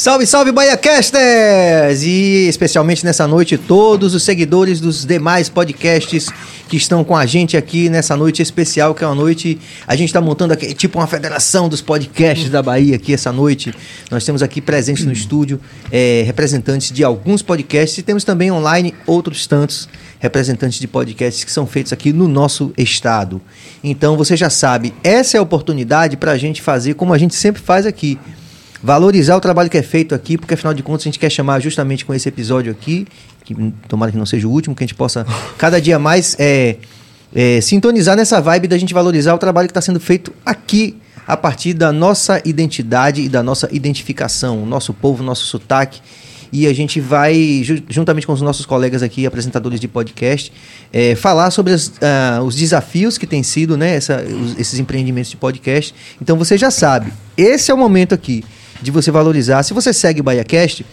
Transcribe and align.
Salve, 0.00 0.26
salve, 0.26 0.50
BaiaCasters! 0.50 2.04
E 2.04 2.48
especialmente 2.48 3.04
nessa 3.04 3.28
noite, 3.28 3.58
todos 3.58 4.14
os 4.14 4.22
seguidores 4.22 4.80
dos 4.80 5.04
demais 5.04 5.50
podcasts 5.50 6.30
que 6.70 6.78
estão 6.78 7.04
com 7.04 7.14
a 7.14 7.26
gente 7.26 7.54
aqui 7.54 7.90
nessa 7.90 8.16
noite 8.16 8.40
especial, 8.40 8.94
que 8.94 9.04
é 9.04 9.06
uma 9.06 9.14
noite. 9.14 9.60
A 9.86 9.94
gente 9.94 10.08
está 10.08 10.18
montando 10.18 10.54
aqui 10.54 10.72
tipo 10.72 10.98
uma 10.98 11.06
federação 11.06 11.68
dos 11.68 11.82
podcasts 11.82 12.48
da 12.48 12.62
Bahia 12.62 12.96
aqui 12.96 13.12
essa 13.12 13.30
noite. 13.30 13.74
Nós 14.10 14.24
temos 14.24 14.42
aqui 14.42 14.62
presentes 14.62 15.04
no 15.04 15.12
estúdio 15.12 15.60
é, 15.92 16.22
representantes 16.24 16.90
de 16.90 17.04
alguns 17.04 17.42
podcasts 17.42 17.98
e 17.98 18.02
temos 18.02 18.24
também 18.24 18.50
online 18.50 18.94
outros 19.06 19.46
tantos 19.46 19.86
representantes 20.18 20.80
de 20.80 20.88
podcasts 20.88 21.44
que 21.44 21.52
são 21.52 21.66
feitos 21.66 21.92
aqui 21.92 22.10
no 22.10 22.26
nosso 22.26 22.72
estado. 22.78 23.38
Então 23.84 24.16
você 24.16 24.34
já 24.34 24.48
sabe, 24.48 24.94
essa 25.04 25.36
é 25.36 25.40
a 25.40 25.42
oportunidade 25.42 26.16
para 26.16 26.32
a 26.32 26.38
gente 26.38 26.62
fazer 26.62 26.94
como 26.94 27.12
a 27.12 27.18
gente 27.18 27.34
sempre 27.34 27.60
faz 27.60 27.84
aqui 27.84 28.18
valorizar 28.82 29.36
o 29.36 29.40
trabalho 29.40 29.68
que 29.68 29.78
é 29.78 29.82
feito 29.82 30.14
aqui, 30.14 30.38
porque 30.38 30.54
afinal 30.54 30.72
de 30.72 30.82
contas 30.82 31.02
a 31.02 31.04
gente 31.04 31.18
quer 31.18 31.30
chamar 31.30 31.60
justamente 31.60 32.04
com 32.04 32.14
esse 32.14 32.28
episódio 32.28 32.72
aqui, 32.72 33.06
que 33.44 33.54
tomara 33.88 34.10
que 34.10 34.18
não 34.18 34.26
seja 34.26 34.46
o 34.46 34.50
último, 34.50 34.74
que 34.74 34.82
a 34.82 34.86
gente 34.86 34.94
possa 34.94 35.26
cada 35.58 35.80
dia 35.80 35.98
mais 35.98 36.36
é, 36.38 36.76
é, 37.34 37.60
sintonizar 37.60 38.16
nessa 38.16 38.40
vibe 38.40 38.68
da 38.68 38.78
gente 38.78 38.94
valorizar 38.94 39.34
o 39.34 39.38
trabalho 39.38 39.68
que 39.68 39.72
está 39.72 39.80
sendo 39.80 40.00
feito 40.00 40.32
aqui 40.44 40.96
a 41.26 41.36
partir 41.36 41.74
da 41.74 41.92
nossa 41.92 42.40
identidade 42.44 43.22
e 43.22 43.28
da 43.28 43.42
nossa 43.42 43.68
identificação, 43.70 44.62
o 44.62 44.66
nosso 44.66 44.92
povo, 44.92 45.22
nosso 45.22 45.44
sotaque. 45.44 46.00
E 46.52 46.66
a 46.66 46.72
gente 46.72 47.00
vai, 47.00 47.62
juntamente 47.88 48.26
com 48.26 48.32
os 48.32 48.42
nossos 48.42 48.66
colegas 48.66 49.04
aqui, 49.04 49.24
apresentadores 49.24 49.78
de 49.78 49.86
podcast, 49.86 50.52
é, 50.92 51.14
falar 51.14 51.52
sobre 51.52 51.72
as, 51.72 51.86
uh, 51.86 52.42
os 52.44 52.56
desafios 52.56 53.16
que 53.16 53.24
têm 53.24 53.44
sido 53.44 53.76
né, 53.76 53.94
essa, 53.94 54.20
os, 54.20 54.58
esses 54.58 54.80
empreendimentos 54.80 55.30
de 55.30 55.36
podcast. 55.36 55.94
Então 56.20 56.36
você 56.36 56.58
já 56.58 56.72
sabe, 56.72 57.12
esse 57.36 57.70
é 57.70 57.74
o 57.74 57.78
momento 57.78 58.12
aqui 58.12 58.42
de 58.80 58.90
você 58.90 59.10
valorizar. 59.10 59.62
Se 59.62 59.72
você 59.72 59.92
segue 59.92 60.20
o 60.20 60.24
BahiaCast, 60.24 60.84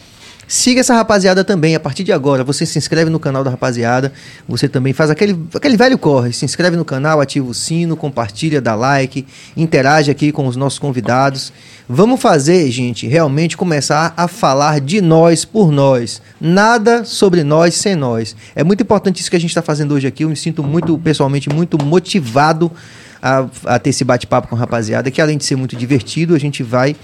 siga 0.47 0.79
essa 0.79 0.93
rapaziada 0.93 1.43
também. 1.43 1.75
A 1.75 1.79
partir 1.79 2.03
de 2.03 2.11
agora, 2.11 2.43
você 2.43 2.65
se 2.65 2.77
inscreve 2.77 3.09
no 3.09 3.19
canal 3.19 3.43
da 3.43 3.51
rapaziada. 3.51 4.13
Você 4.47 4.67
também 4.67 4.93
faz 4.93 5.09
aquele, 5.09 5.37
aquele 5.53 5.77
velho 5.77 5.97
corre. 5.97 6.31
Se 6.31 6.45
inscreve 6.45 6.77
no 6.77 6.85
canal, 6.85 7.19
ativa 7.19 7.47
o 7.47 7.53
sino, 7.53 7.97
compartilha, 7.97 8.61
dá 8.61 8.75
like, 8.75 9.25
interage 9.55 10.09
aqui 10.09 10.31
com 10.31 10.47
os 10.47 10.55
nossos 10.55 10.79
convidados. 10.79 11.51
Vamos 11.89 12.21
fazer, 12.21 12.69
gente, 12.69 13.07
realmente 13.07 13.55
começar 13.55 14.13
a 14.17 14.27
falar 14.27 14.81
de 14.81 14.99
nós 14.99 15.45
por 15.45 15.71
nós. 15.71 16.21
Nada 16.39 17.05
sobre 17.05 17.43
nós 17.43 17.75
sem 17.75 17.95
nós. 17.95 18.35
É 18.55 18.63
muito 18.63 18.83
importante 18.83 19.21
isso 19.21 19.29
que 19.29 19.37
a 19.37 19.39
gente 19.39 19.51
está 19.51 19.61
fazendo 19.61 19.93
hoje 19.93 20.07
aqui. 20.07 20.23
Eu 20.23 20.29
me 20.29 20.35
sinto 20.35 20.63
muito, 20.63 20.97
pessoalmente, 20.97 21.49
muito 21.49 21.81
motivado 21.81 22.69
a, 23.21 23.45
a 23.65 23.79
ter 23.79 23.91
esse 23.91 24.03
bate-papo 24.03 24.47
com 24.49 24.55
a 24.55 24.59
rapaziada, 24.59 25.09
que 25.09 25.21
além 25.21 25.37
de 25.37 25.45
ser 25.45 25.55
muito 25.55 25.75
divertido, 25.75 26.35
a 26.35 26.39
gente 26.39 26.61
vai 26.61 26.95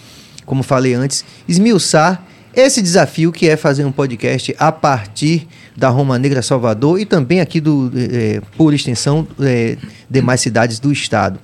como 0.46 0.64
falei 0.64 0.94
antes, 0.94 1.24
esmiuçar 1.48 2.24
esse 2.56 2.82
desafio 2.82 3.32
que 3.32 3.50
é 3.50 3.58
fazer 3.58 3.84
um 3.84 3.92
podcast 3.92 4.56
a 4.60 4.72
partir 4.72 5.48
da 5.76 5.90
Roma 5.90 6.20
Negra 6.20 6.42
Salvador 6.42 7.00
e 7.00 7.06
também 7.06 7.42
aqui 7.42 7.60
do 7.60 7.92
é, 7.96 8.42
por 8.56 8.74
extensão 8.74 9.28
é, 9.40 9.76
demais 10.10 10.40
cidades 10.40 10.80
do 10.80 10.92
estado. 10.92 11.40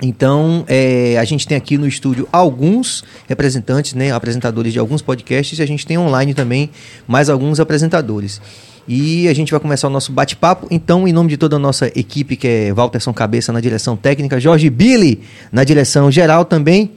Então, 0.00 0.64
é, 0.68 1.18
a 1.18 1.24
gente 1.24 1.44
tem 1.44 1.56
aqui 1.56 1.76
no 1.76 1.88
estúdio 1.88 2.28
alguns 2.30 3.02
representantes, 3.26 3.94
né, 3.94 4.12
apresentadores 4.12 4.72
de 4.72 4.78
alguns 4.78 5.02
podcasts, 5.02 5.58
e 5.58 5.62
a 5.62 5.66
gente 5.66 5.84
tem 5.84 5.98
online 5.98 6.34
também 6.34 6.70
mais 7.06 7.28
alguns 7.28 7.58
apresentadores. 7.58 8.40
E 8.86 9.26
a 9.26 9.34
gente 9.34 9.50
vai 9.50 9.58
começar 9.58 9.88
o 9.88 9.90
nosso 9.90 10.12
bate-papo. 10.12 10.68
Então, 10.70 11.06
em 11.06 11.12
nome 11.12 11.30
de 11.30 11.36
toda 11.36 11.56
a 11.56 11.58
nossa 11.58 11.88
equipe, 11.98 12.36
que 12.36 12.46
é 12.46 12.72
Walterson 12.72 13.12
Cabeça 13.12 13.52
na 13.52 13.60
direção 13.60 13.96
técnica, 13.96 14.38
Jorge 14.38 14.70
Billy 14.70 15.20
na 15.50 15.64
direção 15.64 16.10
geral 16.10 16.44
também. 16.44 16.92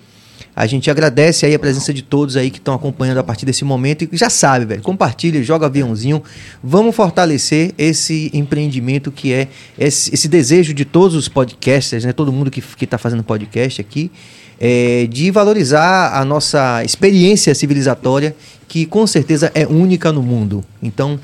A 0.56 0.67
gente 0.67 0.91
agradece 0.91 1.45
aí 1.45 1.56
a 1.56 1.59
presença 1.59 1.94
de 1.94 2.01
todos 2.01 2.35
aí 2.35 2.51
que 2.51 2.57
estão 2.57 2.73
acompanhando 2.73 3.19
a 3.19 3.23
partir 3.23 3.45
desse 3.45 3.63
momento 3.63 4.07
e 4.12 4.17
já 4.17 4.29
sabe, 4.29 4.66
velho, 4.66 4.81
compartilha, 4.81 5.41
joga 5.41 5.67
aviãozinho. 5.67 6.22
Vamos 6.62 6.94
fortalecer 6.94 7.73
esse 7.78 8.29
empreendimento 8.34 9.12
que 9.12 9.31
é 9.31 9.47
esse, 9.79 10.13
esse 10.13 10.28
desejo 10.28 10.73
de 10.73 10.84
todos 10.84 11.16
os 11.16 11.29
podcasters, 11.29 12.03
né? 12.03 12.12
Todo 12.12 12.34
mundo 12.34 12.51
que 12.51 12.62
está 12.84 12.97
fazendo 12.97 13.23
podcast 13.23 13.79
aqui, 13.79 14.12
é, 14.59 15.07
de 15.09 15.31
valorizar 15.31 16.19
a 16.19 16.25
nossa 16.25 16.83
experiência 16.83 17.56
civilizatória, 17.56 18.35
que 18.68 18.85
com 18.85 19.07
certeza 19.07 19.51
é 19.56 19.66
única 19.66 20.12
no 20.12 20.22
mundo. 20.22 20.63
Então, 20.83 21.18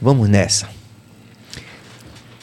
vamos 0.00 0.28
nessa. 0.28 0.68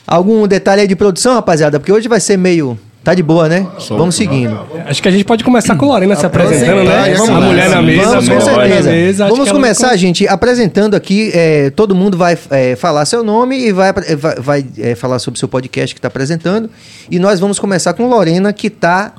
Algum 0.07 0.47
detalhe 0.47 0.81
aí 0.81 0.87
de 0.87 0.95
produção, 0.95 1.35
rapaziada? 1.35 1.79
Porque 1.79 1.91
hoje 1.91 2.07
vai 2.07 2.19
ser 2.19 2.37
meio 2.37 2.79
Tá 3.03 3.13
de 3.13 3.23
boa, 3.23 3.47
né? 3.47 3.65
Vamos 3.89 4.15
seguindo. 4.15 4.59
Acho 4.85 5.01
que 5.01 5.07
a 5.07 5.11
gente 5.11 5.23
pode 5.23 5.41
começar 5.43 5.75
com 5.77 5.85
a 5.85 5.87
Lorena 5.87 6.15
se 6.17 6.25
apresentando, 6.25 6.83
né? 6.83 7.13
Vamos 7.15 7.29
a 7.29 7.41
mulher 7.41 7.69
na 7.69 7.81
mesa, 7.81 8.09
Vamos, 8.09 8.29
com 8.29 8.41
certeza. 8.41 8.91
Mesa, 8.91 9.29
Vamos 9.29 9.51
começar, 9.51 9.95
gente, 9.95 10.27
apresentando 10.27 10.95
aqui. 10.95 11.31
É, 11.33 11.69
todo 11.69 11.95
mundo 11.95 12.17
vai 12.17 12.37
é, 12.51 12.75
falar 12.75 13.05
seu 13.05 13.23
nome 13.23 13.57
e 13.57 13.71
vai, 13.71 13.93
vai, 13.93 14.35
vai 14.35 14.65
é, 14.77 14.95
falar 14.95 15.17
sobre 15.19 15.37
o 15.37 15.39
seu 15.39 15.47
podcast 15.47 15.95
que 15.95 15.99
está 15.99 16.09
apresentando. 16.09 16.69
E 17.09 17.19
nós 17.19 17.39
vamos 17.39 17.57
começar 17.57 17.93
com 17.93 18.05
Lorena, 18.09 18.51
que 18.51 18.67
está 18.67 19.13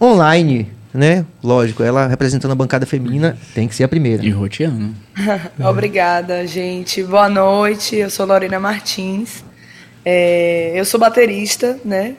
online, 0.00 0.68
né? 0.94 1.26
Lógico, 1.44 1.82
ela 1.82 2.06
representando 2.06 2.52
a 2.52 2.54
bancada 2.54 2.86
feminina 2.86 3.36
tem 3.54 3.68
que 3.68 3.74
ser 3.74 3.84
a 3.84 3.88
primeira. 3.88 4.24
E 4.24 4.30
roteando. 4.30 4.94
Obrigada, 5.60 6.46
gente. 6.46 7.02
Boa 7.02 7.28
noite. 7.28 7.96
Eu 7.96 8.08
sou 8.08 8.24
Lorena 8.24 8.58
Martins. 8.58 9.44
É, 10.02 10.72
eu 10.74 10.86
sou 10.86 10.98
baterista, 10.98 11.78
né? 11.84 12.14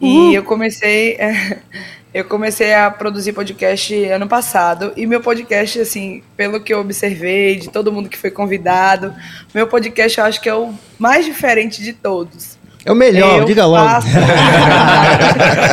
E 0.00 0.34
eu 0.34 0.42
comecei. 0.42 1.18
eu 2.12 2.24
comecei 2.24 2.74
a 2.74 2.90
produzir 2.90 3.32
podcast 3.32 3.94
ano 4.06 4.26
passado 4.26 4.92
e 4.96 5.06
meu 5.06 5.20
podcast, 5.20 5.80
assim, 5.80 6.22
pelo 6.36 6.60
que 6.60 6.74
eu 6.74 6.80
observei 6.80 7.56
de 7.56 7.68
todo 7.68 7.92
mundo 7.92 8.08
que 8.08 8.18
foi 8.18 8.30
convidado, 8.30 9.14
meu 9.54 9.66
podcast 9.68 10.18
eu 10.18 10.24
acho 10.24 10.40
que 10.40 10.48
é 10.48 10.54
o 10.54 10.74
mais 10.98 11.24
diferente 11.24 11.82
de 11.82 11.92
todos. 11.92 12.58
É 12.84 12.90
o 12.90 12.96
melhor, 12.96 13.40
eu 13.40 13.44
diga 13.44 13.66
logo. 13.66 14.02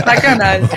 Sacanagem. 0.06 0.70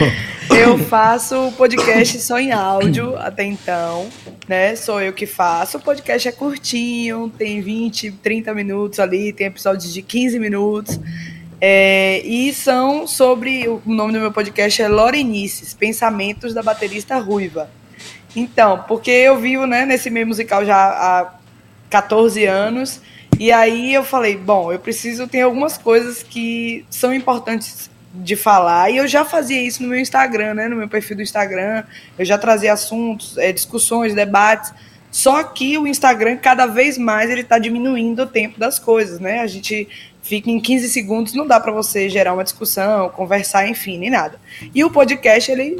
Eu 0.50 0.78
faço 0.78 1.52
podcast 1.56 2.20
só 2.20 2.38
em 2.38 2.52
áudio 2.52 3.16
até 3.16 3.44
então, 3.44 4.08
né? 4.48 4.74
Sou 4.76 5.00
eu 5.00 5.12
que 5.12 5.26
faço. 5.26 5.78
O 5.78 5.80
podcast 5.80 6.28
é 6.28 6.32
curtinho, 6.32 7.32
tem 7.36 7.60
20, 7.60 8.12
30 8.12 8.54
minutos 8.54 8.98
ali, 8.98 9.32
tem 9.32 9.46
episódios 9.46 9.92
de 9.92 10.02
15 10.02 10.38
minutos. 10.38 10.98
É, 11.60 12.22
e 12.24 12.54
são 12.54 13.06
sobre. 13.06 13.68
O 13.68 13.82
nome 13.84 14.12
do 14.12 14.20
meu 14.20 14.32
podcast 14.32 14.80
é 14.80 14.88
Lorenices 14.88 15.74
Pensamentos 15.74 16.54
da 16.54 16.62
Baterista 16.62 17.18
Ruiva. 17.18 17.70
Então, 18.34 18.84
porque 18.88 19.10
eu 19.10 19.38
vivo 19.38 19.66
né, 19.66 19.84
nesse 19.84 20.08
meio 20.08 20.26
musical 20.26 20.64
já 20.64 20.76
há 20.76 21.34
14 21.90 22.46
anos. 22.46 23.00
E 23.38 23.52
aí 23.52 23.92
eu 23.92 24.04
falei, 24.04 24.36
bom, 24.36 24.72
eu 24.72 24.78
preciso 24.78 25.26
ter 25.26 25.42
algumas 25.42 25.76
coisas 25.76 26.22
que 26.22 26.84
são 26.90 27.12
importantes 27.12 27.90
de 28.14 28.36
falar. 28.36 28.90
E 28.90 28.96
eu 28.96 29.06
já 29.06 29.24
fazia 29.24 29.60
isso 29.60 29.82
no 29.82 29.88
meu 29.88 29.98
Instagram, 29.98 30.54
né? 30.54 30.68
No 30.68 30.76
meu 30.76 30.88
perfil 30.88 31.16
do 31.16 31.22
Instagram. 31.22 31.84
Eu 32.18 32.24
já 32.24 32.38
trazia 32.38 32.72
assuntos, 32.72 33.36
é, 33.38 33.52
discussões, 33.52 34.14
debates. 34.14 34.72
Só 35.10 35.42
que 35.42 35.76
o 35.76 35.86
Instagram, 35.86 36.36
cada 36.36 36.66
vez 36.66 36.96
mais, 36.96 37.30
ele 37.30 37.40
está 37.40 37.58
diminuindo 37.58 38.22
o 38.22 38.26
tempo 38.26 38.58
das 38.58 38.78
coisas, 38.78 39.18
né? 39.18 39.40
A 39.40 39.46
gente 39.46 39.88
fica 40.22 40.50
em 40.50 40.60
15 40.60 40.88
segundos, 40.88 41.34
não 41.34 41.46
dá 41.46 41.58
para 41.58 41.72
você 41.72 42.08
gerar 42.08 42.32
uma 42.32 42.44
discussão, 42.44 43.08
conversar, 43.08 43.68
enfim, 43.68 43.98
nem 43.98 44.10
nada. 44.10 44.40
E 44.74 44.84
o 44.84 44.90
podcast, 44.90 45.50
ele 45.50 45.78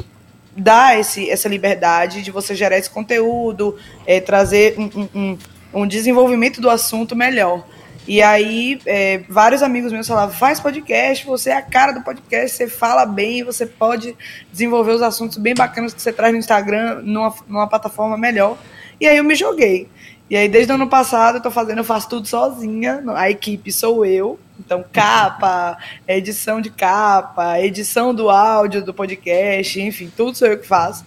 dá 0.55 0.97
esse, 0.97 1.29
essa 1.29 1.47
liberdade 1.47 2.21
de 2.21 2.31
você 2.31 2.53
gerar 2.53 2.77
esse 2.77 2.89
conteúdo, 2.89 3.77
é, 4.05 4.19
trazer 4.19 4.75
um, 4.77 5.09
um, 5.15 5.37
um, 5.73 5.87
desenvolvimento 5.87 6.59
do 6.59 6.69
assunto 6.69 7.15
melhor. 7.15 7.65
E 8.07 8.21
aí, 8.21 8.81
é, 8.85 9.19
vários 9.29 9.61
amigos 9.61 9.93
meus 9.93 10.07
falavam, 10.07 10.35
faz 10.35 10.59
podcast, 10.59 11.25
você 11.25 11.51
é 11.51 11.55
a 11.55 11.61
cara 11.61 11.93
do 11.93 12.01
podcast, 12.01 12.57
você 12.57 12.67
fala 12.67 13.05
bem, 13.05 13.43
você 13.43 13.65
pode 13.65 14.15
desenvolver 14.51 14.91
os 14.91 15.01
assuntos 15.01 15.37
bem 15.37 15.53
bacanas 15.53 15.93
que 15.93 16.01
você 16.01 16.11
traz 16.11 16.33
no 16.33 16.39
Instagram, 16.39 17.01
numa, 17.03 17.33
numa 17.47 17.67
plataforma 17.67 18.17
melhor. 18.17 18.57
E 19.01 19.07
aí 19.07 19.17
eu 19.17 19.23
me 19.23 19.33
joguei. 19.33 19.89
E 20.29 20.37
aí, 20.37 20.47
desde 20.47 20.71
o 20.71 20.75
ano 20.75 20.87
passado, 20.87 21.39
eu 21.39 21.41
tô 21.41 21.49
fazendo, 21.49 21.79
eu 21.79 21.83
faço 21.83 22.07
tudo 22.07 22.27
sozinha. 22.27 23.03
A 23.15 23.31
equipe 23.31 23.71
sou 23.71 24.05
eu. 24.05 24.39
Então, 24.59 24.85
capa, 24.93 25.75
edição 26.07 26.61
de 26.61 26.69
capa, 26.69 27.59
edição 27.59 28.13
do 28.13 28.29
áudio 28.29 28.85
do 28.85 28.93
podcast, 28.93 29.81
enfim, 29.81 30.09
tudo 30.15 30.37
sou 30.37 30.47
eu 30.47 30.59
que 30.59 30.67
faço. 30.67 31.03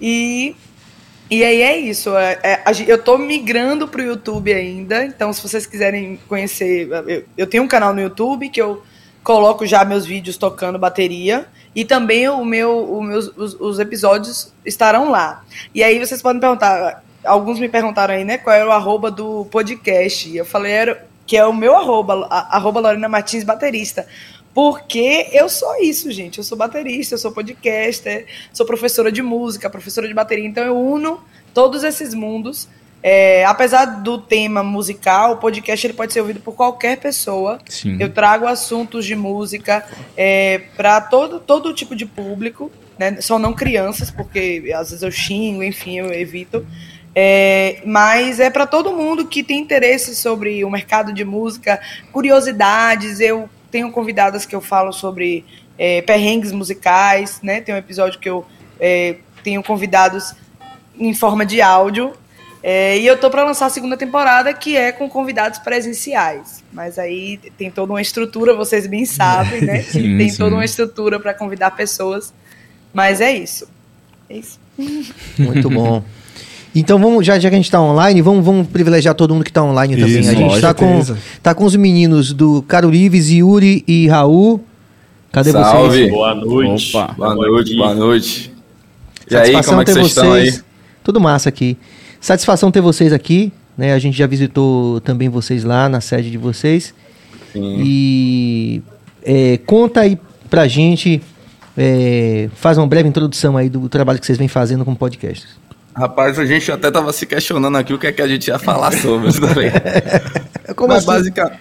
E, 0.00 0.56
e 1.30 1.44
aí 1.44 1.62
é 1.62 1.78
isso. 1.78 2.14
É, 2.16 2.38
é, 2.42 2.62
eu 2.86 3.02
tô 3.02 3.16
migrando 3.16 3.86
pro 3.86 4.02
YouTube 4.02 4.52
ainda. 4.52 5.04
Então, 5.04 5.32
se 5.32 5.40
vocês 5.40 5.64
quiserem 5.66 6.18
conhecer, 6.28 6.88
eu, 7.06 7.24
eu 7.38 7.46
tenho 7.46 7.62
um 7.62 7.68
canal 7.68 7.94
no 7.94 8.00
YouTube 8.02 8.48
que 8.48 8.60
eu 8.60 8.82
coloco 9.22 9.64
já 9.64 9.84
meus 9.84 10.04
vídeos 10.04 10.36
tocando 10.36 10.80
bateria. 10.80 11.46
E 11.74 11.84
também 11.84 12.28
o 12.28 12.44
meu, 12.44 12.92
o 12.92 13.00
meus, 13.00 13.28
os, 13.36 13.54
os 13.54 13.78
episódios 13.78 14.52
estarão 14.66 15.10
lá. 15.10 15.44
E 15.72 15.82
aí 15.84 15.98
vocês 15.98 16.20
podem 16.20 16.40
perguntar, 16.40 17.04
alguns 17.24 17.58
me 17.58 17.68
perguntaram 17.68 18.14
aí, 18.14 18.24
né, 18.24 18.38
qual 18.38 18.54
era 18.54 18.68
o 18.68 18.72
arroba 18.72 19.10
do 19.10 19.44
podcast. 19.46 20.28
E 20.28 20.36
eu 20.36 20.44
falei 20.44 20.72
era, 20.72 21.06
que 21.26 21.36
é 21.36 21.46
o 21.46 21.52
meu 21.52 21.76
arroba, 21.76 22.26
arroba 22.28 22.80
Lorena 22.80 23.08
Martins 23.08 23.44
Baterista. 23.44 24.06
Porque 24.52 25.28
eu 25.32 25.48
sou 25.48 25.76
isso, 25.80 26.10
gente. 26.10 26.38
Eu 26.38 26.44
sou 26.44 26.58
baterista, 26.58 27.14
eu 27.14 27.18
sou 27.18 27.32
podcaster, 27.32 28.26
sou 28.52 28.66
professora 28.66 29.12
de 29.12 29.22
música, 29.22 29.70
professora 29.70 30.08
de 30.08 30.14
bateria. 30.14 30.46
Então 30.46 30.64
eu 30.64 30.76
uno 30.76 31.22
todos 31.54 31.84
esses 31.84 32.14
mundos. 32.14 32.68
É, 33.02 33.44
apesar 33.46 33.86
do 34.02 34.18
tema 34.18 34.62
musical, 34.62 35.32
o 35.32 35.36
podcast 35.38 35.86
ele 35.86 35.94
pode 35.94 36.12
ser 36.12 36.20
ouvido 36.20 36.40
por 36.40 36.54
qualquer 36.54 36.98
pessoa. 36.98 37.58
Sim. 37.68 37.96
Eu 37.98 38.10
trago 38.12 38.46
assuntos 38.46 39.06
de 39.06 39.14
música 39.14 39.86
é, 40.16 40.62
para 40.76 41.00
todo, 41.00 41.40
todo 41.40 41.72
tipo 41.72 41.96
de 41.96 42.04
público, 42.04 42.70
né? 42.98 43.20
só 43.20 43.38
não 43.38 43.54
crianças, 43.54 44.10
porque 44.10 44.70
às 44.74 44.90
vezes 44.90 45.02
eu 45.02 45.10
xingo, 45.10 45.62
enfim, 45.62 45.98
eu 45.98 46.12
evito. 46.12 46.66
É, 47.14 47.82
mas 47.84 48.38
é 48.38 48.50
para 48.50 48.66
todo 48.66 48.92
mundo 48.92 49.26
que 49.26 49.42
tem 49.42 49.60
interesse 49.60 50.14
sobre 50.14 50.64
o 50.64 50.70
mercado 50.70 51.12
de 51.12 51.24
música, 51.24 51.80
curiosidades. 52.12 53.20
Eu 53.20 53.48
tenho 53.70 53.90
convidadas 53.90 54.46
que 54.46 54.54
eu 54.54 54.60
falo 54.60 54.92
sobre 54.92 55.44
é, 55.78 56.02
perrengues 56.02 56.52
musicais, 56.52 57.40
né? 57.42 57.60
Tem 57.60 57.74
um 57.74 57.78
episódio 57.78 58.20
que 58.20 58.28
eu 58.28 58.46
é, 58.78 59.16
tenho 59.42 59.62
convidados 59.62 60.34
em 60.98 61.14
forma 61.14 61.44
de 61.44 61.60
áudio. 61.60 62.12
É, 62.62 62.98
e 62.98 63.06
eu 63.06 63.18
tô 63.18 63.30
para 63.30 63.42
lançar 63.42 63.66
a 63.66 63.70
segunda 63.70 63.96
temporada, 63.96 64.52
que 64.52 64.76
é 64.76 64.92
com 64.92 65.08
convidados 65.08 65.58
presenciais. 65.58 66.62
Mas 66.70 66.98
aí 66.98 67.38
tem 67.56 67.70
toda 67.70 67.94
uma 67.94 68.02
estrutura, 68.02 68.54
vocês 68.54 68.86
bem 68.86 69.04
sabem, 69.06 69.62
né? 69.62 69.82
sim, 69.82 70.18
tem 70.18 70.28
sim. 70.28 70.36
toda 70.36 70.54
uma 70.54 70.64
estrutura 70.64 71.18
para 71.18 71.32
convidar 71.32 71.70
pessoas. 71.70 72.34
Mas 72.92 73.20
é 73.20 73.32
isso. 73.32 73.66
É 74.28 74.36
isso. 74.36 74.60
Muito 75.38 75.70
bom. 75.70 76.04
Então 76.74 76.98
vamos, 76.98 77.26
já, 77.26 77.38
já 77.38 77.48
que 77.48 77.54
a 77.54 77.58
gente 77.58 77.64
está 77.64 77.80
online, 77.80 78.22
vamos, 78.22 78.44
vamos 78.44 78.66
privilegiar 78.68 79.14
todo 79.14 79.34
mundo 79.34 79.42
que 79.42 79.50
está 79.50 79.62
online 79.62 79.94
Isso, 79.94 80.06
também. 80.06 80.28
A 80.28 80.34
gente 80.34 80.54
está 80.54 80.72
com, 80.72 81.00
tá 81.42 81.54
com 81.54 81.64
os 81.64 81.74
meninos 81.74 82.32
do 82.32 82.62
Carolives, 82.62 83.30
Yuri 83.30 83.84
e 83.88 84.06
Raul. 84.06 84.64
Cadê 85.32 85.52
Salve. 85.52 85.88
vocês? 85.88 86.10
Boa 86.10 86.34
noite. 86.34 86.96
Opa. 86.96 87.14
Boa 87.14 87.34
noite, 87.34 87.76
boa 87.76 87.94
noite. 87.94 88.52
E 89.30 89.36
aí, 89.36 89.62
como 89.64 89.80
é 89.80 89.84
que 89.84 89.92
vocês, 89.92 90.06
vocês 90.06 90.06
estão 90.06 90.32
aí? 90.32 90.60
Tudo 91.02 91.20
massa 91.20 91.48
aqui. 91.48 91.76
Satisfação 92.20 92.70
ter 92.70 92.80
vocês 92.80 93.12
aqui. 93.12 93.52
Né? 93.76 93.92
A 93.92 93.98
gente 93.98 94.16
já 94.16 94.26
visitou 94.26 95.00
também 95.00 95.28
vocês 95.28 95.64
lá 95.64 95.88
na 95.88 96.00
sede 96.00 96.30
de 96.30 96.38
vocês. 96.38 96.92
Sim. 97.52 97.80
E 97.82 98.82
é, 99.24 99.58
conta 99.66 100.00
aí 100.00 100.18
pra 100.48 100.66
gente, 100.68 101.22
é, 101.76 102.48
faz 102.54 102.76
uma 102.76 102.86
breve 102.86 103.08
introdução 103.08 103.56
aí 103.56 103.68
do 103.68 103.88
trabalho 103.88 104.18
que 104.18 104.26
vocês 104.26 104.36
vêm 104.36 104.48
fazendo 104.48 104.84
com 104.84 104.94
podcasts. 104.94 105.58
Rapaz, 106.00 106.38
a 106.38 106.46
gente 106.46 106.72
até 106.72 106.90
tava 106.90 107.12
se 107.12 107.26
questionando 107.26 107.76
aqui 107.76 107.92
o 107.92 107.98
que 107.98 108.06
é 108.06 108.12
que 108.12 108.22
a 108.22 108.26
gente 108.26 108.48
ia 108.48 108.58
falar 108.58 108.90
sobre. 108.92 109.28
Tá 110.64 110.72
Como 110.74 110.94
Mas 110.94 110.98
assim? 110.98 111.06
basica, 111.06 111.60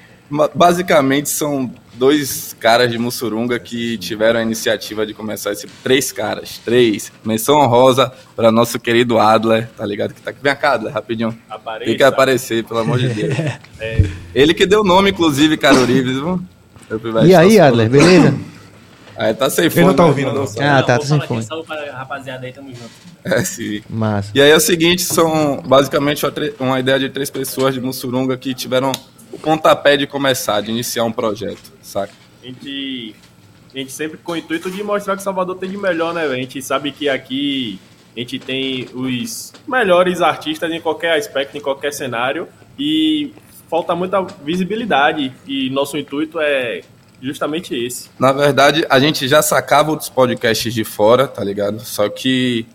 basicamente 0.56 1.28
são 1.28 1.70
dois 1.96 2.56
caras 2.58 2.90
de 2.90 2.98
Mussurunga 2.98 3.60
que 3.60 3.98
tiveram 3.98 4.40
a 4.40 4.44
iniciativa 4.44 5.06
de 5.06 5.14
começar 5.14 5.52
esse. 5.52 5.68
Três 5.84 6.14
caras, 6.14 6.58
três. 6.64 7.12
Menção 7.26 7.60
honrosa 7.60 8.14
para 8.34 8.50
nosso 8.50 8.80
querido 8.80 9.20
Adler, 9.20 9.68
tá 9.76 9.86
ligado? 9.86 10.14
Que 10.14 10.22
tá 10.22 10.30
aqui. 10.32 10.40
Vem 10.42 10.56
cá, 10.56 10.76
Adler, 10.76 10.94
rapidinho. 10.94 11.38
Apareça. 11.50 11.86
Tem 11.86 11.98
que 11.98 12.04
aparecer, 12.04 12.64
pelo 12.64 12.80
amor 12.80 12.98
de 12.98 13.10
Deus. 13.10 13.38
é. 13.78 14.06
Ele 14.34 14.54
que 14.54 14.66
deu 14.66 14.82
o 14.82 14.86
nome, 14.86 15.10
inclusive, 15.10 15.58
Caro 15.58 15.84
Rives. 15.84 16.16
E 17.26 17.36
aí, 17.36 17.60
Adler, 17.60 17.90
beleza? 17.90 18.34
Aí 19.20 19.34
tá 19.34 19.50
sem 19.50 19.70
fone. 19.70 19.82
Ele 19.82 19.88
não 19.88 19.96
tá 19.96 20.06
ouvindo, 20.06 20.32
não. 20.32 20.44
Ah, 20.44 20.82
tá, 20.82 20.98
tá 20.98 21.06
sem 21.06 21.20
fone. 21.20 21.44
Salve 21.44 21.68
pra 21.68 21.92
rapaziada 21.92 22.46
aí, 22.46 22.54
tamo 22.54 22.70
junto. 22.70 22.90
É, 23.26 23.44
sim. 23.44 23.84
Massa. 23.90 24.32
E 24.34 24.42
aí 24.42 24.50
é 24.50 24.56
o 24.56 24.62
seguinte, 24.62 25.02
são 25.02 25.62
basicamente 25.62 26.26
uma 26.58 26.80
ideia 26.80 26.98
de 26.98 27.10
três 27.10 27.30
pessoas 27.30 27.74
de 27.74 27.82
Mussurunga 27.82 28.38
que 28.38 28.54
tiveram 28.54 28.94
o 29.30 29.38
pontapé 29.38 29.98
de 29.98 30.08
começar, 30.08 30.62
de 30.62 30.72
iniciar 30.72 31.04
um 31.04 31.12
projeto, 31.12 31.70
saca? 31.82 32.14
A 32.42 32.46
gente, 32.46 33.14
a 33.76 33.78
gente 33.78 33.92
sempre 33.92 34.18
com 34.18 34.32
o 34.32 34.38
intuito 34.38 34.72
de 34.72 34.82
mostrar 34.82 35.18
que 35.18 35.22
Salvador 35.22 35.58
tem 35.58 35.70
de 35.70 35.78
melhor, 35.78 36.14
né? 36.14 36.24
A 36.24 36.36
gente 36.36 36.62
sabe 36.62 36.94
que 36.94 37.10
aqui 37.10 37.78
a 38.16 38.20
gente 38.22 38.40
tem 38.40 38.88
os 38.94 39.52
melhores 39.68 40.22
artistas 40.22 40.72
em 40.72 40.80
qualquer 40.80 41.18
aspecto, 41.18 41.58
em 41.58 41.62
qualquer 41.62 41.92
cenário, 41.92 42.48
e 42.80 43.34
falta 43.70 43.94
muita 43.94 44.22
visibilidade. 44.22 45.34
E 45.46 45.70
nosso 45.72 45.98
intuito 45.98 46.40
é 46.40 46.84
justamente 47.22 47.76
esse. 47.76 48.10
Na 48.20 48.32
verdade, 48.32 48.86
a 48.90 49.00
gente 49.00 49.28
já 49.28 49.42
sacava 49.42 49.92
outros 49.92 50.10
podcasts 50.10 50.74
de 50.74 50.84
fora, 50.84 51.28
tá 51.28 51.44
ligado? 51.44 51.80
Só 51.82 52.08
que 52.10 52.66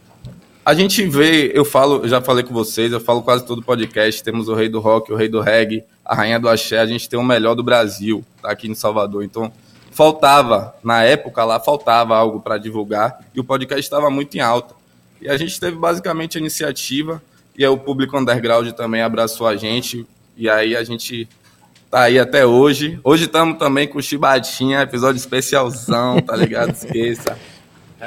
a 0.64 0.72
gente 0.72 1.06
vê, 1.06 1.52
eu 1.54 1.64
falo, 1.64 2.08
já 2.08 2.20
falei 2.20 2.42
com 2.42 2.54
vocês, 2.54 2.90
eu 2.90 3.00
falo 3.00 3.22
quase 3.22 3.44
todo 3.44 3.62
podcast, 3.62 4.22
temos 4.22 4.48
o 4.48 4.54
rei 4.54 4.68
do 4.68 4.80
rock, 4.80 5.12
o 5.12 5.16
rei 5.16 5.28
do 5.28 5.40
reggae, 5.40 5.84
a 6.04 6.14
rainha 6.14 6.40
do 6.40 6.48
axé, 6.48 6.78
a 6.78 6.86
gente 6.86 7.08
tem 7.08 7.18
o 7.18 7.22
melhor 7.22 7.54
do 7.54 7.62
Brasil, 7.62 8.24
tá 8.40 8.50
aqui 8.50 8.68
em 8.68 8.74
Salvador. 8.74 9.24
Então, 9.24 9.52
faltava, 9.90 10.74
na 10.82 11.02
época 11.02 11.44
lá, 11.44 11.60
faltava 11.60 12.16
algo 12.16 12.40
para 12.40 12.58
divulgar 12.58 13.20
e 13.34 13.40
o 13.40 13.44
podcast 13.44 13.82
estava 13.82 14.10
muito 14.10 14.34
em 14.36 14.40
alta. 14.40 14.74
E 15.20 15.28
a 15.28 15.36
gente 15.36 15.60
teve 15.60 15.76
basicamente 15.76 16.36
a 16.36 16.40
iniciativa 16.40 17.22
e 17.56 17.62
aí 17.62 17.70
o 17.70 17.78
público 17.78 18.18
underground 18.18 18.70
também 18.72 19.02
abraçou 19.02 19.46
a 19.46 19.56
gente 19.56 20.06
e 20.36 20.48
aí 20.48 20.74
a 20.74 20.82
gente 20.82 21.28
tá 21.94 22.02
aí 22.02 22.18
até 22.18 22.44
hoje. 22.44 22.98
Hoje 23.04 23.26
estamos 23.26 23.56
também 23.56 23.86
com 23.86 24.00
o 24.00 24.02
Chibatinha, 24.02 24.80
episódio 24.80 25.16
especialzão, 25.16 26.20
tá 26.20 26.34
ligado? 26.34 26.72
Esqueça. 26.72 27.38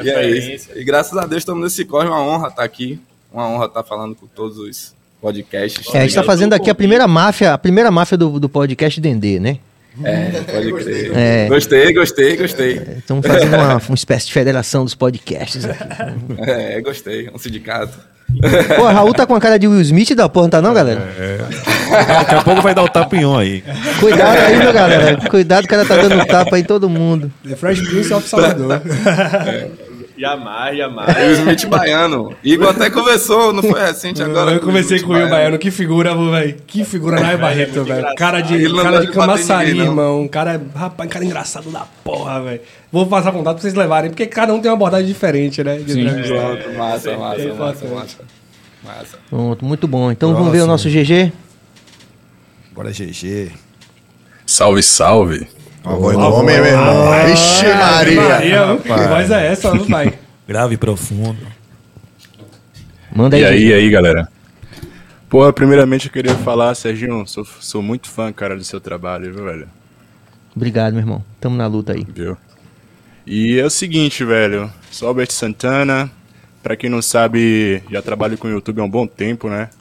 e 0.03 0.09
é 0.09 0.29
isso. 0.29 0.69
E 0.75 0.83
graças 0.83 1.17
a 1.17 1.25
Deus 1.25 1.43
estamos 1.43 1.63
nesse 1.63 1.85
corre, 1.85 2.05
uma 2.05 2.21
honra 2.21 2.50
estar 2.50 2.57
tá 2.57 2.63
aqui. 2.63 3.00
Uma 3.31 3.47
honra 3.47 3.67
estar 3.67 3.83
tá 3.83 3.88
falando 3.88 4.13
com 4.13 4.27
todos 4.27 4.57
os 4.57 4.93
podcasts. 5.21 5.88
É, 5.95 6.00
a 6.00 6.01
gente 6.01 6.09
está 6.09 6.23
fazendo 6.23 6.51
aqui 6.51 6.69
a 6.69 6.75
primeira 6.75 7.07
máfia, 7.07 7.53
a 7.53 7.57
primeira 7.57 7.89
máfia 7.89 8.17
do, 8.17 8.41
do 8.41 8.50
podcast 8.50 9.00
Dendê, 9.00 9.39
né? 9.39 9.57
É, 10.03 10.31
pode 10.41 10.73
crer. 10.73 11.12
É. 11.15 11.47
Gostei, 11.47 11.93
gostei, 11.93 12.35
gostei. 12.35 12.73
Estamos 12.97 13.25
é, 13.25 13.29
fazendo 13.29 13.55
uma, 13.55 13.77
uma 13.77 13.95
espécie 13.95 14.27
de 14.27 14.33
federação 14.33 14.83
dos 14.83 14.95
podcasts 14.95 15.63
aqui. 15.63 15.83
É, 16.39 16.81
gostei. 16.81 17.29
Um 17.33 17.38
sindicato. 17.38 17.97
Pô, 18.75 18.83
Raul 18.83 19.13
tá 19.13 19.25
com 19.25 19.33
a 19.33 19.39
cara 19.39 19.57
de 19.57 19.65
Will 19.65 19.79
Smith 19.79 20.13
da 20.13 20.27
porra, 20.27 20.43
não 20.43 20.50
tá 20.50 20.62
não, 20.62 20.73
galera? 20.73 21.00
É. 21.17 21.76
Daqui 21.89 22.36
a 22.36 22.44
pouco 22.44 22.62
vai 22.62 22.74
dar 22.74 22.84
o 22.84 22.89
tapinhão 22.89 23.38
aí. 23.38 23.63
Cuidado 24.00 24.38
aí, 24.38 24.58
meu 24.58 24.74
galera. 24.74 25.17
Cuidado, 25.29 25.65
o 25.65 25.67
cara 25.67 25.86
tá 25.86 25.96
dando 25.96 26.25
tapa 26.25 26.58
em 26.60 26.63
todo 26.63 26.89
mundo. 26.89 27.32
The 27.48 27.56
Fresh 27.56 27.82
Prince 27.82 28.13
of 28.13 28.27
Salvador. 28.27 28.82
É. 29.48 29.88
Jamais, 30.17 30.75
jamais. 30.75 31.15
E 31.15 31.22
o 31.22 31.32
Smith 31.34 31.65
Baiano. 31.67 32.36
Igor 32.44 32.70
até 32.70 32.89
conversou, 32.89 33.53
não 33.53 33.62
foi 33.62 33.79
recente 33.79 34.22
agora? 34.24 34.51
Eu 34.51 34.60
conversei 34.60 35.00
com 35.00 35.13
o 35.13 35.15
Will 35.15 35.29
Baiano. 35.29 35.60
Que 35.60 35.70
figura, 35.70 36.15
velho. 36.15 36.56
Que 36.65 36.84
figura, 36.84 37.20
né, 37.20 37.38
Barreto, 37.38 37.84
velho? 37.84 38.15
Cara 38.15 38.41
de, 38.41 38.74
cara 38.82 39.00
de 39.01 39.12
camaçari, 39.12 39.77
irmão. 39.79 40.27
Cara, 40.27 40.60
rapaz, 40.75 41.08
cara 41.10 41.24
engraçado 41.24 41.70
da 41.70 41.86
porra, 42.03 42.41
velho. 42.41 42.62
Vou 42.91 43.06
passar 43.06 43.32
contato 43.32 43.56
pra 43.56 43.62
vocês 43.62 43.75
levarem, 43.75 44.10
porque 44.10 44.25
cada 44.25 44.51
um 44.53 44.60
tem 44.60 44.72
uma 44.72 44.75
abordagem 44.75 45.06
diferente, 45.06 45.63
né? 45.63 45.77
De 45.77 45.94
Sim. 45.94 46.08
É, 46.08 46.75
massa, 46.75 47.15
massa, 47.15 47.41
é 47.41 47.53
massa, 47.53 47.88
massa, 47.88 48.17
massa. 48.84 49.20
Pronto, 49.29 49.63
muito 49.63 49.88
bom. 49.88 50.12
Então 50.12 50.29
Próximo. 50.29 50.46
vamos 50.46 50.58
ver 50.58 50.63
o 50.63 50.67
nosso 50.67 50.89
GG? 50.89 51.32
Bora, 52.77 52.91
GG. 52.91 53.51
Salve, 54.46 54.84
salve. 54.84 55.48
Uma 55.84 55.96
voz 55.96 56.15
do 56.15 56.24
homem, 56.24 56.62
meu 56.62 56.65
irmão. 56.65 57.25
Vixe, 57.25 57.65
Maria. 57.65 58.22
Maria 58.22 58.77
que 58.77 59.07
voz 59.07 59.31
é 59.31 59.48
essa, 59.48 59.74
não 59.74 59.84
vai. 59.86 60.13
Grave 60.48 60.75
e 60.75 60.77
profundo. 60.77 61.39
Manda 63.12 63.36
aí. 63.36 63.41
E 63.41 63.46
aí, 63.46 63.74
aí, 63.74 63.89
galera? 63.89 64.29
Pô, 65.27 65.51
primeiramente 65.51 66.05
eu 66.05 66.13
queria 66.13 66.36
falar, 66.36 66.75
Serginho, 66.75 67.25
sou, 67.25 67.43
sou 67.60 67.81
muito 67.81 68.07
fã, 68.10 68.31
cara, 68.31 68.55
do 68.55 68.63
seu 68.63 68.79
trabalho, 68.79 69.34
viu, 69.34 69.46
velho? 69.46 69.67
Obrigado, 70.55 70.93
meu 70.93 71.01
irmão. 71.01 71.25
Tamo 71.41 71.57
na 71.57 71.65
luta 71.65 71.93
aí. 71.93 72.05
Viu? 72.07 72.38
E 73.25 73.57
é 73.57 73.65
o 73.65 73.72
seguinte, 73.72 74.24
velho. 74.24 74.72
Sou 74.91 75.07
Albert 75.07 75.31
Santana. 75.31 76.12
Pra 76.62 76.75
quem 76.75 76.91
não 76.91 77.01
sabe, 77.01 77.81
já 77.89 78.03
trabalho 78.03 78.38
com 78.38 78.48
o 78.48 78.51
YouTube 78.51 78.81
há 78.81 78.84
um 78.84 78.89
bom 78.89 79.07
tempo, 79.07 79.50
né? 79.50 79.72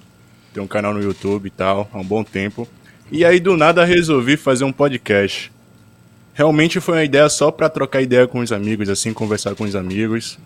Tem 0.54 0.62
um 0.62 0.66
canal 0.66 0.94
no 0.94 1.02
YouTube 1.02 1.48
e 1.48 1.50
tal, 1.50 1.90
há 1.92 1.98
um 1.98 2.04
bom 2.04 2.24
tempo. 2.24 2.66
E 3.10 3.24
aí, 3.24 3.40
do 3.40 3.56
nada, 3.56 3.84
resolvi 3.84 4.36
fazer 4.36 4.64
um 4.64 4.72
podcast 4.72 5.50
realmente 6.36 6.80
foi 6.80 6.98
uma 6.98 7.04
ideia 7.04 7.28
só 7.30 7.50
para 7.50 7.70
trocar 7.70 8.02
ideia 8.02 8.26
com 8.26 8.40
os 8.40 8.52
amigos, 8.52 8.90
assim, 8.90 9.14
conversar 9.14 9.54
com 9.54 9.64
os 9.64 9.74
amigos. 9.74 10.38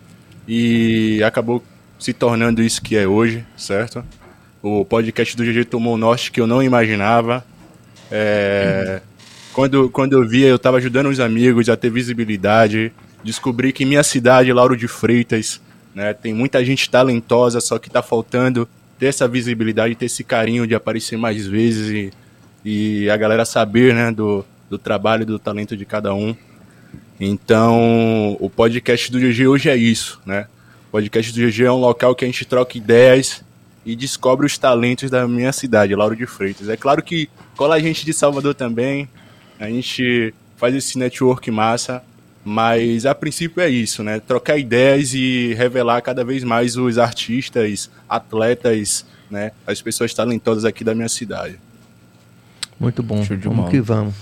E 0.47 1.21
acabou 1.21 1.61
se 1.99 2.13
tornando 2.13 2.63
isso 2.63 2.81
que 2.81 2.95
é 2.95 3.05
hoje, 3.05 3.45
certo? 3.57 4.03
O 4.63 4.85
podcast 4.85 5.35
do 5.35 5.43
GG 5.43 5.65
tomou 5.65 5.95
um 5.95 5.97
norte 5.97 6.31
que 6.31 6.39
eu 6.39 6.47
não 6.47 6.63
imaginava. 6.63 7.45
É, 8.09 9.01
quando, 9.51 9.89
quando 9.89 10.13
eu 10.13 10.25
via, 10.25 10.47
eu 10.47 10.55
estava 10.55 10.77
ajudando 10.77 11.07
os 11.07 11.19
amigos 11.19 11.67
a 11.67 11.75
ter 11.75 11.89
visibilidade. 11.89 12.93
Descobri 13.21 13.73
que 13.73 13.83
minha 13.83 14.01
cidade, 14.01 14.51
Lauro 14.53 14.77
de 14.77 14.87
Freitas, 14.87 15.59
né, 15.93 16.13
tem 16.13 16.33
muita 16.33 16.63
gente 16.63 16.89
talentosa, 16.89 17.59
só 17.59 17.77
que 17.77 17.89
está 17.89 18.01
faltando 18.01 18.67
ter 18.97 19.07
essa 19.07 19.27
visibilidade, 19.27 19.95
ter 19.95 20.05
esse 20.05 20.23
carinho 20.23 20.65
de 20.65 20.73
aparecer 20.73 21.17
mais 21.17 21.45
vezes 21.45 21.89
e, 21.89 22.13
e 22.63 23.09
a 23.09 23.17
galera 23.17 23.45
saber 23.45 23.93
né, 23.93 24.11
do, 24.11 24.45
do 24.69 24.77
trabalho 24.77 25.23
e 25.23 25.25
do 25.25 25.39
talento 25.39 25.75
de 25.75 25.85
cada 25.85 26.13
um. 26.13 26.35
Então, 27.19 28.35
o 28.39 28.49
podcast 28.49 29.11
do 29.11 29.19
GG 29.19 29.47
hoje 29.47 29.69
é 29.69 29.75
isso, 29.75 30.19
né? 30.25 30.47
O 30.87 30.91
podcast 30.91 31.31
do 31.31 31.47
GG 31.47 31.65
é 31.65 31.71
um 31.71 31.79
local 31.79 32.15
que 32.15 32.25
a 32.25 32.27
gente 32.27 32.45
troca 32.45 32.77
ideias 32.77 33.43
e 33.85 33.95
descobre 33.95 34.45
os 34.45 34.57
talentos 34.57 35.09
da 35.09 35.27
minha 35.27 35.51
cidade, 35.51 35.95
Lauro 35.95 36.15
de 36.15 36.25
Freitas. 36.25 36.67
É 36.67 36.75
claro 36.75 37.01
que 37.03 37.29
cola 37.55 37.75
a 37.75 37.79
gente 37.79 38.05
de 38.05 38.13
Salvador 38.13 38.55
também, 38.55 39.07
a 39.59 39.67
gente 39.67 40.33
faz 40.57 40.75
esse 40.75 40.97
network 40.97 41.49
massa. 41.51 42.03
Mas 42.43 43.05
a 43.05 43.13
princípio 43.13 43.61
é 43.61 43.69
isso, 43.69 44.01
né? 44.03 44.19
Trocar 44.19 44.57
ideias 44.57 45.13
e 45.13 45.53
revelar 45.53 46.01
cada 46.01 46.23
vez 46.23 46.43
mais 46.43 46.75
os 46.75 46.97
artistas, 46.97 47.89
atletas, 48.09 49.05
né? 49.29 49.51
As 49.65 49.79
pessoas 49.79 50.11
talentosas 50.11 50.65
aqui 50.65 50.83
da 50.83 50.95
minha 50.95 51.07
cidade. 51.07 51.59
Muito 52.81 53.03
bom. 53.03 53.23
Show 53.23 53.37
de 53.37 53.47
vamos 53.47 53.69
que 53.69 53.79
vamos. 53.79 54.15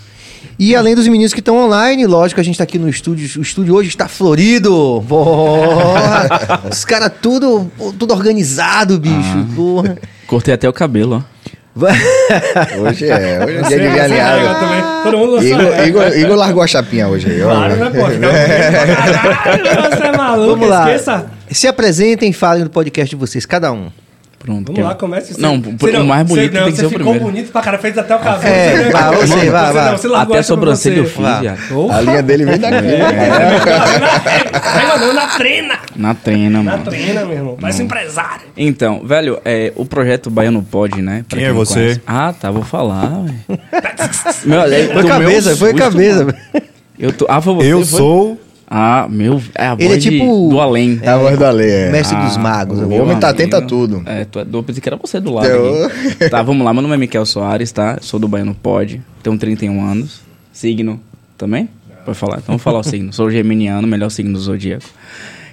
E 0.57 0.75
além 0.75 0.93
dos 0.93 1.07
meninos 1.07 1.33
que 1.33 1.39
estão 1.39 1.57
online, 1.57 2.05
lógico, 2.05 2.41
a 2.41 2.43
gente 2.43 2.55
está 2.55 2.65
aqui 2.65 2.77
no 2.77 2.89
estúdio. 2.89 3.39
O 3.39 3.41
estúdio 3.41 3.73
hoje 3.73 3.87
está 3.87 4.09
florido. 4.09 5.03
Porra! 5.07 6.27
Os 6.69 6.83
caras 6.83 7.11
tudo, 7.21 7.71
tudo 7.97 8.13
organizado, 8.13 8.99
bicho. 8.99 9.15
Ah. 9.15 9.47
Porra. 9.55 9.97
Cortei 10.27 10.53
até 10.53 10.67
o 10.67 10.73
cabelo, 10.73 11.25
ó. 11.25 11.39
hoje 11.79 13.07
é, 13.07 13.45
hoje 13.45 13.57
é 13.57 13.61
dia 13.61 13.79
de 13.79 13.95
galinhada. 13.95 15.03
Todo 15.03 15.17
mundo 15.17 15.41
Igor, 15.41 15.87
Igor, 15.87 16.17
Igor, 16.17 16.35
largou 16.35 16.61
a 16.61 16.67
chapinha 16.67 17.07
hoje 17.07 17.31
aí. 17.31 17.39
Claro, 17.39 17.75
né, 17.77 17.89
pô? 17.89 18.05
Você 19.95 20.03
é 20.03 20.17
maluco, 20.17 20.49
Vamos 20.51 20.67
lá. 20.67 20.93
Esqueça. 20.93 21.31
Se 21.49 21.67
apresentem 21.69 22.31
e 22.31 22.33
falem 22.33 22.65
do 22.65 22.69
podcast 22.69 23.09
de 23.09 23.15
vocês, 23.15 23.45
cada 23.45 23.71
um. 23.71 23.89
Pronto. 24.39 24.71
Vamos 24.71 24.89
lá, 24.89 24.95
comece. 24.95 25.39
Não, 25.39 25.61
você, 25.61 25.97
o 25.97 26.05
mais 26.05 26.25
bonito 26.25 26.53
você, 26.53 26.63
tem 26.63 26.71
que 26.71 26.77
ser 26.77 26.85
o 26.85 26.89
primeiro. 26.89 27.11
Você 27.11 27.19
ficou 27.19 27.31
bonito 27.31 27.51
pra 27.51 27.61
cara, 27.61 27.77
fez 27.77 27.97
até 27.97 28.15
o 28.15 28.19
cabelo. 28.19 28.55
É, 28.55 28.89
vai, 28.89 29.15
você, 29.17 29.49
vai, 29.49 29.73
vai. 29.73 29.97
Você 29.97 30.07
até 30.15 30.37
a 30.37 30.43
sobrancelha 30.43 30.97
eu 30.99 31.05
fiz, 31.05 31.19
já. 31.19 31.57
A 31.91 32.01
linha 32.01 32.23
dele 32.23 32.45
vem 32.45 32.57
daqui. 32.57 32.87
Vai 34.69 34.87
mandando 34.87 35.13
na 35.13 35.27
treina. 35.27 35.79
Na 35.95 36.13
treina, 36.13 36.63
mano. 36.63 36.77
Na 36.77 36.83
treina, 36.83 37.25
meu 37.25 37.35
irmão. 37.35 37.57
Parece 37.59 37.83
empresário. 37.83 38.45
Então, 38.55 39.01
velho, 39.03 39.39
é, 39.43 39.73
o 39.75 39.85
projeto 39.85 40.29
Baiano 40.29 40.63
Pode, 40.63 41.01
né? 41.01 41.25
Quem 41.27 41.43
é 41.43 41.51
você? 41.51 41.73
Conhece. 41.73 42.01
Ah, 42.07 42.33
tá, 42.33 42.51
vou 42.51 42.63
falar, 42.63 43.23
velho. 43.23 43.59
foi 44.93 45.03
cabeça, 45.05 45.57
foi 45.57 45.73
cabeça. 45.73 46.27
Eu 46.97 47.11
tô, 47.11 47.25
ah, 47.29 47.41
foi 47.41 47.55
você, 47.55 47.73
Eu 47.73 47.85
sou... 47.85 48.39
Ah, 48.69 49.07
meu. 49.09 49.41
É 49.55 49.65
a 49.65 49.73
voz 49.73 49.83
Ele 49.83 49.93
é 49.95 49.97
tipo. 49.97 50.49
do 50.49 50.59
além. 50.59 50.99
É 51.01 51.09
a 51.09 51.17
voz 51.17 51.35
do 51.35 51.43
além, 51.43 51.67
é. 51.67 51.91
Mestre 51.91 52.15
ah, 52.15 52.25
dos 52.25 52.37
magos. 52.37 52.79
O 52.79 52.89
homem 53.01 53.19
tá 53.19 53.29
atento 53.29 53.55
a 53.55 53.61
tudo. 53.61 54.03
É, 54.05 54.25
tu, 54.25 54.37
é 54.37 54.45
eu 54.51 54.61
pensei 54.61 54.79
que 54.79 54.87
era 54.87 54.95
você 54.95 55.19
do 55.19 55.33
lado. 55.33 55.47
Eu... 55.47 55.89
tá, 56.29 56.43
vamos 56.43 56.63
lá. 56.63 56.71
Meu 56.71 56.83
nome 56.83 56.93
é 56.93 56.97
Miquel 56.97 57.25
Soares, 57.25 57.71
tá? 57.71 57.97
Sou 57.99 58.19
do 58.19 58.27
Baiano 58.27 58.53
Pod. 58.53 59.01
Tenho 59.23 59.35
31 59.37 59.83
anos. 59.83 60.21
Signo 60.53 60.99
também? 61.35 61.67
Pode 62.05 62.17
falar. 62.17 62.35
Então 62.35 62.47
vamos 62.47 62.61
falar 62.61 62.79
o 62.79 62.83
signo. 62.87 63.11
Sou 63.11 63.31
geminiano, 63.31 63.87
melhor 63.87 64.09
signo 64.09 64.33
do 64.33 64.39
zodíaco. 64.39 64.85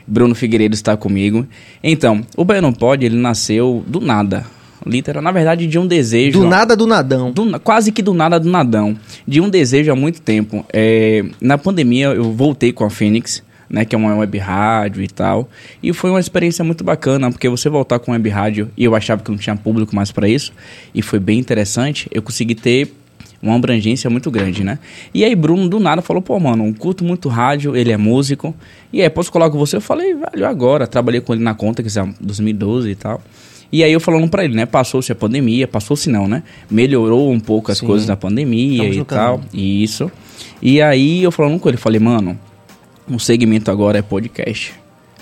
Bruno 0.06 0.34
Figueiredo 0.34 0.74
está 0.74 0.94
comigo. 0.94 1.46
Então, 1.82 2.20
o 2.36 2.44
Baiano 2.44 2.72
Pod, 2.72 3.04
ele 3.04 3.16
nasceu 3.16 3.82
do 3.86 3.98
nada 3.98 4.44
literal, 4.86 5.22
na 5.22 5.32
verdade, 5.32 5.66
de 5.66 5.78
um 5.78 5.86
desejo. 5.86 6.40
Do 6.40 6.46
nada 6.46 6.76
do 6.76 6.86
nadão. 6.86 7.30
Do, 7.32 7.58
quase 7.60 7.90
que 7.92 8.02
do 8.02 8.14
nada 8.14 8.38
do 8.38 8.48
nadão. 8.48 8.96
De 9.26 9.40
um 9.40 9.50
desejo 9.50 9.90
há 9.90 9.96
muito 9.96 10.20
tempo. 10.20 10.64
É, 10.72 11.24
na 11.40 11.58
pandemia, 11.58 12.06
eu 12.08 12.32
voltei 12.32 12.72
com 12.72 12.84
a 12.84 12.90
Phoenix. 12.90 13.44
Né, 13.68 13.84
que 13.84 13.96
é 13.96 13.98
uma 13.98 14.14
web 14.14 14.38
rádio 14.38 15.02
e 15.02 15.08
tal. 15.08 15.48
E 15.82 15.92
foi 15.92 16.08
uma 16.08 16.20
experiência 16.20 16.64
muito 16.64 16.84
bacana, 16.84 17.32
porque 17.32 17.48
você 17.48 17.68
voltar 17.68 17.98
com 17.98 18.12
web 18.12 18.28
rádio, 18.28 18.70
e 18.76 18.84
eu 18.84 18.94
achava 18.94 19.24
que 19.24 19.28
não 19.28 19.36
tinha 19.36 19.56
público 19.56 19.92
mais 19.92 20.12
para 20.12 20.28
isso, 20.28 20.52
e 20.94 21.02
foi 21.02 21.18
bem 21.18 21.40
interessante, 21.40 22.06
eu 22.12 22.22
consegui 22.22 22.54
ter 22.54 22.94
uma 23.42 23.56
abrangência 23.56 24.08
muito 24.08 24.30
grande, 24.30 24.62
né? 24.62 24.78
E 25.12 25.24
aí 25.24 25.34
Bruno 25.34 25.68
do 25.68 25.80
nada 25.80 26.00
falou, 26.00 26.22
pô, 26.22 26.38
mano, 26.38 26.64
um 26.64 26.72
curto 26.72 27.04
muito 27.04 27.28
rádio, 27.28 27.76
ele 27.76 27.90
é 27.92 27.96
músico. 27.96 28.54
E 28.92 29.02
aí, 29.02 29.10
posso 29.10 29.30
colar 29.30 29.50
com 29.50 29.58
você? 29.58 29.76
Eu 29.76 29.80
falei, 29.80 30.14
velho, 30.14 30.46
agora. 30.46 30.86
Trabalhei 30.86 31.20
com 31.20 31.34
ele 31.34 31.42
na 31.42 31.54
conta, 31.54 31.82
que 31.82 31.98
é 31.98 32.08
2012 32.20 32.90
e 32.90 32.94
tal. 32.94 33.20
E 33.72 33.82
aí 33.82 33.92
eu 33.92 34.00
falando 34.00 34.28
para 34.28 34.44
ele, 34.44 34.54
né? 34.54 34.66
Passou-se 34.66 35.10
a 35.10 35.14
pandemia, 35.14 35.66
passou-se 35.66 36.08
não, 36.08 36.28
né? 36.28 36.42
Melhorou 36.70 37.30
um 37.32 37.40
pouco 37.40 37.72
as 37.72 37.78
Sim. 37.78 37.86
coisas 37.86 38.06
da 38.06 38.16
pandemia 38.16 38.88
Estamos 38.88 38.96
e 38.96 39.04
tal. 39.04 39.40
Isso. 39.52 40.10
E 40.62 40.80
aí 40.80 41.22
eu 41.22 41.32
falando 41.32 41.58
com 41.58 41.68
ele, 41.68 41.76
falei, 41.76 42.00
mano, 42.00 42.38
o 43.08 43.18
segmento 43.18 43.70
agora 43.70 43.98
é 43.98 44.02
podcast. 44.02 44.74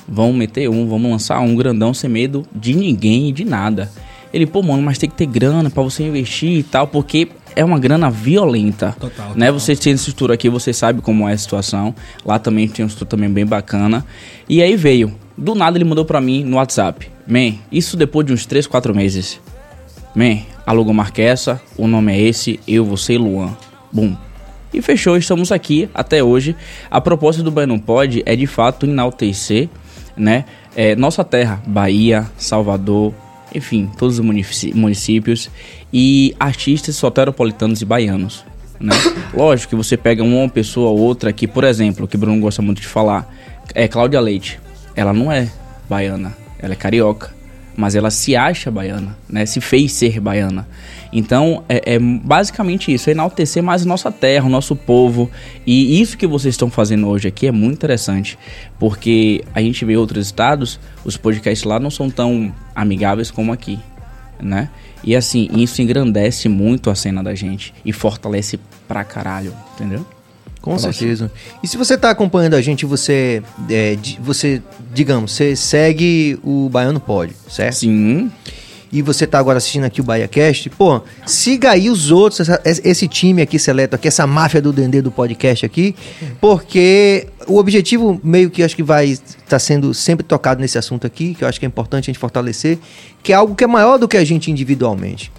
Vamos 0.06 0.36
meter 0.36 0.68
um, 0.68 0.86
vamos 0.86 1.10
lançar 1.10 1.40
um 1.40 1.56
grandão 1.56 1.94
sem 1.94 2.10
medo 2.10 2.44
de 2.54 2.74
ninguém 2.74 3.30
e 3.30 3.32
de 3.32 3.44
nada. 3.44 3.90
Ele, 4.32 4.46
pô, 4.46 4.62
mano, 4.62 4.82
mas 4.82 4.98
tem 4.98 5.08
que 5.08 5.16
ter 5.16 5.26
grana 5.26 5.70
para 5.70 5.82
você 5.82 6.02
investir 6.02 6.58
e 6.58 6.62
tal, 6.62 6.86
porque 6.86 7.28
é 7.56 7.64
uma 7.64 7.78
grana 7.78 8.10
violenta. 8.10 8.94
Total, 8.98 9.28
né? 9.28 9.46
Total. 9.46 9.60
Você 9.60 9.76
tem 9.76 9.92
estrutura 9.92 10.34
aqui, 10.34 10.48
você 10.48 10.72
sabe 10.72 11.00
como 11.00 11.28
é 11.28 11.32
a 11.32 11.38
situação. 11.38 11.94
Lá 12.24 12.38
também 12.38 12.68
tem 12.68 12.84
uma 12.84 12.88
estrutura 12.88 13.10
também 13.10 13.30
bem 13.30 13.46
bacana. 13.46 14.04
E 14.48 14.60
aí 14.60 14.76
veio. 14.76 15.14
Do 15.36 15.54
nada 15.54 15.76
ele 15.76 15.84
mandou 15.84 16.04
para 16.04 16.20
mim 16.20 16.44
no 16.44 16.56
WhatsApp. 16.56 17.13
Man, 17.26 17.54
isso 17.72 17.96
depois 17.96 18.26
de 18.26 18.32
uns 18.32 18.46
3, 18.46 18.66
4 18.66 18.94
meses. 18.94 19.40
Man, 20.14 20.40
alugou 20.66 20.94
Marquesa, 20.94 21.60
o 21.76 21.86
nome 21.86 22.12
é 22.12 22.20
esse, 22.20 22.60
eu, 22.68 22.84
você 22.84 23.14
e 23.14 23.18
Luan. 23.18 23.56
Bum. 23.90 24.16
E 24.72 24.82
fechou, 24.82 25.16
estamos 25.16 25.52
aqui 25.52 25.88
até 25.94 26.22
hoje. 26.22 26.56
A 26.90 27.00
proposta 27.00 27.42
do 27.42 27.50
Bahia 27.50 27.66
Não 27.66 27.78
Pode 27.78 28.22
é 28.26 28.34
de 28.34 28.46
fato 28.46 28.86
enaltecer, 28.86 29.68
né? 30.16 30.44
É, 30.76 30.96
nossa 30.96 31.22
terra, 31.22 31.62
Bahia, 31.66 32.28
Salvador, 32.36 33.14
enfim, 33.54 33.88
todos 33.96 34.18
os 34.18 34.24
municípios 34.74 35.48
e 35.92 36.34
artistas 36.40 36.96
soteropolitanos 36.96 37.80
e 37.80 37.84
baianos. 37.84 38.44
Né? 38.80 38.94
Lógico 39.32 39.70
que 39.70 39.76
você 39.76 39.96
pega 39.96 40.22
uma 40.22 40.48
pessoa 40.48 40.90
ou 40.90 40.98
outra 40.98 41.32
que, 41.32 41.46
por 41.46 41.62
exemplo, 41.62 42.08
que 42.08 42.16
Bruno 42.16 42.40
gosta 42.40 42.60
muito 42.60 42.80
de 42.80 42.88
falar, 42.88 43.32
é 43.74 43.86
Cláudia 43.86 44.20
Leite. 44.20 44.58
Ela 44.96 45.12
não 45.12 45.30
é 45.30 45.48
baiana, 45.88 46.36
ela 46.64 46.72
é 46.72 46.76
carioca, 46.76 47.30
mas 47.76 47.94
ela 47.94 48.10
se 48.10 48.34
acha 48.36 48.70
baiana, 48.70 49.16
né? 49.28 49.44
Se 49.46 49.60
fez 49.60 49.92
ser 49.92 50.20
baiana. 50.20 50.66
Então, 51.12 51.64
é, 51.68 51.94
é, 51.94 51.98
basicamente 51.98 52.92
isso, 52.92 53.08
é 53.08 53.12
enaltecer 53.12 53.62
mais 53.62 53.84
nossa 53.84 54.10
terra, 54.10 54.46
o 54.46 54.48
nosso 54.48 54.74
povo. 54.74 55.30
E 55.66 56.00
isso 56.00 56.16
que 56.16 56.26
vocês 56.26 56.54
estão 56.54 56.70
fazendo 56.70 57.08
hoje 57.08 57.28
aqui 57.28 57.46
é 57.46 57.52
muito 57.52 57.74
interessante, 57.74 58.38
porque 58.78 59.44
a 59.54 59.60
gente 59.60 59.84
vê 59.84 59.96
outros 59.96 60.26
estados, 60.26 60.80
os 61.04 61.16
podcasts 61.16 61.64
lá 61.64 61.78
não 61.78 61.90
são 61.90 62.10
tão 62.10 62.52
amigáveis 62.74 63.30
como 63.30 63.52
aqui, 63.52 63.78
né? 64.40 64.70
E 65.02 65.14
assim, 65.14 65.48
isso 65.52 65.82
engrandece 65.82 66.48
muito 66.48 66.90
a 66.90 66.94
cena 66.94 67.22
da 67.22 67.34
gente 67.34 67.74
e 67.84 67.92
fortalece 67.92 68.58
pra 68.88 69.04
caralho, 69.04 69.52
entendeu? 69.74 70.06
Com 70.64 70.78
certeza. 70.78 71.30
E 71.62 71.68
se 71.68 71.76
você 71.76 71.92
está 71.92 72.08
acompanhando 72.08 72.54
a 72.54 72.62
gente, 72.62 72.86
você, 72.86 73.42
é, 73.68 73.98
você, 74.18 74.62
digamos, 74.94 75.32
você 75.32 75.54
segue 75.54 76.38
o 76.42 76.70
Baiano 76.70 76.98
Pode, 76.98 77.34
certo? 77.50 77.74
Sim. 77.74 78.32
E 78.90 79.02
você 79.02 79.24
está 79.24 79.38
agora 79.38 79.58
assistindo 79.58 79.84
aqui 79.84 80.00
o 80.00 80.04
BahiaCast, 80.04 80.70
pô, 80.70 81.02
siga 81.26 81.72
aí 81.72 81.90
os 81.90 82.10
outros, 82.10 82.40
essa, 82.40 82.62
esse 82.64 83.06
time 83.06 83.42
aqui 83.42 83.58
seleto 83.58 83.94
aqui, 83.94 84.08
essa 84.08 84.26
máfia 84.26 84.62
do 84.62 84.72
Dendê 84.72 85.02
do 85.02 85.10
podcast 85.10 85.66
aqui, 85.66 85.94
porque 86.40 87.26
o 87.46 87.58
objetivo 87.58 88.18
meio 88.24 88.48
que 88.50 88.62
acho 88.62 88.74
que 88.74 88.82
vai 88.82 89.08
estar 89.08 89.34
tá 89.46 89.58
sendo 89.58 89.92
sempre 89.92 90.24
tocado 90.24 90.62
nesse 90.62 90.78
assunto 90.78 91.06
aqui, 91.06 91.34
que 91.34 91.44
eu 91.44 91.48
acho 91.48 91.60
que 91.60 91.66
é 91.66 91.68
importante 91.68 92.04
a 92.04 92.10
gente 92.10 92.18
fortalecer, 92.18 92.78
que 93.22 93.34
é 93.34 93.36
algo 93.36 93.54
que 93.54 93.64
é 93.64 93.66
maior 93.66 93.98
do 93.98 94.08
que 94.08 94.16
a 94.16 94.24
gente 94.24 94.50
individualmente. 94.50 95.30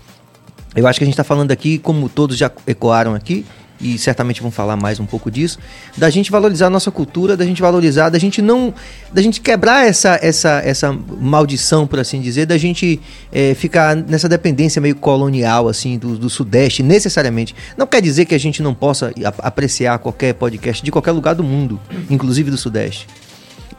Eu 0.75 0.85
acho 0.85 0.99
que 0.99 1.03
a 1.03 1.07
gente 1.07 1.13
está 1.13 1.23
falando 1.23 1.51
aqui, 1.51 1.79
como 1.79 2.09
todos 2.09 2.37
já 2.37 2.51
ecoaram 2.67 3.15
aqui, 3.15 3.43
e 3.79 3.97
certamente 3.97 4.41
vão 4.41 4.51
falar 4.51 4.75
mais 4.75 4.99
um 4.99 5.05
pouco 5.05 5.29
disso, 5.29 5.59
da 5.97 6.09
gente 6.09 6.31
valorizar 6.31 6.67
a 6.67 6.69
nossa 6.69 6.91
cultura, 6.91 7.35
da 7.35 7.45
gente 7.45 7.61
valorizar, 7.61 8.09
da 8.09 8.19
gente 8.19 8.41
não, 8.41 8.73
da 9.11 9.21
gente 9.21 9.41
quebrar 9.41 9.87
essa 9.87 10.19
essa 10.21 10.61
essa 10.63 10.97
maldição, 11.19 11.85
por 11.85 11.99
assim 11.99 12.21
dizer, 12.21 12.45
da 12.45 12.57
gente 12.57 12.99
é, 13.31 13.53
ficar 13.53 13.95
nessa 13.95 14.29
dependência 14.29 14.81
meio 14.81 14.95
colonial 14.95 15.67
assim 15.67 15.97
do, 15.97 16.17
do 16.17 16.29
sudeste, 16.29 16.81
necessariamente. 16.81 17.55
Não 17.77 17.87
quer 17.87 18.01
dizer 18.01 18.25
que 18.25 18.35
a 18.35 18.39
gente 18.39 18.61
não 18.61 18.73
possa 18.73 19.11
apreciar 19.39 19.99
qualquer 19.99 20.33
podcast 20.33 20.83
de 20.83 20.91
qualquer 20.91 21.11
lugar 21.11 21.35
do 21.35 21.43
mundo, 21.43 21.79
inclusive 22.09 22.49
do 22.49 22.57
sudeste 22.57 23.07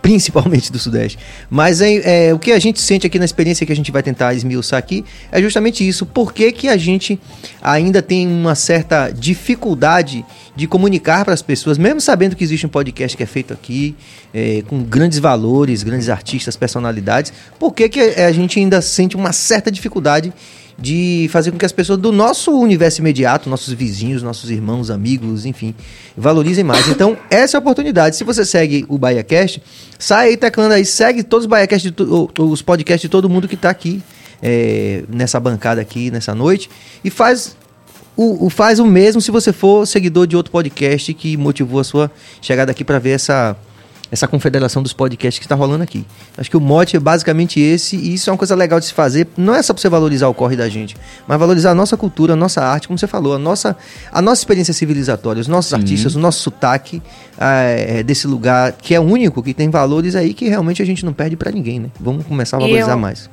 principalmente 0.03 0.71
do 0.71 0.79
Sudeste. 0.79 1.19
Mas 1.51 1.81
é, 1.81 2.29
é, 2.29 2.35
o 2.35 2.39
que 2.39 2.53
a 2.53 2.59
gente 2.59 2.81
sente 2.81 3.07
aqui 3.07 3.19
na 3.19 3.25
experiência 3.25 3.67
que 3.67 3.73
a 3.73 3.77
gente 3.77 3.91
vai 3.91 4.03
tentar 4.03 4.35
esmiuçar 4.35 4.79
aqui 4.79 5.05
é 5.33 5.41
justamente 5.41 5.87
isso. 5.87 6.07
Por 6.07 6.33
que, 6.33 6.53
que 6.53 6.69
a 6.69 6.77
gente 6.77 7.19
ainda 7.61 8.01
tem 8.01 8.27
uma 8.27 8.55
certa 8.55 9.11
dificuldade 9.11 10.25
de 10.55 10.67
comunicar 10.67 11.25
para 11.25 11.35
as 11.35 11.43
pessoas, 11.43 11.77
mesmo 11.77 12.01
sabendo 12.01 12.35
que 12.35 12.43
existe 12.43 12.65
um 12.65 12.69
podcast 12.69 13.17
que 13.17 13.23
é 13.23 13.27
feito 13.27 13.53
aqui, 13.53 13.95
é, 14.33 14.63
com 14.67 14.83
grandes 14.83 15.19
valores, 15.19 15.83
grandes 15.83 16.09
artistas, 16.09 16.57
personalidades, 16.57 17.33
por 17.59 17.75
que, 17.75 17.89
que 17.89 18.01
a 18.01 18.33
gente 18.33 18.59
ainda 18.59 18.81
sente 18.81 19.17
uma 19.17 19.33
certa 19.33 19.71
dificuldade 19.71 20.33
de 20.79 21.29
fazer 21.31 21.51
com 21.51 21.59
que 21.59 21.65
as 21.65 21.73
pessoas 21.73 21.99
do 21.99 22.13
nosso 22.13 22.53
universo 22.53 23.01
imediato, 23.01 23.49
nossos 23.49 23.73
vizinhos, 23.73 24.23
nossos 24.23 24.51
irmãos, 24.51 24.91
amigos, 24.91 25.47
enfim, 25.47 25.75
valorizem 26.17 26.63
mais. 26.63 26.87
Então, 26.89 27.17
essa 27.31 27.57
é 27.57 27.59
a 27.59 27.61
oportunidade. 27.61 28.17
Se 28.17 28.25
você 28.25 28.45
segue 28.45 28.85
o 28.89 28.99
BahiaCast, 28.99 29.63
sai 29.99 30.29
aí 30.29 30.37
teclando 30.37 30.75
aí, 30.75 30.85
segue 30.85 31.23
todos 31.23 31.45
os 31.45 31.51
BahiaCast, 31.51 31.95
os 32.39 32.63
podcasts 32.63 33.03
de 33.03 33.09
todo 33.09 33.29
mundo 33.29 33.49
que 33.49 33.55
está 33.55 33.71
aqui 33.71 34.03
é, 34.43 35.05
nessa 35.09 35.41
bancada 35.41 35.81
aqui, 35.81 36.11
nessa 36.11 36.35
noite, 36.35 36.69
e 37.03 37.09
faz 37.09 37.57
o, 38.17 38.47
o, 38.47 38.51
faz 38.51 38.79
o 38.79 38.87
mesmo 38.87 39.21
se 39.21 39.31
você 39.31 39.53
for 39.53 39.87
seguidor 39.87 40.27
de 40.27 40.37
outro 40.37 40.51
podcast 40.51 41.13
que 41.15 41.37
motivou 41.37 41.81
a 41.81 41.85
sua 41.85 42.11
chegada 42.41 42.73
aqui 42.73 42.85
para 42.85 42.99
ver 42.99 43.11
essa 43.11 43.57
essa 44.11 44.29
confederação 44.29 44.83
dos 44.83 44.93
podcasts 44.93 45.39
que 45.39 45.45
está 45.45 45.55
rolando 45.55 45.83
aqui. 45.83 46.07
Acho 46.37 46.51
que 46.51 46.57
o 46.57 46.61
mote 46.61 46.97
é 46.97 47.01
basicamente 47.01 47.61
esse, 47.61 47.97
e 47.97 48.15
isso 48.15 48.31
é 48.31 48.33
uma 48.33 48.39
coisa 48.39 48.55
legal 48.55 48.79
de 48.79 48.87
se 48.87 48.93
fazer. 48.93 49.27
Não 49.37 49.55
é 49.55 49.63
só 49.63 49.73
para 49.73 49.81
você 49.81 49.89
valorizar 49.89 50.29
o 50.29 50.35
corre 50.35 50.57
da 50.57 50.69
gente, 50.69 50.97
mas 51.27 51.39
valorizar 51.39 51.71
a 51.71 51.75
nossa 51.75 51.97
cultura, 51.97 52.35
a 52.35 52.37
nossa 52.37 52.63
arte, 52.63 52.87
como 52.87 52.99
você 52.99 53.07
falou, 53.07 53.35
a 53.35 53.39
nossa, 53.39 53.77
a 54.13 54.23
nossa 54.23 54.41
experiência 54.41 54.73
civilizatória, 54.73 55.41
os 55.41 55.49
nossos 55.49 55.71
Sim. 55.71 55.77
artistas, 55.77 56.15
o 56.15 56.21
nosso 56.21 56.41
sotaque 56.41 57.03
é, 57.39 58.03
desse 58.03 58.27
lugar 58.27 58.73
que 58.73 58.95
é 58.95 59.01
único, 59.01 59.43
que 59.43 59.53
tem 59.53 59.71
valores 59.71 60.15
aí 60.15 60.33
que 60.33 60.49
realmente 60.49 60.81
a 60.83 60.85
gente 60.85 61.05
não 61.05 61.13
perde 61.13 61.37
para 61.37 61.51
ninguém, 61.51 61.81
né? 61.81 61.91
Vamos 61.99 62.27
começar 62.27 62.57
a 62.59 62.61
valorizar 62.61 62.93
eu... 62.93 62.99
mais. 62.99 63.29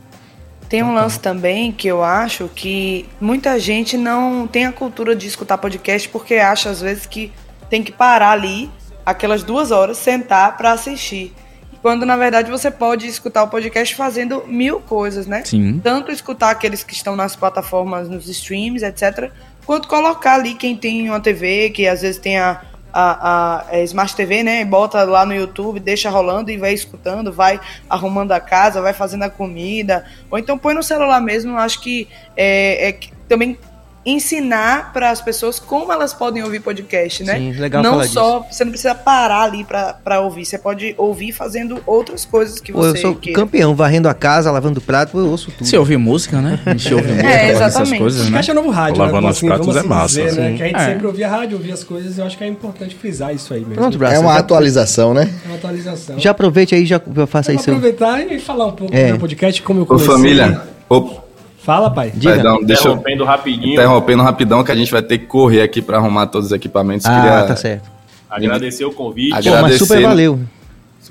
Tem 0.70 0.82
um 0.82 0.96
lance 0.96 1.20
também 1.20 1.72
que 1.72 1.88
eu 1.88 2.04
acho 2.04 2.50
que 2.56 3.06
muita 3.22 3.60
gente 3.60 3.96
não 3.96 4.48
tem 4.48 4.66
a 4.66 4.72
cultura 4.72 5.16
de 5.16 5.28
escutar 5.28 5.56
podcast 5.56 6.10
porque 6.10 6.36
acha 6.36 6.72
às 6.72 6.82
vezes 6.82 7.06
que 7.06 7.32
tem 7.70 7.84
que 7.84 7.92
parar 7.92 8.32
ali 8.32 8.72
aquelas 9.06 9.44
duas 9.44 9.72
horas, 9.72 9.98
sentar 9.98 10.58
para 10.58 10.72
assistir. 10.72 11.34
Quando 11.82 12.06
na 12.06 12.16
verdade 12.16 12.50
você 12.50 12.72
pode 12.72 13.08
escutar 13.08 13.44
o 13.44 13.50
podcast 13.50 13.94
fazendo 13.94 14.46
mil 14.48 14.80
coisas, 14.80 15.28
né? 15.28 15.44
Sim. 15.44 15.82
Tanto 15.84 16.12
escutar 16.12 16.52
aqueles 16.52 16.82
que 16.82 16.94
estão 16.94 17.14
nas 17.14 17.36
plataformas, 17.36 18.08
nos 18.08 18.30
streams, 18.30 18.86
etc. 18.86 19.32
Quanto 19.66 19.90
colocar 19.90 20.36
ali 20.36 20.54
quem 20.54 20.78
tem 20.78 21.10
uma 21.10 21.20
TV, 21.20 21.70
que 21.72 21.86
às 21.86 22.02
vezes 22.02 22.20
tem 22.20 22.38
a, 22.40 22.62
a, 22.94 23.66
a, 23.70 23.80
Smart 23.82 24.16
TV, 24.16 24.44
né? 24.44 24.64
Bota 24.64 25.04
lá 25.04 25.26
no 25.26 25.34
YouTube, 25.34 25.80
deixa 25.80 26.10
rolando 26.10 26.50
e 26.52 26.58
vai 26.58 26.74
escutando, 26.74 27.34
vai 27.34 27.60
arrumando 27.90 28.32
a 28.32 28.40
casa, 28.40 28.82
vai 28.82 28.94
fazendo 28.94 29.24
a 29.24 29.30
comida. 29.30 30.06
Ou 30.32 30.38
então 30.38 30.58
põe 30.58 30.74
no 30.74 30.84
celular 30.84 31.20
mesmo. 31.20 31.58
Acho 31.58 31.82
que 31.82 32.08
é, 32.38 32.90
é 32.90 33.00
também 33.28 33.58
ensinar 34.06 34.92
para 34.92 35.10
as 35.10 35.22
pessoas 35.22 35.60
como 35.60 35.92
elas 35.92 36.14
podem 36.14 36.44
ouvir 36.44 36.60
podcast, 36.60 37.24
né? 37.24 37.38
Sim, 37.38 37.52
legal 37.54 37.82
Não 37.82 37.92
falar 37.92 38.08
só, 38.08 38.40
disso. 38.40 38.54
você 38.54 38.64
não 38.66 38.72
precisa 38.72 38.94
parar 38.96 39.44
ali 39.44 39.64
para 39.64 40.20
ouvir, 40.22 40.46
você 40.46 40.58
pode 40.58 40.94
ouvir 40.98 41.32
fazendo 41.32 41.82
outras 41.86 42.26
coisas 42.26 42.60
que 42.60 42.72
você 42.72 42.98
Eu 42.98 43.02
sou 43.02 43.16
queira. 43.16 43.40
campeão, 43.40 43.74
varrendo 43.76 44.10
a 44.10 44.14
casa, 44.14 44.52
lavando 44.52 44.82
prato, 44.82 45.18
eu 45.18 45.30
ouço 45.30 45.52
tudo. 45.52 45.66
Você 45.66 45.78
ouve 45.78 45.96
música, 45.98 46.42
né? 46.42 46.60
A 46.66 46.72
gente 46.72 46.94
ouve 46.94 47.08
música, 47.12 47.30
é, 47.30 47.52
exatamente. 47.52 47.82
essas 47.94 47.98
coisas, 47.98 48.30
né? 48.30 48.40
Acho 48.40 48.52
é 48.52 48.54
novo 48.54 48.70
rádio, 48.70 49.00
lavando 49.00 49.22
né? 49.22 49.30
os 49.32 49.38
assim, 49.38 49.48
pratos 49.48 49.76
é 49.76 49.84
massa. 49.84 50.22
Dizer, 50.24 50.42
né? 50.42 50.58
Que 50.58 50.64
a 50.64 50.66
gente 50.68 50.76
é. 50.80 50.86
sempre 50.86 51.08
ouvia 51.08 51.28
rádio, 51.30 51.58
ouvia 51.58 51.74
as 51.74 51.84
coisas, 51.84 52.18
eu 52.18 52.26
acho 52.26 52.38
que 52.38 52.44
é 52.44 52.48
importante 52.48 52.96
frisar 52.96 53.34
isso 53.34 53.54
aí 53.54 53.62
mesmo. 53.62 53.76
Pronto, 53.76 53.98
Braço, 53.98 54.16
é 54.16 54.20
uma 54.20 54.36
atualização, 54.38 55.14
né? 55.14 55.30
É 55.46 55.48
uma 55.48 55.56
atualização. 55.56 56.20
Já 56.20 56.32
aproveite 56.32 56.76
aí, 56.76 56.86
já 56.86 57.02
faça 57.28 57.54
isso. 57.54 57.70
aproveitar 57.70 58.20
e 58.22 58.40
falar 58.40 58.68
um 58.68 58.72
pouco 58.74 58.94
É. 58.94 59.04
do 59.06 59.08
meu 59.12 59.20
podcast, 59.20 59.62
como 59.62 59.80
eu 59.80 59.84
Ô, 59.84 59.88
comecei. 59.88 60.08
família. 60.10 60.62
Opa, 60.90 61.24
Fala, 61.64 61.90
pai. 61.90 62.12
Diga. 62.14 62.34
perdão, 62.34 62.60
deixa 62.64 62.88
eu 62.88 62.92
Interrompendo 62.94 63.24
rapidinho. 63.26 63.74
interrompendo 63.74 64.24
rapidão 64.24 64.64
que 64.64 64.72
a 64.72 64.76
gente 64.76 64.92
vai 64.92 65.02
ter 65.02 65.18
que 65.18 65.26
correr 65.26 65.62
aqui 65.62 65.82
pra 65.82 65.98
arrumar 65.98 66.28
todos 66.28 66.48
os 66.48 66.52
equipamentos. 66.52 67.06
Ah, 67.06 67.22
Queria 67.22 67.44
tá 67.44 67.56
certo. 67.56 67.90
Agradecer 68.30 68.84
o 68.86 68.92
convite. 68.92 69.32
Agra- 69.34 69.44
Pô, 69.44 69.50
mas 69.50 69.58
Agradecer, 69.64 69.86
super 69.86 70.02
valeu. 70.02 70.40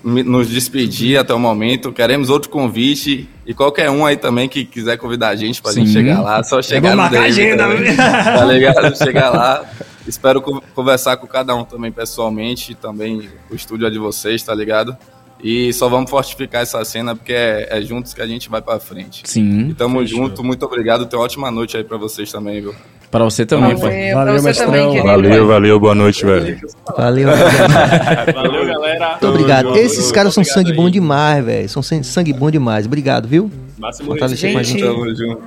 nos 0.05 0.49
despedir 0.49 1.17
até 1.19 1.33
o 1.33 1.39
momento. 1.39 1.93
Queremos 1.93 2.29
outro 2.29 2.51
convite 2.51 3.29
e 3.47 3.55
qualquer 3.55 3.89
um 3.91 4.05
aí 4.05 4.17
também 4.17 4.49
que 4.49 4.65
quiser 4.65 4.97
convidar 4.99 5.29
a 5.29 5.37
gente 5.37 5.63
pra 5.63 5.73
Sim. 5.73 5.87
gente 5.87 5.93
chegar 5.93 6.21
lá, 6.21 6.43
só 6.43 6.61
chegar 6.61 6.99
a 6.99 7.09
David 7.09 7.29
agenda. 7.29 7.65
Tá 8.39 8.45
ligado? 8.45 8.97
Chegar 8.99 9.31
lá. 9.31 9.65
Espero 10.07 10.43
co- 10.43 10.63
conversar 10.75 11.17
com 11.17 11.27
cada 11.29 11.55
um 11.55 11.63
também 11.65 11.93
pessoalmente, 11.93 12.75
também 12.75 13.29
o 13.51 13.55
estúdio 13.55 13.87
é 13.87 13.91
de 13.91 13.99
vocês, 14.01 14.43
tá 14.43 14.53
ligado? 14.55 14.97
E 15.43 15.73
só 15.73 15.89
vamos 15.89 16.09
fortificar 16.09 16.63
essa 16.63 16.85
cena 16.85 17.17
porque 17.17 17.33
é, 17.33 17.69
é 17.71 17.83
juntos 17.83 18.15
que 18.15 18.23
a 18.23 18.27
gente 18.27 18.49
vai 18.49 18.63
pra 18.63 18.79
frente. 18.79 19.23
Sim. 19.25 19.71
E 19.71 19.75
tamo 19.75 20.05
junto, 20.07 20.45
muito 20.45 20.65
obrigado. 20.65 21.05
Tenha 21.07 21.19
uma 21.19 21.25
ótima 21.25 21.51
noite 21.51 21.77
aí 21.77 21.83
pra 21.83 21.97
vocês 21.97 22.31
também, 22.31 22.61
viu? 22.61 22.75
Pra 23.11 23.25
você 23.25 23.45
também, 23.45 23.75
Valeu, 23.75 23.81
pai. 23.91 24.15
Valeu, 24.15 24.35
você 24.35 24.49
mestrão. 24.49 24.67
também, 24.69 24.87
querido. 24.89 25.07
Valeu, 25.07 25.47
valeu, 25.47 25.81
boa 25.81 25.95
noite, 25.95 26.25
velho. 26.25 26.59
Valeu. 26.97 27.29
Valeu, 28.35 28.67
galera. 28.67 29.09
Muito 29.11 29.27
obrigado. 29.29 29.67
Junto. 29.67 29.79
Esses 29.79 30.13
caras 30.13 30.33
são 30.33 30.43
Obrigado 30.43 30.55
sangue 30.59 30.71
aí. 30.71 30.77
bom 30.77 30.89
demais, 30.89 31.45
velho. 31.45 31.69
São 31.69 31.83
san- 31.83 32.03
sangue 32.03 32.33
bom 32.33 32.51
demais. 32.51 32.87
Obrigado, 32.87 33.29
viu? 33.29 33.51
Máximo 33.79 34.07
Fortalecer 34.09 34.53
com 34.53 34.59
a 34.59 34.63
Gente, 34.63 34.81
gente. 34.81 34.89
Tamo 34.91 35.15
junto. 35.15 35.43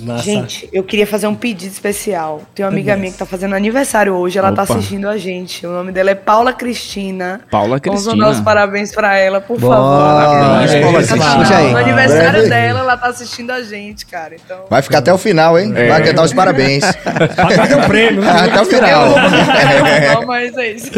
Massa. 0.00 0.22
Gente, 0.24 0.68
eu 0.72 0.82
queria 0.82 1.06
fazer 1.06 1.26
um 1.26 1.34
pedido 1.34 1.70
especial. 1.70 2.42
Tem 2.54 2.64
uma 2.64 2.70
amiga 2.72 2.96
minha 2.96 3.12
que 3.12 3.18
tá 3.18 3.26
fazendo 3.26 3.54
aniversário 3.54 4.14
hoje, 4.14 4.38
ela 4.38 4.52
tá 4.52 4.62
Opa. 4.64 4.74
assistindo 4.74 5.08
a 5.08 5.16
gente. 5.16 5.66
O 5.66 5.70
nome 5.70 5.92
dela 5.92 6.10
é 6.10 6.14
Paula 6.14 6.52
Cristina. 6.52 7.40
Paula 7.50 7.78
Vamos 7.84 8.02
Cristina. 8.02 8.24
dar 8.26 8.30
os 8.32 8.40
parabéns 8.40 8.92
pra 8.94 9.16
ela, 9.16 9.40
por 9.40 9.58
Bora. 9.58 9.76
favor. 9.76 9.98
Parabéns, 10.38 10.70
É, 10.72 10.80
Paula 10.80 10.98
Cristina. 10.98 11.70
No 11.70 11.76
aniversário 11.78 12.30
Breve. 12.32 12.48
dela, 12.48 12.80
ela 12.80 12.96
tá 12.96 13.06
assistindo 13.08 13.50
a 13.50 13.62
gente, 13.62 14.06
cara. 14.06 14.34
Então. 14.34 14.64
Vai 14.70 14.82
ficar 14.82 14.98
até 14.98 15.12
o 15.12 15.18
final, 15.18 15.58
hein? 15.58 15.72
É. 15.76 15.88
Vai 15.88 16.02
cantar 16.02 16.24
os 16.24 16.32
parabéns. 16.32 16.84
Cadê 16.94 17.74
o 17.74 17.86
prêmio? 17.86 18.22
até 18.28 18.60
o 18.60 18.64
final. 18.64 19.08
Não, 20.20 20.26
mas 20.26 20.56
é 20.56 20.72
isso. 20.72 20.90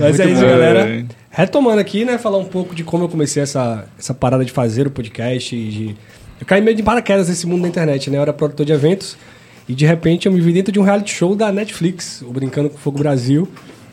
Mas 0.00 0.20
é 0.20 0.26
isso, 0.26 0.40
bom. 0.42 0.48
galera. 0.48 1.04
Retomando 1.30 1.80
aqui, 1.80 2.04
né? 2.04 2.16
Falar 2.18 2.38
um 2.38 2.44
pouco 2.44 2.74
de 2.74 2.84
como 2.84 3.04
eu 3.04 3.08
comecei 3.08 3.42
essa, 3.42 3.84
essa 3.98 4.14
parada 4.14 4.44
de 4.44 4.52
fazer 4.52 4.86
o 4.86 4.90
podcast. 4.90 5.54
e 5.56 5.68
De... 5.68 5.96
Eu 6.40 6.46
caí 6.46 6.60
meio 6.60 6.76
de 6.76 6.82
paraquedas 6.82 7.28
nesse 7.28 7.46
mundo 7.46 7.62
da 7.62 7.68
internet, 7.68 8.10
né? 8.10 8.18
Eu 8.18 8.22
era 8.22 8.32
produtor 8.32 8.66
de 8.66 8.72
eventos 8.72 9.16
e 9.68 9.74
de 9.74 9.86
repente 9.86 10.26
eu 10.26 10.32
me 10.32 10.40
vi 10.40 10.52
dentro 10.52 10.72
de 10.72 10.78
um 10.78 10.82
reality 10.82 11.14
show 11.14 11.34
da 11.34 11.50
Netflix, 11.50 12.22
o 12.22 12.32
Brincando 12.32 12.70
com 12.70 12.76
Fogo 12.76 12.98
Brasil. 12.98 13.48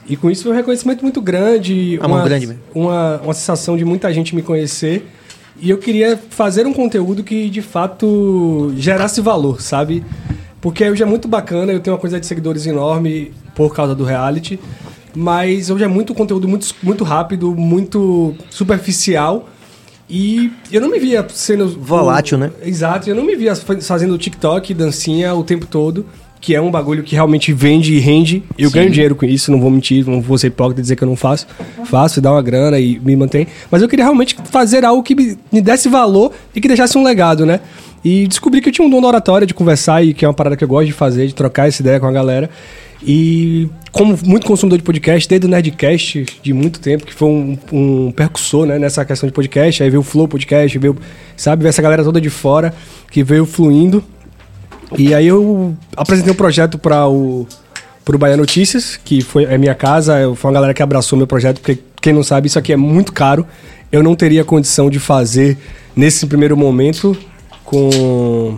E 0.07 0.17
com 0.17 0.29
isso 0.29 0.43
foi 0.43 0.51
um 0.51 0.55
reconhecimento 0.55 1.01
muito 1.03 1.21
grande. 1.21 1.99
Uma, 2.03 2.23
grande 2.23 2.57
uma, 2.73 3.21
uma 3.23 3.33
sensação 3.33 3.77
de 3.77 3.85
muita 3.85 4.11
gente 4.13 4.35
me 4.35 4.41
conhecer. 4.41 5.07
E 5.59 5.69
eu 5.69 5.77
queria 5.77 6.19
fazer 6.29 6.65
um 6.65 6.73
conteúdo 6.73 7.23
que 7.23 7.49
de 7.49 7.61
fato 7.61 8.73
gerasse 8.77 9.21
valor, 9.21 9.61
sabe? 9.61 10.03
Porque 10.59 10.87
hoje 10.89 11.03
é 11.03 11.05
muito 11.05 11.27
bacana, 11.27 11.71
eu 11.71 11.79
tenho 11.79 11.95
uma 11.95 11.99
quantidade 11.99 12.21
de 12.21 12.27
seguidores 12.27 12.65
enorme 12.65 13.31
por 13.55 13.73
causa 13.73 13.95
do 13.95 14.03
reality, 14.03 14.59
mas 15.15 15.69
hoje 15.69 15.83
é 15.83 15.87
muito 15.87 16.13
conteúdo 16.13 16.47
muito, 16.47 16.67
muito 16.81 17.03
rápido, 17.03 17.55
muito 17.55 18.35
superficial. 18.49 19.49
E 20.09 20.51
eu 20.71 20.81
não 20.81 20.89
me 20.89 20.99
via 20.99 21.25
sendo. 21.29 21.67
Volátil, 21.79 22.37
né? 22.37 22.51
Exato, 22.63 23.09
eu 23.09 23.15
não 23.15 23.23
me 23.23 23.35
via 23.35 23.55
fazendo 23.55 24.17
TikTok, 24.17 24.73
dancinha 24.73 25.33
o 25.33 25.43
tempo 25.43 25.65
todo, 25.65 26.05
que 26.41 26.55
é 26.55 26.61
um 26.61 26.71
bagulho 26.71 27.03
que 27.03 27.15
realmente 27.15 27.53
vende 27.53 27.93
e 27.93 27.99
rende. 27.99 28.43
Eu 28.57 28.71
ganho 28.71 28.89
dinheiro 28.89 29.15
com 29.15 29.25
isso, 29.25 29.51
não 29.51 29.61
vou 29.61 29.69
mentir, 29.69 30.05
não 30.05 30.21
vou 30.21 30.37
ser 30.37 30.47
hipócrita 30.47 30.81
e 30.81 30.83
dizer 30.83 30.95
que 30.95 31.03
eu 31.03 31.07
não 31.07 31.15
faço. 31.15 31.47
Faço, 31.85 32.19
dá 32.19 32.31
uma 32.31 32.41
grana 32.41 32.79
e 32.79 32.99
me 32.99 33.15
mantém. 33.15 33.47
Mas 33.69 33.81
eu 33.81 33.87
queria 33.87 34.05
realmente 34.05 34.35
fazer 34.45 34.83
algo 34.83 35.03
que 35.03 35.15
me, 35.15 35.37
me 35.51 35.61
desse 35.61 35.87
valor 35.87 36.31
e 36.55 36.59
que 36.59 36.67
deixasse 36.67 36.97
um 36.97 37.03
legado, 37.03 37.45
né? 37.45 37.59
E 38.03 38.27
descobri 38.27 38.59
que 38.59 38.69
eu 38.69 38.73
tinha 38.73 38.85
um 38.85 38.89
dom 38.89 38.99
da 38.99 39.07
oratória 39.07 39.45
de 39.45 39.53
conversar 39.53 40.03
e 40.03 40.13
que 40.13 40.25
é 40.25 40.27
uma 40.27 40.33
parada 40.33 40.57
que 40.57 40.63
eu 40.63 40.67
gosto 40.67 40.87
de 40.87 40.93
fazer, 40.93 41.27
de 41.27 41.35
trocar 41.35 41.67
essa 41.67 41.81
ideia 41.81 41.99
com 41.99 42.07
a 42.07 42.11
galera. 42.11 42.49
E 43.03 43.67
como 43.91 44.17
muito 44.23 44.45
consumidor 44.45 44.77
de 44.77 44.83
podcast, 44.83 45.27
desde 45.27 45.47
o 45.47 45.49
Nerdcast 45.49 46.25
de 46.41 46.53
muito 46.53 46.79
tempo, 46.79 47.05
que 47.05 47.13
foi 47.13 47.27
um, 47.27 47.57
um 47.71 48.11
percussor 48.11 48.65
né, 48.65 48.77
nessa 48.77 49.03
questão 49.03 49.27
de 49.27 49.33
podcast, 49.33 49.81
aí 49.83 49.89
veio 49.89 50.01
o 50.01 50.03
Flow 50.03 50.27
Podcast, 50.27 50.77
veio, 50.77 50.95
sabe, 51.35 51.67
essa 51.67 51.81
galera 51.81 52.03
toda 52.03 52.21
de 52.21 52.29
fora 52.29 52.73
que 53.09 53.23
veio 53.23 53.45
fluindo. 53.45 54.03
E 54.97 55.13
aí 55.13 55.27
eu 55.27 55.75
apresentei 55.95 56.31
um 56.31 56.35
projeto 56.35 56.77
para 56.77 57.07
o 57.07 57.47
pro 58.03 58.17
Bahia 58.17 58.35
Notícias, 58.35 58.99
que 59.03 59.21
foi 59.21 59.45
é 59.45 59.57
minha 59.57 59.75
casa, 59.75 60.33
foi 60.35 60.49
uma 60.49 60.55
galera 60.55 60.73
que 60.73 60.81
abraçou 60.81 61.17
meu 61.17 61.27
projeto, 61.27 61.61
porque 61.61 61.79
quem 62.01 62.13
não 62.13 62.23
sabe, 62.23 62.47
isso 62.47 62.57
aqui 62.57 62.73
é 62.73 62.77
muito 62.77 63.13
caro. 63.13 63.45
Eu 63.91 64.01
não 64.01 64.15
teria 64.15 64.43
condição 64.43 64.89
de 64.89 64.99
fazer 64.99 65.57
nesse 65.95 66.25
primeiro 66.25 66.57
momento 66.57 67.15
com 67.63 68.57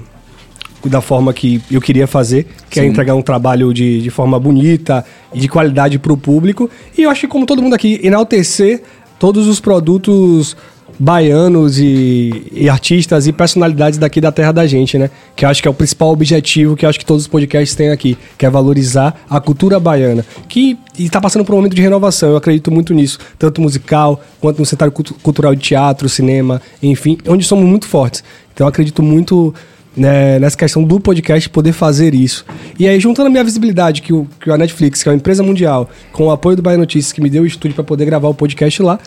da 0.89 1.01
forma 1.01 1.33
que 1.33 1.61
eu 1.71 1.81
queria 1.81 2.07
fazer, 2.07 2.47
que 2.69 2.79
é 2.79 2.85
entregar 2.85 3.15
um 3.15 3.21
trabalho 3.21 3.73
de, 3.73 4.01
de 4.01 4.09
forma 4.09 4.39
bonita 4.39 5.05
e 5.33 5.39
de 5.39 5.47
qualidade 5.47 5.97
para 5.99 6.13
o 6.13 6.17
público. 6.17 6.69
E 6.97 7.03
eu 7.03 7.09
acho 7.09 7.21
que, 7.21 7.27
como 7.27 7.45
todo 7.45 7.61
mundo 7.61 7.73
aqui, 7.73 7.99
enaltecer 8.03 8.81
todos 9.17 9.47
os 9.47 9.59
produtos 9.59 10.55
baianos 10.99 11.79
e, 11.79 12.47
e 12.51 12.69
artistas 12.69 13.25
e 13.25 13.33
personalidades 13.33 13.97
daqui 13.97 14.21
da 14.21 14.31
terra 14.31 14.51
da 14.51 14.67
gente, 14.67 14.95
né? 14.97 15.09
Que 15.35 15.43
eu 15.43 15.49
acho 15.49 15.59
que 15.61 15.67
é 15.67 15.71
o 15.71 15.73
principal 15.73 16.09
objetivo 16.09 16.75
que 16.75 16.85
eu 16.85 16.89
acho 16.89 16.99
que 16.99 17.05
todos 17.05 17.23
os 17.23 17.27
podcasts 17.27 17.75
têm 17.75 17.89
aqui, 17.89 18.15
que 18.37 18.45
é 18.45 18.49
valorizar 18.49 19.25
a 19.27 19.39
cultura 19.41 19.79
baiana, 19.79 20.23
que 20.47 20.77
está 20.97 21.19
passando 21.19 21.43
por 21.43 21.53
um 21.53 21.57
momento 21.57 21.75
de 21.75 21.81
renovação. 21.81 22.29
Eu 22.29 22.37
acredito 22.37 22.71
muito 22.71 22.93
nisso, 22.93 23.17
tanto 23.39 23.59
musical 23.59 24.21
quanto 24.39 24.59
no 24.59 24.65
cenário 24.65 24.91
cultu- 24.91 25.15
cultural 25.15 25.55
de 25.55 25.61
teatro, 25.61 26.07
cinema, 26.07 26.61
enfim, 26.81 27.17
onde 27.27 27.43
somos 27.43 27.65
muito 27.65 27.87
fortes. 27.87 28.23
Então 28.53 28.65
eu 28.65 28.69
acredito 28.69 29.01
muito 29.01 29.53
né, 29.95 30.39
nessa 30.39 30.57
questão 30.57 30.83
do 30.83 30.99
podcast 30.99 31.49
poder 31.49 31.71
fazer 31.71 32.13
isso. 32.13 32.45
E 32.79 32.87
aí, 32.87 32.99
juntando 32.99 33.27
a 33.27 33.29
minha 33.29 33.43
visibilidade, 33.43 34.01
que, 34.01 34.13
o, 34.13 34.27
que 34.39 34.49
a 34.49 34.57
Netflix, 34.57 35.03
que 35.03 35.09
é 35.09 35.11
uma 35.11 35.17
empresa 35.17 35.43
mundial, 35.43 35.89
com 36.11 36.27
o 36.27 36.31
apoio 36.31 36.55
do 36.55 36.61
Bahia 36.61 36.77
Notícias, 36.77 37.11
que 37.11 37.21
me 37.21 37.29
deu 37.29 37.43
o 37.43 37.45
estúdio 37.45 37.75
para 37.75 37.83
poder 37.83 38.05
gravar 38.05 38.27
o 38.27 38.33
podcast 38.33 38.81
lá, 38.81 38.99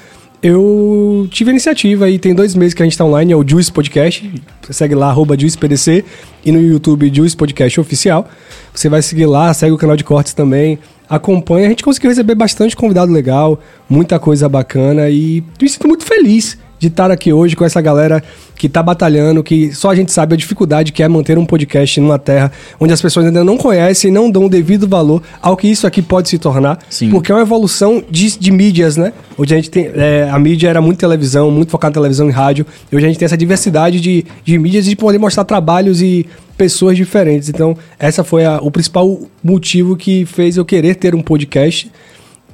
eu 0.42 1.26
tive 1.30 1.50
a 1.50 1.52
iniciativa 1.52 2.08
e 2.08 2.18
tem 2.18 2.34
dois 2.34 2.54
meses 2.54 2.74
que 2.74 2.82
a 2.82 2.84
gente 2.84 2.92
está 2.92 3.04
online, 3.04 3.32
é 3.32 3.36
o 3.36 3.46
Juice 3.46 3.72
Podcast. 3.72 4.30
Você 4.62 4.72
segue 4.72 4.94
lá, 4.94 5.08
arroba 5.08 5.36
JuicePDC, 5.38 6.04
e 6.44 6.52
no 6.52 6.60
YouTube 6.60 7.10
Juice 7.12 7.36
Podcast 7.36 7.80
Oficial. 7.80 8.28
Você 8.72 8.88
vai 8.88 9.02
seguir 9.02 9.26
lá, 9.26 9.52
segue 9.54 9.72
o 9.72 9.78
canal 9.78 9.96
de 9.96 10.04
cortes 10.04 10.34
também, 10.34 10.78
acompanha. 11.08 11.66
A 11.66 11.70
gente 11.70 11.82
conseguiu 11.82 12.10
receber 12.10 12.34
bastante 12.34 12.76
convidado 12.76 13.10
legal, 13.10 13.58
muita 13.88 14.18
coisa 14.18 14.48
bacana 14.48 15.08
e 15.08 15.42
me 15.60 15.68
sinto 15.68 15.88
muito 15.88 16.04
feliz 16.04 16.58
de 16.78 16.88
estar 16.88 17.10
aqui 17.10 17.32
hoje 17.32 17.56
com 17.56 17.64
essa 17.64 17.80
galera 17.80 18.22
que 18.54 18.66
está 18.66 18.82
batalhando, 18.82 19.42
que 19.42 19.72
só 19.74 19.90
a 19.90 19.94
gente 19.94 20.12
sabe 20.12 20.34
a 20.34 20.36
dificuldade 20.36 20.92
que 20.92 21.02
é 21.02 21.08
manter 21.08 21.36
um 21.38 21.44
podcast 21.46 22.00
numa 22.00 22.18
terra 22.18 22.50
onde 22.80 22.92
as 22.92 23.00
pessoas 23.02 23.26
ainda 23.26 23.42
não 23.44 23.56
conhecem 23.56 24.10
e 24.10 24.12
não 24.14 24.30
dão 24.30 24.44
o 24.46 24.48
devido 24.48 24.86
valor 24.88 25.22
ao 25.42 25.56
que 25.56 25.68
isso 25.68 25.86
aqui 25.86 26.00
pode 26.02 26.28
se 26.28 26.38
tornar. 26.38 26.78
Sim. 26.88 27.10
Porque 27.10 27.30
é 27.32 27.34
uma 27.34 27.42
evolução 27.42 28.02
de, 28.10 28.38
de 28.38 28.50
mídias, 28.50 28.96
né? 28.96 29.12
Hoje 29.36 29.54
a 29.54 29.56
gente 29.56 29.70
tem. 29.70 29.90
é, 29.94 30.28
a 30.30 30.38
mídia 30.38 30.68
era 30.68 30.80
muito 30.80 30.98
televisão, 30.98 31.50
muito 31.50 31.70
focada 31.70 31.92
em 31.92 31.94
televisão 32.00 32.28
e 32.28 32.32
rádio. 32.32 32.66
E 32.90 32.96
hoje 32.96 33.04
a 33.06 33.08
gente 33.08 33.18
tem 33.18 33.26
essa 33.26 33.36
diversidade 33.36 34.00
de, 34.00 34.24
de 34.44 34.58
mídias 34.58 34.86
e 34.86 34.90
de 34.90 34.96
poder 34.96 35.18
mostrar 35.18 35.44
trabalhos 35.44 36.00
e 36.02 36.26
pessoas 36.56 36.96
diferentes. 36.96 37.48
Então, 37.50 37.76
essa 37.98 38.24
foi 38.24 38.44
a- 38.46 38.58
o 38.62 38.70
principal 38.70 39.20
motivo 39.44 39.96
que 39.96 40.24
fez 40.24 40.56
eu 40.56 40.64
querer 40.64 40.94
ter 40.96 41.14
um 41.14 41.20
podcast. 41.20 41.90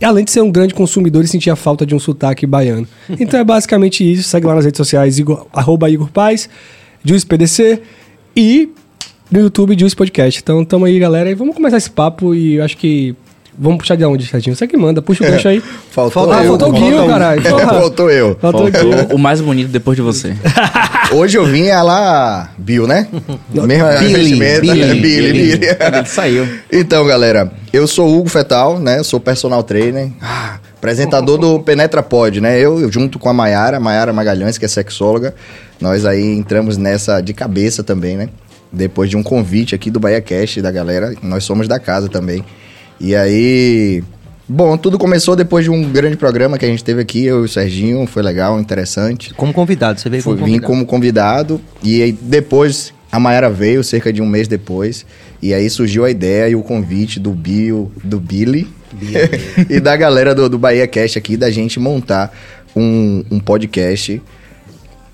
Além 0.04 0.24
de 0.24 0.30
ser 0.30 0.40
um 0.40 0.50
grande 0.50 0.74
consumidor 0.74 1.24
e 1.24 1.28
sentir 1.28 1.50
a 1.50 1.56
falta 1.56 1.86
de 1.86 1.94
um 1.94 1.98
sotaque 1.98 2.46
baiano. 2.46 2.86
Então 3.20 3.38
é 3.38 3.44
basicamente 3.44 4.10
isso. 4.10 4.28
Segue 4.28 4.46
lá 4.46 4.54
nas 4.54 4.64
redes 4.64 4.76
sociais, 4.78 5.18
Igor, 5.18 5.46
arroba 5.52 5.88
Igor 5.88 6.10
Paz, 6.10 6.48
Juice 7.04 7.26
PDC 7.26 7.82
e 8.36 8.70
no 9.30 9.40
YouTube 9.40 9.78
Juice 9.78 9.96
Podcast. 9.96 10.40
Então 10.40 10.64
tamo 10.64 10.84
aí, 10.84 10.98
galera. 10.98 11.30
E 11.30 11.34
vamos 11.34 11.54
começar 11.54 11.76
esse 11.76 11.90
papo 11.90 12.34
e 12.34 12.60
acho 12.60 12.76
que. 12.76 13.14
Vamos 13.58 13.78
puxar 13.78 13.96
de 13.96 14.04
onde, 14.04 14.26
Serginho? 14.26 14.56
Você 14.56 14.66
que 14.66 14.76
manda, 14.76 15.02
puxa 15.02 15.24
o 15.24 15.30
gancho 15.30 15.46
aí. 15.48 15.60
Faltou 15.90 16.32
Ah, 16.32 16.42
eu. 16.42 16.48
faltou 16.50 16.68
o 16.70 16.72
Guinho, 16.72 17.06
caralho. 17.06 17.42
Porra. 17.44 17.66
Faltou 17.66 18.10
eu. 18.10 18.36
Faltou 18.40 18.66
o 18.66 18.70
Guinho. 18.70 19.14
O, 19.14 19.18
mais 19.18 19.40
bonito 19.42 19.68
depois 19.68 19.94
de 19.96 20.02
você. 20.02 20.34
Hoje 21.12 21.36
eu 21.36 21.44
vim 21.44 21.68
a 21.68 21.82
lá 21.82 22.50
Bill, 22.56 22.86
né? 22.86 23.06
Mesmo 23.52 23.88
Billy, 23.98 24.14
vestimenta, 24.14 24.60
Billy, 24.62 24.80
né? 24.80 24.94
Billy, 24.94 25.32
Billy. 25.32 25.56
Billy. 25.58 25.76
Ele 25.78 26.06
saiu. 26.06 26.48
Então, 26.72 27.06
galera, 27.06 27.52
eu 27.72 27.86
sou 27.86 28.08
o 28.08 28.18
Hugo 28.18 28.30
Fetal, 28.30 28.78
né? 28.78 28.98
Eu 28.98 29.04
sou 29.04 29.20
personal 29.20 29.62
trainer, 29.62 30.08
ah, 30.22 30.56
apresentador 30.78 31.36
do 31.36 31.60
Penetra 31.60 32.02
Pod, 32.02 32.40
né? 32.40 32.58
Eu, 32.58 32.80
eu 32.80 32.90
junto 32.90 33.18
com 33.18 33.28
a 33.28 33.34
Maiara, 33.34 33.78
Maiara 33.78 34.14
Magalhães, 34.14 34.56
que 34.56 34.64
é 34.64 34.68
sexóloga, 34.68 35.34
nós 35.78 36.06
aí 36.06 36.24
entramos 36.34 36.78
nessa 36.78 37.20
de 37.20 37.34
cabeça 37.34 37.82
também, 37.84 38.16
né? 38.16 38.30
Depois 38.72 39.10
de 39.10 39.16
um 39.18 39.22
convite 39.22 39.74
aqui 39.74 39.90
do 39.90 40.00
Bahia 40.00 40.22
Cast 40.22 40.62
da 40.62 40.70
galera, 40.70 41.14
nós 41.22 41.44
somos 41.44 41.68
da 41.68 41.78
casa 41.78 42.08
também. 42.08 42.42
E 43.02 43.16
aí, 43.16 44.00
bom, 44.48 44.76
tudo 44.76 44.96
começou 44.96 45.34
depois 45.34 45.64
de 45.64 45.70
um 45.72 45.90
grande 45.90 46.16
programa 46.16 46.56
que 46.56 46.64
a 46.64 46.68
gente 46.68 46.84
teve 46.84 47.02
aqui, 47.02 47.24
eu 47.24 47.42
e 47.42 47.46
o 47.46 47.48
Serginho, 47.48 48.06
foi 48.06 48.22
legal, 48.22 48.60
interessante. 48.60 49.34
Como 49.34 49.52
convidado, 49.52 49.98
você 49.98 50.08
veio 50.08 50.22
Fui, 50.22 50.34
como 50.36 50.46
vim 50.46 50.52
convidado. 50.60 50.72
como 50.72 50.86
convidado 50.86 51.60
e 51.82 52.00
aí 52.00 52.12
depois 52.12 52.94
a 53.10 53.18
Mayara 53.18 53.50
veio, 53.50 53.82
cerca 53.82 54.12
de 54.12 54.22
um 54.22 54.26
mês 54.26 54.46
depois, 54.46 55.04
e 55.42 55.52
aí 55.52 55.68
surgiu 55.68 56.04
a 56.04 56.10
ideia 56.12 56.48
e 56.48 56.54
o 56.54 56.62
convite 56.62 57.18
do 57.18 57.32
Bill, 57.32 57.90
do 58.04 58.20
Billy 58.20 58.68
e 59.68 59.80
da 59.80 59.96
galera 59.96 60.32
do, 60.32 60.48
do 60.48 60.56
Bahia 60.56 60.86
Cast 60.86 61.18
aqui 61.18 61.36
da 61.36 61.50
gente 61.50 61.80
montar 61.80 62.32
um, 62.74 63.24
um 63.32 63.40
podcast 63.40 64.22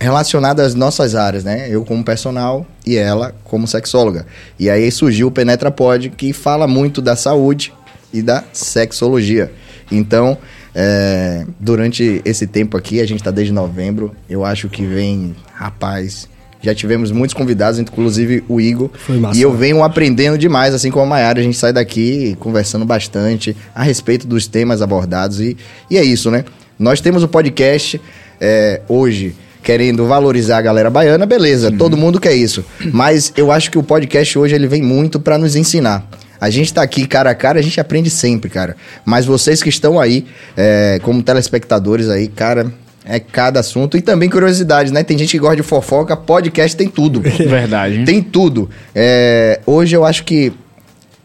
relacionado 0.01 0.61
às 0.61 0.75
nossas 0.75 1.15
áreas, 1.15 1.45
né? 1.45 1.69
Eu 1.69 1.85
como 1.85 2.05
personal 2.05 2.67
e 2.87 2.97
ela 2.97 3.35
como 3.45 3.67
sexóloga. 3.67 4.27
E 4.59 4.71
aí 4.71 4.91
surgiu 4.91 5.29
o 5.29 5.31
Penetra 5.31 5.71
Pod, 5.71 6.11
que 6.11 6.33
fala 6.33 6.67
muito 6.67 7.03
da 7.03 7.17
saúde 7.17 7.73
e 8.13 8.23
da 8.23 8.45
sexologia. 8.53 9.51
Então, 9.91 10.39
é, 10.75 11.45
durante 11.59 12.23
esse 12.25 12.47
tempo 12.47 12.77
aqui, 12.77 13.01
a 13.01 13.07
gente 13.07 13.23
tá 13.23 13.31
desde 13.31 13.53
novembro, 13.53 14.15
eu 14.29 14.45
acho 14.45 14.69
que 14.69 14.85
vem, 14.85 15.35
rapaz, 15.53 16.29
já 16.63 16.75
tivemos 16.75 17.11
muitos 17.11 17.35
convidados, 17.35 17.79
inclusive 17.79 18.45
o 18.49 18.61
Igor. 18.61 18.91
Foi 18.95 19.17
massa. 19.19 19.39
E 19.39 19.43
eu 19.43 19.53
venho 19.53 19.83
aprendendo 19.83 20.37
demais, 20.37 20.75
assim 20.75 20.91
como 20.91 21.05
a 21.05 21.07
Mayara, 21.07 21.41
a 21.41 21.43
gente 21.43 21.57
sai 21.57 21.73
daqui 21.73 22.37
conversando 22.41 22.85
bastante 22.85 23.57
a 23.75 23.83
respeito 23.83 24.27
dos 24.27 24.47
temas 24.47 24.83
abordados. 24.83 25.41
E, 25.41 25.57
e 25.91 25.97
é 25.97 26.05
isso, 26.05 26.31
né? 26.31 26.45
Nós 26.79 27.01
temos 27.01 27.23
o 27.23 27.29
podcast 27.29 28.01
é, 28.41 28.83
hoje 28.89 29.35
querendo 29.63 30.07
valorizar 30.07 30.59
a 30.59 30.63
galera 30.63 30.91
baiana, 30.91 31.27
beleza, 31.27 31.71
todo 31.71 31.97
mundo 31.97 32.21
quer 32.21 32.35
isso. 32.35 32.65
Mas 32.93 33.33
eu 33.37 33.53
acho 33.53 33.71
que 33.71 33.79
o 33.79 33.83
podcast 33.83 34.39
hoje 34.39 34.55
ele 34.55 34.67
vem 34.67 34.83
muito 34.83 35.21
para 35.21 35.37
nos 35.39 35.57
ensinar. 35.57 36.09
A 36.41 36.51
gente 36.51 36.73
tá 36.73 36.83
aqui 36.83 37.07
cara 37.07 37.31
a 37.31 37.35
cara, 37.35 37.59
a 37.59 37.63
gente 37.63 37.81
aprende 37.81 38.11
sempre, 38.11 38.49
cara. 38.49 38.77
Mas 39.05 39.27
vocês 39.27 39.63
que 39.63 39.69
estão 39.69 39.99
aí, 39.99 40.25
é, 40.57 41.01
como 41.03 41.23
telespectadores 41.23 42.09
aí, 42.09 42.29
cara, 42.29 42.73
é 43.05 43.19
cada 43.19 43.61
assunto. 43.61 43.97
E 43.97 44.03
também 44.03 44.29
curiosidade, 44.29 44.93
né? 44.93 45.03
Tem 45.03 45.19
gente 45.19 45.33
que 45.33 45.39
gosta 45.39 45.57
de 45.57 45.63
fofoca, 45.63 46.17
podcast 46.17 46.77
tem 46.77 46.89
tudo. 46.89 47.21
Verdade. 47.49 48.05
Tem 48.05 48.23
tudo. 48.23 48.71
É, 48.95 49.61
hoje 49.67 49.97
eu 49.97 50.05
acho 50.05 50.25
que 50.25 50.53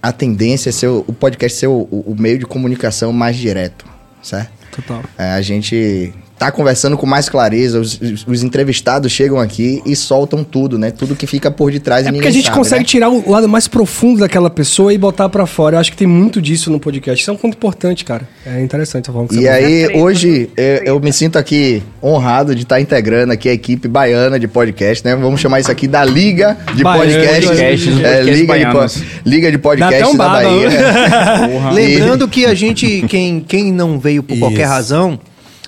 a 0.02 0.12
tendência 0.12 0.70
é 0.70 0.72
ser 0.72 0.88
o, 0.88 1.06
o 1.08 1.14
podcast 1.14 1.60
ser 1.60 1.68
o, 1.68 1.88
o 1.92 2.16
meio 2.18 2.40
de 2.40 2.46
comunicação 2.46 3.14
mais 3.14 3.36
direto, 3.36 3.86
certo? 4.22 4.52
Total. 4.72 5.04
É, 5.18 5.32
a 5.32 5.42
gente 5.42 6.12
tá 6.38 6.52
conversando 6.52 6.98
com 6.98 7.06
mais 7.06 7.30
clareza, 7.30 7.80
os, 7.80 8.00
os- 8.02 8.26
os 8.28 8.44
entrevistados 8.44 9.12
chegam 9.12 9.40
aqui 9.40 9.82
e 9.86 9.96
soltam 9.96 10.44
tudo, 10.44 10.78
né? 10.78 10.92
Tudo 10.92 11.16
que 11.16 11.26
fica 11.26 11.50
por 11.50 11.72
detrás 11.72 12.06
É 12.06 12.12
porque 12.12 12.28
a 12.28 12.32
gente 12.32 12.46
sabe, 12.46 12.58
consegue 12.58 12.82
né? 12.82 12.86
tirar 12.86 13.10
o 13.10 13.32
lado 13.32 13.48
mais 13.48 13.68
profundo 13.68 14.20
daquela 14.20 14.50
pessoa 14.50 14.94
e 14.94 14.98
botar 14.98 15.30
pra 15.30 15.46
fora. 15.46 15.76
Eu 15.76 15.80
acho 15.80 15.92
que 15.92 15.98
tem 15.98 16.08
muito 16.08 16.42
disso 16.42 16.70
no 16.72 16.80
podcast. 16.80 17.22
Isso 17.22 17.30
é 17.32 17.34
um 17.34 17.38
ponto 17.38 17.54
importante, 17.56 18.04
cara. 18.04 18.28
É 18.46 18.62
interessante 18.62 19.10
que 19.30 19.36
E 19.38 19.48
aí, 19.48 19.82
Perfeito. 19.82 20.00
hoje, 20.04 20.50
eu, 20.58 20.66
eu 20.96 21.00
me 21.00 21.14
sinto 21.14 21.38
aqui 21.38 21.82
honrado 22.02 22.54
de 22.56 22.64
estar 22.64 22.82
integrando 22.82 23.32
aqui 23.32 23.48
a 23.48 23.54
equipe 23.54 23.88
baiana 23.88 24.38
de 24.40 24.48
podcast, 24.48 25.06
né? 25.06 25.16
Vamos 25.16 25.40
chamar 25.40 25.60
isso 25.62 25.72
aqui 25.72 25.88
da 25.88 26.04
Liga 26.04 26.58
de 26.76 26.84
Baiana, 26.84 27.14
Podcast. 27.14 27.48
podcast, 27.48 27.90
É, 27.90 27.94
podcast 27.94 28.32
Liga, 28.32 28.58
de, 28.60 28.66
po- 28.66 29.30
Liga 29.30 29.52
de 29.52 29.58
Podcast 29.58 30.04
um 30.14 30.18
da 30.18 30.28
Bahia. 30.30 30.70
Porra. 31.52 31.72
Lembrando 31.72 32.28
que 32.28 32.46
a 32.46 32.54
gente, 32.54 33.06
quem, 33.08 33.40
quem 33.40 33.72
não 33.72 34.00
veio 34.00 34.22
por 34.24 34.38
qualquer 34.40 34.66
razão, 34.66 35.20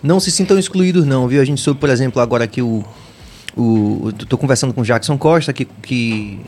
não 0.06 0.20
se 0.20 0.32
sintam 0.32 0.58
excluídos 0.58 1.06
não, 1.06 1.28
viu? 1.28 1.42
A 1.42 1.46
gente 1.46 1.60
soube, 1.60 1.80
por 1.80 1.90
exemplo, 1.90 2.22
agora 2.22 2.48
que 2.48 2.62
o... 2.62 2.86
o 3.58 4.14
tô 4.30 4.38
conversando 4.38 4.74
com 4.74 4.82
o 4.82 4.84
Jackson 4.84 5.18
Costa, 5.18 5.52
que, 5.52 5.66
que 5.66 6.40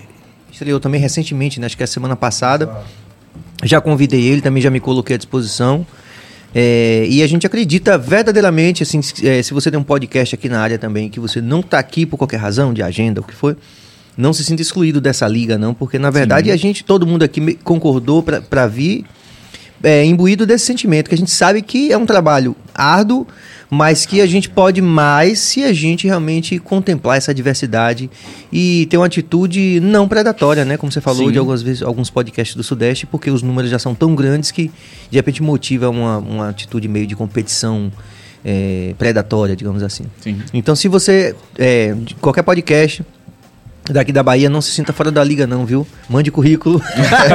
estreou 0.51 0.79
também 0.79 1.01
recentemente, 1.01 1.59
né? 1.59 1.65
acho 1.65 1.75
que 1.75 1.83
é 1.83 1.85
a 1.85 1.87
semana 1.87 2.15
passada. 2.15 2.69
Já 3.63 3.81
convidei 3.81 4.23
ele, 4.23 4.41
também 4.41 4.61
já 4.61 4.69
me 4.69 4.79
coloquei 4.79 5.15
à 5.15 5.17
disposição. 5.17 5.85
É, 6.53 7.05
e 7.09 7.21
a 7.21 7.27
gente 7.27 7.45
acredita 7.45 7.97
verdadeiramente, 7.97 8.83
assim, 8.83 9.01
se, 9.01 9.27
é, 9.27 9.41
se 9.43 9.53
você 9.53 9.69
tem 9.69 9.79
um 9.79 9.83
podcast 9.83 10.33
aqui 10.33 10.47
na 10.47 10.59
área 10.59 10.77
também, 10.77 11.09
que 11.09 11.19
você 11.19 11.41
não 11.41 11.59
está 11.59 11.77
aqui 11.79 12.05
por 12.05 12.17
qualquer 12.17 12.37
razão, 12.37 12.73
de 12.73 12.81
agenda, 12.81 13.21
o 13.21 13.23
que 13.23 13.33
for, 13.33 13.57
não 14.15 14.33
se 14.33 14.43
sinta 14.43 14.61
excluído 14.61 15.01
dessa 15.01 15.27
liga, 15.27 15.57
não, 15.57 15.73
porque 15.73 15.99
na 15.99 16.09
verdade 16.09 16.49
a 16.49 16.55
gente, 16.55 16.83
todo 16.83 17.05
mundo 17.05 17.23
aqui 17.23 17.55
concordou 17.63 18.23
para 18.23 18.65
vir 18.65 19.05
é, 19.83 20.03
imbuído 20.03 20.45
desse 20.45 20.65
sentimento, 20.65 21.09
que 21.09 21.15
a 21.15 21.17
gente 21.17 21.31
sabe 21.31 21.61
que 21.61 21.91
é 21.91 21.97
um 21.97 22.05
trabalho 22.05 22.55
árduo, 22.73 23.27
mas 23.69 24.05
que 24.05 24.21
a 24.21 24.25
gente 24.25 24.49
pode 24.49 24.81
mais 24.81 25.39
se 25.39 25.63
a 25.63 25.73
gente 25.73 26.07
realmente 26.07 26.57
contemplar 26.57 27.17
essa 27.17 27.33
diversidade 27.33 28.09
e 28.51 28.85
ter 28.85 28.97
uma 28.97 29.05
atitude 29.05 29.79
não 29.81 30.07
predatória, 30.07 30.63
né? 30.63 30.77
Como 30.77 30.91
você 30.91 31.01
falou 31.01 31.25
Sim. 31.25 31.31
de 31.33 31.39
algumas 31.39 31.61
vezes, 31.61 31.81
alguns 31.81 32.09
podcasts 32.09 32.55
do 32.55 32.63
Sudeste, 32.63 33.05
porque 33.05 33.29
os 33.29 33.41
números 33.41 33.69
já 33.69 33.77
são 33.77 33.93
tão 33.93 34.15
grandes 34.15 34.51
que 34.51 34.71
de 35.11 35.17
repente 35.17 35.43
motiva 35.43 35.89
uma, 35.89 36.17
uma 36.19 36.49
atitude 36.49 36.87
meio 36.87 37.05
de 37.05 37.15
competição 37.15 37.91
é, 38.43 38.95
predatória, 38.97 39.55
digamos 39.55 39.83
assim. 39.83 40.05
Sim. 40.21 40.39
Então, 40.53 40.75
se 40.75 40.87
você, 40.87 41.35
é, 41.57 41.93
de 41.93 42.15
qualquer 42.15 42.43
podcast 42.43 43.03
daqui 43.91 44.11
da 44.11 44.23
Bahia, 44.23 44.49
não 44.49 44.61
se 44.61 44.71
sinta 44.71 44.93
fora 44.93 45.11
da 45.11 45.23
liga 45.23 45.47
não, 45.47 45.65
viu? 45.65 45.85
Mande 46.09 46.31
currículo. 46.31 46.81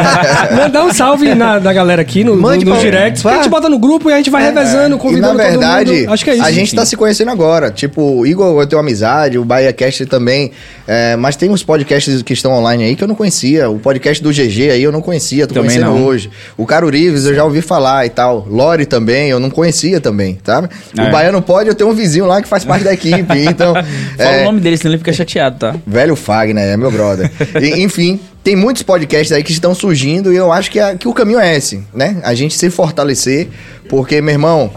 Dá 0.73 0.85
um 0.85 0.93
salve 0.93 1.35
na, 1.35 1.59
da 1.59 1.73
galera 1.73 2.03
aqui 2.03 2.25
no, 2.25 2.37
Mande 2.37 2.65
no, 2.65 2.77
directs. 2.79 3.23
Vá. 3.23 3.33
A 3.33 3.37
gente 3.37 3.49
bota 3.49 3.69
no 3.69 3.79
grupo 3.79 4.11
e 4.11 4.13
a 4.13 4.17
gente 4.17 4.31
vai 4.31 4.43
revezando, 4.43 4.87
E 4.87 4.91
na 4.91 4.99
convidando 4.99 5.37
verdade, 5.37 5.91
todo 5.91 5.99
mundo. 5.99 6.13
Acho 6.13 6.25
que 6.25 6.31
é 6.31 6.35
isso. 6.35 6.45
a 6.45 6.53
gente 6.53 6.75
tá 6.75 6.85
se 6.85 6.97
conhecendo 6.97 7.31
agora. 7.31 7.71
Tipo, 7.71 8.03
o 8.03 8.27
Igor 8.27 8.61
eu 8.61 8.67
tenho 8.67 8.81
amizade, 8.81 9.39
o 9.39 9.45
Bahia 9.45 9.73
Cast 9.73 10.07
também. 10.07 10.51
é, 10.87 11.17
mas 11.17 11.37
tem 11.37 11.51
uns 11.51 11.63
podcasts 11.63 12.23
que 12.23 12.33
estão 12.33 12.53
online 12.53 12.85
aí 12.85 12.97
que 12.97 13.05
eu 13.05 13.09
não 13.09 13.15
conhecia. 13.15 13.71
O 13.71 13.79
podcast 13.79 14.23
do 14.23 14.31
GG 14.31 14.71
aí 14.71 14.83
eu 14.83 14.93
não 14.93 15.01
conhecia, 15.03 15.47
tô 15.47 15.55
Também 15.55 15.71
conhecendo 15.71 15.95
não. 15.95 16.05
hoje. 16.05 16.31
O 16.57 16.67
Caro 16.67 16.89
Rives 16.89 17.25
eu 17.27 17.35
já 17.35 17.45
ouvi 17.45 17.63
falar 17.63 18.07
e 18.07 18.11
tal. 18.11 18.47
Lore 18.49 18.87
também, 18.87 19.29
eu 19.31 19.41
não 19.41 19.51
conhecia 19.51 20.01
também, 20.01 20.39
tá? 20.43 20.69
É. 20.97 21.09
O 21.09 21.11
Baiano 21.11 21.41
pode, 21.43 21.69
eu 21.69 21.75
tenho 21.75 21.91
um 21.91 21.95
vizinho 21.95 22.27
lá 22.27 22.41
que 22.43 22.49
faz 22.49 22.65
parte 22.65 22.85
da 22.85 22.93
equipe. 22.93 23.39
Então, 23.49 23.75
Fala 24.17 24.31
é, 24.31 24.43
o 24.43 24.45
nome 24.45 24.61
dele, 24.61 24.77
senão 24.77 24.93
ele 24.93 24.99
fica 24.99 25.13
chateado, 25.13 25.57
tá? 25.59 25.75
Velho 25.87 26.17
Fagner, 26.43 26.69
é 26.69 26.77
meu 26.77 26.91
brother. 26.91 27.31
E, 27.61 27.83
enfim, 27.83 28.19
tem 28.43 28.57
muitos 28.57 28.83
podcasts 28.83 29.31
aí 29.33 29.43
que 29.45 29.53
estão 29.53 29.75
surgindo 29.75 30.33
e 30.33 30.37
eu 30.37 30.53
acho 30.53 30.71
que, 30.71 30.81
a- 30.81 30.95
que 30.97 31.07
o 31.07 31.15
caminho 31.15 31.39
é 31.39 31.57
esse, 31.57 31.83
né? 31.95 32.17
A 32.25 32.35
gente 32.35 32.55
se 32.57 32.69
fortalecer, 32.71 33.49
porque, 33.89 34.21
meu 34.21 34.35
irmão, 34.35 34.71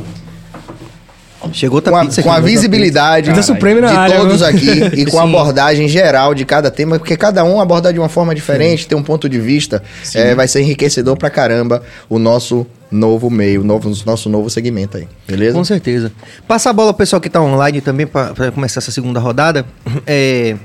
Chegou 1.53 1.79
com 1.79 1.95
a, 1.95 2.01
pizza 2.01 2.23
com 2.23 2.31
a 2.31 2.39
visibilidade 2.39 3.29
Pizza 3.29 3.43
Supreme 3.43 3.79
de 3.79 3.85
área, 3.85 4.17
todos 4.17 4.41
aqui 4.41 4.67
e 4.95 5.05
com 5.05 5.19
a 5.19 5.23
Sim. 5.23 5.29
abordagem 5.29 5.87
geral 5.87 6.33
de 6.33 6.43
cada 6.43 6.71
tema, 6.71 6.97
porque 6.97 7.15
cada 7.15 7.43
um 7.43 7.61
aborda 7.61 7.93
de 7.93 7.99
uma 7.99 8.09
forma 8.09 8.33
diferente, 8.33 8.87
tem 8.87 8.97
um 8.97 9.03
ponto 9.03 9.29
de 9.29 9.39
vista, 9.39 9.83
é, 10.15 10.33
vai 10.33 10.47
ser 10.47 10.61
enriquecedor 10.61 11.15
pra 11.15 11.29
caramba 11.29 11.83
o 12.09 12.17
nosso 12.17 12.65
novo 12.89 13.29
meio, 13.29 13.61
o 13.61 13.63
novo, 13.63 13.91
nosso 14.07 14.27
novo 14.27 14.49
segmento 14.49 14.97
aí, 14.97 15.07
beleza? 15.27 15.55
Com 15.55 15.63
certeza. 15.63 16.11
Passa 16.47 16.71
a 16.71 16.73
bola 16.73 16.91
pro 16.91 16.97
pessoal 17.03 17.21
que 17.21 17.29
tá 17.29 17.39
online 17.39 17.79
também 17.79 18.07
para 18.07 18.51
começar 18.51 18.79
essa 18.79 18.91
segunda 18.91 19.19
rodada. 19.19 19.63
É, 20.07 20.55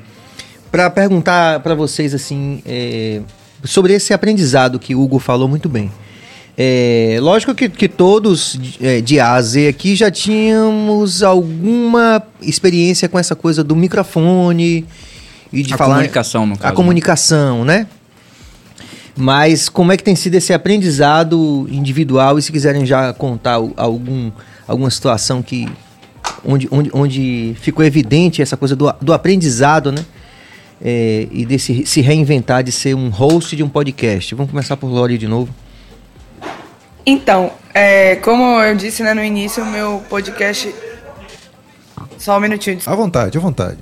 para 0.71 0.89
perguntar 0.91 1.61
para 1.61 1.75
vocês 1.75 2.15
assim 2.15 2.63
é, 2.65 3.21
sobre 3.65 3.93
esse 3.93 4.13
aprendizado 4.13 4.79
que 4.79 4.95
o 4.95 5.01
Hugo 5.01 5.19
falou 5.19 5.49
muito 5.49 5.69
bem. 5.69 5.91
É, 6.57 7.19
lógico 7.21 7.55
que, 7.55 7.69
que 7.69 7.89
todos 7.89 8.59
é, 8.81 9.01
de 9.01 9.19
A 9.19 9.33
a 9.33 9.43
Z 9.43 9.69
aqui 9.69 9.97
já 9.97 10.11
tínhamos 10.11 11.23
alguma 11.23 12.23
experiência 12.43 13.09
com 13.09 13.19
essa 13.19 13.35
coisa 13.35 13.65
do 13.65 13.75
microfone 13.75 14.87
e 15.53 15.63
de 15.63 15.75
A 15.75 15.77
falar. 15.77 15.95
comunicação, 15.95 16.47
no 16.47 16.57
caso, 16.57 16.67
A 16.67 16.71
né? 16.71 16.77
comunicação, 16.77 17.65
né? 17.65 17.87
Mas 19.17 19.69
como 19.69 19.93
é 19.93 19.97
que 19.97 20.05
tem 20.05 20.15
sido 20.15 20.35
esse 20.35 20.53
aprendizado 20.53 21.67
individual 21.71 22.39
e 22.39 22.43
se 22.43 22.53
quiserem 22.53 22.87
já 22.87 23.13
contar 23.13 23.61
algum, 23.77 24.31
alguma 24.67 24.91
situação 24.91 25.43
que 25.43 25.69
onde, 26.45 26.69
onde, 26.71 26.91
onde 26.93 27.57
ficou 27.61 27.85
evidente 27.85 28.41
essa 28.41 28.57
coisa 28.57 28.77
do, 28.77 28.93
do 29.01 29.13
aprendizado, 29.13 29.91
né? 29.91 30.05
É, 30.83 31.27
e 31.31 31.45
desse 31.45 31.85
se 31.85 32.01
reinventar 32.01 32.63
de 32.63 32.73
ser 32.73 32.95
um 32.95 33.09
host 33.11 33.55
de 33.55 33.63
um 33.63 33.69
podcast. 33.69 34.35
Vamos 34.35 34.51
começar 34.51 34.77
por 34.77 34.87
Lori 34.89 35.19
de 35.19 35.29
novo. 35.29 35.55
Então, 37.05 37.53
é, 37.75 38.17
como 38.17 38.61
eu 38.63 38.75
disse 38.75 39.03
né, 39.03 39.13
no 39.15 39.23
início, 39.23 39.63
o 39.63 39.67
meu 39.67 40.03
podcast. 40.09 40.75
Só 42.19 42.37
um 42.37 42.41
minutinho. 42.41 42.79
À 42.87 42.95
vontade, 42.95 43.37
à 43.37 43.41
vontade. 43.41 43.79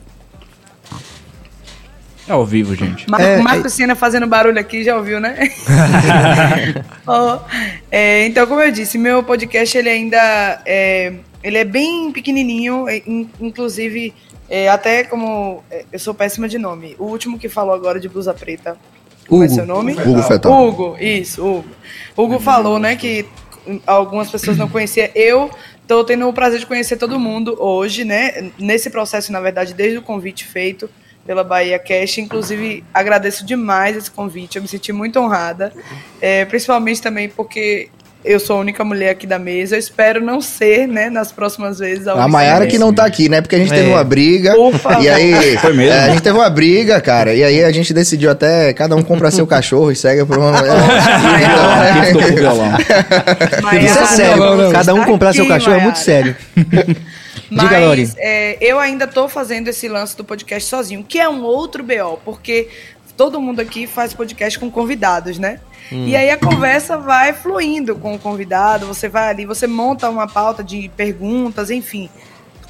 É 2.29 2.33
ao 2.33 2.45
vivo, 2.45 2.75
gente. 2.75 3.09
Mar 3.09 3.21
É, 3.21 3.39
Marco 3.39 3.71
Senna 3.71 3.95
fazendo 3.97 4.27
barulho 4.27 4.59
aqui, 4.61 4.85
já 4.85 4.97
ouviu, 4.97 5.19
né? 5.19 5.49
Ó, 7.07 7.41
é, 7.91 8.27
então, 8.27 8.47
como 8.47 8.61
eu 8.61 8.71
disse, 8.71 8.99
meu 8.99 9.23
podcast 9.23 9.77
ele 9.79 9.89
ainda 9.89 10.61
é, 10.67 11.15
ele 11.43 11.57
é 11.59 11.65
bem 11.65 12.13
pequenininho, 12.13 12.87
é, 12.89 12.99
in- 13.07 13.29
inclusive 13.41 14.13
é, 14.49 14.69
até 14.69 15.05
como 15.05 15.63
é, 15.71 15.85
eu 15.93 15.99
sou 15.99 16.15
péssima 16.15 16.49
de 16.49 16.59
nome. 16.59 16.97
O 16.99 17.05
último 17.05 17.39
que 17.39 17.49
falou 17.49 17.75
agora 17.75 18.01
de 18.01 18.09
blusa 18.09 18.33
preta, 18.33 18.77
como 19.29 19.43
é 19.43 19.47
Hugo. 19.47 19.55
seu 19.55 19.67
nome? 19.67 19.93
Hugo 19.93 20.23
Fetal. 20.23 20.67
Hugo, 20.67 20.97
isso, 20.99 21.45
Hugo. 21.45 21.69
Hugo 22.17 22.41
falou, 22.41 22.79
né, 22.79 22.97
que 22.97 23.27
algumas 23.87 24.31
pessoas 24.31 24.57
não 24.57 24.69
conheciam. 24.69 25.09
Eu 25.15 25.51
tô 25.87 26.03
tendo 26.05 26.27
o 26.27 26.33
prazer 26.33 26.61
de 26.61 26.67
conhecer 26.67 26.97
todo 26.97 27.19
mundo 27.19 27.57
hoje, 27.61 28.05
né? 28.05 28.51
Nesse 28.59 28.91
processo, 28.91 29.33
na 29.33 29.41
verdade, 29.41 29.75
desde 29.75 29.99
o 29.99 30.03
convite 30.03 30.45
feito 30.47 30.89
pela 31.27 31.45
Bahia 31.45 31.79
Cash. 31.79 32.19
Inclusive, 32.19 32.83
agradeço 32.93 33.45
demais 33.45 33.97
esse 33.97 34.11
convite. 34.11 34.57
Eu 34.57 34.63
me 34.63 34.69
senti 34.69 34.93
muito 34.93 35.21
honrada. 35.21 35.73
É, 36.21 36.47
principalmente 36.47 37.03
também 37.03 37.29
porque 37.29 37.91
eu 38.33 38.39
sou 38.41 38.57
a 38.57 38.61
única 38.61 38.85
mulher 38.85 39.11
aqui 39.11 39.27
da 39.27 39.39
mesa. 39.39 39.75
Eu 39.75 39.79
espero 39.79 40.21
não 40.21 40.41
ser, 40.41 40.87
né, 40.87 41.09
nas 41.11 41.33
próximas 41.33 41.79
vezes. 41.79 42.07
A 42.07 42.29
Mayara 42.29 42.59
mulher. 42.61 42.71
que 42.71 42.79
não 42.79 42.93
tá 42.93 43.05
aqui, 43.05 43.29
né? 43.29 43.41
Porque 43.41 43.57
a 43.57 43.59
gente 43.59 43.73
É. 43.73 43.77
teve 43.77 43.89
uma 43.91 44.05
briga. 44.05 44.55
Favor. 44.79 45.03
E 45.03 45.09
aí. 45.09 45.57
Foi 45.59 45.73
mesmo? 45.73 45.93
é, 45.93 46.05
a 46.05 46.09
gente 46.11 46.23
teve 46.23 46.37
uma 46.39 46.51
briga, 46.51 47.01
cara. 47.01 47.35
E 47.35 47.43
aí 47.43 47.65
a 47.65 47.71
gente 47.73 47.93
decidiu 47.95 48.31
até 48.31 48.73
cada 48.73 48.95
um 48.95 49.03
comprar 49.03 49.31
seu 49.31 49.47
cachorro 49.47 49.91
e 49.91 49.97
segue 49.97 50.25
por 50.25 50.39
uma. 50.39 50.53
Quem 51.93 52.05
ficou 52.05 52.23
com 52.23 52.29
o 52.33 52.37
violão? 52.37 52.71
Maiara, 53.63 53.85
Isso 53.85 53.99
é 53.99 54.07
sério. 54.07 54.37
não, 54.37 54.57
não. 54.57 54.73
Cada 54.73 54.95
um 54.95 55.05
comprar 55.05 55.33
seu 55.33 55.45
aqui, 55.45 55.53
cachorro 55.53 55.77
é 55.77 55.81
muito 55.83 55.97
Maiara. 55.97 56.05
sério. 56.05 56.37
Diga, 57.51 57.79
Lori. 57.79 58.11
É, 58.19 58.59
eu 58.61 58.79
ainda 58.79 59.07
tô 59.07 59.27
fazendo 59.27 59.69
esse 59.69 59.89
lance 59.89 60.15
do 60.15 60.23
podcast 60.23 60.69
sozinho, 60.69 61.03
que 61.07 61.19
é 61.19 61.27
um 61.29 61.43
outro 61.43 61.83
BO, 61.83 62.19
porque 62.23 62.69
todo 63.19 63.41
mundo 63.41 63.59
aqui 63.59 63.85
faz 63.89 64.15
podcast 64.15 64.57
com 64.61 64.71
convidados, 64.71 65.41
né? 65.41 65.61
E 65.91 66.15
aí 66.15 66.31
a 66.31 66.37
conversa 66.37 66.97
vai 66.97 67.33
fluindo 67.33 67.97
com 67.97 68.15
o 68.15 68.19
convidado, 68.19 68.87
você 68.87 69.09
vai 69.09 69.29
ali, 69.29 69.45
você 69.45 69.67
monta 69.67 70.09
uma 70.09 70.29
pauta 70.29 70.63
de 70.63 70.89
perguntas, 70.97 71.69
enfim. 71.69 72.09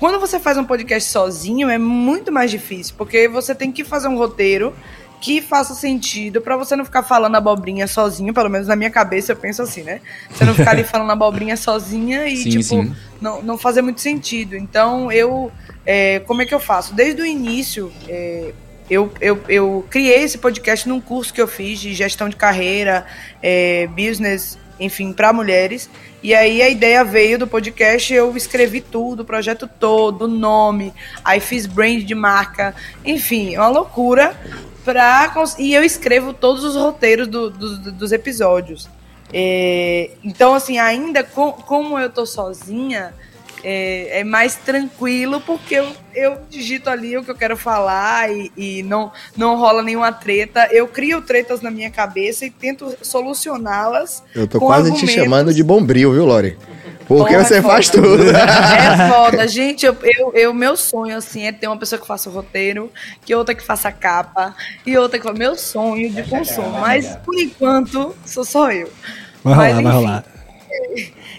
Quando 0.00 0.18
você 0.18 0.38
faz 0.38 0.56
um 0.56 0.64
podcast 0.64 1.10
sozinho 1.10 1.68
é 1.68 1.76
muito 1.76 2.32
mais 2.32 2.50
difícil, 2.50 2.94
porque 2.96 3.28
você 3.28 3.54
tem 3.54 3.70
que 3.70 3.84
fazer 3.84 4.08
um 4.08 4.16
roteiro 4.16 4.72
que 5.20 5.42
faça 5.42 5.74
sentido 5.74 6.40
pra 6.40 6.56
você 6.56 6.76
não 6.76 6.84
ficar 6.84 7.02
falando 7.02 7.34
abobrinha 7.34 7.86
sozinho, 7.86 8.32
pelo 8.32 8.48
menos 8.48 8.68
na 8.68 8.76
minha 8.76 8.90
cabeça 8.90 9.32
eu 9.32 9.36
penso 9.36 9.60
assim, 9.60 9.82
né? 9.82 10.00
Você 10.30 10.44
não 10.44 10.54
ficar 10.54 10.70
ali 10.70 10.84
falando 10.84 11.10
abobrinha 11.10 11.56
sozinha 11.56 12.26
e 12.26 12.36
Sim, 12.36 12.50
tipo 12.50 12.62
sim. 12.62 12.94
não, 13.20 13.42
não 13.42 13.58
fazer 13.58 13.82
muito 13.82 14.00
sentido. 14.00 14.56
Então, 14.56 15.12
eu. 15.12 15.52
é, 15.84 16.20
como 16.20 16.40
é 16.40 16.46
que 16.46 16.54
eu 16.54 16.60
faço? 16.60 16.94
Desde 16.94 17.20
o 17.20 17.26
início, 17.26 17.92
é, 18.08 18.54
eu, 18.90 19.12
eu, 19.20 19.40
eu 19.48 19.86
criei 19.90 20.22
esse 20.22 20.38
podcast 20.38 20.88
num 20.88 21.00
curso 21.00 21.32
que 21.32 21.40
eu 21.40 21.48
fiz 21.48 21.78
de 21.80 21.92
gestão 21.94 22.28
de 22.28 22.36
carreira, 22.36 23.06
é, 23.42 23.86
business, 23.88 24.58
enfim, 24.80 25.12
para 25.12 25.32
mulheres. 25.32 25.88
E 26.22 26.34
aí 26.34 26.60
a 26.62 26.68
ideia 26.68 27.04
veio 27.04 27.38
do 27.38 27.46
podcast, 27.46 28.12
eu 28.12 28.36
escrevi 28.36 28.80
tudo, 28.80 29.20
o 29.20 29.24
projeto 29.24 29.68
todo, 29.78 30.22
o 30.22 30.28
nome, 30.28 30.92
aí 31.24 31.38
fiz 31.38 31.64
brand 31.66 32.02
de 32.02 32.14
marca, 32.14 32.74
enfim, 33.04 33.54
é 33.54 33.58
uma 33.60 33.68
loucura. 33.68 34.36
Pra, 34.84 35.30
e 35.58 35.74
eu 35.74 35.84
escrevo 35.84 36.32
todos 36.32 36.64
os 36.64 36.74
roteiros 36.74 37.28
do- 37.28 37.50
do- 37.50 37.92
dos 37.92 38.10
episódios. 38.10 38.88
É, 39.32 40.12
então, 40.24 40.54
assim, 40.54 40.78
ainda 40.78 41.22
com- 41.22 41.52
como 41.52 41.98
eu 41.98 42.08
tô 42.08 42.24
sozinha, 42.24 43.12
é, 43.64 44.20
é 44.20 44.24
mais 44.24 44.54
tranquilo 44.56 45.40
porque 45.40 45.74
eu, 45.74 45.92
eu 46.14 46.38
digito 46.48 46.88
ali 46.90 47.16
o 47.16 47.24
que 47.24 47.30
eu 47.30 47.34
quero 47.34 47.56
falar 47.56 48.30
e, 48.30 48.52
e 48.56 48.82
não, 48.82 49.12
não 49.36 49.56
rola 49.56 49.82
nenhuma 49.82 50.12
treta. 50.12 50.68
Eu 50.70 50.86
crio 50.88 51.22
tretas 51.22 51.60
na 51.60 51.70
minha 51.70 51.90
cabeça 51.90 52.44
e 52.44 52.50
tento 52.50 52.96
solucioná-las. 53.02 54.22
Eu 54.34 54.46
tô 54.46 54.58
com 54.58 54.66
quase 54.66 54.90
te 54.92 55.04
argumentos. 55.04 55.14
chamando 55.14 55.54
de 55.54 55.62
bombril, 55.62 56.12
viu, 56.12 56.24
Lori? 56.24 56.56
Porque 57.06 57.32
Porra, 57.32 57.44
você 57.44 57.56
é 57.56 57.62
faz 57.62 57.88
tudo. 57.88 58.22
É 58.30 59.08
foda, 59.08 59.48
gente. 59.48 59.86
Eu, 59.86 59.96
eu, 60.02 60.32
eu- 60.34 60.54
meu 60.54 60.76
sonho, 60.76 61.16
assim, 61.16 61.46
é 61.46 61.52
ter 61.52 61.66
uma 61.66 61.78
pessoa 61.78 61.98
que 61.98 62.06
faça 62.06 62.28
o 62.28 62.32
roteiro, 62.32 62.92
que 63.24 63.34
outra 63.34 63.54
que 63.54 63.62
faça 63.64 63.88
a 63.88 63.92
capa, 63.92 64.54
e 64.84 64.96
outra 64.96 65.18
que 65.18 65.24
faça. 65.24 65.38
Meu 65.38 65.56
sonho 65.56 66.10
de 66.10 66.22
consumo. 66.24 66.70
Mas, 66.80 67.16
por 67.24 67.34
enquanto, 67.38 68.14
sou 68.26 68.44
só 68.44 68.70
eu. 68.70 68.90
Vai 69.42 69.54
Mas, 69.54 69.76
rolar, 69.76 69.82
vai 69.82 69.92
rolar. 69.92 70.24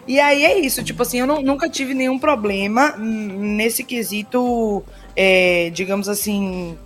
E 0.07 0.19
aí 0.19 0.43
é 0.43 0.57
isso, 0.59 0.83
tipo 0.83 1.01
assim, 1.03 1.19
eu 1.19 1.27
não- 1.27 1.41
nunca 1.41 1.69
tive 1.69 1.93
nenhum 1.93 2.17
problema 2.17 2.95
nesse 2.97 3.83
quesito, 3.83 4.83
é, 5.15 5.69
digamos 5.73 6.07
assim, 6.09 6.77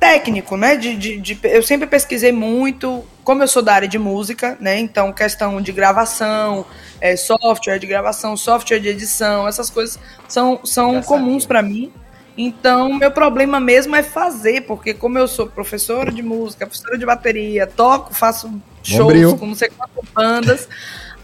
técnico, 0.00 0.56
né? 0.56 0.76
De, 0.76 0.96
de- 0.96 1.16
de- 1.20 1.38
eu 1.44 1.62
sempre 1.62 1.86
pesquisei 1.86 2.32
muito, 2.32 3.04
como 3.24 3.42
eu 3.42 3.48
sou 3.48 3.62
da 3.62 3.74
área 3.74 3.88
de 3.88 3.98
música, 3.98 4.56
né? 4.60 4.78
Então, 4.78 5.12
questão 5.12 5.60
de 5.60 5.72
gravação, 5.72 6.64
é, 7.00 7.16
software 7.16 7.78
de 7.78 7.86
gravação, 7.86 8.36
software 8.36 8.78
de 8.80 8.88
edição, 8.88 9.46
essas 9.46 9.70
coisas 9.70 9.98
são, 10.28 10.60
são 10.64 11.02
comuns 11.02 11.44
para 11.46 11.62
mim. 11.62 11.92
Então, 12.36 12.92
meu 12.94 13.10
problema 13.10 13.58
mesmo 13.58 13.96
é 13.96 14.02
fazer, 14.02 14.60
porque 14.60 14.94
como 14.94 15.18
eu 15.18 15.26
sou 15.26 15.48
professora 15.48 16.12
de 16.12 16.22
música, 16.22 16.64
professora 16.66 16.96
de 16.96 17.04
bateria, 17.04 17.66
toco, 17.66 18.14
faço 18.14 18.48
shows 18.84 19.00
Bombril. 19.02 19.36
com 19.36 19.46
não 19.46 19.54
sei 19.56 19.68
quantas 19.76 20.04
bandas, 20.14 20.68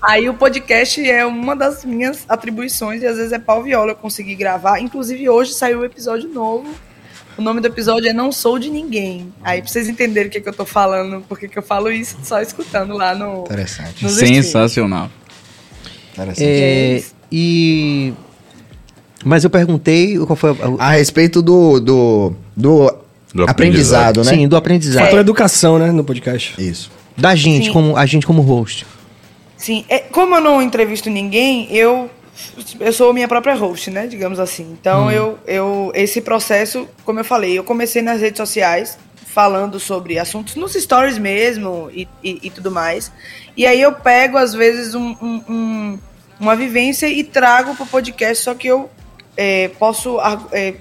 aí 0.06 0.28
o 0.28 0.34
podcast 0.34 1.08
é 1.08 1.24
uma 1.24 1.54
das 1.56 1.84
minhas 1.84 2.24
atribuições 2.28 3.02
e 3.02 3.06
às 3.06 3.16
vezes 3.16 3.32
é 3.32 3.38
pau 3.38 3.62
viola 3.62 3.92
eu 3.92 3.96
conseguir 3.96 4.34
gravar. 4.34 4.80
Inclusive, 4.80 5.28
hoje 5.28 5.52
saiu 5.54 5.80
um 5.80 5.84
episódio 5.84 6.28
novo. 6.28 6.68
O 7.36 7.42
nome 7.42 7.60
do 7.60 7.66
episódio 7.66 8.08
é 8.08 8.12
Não 8.12 8.30
Sou 8.30 8.58
de 8.60 8.70
Ninguém. 8.70 9.32
Aí, 9.42 9.60
pra 9.60 9.68
vocês 9.68 9.88
entenderem 9.88 10.28
o 10.28 10.30
que, 10.30 10.40
que 10.40 10.48
eu 10.48 10.52
tô 10.52 10.64
falando, 10.64 11.24
porque 11.28 11.48
que 11.48 11.58
eu 11.58 11.62
falo 11.62 11.90
isso, 11.90 12.16
só 12.22 12.40
escutando 12.40 12.94
lá 12.96 13.12
no. 13.14 13.40
Interessante. 13.42 14.08
Sensacional. 14.08 15.10
Interessante. 16.12 16.44
É, 16.46 17.02
e. 17.32 18.12
Mas 19.24 19.42
eu 19.42 19.50
perguntei 19.50 20.16
qual 20.18 20.36
foi 20.36 20.50
a- 20.50 20.86
A 20.86 20.90
respeito 20.92 21.42
do, 21.42 21.80
do, 21.80 22.32
do, 22.56 22.94
Do 23.34 23.44
aprendizado, 23.50 24.22
né? 24.22 24.30
Sim, 24.30 24.46
do 24.46 24.56
aprendizado. 24.56 25.02
Faltou 25.02 25.18
educação, 25.18 25.78
né, 25.78 25.90
no 25.90 26.04
podcast. 26.04 26.54
Isso. 26.62 26.90
Da 27.16 27.34
gente, 27.34 27.66
Sim. 27.66 27.72
como, 27.72 27.96
a 27.96 28.06
gente 28.06 28.26
como 28.26 28.42
host. 28.42 28.86
Sim, 29.64 29.82
é, 29.88 29.98
como 30.00 30.34
eu 30.34 30.42
não 30.42 30.60
entrevisto 30.60 31.08
ninguém, 31.08 31.74
eu 31.74 32.10
eu 32.78 32.92
sou 32.92 33.14
minha 33.14 33.26
própria 33.26 33.54
host, 33.54 33.90
né? 33.90 34.06
Digamos 34.06 34.38
assim. 34.38 34.76
Então 34.78 35.08
eu, 35.10 35.38
eu 35.46 35.90
esse 35.94 36.20
processo, 36.20 36.86
como 37.02 37.20
eu 37.20 37.24
falei, 37.24 37.56
eu 37.58 37.64
comecei 37.64 38.02
nas 38.02 38.20
redes 38.20 38.36
sociais 38.36 38.98
falando 39.26 39.80
sobre 39.80 40.18
assuntos 40.18 40.54
nos 40.54 40.74
stories 40.74 41.16
mesmo 41.16 41.88
e, 41.94 42.06
e, 42.22 42.40
e 42.42 42.50
tudo 42.50 42.70
mais. 42.70 43.10
E 43.56 43.64
aí 43.66 43.80
eu 43.80 43.92
pego 43.92 44.36
às 44.36 44.52
vezes 44.52 44.94
um, 44.94 45.16
um- 45.22 45.42
um- 45.48 45.98
uma 46.38 46.54
vivência 46.54 47.08
e 47.08 47.24
trago 47.24 47.74
pro 47.74 47.86
podcast, 47.86 48.44
só 48.44 48.52
que 48.54 48.68
eu 48.68 48.90
é, 49.34 49.68
posso 49.78 50.18
é, 50.52 50.74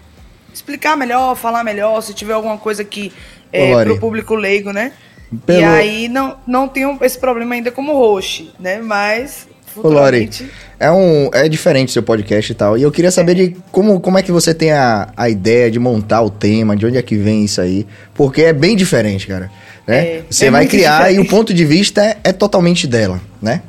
explicar 0.54 0.98
melhor, 0.98 1.38
falar 1.38 1.64
melhor, 1.64 2.02
se 2.02 2.14
tiver 2.14 2.34
alguma 2.34 2.58
coisa 2.58 2.84
que 2.84 3.14
é, 3.54 3.72
pro 3.86 4.00
público 4.02 4.36
leigo, 4.36 4.74
né? 4.74 4.92
E 5.34 5.46
Pelo- 5.46 5.68
aí 5.68 6.08
não, 6.08 6.36
não 6.46 6.68
tenho 6.68 6.98
esse 7.02 7.18
problema 7.18 7.56
ainda 7.56 7.72
como 7.72 7.94
host, 7.94 8.52
né? 8.60 8.80
Mas 8.82 9.48
Ô, 9.76 9.88
Lori, 9.90 10.30
é, 10.80 10.92
um, 10.92 11.30
é 11.34 11.50
diferente 11.50 11.92
seu 11.92 12.04
podcast 12.04 12.52
e 12.52 12.56
tal. 12.56 12.78
E 12.78 12.84
eu 12.84 12.92
queria 12.92 13.10
saber 13.10 13.34
de 13.34 13.56
como, 13.72 14.00
como 14.00 14.20
é 14.20 14.22
que 14.22 14.32
você 14.32 14.54
tem 14.54 14.72
a, 14.72 15.10
a 15.18 15.28
ideia 15.30 15.72
de 15.72 15.80
montar 15.80 16.22
o 16.22 16.30
tema, 16.30 16.76
de 16.76 16.86
onde 16.86 16.98
é 16.98 17.02
que 17.02 17.16
vem 17.16 17.44
isso 17.44 17.60
aí. 17.60 17.88
Porque 18.14 18.44
é 18.44 18.54
bem 18.54 18.76
diferente, 18.76 19.26
cara. 19.26 19.50
Né? 19.88 19.98
É, 19.98 20.24
você 20.30 20.46
é 20.46 20.52
vai 20.52 20.68
criar 20.68 21.06
e 21.10 21.16
diferente. 21.16 21.28
o 21.28 21.30
ponto 21.30 21.54
de 21.54 21.66
vista 21.66 22.04
é, 22.06 22.18
é 22.24 22.32
totalmente 22.32 22.86
dela, 22.86 23.20
né? 23.42 23.62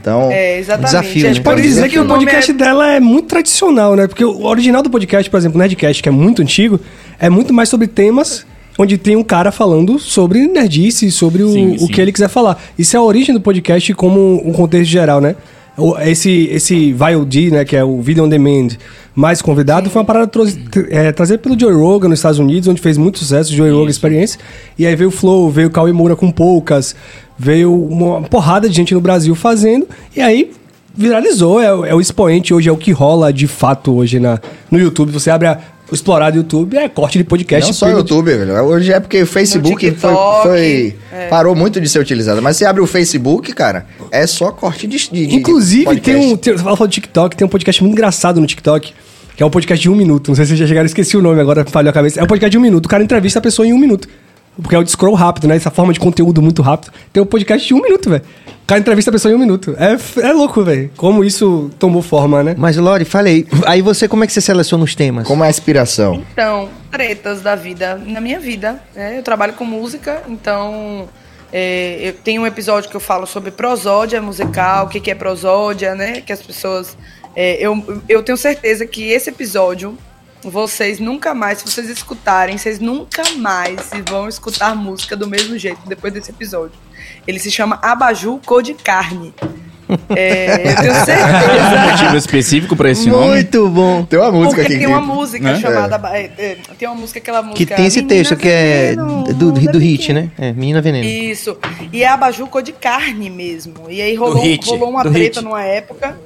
Então, 0.00 0.28
É, 0.30 0.58
exatamente. 0.58 0.86
Desafio, 0.90 1.26
É, 1.26 1.30
né? 1.34 1.40
Pode 1.40 1.60
Então, 1.60 1.70
dizer 1.70 1.88
que 1.88 1.98
o 2.00 2.06
podcast 2.06 2.52
dela 2.52 2.90
é 2.90 3.00
muito 3.00 3.28
tradicional, 3.28 3.94
né? 3.96 4.06
Porque 4.08 4.24
o 4.24 4.44
original 4.44 4.82
do 4.82 4.90
podcast, 4.90 5.30
por 5.30 5.38
exemplo, 5.38 5.56
o 5.56 5.60
Nerdcast, 5.60 6.02
que 6.02 6.08
é 6.08 6.12
muito 6.12 6.42
antigo, 6.42 6.78
é 7.18 7.30
muito 7.30 7.54
mais 7.54 7.68
sobre 7.70 7.86
temas 7.86 8.44
onde 8.78 8.98
tem 8.98 9.16
um 9.16 9.22
cara 9.24 9.52
falando 9.52 9.98
sobre 9.98 10.46
nerdice, 10.46 11.10
sobre 11.10 11.42
o, 11.42 11.52
Sim, 11.52 11.74
o 11.76 11.78
sim. 11.80 11.86
que 11.88 12.00
ele 12.00 12.12
quiser 12.12 12.28
falar. 12.28 12.60
Isso 12.78 12.96
é 12.96 12.98
a 12.98 13.02
origem 13.02 13.34
do 13.34 13.40
podcast 13.40 13.92
como 13.94 14.42
um 14.46 14.52
contexto 14.52 14.90
geral, 14.90 15.20
né? 15.20 15.36
O- 15.76 15.98
Esse, 15.98 16.48
esse 16.52 16.92
VOD, 16.92 17.50
né, 17.50 17.64
que 17.64 17.74
é 17.76 17.82
o 17.84 18.00
Video 18.00 18.24
On 18.24 18.28
Demand, 18.28 18.68
mais 19.14 19.42
convidado, 19.42 19.90
foi 19.90 20.00
uma 20.00 20.06
parada 20.06 20.26
troz- 20.28 20.56
é, 20.88 21.10
trazida 21.12 21.38
pelo 21.38 21.58
Joe 21.58 21.72
Rogan 21.74 22.08
nos 22.08 22.20
Estados 22.20 22.38
Unidos, 22.38 22.68
onde 22.68 22.80
fez 22.80 22.96
muito 22.96 23.18
sucesso, 23.18 23.52
o 23.52 23.56
Joe 23.56 23.70
Rogan 23.70 23.90
Experience. 23.90 24.38
E 24.78 24.86
aí 24.86 24.94
veio 24.94 25.08
o 25.08 25.12
Flow, 25.12 25.50
veio 25.50 25.66
o 25.68 25.70
Cauê 25.70 25.92
Moura 25.92 26.14
com 26.14 26.30
poucas, 26.30 26.94
veio 27.38 27.74
uma 27.74 28.22
porrada 28.22 28.68
de 28.68 28.74
gente 28.76 28.94
no 28.94 29.00
Brasil 29.00 29.34
fazendo, 29.34 29.86
e 30.16 30.20
aí 30.20 30.52
viralizou, 30.96 31.60
é, 31.60 31.74
o- 31.74 31.84
é 31.84 31.92
o 31.94 32.00
expoente 32.00 32.54
hoje, 32.54 32.68
é 32.68 32.72
o 32.72 32.76
que 32.76 32.92
rola 32.92 33.32
de 33.32 33.48
fato 33.48 33.92
hoje 33.96 34.20
na, 34.20 34.40
no 34.70 34.78
YouTube. 34.78 35.10
Você 35.10 35.28
abre 35.28 35.48
a, 35.48 35.58
o 35.73 35.73
explorar 35.94 36.30
do 36.30 36.38
YouTube, 36.38 36.76
é 36.76 36.88
corte 36.88 37.18
de 37.18 37.24
podcast. 37.24 37.66
Não 37.68 37.72
só 37.74 37.86
pega- 37.86 37.98
YouTube, 37.98 38.36
velho. 38.36 38.52
Hoje 38.64 38.92
é 38.92 39.00
porque 39.00 39.22
o 39.22 39.26
Facebook 39.26 39.78
foi, 39.80 39.90
TikTok, 39.90 40.42
foi- 40.42 40.94
é. 41.12 41.28
parou 41.28 41.54
muito 41.54 41.80
de 41.80 41.88
ser 41.88 41.98
utilizado. 42.00 42.42
Mas 42.42 42.56
você 42.56 42.64
abre 42.66 42.82
o 42.82 42.86
Facebook, 42.86 43.52
cara, 43.52 43.86
é 44.10 44.26
só 44.26 44.50
corte 44.50 44.86
de. 44.86 44.96
de- 45.10 45.26
de 45.26 45.36
Inclusive, 45.36 45.84
tem 45.84 45.94
podcast. 45.94 46.26
um. 46.26 46.36
Tem, 46.36 46.52
você 46.56 46.62
falou 46.62 46.86
de 46.86 46.94
TikTok, 46.94 47.36
tem 47.36 47.46
um 47.46 47.48
podcast 47.50 47.82
muito 47.82 47.92
engraçado 47.94 48.40
no 48.40 48.46
TikTok. 48.46 48.92
Que 49.36 49.42
é 49.42 49.46
um 49.46 49.50
podcast 49.50 49.82
de 49.82 49.90
um 49.90 49.96
minuto. 49.96 50.28
Não 50.28 50.36
sei 50.36 50.44
se 50.44 50.50
vocês 50.50 50.60
já 50.60 50.66
chegaram, 50.68 50.86
esqueci 50.86 51.16
o 51.16 51.20
nome 51.22 51.40
agora, 51.40 51.64
falhou 51.64 51.90
a 51.90 51.92
cabeça. 51.92 52.20
É 52.20 52.22
um 52.22 52.26
podcast 52.26 52.52
de 52.52 52.56
um 52.58 52.60
minuto. 52.60 52.86
O 52.86 52.88
cara 52.88 53.02
entrevista 53.02 53.40
a 53.40 53.42
pessoa 53.42 53.66
em 53.66 53.72
um 53.72 53.78
minuto. 53.78 54.08
Porque 54.60 54.74
é 54.74 54.78
o 54.78 54.84
de 54.84 54.90
scroll 54.90 55.14
rápido, 55.14 55.48
né? 55.48 55.56
Essa 55.56 55.70
forma 55.70 55.92
de 55.92 56.00
conteúdo 56.00 56.40
muito 56.40 56.62
rápido. 56.62 56.92
Tem 57.12 57.22
um 57.22 57.26
podcast 57.26 57.66
de 57.66 57.74
um 57.74 57.82
minuto, 57.82 58.08
velho. 58.08 58.22
O 58.62 58.66
cara 58.66 58.80
entrevista 58.80 59.10
a 59.10 59.12
pessoa 59.12 59.32
em 59.32 59.34
um 59.34 59.38
minuto. 59.38 59.76
É, 59.78 60.26
é 60.26 60.32
louco, 60.32 60.62
velho. 60.62 60.90
Como 60.96 61.24
isso 61.24 61.70
tomou 61.78 62.00
forma, 62.00 62.42
né? 62.42 62.54
Mas, 62.56 62.76
Lori, 62.76 63.04
falei. 63.04 63.46
Aí 63.66 63.82
você, 63.82 64.08
como 64.08 64.24
é 64.24 64.26
que 64.26 64.32
você 64.32 64.40
seleciona 64.40 64.84
os 64.84 64.94
temas? 64.94 65.26
Como 65.26 65.42
é 65.44 65.48
a 65.48 65.50
inspiração? 65.50 66.22
Então, 66.32 66.68
tretas 66.90 67.42
da 67.42 67.54
vida, 67.54 67.96
na 67.96 68.20
minha 68.20 68.40
vida. 68.40 68.80
né? 68.94 69.18
Eu 69.18 69.22
trabalho 69.22 69.52
com 69.54 69.64
música, 69.64 70.22
então 70.28 71.08
é, 71.52 71.98
eu 72.00 72.12
tenho 72.12 72.42
um 72.42 72.46
episódio 72.46 72.90
que 72.90 72.96
eu 72.96 73.00
falo 73.00 73.26
sobre 73.26 73.50
prosódia 73.50 74.20
musical, 74.20 74.86
o 74.86 74.88
que, 74.88 74.98
que 74.98 75.10
é 75.10 75.14
prosódia, 75.14 75.94
né? 75.94 76.20
Que 76.20 76.32
as 76.32 76.42
pessoas. 76.42 76.96
é, 77.36 77.56
eu, 77.64 78.02
eu 78.08 78.22
tenho 78.22 78.38
certeza 78.38 78.86
que 78.86 79.10
esse 79.10 79.30
episódio, 79.30 79.96
vocês 80.44 80.98
nunca 80.98 81.34
mais, 81.34 81.58
se 81.58 81.64
vocês 81.64 81.88
escutarem, 81.88 82.58
vocês 82.58 82.78
nunca 82.78 83.22
mais 83.36 83.90
vão 84.08 84.28
escutar 84.28 84.74
música 84.74 85.16
do 85.16 85.26
mesmo 85.26 85.58
jeito 85.58 85.80
depois 85.86 86.12
desse 86.12 86.30
episódio. 86.30 86.78
Ele 87.26 87.38
se 87.38 87.50
chama 87.50 87.78
Abaju 87.82 88.40
Cor 88.44 88.62
de 88.62 88.74
Carne. 88.74 89.34
É, 90.16 90.70
eu 90.70 90.76
tenho 90.76 90.76
Tem 90.80 90.90
um 90.90 91.04
certeza. 91.04 91.90
motivo 91.90 92.16
específico 92.16 92.76
pra 92.76 92.90
esse 92.90 93.08
nome? 93.08 93.28
Muito 93.28 93.68
bom. 93.68 94.04
Tem 94.04 94.18
uma 94.18 94.32
música 94.32 94.62
Porque 94.62 94.74
aqui. 94.74 94.84
tem 94.84 94.86
uma 94.86 95.00
música 95.00 95.52
né? 95.52 95.60
chamada. 95.60 96.16
é, 96.16 96.30
é, 96.38 96.56
tem 96.78 96.88
uma 96.88 96.94
música, 96.94 97.18
aquela 97.18 97.42
música. 97.42 97.58
Que 97.58 97.66
tem 97.66 97.86
esse 97.86 98.00
Menina 98.00 98.16
texto 98.16 98.36
que 98.36 98.48
é 98.48 98.94
Veneno, 98.96 99.24
do, 99.24 99.52
do, 99.52 99.78
hit, 99.78 100.12
né? 100.12 100.30
É, 100.38 100.52
Menina 100.52 100.80
Veneno. 100.80 101.04
Isso. 101.06 101.56
E 101.92 102.02
é 102.02 102.08
abajur 102.08 102.48
cor 102.48 102.62
de 102.62 102.72
carne 102.72 103.28
mesmo. 103.28 103.90
E 103.90 104.00
aí 104.00 104.14
rolou, 104.14 104.42
hit, 104.42 104.66
rolou 104.68 104.90
uma 104.90 105.02
do 105.02 105.10
treta 105.10 105.40
hit. 105.40 105.44
numa 105.44 105.62
época 105.62 106.18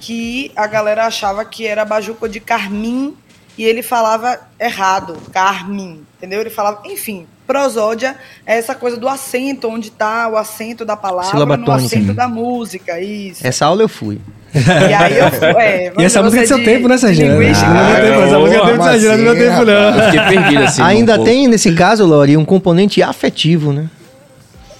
que 0.00 0.52
a 0.54 0.66
galera 0.66 1.06
achava 1.06 1.44
que 1.44 1.66
era 1.66 1.82
abajur 1.82 2.14
cor 2.14 2.28
de 2.28 2.40
carmim 2.40 3.14
e 3.58 3.64
ele 3.64 3.82
falava 3.82 4.38
errado, 4.58 5.16
carmim, 5.32 6.02
entendeu? 6.16 6.40
Ele 6.40 6.48
falava, 6.50 6.80
enfim, 6.86 7.26
prosódia 7.46 8.14
é 8.46 8.56
essa 8.56 8.74
coisa 8.74 8.96
do 8.96 9.08
acento, 9.08 9.68
onde 9.68 9.90
tá 9.90 10.28
o 10.28 10.36
acento 10.36 10.84
da 10.84 10.96
palavra 10.96 11.30
Sílaba 11.30 11.56
no 11.56 11.64
tônica. 11.64 11.86
acento 11.86 12.14
da 12.14 12.28
música, 12.28 13.00
isso. 13.00 13.46
Essa 13.46 13.66
aula 13.66 13.82
eu 13.82 13.88
fui. 13.88 14.20
E 14.54 14.94
aí 14.94 15.18
eu, 15.18 15.26
é, 15.58 15.92
E 15.98 16.04
essa 16.04 16.22
música 16.22 16.40
é 16.40 16.44
do 16.44 16.48
seu 16.48 16.58
de- 16.58 16.64
tempo, 16.64 16.88
né, 16.88 16.96
Serginho? 16.96 17.32
linguística, 17.38 17.68
Não, 17.68 17.74
né? 17.74 17.82
não 17.82 17.94
tem 18.00 18.10
tempo, 18.10 18.22
essa 18.22 18.38
música 18.38 18.56
é 18.56 18.60
do 18.60 18.66
tempo, 18.66 18.78
Como 18.78 18.90
Serginho, 18.90 19.08
não 19.08 19.18
é 19.18 19.22
meu 19.22 19.32
assim, 19.32 19.50
tempo, 19.50 19.64
não. 19.64 19.72
Eu 19.98 20.04
fiquei 20.04 20.20
perdido 20.38 20.62
assim. 20.64 20.82
Ainda 20.82 21.12
um 21.12 21.16
pouco. 21.16 21.30
tem, 21.30 21.48
nesse 21.48 21.74
caso, 21.74 22.06
Lori, 22.06 22.36
um 22.36 22.44
componente 22.44 23.02
afetivo, 23.02 23.72
né? 23.72 23.88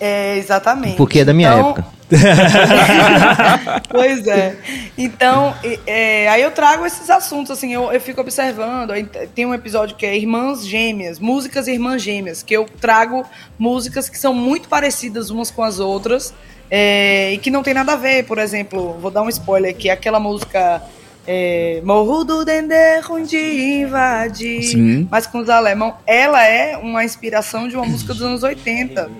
É, 0.00 0.36
exatamente. 0.38 0.96
Porque 0.96 1.20
é 1.20 1.24
da 1.24 1.34
minha 1.34 1.48
Então, 1.52 1.70
época. 1.70 1.84
pois 3.88 4.26
é. 4.26 4.56
Então, 4.96 5.54
é, 5.86 6.28
aí 6.28 6.42
eu 6.42 6.50
trago 6.50 6.86
esses 6.86 7.10
assuntos, 7.10 7.50
assim, 7.50 7.72
eu, 7.72 7.92
eu 7.92 8.00
fico 8.00 8.20
observando. 8.20 8.92
Tem 9.34 9.44
um 9.44 9.54
episódio 9.54 9.96
que 9.96 10.06
é 10.06 10.16
Irmãs 10.16 10.66
Gêmeas, 10.66 11.18
músicas 11.18 11.68
Irmãs 11.68 12.02
Gêmeas, 12.02 12.42
que 12.42 12.54
eu 12.54 12.64
trago 12.80 13.24
músicas 13.58 14.08
que 14.08 14.18
são 14.18 14.32
muito 14.32 14.68
parecidas 14.68 15.30
umas 15.30 15.50
com 15.50 15.62
as 15.62 15.78
outras 15.78 16.32
é, 16.70 17.32
e 17.32 17.38
que 17.38 17.50
não 17.50 17.62
tem 17.62 17.74
nada 17.74 17.92
a 17.92 17.96
ver. 17.96 18.24
Por 18.24 18.38
exemplo, 18.38 18.94
vou 19.00 19.10
dar 19.10 19.22
um 19.22 19.28
spoiler 19.28 19.70
aqui, 19.70 19.90
aquela 19.90 20.18
música. 20.18 20.82
É, 21.30 21.82
Morro 21.84 22.24
do 22.24 22.42
Dendê 22.42 23.02
onde 23.10 23.36
invadir. 23.36 24.62
Sim. 24.62 25.06
Mas 25.10 25.26
com 25.26 25.40
os 25.40 25.50
alemão, 25.50 25.94
ela 26.06 26.42
é 26.42 26.74
uma 26.78 27.04
inspiração 27.04 27.68
de 27.68 27.76
uma 27.76 27.84
música 27.84 28.14
dos 28.14 28.22
anos 28.22 28.42
80, 28.42 29.10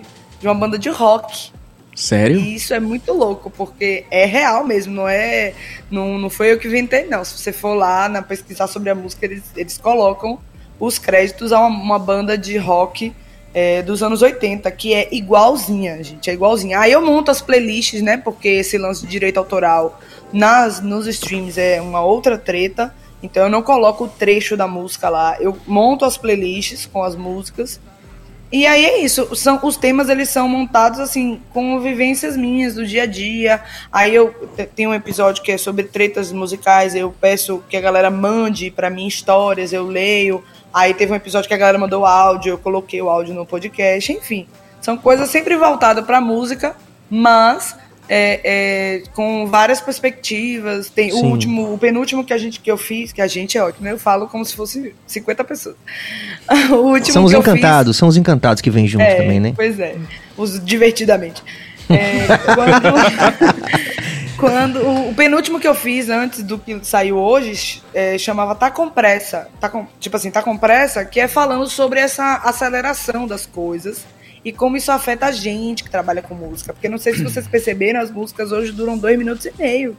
de 0.40 0.46
uma 0.46 0.54
banda 0.54 0.78
de 0.78 0.88
rock. 0.88 1.52
Sério? 1.98 2.38
E 2.38 2.54
isso 2.54 2.72
é 2.72 2.78
muito 2.78 3.12
louco, 3.12 3.50
porque 3.50 4.04
é 4.08 4.24
real 4.24 4.64
mesmo, 4.64 4.94
não 4.94 5.08
é. 5.08 5.52
Não, 5.90 6.16
não 6.16 6.30
foi 6.30 6.52
eu 6.52 6.58
que 6.58 6.68
inventei, 6.68 7.06
não. 7.06 7.24
Se 7.24 7.36
você 7.36 7.52
for 7.52 7.74
lá 7.74 8.08
na 8.08 8.22
pesquisar 8.22 8.68
sobre 8.68 8.88
a 8.88 8.94
música, 8.94 9.26
eles, 9.26 9.42
eles 9.56 9.78
colocam 9.78 10.38
os 10.78 10.96
créditos 10.96 11.52
a 11.52 11.58
uma, 11.58 11.68
uma 11.68 11.98
banda 11.98 12.38
de 12.38 12.56
rock 12.56 13.12
é, 13.52 13.82
dos 13.82 14.00
anos 14.00 14.22
80, 14.22 14.70
que 14.70 14.94
é 14.94 15.08
igualzinha, 15.10 16.00
gente. 16.04 16.30
É 16.30 16.32
igualzinha. 16.32 16.78
Aí 16.78 16.92
eu 16.92 17.04
monto 17.04 17.32
as 17.32 17.42
playlists, 17.42 18.00
né? 18.00 18.16
Porque 18.16 18.46
esse 18.46 18.78
lance 18.78 19.00
de 19.00 19.08
direito 19.08 19.38
autoral 19.38 19.98
nas, 20.32 20.80
nos 20.80 21.08
streams 21.08 21.58
é 21.58 21.82
uma 21.82 22.04
outra 22.04 22.38
treta. 22.38 22.94
Então 23.20 23.42
eu 23.42 23.50
não 23.50 23.60
coloco 23.60 24.04
o 24.04 24.08
trecho 24.08 24.56
da 24.56 24.68
música 24.68 25.08
lá. 25.08 25.36
Eu 25.40 25.58
monto 25.66 26.04
as 26.04 26.16
playlists 26.16 26.86
com 26.86 27.02
as 27.02 27.16
músicas. 27.16 27.80
E 28.50 28.66
aí 28.66 28.84
é 28.86 28.98
isso, 29.02 29.36
são, 29.36 29.60
os 29.62 29.76
temas 29.76 30.08
eles 30.08 30.30
são 30.30 30.48
montados 30.48 30.98
assim 31.00 31.38
com 31.52 31.78
vivências 31.80 32.34
minhas 32.34 32.74
do 32.76 32.86
dia 32.86 33.02
a 33.02 33.06
dia. 33.06 33.62
Aí 33.92 34.14
eu 34.14 34.32
te- 34.56 34.64
tenho 34.64 34.88
um 34.90 34.94
episódio 34.94 35.42
que 35.42 35.52
é 35.52 35.58
sobre 35.58 35.84
tretas 35.84 36.32
musicais, 36.32 36.94
eu 36.94 37.14
peço 37.20 37.62
que 37.68 37.76
a 37.76 37.80
galera 37.80 38.10
mande 38.10 38.70
pra 38.70 38.88
mim 38.88 39.06
histórias, 39.06 39.72
eu 39.72 39.84
leio. 39.86 40.42
Aí 40.72 40.94
teve 40.94 41.12
um 41.12 41.16
episódio 41.16 41.46
que 41.46 41.52
a 41.54 41.58
galera 41.58 41.76
mandou 41.78 42.06
áudio, 42.06 42.52
eu 42.52 42.58
coloquei 42.58 43.02
o 43.02 43.10
áudio 43.10 43.34
no 43.34 43.44
podcast, 43.44 44.10
enfim. 44.12 44.46
São 44.80 44.96
coisas 44.96 45.28
sempre 45.28 45.54
voltadas 45.56 46.04
pra 46.06 46.18
música, 46.20 46.74
mas 47.10 47.76
é, 48.08 48.40
é, 48.42 49.02
com 49.14 49.46
várias 49.46 49.80
perspectivas. 49.80 50.88
Tem 50.88 51.10
o 51.12 51.16
Sim. 51.16 51.26
último, 51.26 51.74
o 51.74 51.78
penúltimo 51.78 52.24
que 52.24 52.32
a 52.32 52.38
gente 52.38 52.60
que 52.60 52.70
eu 52.70 52.76
fiz, 52.76 53.12
que 53.12 53.20
a 53.20 53.26
gente 53.26 53.58
é 53.58 53.62
ótimo, 53.62 53.84
né? 53.84 53.92
eu 53.92 53.98
falo 53.98 54.26
como 54.26 54.44
se 54.44 54.54
fosse 54.54 54.94
50 55.06 55.44
pessoas. 55.44 55.76
o 56.70 56.74
último 56.76 57.12
São 57.12 57.24
os 57.24 57.30
que 57.30 57.36
eu 57.36 57.42
fiz- 57.42 57.52
encantados, 57.52 57.96
são 57.96 58.08
os 58.08 58.16
encantados 58.16 58.60
que 58.62 58.70
vêm 58.70 58.86
junto 58.86 59.02
é, 59.02 59.14
também, 59.16 59.38
né? 59.40 59.52
Pois 59.54 59.78
é, 59.78 59.96
os 60.36 60.62
divertidamente. 60.64 61.42
É, 61.90 62.26
quando, 62.54 62.92
quando- 64.36 64.80
o, 64.86 65.10
o 65.10 65.14
penúltimo 65.14 65.58
que 65.58 65.66
eu 65.66 65.74
fiz 65.74 66.08
antes 66.08 66.42
do 66.42 66.58
que 66.58 66.78
saiu 66.82 67.16
hoje 67.16 67.82
é, 67.94 68.16
chamava 68.18 68.54
Tá 68.54 68.70
com 68.70 68.88
pressa, 68.90 69.48
tá 69.60 69.68
com, 69.68 69.86
tipo 69.98 70.16
assim, 70.16 70.30
tá 70.30 70.42
com 70.42 70.56
pressa, 70.56 71.04
que 71.04 71.18
é 71.20 71.26
falando 71.28 71.66
sobre 71.68 72.00
essa 72.00 72.36
aceleração 72.44 73.26
das 73.26 73.46
coisas 73.46 74.04
e 74.48 74.52
como 74.52 74.76
isso 74.76 74.90
afeta 74.90 75.26
a 75.26 75.32
gente 75.32 75.84
que 75.84 75.90
trabalha 75.90 76.22
com 76.22 76.34
música. 76.34 76.72
Porque 76.72 76.88
não 76.88 76.98
sei 76.98 77.14
se 77.14 77.22
vocês 77.22 77.46
perceberam, 77.46 78.00
as 78.00 78.10
músicas 78.10 78.50
hoje 78.52 78.72
duram 78.72 78.96
dois 78.96 79.18
minutos 79.18 79.44
e 79.46 79.52
meio. 79.58 79.96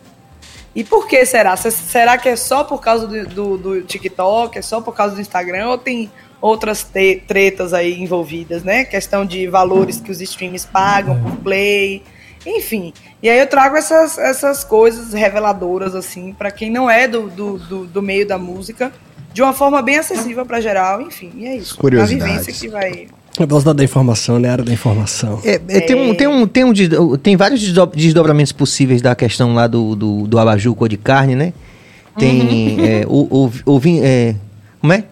E 0.76 0.84
por 0.84 1.08
que 1.08 1.26
será? 1.26 1.56
Se- 1.58 1.72
Será 1.72 2.18
que 2.18 2.30
é 2.30 2.36
só 2.36 2.64
por 2.64 2.80
causa 2.82 3.08
do, 3.08 3.26
do, 3.28 3.58
do 3.58 3.82
TikTok? 3.82 4.58
É 4.58 4.62
só 4.62 4.80
por 4.82 4.94
causa 4.96 5.16
do 5.16 5.22
Instagram? 5.22 5.68
Ou 5.70 5.78
tem 5.78 6.12
outras 6.42 6.88
tretas 7.28 7.74
aí 7.74 8.00
envolvidas, 8.02 8.64
né? 8.64 8.86
Questão 8.86 9.26
de 9.26 9.48
valores 9.48 10.00
que 10.00 10.12
os 10.12 10.22
streams 10.22 10.66
pagam 10.66 11.22
por 11.22 11.36
play, 11.38 12.02
enfim. 12.46 12.94
E 13.22 13.30
aí 13.30 13.40
eu 13.40 13.48
trago 13.48 13.76
essas, 13.76 14.18
essas 14.18 14.64
coisas 14.64 15.12
reveladoras, 15.14 15.94
assim, 15.96 16.34
para 16.34 16.50
quem 16.52 16.70
não 16.72 16.90
é 16.90 17.08
do, 17.08 17.30
do, 17.30 17.58
do, 17.58 18.02
meio 18.02 18.26
da 18.28 18.38
música, 18.38 18.92
de 19.34 19.42
uma 19.42 19.54
forma 19.54 19.82
bem 19.82 19.98
acessível 19.98 20.46
para 20.46 20.62
geral, 20.62 21.02
enfim. 21.02 21.32
E 21.36 21.46
é 21.46 21.56
isso. 21.58 21.76
A 22.02 22.06
vivência 22.26 22.54
que 22.54 22.68
vai. 22.70 23.08
A 23.40 23.46
velocidade 23.46 23.78
da 23.78 23.84
informação, 23.84 24.38
né? 24.38 24.50
A 24.50 24.54
Era 24.54 24.64
da 24.64 24.74
informação. 24.74 25.40
É, 25.46 25.62
é, 25.68 25.80
tem, 25.82 25.96
um, 25.96 26.14
tem, 26.14 26.28
um, 26.28 26.46
tem, 26.48 26.64
um, 26.66 27.16
tem 27.18 27.38
vários 27.38 27.62
desdo- 27.62 27.92
desdobramentos 27.96 28.52
possíveis 28.52 29.02
da 29.02 29.16
questão 29.16 29.54
lá 29.54 29.66
do, 29.66 29.96
do, 29.96 30.28
do 30.28 30.38
abajur 30.38 30.76
cor 30.76 30.90
de 30.90 30.98
carne, 30.98 31.36
né? 31.36 31.54
Tem. 32.18 32.78
é, 32.86 33.06
o, 33.08 33.50
é, 34.04 34.36
como 34.82 34.94
é? 34.94 35.04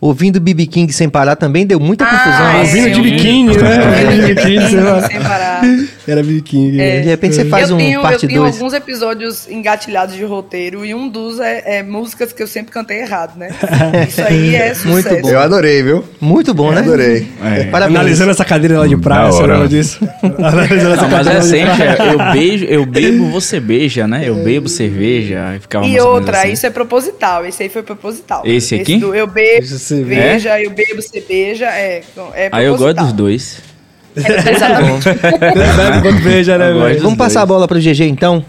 Ouvindo 0.00 0.40
BB 0.40 0.66
King 0.66 0.92
sem 0.92 1.08
parar 1.08 1.36
também 1.36 1.66
deu 1.66 1.80
muita 1.80 2.04
confusão. 2.04 2.46
Ah, 2.46 2.52
né? 2.52 2.60
Ouvindo 2.60 2.86
é, 2.86 2.90
de 2.90 3.00
biquíni, 3.02 3.56
né? 3.56 4.06
Ouvindo 4.06 4.26
de 4.26 4.34
biquíni. 4.34 4.68
Sem 5.08 5.20
parar. 5.20 5.62
Era 6.06 6.22
biquinho. 6.22 6.80
É. 6.80 7.00
De 7.00 7.08
repente 7.08 7.34
você 7.34 7.44
faz 7.44 7.68
eu 7.68 7.76
um 7.76 7.78
tenho, 7.78 8.00
parte 8.00 8.22
Eu 8.24 8.28
tenho 8.28 8.42
2. 8.42 8.54
alguns 8.54 8.72
episódios 8.72 9.48
engatilhados 9.48 10.14
de 10.14 10.24
roteiro 10.24 10.84
e 10.84 10.94
um 10.94 11.08
dos 11.08 11.40
é, 11.40 11.78
é 11.78 11.82
músicas 11.82 12.32
que 12.32 12.42
eu 12.42 12.46
sempre 12.46 12.72
cantei 12.72 13.00
errado, 13.00 13.36
né? 13.36 13.48
Isso 14.08 14.22
aí 14.22 14.54
é 14.54 14.74
sucesso. 14.74 14.88
Muito 14.88 15.22
bom. 15.22 15.30
Eu 15.30 15.40
adorei, 15.40 15.82
viu? 15.82 16.04
Muito 16.20 16.54
bom, 16.54 16.70
né? 16.70 16.80
Adorei. 16.80 17.26
É. 17.44 17.64
Parabéns. 17.64 17.98
Analisando 17.98 18.30
essa 18.30 18.44
cadeira 18.44 18.78
lá 18.78 18.86
de 18.86 18.96
praia, 18.96 19.32
você 19.32 19.42
lembra 19.46 19.68
disso? 19.68 19.98
Analisando 20.22 20.94
essa 20.94 21.02
Não, 21.02 21.10
mas 21.10 21.26
é 21.26 21.32
cadeira 21.32 21.34
lá 21.34 21.40
de 21.40 21.46
sempre, 21.46 21.82
é, 21.82 22.14
eu 22.14 22.32
beijo, 22.32 22.64
eu 22.66 22.86
bebo, 22.86 23.30
você 23.30 23.58
beija, 23.58 24.06
né? 24.06 24.22
Eu 24.28 24.36
bebo 24.36 24.68
cerveja 24.68 25.56
e 25.56 25.60
ficava 25.60 25.86
E 25.86 25.98
outra, 26.00 26.38
assim. 26.40 26.52
isso 26.52 26.66
é 26.66 26.70
proposital. 26.70 27.44
Esse 27.44 27.64
aí 27.64 27.68
foi 27.68 27.82
proposital. 27.82 28.42
Esse 28.44 28.76
aqui? 28.76 28.98
do 28.98 29.14
eu 29.14 29.26
bebo, 29.26 29.66
beija, 30.06 30.60
eu 30.60 30.70
bebo, 30.70 31.02
você 31.02 31.20
beija, 31.20 31.66
é, 31.66 32.02
é 32.34 32.48
Aí 32.52 32.64
eu 32.64 32.72
gosto 32.72 32.94
proposital. 32.94 33.04
dos 33.04 33.12
dois. 33.12 33.75
É, 34.16 34.50
exatamente. 34.52 35.04
Bebe 35.08 36.02
quando 36.02 36.22
beija, 36.22 36.56
né, 36.58 36.70
Eu 36.70 36.80
velho? 36.80 37.02
Vamos 37.02 37.18
passar 37.18 37.42
a 37.42 37.46
bola 37.46 37.68
pro 37.68 37.78
GG 37.78 38.04
então? 38.08 38.44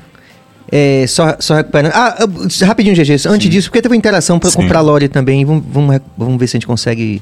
É, 0.71 1.05
só, 1.07 1.35
só 1.39 1.55
recuperando. 1.55 1.91
Ah, 1.93 2.17
rapidinho, 2.65 2.95
GG. 2.95 3.27
Antes 3.27 3.49
disso, 3.49 3.69
porque 3.69 3.81
teve 3.81 3.93
uma 3.93 3.97
interação 3.97 4.37
pra 4.39 4.49
Sim. 4.49 4.57
comprar 4.61 4.79
a 4.79 4.81
Lore 4.81 5.07
também. 5.07 5.45
Vamos, 5.45 5.63
vamos, 5.69 5.99
vamos 6.17 6.37
ver 6.39 6.47
se 6.47 6.57
a 6.57 6.59
gente 6.59 6.67
consegue 6.67 7.21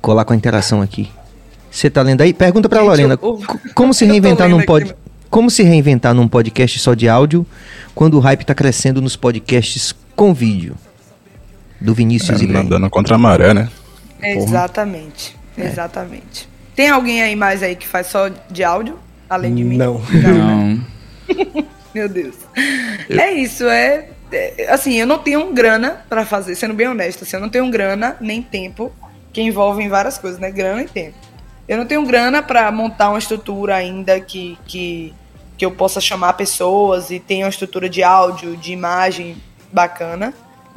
colar 0.00 0.24
com 0.24 0.32
a 0.32 0.36
interação 0.36 0.80
aqui. 0.80 1.10
Você 1.70 1.88
tá 1.90 2.02
lendo 2.02 2.20
aí? 2.22 2.32
Pergunta 2.32 2.68
pra 2.68 2.80
Gente, 2.80 2.88
Lorena. 2.88 3.14
eu- 3.14 3.18
co- 3.18 3.58
Como 3.74 3.92
se 3.94 4.04
eu 4.04 4.08
reinventar 4.10 4.48
num 4.48 4.62
pod... 4.62 4.86
né? 4.86 4.92
Como 5.30 5.50
se 5.50 5.62
reinventar 5.62 6.12
num 6.14 6.28
podcast 6.28 6.78
só 6.78 6.92
de 6.94 7.08
áudio 7.08 7.46
quando 7.94 8.14
o 8.14 8.20
hype 8.20 8.44
tá 8.44 8.54
crescendo 8.54 9.00
nos 9.00 9.16
podcasts 9.16 9.94
com 10.14 10.34
vídeo? 10.34 10.74
Do 11.80 11.94
Vinícius 11.94 12.40
É, 12.40 12.44
Ibrahim. 12.44 12.64
nadando 12.64 12.88
contra 12.90 13.14
a 13.14 13.18
maré, 13.18 13.52
né? 13.54 13.68
Exatamente. 14.22 15.34
Exatamente. 15.56 16.48
Tem 16.74 16.88
alguém 16.88 17.22
aí 17.22 17.36
mais 17.36 17.62
aí 17.62 17.76
que 17.76 17.86
faz 17.86 18.06
só 18.06 18.28
de 18.50 18.64
áudio, 18.64 18.98
além 19.28 19.54
de 19.54 19.64
mim? 19.64 19.76
Não. 19.76 20.00
Não. 20.10 20.84
Meu 21.94 22.08
Deus. 22.08 22.36
É 23.08 23.32
isso, 23.32 23.66
é, 23.66 24.08
é, 24.32 24.66
Assim, 24.70 24.94
eu 24.94 25.06
não 25.06 25.18
tenho 25.18 25.52
grana 25.52 26.04
pra 26.08 26.24
fazer, 26.24 26.54
sendo 26.54 26.74
bem 26.74 26.88
honesta. 26.88 27.24
Assim, 27.24 27.36
eu 27.36 27.40
não 27.40 27.50
tenho 27.50 27.70
grana 27.70 28.16
nem 28.20 28.42
tempo, 28.42 28.90
que 29.32 29.42
envolvem 29.42 29.88
várias 29.88 30.16
coisas, 30.16 30.40
né? 30.40 30.50
Grana 30.50 30.82
e 30.82 30.88
tempo. 30.88 31.16
Eu 31.68 31.76
não 31.76 31.86
tenho 31.86 32.04
grana 32.04 32.42
pra 32.42 32.70
montar 32.72 33.10
uma 33.10 33.18
estrutura 33.18 33.76
ainda 33.76 34.18
que, 34.20 34.58
que, 34.66 35.14
que 35.56 35.64
eu 35.64 35.70
possa 35.70 36.00
chamar 36.00 36.32
pessoas 36.32 37.10
e 37.10 37.20
tenha 37.20 37.44
uma 37.44 37.50
estrutura 37.50 37.88
de 37.88 38.02
áudio, 38.02 38.56
de 38.56 38.72
imagem 38.72 39.36
bacana. 39.72 40.34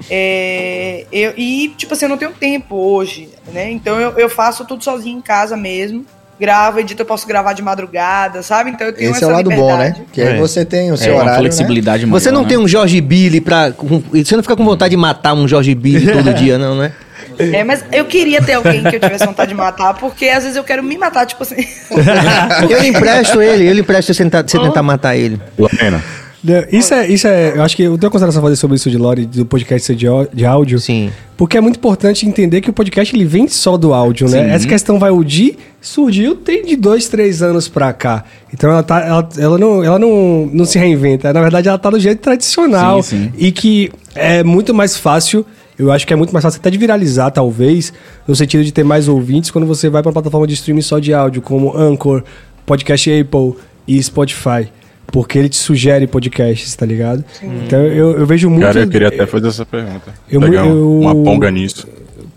É, 0.10 1.06
eu, 1.12 1.34
e, 1.38 1.74
tipo 1.78 1.94
assim, 1.94 2.06
eu 2.06 2.10
não 2.10 2.18
tenho 2.18 2.32
tempo 2.32 2.76
hoje, 2.76 3.30
né? 3.54 3.72
Então 3.72 4.00
eu, 4.00 4.12
eu 4.18 4.30
faço 4.30 4.66
tudo 4.66 4.84
sozinho 4.84 5.18
em 5.18 5.22
casa 5.22 5.56
mesmo. 5.56 6.06
Gravo, 6.38 6.82
edito, 6.82 7.02
eu 7.02 7.06
posso 7.06 7.26
gravar 7.26 7.54
de 7.54 7.62
madrugada, 7.62 8.44
sabe? 8.44 8.70
Então 8.70 8.88
eu 8.88 8.94
tenho 8.94 9.12
Esse 9.12 9.24
é 9.24 9.24
essa 9.24 9.28
o 9.28 9.32
lado 9.32 9.50
bom, 9.52 9.78
né? 9.78 9.86
liberdade. 9.86 10.06
Que 10.12 10.22
aí 10.22 10.36
É. 10.36 10.38
você 10.38 10.66
tem 10.66 10.92
o 10.92 10.96
É 10.96 10.98
seu 10.98 11.14
uma 11.14 11.22
horário, 11.22 11.34
né? 11.34 11.40
flexibilidade 11.40 12.06
maior, 12.06 12.20
Você 12.20 12.30
não 12.30 12.42
né? 12.42 12.50
tem 12.50 12.58
um 12.58 12.68
Jorge 12.68 13.00
Billy 13.00 13.40
pra. 13.40 13.74
Você 14.12 14.36
não 14.36 14.44
fica 14.44 14.56
com 14.58 14.66
vontade 14.66 14.90
de 14.92 14.98
matar 14.98 15.34
um 15.34 15.48
Jorge 15.48 15.74
Billy 15.74 16.08
todo 16.12 16.34
dia, 16.34 16.58
não, 16.58 16.76
né? 16.78 16.92
É, 17.40 17.64
mas 17.64 17.84
eu 17.92 18.04
queria 18.06 18.42
ter 18.42 18.54
alguém 18.54 18.84
que 18.84 18.96
eu 18.96 19.00
tivesse 19.00 19.26
vontade 19.26 19.50
de 19.50 19.56
matar, 19.56 19.94
porque 19.94 20.28
às 20.28 20.44
vezes 20.44 20.58
eu 20.58 20.64
quero 20.64 20.84
me 20.84 20.98
matar, 20.98 21.26
tipo 21.26 21.42
assim. 21.44 21.56
Eu 22.70 22.80
lhe 22.82 22.88
empresto 22.88 23.42
ele, 23.42 23.68
eu 23.68 23.74
lhe 23.74 23.82
empresto 23.82 24.14
você 24.14 24.24
tentar, 24.24 24.44
você 24.48 24.58
tentar 24.60 24.82
matar 24.84 25.16
ele. 25.18 25.40
Lorena. 25.58 26.02
É, 26.48 26.76
Isso 26.76 26.94
é, 26.94 27.08
isso 27.08 27.28
é. 27.28 27.58
Eu 27.58 27.64
acho 27.64 27.76
que 27.76 27.84
eu 27.84 27.98
tenho 27.98 28.06
uma 28.08 28.12
consideração 28.12 28.40
a 28.40 28.44
fazer 28.44 28.56
sobre 28.56 28.76
isso 28.76 28.90
de 28.90 28.98
Lore, 28.98 29.26
do 29.26 29.46
podcast 29.46 29.86
ser 29.86 29.96
de, 29.96 30.06
de 30.34 30.46
áudio. 30.46 30.80
Sim. 30.80 31.12
Porque 31.38 31.58
é 31.58 31.62
muito 31.62 31.78
importante 31.78 32.28
entender 32.28 32.62
que 32.62 32.70
o 32.70 32.74
podcast 32.74 33.16
ele 33.16 33.26
vem 33.26 33.48
só 33.48 33.78
do 33.78 33.94
áudio, 33.94 34.30
né? 34.30 34.44
Sim. 34.44 34.50
Essa 34.52 34.68
questão 34.68 35.00
vai 35.00 35.12
o 35.12 35.24
de 35.24 35.58
surgiu 35.82 36.36
tem 36.36 36.66
de 36.66 36.76
dois, 36.76 37.08
três 37.08 37.42
anos 37.42 37.68
pra 37.68 37.94
cá. 37.94 38.24
Então 38.54 38.70
ela, 38.70 38.84
tá, 38.84 39.00
ela, 39.02 39.30
ela, 39.38 39.58
não, 39.58 39.84
ela 39.84 40.00
não, 40.00 40.50
não 40.52 40.66
se 40.66 40.80
reinventa. 40.80 41.32
Na 41.32 41.42
verdade, 41.42 41.68
ela 41.68 41.78
tá 41.78 41.90
do 41.90 42.00
jeito 42.00 42.20
tradicional. 42.20 43.02
Sim, 43.04 43.26
sim. 43.26 43.34
E 43.38 43.52
que 43.52 43.92
é 44.14 44.44
muito 44.44 44.74
mais 44.74 44.98
fácil. 44.98 45.46
Eu 45.78 45.92
acho 45.92 46.08
que 46.08 46.14
é 46.14 46.16
muito 46.16 46.32
mais 46.32 46.42
fácil 46.42 46.60
até 46.60 46.70
de 46.70 46.78
viralizar, 46.78 47.30
talvez, 47.32 47.92
no 48.26 48.34
sentido 48.34 48.64
de 48.64 48.72
ter 48.72 48.84
mais 48.86 49.10
ouvintes 49.10 49.52
quando 49.52 49.68
você 49.68 49.90
vai 49.90 50.02
pra 50.02 50.08
uma 50.10 50.14
plataforma 50.14 50.48
de 50.48 50.54
streaming 50.54 50.82
só 50.82 51.00
de 51.00 51.14
áudio, 51.14 51.42
como 51.42 51.76
Anchor, 51.78 52.24
Podcast 52.66 53.12
Apple 53.12 53.56
e 53.86 54.02
Spotify. 54.02 54.70
Porque 55.08 55.38
ele 55.40 55.50
te 55.50 55.58
sugere 55.58 56.08
podcasts, 56.08 56.76
tá 56.76 56.86
ligado? 56.86 57.24
Então 57.42 57.80
eu, 57.84 58.18
eu 58.20 58.26
vejo 58.26 58.50
muito. 58.50 58.64
Cara, 58.64 58.80
eu 58.82 58.90
queria 58.90 59.08
até 59.08 59.26
fazer 59.26 59.48
essa 59.48 59.66
pergunta. 59.66 60.14
Eu- 60.30 60.42
Pegar 60.42 60.64
um- 60.64 60.70
eu- 60.70 61.00
uma 61.02 61.16
ponga 61.16 61.50
nisso. 61.52 61.88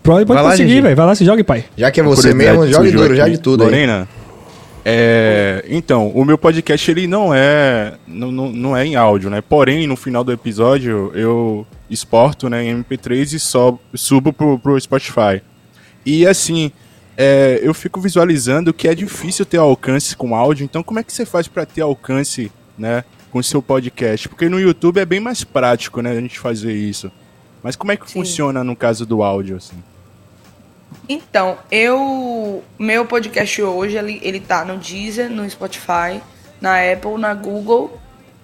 Pode, 0.01 0.25
pode 0.25 0.35
Vai 0.35 0.43
lá, 0.43 0.51
conseguir, 0.51 0.81
velho. 0.81 0.95
Vai 0.95 1.05
lá, 1.05 1.15
se 1.15 1.25
jogue, 1.25 1.43
pai. 1.43 1.65
Já 1.77 1.91
que 1.91 1.99
é 1.99 2.03
você 2.03 2.33
mesmo, 2.33 2.65
jogue 2.67 2.91
duro, 2.91 3.05
aqui. 3.13 3.15
jogue 3.17 3.37
tudo 3.37 3.63
aí. 3.63 3.69
Lorena, 3.69 4.07
é, 4.85 5.63
então, 5.69 6.07
o 6.09 6.23
meu 6.23 6.37
podcast 6.37 6.89
ele 6.89 7.05
não 7.05 7.33
é 7.33 7.93
não, 8.07 8.31
não, 8.31 8.49
não 8.51 8.77
é 8.77 8.85
em 8.85 8.95
áudio, 8.95 9.29
né? 9.29 9.41
Porém, 9.41 9.85
no 9.87 9.95
final 9.95 10.23
do 10.23 10.31
episódio 10.31 11.11
eu 11.13 11.65
exporto 11.89 12.49
né, 12.49 12.63
em 12.63 12.69
MP3 12.83 13.33
e 13.33 13.39
só 13.39 13.77
subo 13.93 14.31
pro, 14.31 14.57
pro 14.57 14.79
Spotify. 14.79 15.41
E 16.05 16.25
assim, 16.25 16.71
é, 17.17 17.59
eu 17.61 17.73
fico 17.73 17.99
visualizando 17.99 18.73
que 18.73 18.87
é 18.87 18.95
difícil 18.95 19.45
ter 19.45 19.57
alcance 19.57 20.15
com 20.15 20.33
áudio. 20.33 20.63
Então, 20.63 20.81
como 20.81 20.99
é 20.99 21.03
que 21.03 21.11
você 21.11 21.25
faz 21.25 21.47
para 21.47 21.65
ter 21.65 21.81
alcance, 21.81 22.49
né, 22.79 23.03
com 23.31 23.39
o 23.39 23.43
seu 23.43 23.61
podcast? 23.61 24.27
Porque 24.29 24.49
no 24.49 24.59
YouTube 24.59 24.99
é 24.99 25.05
bem 25.05 25.19
mais 25.19 25.43
prático, 25.43 26.01
né, 26.01 26.11
a 26.11 26.19
gente 26.19 26.39
fazer 26.39 26.73
isso. 26.73 27.11
Mas 27.61 27.75
como 27.75 27.91
é 27.91 27.97
que 27.97 28.07
Sim. 28.07 28.19
funciona 28.19 28.63
no 28.63 28.75
caso 28.75 29.05
do 29.05 29.21
áudio, 29.21 29.57
assim? 29.57 29.77
Então, 31.07 31.57
eu. 31.71 32.63
Meu 32.77 33.05
podcast 33.05 33.61
hoje, 33.61 33.97
ele, 33.97 34.19
ele 34.23 34.39
tá 34.39 34.63
no 34.63 34.77
Deezer, 34.77 35.29
no 35.29 35.47
Spotify, 35.49 36.21
na 36.61 36.77
Apple, 36.91 37.17
na 37.17 37.33
Google. 37.33 37.99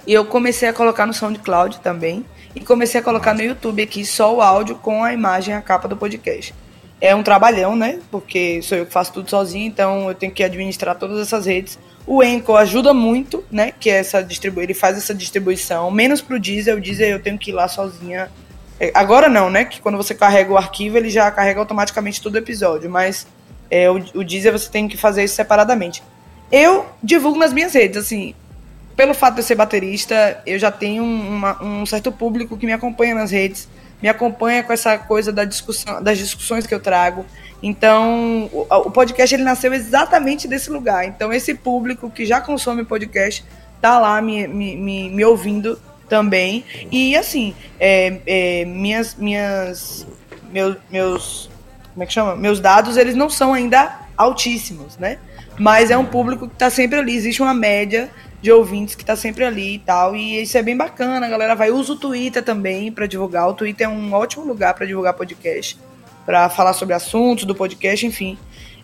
E 0.05 0.13
eu 0.13 0.25
comecei 0.25 0.69
a 0.69 0.73
colocar 0.73 1.05
no 1.05 1.13
SoundCloud 1.13 1.79
também. 1.79 2.25
E 2.55 2.61
comecei 2.61 3.01
a 3.01 3.03
colocar 3.03 3.33
no 3.33 3.41
YouTube 3.41 3.81
aqui 3.81 4.05
só 4.05 4.33
o 4.33 4.41
áudio 4.41 4.75
com 4.75 5.03
a 5.03 5.13
imagem 5.13 5.53
a 5.53 5.61
capa 5.61 5.87
do 5.87 5.97
podcast. 5.97 6.53
É 7.01 7.13
um 7.13 7.21
trabalhão, 7.21 7.75
né? 7.75 7.99
Porque 8.09 8.61
sou 8.61 8.77
eu 8.77 8.85
que 8.85 8.93
faço 8.93 9.11
tudo 9.11 9.29
sozinho, 9.29 9.67
então 9.67 10.07
eu 10.07 10.15
tenho 10.15 10.31
que 10.31 10.43
administrar 10.43 10.95
todas 10.95 11.19
essas 11.19 11.45
redes. 11.45 11.77
O 12.07 12.21
Enco 12.23 12.55
ajuda 12.55 12.93
muito, 12.93 13.43
né? 13.51 13.71
Que 13.79 13.89
é 13.89 13.97
essa 13.97 14.23
distribu 14.23 14.61
ele 14.61 14.73
faz 14.73 14.97
essa 14.97 15.13
distribuição, 15.13 15.89
menos 15.89 16.21
pro 16.21 16.39
Deezer. 16.39 16.77
O 16.77 16.81
Deezer 16.81 17.09
eu 17.09 17.19
tenho 17.19 17.37
que 17.37 17.49
ir 17.51 17.53
lá 17.53 17.67
sozinha 17.67 18.29
é, 18.79 18.91
Agora 18.93 19.27
não, 19.29 19.49
né? 19.49 19.65
Que 19.65 19.79
quando 19.81 19.97
você 19.97 20.13
carrega 20.13 20.51
o 20.51 20.57
arquivo, 20.57 20.97
ele 20.97 21.09
já 21.09 21.31
carrega 21.31 21.59
automaticamente 21.59 22.21
todo 22.21 22.35
o 22.35 22.37
episódio. 22.37 22.89
Mas 22.89 23.25
é, 23.71 23.89
o, 23.89 23.95
o 24.13 24.23
Deezer 24.23 24.51
você 24.51 24.69
tem 24.69 24.87
que 24.87 24.97
fazer 24.97 25.23
isso 25.23 25.35
separadamente. 25.35 26.03
Eu 26.51 26.85
divulgo 27.01 27.39
nas 27.39 27.51
minhas 27.53 27.73
redes, 27.73 27.97
assim. 27.97 28.35
Pelo 28.95 29.13
fato 29.13 29.33
de 29.35 29.39
eu 29.41 29.43
ser 29.45 29.55
baterista, 29.55 30.41
eu 30.45 30.57
já 30.59 30.71
tenho 30.71 31.03
uma- 31.03 31.61
um 31.61 31.85
certo 31.85 32.11
público 32.11 32.55
que 32.55 32.65
me 32.65 32.71
acompanha 32.71 33.13
nas 33.15 33.31
redes, 33.31 33.67
me 34.01 34.07
acompanha 34.07 34.63
com 34.63 34.71
essa 34.71 34.97
coisa 34.97 35.33
da 35.33 35.43
discussão, 35.43 36.01
das 36.01 36.17
discussões 36.17 36.65
que 36.67 36.73
eu 36.73 36.79
trago. 36.79 37.25
Então, 37.67 38.47
o, 38.53 38.91
podcast 38.91 39.33
ele 39.33 39.41
nasceu 39.41 39.73
exatamente 39.73 40.47
desse 40.47 40.69
lugar. 40.69 41.03
Então, 41.03 41.33
esse 41.33 41.55
público 41.55 42.11
que 42.11 42.23
já 42.23 42.39
consome 42.39 42.85
podcast 42.85 43.43
tá 43.81 43.97
lá 43.97 44.21
me, 44.21 44.47
me, 44.47 45.09
me, 45.09 45.25
ouvindo 45.25 45.81
também. 46.07 46.63
E 46.91 47.17
assim, 47.17 47.55
é, 47.79 48.19
é, 48.27 48.65
minhas, 48.65 49.15
minhas, 49.15 50.05
meus, 50.51 50.77
meus, 50.91 51.49
como 51.91 52.03
é 52.03 52.05
que 52.05 52.13
chama? 52.13 52.35
Meus 52.35 52.59
dados 52.59 52.97
eles 52.97 53.15
não 53.15 53.31
são 53.31 53.51
ainda 53.51 53.99
altíssimos, 54.15 54.95
né? 54.99 55.17
Mas 55.57 55.89
é 55.89 55.97
um 55.97 56.05
público 56.05 56.47
que 56.47 56.55
tá 56.55 56.69
sempre 56.69 56.99
ali. 56.99 57.15
Existe 57.15 57.41
uma 57.41 57.55
média 57.55 58.11
de 58.43 58.51
ouvintes 58.51 58.93
que 58.93 59.03
tá 59.03 59.15
sempre 59.15 59.43
ali 59.43 59.73
e 59.73 59.79
tal. 59.79 60.15
E 60.15 60.39
isso 60.39 60.55
é 60.55 60.61
bem 60.61 60.77
bacana. 60.77 61.25
A 61.25 61.29
galera 61.29 61.55
vai 61.55 61.71
usa 61.71 61.93
o 61.93 61.95
Twitter 61.95 62.43
também 62.43 62.91
para 62.91 63.07
divulgar. 63.07 63.49
O 63.49 63.55
Twitter 63.55 63.87
é 63.87 63.89
um 63.89 64.13
ótimo 64.13 64.45
lugar 64.45 64.75
para 64.75 64.85
divulgar 64.85 65.15
podcast, 65.15 65.79
para 66.25 66.49
falar 66.49 66.73
sobre 66.73 66.93
assuntos 66.93 67.45
do 67.45 67.53
podcast, 67.53 68.05
enfim. 68.05 68.37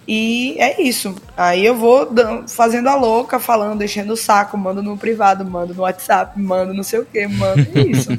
E 0.07 0.55
é 0.59 0.81
isso. 0.81 1.15
Aí 1.37 1.65
eu 1.65 1.75
vou 1.75 2.09
fazendo 2.47 2.87
a 2.87 2.95
louca, 2.95 3.39
falando, 3.39 3.83
enchendo 3.83 4.13
o 4.13 4.17
saco, 4.17 4.57
mando 4.57 4.81
no 4.81 4.97
privado, 4.97 5.45
mando 5.45 5.73
no 5.73 5.81
WhatsApp, 5.81 6.39
mando 6.39 6.73
não 6.73 6.83
sei 6.83 6.99
o 6.99 7.05
que, 7.05 7.27
mando 7.27 7.67
é 7.75 7.79
isso. 7.81 8.09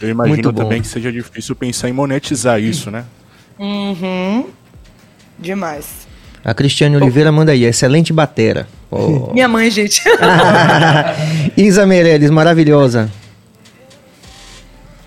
Eu 0.00 0.08
imagino 0.08 0.52
também 0.52 0.82
que 0.82 0.88
seja 0.88 1.12
difícil 1.12 1.54
pensar 1.54 1.88
em 1.88 1.92
monetizar 1.92 2.60
isso, 2.60 2.90
né? 2.90 3.04
uhum. 3.58 4.46
Demais. 5.38 6.06
A 6.44 6.52
Cristiane 6.52 6.96
Oliveira 6.96 7.30
manda 7.30 7.52
aí, 7.52 7.64
excelente 7.64 8.12
batera. 8.12 8.66
Minha 9.32 9.48
mãe, 9.48 9.70
gente. 9.70 10.02
Isa 11.56 11.86
Meirelles, 11.86 12.30
maravilhosa. 12.30 13.10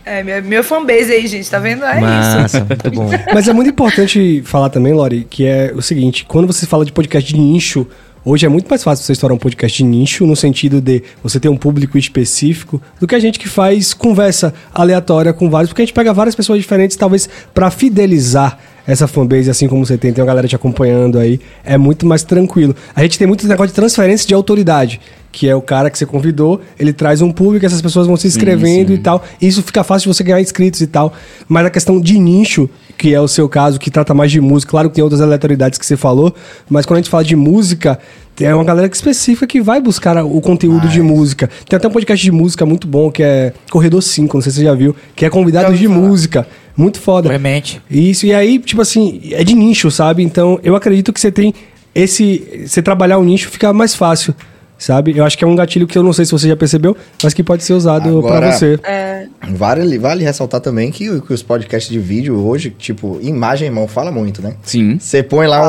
É, 0.06 0.24
minha, 0.24 0.40
meu 0.40 0.64
fanbase 0.64 1.12
aí, 1.12 1.26
gente, 1.26 1.50
tá 1.50 1.58
vendo? 1.58 1.84
É 1.84 1.96
isso. 1.96 2.02
Massa, 2.02 2.60
muito 2.64 2.92
bom. 2.92 3.10
Mas 3.34 3.48
é 3.48 3.54
muito 3.54 3.72
importante 3.72 4.44
falar 4.46 4.70
também, 4.70 4.94
Lori, 4.94 5.26
que 5.28 5.46
é 5.46 5.74
o 5.76 5.82
seguinte: 5.82 6.26
quando 6.28 6.46
você 6.46 6.68
fala 6.68 6.86
de 6.86 6.92
podcast 6.92 7.34
de 7.34 7.40
nicho, 7.40 7.88
hoje 8.24 8.46
é 8.46 8.50
muito 8.50 8.68
mais 8.70 8.84
fácil 8.84 9.04
você 9.04 9.14
estourar 9.14 9.36
um 9.36 9.40
podcast 9.40 9.76
de 9.76 9.84
nicho, 9.84 10.28
no 10.28 10.36
sentido 10.36 10.80
de 10.80 11.02
você 11.24 11.40
ter 11.40 11.50
um 11.50 11.58
público 11.58 11.98
específico, 11.98 12.80
do 13.00 13.08
que 13.08 13.16
a 13.16 13.20
gente 13.20 13.40
que 13.40 13.50
faz 13.50 13.96
conversa 13.96 14.54
aleatória 14.72 15.34
com 15.34 15.50
vários, 15.50 15.72
porque 15.72 15.82
a 15.82 15.86
gente 15.86 15.96
pega 15.96 16.14
várias 16.14 16.36
pessoas 16.36 16.60
diferentes, 16.60 16.96
talvez 16.96 17.28
para 17.52 17.72
fidelizar 17.72 18.60
essa 18.88 19.08
fanbase 19.08 19.50
assim 19.50 19.68
como 19.68 19.86
você 19.86 19.98
tem, 19.98 20.14
tem 20.14 20.22
uma 20.22 20.28
galera 20.28 20.48
te 20.48 20.56
acompanhando 20.56 21.18
aí, 21.18 21.40
é 21.64 21.78
muito 21.78 22.06
mais 22.06 22.24
tranquilo. 22.24 22.76
A 22.96 23.02
gente 23.02 23.18
tem 23.18 23.28
muito 23.28 23.48
negócio 23.48 23.70
de 23.70 23.74
transferência 23.74 24.28
de 24.28 24.34
autoridade, 24.34 25.00
que 25.32 25.50
é 25.50 25.56
o 25.56 25.62
cara 25.62 25.90
que 25.90 25.98
você 25.98 26.06
convidou, 26.06 26.62
ele 26.80 26.94
traz 26.94 27.22
um 27.22 27.32
público, 27.32 27.66
essas 27.66 27.82
pessoas 27.82 28.08
vão 28.08 28.16
se 28.16 28.26
inscrevendo 28.26 28.94
e 28.94 28.98
tal. 28.98 29.24
E 29.42 29.48
isso 29.48 29.62
fica 29.62 29.84
fácil 29.84 30.10
de 30.10 30.16
você 30.16 30.24
ganhar 30.24 30.40
inscritos 30.40 30.80
e 30.80 30.88
tal. 30.88 31.14
Mas 31.48 31.66
a 31.66 31.70
questão 31.70 32.00
de 32.00 32.18
nicho, 32.18 32.70
que 32.98 33.14
é 33.14 33.20
o 33.20 33.28
seu 33.28 33.50
caso, 33.50 33.78
que 33.78 33.92
trata 33.92 34.14
mais 34.14 34.32
de 34.32 34.40
música, 34.40 34.72
claro 34.72 34.90
que 34.90 34.96
tem 34.96 35.04
outras 35.04 35.20
aleatoriedades 35.22 35.78
que 35.78 35.86
você 35.86 35.98
falou, 35.98 36.34
mas 36.70 36.86
quando 36.86 37.00
a 37.00 37.02
gente 37.02 37.10
fala 37.10 37.24
de 37.24 37.36
música, 37.36 38.00
tem 38.36 38.52
uma 38.54 38.64
galera 38.64 38.88
específica 38.92 39.48
que 39.48 39.62
vai 39.62 39.82
buscar 39.82 40.24
o 40.24 40.40
conteúdo 40.42 40.88
de 40.88 41.02
música. 41.02 41.50
Tem 41.68 41.76
até 41.76 41.88
um 41.88 41.92
podcast 41.92 42.24
de 42.24 42.32
música 42.32 42.66
muito 42.66 42.88
bom, 42.88 43.12
que 43.12 43.24
é 43.24 43.54
Corredor 43.70 44.02
5, 44.02 44.38
não 44.38 44.42
sei 44.42 44.52
se 44.52 44.60
você 44.60 44.66
já 44.66 44.74
viu, 44.74 44.96
que 45.16 45.26
é 45.26 45.30
convidados 45.30 45.78
de 45.78 45.88
música. 45.88 46.48
Muito 46.78 47.00
foda. 47.00 47.28
Obviamente. 47.30 47.82
Isso, 47.90 48.26
e 48.26 48.34
aí, 48.34 48.60
tipo 48.60 48.82
assim, 48.82 49.22
é 49.32 49.44
de 49.44 49.54
nicho, 49.56 49.90
sabe? 49.90 50.24
Então, 50.24 50.60
eu 50.64 50.76
acredito 50.76 51.14
que 51.14 51.20
você 51.20 51.32
tem 51.32 51.54
esse. 51.94 52.66
Você 52.68 52.82
trabalhar 52.82 53.18
o 53.18 53.24
nicho 53.24 53.50
fica 53.50 53.72
mais 53.72 53.96
fácil, 53.96 54.36
sabe? 54.78 55.18
Eu 55.18 55.24
acho 55.24 55.38
que 55.38 55.44
é 55.44 55.48
um 55.48 55.56
gatilho 55.56 55.88
que 55.88 55.98
eu 55.98 56.04
não 56.04 56.12
sei 56.12 56.26
se 56.26 56.32
você 56.34 56.48
já 56.50 56.56
percebeu, 56.56 56.96
mas 57.24 57.34
que 57.34 57.42
pode 57.44 57.64
ser 57.64 57.74
usado 57.74 58.22
pra 58.22 58.52
você. 58.52 58.80
É, 58.84 59.28
Vale, 59.52 59.98
vale 59.98 60.24
ressaltar 60.24 60.60
também 60.60 60.92
que, 60.92 61.22
que 61.22 61.34
os 61.34 61.42
podcasts 61.44 61.90
de 61.92 62.00
vídeo 62.00 62.36
hoje, 62.46 62.76
tipo, 62.78 63.20
imagem, 63.22 63.68
irmão, 63.68 63.88
fala 63.88 64.12
muito, 64.12 64.42
né? 64.42 64.56
Sim. 64.64 64.98
Você 65.00 65.24
põe 65.24 65.48
lá 65.48 65.62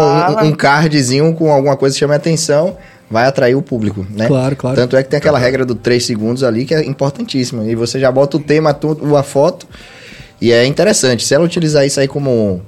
um- 0.43 0.49
um, 0.49 0.53
cardzinho 0.53 1.33
com 1.35 1.53
alguma 1.53 1.77
coisa 1.77 1.95
que 1.95 2.01
chama 2.01 2.15
a 2.15 2.17
atenção, 2.17 2.77
vai 3.09 3.27
atrair 3.27 3.55
o 3.55 3.63
público, 3.63 4.05
né? 4.11 4.27
Claro, 4.27 4.57
claro. 4.57 4.77
Tanto 4.77 4.97
é 4.97 5.03
que 5.05 5.09
tem 5.11 5.19
aquela 5.19 5.39
regra 5.39 5.65
do 5.65 5.75
3 5.77 6.05
segundos 6.05 6.43
ali 6.43 6.65
que 6.65 6.75
é 6.75 6.85
importantíssima. 6.85 7.65
E 7.65 7.75
você 7.77 8.01
já 8.01 8.11
bota 8.11 8.39
o 8.39 8.41
tema, 8.41 8.71
a 9.17 9.23
foto, 9.23 9.69
e 10.41 10.53
é 10.53 10.65
interessante. 10.67 11.25
Se 11.25 11.35
ela 11.35 11.45
utilizar 11.45 11.85
isso 11.87 11.99
aí 12.01 12.09
como, 12.09 12.63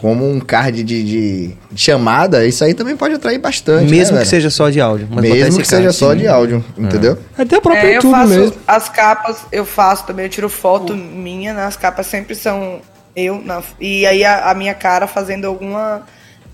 como 0.00 0.28
um 0.28 0.40
card 0.40 0.82
de, 0.82 1.04
de 1.04 1.50
chamada, 1.76 2.44
isso 2.46 2.64
aí 2.64 2.74
também 2.74 2.96
pode 2.96 3.14
atrair 3.14 3.38
bastante. 3.38 3.90
Mesmo 3.90 4.16
né, 4.16 4.22
que 4.22 4.28
seja 4.28 4.50
só 4.50 4.68
de 4.70 4.80
áudio. 4.80 5.08
Mesmo 5.10 5.60
que 5.60 5.66
seja 5.68 5.92
só 5.92 6.12
sim. 6.12 6.18
de 6.18 6.28
áudio, 6.28 6.64
entendeu? 6.76 7.18
Até 7.36 7.58
o 7.58 7.60
próprio 7.60 7.84
é, 7.86 7.90
eu 7.90 7.94
YouTube 7.94 8.12
faço 8.12 8.28
mesmo. 8.28 8.56
as 8.66 8.88
capas, 8.88 9.44
eu 9.52 9.64
faço 9.64 10.06
também, 10.06 10.26
eu 10.26 10.30
tiro 10.30 10.48
foto 10.48 10.94
minha, 10.96 11.54
né? 11.54 11.64
As 11.64 11.76
capas 11.76 12.06
sempre 12.06 12.34
são 12.34 12.80
eu, 13.14 13.40
na- 13.42 13.62
e 13.80 14.06
aí 14.06 14.24
a, 14.24 14.50
a 14.50 14.54
minha 14.54 14.74
cara 14.74 15.06
fazendo 15.06 15.46
alguma. 15.46 16.02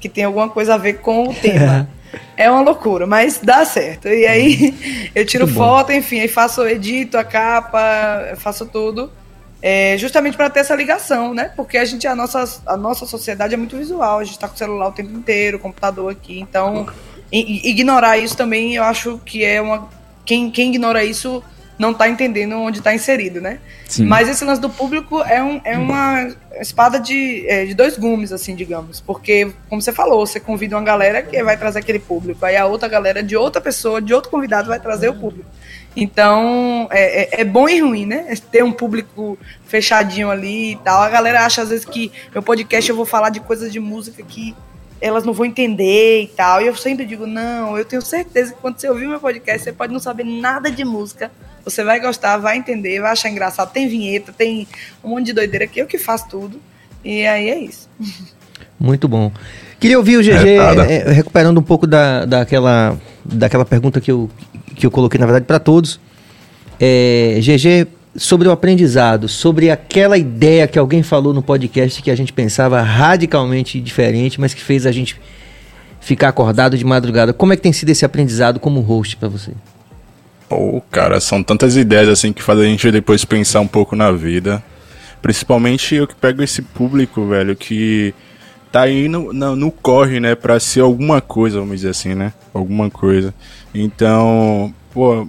que 0.00 0.09
tem 0.09 0.24
alguma 0.24 0.48
coisa 0.48 0.74
a 0.74 0.78
ver 0.78 0.94
com 0.94 1.28
o 1.28 1.34
tema. 1.34 1.88
É 2.38 2.50
uma 2.50 2.62
loucura, 2.62 3.06
mas 3.06 3.38
dá 3.42 3.66
certo. 3.66 4.09
E 4.09 4.26
aí 4.26 5.11
eu 5.14 5.26
tiro 5.26 5.46
foto, 5.46 5.92
enfim, 5.92 6.20
aí 6.20 6.28
faço, 6.28 6.66
edito 6.66 7.18
a 7.18 7.22
capa, 7.24 8.32
faço 8.38 8.64
tudo. 8.64 9.12
É, 9.61 9.96
justamente 9.98 10.36
para 10.36 10.48
ter 10.48 10.61
essa 10.61 10.74
ligação, 10.74 11.34
né? 11.34 11.50
Porque 11.56 11.76
a 11.78 11.84
gente, 11.84 12.06
a 12.06 12.14
nossa, 12.14 12.62
a 12.64 12.76
nossa 12.76 13.06
sociedade 13.06 13.54
é 13.54 13.56
muito 13.56 13.76
visual, 13.76 14.20
a 14.20 14.24
gente 14.24 14.38
tá 14.38 14.46
com 14.46 14.54
o 14.54 14.59
celular 14.59 14.88
o 14.88 14.92
tempo 14.92 15.12
inteiro, 15.12 15.59
computador 15.59 16.12
aqui, 16.12 16.38
então 16.38 16.86
ignorar 17.30 18.16
isso 18.16 18.36
também 18.36 18.74
eu 18.74 18.84
acho 18.84 19.18
que 19.24 19.44
é 19.44 19.61
uma. 19.61 19.88
Quem, 20.24 20.50
quem 20.50 20.68
ignora 20.68 21.04
isso 21.04 21.42
não 21.78 21.94
tá 21.94 22.09
entendendo 22.09 22.56
onde 22.56 22.82
tá 22.82 22.92
inserido, 22.92 23.40
né? 23.40 23.61
Sim. 23.86 24.04
Mas 24.04 24.28
esse 24.28 24.44
lance 24.44 24.61
do 24.61 24.68
público 24.68 25.22
é, 25.22 25.42
um, 25.42 25.61
é 25.64 25.78
uma 25.78 26.28
espada 26.61 26.98
de, 26.98 27.46
é, 27.48 27.64
de 27.64 27.72
dois 27.72 27.96
gumes, 27.96 28.32
assim, 28.32 28.54
digamos. 28.54 29.00
Porque, 29.00 29.52
como 29.68 29.80
você 29.80 29.92
falou, 29.92 30.26
você 30.26 30.40
convida 30.40 30.76
uma 30.76 30.82
galera 30.82 31.22
que 31.22 31.42
vai 31.42 31.56
trazer 31.56 31.78
aquele 31.78 32.00
público, 32.00 32.44
aí 32.44 32.56
a 32.56 32.66
outra 32.66 32.88
galera 32.88 33.22
de 33.22 33.36
outra 33.36 33.61
pessoa, 33.61 34.02
de 34.02 34.12
outro 34.12 34.28
convidado, 34.28 34.68
vai 34.68 34.80
trazer 34.80 35.09
o 35.09 35.14
público. 35.14 35.48
Então, 35.97 36.86
é, 36.91 37.41
é, 37.41 37.41
é 37.41 37.45
bom 37.45 37.68
e 37.68 37.80
ruim, 37.80 38.07
né? 38.07 38.34
Ter 38.53 38.62
um 38.62 38.72
público 38.72 39.39
fechadinho 39.66 40.30
ali 40.30 40.72
e 40.72 40.76
tal. 40.76 41.03
A 41.03 41.09
galera 41.09 41.45
acha, 41.45 41.62
às 41.62 41.70
vezes, 41.70 41.84
que 41.84 42.12
meu 42.32 42.43
podcast 42.43 42.89
eu 42.89 42.97
vou 42.97 43.07
falar 43.07 43.30
de 43.30 43.41
coisas 43.41 43.72
de 43.72 43.80
música 43.80 44.22
que 44.22 44.55
elas 45.01 45.24
não 45.24 45.32
vão 45.32 45.47
entender 45.47 46.22
e 46.22 46.26
tal. 46.28 46.61
E 46.61 46.66
eu 46.66 46.76
sempre 46.76 47.05
digo, 47.05 47.26
não, 47.26 47.76
eu 47.76 47.84
tenho 47.84 48.03
certeza 48.03 48.53
que 48.53 48.61
quando 48.61 48.78
você 48.78 48.89
ouvir 48.89 49.09
meu 49.09 49.20
podcast, 49.20 49.64
você 49.64 49.72
pode 49.72 49.93
não 49.93 50.01
saber 50.01 50.24
nada 50.24 50.70
de 50.70 50.84
música. 50.84 51.30
Você 51.64 51.84
vai 51.84 52.01
gostar, 52.01 52.39
vai 52.39 52.57
entender, 52.57 53.01
vai 53.01 53.12
achar 53.12 53.28
engraçado. 53.28 53.72
Tem 53.72 53.89
vinheta, 53.89 54.32
tem 54.32 54.66
um 55.03 55.11
monte 55.11 55.26
de 55.26 55.32
doideira 55.32 55.64
aqui, 55.64 55.80
eu 55.80 55.86
que 55.86 55.99
faço 55.99 56.28
tudo. 56.28 56.61
E 57.05 57.26
aí 57.26 57.51
é 57.51 57.59
isso. 57.59 57.89
Muito 58.78 59.09
bom. 59.09 59.32
Queria 59.80 59.99
ouvir 59.99 60.16
o 60.16 60.22
GG 60.22 60.32
Retada. 60.32 60.84
é, 60.84 61.11
recuperando 61.11 61.59
um 61.59 61.62
pouco 61.62 61.86
da, 61.86 62.24
daquela, 62.24 62.99
daquela 63.24 63.64
pergunta 63.64 64.01
que 64.01 64.11
eu, 64.11 64.30
que 64.79 64.87
eu 64.87 64.91
coloquei, 64.91 65.18
na 65.18 65.26
verdade, 65.26 65.45
para 65.45 65.59
todos. 65.59 66.01
É, 66.81 67.39
GG, 67.41 67.89
sobre 68.16 68.49
o 68.49 68.51
aprendizado, 68.51 69.29
sobre 69.29 69.70
aquela 69.70 70.16
ideia 70.16 70.66
que 70.66 70.79
alguém 70.79 71.03
falou 71.03 71.35
no 71.35 71.43
podcast 71.43 72.03
que 72.03 72.11
a 72.11 72.16
gente 72.16 72.33
pensava 72.33 72.81
radicalmente 72.81 73.81
diferente, 73.81 74.41
mas 74.41 74.55
que 74.55 74.62
fez 74.62 74.87
a 74.87 74.93
gente 74.93 75.20
ficar 76.01 76.29
acordado 76.29 76.79
de 76.79 76.85
madrugada. 76.85 77.33
Como 77.33 77.53
é 77.53 77.57
que 77.57 77.62
tem 77.62 77.72
sido 77.72 77.91
esse 77.91 78.05
aprendizado 78.05 78.61
como 78.61 78.81
host 78.81 79.16
para 79.16 79.29
você? 79.29 79.53
Pô, 80.49 80.81
cara, 80.91 81.20
são 81.20 81.43
tantas 81.43 81.76
ideias 81.76 82.09
assim 82.09 82.33
que 82.33 82.43
fazem 82.43 82.64
a 82.64 82.68
gente 82.68 82.91
depois 82.91 83.24
pensar 83.24 83.61
um 83.61 83.66
pouco 83.66 83.95
na 83.95 84.11
vida. 84.11 84.62
Principalmente 85.20 85.95
eu 85.95 86.07
que 86.07 86.14
pego 86.14 86.43
esse 86.43 86.62
público, 86.62 87.26
velho, 87.26 87.55
que 87.55 88.14
tá 88.70 88.82
aí 88.82 89.08
no, 89.08 89.32
no, 89.32 89.70
corre, 89.70 90.20
né, 90.20 90.34
pra 90.34 90.60
ser 90.60 90.80
alguma 90.80 91.20
coisa, 91.20 91.58
vamos 91.58 91.76
dizer 91.76 91.90
assim, 91.90 92.14
né? 92.14 92.32
Alguma 92.52 92.90
coisa. 92.90 93.34
Então, 93.74 94.72
pô, 94.92 95.26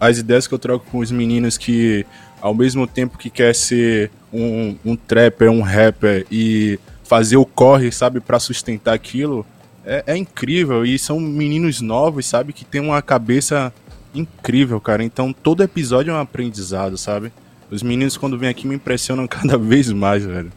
as 0.00 0.18
ideias 0.18 0.46
que 0.46 0.54
eu 0.54 0.58
troco 0.58 0.86
com 0.90 0.98
os 0.98 1.10
meninos 1.10 1.56
que, 1.56 2.04
ao 2.40 2.54
mesmo 2.54 2.86
tempo 2.86 3.18
que 3.18 3.30
quer 3.30 3.54
ser 3.54 4.10
um, 4.32 4.76
um 4.84 4.96
trapper, 4.96 5.50
um 5.50 5.62
rapper 5.62 6.26
e 6.30 6.78
fazer 7.04 7.36
o 7.36 7.44
corre, 7.44 7.92
sabe, 7.92 8.20
pra 8.20 8.38
sustentar 8.38 8.94
aquilo, 8.94 9.46
é, 9.84 10.02
é 10.06 10.16
incrível. 10.16 10.84
E 10.84 10.98
são 10.98 11.20
meninos 11.20 11.80
novos, 11.80 12.26
sabe, 12.26 12.52
que 12.52 12.64
tem 12.64 12.80
uma 12.80 13.00
cabeça 13.02 13.72
incrível, 14.14 14.80
cara. 14.80 15.04
Então 15.04 15.32
todo 15.32 15.62
episódio 15.62 16.10
é 16.10 16.14
um 16.14 16.20
aprendizado, 16.20 16.96
sabe? 16.96 17.32
Os 17.70 17.82
meninos 17.82 18.16
quando 18.16 18.38
vêm 18.38 18.48
aqui 18.48 18.66
me 18.66 18.74
impressionam 18.74 19.26
cada 19.28 19.58
vez 19.58 19.90
mais, 19.90 20.24
velho. 20.24 20.52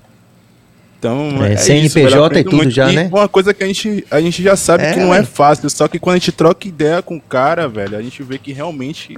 Então, 0.99 1.43
É, 1.43 1.53
é, 1.53 1.57
CNPJ 1.57 2.39
e 2.39 2.43
tudo 2.43 2.69
já, 2.69 2.91
e 2.91 2.95
né? 2.95 3.09
Uma 3.11 3.27
coisa 3.27 3.53
que 3.53 3.63
a 3.63 3.67
gente, 3.67 4.05
a 4.09 4.19
gente 4.19 4.41
já 4.41 4.55
sabe 4.55 4.83
É, 4.83 4.93
que 4.93 4.99
não 4.99 5.13
é 5.13 5.17
velho. 5.17 5.27
fácil, 5.27 5.69
só 5.69 5.87
que 5.87 5.99
quando 5.99 6.15
a 6.15 6.19
gente 6.19 6.31
troca 6.31 6.67
ideia 6.67 7.01
com 7.01 7.17
o 7.17 7.21
cara, 7.21 7.67
velho, 7.67 7.95
a 7.97 8.01
gente 8.01 8.23
vê 8.23 8.37
que 8.37 8.51
realmente 8.51 9.17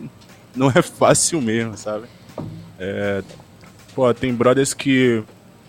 não 0.55 0.69
é 0.75 0.82
fácil 0.82 1.41
mesmo, 1.41 1.77
sabe? 1.77 2.05
É, 2.77 3.21
pô, 3.95 4.13
tem 4.13 4.34
brothers 4.34 4.73
que 4.73 5.23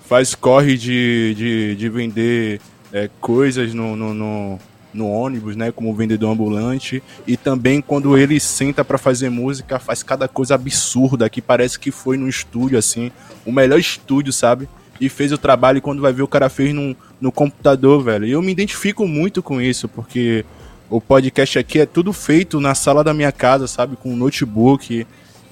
faz 0.08 0.34
corre 0.34 0.76
de, 0.76 1.34
de, 1.36 1.76
de 1.76 1.88
vender 1.88 2.60
é, 2.92 3.08
coisas 3.20 3.72
no, 3.72 3.94
no, 3.94 4.12
no, 4.12 4.58
no 4.92 5.08
ônibus, 5.08 5.54
né? 5.54 5.70
Como 5.70 5.94
vendedor 5.94 6.32
ambulante. 6.32 7.00
E 7.24 7.36
também 7.36 7.80
quando 7.80 8.18
ele 8.18 8.40
senta 8.40 8.84
pra 8.84 8.98
fazer 8.98 9.30
música, 9.30 9.78
faz 9.78 10.02
cada 10.02 10.26
coisa 10.26 10.56
absurda 10.56 11.30
que 11.30 11.40
parece 11.40 11.78
que 11.78 11.92
foi 11.92 12.16
no 12.16 12.28
estúdio, 12.28 12.76
assim. 12.76 13.12
O 13.46 13.52
melhor 13.52 13.78
estúdio, 13.78 14.32
sabe? 14.32 14.68
E 15.00 15.08
fez 15.08 15.32
o 15.32 15.38
trabalho 15.38 15.78
e 15.78 15.80
quando 15.80 16.02
vai 16.02 16.12
ver 16.12 16.22
o 16.22 16.28
cara 16.28 16.48
fez 16.50 16.74
no, 16.74 16.94
no 17.20 17.32
computador, 17.32 18.02
velho. 18.02 18.26
E 18.26 18.32
eu 18.32 18.42
me 18.42 18.52
identifico 18.52 19.06
muito 19.06 19.42
com 19.42 19.60
isso, 19.60 19.88
porque 19.88 20.44
o 20.90 21.00
podcast 21.00 21.58
aqui 21.58 21.80
é 21.80 21.86
tudo 21.86 22.12
feito 22.12 22.60
na 22.60 22.74
sala 22.74 23.02
da 23.02 23.14
minha 23.14 23.32
casa, 23.32 23.66
sabe? 23.66 23.96
Com 23.96 24.12
um 24.12 24.16
notebook. 24.16 25.06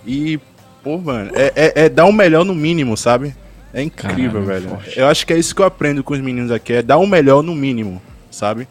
E, 0.06 0.38
pô, 0.84 0.98
mano, 0.98 1.30
é, 1.34 1.52
é, 1.56 1.72
é 1.84 1.88
dar 1.88 2.04
o 2.04 2.12
melhor 2.12 2.44
no 2.44 2.54
mínimo, 2.54 2.96
sabe? 2.96 3.34
É 3.72 3.82
incrível, 3.82 4.42
Caralho, 4.44 4.46
velho. 4.46 4.68
forte. 4.68 4.98
Eu 4.98 5.06
acho 5.06 5.26
que 5.26 5.32
é 5.32 5.38
isso 5.38 5.54
que 5.54 5.62
eu 5.62 5.66
aprendo 5.66 6.02
com 6.04 6.12
os 6.14 6.20
meninos 6.20 6.50
aqui, 6.50 6.72
é 6.74 6.82
dar 6.82 6.98
o 6.98 7.06
melhor 7.06 7.42
no 7.42 7.54
mínimo, 7.54 8.02
sabe? 8.30 8.66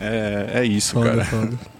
É, 0.00 0.50
é 0.60 0.64
isso, 0.64 0.94
Foda, 0.94 1.10
cara. 1.10 1.24
foda. 1.24 1.58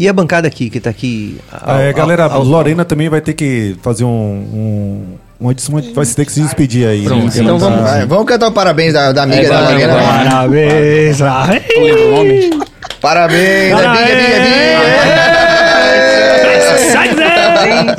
E 0.00 0.06
a 0.08 0.12
bancada 0.12 0.46
aqui, 0.46 0.70
que 0.70 0.78
tá 0.78 0.90
aqui. 0.90 1.40
ao- 1.50 1.74
Ah, 1.74 1.80
é, 1.82 1.88
ao- 1.88 1.94
galera, 1.94 2.24
ao- 2.26 2.44
Lorena 2.44 2.84
também 2.84 3.08
vai 3.08 3.20
ter 3.20 3.32
que 3.34 3.76
fazer 3.82 4.04
um. 4.04 4.08
um 4.08 5.16
uma 5.40 5.52
edição, 5.52 5.74
vai 5.94 6.04
ter 6.06 6.24
que 6.24 6.32
se 6.32 6.40
despedir 6.42 6.86
aí. 6.88 7.04
Pronto, 7.04 7.24
né? 7.26 7.30
então 7.42 7.58
vamos- 7.58 7.78
tá- 7.78 7.84
Vai, 7.84 8.06
vamos 8.06 8.24
cantar 8.26 8.48
o 8.48 8.52
parabéns 8.52 8.92
da, 8.92 9.12
da 9.12 9.22
amiga 9.22 9.42
É, 9.42 9.48
da 9.48 9.60
vai. 9.62 9.74
né? 9.86 9.88
Parabéns! 10.30 11.18
Parabéns, 13.00 13.72
é 13.72 13.88
biga, 13.92 14.16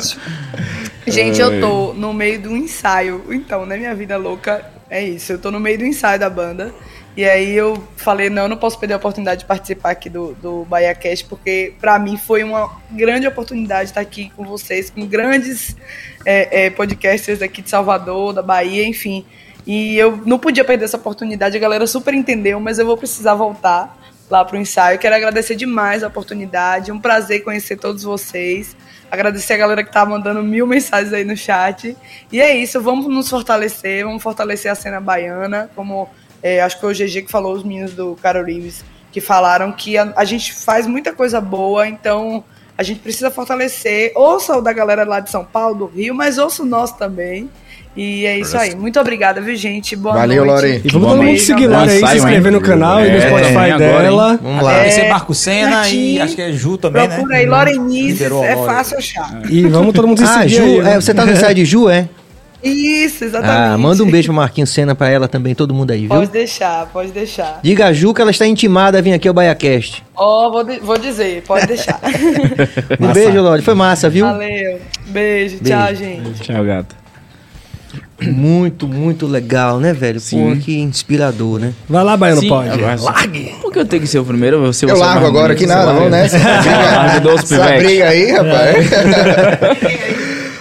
Gente, 1.06 1.40
eu 1.40 1.60
tô 1.60 1.92
no 1.94 2.12
meio 2.12 2.40
do 2.40 2.56
ensaio. 2.56 3.24
Então, 3.30 3.64
né, 3.66 3.76
minha 3.76 3.94
vida 3.94 4.16
louca 4.16 4.62
é 4.88 5.02
isso. 5.02 5.32
Eu 5.32 5.38
tô 5.38 5.50
no 5.50 5.58
meio 5.58 5.78
do 5.78 5.84
ensaio 5.84 6.18
da 6.20 6.30
banda. 6.30 6.72
E 7.16 7.24
aí 7.24 7.56
eu 7.56 7.82
falei, 7.96 8.30
não, 8.30 8.44
eu 8.44 8.48
não 8.48 8.56
posso 8.56 8.78
perder 8.78 8.94
a 8.94 8.96
oportunidade 8.96 9.40
de 9.40 9.46
participar 9.46 9.90
aqui 9.90 10.08
do, 10.08 10.32
do 10.34 10.64
Bahia 10.64 10.94
Cast, 10.94 11.24
porque 11.24 11.74
pra 11.80 11.98
mim 11.98 12.16
foi 12.16 12.44
uma 12.44 12.80
grande 12.90 13.26
oportunidade 13.26 13.90
estar 13.90 14.00
aqui 14.00 14.30
com 14.36 14.44
vocês, 14.44 14.90
com 14.90 15.04
grandes 15.06 15.76
é, 16.24 16.66
é, 16.66 16.70
podcasters 16.70 17.40
daqui 17.40 17.62
de 17.62 17.70
Salvador, 17.70 18.32
da 18.32 18.42
Bahia, 18.42 18.86
enfim. 18.86 19.24
E 19.66 19.98
eu 19.98 20.22
não 20.24 20.38
podia 20.38 20.64
perder 20.64 20.84
essa 20.84 20.96
oportunidade, 20.96 21.56
a 21.56 21.60
galera 21.60 21.86
super 21.86 22.14
entendeu, 22.14 22.60
mas 22.60 22.78
eu 22.78 22.86
vou 22.86 22.96
precisar 22.96 23.34
voltar 23.34 23.98
lá 24.30 24.44
pro 24.44 24.56
ensaio. 24.56 24.98
Quero 24.98 25.14
agradecer 25.16 25.56
demais 25.56 26.04
a 26.04 26.06
oportunidade, 26.06 26.92
um 26.92 27.00
prazer 27.00 27.42
conhecer 27.42 27.76
todos 27.76 28.04
vocês. 28.04 28.76
Agradecer 29.10 29.54
a 29.54 29.56
galera 29.56 29.82
que 29.82 29.92
tá 29.92 30.06
mandando 30.06 30.40
mil 30.40 30.66
mensagens 30.66 31.12
aí 31.12 31.24
no 31.24 31.36
chat. 31.36 31.96
E 32.30 32.40
é 32.40 32.56
isso, 32.56 32.80
vamos 32.80 33.08
nos 33.08 33.28
fortalecer, 33.28 34.04
vamos 34.04 34.22
fortalecer 34.22 34.70
a 34.70 34.74
cena 34.76 35.00
baiana, 35.00 35.68
como 35.74 36.08
é, 36.42 36.60
acho 36.60 36.76
que 36.76 36.80
foi 36.80 36.92
o 36.92 36.96
GG 36.96 37.22
que 37.26 37.30
falou, 37.30 37.54
os 37.54 37.62
meninos 37.64 37.92
do 37.92 38.16
Carol 38.22 38.44
Reeves, 38.44 38.84
que 39.12 39.20
falaram 39.20 39.72
que 39.72 39.96
a, 39.98 40.12
a 40.16 40.24
gente 40.24 40.52
faz 40.54 40.86
muita 40.86 41.12
coisa 41.12 41.40
boa, 41.40 41.86
então 41.88 42.44
a 42.78 42.82
gente 42.82 43.00
precisa 43.00 43.30
fortalecer. 43.30 44.12
Ouça 44.14 44.56
o 44.56 44.60
da 44.60 44.72
galera 44.72 45.04
lá 45.04 45.20
de 45.20 45.30
São 45.30 45.44
Paulo, 45.44 45.74
do 45.74 45.86
Rio, 45.86 46.14
mas 46.14 46.38
ouça 46.38 46.62
o 46.62 46.66
nosso 46.66 46.96
também. 46.96 47.50
E 47.96 48.24
é 48.24 48.38
isso 48.38 48.56
aí. 48.56 48.74
Muito 48.76 49.00
obrigada, 49.00 49.40
viu, 49.40 49.54
gente? 49.56 49.96
Boa 49.96 50.14
Valeu, 50.14 50.44
noite. 50.46 50.62
Lore. 50.62 50.80
E 50.84 50.88
vamos 50.92 51.08
todo 51.08 51.22
mundo 51.24 51.38
seguir 51.40 51.66
lá 51.66 51.82
abraço. 51.82 52.04
aí, 52.06 52.10
se 52.12 52.16
inscrever 52.18 52.52
no 52.52 52.60
canal 52.60 53.04
e 53.04 53.10
no 53.10 53.16
É, 53.16 53.20
Spotify 53.20 53.56
agora, 53.72 53.78
dela. 54.02 54.30
hein? 54.32 54.38
Vamos 54.40 54.62
lá. 54.64 54.84
É, 54.84 54.88
Esse 54.88 55.00
é 55.00 55.08
Marco 55.08 55.34
Senna 55.34 55.88
e 55.90 56.20
acho 56.20 56.36
que 56.36 56.40
é 56.40 56.52
Ju 56.52 56.78
também, 56.78 57.08
né? 57.08 57.16
Procura 57.16 57.36
aí, 57.38 57.46
Lorenices, 57.46 58.20
é 58.44 58.56
fácil 58.64 58.96
achar. 58.96 59.42
E 59.50 59.66
vamos 59.66 59.92
todo 59.92 60.06
mundo 60.06 60.18
se 60.18 60.24
Ah, 60.24 60.42
seguir 60.42 60.54
Ju, 60.54 60.62
aí, 60.62 60.82
né? 60.82 60.92
é, 60.92 61.00
você 61.00 61.12
tá 61.12 61.26
no 61.26 61.36
site 61.36 61.56
de 61.56 61.64
Ju, 61.64 61.88
é? 61.90 62.08
Isso, 62.62 63.24
exatamente. 63.24 63.56
Ah, 63.74 63.78
manda 63.78 64.02
um 64.04 64.10
beijo 64.10 64.26
pro 64.26 64.34
Marquinhos 64.34 64.70
Senna 64.70 64.94
pra 64.94 65.08
ela 65.08 65.26
também, 65.26 65.54
todo 65.54 65.72
mundo 65.72 65.90
aí, 65.92 66.00
viu? 66.00 66.08
Pode 66.08 66.30
deixar, 66.30 66.86
pode 66.92 67.10
deixar. 67.10 67.60
Diga 67.62 67.86
a 67.86 67.92
Ju 67.92 68.12
que 68.12 68.20
ela 68.20 68.30
está 68.30 68.46
intimada 68.46 68.98
a 68.98 69.00
vir 69.00 69.12
aqui 69.14 69.26
ao 69.26 69.32
BaiaCast. 69.34 70.02
Ó, 70.14 70.50
vou, 70.50 70.64
di- 70.64 70.78
vou 70.80 70.98
dizer, 70.98 71.42
pode 71.46 71.66
deixar. 71.66 71.98
Um 73.00 73.12
beijo, 73.12 73.40
Lore. 73.40 73.62
Foi 73.62 73.74
massa, 73.74 74.10
viu? 74.10 74.26
Valeu. 74.26 74.78
Beijo, 75.06 75.58
tchau, 75.64 75.94
gente. 75.94 76.40
Tchau, 76.42 76.62
gato. 76.64 77.00
Muito, 78.22 78.86
muito 78.86 79.26
legal, 79.26 79.80
né, 79.80 79.94
velho? 79.94 80.20
Pô, 80.20 80.54
que 80.62 80.78
inspirador, 80.78 81.58
né? 81.58 81.72
Vai 81.88 82.04
lá, 82.04 82.18
Baiano, 82.18 82.42
Sim, 82.42 82.48
pode. 82.50 82.70
sim. 82.70 83.54
Por 83.62 83.72
que 83.72 83.78
eu 83.78 83.86
tenho 83.86 84.02
que 84.02 84.08
ser 84.08 84.18
o 84.18 84.24
primeiro? 84.26 84.56
Eu, 84.56 84.62
vou 84.64 84.72
ser 84.74 84.90
Eu 84.90 84.98
largo 84.98 85.24
agora 85.24 85.54
que 85.54 85.62
você 85.62 85.66
nada, 85.74 85.94
vamos 85.94 86.10
nessa. 86.10 86.36
Larga 86.38 87.20
dos 87.20 87.42
Essa 87.50 87.56
pivete. 87.64 87.82
briga 87.82 88.08
aí, 88.10 88.30
rapaz. 88.30 88.90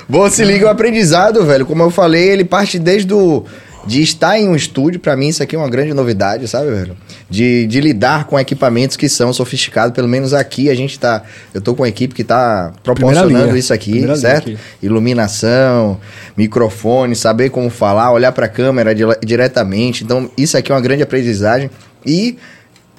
Bom, 0.09 0.27
se 0.29 0.43
liga 0.43 0.65
o 0.65 0.69
aprendizado, 0.69 1.45
velho. 1.45 1.65
Como 1.65 1.83
eu 1.83 1.91
falei, 1.91 2.29
ele 2.29 2.43
parte 2.43 2.79
desde 2.79 3.13
o... 3.13 3.45
De 3.87 4.01
estar 4.01 4.37
em 4.37 4.47
um 4.47 4.55
estúdio, 4.55 4.99
pra 4.99 5.15
mim 5.15 5.29
isso 5.29 5.41
aqui 5.41 5.55
é 5.55 5.59
uma 5.59 5.69
grande 5.69 5.93
novidade, 5.93 6.47
sabe, 6.49 6.69
velho? 6.69 6.97
De, 7.29 7.65
de 7.65 7.79
lidar 7.79 8.25
com 8.25 8.37
equipamentos 8.37 8.97
que 8.97 9.07
são 9.07 9.31
sofisticados, 9.31 9.95
pelo 9.95 10.07
menos 10.07 10.33
aqui 10.33 10.69
a 10.69 10.75
gente 10.75 10.99
tá... 10.99 11.23
Eu 11.53 11.61
tô 11.61 11.73
com 11.73 11.83
uma 11.83 11.87
equipe 11.87 12.13
que 12.13 12.23
tá 12.23 12.73
proporcionando 12.83 13.55
isso 13.55 13.73
aqui, 13.73 13.91
Primeira 13.91 14.17
certo? 14.17 14.49
aqui. 14.49 14.57
Iluminação, 14.83 15.97
microfone, 16.35 17.15
saber 17.15 17.49
como 17.51 17.69
falar, 17.69 18.11
olhar 18.11 18.33
pra 18.33 18.49
câmera 18.49 18.93
di- 18.93 19.03
diretamente. 19.25 20.03
Então, 20.03 20.29
isso 20.37 20.57
aqui 20.57 20.71
é 20.71 20.75
uma 20.75 20.81
grande 20.81 21.01
aprendizagem. 21.01 21.71
E 22.05 22.37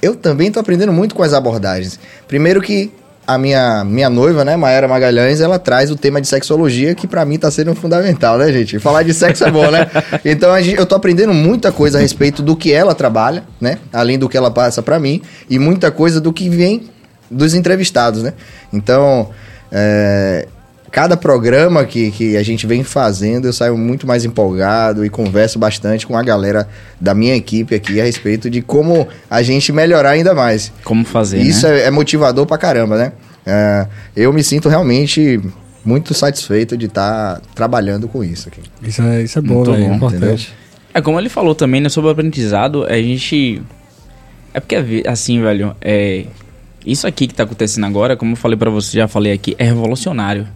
eu 0.00 0.16
também 0.16 0.50
tô 0.50 0.58
aprendendo 0.58 0.92
muito 0.92 1.14
com 1.14 1.22
as 1.22 1.34
abordagens. 1.34 2.00
Primeiro 2.26 2.61
que 2.62 2.90
a 3.34 3.38
minha, 3.38 3.84
minha 3.84 4.10
noiva, 4.10 4.44
né, 4.44 4.56
Maera 4.56 4.88
Magalhães, 4.88 5.40
ela 5.40 5.58
traz 5.58 5.90
o 5.90 5.96
tema 5.96 6.20
de 6.20 6.26
sexologia, 6.28 6.94
que 6.94 7.06
pra 7.06 7.24
mim 7.24 7.38
tá 7.38 7.50
sendo 7.50 7.74
fundamental, 7.74 8.36
né, 8.38 8.52
gente? 8.52 8.78
Falar 8.78 9.02
de 9.02 9.14
sexo 9.14 9.44
é 9.44 9.50
bom, 9.50 9.70
né? 9.70 9.88
Então 10.24 10.54
gente- 10.62 10.78
eu 10.78 10.86
tô 10.86 10.94
aprendendo 10.94 11.32
muita 11.32 11.70
coisa 11.72 11.98
a 11.98 12.00
respeito 12.00 12.42
do 12.42 12.56
que 12.56 12.72
ela 12.72 12.94
trabalha, 12.94 13.44
né? 13.60 13.78
Além 13.92 14.18
do 14.18 14.28
que 14.28 14.36
ela 14.36 14.50
passa 14.50 14.82
pra 14.82 14.98
mim, 14.98 15.22
e 15.48 15.58
muita 15.58 15.90
coisa 15.90 16.20
do 16.20 16.32
que 16.32 16.48
vem 16.48 16.88
dos 17.30 17.54
entrevistados, 17.54 18.22
né? 18.22 18.32
Então, 18.72 19.28
é, 19.70 20.48
cada 20.91 21.16
programa 21.16 21.84
que, 21.84 22.11
que 22.11 22.36
a 22.36 22.43
gente 22.43 22.66
vem 22.66 22.82
fazendo, 22.82 23.47
eu 23.47 23.53
saio 23.53 23.78
muito 23.78 24.07
mais 24.07 24.24
empolgado 24.24 25.05
e 25.05 25.11
converso 25.11 25.59
bastante 25.59 26.07
com 26.07 26.16
a 26.16 26.22
galera 26.22 26.68
da 27.01 27.14
minha 27.14 27.34
equipe 27.34 27.74
aqui 27.74 28.01
a 28.01 28.05
respeito 28.05 28.51
de 28.51 28.61
como 28.61 29.07
a 29.30 29.43
gente 29.43 29.72
melhorar 29.72 30.11
ainda 30.11 30.34
mais. 30.34 30.72
Como 30.82 31.05
fazer, 31.05 31.38
Isso 31.38 31.66
né? 31.66 31.80
é, 31.80 31.84
é 31.84 31.91
motivador 31.91 32.45
pra 32.45 32.59
caramba, 32.59 32.97
né? 32.97 33.12
É, 33.47 33.86
eu 34.16 34.32
me 34.32 34.43
sinto 34.43 34.68
realmente 34.68 35.41
muito 35.84 36.12
satisfeito 36.12 36.76
de 36.76 36.86
estar 36.86 37.41
trabalhando 37.55 38.09
com 38.09 38.22
isso 38.22 38.49
aqui. 38.49 38.61
Isso 38.82 39.01
é, 39.03 39.22
isso 39.22 39.38
é 39.38 39.43
bom, 39.43 39.55
Muito. 39.55 39.74
É 39.74 39.88
bom, 39.88 39.95
importante. 39.95 40.53
É 40.93 41.01
como 41.01 41.18
ele 41.20 41.28
falou 41.28 41.55
também, 41.55 41.80
né, 41.80 41.88
sobre 41.88 42.09
o 42.09 42.12
aprendizado, 42.12 42.84
a 42.84 42.97
gente... 42.97 43.62
É 44.53 44.59
porque, 44.59 45.05
assim, 45.07 45.41
velho, 45.41 45.76
é... 45.80 46.26
Isso 46.84 47.07
aqui 47.07 47.28
que 47.28 47.34
tá 47.34 47.45
acontecendo 47.45 47.86
agora, 47.86 48.16
como 48.16 48.32
eu 48.32 48.36
falei 48.36 48.57
pra 48.57 48.70
você, 48.70 48.97
já 48.99 49.07
falei 49.07 49.32
aqui, 49.32 49.55
é 49.59 49.64
revolucionário. 49.64 50.49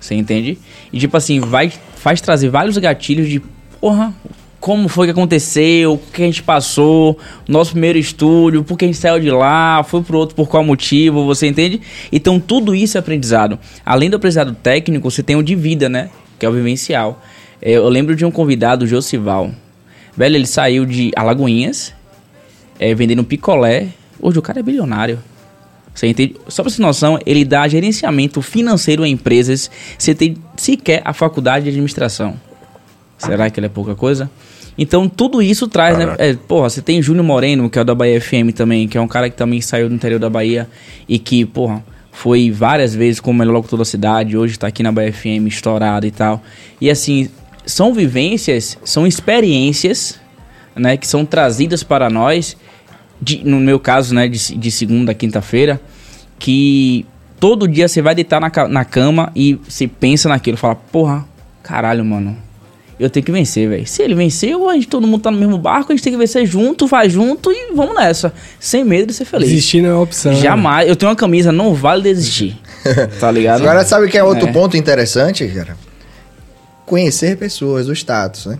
Você 0.00 0.14
entende? 0.14 0.58
E 0.92 0.98
tipo 0.98 1.16
assim, 1.16 1.40
vai, 1.40 1.70
faz 1.96 2.20
trazer 2.20 2.48
vários 2.48 2.78
gatilhos 2.78 3.28
de, 3.28 3.40
porra, 3.80 4.14
como 4.60 4.88
foi 4.88 5.06
que 5.06 5.10
aconteceu, 5.12 5.94
o 5.94 5.98
que 5.98 6.22
a 6.22 6.26
gente 6.26 6.42
passou, 6.42 7.18
nosso 7.48 7.72
primeiro 7.72 7.98
estúdio, 7.98 8.62
por 8.62 8.76
que 8.76 8.84
a 8.84 8.88
gente 8.88 8.98
saiu 8.98 9.18
de 9.18 9.30
lá, 9.30 9.82
foi 9.82 10.02
pro 10.02 10.18
outro 10.18 10.36
por 10.36 10.48
qual 10.48 10.62
motivo, 10.62 11.24
você 11.24 11.46
entende? 11.46 11.80
Então 12.12 12.38
tudo 12.38 12.74
isso 12.74 12.98
é 12.98 13.00
aprendizado. 13.00 13.58
Além 13.84 14.10
do 14.10 14.16
aprendizado 14.16 14.54
técnico, 14.54 15.10
você 15.10 15.22
tem 15.22 15.36
o 15.36 15.42
de 15.42 15.54
vida, 15.54 15.88
né? 15.88 16.10
Que 16.38 16.44
é 16.44 16.48
o 16.48 16.52
vivencial. 16.52 17.22
É, 17.60 17.72
Eu 17.72 17.88
lembro 17.88 18.14
de 18.14 18.24
um 18.24 18.30
convidado, 18.30 18.84
o 18.84 18.88
Josival. 18.88 19.50
Velho, 20.16 20.36
ele 20.36 20.46
saiu 20.46 20.84
de 20.84 21.10
Alagoinhas, 21.16 21.94
é, 22.78 22.94
vendendo 22.94 23.24
picolé. 23.24 23.88
Hoje 24.20 24.38
o 24.38 24.42
cara 24.42 24.60
é 24.60 24.62
bilionário. 24.62 25.18
Você 26.00 26.06
entende? 26.06 26.36
Só 26.48 26.62
pra 26.62 26.70
você 26.70 26.78
ter 26.78 26.82
noção, 26.82 27.18
ele 27.26 27.44
dá 27.44 27.68
gerenciamento 27.68 28.40
financeiro 28.40 29.02
a 29.02 29.08
empresas 29.08 29.70
sem 29.98 30.14
ter 30.14 30.34
sequer 30.56 31.02
a 31.04 31.12
faculdade 31.12 31.64
de 31.64 31.68
administração. 31.68 32.40
Será 33.18 33.50
que 33.50 33.60
ele 33.60 33.66
é 33.66 33.68
pouca 33.68 33.94
coisa? 33.94 34.30
Então 34.78 35.06
tudo 35.06 35.42
isso 35.42 35.68
traz, 35.68 35.98
né? 35.98 36.14
É, 36.16 36.32
porra, 36.32 36.70
você 36.70 36.80
tem 36.80 37.02
Júnior 37.02 37.26
Moreno, 37.26 37.68
que 37.68 37.78
é 37.78 37.82
o 37.82 37.84
da 37.84 37.94
Bahia 37.94 38.18
FM 38.18 38.54
também, 38.54 38.88
que 38.88 38.96
é 38.96 39.00
um 39.00 39.06
cara 39.06 39.28
que 39.28 39.36
também 39.36 39.60
saiu 39.60 39.90
do 39.90 39.94
interior 39.94 40.18
da 40.18 40.30
Bahia 40.30 40.66
e 41.06 41.18
que, 41.18 41.44
porra, 41.44 41.84
foi 42.10 42.50
várias 42.50 42.94
vezes 42.94 43.20
como 43.20 43.38
melhor 43.38 43.52
locutor 43.52 43.78
da 43.78 43.84
cidade, 43.84 44.38
hoje 44.38 44.58
tá 44.58 44.68
aqui 44.68 44.82
na 44.82 44.90
Bahia 44.90 45.12
FM 45.12 45.48
estourado 45.48 46.06
e 46.06 46.10
tal. 46.10 46.42
E 46.80 46.88
assim, 46.88 47.28
são 47.66 47.92
vivências, 47.92 48.78
são 48.84 49.06
experiências, 49.06 50.18
né, 50.74 50.96
que 50.96 51.06
são 51.06 51.26
trazidas 51.26 51.82
para 51.82 52.08
nós, 52.08 52.56
de- 53.20 53.42
no 53.44 53.58
meu 53.60 53.78
caso, 53.78 54.14
né, 54.14 54.28
de, 54.28 54.38
de 54.56 54.70
segunda 54.70 55.12
a 55.12 55.14
quinta-feira, 55.14 55.80
que 56.38 57.04
todo 57.38 57.66
dia 57.68 57.88
você 57.88 58.00
vai 58.02 58.14
deitar 58.14 58.40
na, 58.40 58.50
na 58.68 58.84
cama 58.84 59.30
e 59.34 59.54
você 59.68 59.86
pensa 59.86 60.28
naquilo, 60.28 60.56
fala, 60.56 60.74
porra, 60.74 61.24
caralho, 61.62 62.04
mano, 62.04 62.36
eu 62.98 63.08
tenho 63.08 63.24
que 63.24 63.32
vencer, 63.32 63.66
velho. 63.68 63.86
Se 63.86 64.02
ele 64.02 64.14
venceu, 64.14 64.68
a 64.68 64.74
gente 64.74 64.86
todo 64.86 65.06
mundo 65.06 65.22
tá 65.22 65.30
no 65.30 65.38
mesmo 65.38 65.56
barco, 65.56 65.90
a 65.90 65.96
gente 65.96 66.02
tem 66.04 66.12
que 66.12 66.18
vencer 66.18 66.44
junto, 66.46 66.86
vai 66.86 67.08
junto 67.08 67.50
e 67.50 67.72
vamos 67.74 67.94
nessa. 67.94 68.30
Sem 68.58 68.84
medo 68.84 69.06
de 69.06 69.14
ser 69.14 69.24
feliz. 69.24 69.48
Desistir 69.48 69.80
não 69.80 69.88
é 69.88 69.94
opção. 69.94 70.34
Jamais. 70.34 70.86
Eu 70.86 70.94
tenho 70.94 71.08
uma 71.08 71.16
camisa, 71.16 71.50
não 71.50 71.72
vale 71.74 72.02
desistir. 72.02 72.58
tá 73.18 73.30
ligado? 73.30 73.62
Agora, 73.62 73.84
sabe 73.86 74.04
o 74.04 74.08
que 74.10 74.18
é 74.18 74.22
outro 74.24 74.48
É. 74.48 74.52
ponto 74.52 74.76
interessante, 74.76 75.46
cara? 75.48 75.76
Conhecer 76.84 77.36
pessoas, 77.38 77.88
o 77.88 77.92
status, 77.94 78.46
né? 78.46 78.58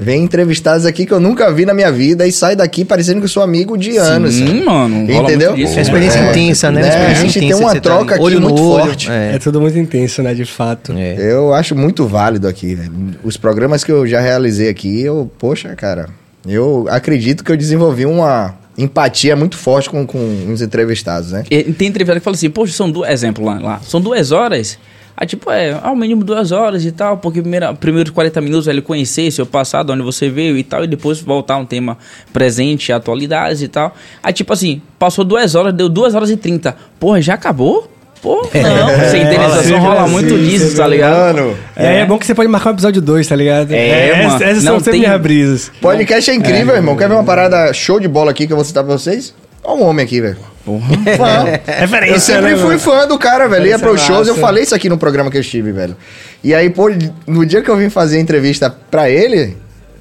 Vem 0.00 0.24
entrevistados 0.24 0.84
aqui 0.86 1.06
que 1.06 1.12
eu 1.12 1.20
nunca 1.20 1.52
vi 1.52 1.64
na 1.64 1.72
minha 1.74 1.92
vida 1.92 2.26
e 2.26 2.32
sai 2.32 2.56
daqui 2.56 2.84
parecendo 2.84 3.18
que 3.20 3.24
eu 3.26 3.28
sou 3.28 3.42
amigo 3.42 3.76
de 3.76 3.96
anos. 3.98 4.34
Sim, 4.34 4.46
sabe? 4.46 4.64
mano. 4.64 5.10
Entendeu? 5.12 5.54
disso, 5.54 5.72
É 5.72 5.76
uma 5.76 5.82
experiência 5.82 6.18
É. 6.18 6.30
intensa, 6.30 6.70
né? 6.72 6.80
É, 6.80 6.88
experiência 6.88 7.12
a 7.12 7.24
gente 7.26 7.38
tem 7.40 7.54
uma 7.54 7.74
tá 7.74 7.80
troca 7.80 8.14
aqui 8.14 8.24
olho 8.24 8.40
no 8.40 8.48
muito 8.48 8.62
olho, 8.62 8.84
forte. 8.86 9.10
É 9.10 9.34
É. 9.34 9.38
tudo 9.38 9.60
muito 9.60 9.78
intenso, 9.78 10.22
né? 10.22 10.34
De 10.34 10.44
fato. 10.44 10.92
É. 10.96 11.16
Eu 11.32 11.52
acho 11.54 11.76
muito 11.76 12.06
válido 12.06 12.48
aqui, 12.48 12.74
velho. 12.74 12.92
Os 13.22 13.36
programas 13.36 13.84
que 13.84 13.92
eu 13.92 14.06
já 14.06 14.20
realizei 14.20 14.68
aqui, 14.68 15.02
eu, 15.02 15.30
poxa, 15.38 15.68
cara, 15.76 16.08
eu 16.48 16.86
acredito 16.90 17.44
que 17.44 17.52
eu 17.52 17.56
desenvolvi 17.56 18.04
uma 18.06 18.54
empatia 18.76 19.36
muito 19.36 19.56
forte 19.58 19.88
com, 19.90 20.04
com 20.06 20.50
os 20.52 20.62
entrevistados, 20.62 21.32
né? 21.32 21.44
E 21.50 21.62
tem 21.64 21.88
entrevistado 21.88 22.18
que 22.18 22.24
fala 22.24 22.34
assim, 22.34 22.50
poxa, 22.50 22.72
são 22.72 22.90
duas. 22.90 23.10
Exemplo 23.10 23.44
lá, 23.44 23.58
lá. 23.60 23.80
São 23.86 24.00
duas 24.00 24.32
horas. 24.32 24.78
Aí, 25.22 25.26
tipo, 25.28 25.52
é, 25.52 25.78
ao 25.80 25.94
mínimo 25.94 26.24
duas 26.24 26.50
horas 26.50 26.84
e 26.84 26.90
tal, 26.90 27.16
porque 27.16 27.40
primeiro, 27.40 27.72
primeiros 27.76 28.10
40 28.12 28.40
minutos 28.40 28.66
ele 28.66 28.82
conhecer 28.82 29.30
seu 29.30 29.46
passado, 29.46 29.92
onde 29.92 30.02
você 30.02 30.28
veio 30.28 30.58
e 30.58 30.64
tal, 30.64 30.82
e 30.82 30.88
depois 30.88 31.20
voltar 31.20 31.58
um 31.58 31.64
tema 31.64 31.96
presente, 32.32 32.92
atualidades 32.92 33.62
e 33.62 33.68
tal. 33.68 33.94
Aí, 34.20 34.32
tipo 34.32 34.52
assim, 34.52 34.82
passou 34.98 35.24
duas 35.24 35.54
horas, 35.54 35.72
deu 35.72 35.88
duas 35.88 36.16
horas 36.16 36.28
e 36.28 36.36
trinta. 36.36 36.74
Porra, 36.98 37.22
já 37.22 37.34
acabou? 37.34 37.88
Pô, 38.20 38.42
não, 38.52 39.10
sem 39.12 39.22
interessação 39.22 39.62
sempre 39.62 39.78
rola 39.78 40.02
assim, 40.02 40.12
muito 40.12 40.36
disso, 40.38 40.64
sempre 40.64 40.76
tá 40.78 40.86
ligado? 40.88 41.36
Mano, 41.36 41.56
aí 41.76 41.96
é 41.98 42.04
bom 42.04 42.18
que 42.18 42.26
você 42.26 42.34
pode 42.34 42.48
marcar 42.48 42.70
um 42.70 42.72
episódio 42.72 43.00
2, 43.00 43.24
tá 43.24 43.36
ligado? 43.36 43.70
É, 43.70 44.24
mano. 44.26 44.42
Essas, 44.42 44.64
Não, 44.64 44.72
são 44.72 44.78
sempre 44.80 44.90
tem- 44.90 45.00
minhas 45.02 45.20
brisas. 45.20 45.70
podcast 45.80 46.28
é 46.32 46.34
incrível, 46.34 46.74
irmão. 46.74 46.96
Quer 46.96 47.08
ver 47.08 47.14
uma 47.14 47.22
parada 47.24 47.72
show 47.72 48.00
de 48.00 48.08
bola 48.08 48.32
aqui 48.32 48.48
que 48.48 48.52
eu 48.52 48.56
vou 48.56 48.64
citar 48.64 48.82
pra 48.82 48.92
vocês? 48.98 49.32
Olha 49.62 49.80
um 49.82 49.86
homem 49.86 50.04
aqui, 50.04 50.20
velho. 50.20 50.36
Porra. 50.64 50.86
Fã. 51.16 51.44
Referência, 51.80 52.14
Eu 52.14 52.20
sempre 52.20 52.54
né, 52.54 52.56
fui 52.56 52.78
fã 52.78 53.06
do 53.06 53.18
cara, 53.18 53.48
velho. 53.48 53.66
Ia 53.66 53.74
Essa 53.74 53.84
pros 53.84 54.00
shows, 54.00 54.28
eu 54.28 54.36
falei 54.36 54.62
isso 54.62 54.74
aqui 54.74 54.88
no 54.88 54.96
programa 54.96 55.30
que 55.30 55.36
eu 55.36 55.40
estive, 55.40 55.72
velho. 55.72 55.96
E 56.44 56.54
aí, 56.54 56.70
pô, 56.70 56.88
no 57.26 57.44
dia 57.44 57.62
que 57.62 57.68
eu 57.68 57.76
vim 57.76 57.90
fazer 57.90 58.18
a 58.18 58.20
entrevista 58.20 58.72
pra 58.90 59.10
ele, 59.10 59.56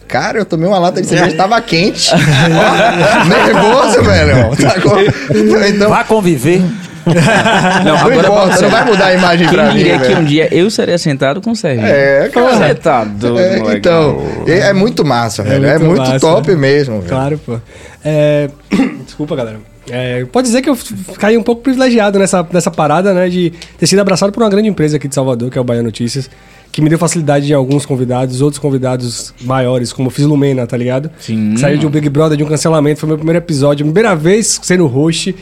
cara, 0.08 0.38
eu 0.38 0.46
tomei 0.46 0.68
uma 0.68 0.78
lata 0.78 1.02
de 1.02 1.08
cerveja, 1.08 1.36
tava 1.36 1.60
quente. 1.62 2.12
Ó, 2.14 3.26
nervoso, 3.28 4.04
velho. 4.04 4.56
Tá 4.56 4.80
com- 4.82 5.00
Então, 5.68 5.90
Vá 5.90 6.04
conviver. 6.04 6.62
Não, 7.84 7.98
não 7.98 8.14
importa, 8.14 8.56
você- 8.58 8.62
não 8.62 8.70
vai 8.70 8.86
mudar 8.86 9.06
a 9.08 9.14
imagem 9.16 9.48
Quem 9.48 9.56
pra 9.58 9.72
mim, 9.72 9.78
diria 9.80 9.98
que 9.98 10.14
um 10.14 10.24
dia 10.24 10.48
eu 10.56 10.70
seria 10.70 11.00
sentado 11.00 11.42
com 11.42 11.50
o 11.50 11.56
Sérgio? 11.56 11.84
É, 11.84 12.30
cara. 12.30 12.56
Você 12.56 12.76
tá 12.76 13.04
doido, 13.04 13.40
É, 13.40 13.58
moleque. 13.58 13.78
então, 13.80 14.22
é, 14.48 14.60
é 14.70 14.74
muito 14.74 15.04
massa, 15.04 15.42
velho. 15.42 15.66
É 15.66 15.80
muito 15.80 15.86
muito 15.96 16.08
massa. 16.08 16.20
top 16.20 16.56
mesmo, 16.56 16.98
velho. 17.00 17.10
Claro, 17.10 17.40
pô. 17.44 17.60
É, 18.06 18.50
Desculpa, 19.04 19.36
galera. 19.36 19.58
É, 19.90 20.24
pode 20.26 20.48
dizer 20.48 20.62
que 20.62 20.70
eu 20.70 20.78
caí 21.18 21.38
um 21.38 21.44
pouco 21.44 21.62
privilegiado 21.64 22.20
nessa, 22.20 22.48
nessa 22.54 22.70
parada, 22.70 23.14
né? 23.14 23.28
De 23.30 23.52
ter 23.78 23.88
sido 23.88 24.00
abraçado 24.00 24.32
por 24.32 24.44
uma 24.44 24.50
grande 24.50 24.70
empresa 24.70 24.98
aqui 24.98 25.08
de 25.08 25.16
Salvador, 25.16 25.50
que 25.50 25.58
é 25.58 25.62
o 25.62 25.64
Bahia 25.64 25.82
Notícias, 25.82 26.30
que 26.72 26.82
me 26.82 26.88
deu 26.90 27.00
facilidade 27.00 27.52
em 27.52 27.56
alguns 27.56 27.86
convidados, 27.86 28.42
outros 28.42 28.60
convidados 28.60 29.34
maiores, 29.42 29.92
como 29.92 30.08
eu 30.08 30.12
fiz 30.12 30.26
Lumena, 30.26 30.68
tá 30.68 30.78
ligado? 30.78 31.10
Sim. 31.20 31.58
Saiu 31.58 31.78
de 31.78 31.88
um 31.88 31.90
Big 31.90 32.08
Brother, 32.10 32.38
de 32.38 32.44
um 32.44 32.48
cancelamento, 32.48 33.00
foi 33.00 33.08
meu 33.08 33.18
primeiro 33.18 33.40
episódio, 33.40 33.86
primeira 33.86 34.16
vez 34.16 34.60
sendo 34.62 34.86
host. 34.88 35.36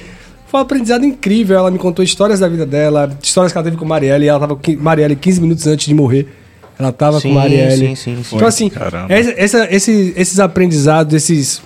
Foi 0.48 0.60
um 0.60 0.64
aprendizado 0.64 1.06
incrível. 1.06 1.58
Ela 1.60 1.70
me 1.70 1.78
contou 1.78 2.04
histórias 2.04 2.40
da 2.40 2.48
vida 2.48 2.66
dela, 2.66 3.16
histórias 3.22 3.52
que 3.52 3.58
ela 3.58 3.66
teve 3.66 3.78
com 3.78 3.86
Marielle. 3.86 4.28
Ela 4.28 4.40
tava 4.40 4.56
com 4.56 4.76
Marielle 4.78 5.16
15 5.16 5.42
minutos 5.42 5.68
antes 5.68 5.86
de 5.86 5.94
morrer. 5.94 6.28
Ela 6.80 6.92
tava 6.92 7.20
Sim, 7.20 7.28
com 7.30 7.36
Marielle. 7.36 7.90
sim, 7.90 7.96
sim, 7.96 8.24
sim. 8.24 8.36
Então, 8.36 8.48
assim, 8.48 8.72
essa- 9.10 9.34
essa- 9.38 9.68
esses, 9.70 10.14
esses 10.18 10.40
aprendizados, 10.40 11.14
esses, 11.14 11.62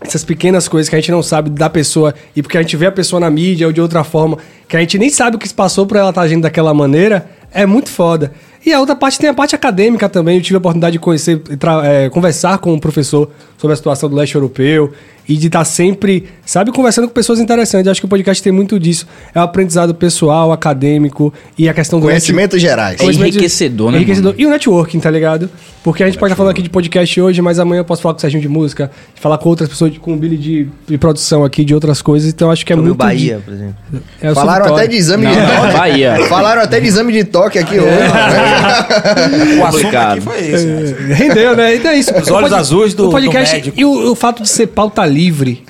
essas 0.00 0.24
pequenas 0.24 0.68
coisas 0.68 0.88
que 0.88 0.94
a 0.94 0.98
gente 1.00 1.10
não 1.10 1.22
sabe 1.22 1.50
da 1.50 1.68
pessoa 1.68 2.14
e 2.34 2.42
porque 2.42 2.56
a 2.56 2.62
gente 2.62 2.76
vê 2.76 2.86
a 2.86 2.92
pessoa 2.92 3.18
na 3.18 3.30
mídia 3.30 3.66
ou 3.66 3.72
de 3.72 3.80
outra 3.80 4.04
forma, 4.04 4.38
que 4.68 4.76
a 4.76 4.80
gente 4.80 4.98
nem 4.98 5.10
sabe 5.10 5.36
o 5.36 5.38
que 5.38 5.48
se 5.48 5.54
passou 5.54 5.86
pra 5.86 6.00
ela 6.00 6.10
estar 6.10 6.22
agindo 6.22 6.42
daquela 6.42 6.72
maneira, 6.72 7.28
é 7.52 7.66
muito 7.66 7.88
foda. 7.88 8.32
E 8.64 8.72
a 8.72 8.80
outra 8.80 8.94
parte 8.94 9.18
tem 9.18 9.30
a 9.30 9.34
parte 9.34 9.54
acadêmica 9.54 10.08
também. 10.08 10.36
Eu 10.36 10.42
tive 10.42 10.56
a 10.56 10.58
oportunidade 10.58 10.92
de 10.92 10.98
conhecer, 10.98 11.40
é, 11.84 12.08
conversar 12.10 12.58
com 12.58 12.72
um 12.72 12.78
professor 12.78 13.30
sobre 13.56 13.72
a 13.72 13.76
situação 13.76 14.08
do 14.08 14.16
leste 14.16 14.34
europeu 14.34 14.92
e 15.28 15.36
de 15.36 15.48
estar 15.48 15.64
sempre, 15.64 16.24
sabe, 16.46 16.72
conversando 16.72 17.06
com 17.06 17.12
pessoas 17.14 17.38
interessantes. 17.38 17.86
Acho 17.88 18.00
que 18.00 18.06
o 18.06 18.08
podcast 18.08 18.42
tem 18.42 18.50
muito 18.52 18.80
disso. 18.80 19.06
É 19.34 19.38
o 19.38 19.42
aprendizado 19.42 19.94
pessoal, 19.94 20.50
acadêmico 20.52 21.32
e 21.58 21.68
a 21.68 21.74
questão 21.74 22.00
do 22.00 22.06
Conhecimentos 22.06 22.60
gerais. 22.60 22.98
É 23.00 23.04
enriquecedor, 23.04 23.90
né, 23.92 23.98
Enriquecedor. 23.98 24.32
mano? 24.32 24.42
E 24.42 24.46
o 24.46 24.50
networking, 24.50 25.00
tá 25.00 25.10
ligado? 25.10 25.50
Porque 25.84 26.02
a 26.02 26.06
gente 26.06 26.18
pode 26.18 26.32
estar 26.32 26.36
falando 26.36 26.52
aqui 26.52 26.62
de 26.62 26.70
podcast 26.70 27.20
hoje, 27.20 27.40
mas 27.42 27.58
amanhã 27.58 27.80
eu 27.80 27.84
posso 27.84 28.00
falar 28.02 28.14
com 28.14 28.18
o 28.18 28.20
Serginho 28.20 28.42
de 28.42 28.48
música, 28.48 28.90
falar 29.14 29.38
com 29.38 29.48
outras 29.48 29.68
pessoas, 29.68 29.92
de- 29.92 29.98
com 30.00 30.12
o 30.12 30.16
Billy 30.16 30.36
de, 30.36 30.68
de 30.86 30.98
produção 30.98 31.44
aqui, 31.44 31.64
de 31.64 31.74
outras 31.74 32.00
coisas. 32.02 32.28
Então 32.30 32.50
acho 32.50 32.64
que 32.64 32.72
é 32.72 32.76
Sobre 32.76 32.90
o 32.90 32.94
muito. 32.94 32.98
Bahia, 32.98 33.40
por 33.44 33.52
exemplo. 33.54 33.74
É, 34.20 34.34
Falaram 34.34 34.74
até 34.74 34.86
de 34.86 34.96
exame 34.96 35.24
Não, 35.24 35.32
de 35.32 35.40
toque. 35.40 35.72
Bahia. 35.76 36.16
Falaram 36.28 36.62
até 36.62 36.80
de 36.80 36.86
exame 36.86 37.12
de 37.12 37.24
toque 37.24 37.58
aqui 37.58 37.78
hoje. 37.78 37.88
O 39.58 39.64
assunto 39.64 39.82
Complicado. 39.82 40.12
aqui 40.12 40.20
foi 40.20 40.38
esse. 40.40 40.66
né? 40.66 40.96
É, 41.10 41.14
Rendeu, 41.14 41.56
né? 41.56 41.74
Então 41.76 41.90
é 41.90 41.98
isso. 41.98 42.12
Os 42.14 42.30
olhos 42.30 42.50
O 42.52 42.54
azuis 42.54 42.94
do- 42.94 43.08
o 43.08 43.10
podcast 43.10 43.54
do 43.54 43.56
médico. 43.58 43.80
E 43.80 43.84
o, 43.84 44.12
o 44.12 44.14
fato 44.14 44.42
de 44.42 44.48
ser 44.48 44.68
pauta 44.68 45.04
livre 45.06 45.17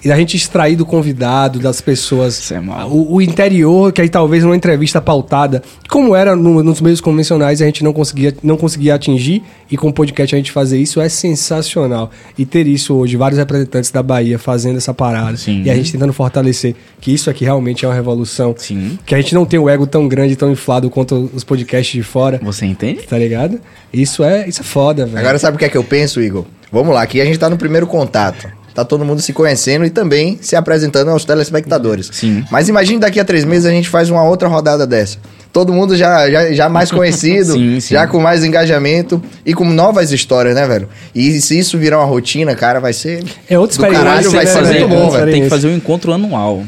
e 0.05 0.11
a 0.12 0.16
gente 0.16 0.36
extrair 0.36 0.76
do 0.76 0.84
convidado, 0.84 1.59
das 1.59 1.80
pessoas, 1.80 2.38
Isso 2.38 2.55
é 2.55 2.61
mal. 2.61 2.88
o, 2.90 3.14
o 3.14 3.22
interior, 3.22 3.92
que 3.92 4.01
aí 4.03 4.09
talvez 4.09 4.44
numa 4.44 4.57
entrevista 4.57 5.01
pautada, 5.01 5.62
como 5.88 6.14
era 6.14 6.36
no- 6.36 6.62
nos 6.62 6.80
meios 6.80 7.01
convencionais, 7.01 7.62
a 7.62 7.64
gente 7.64 7.82
não 7.82 7.92
conseguia, 7.92 8.34
não 8.42 8.57
conseguia 8.57 8.94
atingir, 8.94 9.42
e 9.70 9.76
com 9.76 9.88
o 9.88 9.92
podcast 9.92 10.34
a 10.34 10.38
gente 10.38 10.53
fazer 10.53 10.78
isso 10.78 11.01
é 11.01 11.09
sensacional. 11.09 12.11
E 12.36 12.44
ter 12.44 12.66
isso 12.66 12.94
hoje, 12.94 13.16
vários 13.16 13.38
representantes 13.38 13.90
da 13.90 14.03
Bahia 14.03 14.38
fazendo 14.38 14.76
essa 14.76 14.92
parada, 14.92 15.36
Sim. 15.36 15.62
e 15.64 15.70
a 15.70 15.74
gente 15.74 15.92
tentando 15.92 16.12
fortalecer 16.12 16.74
que 17.01 17.12
isso 17.12 17.30
aqui 17.30 17.44
realmente 17.44 17.84
é 17.84 17.88
uma 17.88 17.94
revolução. 17.94 18.55
Sim. 18.57 18.99
Que 19.07 19.14
a 19.14 19.20
gente 19.20 19.34
não 19.34 19.46
tem 19.46 19.59
o 19.59 19.68
ego 19.68 19.86
tão 19.86 20.07
grande, 20.09 20.36
tão 20.36 20.51
inflado 20.51 20.90
quanto 20.90 21.30
os 21.34 21.44
podcasts 21.44 21.92
de 21.92 22.03
fora. 22.03 22.40
Você 22.42 22.66
entende? 22.66 23.03
Tá 23.03 23.18
ligado? 23.18 23.61
Isso 23.92 24.22
é, 24.22 24.49
isso 24.49 24.61
é 24.61 24.64
foda, 24.64 25.07
velho. 25.07 25.18
Agora 25.18 25.38
sabe 25.38 25.57
o 25.57 25.59
que 25.59 25.64
é 25.64 25.68
que 25.68 25.76
eu 25.76 25.84
penso, 25.84 26.20
Igor? 26.20 26.44
Vamos 26.70 26.92
lá, 26.94 27.03
aqui 27.03 27.20
a 27.20 27.24
gente 27.24 27.38
tá 27.38 27.49
no 27.49 27.57
primeiro 27.57 27.86
contato. 27.86 28.58
Tá 28.79 28.85
todo 28.85 29.05
mundo 29.05 29.20
se 29.20 29.33
conhecendo 29.33 29.85
e 29.85 29.91
também 29.91 30.39
se 30.41 30.55
apresentando 30.55 31.11
aos 31.11 31.24
telespectadores. 31.24 32.11
Sim. 32.12 32.45
Mas 32.49 32.68
imagine 32.68 33.01
daqui 33.01 33.18
a 33.18 33.24
três 33.24 33.45
meses 33.45 33.66
a 33.66 33.70
gente 33.70 33.89
faz 33.89 34.09
uma 34.09 34.22
outra 34.22 34.47
rodada 34.47 34.87
dessa. 34.87 35.18
Todo 35.53 35.72
mundo 35.72 35.97
já, 35.97 36.31
já, 36.31 36.53
já 36.53 36.68
mais 36.68 36.89
conhecido, 36.89 37.55
Sim, 37.59 37.81
sim. 37.81 37.95
já 37.95 38.07
com 38.07 38.20
mais 38.20 38.45
engajamento 38.45 39.20
e 39.45 39.53
com 39.53 39.64
novas 39.64 40.12
histórias, 40.12 40.55
né, 40.55 40.64
velho? 40.64 40.89
E 41.12 41.41
se 41.41 41.59
isso 41.59 41.76
virar 41.76 41.99
uma 41.99 42.07
rotina, 42.07 42.55
cara, 42.55 42.79
vai 42.79 42.93
ser. 42.93 43.24
É 43.51 43.57
experiência, 43.57 44.05
caralho, 44.05 44.31
vai 44.31 44.47
ser 44.47 44.62
velho? 44.62 44.89
muito 44.89 45.03
bom, 45.03 45.11
velho. 45.11 45.33
Tem 45.33 45.43
que 45.43 45.49
fazer 45.49 45.66
um 45.66 45.74
encontro 45.74 46.12
anual. 46.12 46.62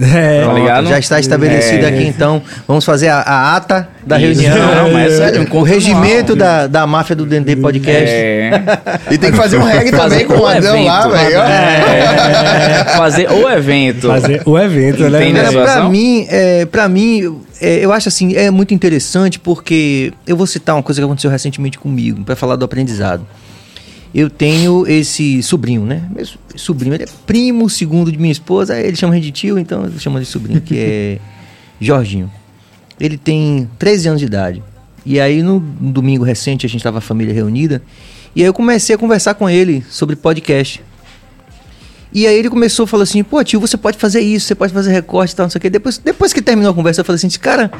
É, 0.00 0.44
Tá 0.44 0.52
ligado? 0.52 0.86
Já 0.88 0.98
está 0.98 1.18
estabelecido 1.18 1.84
É. 1.84 1.88
aqui, 1.88 2.04
então. 2.06 2.40
Vamos 2.66 2.84
fazer 2.84 3.08
a, 3.08 3.18
a 3.20 3.56
ata 3.56 3.88
da 4.06 4.20
Isso. 4.20 4.40
reunião. 4.40 4.74
Não, 4.74 4.92
mas 4.92 5.18
é 5.18 5.32
o 5.50 5.62
regimento 5.62 6.36
da, 6.36 6.66
da 6.66 6.86
máfia 6.86 7.16
do 7.16 7.26
Dendê 7.26 7.56
Podcast. 7.56 8.08
É. 8.14 8.50
E 9.10 9.18
tem 9.18 9.30
que 9.32 9.36
fazer 9.36 9.58
um 9.58 9.64
reggae 9.64 9.90
também 9.90 10.24
com 10.26 10.34
o 10.34 10.46
Adão 10.46 10.84
lá, 10.84 11.00
evento. 11.00 11.12
velho. 11.16 11.40
É. 11.40 12.84
Fazer 12.96 13.30
o 13.30 13.48
evento. 13.50 14.06
fazer 14.08 14.42
o 14.44 14.58
evento, 14.58 15.08
né? 15.08 15.22
Entende 15.28 15.32
velho? 15.32 15.40
a 15.40 15.42
Cara, 15.42 15.52
pra 15.52 15.66
situação? 15.66 15.90
mim, 15.90 16.26
é, 16.28 16.66
pra 16.66 16.88
mim 16.88 17.40
é, 17.60 17.84
eu 17.84 17.92
acho 17.92 18.08
assim, 18.08 18.34
é 18.34 18.50
muito 18.50 18.72
interessante 18.72 19.38
porque 19.38 20.12
eu 20.26 20.36
vou 20.36 20.46
citar 20.46 20.76
uma 20.76 20.82
coisa 20.82 21.00
que 21.00 21.04
aconteceu 21.04 21.30
recentemente 21.30 21.78
comigo, 21.78 22.22
pra 22.24 22.36
falar 22.36 22.56
do 22.56 22.64
aprendizado. 22.64 23.26
Eu 24.12 24.28
tenho 24.28 24.86
esse 24.88 25.42
sobrinho, 25.42 25.84
né? 25.84 26.08
Meu 26.14 26.26
so- 26.26 26.38
sobrinho, 26.56 26.94
ele 26.94 27.04
é 27.04 27.08
primo 27.26 27.70
segundo 27.70 28.10
de 28.10 28.18
minha 28.18 28.32
esposa, 28.32 28.78
ele 28.80 28.96
chama 28.96 29.20
de 29.20 29.30
tio, 29.30 29.58
então 29.58 29.84
eu 29.84 29.98
chamo 30.00 30.18
de 30.18 30.26
sobrinho, 30.26 30.60
que 30.60 30.76
é 30.76 31.18
Jorginho. 31.80 32.30
Ele 32.98 33.16
tem 33.16 33.68
13 33.78 34.08
anos 34.08 34.20
de 34.20 34.26
idade. 34.26 34.62
E 35.06 35.18
aí, 35.20 35.42
no 35.42 35.60
domingo 35.60 36.24
recente, 36.24 36.66
a 36.66 36.68
gente 36.68 36.82
tava 36.82 36.98
a 36.98 37.00
família 37.00 37.32
reunida, 37.32 37.80
e 38.34 38.42
aí 38.42 38.46
eu 38.48 38.52
comecei 38.52 38.94
a 38.94 38.98
conversar 38.98 39.34
com 39.34 39.48
ele 39.48 39.84
sobre 39.88 40.16
podcast. 40.16 40.82
E 42.12 42.26
aí 42.26 42.36
ele 42.36 42.50
começou 42.50 42.84
a 42.84 42.86
falar 42.88 43.04
assim, 43.04 43.22
pô 43.22 43.42
tio, 43.44 43.60
você 43.60 43.76
pode 43.76 43.96
fazer 43.96 44.20
isso, 44.20 44.46
você 44.46 44.54
pode 44.56 44.72
fazer 44.72 44.90
recorte 44.90 45.32
e 45.32 45.36
tal, 45.36 45.44
não 45.44 45.50
sei 45.50 45.58
o 45.58 45.62
quê. 45.62 45.70
Depois, 45.70 45.96
depois 45.98 46.32
que 46.32 46.42
terminou 46.42 46.72
a 46.72 46.74
conversa, 46.74 47.00
eu 47.00 47.04
falei 47.04 47.16
assim, 47.16 47.30
cara, 47.38 47.70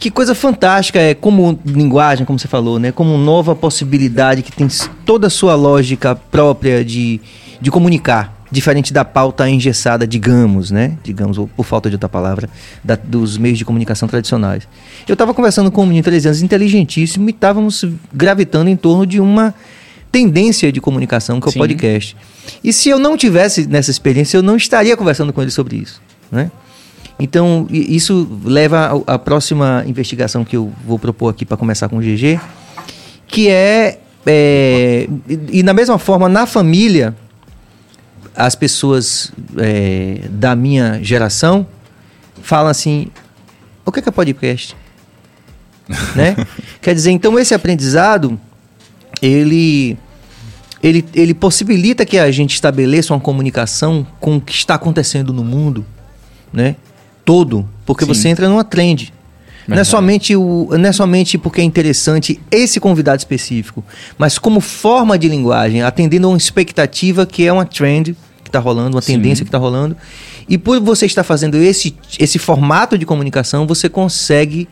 que 0.00 0.10
coisa 0.10 0.34
fantástica 0.34 0.98
é 0.98 1.14
como 1.14 1.58
linguagem, 1.64 2.24
como 2.24 2.38
você 2.38 2.48
falou, 2.48 2.78
né? 2.78 2.90
Como 2.90 3.16
nova 3.18 3.54
possibilidade 3.54 4.42
que 4.42 4.50
tem 4.50 4.66
toda 5.04 5.26
a 5.26 5.30
sua 5.30 5.54
lógica 5.54 6.16
própria 6.16 6.82
de, 6.84 7.20
de 7.60 7.70
comunicar, 7.70 8.34
diferente 8.50 8.92
da 8.94 9.04
pauta 9.04 9.48
engessada, 9.48 10.06
digamos, 10.06 10.70
né? 10.70 10.96
Digamos, 11.04 11.36
ou 11.36 11.46
por 11.46 11.64
falta 11.66 11.90
de 11.90 11.96
outra 11.96 12.08
palavra, 12.08 12.48
da- 12.82 12.96
dos 12.96 13.36
meios 13.36 13.58
de 13.58 13.64
comunicação 13.64 14.08
tradicionais. 14.08 14.66
Eu 15.06 15.12
estava 15.12 15.34
conversando 15.34 15.70
com 15.70 15.82
um 15.82 15.86
menino 15.86 16.02
de 16.02 16.10
13 16.10 16.28
anos 16.28 16.42
inteligentíssimo 16.42 17.28
e 17.28 17.32
estávamos 17.32 17.84
gravitando 18.12 18.70
em 18.70 18.76
torno 18.76 19.04
de 19.06 19.20
uma 19.20 19.54
tendência 20.10 20.72
de 20.72 20.80
comunicação 20.80 21.38
que 21.40 21.46
é 21.46 21.50
o 21.50 21.52
Sim. 21.52 21.58
podcast. 21.58 22.16
E 22.64 22.72
se 22.72 22.88
eu 22.88 22.98
não 22.98 23.16
tivesse 23.16 23.66
nessa 23.66 23.90
experiência, 23.90 24.36
eu 24.38 24.42
não 24.42 24.56
estaria 24.56 24.96
conversando 24.96 25.32
com 25.32 25.40
ele 25.42 25.50
sobre 25.50 25.76
isso, 25.76 26.00
né? 26.32 26.50
Então, 27.20 27.66
isso 27.70 28.26
leva 28.42 29.02
à 29.06 29.18
próxima 29.18 29.84
investigação 29.86 30.44
que 30.44 30.56
eu 30.56 30.72
vou 30.86 30.98
propor 30.98 31.28
aqui 31.28 31.44
para 31.44 31.56
começar 31.56 31.88
com 31.88 31.98
o 31.98 32.00
GG, 32.00 32.40
que 33.26 33.48
é, 33.48 33.98
é, 34.26 35.06
e, 35.28 35.58
e 35.58 35.62
na 35.62 35.74
mesma 35.74 35.98
forma, 35.98 36.28
na 36.28 36.46
família, 36.46 37.14
as 38.34 38.54
pessoas 38.54 39.32
é, 39.58 40.22
da 40.30 40.56
minha 40.56 40.98
geração 41.02 41.66
falam 42.42 42.70
assim, 42.70 43.08
o 43.84 43.92
que 43.92 43.98
é, 43.98 44.02
que 44.02 44.08
é 44.08 44.12
podcast? 44.12 44.74
né? 46.16 46.36
Quer 46.80 46.94
dizer, 46.94 47.10
então 47.10 47.38
esse 47.38 47.52
aprendizado, 47.52 48.40
ele, 49.20 49.98
ele, 50.82 51.04
ele 51.12 51.34
possibilita 51.34 52.06
que 52.06 52.18
a 52.18 52.30
gente 52.30 52.54
estabeleça 52.54 53.12
uma 53.12 53.20
comunicação 53.20 54.06
com 54.18 54.36
o 54.36 54.40
que 54.40 54.52
está 54.52 54.74
acontecendo 54.74 55.32
no 55.32 55.44
mundo, 55.44 55.84
né? 56.52 56.76
Todo, 57.30 57.68
porque 57.86 58.04
Sim. 58.04 58.12
você 58.12 58.28
entra 58.28 58.48
numa 58.48 58.64
trend. 58.64 59.14
Não 59.68 59.78
é, 59.78 59.84
somente 59.84 60.34
o, 60.34 60.68
não 60.72 60.88
é 60.88 60.92
somente 60.92 61.38
porque 61.38 61.60
é 61.60 61.64
interessante 61.64 62.40
esse 62.50 62.80
convidado 62.80 63.18
específico, 63.18 63.84
mas 64.18 64.36
como 64.36 64.58
forma 64.60 65.16
de 65.16 65.28
linguagem, 65.28 65.80
atendendo 65.80 66.26
a 66.26 66.30
uma 66.30 66.36
expectativa 66.36 67.24
que 67.24 67.46
é 67.46 67.52
uma 67.52 67.64
trend 67.64 68.16
que 68.42 68.48
está 68.48 68.58
rolando, 68.58 68.96
uma 68.96 69.00
Sim. 69.00 69.12
tendência 69.12 69.44
que 69.44 69.48
está 69.48 69.58
rolando. 69.58 69.96
E 70.48 70.58
por 70.58 70.80
você 70.80 71.06
estar 71.06 71.22
fazendo 71.22 71.56
esse, 71.56 71.94
esse 72.18 72.36
formato 72.36 72.98
de 72.98 73.06
comunicação, 73.06 73.64
você 73.64 73.88
consegue 73.88 74.68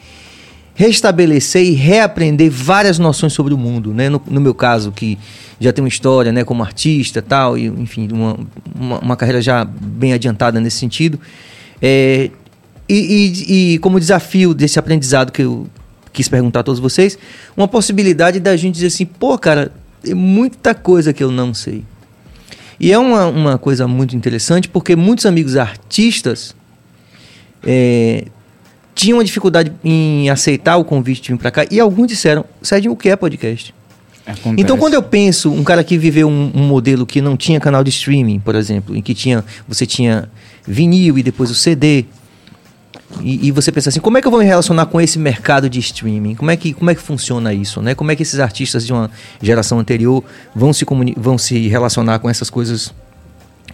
restabelecer 0.75 1.63
e 1.63 1.75
reaprender 1.75 2.51
várias 2.51 2.99
noções 2.99 3.33
sobre 3.33 3.55
o 3.55 3.57
mundo, 3.57 3.95
né? 3.95 4.09
No, 4.09 4.21
no 4.29 4.41
meu 4.41 4.53
caso, 4.53 4.91
que 4.91 5.17
já 5.61 5.73
tem 5.73 5.85
uma 5.85 5.89
história, 5.89 6.33
né, 6.33 6.43
como 6.43 6.65
artista 6.65 7.23
tal, 7.23 7.57
e 7.57 7.67
enfim, 7.67 8.09
uma, 8.11 8.37
uma, 8.75 8.99
uma 8.99 9.17
carreira 9.17 9.41
já 9.41 9.65
bem 9.65 10.13
adiantada 10.13 10.61
nesse 10.61 10.79
sentido. 10.79 11.21
É, 11.81 12.31
e, 12.89 12.95
e- 12.95 13.75
e 13.75 13.79
como 13.79 13.99
desafio 14.01 14.55
desse 14.55 14.79
aprendizado 14.79 15.31
que 15.33 15.43
eu 15.43 15.67
quis 16.13 16.29
perguntar 16.29 16.61
a 16.61 16.63
todos 16.63 16.81
vocês, 16.81 17.19
uma 17.57 17.69
possibilidade 17.69 18.41
da 18.41 18.57
gente 18.57 18.75
dizer 18.75 18.87
assim, 18.89 19.05
pô, 19.07 19.37
cara, 19.39 19.73
tem 20.03 20.15
muita 20.15 20.75
coisa 20.75 21.13
que 21.13 21.23
eu 21.23 21.31
não 21.31 21.53
sei. 21.55 21.85
E 22.81 22.93
é 22.93 22.99
uma, 22.99 23.27
uma 23.27 23.59
coisa 23.59 23.87
muito 23.89 24.17
interessante 24.17 24.69
porque 24.69 24.95
muitos 24.97 25.27
amigos 25.27 25.57
artistas 25.57 26.55
é, 27.65 28.25
tinham 28.95 29.19
uma 29.19 29.25
dificuldade 29.25 29.73
em 29.85 30.29
aceitar 30.31 30.77
o 30.77 30.85
convite 30.85 31.23
de 31.23 31.33
vir 31.33 31.39
para 31.39 31.51
cá 31.51 31.67
e 31.71 31.79
alguns 31.81 32.07
disseram, 32.09 32.45
Sérgio, 32.63 32.93
o 32.93 32.97
que 32.97 33.09
é 33.09 33.17
podcast? 33.17 33.75
Acontece. 34.27 34.61
Então, 34.61 34.77
quando 34.77 34.95
eu 34.95 35.03
penso, 35.03 35.51
um 35.51 35.65
cara 35.65 35.83
que 35.83 35.97
viveu 35.97 36.29
um, 36.29 36.51
um 36.55 36.63
modelo 36.67 37.07
que 37.07 37.21
não 37.23 37.37
tinha 37.37 37.59
canal 37.59 37.83
de 37.83 37.91
streaming, 37.91 38.39
por 38.41 38.55
exemplo, 38.55 38.95
em 38.95 39.01
que 39.01 39.15
tinha, 39.15 39.43
você 39.67 39.87
tinha 39.87 40.29
vinil 40.67 41.17
e 41.19 41.23
depois 41.23 41.51
o 41.51 41.55
CD, 41.55 42.05
e, 43.21 43.49
e 43.49 43.51
você 43.51 43.73
pensa 43.73 43.89
assim, 43.89 44.01
como 44.01 44.19
é 44.19 44.21
que 44.21 44.27
eu 44.27 44.31
vou 44.31 44.41
me 44.41 44.47
relacionar 44.47 44.87
com 44.87 45.01
esse 45.01 45.19
mercado 45.19 45.69
de 45.69 45.79
streaming? 45.81 46.35
Como 46.35 46.51
é 46.51 46.57
que, 46.57 46.73
como 46.73 46.91
é 46.91 46.95
que 46.95 47.01
funciona 47.01 47.53
isso? 47.55 47.81
Né? 47.81 47.95
Como 47.95 48.13
é 48.13 48.17
que 48.17 48.23
esses 48.23 48.39
artistas 48.39 48.87
de 48.87 48.93
uma 48.93 49.11
geração 49.41 49.79
anterior 49.79 50.23
vão 50.55 50.73
se, 50.73 50.87
vão 51.17 51.39
se 51.39 51.69
relacionar 51.69 52.19
com 52.19 52.29
essas 52.29 52.51
coisas 52.51 52.93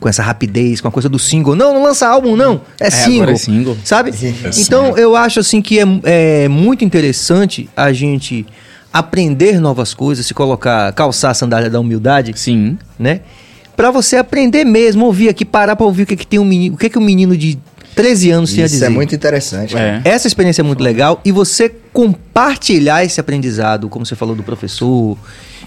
com 0.00 0.08
essa 0.08 0.22
rapidez, 0.22 0.80
com 0.80 0.88
a 0.88 0.90
coisa 0.90 1.08
do 1.08 1.18
single. 1.18 1.54
Não, 1.54 1.72
não 1.72 1.82
lança 1.82 2.06
álbum, 2.06 2.36
não. 2.36 2.60
É, 2.80 2.90
single. 2.90 3.22
agora 3.22 3.32
é 3.32 3.36
single. 3.36 3.76
Sabe? 3.84 4.10
então, 4.58 4.98
eu 4.98 5.16
acho 5.16 5.40
assim 5.40 5.62
que 5.62 5.78
é, 5.78 5.84
é 6.02 6.48
muito 6.48 6.84
interessante 6.84 7.70
a 7.76 7.92
gente 7.92 8.44
aprender 8.92 9.60
novas 9.60 9.94
coisas, 9.94 10.26
se 10.26 10.34
colocar, 10.34 10.92
calçar 10.92 11.30
a 11.30 11.34
sandália 11.34 11.70
da 11.70 11.80
humildade, 11.80 12.32
Sim. 12.36 12.76
né? 12.98 13.20
Pra 13.76 13.90
você 13.90 14.16
aprender 14.16 14.64
mesmo, 14.64 15.06
ouvir 15.06 15.28
aqui, 15.28 15.44
parar 15.44 15.74
pra 15.74 15.86
ouvir 15.86 16.02
o 16.02 16.06
que, 16.06 16.16
que 16.16 16.26
tem 16.26 16.38
um 16.38 16.44
menino, 16.44 16.74
o 16.74 16.78
que, 16.78 16.88
que 16.88 16.98
o 16.98 17.00
menino 17.00 17.36
de 17.36 17.58
13 17.94 18.30
anos 18.30 18.52
tem 18.52 18.62
a 18.62 18.66
Isso 18.66 18.74
dizer. 18.74 18.86
é 18.86 18.88
muito 18.88 19.14
interessante. 19.14 19.76
É. 19.76 20.00
Essa 20.04 20.26
experiência 20.26 20.62
é 20.62 20.64
muito 20.64 20.82
legal 20.82 21.20
e 21.24 21.30
você 21.30 21.72
compartilhar 21.92 23.04
esse 23.04 23.20
aprendizado, 23.20 23.88
como 23.88 24.04
você 24.04 24.16
falou 24.16 24.34
do 24.34 24.42
professor, 24.42 25.16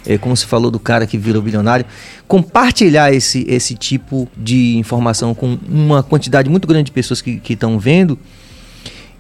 eh, 0.05 0.17
como 0.17 0.35
você 0.35 0.45
falou 0.45 0.69
do 0.69 0.79
cara 0.79 1.07
que 1.07 1.17
virou 1.17 1.41
bilionário, 1.41 1.85
compartilhar 2.27 3.13
esse, 3.13 3.45
esse 3.47 3.75
tipo 3.75 4.27
de 4.35 4.77
informação 4.77 5.33
com 5.33 5.57
uma 5.69 6.03
quantidade 6.03 6.49
muito 6.49 6.67
grande 6.67 6.85
de 6.85 6.91
pessoas 6.91 7.21
que 7.21 7.41
estão 7.49 7.79
vendo, 7.79 8.19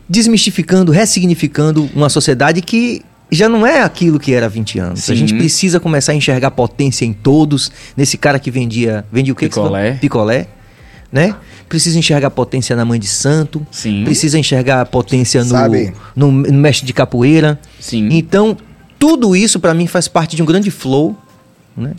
desmistificando, 0.09 0.91
ressignificando 0.91 1.89
uma 1.95 2.09
sociedade 2.09 2.61
que 2.61 3.03
já 3.29 3.49
não 3.49 3.67
é 3.67 3.81
aquilo 3.81 4.19
que 4.19 4.33
era 4.33 4.45
há 4.45 4.49
20 4.49 4.79
anos. 4.79 4.99
A 5.01 5.03
Sim. 5.07 5.15
gente 5.15 5.33
precisa 5.33 5.79
começar 5.79 6.13
a 6.13 6.15
enxergar 6.15 6.51
potência 6.51 7.05
em 7.05 7.13
todos, 7.13 7.71
nesse 7.95 8.17
cara 8.17 8.39
que 8.39 8.49
vendia, 8.49 9.05
vendia 9.11 9.33
o 9.33 9.35
que 9.35 9.47
Picolé. 9.47 9.93
Picolé, 9.93 10.47
né? 11.11 11.35
Precisa 11.69 11.97
enxergar 11.99 12.29
potência 12.31 12.75
na 12.75 12.85
mãe 12.85 12.99
de 12.99 13.07
santo, 13.07 13.65
Sim. 13.71 14.03
precisa 14.05 14.39
enxergar 14.39 14.85
potência 14.85 15.43
no, 15.43 15.51
no, 16.15 16.31
no 16.31 16.53
mestre 16.53 16.85
de 16.85 16.93
capoeira. 16.93 17.59
Sim. 17.79 18.07
Então, 18.11 18.55
tudo 18.97 19.35
isso 19.35 19.59
pra 19.59 19.73
mim 19.73 19.85
faz 19.87 20.07
parte 20.07 20.35
de 20.35 20.41
um 20.41 20.45
grande 20.45 20.71
flow, 20.71 21.15
né? 21.75 21.91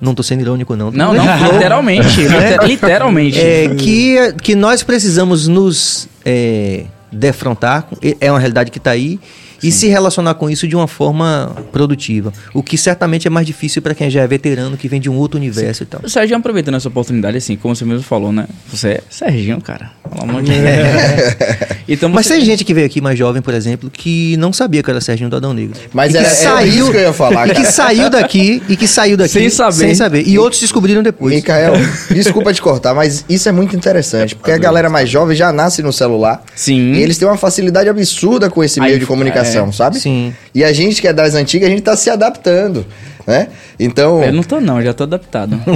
Não 0.00 0.14
tô 0.14 0.22
sendo 0.22 0.40
irônico 0.40 0.74
não. 0.74 0.90
Não, 0.90 1.12
não, 1.14 1.24
flow, 1.38 1.52
literalmente. 1.52 2.22
né? 2.22 2.50
liter- 2.52 2.64
literalmente. 2.66 3.38
É, 3.38 3.68
que, 3.76 4.32
que 4.42 4.54
nós 4.56 4.82
precisamos 4.82 5.46
nos 5.46 6.08
é, 6.24 6.86
defrontar, 7.12 7.86
é 8.20 8.30
uma 8.32 8.38
realidade 8.40 8.70
que 8.70 8.78
está 8.78 8.90
aí, 8.92 9.20
e 9.62 9.70
se 9.72 9.88
relacionar 9.88 10.34
com 10.34 10.48
isso 10.50 10.66
de 10.66 10.74
uma 10.76 10.86
forma 10.88 11.54
produtiva. 11.72 12.32
O 12.54 12.62
que 12.62 12.76
certamente 12.76 13.26
é 13.26 13.30
mais 13.30 13.46
difícil 13.46 13.80
para 13.82 13.94
quem 13.94 14.10
já 14.10 14.22
é 14.22 14.26
veterano, 14.26 14.76
que 14.76 14.88
vem 14.88 15.00
de 15.00 15.08
um 15.10 15.14
outro 15.16 15.38
universo 15.38 15.82
e 15.82 15.86
tal. 15.86 16.00
O 16.04 16.08
Serginho, 16.08 16.38
aproveitando 16.38 16.76
essa 16.76 16.88
oportunidade, 16.88 17.36
assim, 17.36 17.56
como 17.56 17.74
você 17.76 17.84
mesmo 17.84 18.02
falou, 18.02 18.32
né? 18.32 18.46
Você 18.72 18.88
é 18.88 19.00
Serginho, 19.10 19.60
cara. 19.60 19.90
Pelo 20.10 20.22
amor 20.30 20.42
de 20.42 20.50
Deus. 20.52 20.62
Então, 21.88 22.08
Mas 22.08 22.26
você- 22.26 22.34
tem 22.36 22.44
gente 22.44 22.64
que 22.64 22.72
veio 22.72 22.86
aqui 22.86 23.00
mais 23.00 23.18
jovem, 23.18 23.42
por 23.42 23.52
exemplo, 23.52 23.90
que 23.90 24.36
não 24.36 24.52
sabia 24.52 24.82
que 24.82 24.88
era 24.90 25.00
Serginho 25.00 25.28
do 25.28 25.36
Adão 25.36 25.52
Negro. 25.52 25.78
Mas 25.92 26.10
E 26.14 26.18
que 26.18 26.24
era- 26.24 26.28
era 26.60 26.64
isso 26.64 26.90
que 26.90 26.96
eu 26.96 27.00
ia 27.02 27.12
falar, 27.12 27.48
E 27.50 27.54
que 27.54 27.64
saiu 27.66 28.08
daqui, 28.08 28.62
e 28.68 28.76
que 28.76 28.86
saiu 28.86 29.16
daqui 29.16 29.30
Sem 29.32 29.50
saber. 29.50 29.72
Sem 29.74 29.94
saber. 29.94 30.26
E 30.26 30.38
outros 30.38 30.60
descobriram 30.60 31.02
depois. 31.02 31.34
Micael, 31.34 31.74
desculpa 32.10 32.52
te 32.54 32.62
cortar, 32.62 32.94
mas 32.94 33.24
isso 33.28 33.48
é 33.48 33.52
muito 33.52 33.74
interessante, 33.76 34.34
porque 34.36 34.52
a 34.52 34.58
galera 34.58 34.88
mais 34.88 35.10
jovem 35.10 35.36
já 35.36 35.52
nasce 35.52 35.82
no 35.82 35.92
celular. 35.92 36.42
Sim. 36.54 36.92
E 36.92 37.02
eles 37.02 37.18
têm 37.18 37.26
uma 37.26 37.36
facilidade 37.36 37.88
absurda 37.88 38.48
com 38.48 38.62
esse 38.62 38.80
meio 38.80 38.94
Aí, 38.94 38.98
de 39.00 39.04
comunicação, 39.06 39.51
é, 39.51 39.51
sabe? 39.72 39.98
sim. 39.98 40.34
E 40.54 40.62
a 40.64 40.72
gente 40.72 41.00
que 41.00 41.08
é 41.08 41.12
das 41.12 41.34
antigas, 41.34 41.68
a 41.68 41.70
gente 41.70 41.82
tá 41.82 41.96
se 41.96 42.10
adaptando, 42.10 42.86
né? 43.26 43.48
Então, 43.78 44.22
Eu 44.22 44.32
não 44.32 44.42
tô, 44.42 44.60
não, 44.60 44.82
já 44.82 44.92
tô 44.92 45.04
adaptado. 45.04 45.58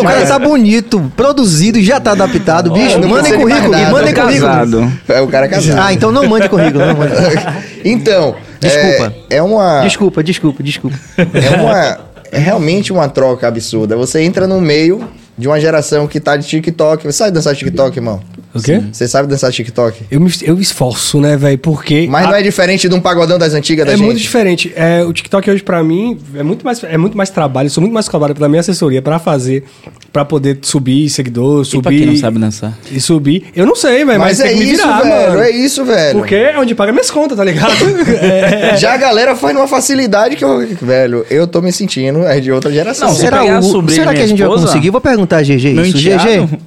o 0.00 0.02
cara 0.04 0.26
tá 0.26 0.38
bonito, 0.38 1.12
produzido 1.16 1.78
e 1.78 1.84
já 1.84 2.00
tá 2.00 2.12
adaptado. 2.12 2.70
Bicho, 2.70 2.98
não 2.98 3.08
mandem 3.08 3.34
currículo, 3.34 3.72
mandem 3.90 4.14
currículo. 4.14 4.48
casado. 4.48 4.92
é 5.08 5.20
o 5.20 5.28
cara 5.28 5.48
casado. 5.48 5.78
Ah, 5.80 5.92
então 5.92 6.10
não 6.12 6.28
mande 6.28 6.48
currículo. 6.48 6.84
Não 6.86 6.96
mande. 6.96 7.12
Então, 7.84 8.36
Desculpa. 8.60 9.12
É, 9.28 9.36
é 9.38 9.42
uma 9.42 9.80
Desculpa, 9.82 10.22
desculpa, 10.22 10.62
desculpa. 10.62 10.96
é 11.18 11.60
uma 11.60 11.98
é 12.30 12.38
realmente 12.38 12.92
uma 12.92 13.08
troca 13.08 13.48
absurda. 13.48 13.96
Você 13.96 14.22
entra 14.22 14.46
no 14.46 14.60
meio 14.60 15.06
de 15.36 15.48
uma 15.48 15.58
geração 15.60 16.06
que 16.06 16.20
tá 16.20 16.36
de 16.36 16.46
TikTok. 16.46 17.04
Você 17.04 17.12
sabe 17.12 17.30
dançar 17.32 17.54
TikTok, 17.54 17.96
irmão? 17.98 18.20
O 18.54 18.60
quê? 18.60 18.82
Você 18.92 19.08
sabe 19.08 19.26
dançar 19.28 19.50
TikTok? 19.50 20.02
Eu 20.10 20.20
me, 20.20 20.30
eu 20.42 20.58
esforço, 20.60 21.18
né, 21.20 21.38
velho? 21.38 21.56
Porque. 21.56 22.06
Mas 22.10 22.26
a- 22.26 22.28
não 22.30 22.34
é 22.36 22.42
diferente 22.42 22.86
de 22.86 22.94
um 22.94 23.00
pagodão 23.00 23.38
das 23.38 23.54
antigas 23.54 23.86
da 23.86 23.92
É 23.92 23.96
gente. 23.96 24.04
muito 24.04 24.20
diferente. 24.20 24.70
É, 24.76 25.02
o 25.02 25.12
TikTok 25.12 25.50
hoje, 25.50 25.62
pra 25.62 25.82
mim, 25.82 26.18
é 26.34 26.42
muito 26.42 26.62
mais, 26.64 26.84
é 26.84 26.98
muito 26.98 27.16
mais 27.16 27.30
trabalho. 27.30 27.66
Eu 27.66 27.70
sou 27.70 27.80
muito 27.80 27.94
mais 27.94 28.08
cobrado 28.08 28.34
pela 28.34 28.48
minha 28.50 28.60
assessoria 28.60 29.00
pra 29.00 29.18
fazer, 29.18 29.64
pra 30.12 30.22
poder 30.22 30.58
subir 30.60 31.08
seguidor, 31.08 31.62
E 31.62 31.62
pra 31.62 31.70
subir. 31.70 31.98
quem 31.98 32.06
não 32.08 32.16
sabe 32.16 32.38
dançar? 32.38 32.78
E 32.90 33.00
subir. 33.00 33.46
Eu 33.56 33.64
não 33.64 33.74
sei, 33.74 34.04
velho, 34.04 34.18
mas, 34.20 34.38
Mas, 34.38 34.38
tem 34.40 34.48
é 34.48 34.52
isso, 34.52 34.82
virar, 34.82 35.00
velho. 35.00 35.08
mano. 35.30 35.40
É 35.42 35.50
isso, 35.50 35.84
velho. 35.86 36.18
Porque 36.18 36.34
é 36.34 36.58
onde 36.58 36.74
paga 36.74 36.92
minhas 36.92 37.10
contas, 37.10 37.38
tá 37.38 37.44
ligado? 37.44 37.72
É. 38.22 38.76
Já 38.76 38.94
a 38.94 38.96
galera 38.98 39.34
faz 39.34 39.54
numa 39.54 39.66
facilidade 39.66 40.36
que 40.36 40.44
eu, 40.44 40.66
velho, 40.82 41.24
eu 41.30 41.46
tô 41.46 41.60
me 41.62 41.72
sentindo 41.72 42.26
é 42.26 42.38
de 42.38 42.52
outra 42.52 42.70
geração. 42.70 43.08
Não, 43.08 43.14
se 43.14 43.20
será 43.22 43.42
o- 43.58 43.88
será 43.88 44.12
que 44.14 44.20
a 44.20 44.26
gente 44.26 44.38
vai 44.38 44.48
esposa, 44.48 44.66
conseguir? 44.66 44.90
Vou 44.90 45.00
perguntar 45.00 45.21
a 45.38 45.42
GG 45.42 45.74
Meu 45.74 45.84
isso. 45.84 45.98
enteado. 45.98 46.46
GG, 46.46 46.58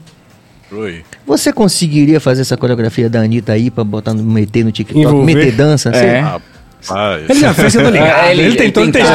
Oi. 0.71 1.03
você 1.25 1.53
conseguiria 1.53 2.19
fazer 2.19 2.41
essa 2.41 2.57
coreografia 2.57 3.09
da 3.09 3.21
Anitta 3.21 3.53
aí 3.53 3.69
pra 3.69 3.83
botar 3.83 4.13
no 4.13 4.23
meter 4.23 4.63
no 4.65 4.71
TikTok? 4.71 4.99
Envolver? 4.99 5.33
Meter 5.35 5.51
dança? 5.53 5.89
É. 5.89 6.19
Rapaz. 6.19 6.43
Ele 7.29 7.39
já 7.39 7.53
fez, 7.53 7.73
eu 7.75 7.83
tô 7.83 7.89
ligado. 7.89 8.25
É, 8.25 8.31
ele- 8.31 8.41
ele, 8.43 8.55
tentou, 8.57 8.83
ele 8.83 8.91
tentou. 8.91 9.09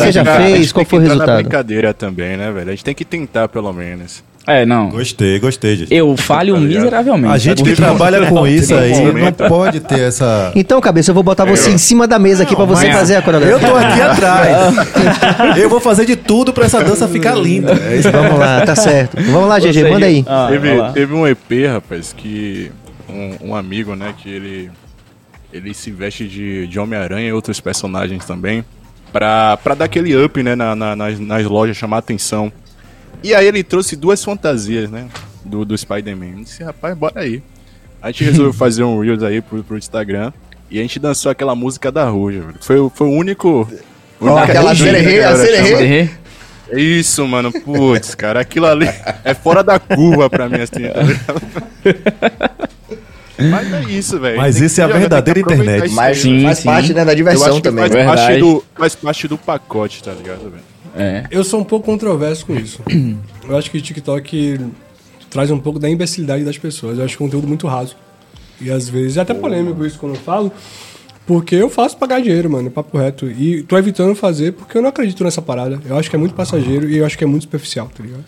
você 0.00 0.10
já 0.12 0.22
A 0.22 0.36
fez? 0.40 0.72
Qual 0.72 0.84
foi 0.84 0.98
o 0.98 1.02
resultado? 1.02 1.42
brincadeira 1.42 1.94
também, 1.94 2.36
né, 2.36 2.50
velho? 2.50 2.68
A 2.68 2.72
gente 2.72 2.84
tem 2.84 2.94
que 2.94 3.04
tentar, 3.04 3.46
pelo 3.48 3.72
menos. 3.72 4.22
É, 4.46 4.66
não. 4.66 4.90
Gostei, 4.90 5.38
gostei, 5.38 5.76
gente. 5.76 5.94
Eu 5.94 6.14
falho 6.18 6.54
Tá 6.54 6.60
miseravelmente. 6.60 7.32
A 7.34 7.38
gente 7.38 7.62
que 7.62 7.74
trabalha 7.74 8.26
com 8.26 8.46
isso 8.46 8.74
aí 8.74 8.92
não 9.12 9.32
pode 9.48 9.80
ter 9.80 10.00
essa. 10.00 10.52
Então, 10.54 10.80
cabeça, 10.80 11.10
eu 11.10 11.14
vou 11.14 11.22
botar 11.22 11.44
você 11.46 11.70
em 11.70 11.78
cima 11.78 12.06
da 12.06 12.18
mesa 12.18 12.42
aqui 12.42 12.54
pra 12.54 12.64
você 12.66 12.90
fazer 12.92 13.14
a 13.14 13.18
Eu 13.18 13.22
coreografia. 13.22 13.68
tô 13.68 13.76
aqui 13.76 14.00
atrás. 14.02 15.56
Eu 15.56 15.68
vou 15.70 15.80
fazer 15.80 16.04
de 16.04 16.14
tudo 16.16 16.52
pra 16.52 16.66
essa 16.66 16.82
dança 16.84 17.08
ficar 17.08 17.34
linda. 17.34 17.72
É 17.72 17.96
isso. 17.96 18.10
Vamos 18.10 18.38
lá, 18.38 18.60
tá 18.66 18.76
certo. 18.76 19.16
Vamos 19.22 19.48
lá, 19.48 19.58
GG, 19.58 19.88
manda 19.90 20.06
aí. 20.06 20.24
Ah, 20.26 20.48
teve, 20.50 20.92
teve 20.92 21.14
um 21.14 21.26
EP, 21.26 21.66
rapaz, 21.72 22.12
que 22.12 22.70
um, 23.08 23.50
um 23.50 23.54
amigo, 23.56 23.94
né, 23.96 24.14
que 24.16 24.28
ele 24.28 24.70
ele 25.52 25.72
se 25.72 25.90
veste 25.92 26.26
de, 26.26 26.66
de 26.66 26.80
Homem-Aranha 26.80 27.28
e 27.28 27.32
outros 27.32 27.60
personagens 27.60 28.24
também, 28.24 28.64
pra, 29.12 29.56
pra 29.62 29.74
dar 29.76 29.84
aquele 29.84 30.16
up, 30.20 30.42
né, 30.42 30.56
na, 30.56 30.74
na- 30.74 30.96
nas, 30.96 31.20
nas 31.20 31.44
lojas, 31.44 31.76
chamar 31.76 31.96
a 31.96 31.98
atenção. 32.00 32.52
E 33.24 33.34
aí 33.34 33.46
ele 33.46 33.62
trouxe 33.64 33.96
duas 33.96 34.22
fantasias, 34.22 34.90
né, 34.90 35.06
do, 35.44 35.64
do 35.64 35.76
Spider-Man. 35.76 36.42
Disse, 36.42 36.62
rapaz, 36.62 36.94
bora 36.96 37.20
aí. 37.22 37.42
A 38.02 38.08
gente 38.10 38.24
resolveu 38.24 38.52
fazer 38.54 38.84
um 38.84 39.00
Reels 39.00 39.22
aí 39.22 39.40
pro, 39.40 39.64
pro 39.64 39.78
Instagram 39.78 40.30
e 40.70 40.78
a 40.78 40.82
gente 40.82 40.98
dançou 40.98 41.32
aquela 41.32 41.54
música 41.54 41.90
da 41.90 42.04
Ruja, 42.08 42.40
velho. 42.40 42.54
Foi, 42.60 42.78
o- 42.78 42.90
foi 42.94 43.06
o 43.06 43.10
único... 43.12 43.66
Ó, 44.20 44.36
aquela 44.38 44.74
sererê, 44.74 45.24
a 45.24 45.36
sererê. 45.36 46.10
É 46.70 46.80
Isso, 46.80 47.26
mano. 47.26 47.50
Putz, 47.52 48.14
cara, 48.14 48.40
aquilo 48.40 48.66
ali 48.66 48.88
é 49.24 49.34
fora 49.34 49.62
da 49.62 49.78
curva 49.78 50.28
pra 50.30 50.48
mim, 50.48 50.60
assim. 50.60 50.88
Tá 50.88 51.02
ligado? 51.02 51.42
Mas 53.50 53.72
é 53.72 53.82
isso, 53.90 54.20
velho. 54.20 54.36
Mas 54.36 54.60
isso 54.60 54.80
é 54.80 54.84
a 54.84 54.86
verdadeira 54.86 55.40
internet. 55.40 55.90
Mas 55.92 56.18
Sim, 56.18 56.42
faz 56.44 56.58
sim. 56.58 56.64
parte 56.64 56.94
né, 56.94 57.04
da 57.04 57.12
diversão 57.14 57.60
também. 57.60 57.82
faz 57.82 57.92
Verdade. 57.92 58.22
parte, 58.22 58.38
do, 58.40 58.64
faz 58.76 58.94
parte 58.94 59.28
do 59.28 59.36
pacote, 59.36 60.02
tá 60.04 60.12
ligado, 60.12 60.50
velho? 60.50 60.62
É. 60.96 61.24
Eu 61.30 61.42
sou 61.42 61.60
um 61.60 61.64
pouco 61.64 61.86
controverso 61.86 62.46
com 62.46 62.54
isso. 62.54 62.80
Eu 63.48 63.56
acho 63.56 63.70
que 63.70 63.78
o 63.78 63.80
TikTok 63.80 64.60
traz 65.30 65.50
um 65.50 65.58
pouco 65.58 65.78
da 65.78 65.90
imbecilidade 65.90 66.44
das 66.44 66.56
pessoas. 66.56 66.98
Eu 66.98 67.04
acho 67.04 67.18
conteúdo 67.18 67.46
muito 67.46 67.66
raso. 67.66 67.96
E 68.60 68.70
às 68.70 68.88
vezes 68.88 69.16
é 69.16 69.20
até 69.20 69.34
polêmico 69.34 69.84
isso 69.84 69.98
quando 69.98 70.14
eu 70.14 70.20
falo. 70.20 70.52
Porque 71.26 71.56
eu 71.56 71.68
faço 71.68 71.96
pagar 71.96 72.20
dinheiro, 72.20 72.48
mano, 72.50 72.70
papo 72.70 72.96
reto. 72.96 73.26
E 73.26 73.62
tô 73.64 73.76
evitando 73.76 74.14
fazer 74.14 74.52
porque 74.52 74.78
eu 74.78 74.82
não 74.82 74.90
acredito 74.90 75.24
nessa 75.24 75.42
parada. 75.42 75.80
Eu 75.84 75.98
acho 75.98 76.08
que 76.08 76.16
é 76.16 76.18
muito 76.18 76.34
passageiro 76.34 76.88
e 76.88 76.98
eu 76.98 77.06
acho 77.06 77.18
que 77.18 77.24
é 77.24 77.26
muito 77.26 77.42
superficial, 77.42 77.90
tá 77.94 78.02
ligado? 78.02 78.24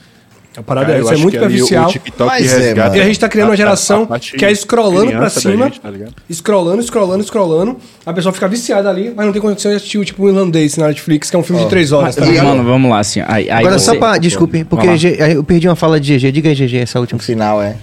A 0.56 0.62
parada 0.62 0.86
Cara, 0.86 0.98
é 0.98 1.02
essa, 1.02 1.14
é 1.14 1.16
muito 1.18 1.36
o 1.36 1.40
superficial. 1.40 1.92
Mas 2.20 2.52
é, 2.52 2.56
resgata 2.58 2.88
mano. 2.88 2.96
E 2.96 3.00
a 3.02 3.04
gente 3.06 3.20
tá 3.20 3.28
criando 3.28 3.46
a- 3.46 3.48
uma 3.50 3.54
a- 3.54 3.56
geração 3.56 4.02
a 4.04 4.06
parte 4.06 4.36
que 4.36 4.44
é 4.44 4.50
scrollando 4.54 5.12
pra 5.12 5.28
cima, 5.28 5.64
gente, 5.66 5.80
tá 5.80 5.90
ligado? 5.90 6.14
scrollando, 6.32 6.82
scrollando, 6.82 7.24
scrollando. 7.24 7.76
A 8.04 8.12
pessoa 8.12 8.32
fica 8.32 8.48
viciada 8.48 8.88
ali, 8.88 9.12
mas 9.14 9.26
não 9.26 9.32
tem 9.32 9.42
condição 9.42 9.70
de 9.70 9.76
assistir 9.76 9.98
o 9.98 10.04
tipo 10.04 10.22
o 10.24 10.28
irlandês 10.28 10.76
na 10.76 10.88
Netflix, 10.88 11.28
que 11.30 11.36
é 11.36 11.38
um 11.38 11.42
filme 11.42 11.62
de 11.62 11.68
três 11.68 11.92
horas, 11.92 12.16
tá 12.16 12.24
ligado? 12.24 12.46
Mano, 12.46 12.64
vamos 12.64 12.90
lá, 12.90 13.00
assim. 13.00 13.20
Aí, 13.26 13.50
aí 13.50 13.58
Agora, 13.58 13.78
você- 13.78 13.84
só 13.86 13.94
pra. 13.96 14.16
Desculpe, 14.18 14.64
porque 14.64 14.86
eu 15.30 15.44
perdi 15.44 15.68
uma 15.68 15.76
fala 15.76 16.00
de 16.00 16.16
GG. 16.18 16.32
Diga 16.32 16.48
aí, 16.48 16.54
GG, 16.54 16.78
essa 16.78 16.98
última. 17.00 17.18
No 17.18 17.22
final, 17.24 17.62
é. 17.62 17.76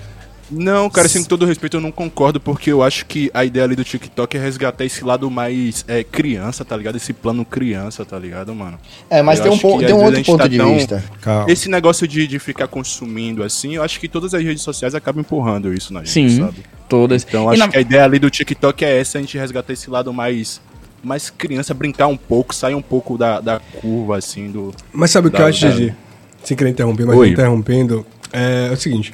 Não, 0.52 0.89
cara, 0.89 1.08
assim, 1.08 1.24
com 1.24 1.30
todo 1.30 1.46
respeito, 1.46 1.78
eu 1.78 1.82
não 1.82 1.91
concordo, 1.91 2.39
porque 2.39 2.72
eu 2.72 2.84
acho 2.84 3.06
que 3.06 3.32
a 3.34 3.44
ideia 3.46 3.66
ali 3.66 3.76
do 3.76 3.84
TikTok 3.84 4.36
é 4.38 4.39
resgatar 4.39 4.84
esse 4.86 5.04
lado 5.04 5.30
mais 5.32 5.84
é, 5.88 6.04
criança, 6.04 6.64
tá 6.66 6.76
ligado? 6.78 6.96
Esse 6.98 7.14
plano 7.14 7.44
criança, 7.46 8.04
tá 8.06 8.20
ligado, 8.20 8.54
mano? 8.54 8.78
É, 9.10 9.22
mas 9.22 9.39
Eu 9.39 9.46
tem 9.46 9.54
um, 9.54 9.58
pon- 9.58 9.80
que, 9.80 9.86
tem 9.86 9.96
um 9.96 10.04
outro 10.04 10.24
ponto 10.24 10.38
tá 10.39 10.48
de 10.48 10.58
tão- 10.58 10.76
vista. 10.76 11.04
Calma. 11.22 11.52
Esse 11.52 11.70
negócio 11.70 12.08
de, 12.08 12.28
de 12.28 12.39
ficar 12.39 12.68
consumindo 12.68 13.41
assim, 13.44 13.76
eu 13.76 13.84
acho 13.84 14.00
que 14.00 14.08
todas 14.08 14.34
as 14.34 14.44
redes 14.44 14.62
sociais 14.62 14.94
acabam 14.94 15.22
empurrando 15.22 15.74
isso 15.74 15.94
na 15.94 16.02
gente, 16.04 16.12
Sim, 16.32 16.38
sabe? 16.39 16.58
todas. 16.89 17.24
Então 17.28 17.50
acho 17.50 17.60
na- 17.60 17.68
que 17.70 17.78
a 17.78 17.82
ideia 17.82 18.04
ali 18.04 18.20
do 18.20 18.30
TikTok 18.30 18.84
é 18.86 19.00
essa, 19.00 19.18
a 19.18 19.22
gente 19.22 19.38
resgatar 19.38 19.72
esse 19.74 19.89
lado 19.89 20.14
mais, 20.14 20.60
mais 21.04 21.30
criança, 21.30 21.74
brincar 21.74 22.08
um 22.08 22.18
pouco, 22.18 22.54
sair 22.54 22.76
um 22.76 22.82
pouco 22.82 23.18
da, 23.18 23.39
da 23.39 23.60
curva, 23.82 24.18
assim, 24.18 24.52
do... 24.52 24.72
Mas 24.91 25.10
sabe 25.10 25.30
o 25.30 25.32
que 25.32 25.38
Da- 25.38 25.44
eu 25.46 25.48
acho, 25.48 25.62
da- 25.62 25.72
Gigi? 25.72 25.96
Sem 26.44 26.58
querer 26.58 26.70
interromper, 26.72 27.06
mas 27.06 27.18
Oi. 27.18 27.30
interrompendo, 27.30 28.06
é, 28.32 28.70
o 28.72 28.76
seguinte. 28.76 29.14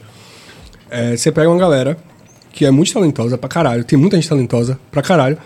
É, 0.90 1.16
você 1.16 1.32
pega 1.32 1.50
uma 1.50 1.60
galera 1.60 1.98
que 2.52 2.66
é 2.66 2.72
muito 2.72 2.92
talentosa 2.94 3.38
pra 3.38 3.48
caralho, 3.50 3.84
tem 3.84 3.98
muita 3.98 4.16
gente 4.18 4.28
talentosa 4.28 4.80
pra 4.92 5.02
caralho, 5.02 5.38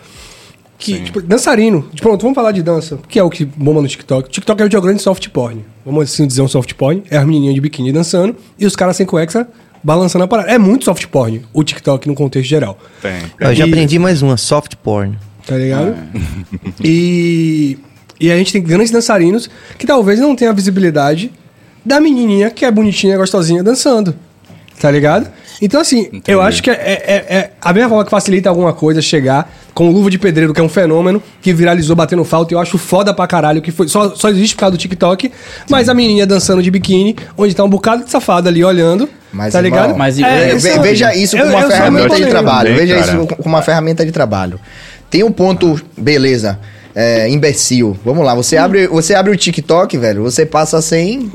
que, 0.78 1.00
tipo, 1.04 1.20
dançarino. 1.22 1.88
de- 1.92 2.02
Pronto, 2.02 2.22
vamos 2.22 2.34
falar 2.34 2.50
de 2.52 2.62
dança. 2.62 2.98
que 3.08 3.18
é 3.18 3.22
o 3.22 3.30
que 3.30 3.44
bomba 3.44 3.80
no 3.80 3.88
TikTok? 3.88 4.28
TikTok 4.28 4.62
é 4.62 4.78
o 4.78 4.82
grande 4.82 5.00
soft 5.02 5.28
porn. 5.28 5.64
Vamos 5.84 6.04
assim 6.04 6.26
dizer 6.26 6.42
um 6.42 6.48
soft 6.48 6.72
porn. 6.74 7.02
É 7.10 7.16
as 7.18 7.24
menininhas 7.26 7.54
de 7.54 7.60
biquíni 7.60 7.92
dançando 7.92 8.34
e 8.58 8.66
os 8.66 8.74
caras 8.74 8.96
sem 8.96 9.06
cueca 9.06 9.48
balançando 9.82 10.24
a 10.24 10.28
parada. 10.28 10.50
É 10.50 10.58
muito 10.58 10.84
soft 10.86 11.06
porn, 11.06 11.42
o 11.52 11.62
TikTok 11.62 12.08
no 12.08 12.14
contexto 12.14 12.48
geral. 12.48 12.78
Tem. 13.00 13.12
Eu 13.38 13.54
já 13.54 13.66
E- 13.66 13.68
aprendi 13.68 13.98
mais 13.98 14.20
uma, 14.22 14.36
soft 14.36 14.74
porn. 14.76 15.16
Tá 15.46 15.56
ligado? 15.56 15.94
E, 16.82 17.78
e 18.20 18.30
a 18.30 18.36
gente 18.36 18.52
tem 18.52 18.62
grandes 18.62 18.90
dançarinos 18.90 19.48
que 19.78 19.86
talvez 19.86 20.18
não 20.20 20.34
tenham 20.34 20.50
a 20.52 20.54
visibilidade 20.54 21.30
da 21.84 22.00
menininha 22.00 22.50
que 22.50 22.64
é 22.64 22.70
bonitinha, 22.70 23.16
gostosinha, 23.16 23.62
dançando. 23.62 24.14
Tá 24.80 24.90
ligado? 24.90 25.28
Então, 25.62 25.80
assim, 25.80 26.20
eu 26.26 26.42
acho 26.42 26.62
que 26.62 26.68
é, 26.68 26.74
é- 26.74 27.36
é 27.36 27.50
a 27.62 27.72
mesma 27.72 27.88
forma 27.88 28.04
que 28.04 28.10
facilita 28.10 28.48
alguma 28.48 28.72
coisa 28.72 29.00
chegar 29.00 29.50
com 29.72 29.88
o 29.88 29.92
Luva 29.92 30.10
de 30.10 30.18
Pedreiro, 30.18 30.52
que 30.52 30.60
é 30.60 30.64
um 30.64 30.68
fenômeno 30.68 31.22
que 31.40 31.52
viralizou 31.52 31.94
batendo 31.96 32.24
falta, 32.24 32.52
e 32.52 32.56
eu 32.56 32.60
acho 32.60 32.76
foda 32.76 33.14
pra 33.14 33.26
caralho, 33.26 33.62
que 33.62 33.70
foi, 33.70 33.86
só, 33.88 34.14
só 34.14 34.28
existe 34.28 34.54
por 34.56 34.60
causa 34.60 34.72
do 34.72 34.78
TikTok, 34.78 35.30
mas 35.70 35.88
a 35.88 35.94
menininha 35.94 36.26
dançando 36.26 36.60
de 36.62 36.70
biquíni, 36.70 37.16
onde 37.38 37.54
tá 37.54 37.62
um 37.64 37.68
bocado 37.68 38.04
de 38.04 38.10
safado 38.10 38.48
ali 38.48 38.64
olhando, 38.64 39.08
Mas, 39.32 39.52
tá 39.52 39.60
irmão, 39.62 39.80
ligado? 39.82 39.96
Mas, 39.96 40.18
É, 40.18 40.22
Ve- 40.50 40.56
esse 40.56 40.68
é- 40.68 40.78
veja 40.80 41.14
isso 41.14 41.36
eu- 41.36 41.44
como 41.44 41.54
uma 41.56 41.62
eu 41.62 41.70
ferramenta 41.70 42.16
de 42.16 42.26
trabalho. 42.26 42.68
Bem, 42.70 42.76
veja 42.78 42.94
cara. 42.98 43.06
isso 43.18 43.26
como 43.26 43.48
uma 43.48 43.62
ferramenta 43.62 44.04
de 44.04 44.12
trabalho. 44.12 44.60
Tem 45.08 45.22
um 45.22 45.30
ponto, 45.32 45.80
beleza, 45.96 46.58
é, 46.94 47.28
imbecil. 47.28 47.96
Vamos 48.04 48.24
lá, 48.24 48.34
você 48.34 48.56
abre, 48.56 48.88
você 48.88 49.14
abre 49.14 49.32
o 49.32 49.36
TikTok, 49.36 49.96
velho, 49.96 50.22
você 50.24 50.44
passa 50.44 50.82
100, 50.82 51.30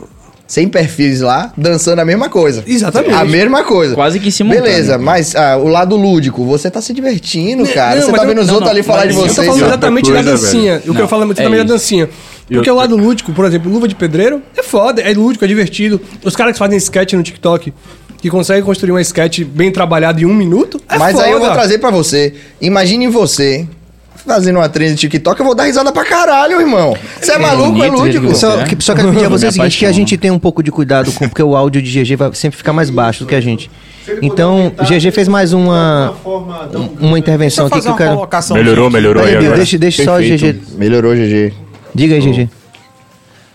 100 0.49 0.67
perfis 0.69 1.21
lá, 1.21 1.53
dançando 1.55 1.99
a 2.01 2.05
mesma 2.05 2.27
coisa. 2.27 2.63
Exatamente. 2.65 3.13
A 3.13 3.23
mesma 3.23 3.63
coisa. 3.63 3.93
Quase 3.93 4.19
que 4.19 4.31
simultâneo. 4.31 4.67
Beleza, 4.67 4.97
mas 4.97 5.35
ah, 5.35 5.57
o 5.57 5.67
lado 5.67 5.95
lúdico, 5.95 6.43
você 6.43 6.71
tá 6.71 6.81
se 6.81 6.91
divertindo, 6.91 7.67
cara. 7.67 7.97
não, 7.97 8.05
você 8.07 8.11
tá 8.11 8.23
eu- 8.23 8.27
vendo 8.27 8.41
os 8.41 8.47
não, 8.47 8.55
outros 8.55 8.71
não, 8.71 8.77
ali 8.77 8.83
falar 8.83 9.05
de 9.05 9.13
eu 9.15 9.21
tô 9.21 9.27
Eu 9.27 9.35
tô 9.35 9.43
falando 9.43 9.63
exatamente 9.67 10.11
da 10.11 10.21
dancinha. 10.23 10.77
O 10.77 10.81
que 10.81 10.87
Não, 10.89 10.99
eu 11.01 11.07
falo 11.07 11.25
muito 11.27 11.39
é 11.39 11.43
também 11.43 11.59
da 11.59 11.65
dancinha. 11.65 12.09
Porque 12.47 12.67
Eu- 12.67 12.73
o 12.73 12.77
lado 12.77 12.97
lúdico, 12.97 13.31
por 13.31 13.45
exemplo, 13.45 13.71
luva 13.71 13.87
de 13.87 13.93
pedreiro 13.93 14.41
é 14.57 14.63
foda, 14.63 15.01
é 15.03 15.13
lúdico, 15.13 15.45
é 15.45 15.47
divertido. 15.47 16.01
Os 16.25 16.35
caras 16.35 16.53
que 16.53 16.59
fazem 16.59 16.77
sketch 16.79 17.13
no 17.13 17.21
TikTok, 17.21 17.71
que 18.19 18.29
conseguem 18.31 18.63
construir 18.63 18.89
uma 18.91 19.01
sketch 19.01 19.41
bem 19.43 19.71
trabalhada 19.71 20.19
em 20.19 20.25
um 20.25 20.33
minuto, 20.33 20.81
é 20.89 20.97
Mas 20.97 21.11
foda. 21.13 21.25
aí 21.25 21.31
eu 21.31 21.39
vou 21.39 21.51
trazer 21.51 21.77
pra 21.77 21.91
você. 21.91 22.33
Imagine 22.59 23.07
você 23.07 23.67
fazendo 24.25 24.57
uma 24.57 24.69
trend 24.69 24.91
de 24.95 24.97
TikTok, 25.01 25.39
eu 25.39 25.45
vou 25.45 25.55
dar 25.55 25.63
risada 25.65 25.91
pra 25.91 26.05
caralho, 26.05 26.59
irmão. 26.59 26.95
Você 27.21 27.31
é, 27.33 27.37
maluco, 27.37 27.83
é 27.83 27.87
lúdico. 27.89 28.27
gente, 28.27 28.37
Só, 28.37 28.61
É. 28.61 28.63
que- 28.65 28.83
só 28.83 28.93
quero 28.95 29.11
pedir 29.11 29.25
a 29.25 29.29
você 29.29 29.45
Me 29.45 29.49
o 29.49 29.53
seguinte, 29.53 29.77
que 29.79 29.85
a 29.85 29.91
gente 29.91 30.17
tem 30.17 30.31
um 30.31 30.39
pouco 30.39 30.61
de 30.63 30.71
cuidado 30.71 31.11
com, 31.11 31.27
porque 31.27 31.41
o 31.43 31.55
áudio 31.55 31.81
de 31.81 31.89
GG 31.91 32.15
vai 32.15 32.33
sempre 32.33 32.57
ficar 32.57 32.73
mais 32.73 32.89
baixo 32.89 33.23
do 33.23 33.27
que 33.27 33.35
a 33.35 33.41
gente. 33.41 33.69
Então, 34.21 34.71
GG 34.87 35.11
fez 35.11 35.27
mais 35.27 35.53
uma, 35.53 36.15
uma 36.99 37.17
intervenção 37.19 37.67
aqui 37.67 37.79
que 37.81 37.87
eu 37.87 37.95
quero... 37.95 38.27
Melhorou, 38.53 38.89
melhorou 38.89 39.23
aí 39.23 39.37
deixa, 39.55 39.77
deixa 39.77 40.03
só 40.03 40.17
o. 40.17 40.21
GG. 40.21 40.61
Melhorou, 40.77 41.13
GG. 41.15 41.53
Diga 41.93 42.15
aí, 42.15 42.21
GG. 42.21 42.49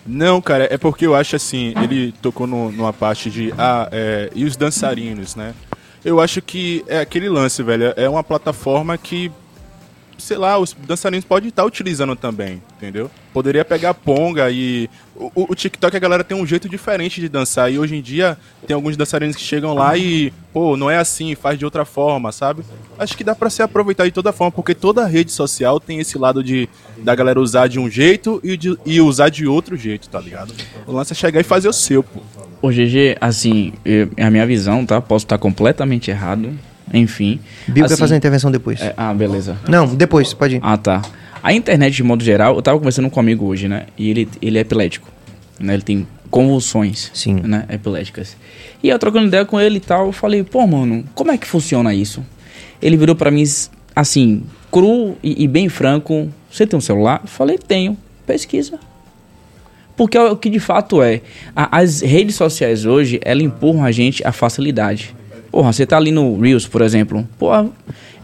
Não, 0.07 0.41
cara, 0.41 0.69
é 0.71 0.77
porque 0.77 1.07
eu 1.07 1.15
acho 1.15 1.35
assim, 1.35 1.73
ele 1.83 2.13
tocou 2.21 2.47
no- 2.47 2.71
numa 2.71 2.93
parte 2.93 3.31
de, 3.31 3.53
ah, 3.57 3.89
é, 3.91 4.29
e 4.35 4.45
os 4.45 4.55
dançarinos, 4.55 5.35
né? 5.35 5.55
Eu 6.05 6.21
acho 6.21 6.43
que 6.43 6.85
é 6.87 7.01
aquele 7.01 7.29
lance, 7.29 7.63
velho, 7.63 7.95
é 7.97 8.07
uma 8.09 8.23
plataforma 8.23 8.99
que, 8.99 9.33
sei 10.19 10.37
lá, 10.37 10.59
os 10.59 10.75
dançarinos 10.87 11.25
podem 11.25 11.49
estar 11.49 11.65
utilizando 11.65 12.15
também, 12.17 12.63
entendeu? 12.77 13.11
Poderia 13.33 13.65
pegar 13.65 13.95
ponga 13.95 14.51
e... 14.51 14.89
O, 15.17 15.31
o- 15.53 15.55
TikTok, 15.55 15.97
a 15.97 16.01
galera 16.01 16.25
tem 16.25 16.37
um 16.37 16.45
jeito 16.47 16.69
diferente 16.69 17.21
de 17.21 17.29
dançar, 17.29 17.73
e 17.73 17.79
hoje 17.79 17.95
em 17.95 18.03
dia 18.03 18.37
tem 18.67 18.75
alguns 18.75 18.97
dançarinos 18.97 19.37
que 19.37 19.43
chegam 19.43 19.73
lá 19.73 19.97
e, 19.97 20.33
pô, 20.53 20.77
não 20.77 20.91
é 20.91 20.97
assim, 20.99 21.35
faz 21.37 21.57
de 21.59 21.65
outra 21.65 21.85
forma, 21.85 22.33
sabe? 22.33 22.63
Acho 22.99 23.17
que 23.17 23.23
dá 23.23 23.33
pra 23.35 23.49
se 23.49 23.63
aproveitar 23.63 24.05
de 24.07 24.11
toda 24.11 24.33
forma, 24.33 24.51
porque 24.51 24.75
toda 24.75 25.07
rede 25.07 25.31
social 25.31 25.79
tem 25.79 26.01
esse 26.01 26.19
lado 26.19 26.43
de 26.43 26.69
da 26.99 27.15
galera 27.15 27.39
usar 27.41 27.69
de 27.69 27.79
um 27.79 27.89
jeito 27.89 28.41
e, 28.43 28.57
de- 28.57 28.77
e 28.85 29.01
usar 29.01 29.29
de 29.29 29.47
outro 29.47 29.77
jeito, 29.77 30.09
tá 30.09 30.19
ligado? 30.21 30.53
O 30.87 30.91
lance 30.93 31.13
é 31.13 31.17
chegar 31.17 31.41
e 31.41 31.45
fazer 31.45 31.69
o 31.69 31.73
seu, 31.73 32.03
pô. 32.03 32.21
Ô, 32.61 32.71
GG, 32.71 33.17
assim, 33.21 33.73
eu- 33.85 34.11
é 34.17 34.25
a 34.25 34.31
minha 34.31 34.47
visão, 34.47 34.85
tá? 34.85 35.01
Posso 35.01 35.25
estar 35.27 35.39
completamente 35.39 36.11
errado. 36.11 36.53
Enfim. 36.93 37.41
Bill 37.67 37.85
quer 37.87 37.93
Assim, 37.93 38.01
fazer 38.01 38.15
a 38.15 38.17
intervenção 38.17 38.51
depois. 38.51 38.81
é, 38.81 38.93
ah, 38.97 39.13
beleza. 39.15 39.57
Não, 39.69 39.87
depois, 39.95 40.33
pode 40.35 40.57
ir. 40.57 40.61
Ah, 40.63 40.77
tá. 40.77 41.03
A 41.43 41.53
internet, 41.53 41.95
de 41.95 42.03
modo 42.03 42.23
geral, 42.25 42.55
eu 42.57 42.63
tava 42.63 42.79
conversando 42.79 43.11
com 43.11 43.19
um 43.19 43.23
amigo 43.23 43.45
hoje, 43.47 43.69
né? 43.69 43.87
E 43.99 44.11
ele, 44.11 44.29
ele 44.41 44.59
é 44.59 44.61
epilético. 44.61 45.09
Né? 45.61 45.75
Ele 45.75 45.83
tem 45.83 46.07
convulsões. 46.31 47.11
Sim. 47.15 47.41
Né? 47.43 47.65
Epiléticas. 47.71 48.37
E 48.83 48.89
eu 48.89 48.99
trocando 48.99 49.27
ideia 49.27 49.45
com 49.45 49.61
ele 49.61 49.77
e 49.77 49.81
tal, 49.81 50.07
eu 50.07 50.13
falei, 50.13 50.43
pô, 50.43 50.67
mano, 50.67 51.05
como 51.15 51.31
é 51.31 51.37
que 51.39 51.47
funciona 51.47 51.95
isso? 51.95 52.25
Ele 52.83 52.97
virou 52.97 53.15
pra 53.17 53.31
mim, 53.31 53.45
assim, 53.95 54.43
cru 54.71 55.17
e, 55.23 55.45
e 55.45 55.49
bem 55.49 55.69
franco. 55.69 56.29
Você 56.51 56.67
tem 56.67 56.77
um 56.77 56.81
celular? 56.83 57.21
Eu 57.23 57.29
falei, 57.29 57.59
tenho. 57.59 57.97
Pesquisa. 58.27 58.79
Porque 59.97 60.17
é 60.17 60.23
o 60.23 60.37
que 60.37 60.51
de 60.51 60.59
fato 60.59 61.03
é. 61.03 61.21
A- 61.55 61.79
as 61.81 62.01
redes 62.01 62.35
sociais 62.35 62.85
hoje, 62.85 63.21
elas 63.23 63.45
empurram 63.45 63.85
a 63.85 63.93
gente 63.93 64.27
à 64.27 64.33
facilidade. 64.33 65.15
Porra, 65.55 65.73
você 65.73 65.87
tá 65.87 65.97
ali 65.97 66.11
no 66.11 66.37
Reels, 66.41 66.67
por 66.67 66.83
exemplo. 66.83 67.25
Porra, 67.39 67.71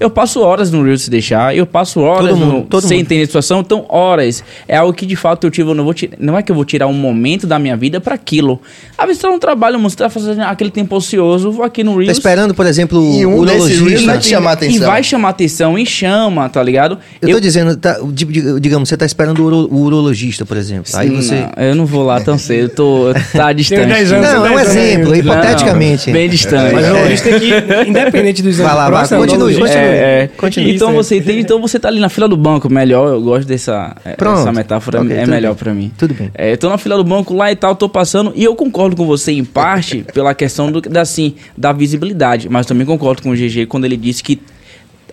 eu 0.00 0.10
passo 0.10 0.40
horas 0.40 0.70
no 0.72 0.82
Reels 0.82 1.02
se 1.02 1.10
deixar, 1.10 1.54
eu 1.54 1.66
passo 1.66 2.00
horas 2.00 2.30
Todo 2.30 2.36
mundo, 2.38 2.52
no, 2.54 2.62
todo 2.62 2.82
sem 2.82 2.96
mundo. 2.98 3.04
entender 3.06 3.22
a 3.22 3.26
situação, 3.26 3.60
então 3.60 3.84
horas. 3.88 4.42
É 4.66 4.76
algo 4.76 4.92
que 4.92 5.04
de 5.06 5.14
fato 5.14 5.46
eu 5.46 5.50
tive, 5.50 5.68
eu 5.70 5.74
não 5.74 5.84
vou 5.84 5.92
ti- 5.94 6.10
não 6.18 6.36
é 6.36 6.42
que 6.42 6.50
eu 6.50 6.56
vou 6.56 6.64
tirar 6.64 6.86
um 6.86 6.92
momento 6.94 7.46
da 7.46 7.58
minha 7.58 7.76
vida 7.76 8.00
pra 8.00 8.14
aquilo. 8.14 8.60
Às 8.96 9.06
vezes 9.06 9.22
tá 9.22 9.28
no 9.30 9.38
trabalho, 9.38 9.78
você 9.78 9.96
tá 9.96 10.08
fazendo 10.08 10.40
aquele 10.42 10.70
tempo 10.70 10.96
ocioso, 10.96 11.52
vou 11.52 11.64
aqui 11.64 11.84
no 11.84 11.92
Tá 11.92 11.98
Reels. 12.00 12.16
esperando, 12.18 12.54
por 12.54 12.66
exemplo, 12.66 12.98
E 13.14 13.26
o 13.26 13.40
um 13.42 13.44
desses 13.44 13.64
Reels 13.64 13.80
urologista. 13.80 14.06
vai 14.10 14.18
te 14.18 14.26
chamar 14.28 14.50
a 14.50 14.52
E 14.52 14.54
atenção. 14.54 14.86
vai 14.86 15.02
chamar 15.04 15.28
atenção, 15.28 15.78
e 15.78 15.84
chama, 15.86 16.48
tá 16.48 16.62
ligado? 16.62 16.98
Eu 17.20 17.30
tô 17.34 17.40
dizendo, 17.40 17.76
tá, 17.76 17.98
di- 18.12 18.60
digamos, 18.60 18.88
você 18.88 18.96
tá 18.96 19.04
esperando 19.04 19.38
o, 19.40 19.44
uro- 19.44 19.68
o 19.70 19.80
urologista, 19.82 20.46
por 20.46 20.56
exemplo. 20.56 20.90
Aí 20.94 21.10
você. 21.10 21.46
Não, 21.56 21.64
eu 21.64 21.74
não 21.74 21.84
vou 21.86 22.04
lá 22.04 22.20
tão 22.20 22.38
cedo, 22.38 22.62
eu 22.64 22.68
tô 22.70 23.06
tá 23.32 23.52
distante. 23.52 23.86
10 23.86 24.12
anos, 24.12 24.28
Não, 24.32 24.46
é 24.46 24.50
um 24.50 24.58
exemplo, 24.58 25.14
hipoteticamente. 25.14 26.06
Não, 26.06 26.12
bem 26.14 26.28
distante. 26.28 26.74
Mas 26.74 26.84
o 26.84 26.86
É. 26.88 26.90
urologista 26.92 27.28
tem 27.28 27.40
que, 27.40 27.88
independente 27.90 28.42
do 28.42 28.48
exame 28.48 28.68
Vai 28.68 28.76
lá, 28.76 29.02
o 29.04 29.08
continue. 29.18 29.54
É, 29.90 30.22
é. 30.22 30.30
Continue. 30.36 30.74
Então 30.74 30.88
Isso, 30.88 30.96
você 30.96 31.16
entende? 31.18 31.40
Então 31.40 31.60
você 31.60 31.78
tá 31.78 31.88
ali 31.88 32.00
na 32.00 32.08
fila 32.08 32.28
do 32.28 32.36
banco, 32.36 32.70
melhor. 32.70 33.08
Eu 33.08 33.20
gosto 33.20 33.46
dessa 33.46 33.96
é, 34.04 34.12
Pronto. 34.12 34.40
essa 34.40 34.52
metáfora, 34.52 35.02
Ok, 35.02 35.16
é 35.16 35.26
melhor 35.26 35.54
pra 35.54 35.72
mim. 35.74 35.90
Tudo 35.96 36.14
bem. 36.14 36.30
É, 36.34 36.52
eu 36.52 36.58
tô 36.58 36.68
na 36.68 36.78
fila 36.78 36.96
do 36.96 37.04
banco 37.04 37.34
lá 37.34 37.50
e 37.50 37.56
tal, 37.56 37.74
tô 37.74 37.88
passando 37.88 38.32
e 38.34 38.44
eu 38.44 38.54
concordo 38.54 38.96
com 38.96 39.06
você 39.06 39.32
em 39.32 39.44
parte 39.44 40.04
pela 40.12 40.34
questão 40.34 40.70
do, 40.70 40.80
da, 40.80 41.02
assim, 41.02 41.34
da 41.56 41.72
visibilidade, 41.72 42.48
mas 42.48 42.66
também 42.66 42.86
concordo 42.86 43.22
com 43.22 43.30
o 43.30 43.34
GG 43.34 43.66
quando 43.66 43.84
ele 43.84 43.96
disse 43.96 44.22
que 44.22 44.40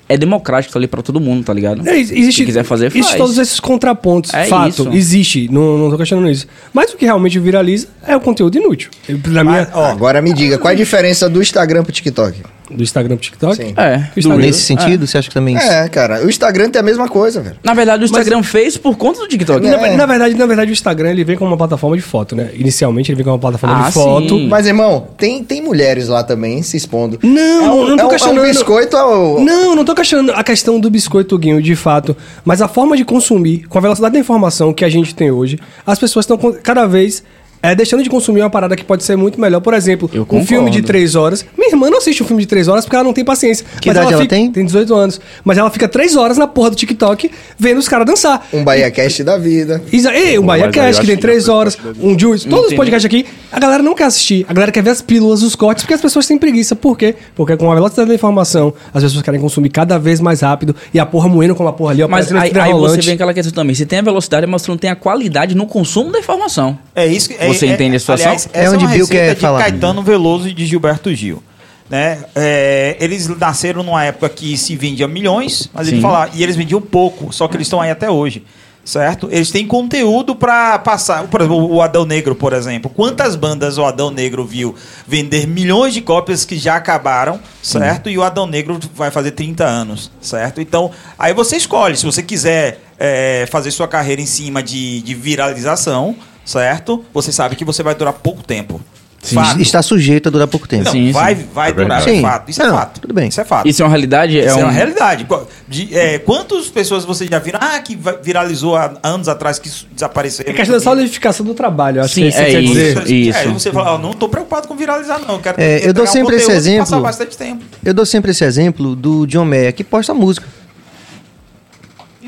é 0.09 0.17
democrático 0.17 0.71
tá 0.73 0.79
ali 0.79 0.87
pra 0.87 1.01
todo 1.01 1.19
mundo, 1.19 1.43
tá 1.43 1.53
ligado? 1.53 1.87
É, 1.87 1.97
existe, 1.97 2.41
Se 2.41 2.45
quiser 2.45 2.63
fazer, 2.63 2.89
faz. 2.89 2.99
Existe 2.99 3.17
todos 3.17 3.37
esses 3.37 3.59
contrapontos. 3.59 4.33
É 4.33 4.45
fato, 4.45 4.69
isso. 4.69 4.89
existe. 4.93 5.51
Não, 5.51 5.77
não 5.77 5.89
tô 5.89 5.97
questionando 5.97 6.29
isso. 6.29 6.47
Mas 6.73 6.93
o 6.93 6.97
que 6.97 7.05
realmente 7.05 7.37
viraliza 7.39 7.87
é 8.05 8.15
o 8.15 8.21
conteúdo 8.21 8.57
inútil. 8.57 8.89
Eu, 9.07 9.17
minha, 9.43 9.67
Agora 9.73 10.21
me 10.21 10.33
diga, 10.33 10.57
qual 10.57 10.71
é 10.71 10.73
a 10.73 10.77
diferença 10.77 11.29
do 11.29 11.41
Instagram 11.41 11.83
pro 11.83 11.91
TikTok? 11.91 12.41
Do 12.69 12.83
Instagram 12.83 13.15
pro 13.15 13.23
TikTok. 13.23 13.55
Sim. 13.55 13.73
É, 13.77 14.07
Instagram- 14.15 14.41
Nesse 14.45 14.61
sentido, 14.61 15.05
você 15.07 15.17
acha 15.17 15.27
que 15.27 15.33
também. 15.33 15.57
É, 15.57 15.87
cara, 15.89 16.25
o 16.25 16.29
Instagram 16.29 16.69
tem 16.69 16.79
a 16.79 16.83
mesma 16.83 17.07
coisa, 17.07 17.41
velho. 17.41 17.55
Na 17.63 17.73
verdade, 17.73 18.03
o 18.03 18.05
Instagram 18.05 18.43
fez 18.43 18.77
por 18.77 18.97
conta 18.97 19.19
do 19.19 19.27
TikTok. 19.27 19.65
Na, 19.65 19.87
É. 19.87 19.95
na 19.95 20.05
verdade, 20.05 20.35
na 20.35 20.45
verdade, 20.45 20.71
o 20.71 20.73
Instagram 20.73 21.11
ele 21.11 21.23
vem 21.23 21.37
como 21.37 21.49
uma 21.51 21.57
plataforma 21.57 21.95
de 21.95 22.01
foto, 22.03 22.35
né? 22.35 22.49
Inicialmente 22.53 23.11
ele 23.11 23.15
vem 23.17 23.23
como 23.23 23.35
uma 23.35 23.39
plataforma 23.41 23.85
Ah, 23.85 23.87
de 23.87 23.93
foto. 23.93 24.29
sim. 24.29 24.47
Mas, 24.47 24.65
irmão, 24.67 25.07
tem, 25.17 25.43
tem 25.43 25.61
mulheres 25.61 26.07
lá 26.07 26.23
também 26.23 26.61
se 26.61 26.77
expondo. 26.77 27.19
Não, 27.23 27.65
é 27.65 27.69
um, 27.69 27.87
não 27.89 27.97
tô 27.97 28.03
é 28.03 28.05
um, 28.05 28.09
questionando. 28.09 28.37
É 28.45 28.47
um 28.47 28.51
biscoito 28.51 28.97
ao... 28.97 29.39
Não, 29.39 29.75
não 29.75 29.85
tô 29.85 29.95
questionando 29.95 30.31
a 30.31 30.43
questão 30.43 30.79
do 30.79 30.89
biscoito 30.89 31.37
Guinho, 31.37 31.61
de 31.61 31.75
fato. 31.75 32.15
Mas 32.43 32.61
a 32.61 32.67
forma 32.67 32.95
de 32.97 33.03
consumir, 33.05 33.65
com 33.67 33.77
a 33.77 33.81
velocidade 33.81 34.13
da 34.13 34.19
informação 34.19 34.73
que 34.73 34.83
a 34.85 34.89
gente 34.89 35.13
tem 35.15 35.31
hoje, 35.31 35.59
as 35.85 35.97
pessoas 35.99 36.23
estão 36.23 36.37
cada 36.63 36.85
vez 36.85 37.23
é, 37.61 37.73
deixando 37.75 38.03
de 38.03 38.09
consumir 38.09 38.41
uma 38.41 38.49
parada 38.49 38.75
que 38.75 38.83
pode 38.83 39.03
ser 39.03 39.15
muito 39.15 39.39
melhor. 39.39 39.59
Por 39.61 39.73
exemplo, 39.73 40.09
Eu 40.13 40.21
um 40.21 40.25
concordo. 40.25 40.47
filme 40.47 40.69
de 40.71 40.81
três 40.81 41.15
horas. 41.15 41.45
Minha 41.57 41.69
irmã 41.71 41.89
não 41.89 41.97
assiste 41.97 42.21
um 42.23 42.25
filme 42.25 42.41
de 42.43 42.47
três 42.47 42.67
horas 42.67 42.85
porque 42.85 42.95
ela 42.95 43.03
não 43.03 43.13
tem 43.13 43.25
paciência. 43.25 43.65
Que 43.81 43.89
Mas 43.89 43.97
idade 43.97 44.13
ela 44.13 44.21
fica- 44.21 44.35
tem? 44.35 44.51
Tem 44.51 44.65
18 44.65 44.93
anos. 44.95 45.19
Mas 45.43 45.57
ela 45.57 45.69
fica 45.69 45.87
três 45.87 46.15
horas 46.15 46.37
na 46.37 46.47
porra 46.47 46.69
do 46.69 46.75
TikTok 46.75 47.31
vendo 47.57 47.77
os 47.77 47.87
caras 47.87 48.05
dançar. 48.05 48.47
Um 48.53 48.63
Bahia 48.63 48.89
Cast 48.91 49.23
da 49.23 49.37
vida. 49.37 49.81
Isa, 49.91 50.13
ei, 50.13 50.37
um 50.39 50.45
Bahia 50.45 50.69
Cast, 50.69 51.01
que 51.01 51.07
tem 51.07 51.15
que 51.15 51.21
três 51.21 51.47
horas, 51.49 51.77
um 52.01 52.17
Juice, 52.17 52.47
todos 52.47 52.67
os 52.67 52.73
podcasts 52.73 53.05
aqui, 53.05 53.25
a 53.51 53.59
galera 53.59 53.81
não 53.83 53.95
quer 53.95 54.05
assistir, 54.05 54.45
a 54.47 54.53
galera 54.53 54.71
quer 54.71 54.83
ver 54.83 54.91
as 54.91 55.01
pílulas, 55.01 55.41
os 55.43 55.55
cortes, 55.55 55.83
porque 55.83 55.93
as 55.93 56.01
pessoas 56.01 56.25
têm 56.27 56.37
preguiça. 56.37 56.75
Por 56.75 56.97
quê? 56.97 57.15
Porque 57.35 57.55
com 57.57 57.71
a 57.71 57.75
velocidade 57.75 58.07
da 58.09 58.15
informação, 58.15 58.73
as 58.93 59.03
pessoas 59.03 59.21
querem 59.23 59.39
consumir 59.39 59.69
cada 59.69 59.97
vez 59.97 60.19
mais 60.19 60.41
rápido 60.41 60.75
e 60.93 60.99
a 60.99 61.05
porra 61.05 61.27
moendo 61.27 61.55
como 61.55 61.69
a 61.69 61.73
porra 61.73 61.91
ali, 61.91 62.03
ó, 62.03 62.07
Mas 62.07 62.31
aí, 62.31 62.51
aí 62.55 62.73
você 62.73 63.01
vem 63.01 63.15
aquela 63.15 63.33
questão 63.33 63.53
também. 63.53 63.75
Você 63.75 63.85
tem 63.85 63.99
a 63.99 64.01
velocidade, 64.01 64.45
mas 64.47 64.61
você 64.61 64.71
não 64.71 64.77
tem 64.77 64.89
a 64.89 64.95
qualidade 64.95 65.55
no 65.55 65.65
consumo 65.65 66.11
da 66.11 66.19
informação. 66.19 66.77
É 66.95 67.05
isso. 67.05 67.29
que- 67.29 67.35
É, 67.39 67.46
Você 67.47 67.65
é- 67.67 67.69
entende 67.73 67.95
a 67.95 67.99
situação? 67.99 68.27
Aliás, 68.27 68.49
É 68.53 68.69
onde 68.69 68.85
uma 68.85 68.93
Bill 68.93 69.07
quer 69.07 69.35
de 69.35 69.41
falar. 69.41 69.59
Caetano 69.59 70.01
Veloso 70.03 70.47
e 70.47 70.53
de 70.53 70.65
Gilberto 70.65 71.13
Gil. 71.13 71.41
Né? 71.89 72.19
É, 72.35 72.97
eles 72.99 73.27
nasceram 73.29 73.81
numa 73.81 74.03
época 74.03 74.27
que 74.27 74.57
se 74.57 74.75
vendia 74.75 75.07
milhões, 75.07 75.69
mas 75.73 75.87
ele 75.87 75.97
Sim. 75.97 76.01
fala, 76.01 76.29
e 76.33 76.43
eles 76.43 76.55
vendiam 76.57 76.81
pouco, 76.81 77.31
só 77.31 77.47
que 77.47 77.55
eles 77.55 77.67
estão 77.67 77.79
aí 77.79 77.89
até 77.89 78.09
hoje. 78.09 78.43
certo? 78.83 79.27
Eles 79.29 79.51
têm 79.51 79.67
conteúdo 79.67 80.33
pra 80.33 80.79
passar. 80.79 81.27
Por 81.27 81.41
exemplo, 81.41 81.69
o 81.73 81.81
Adão 81.81 82.05
Negro, 82.05 82.33
por 82.33 82.53
exemplo. 82.53 82.89
Quantas 82.89 83.35
bandas 83.35 83.77
o 83.77 83.83
Adão 83.83 84.09
Negro 84.09 84.45
viu 84.45 84.75
vender 85.05 85.45
milhões 85.45 85.93
de 85.93 85.99
cópias 85.99 86.45
que 86.45 86.57
já 86.57 86.77
acabaram, 86.77 87.37
certo? 87.61 88.09
E 88.09 88.17
o 88.17 88.23
Adão 88.23 88.47
Negro 88.47 88.79
vai 88.95 89.11
fazer 89.11 89.31
30 89.31 89.65
anos, 89.65 90.09
certo? 90.21 90.61
Então, 90.61 90.89
aí 91.19 91.33
você 91.33 91.57
escolhe. 91.57 91.97
Se 91.97 92.05
você 92.05 92.23
quiser 92.23 92.79
é, 92.97 93.45
fazer 93.51 93.71
sua 93.71 93.89
carreira 93.89 94.21
em 94.21 94.25
cima 94.25 94.63
de, 94.63 95.01
de 95.01 95.13
viralização, 95.13 96.15
certo? 96.47 97.03
Você 97.13 97.31
sabe 97.31 97.55
que 97.55 97.63
você 97.65 97.83
vai 97.83 97.93
durar 97.93 98.13
pouco 98.13 98.41
tempo. 98.41 98.81
Fato. 99.19 99.59
Está 99.59 99.81
sujeito 99.81 100.29
a 100.29 100.31
durar 100.31 100.47
pouco 100.47 100.67
tempo. 100.67 100.85
Não, 100.85 100.91
Sim, 100.91 101.11
vai, 101.11 101.35
sim. 101.35 101.47
vai 101.53 101.71
É 101.71 101.73
durar, 101.73 101.99
verdade. 102.01 102.17
é 102.19 102.21
fato. 102.21 102.49
Isso 102.51 102.61
é 102.61 102.67
Não, 102.67 102.75
fato. 102.77 103.01
tudo 103.01 103.13
bem. 103.15 103.27
Isso 103.27 103.41
é 103.41 103.43
fato. 103.43 103.67
Isso 103.67 103.81
é 103.81 103.85
uma 103.85 103.89
realidade? 103.89 104.37
Isso 104.39 104.47
é, 104.47 104.55
um- 104.55 104.59
uma 104.59 104.71
realidade. 104.71 105.27
De- 105.67 105.97
é, 105.97 106.19
quantas 106.19 106.67
pessoas 106.67 107.03
vocês 107.03 107.27
já 107.29 107.39
viram? 107.39 107.59
Ah, 107.61 107.79
que 107.79 107.97
viralizou 108.23 108.75
há 108.77 108.93
anos 109.03 109.27
atrás, 109.27 109.57
que 109.59 109.69
desapareceu. 109.91 110.45
É 110.47 110.53
questão 110.53 110.77
da 110.77 110.81
solidificação 110.81 111.45
do 111.45 111.53
trabalho. 111.55 111.97
eu 111.99 112.03
Acho 112.05 112.13
Sim, 112.13 112.21
que 112.21 112.27
isso 112.29 112.37
é 112.37 112.49
isso. 112.61 112.73
dizer. 112.73 113.11
isso. 113.11 113.37
É, 113.39 113.47
você 113.47 113.71
fala, 113.71 113.95
ó, 113.95 113.97
não 113.97 114.13
tô 114.13 114.29
preocupado 114.29 114.67
com 114.67 114.75
viralizar, 114.77 115.19
não. 115.19 115.33
Eu 115.35 115.39
quero 115.41 115.59
É, 115.59 115.77
eu 115.85 115.93
dou 115.93 116.03
entregar 116.05 116.09
um 116.09 116.13
sempre 116.13 116.35
esse 116.37 116.51
exemplo. 116.51 116.79
Passar 116.85 116.99
bastante 117.01 117.35
tempo. 117.35 117.65
Eu 117.83 117.93
dou 117.95 118.05
sempre 118.05 118.31
esse 118.31 118.45
exemplo 118.45 118.95
do 118.95 119.25
John 119.25 119.43
Mayer, 119.45 119.73
que 119.73 119.83
posta 119.83 120.13
música. 120.13 120.47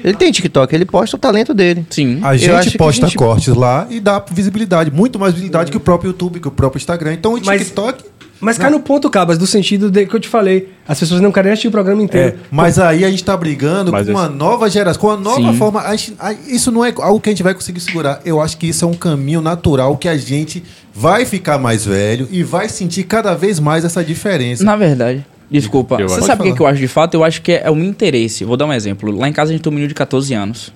Ele 0.03 0.13
tem 0.15 0.31
TikTok, 0.31 0.73
ele 0.73 0.85
posta 0.85 1.15
o 1.15 1.19
talento 1.19 1.53
dele. 1.53 1.85
Sim. 1.89 2.19
A 2.23 2.35
gente 2.37 2.77
posta 2.77 3.05
a 3.05 3.09
gente- 3.09 3.17
cortes 3.17 3.53
lá 3.53 3.87
e 3.89 3.99
dá 3.99 4.23
visibilidade, 4.31 4.91
muito 4.91 5.17
mais 5.19 5.33
visibilidade 5.33 5.71
que 5.71 5.77
o 5.77 5.79
próprio 5.79 6.09
YouTube, 6.09 6.39
que 6.39 6.47
o 6.47 6.51
próprio 6.51 6.77
Instagram. 6.79 7.13
Então 7.13 7.33
o 7.35 7.39
Mas- 7.45 7.61
TikTok. 7.61 8.03
Mas 8.41 8.57
cai 8.57 8.69
no 8.69 8.79
ponto, 8.79 9.09
Cabas, 9.09 9.37
do 9.37 9.45
sentido 9.45 9.91
de, 9.91 10.05
que 10.05 10.15
eu 10.15 10.19
te 10.19 10.29
falei. 10.29 10.69
As 10.87 10.97
pessoas 10.97 11.19
não 11.19 11.29
querem 11.29 11.51
assistir 11.51 11.67
o 11.67 11.71
programa 11.71 12.01
É, 12.01 12.05
inteiro. 12.05 12.37
mas 12.49 12.79
aí 12.79 13.03
a 13.03 13.09
gente 13.11 13.21
tá 13.21 13.35
brigando 13.35 13.91
Mas 13.91 14.05
com 14.07 14.13
uma 14.13 14.27
esse- 14.27 14.33
nova 14.35 14.69
geração, 14.69 15.01
com 15.01 15.07
uma 15.07 15.17
nova 15.17 15.51
Sim. 15.51 15.57
forma. 15.57 15.81
a 15.81 15.93
gente- 15.93 16.15
a- 16.17 16.31
isso 16.47 16.71
não 16.71 16.85
é 16.85 16.93
algo 16.99 17.19
que 17.19 17.27
a 17.27 17.33
gente 17.33 17.43
vai 17.43 17.53
conseguir 17.53 17.81
segurar. 17.81 18.21
Eu 18.23 18.39
acho 18.39 18.55
que 18.57 18.67
isso 18.69 18.85
é 18.85 18.87
um 18.87 18.93
caminho 18.93 19.41
natural 19.41 19.97
que 19.97 20.07
a 20.07 20.15
gente 20.15 20.63
vai 20.95 21.25
ficar 21.25 21.57
mais 21.57 21.85
velho 21.85 22.29
e 22.31 22.41
vai 22.41 22.69
sentir 22.69 23.03
cada 23.03 23.33
vez 23.35 23.59
mais 23.59 23.83
essa 23.83 24.01
diferença. 24.01 24.63
Na 24.63 24.77
verdade, 24.77 25.25
desculpa. 25.49 25.97
Eu 25.99 26.07
Você 26.09 26.21
sabe 26.21 26.49
o 26.49 26.55
que, 26.55 26.61
eu 26.61 26.67
acho 26.67 26.79
de 26.79 26.87
fato? 26.87 27.13
Eu 27.15 27.23
acho 27.23 27.41
que 27.41 27.51
é, 27.53 27.63
é 27.65 27.71
um 27.71 27.83
interesse. 27.83 28.43
Vou 28.45 28.55
dar 28.57 28.65
um 28.65 28.73
exemplo. 28.73 29.11
Lá 29.11 29.27
em 29.27 29.33
casa 29.33 29.51
a 29.51 29.53
gente 29.53 29.61
tem 29.63 29.71
um 29.71 29.73
menino 29.75 29.87
de 29.89 29.95
14 29.95 30.33
anos, 30.33 30.73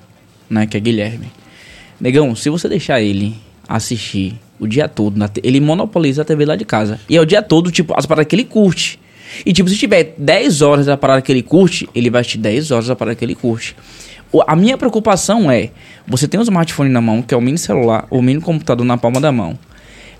né? 0.50 0.66
Que 0.66 0.78
é 0.78 0.80
Guilherme. 0.80 1.28
Negão, 2.00 2.36
se 2.36 2.50
você 2.50 2.68
deixar 2.68 3.02
ele 3.02 3.36
assistir 3.68 4.36
o 4.60 4.68
dia 4.68 4.88
todo, 4.88 5.18
na 5.18 5.28
te- 5.28 5.42
ele 5.44 5.60
monopoliza 5.60 6.22
a 6.22 6.26
TV 6.26 6.46
lá 6.46 6.56
de 6.56 6.66
casa. 6.66 7.00
E 7.10 7.16
é 7.16 7.22
o 7.22 7.26
dia 7.26 7.42
todo, 7.42 7.72
tipo, 7.72 7.94
as 7.98 8.06
paradas 8.06 8.28
que 8.28 8.36
ele 8.36 8.44
curte. 8.44 9.00
E 9.46 9.52
tipo, 9.54 9.70
se 9.70 9.78
tiver 9.78 10.14
10 10.18 10.62
horas 10.62 10.86
da 10.86 10.96
parada 10.98 11.22
que 11.22 11.32
ele 11.32 11.42
curte, 11.42 11.90
ele 11.96 12.10
vai 12.10 12.22
assistir 12.22 12.38
10 12.40 12.72
horas 12.72 12.88
da 12.88 12.96
parada 12.96 13.16
que 13.16 13.24
ele 13.26 13.36
curte. 13.36 13.76
O- 14.32 14.42
A 14.46 14.56
minha 14.56 14.78
preocupação 14.78 15.50
é, 15.52 15.70
você 16.08 16.28
tem 16.28 16.40
um 16.40 16.44
smartphone 16.44 16.90
na 16.90 17.02
mão, 17.02 17.22
que 17.22 17.34
é 17.34 17.38
o 17.38 17.42
mini 17.42 17.58
celular, 17.58 18.06
ou 18.10 18.22
mini 18.22 18.42
computador 18.42 18.86
na 18.86 18.98
palma 18.98 19.20
da 19.22 19.32
mão. 19.32 19.58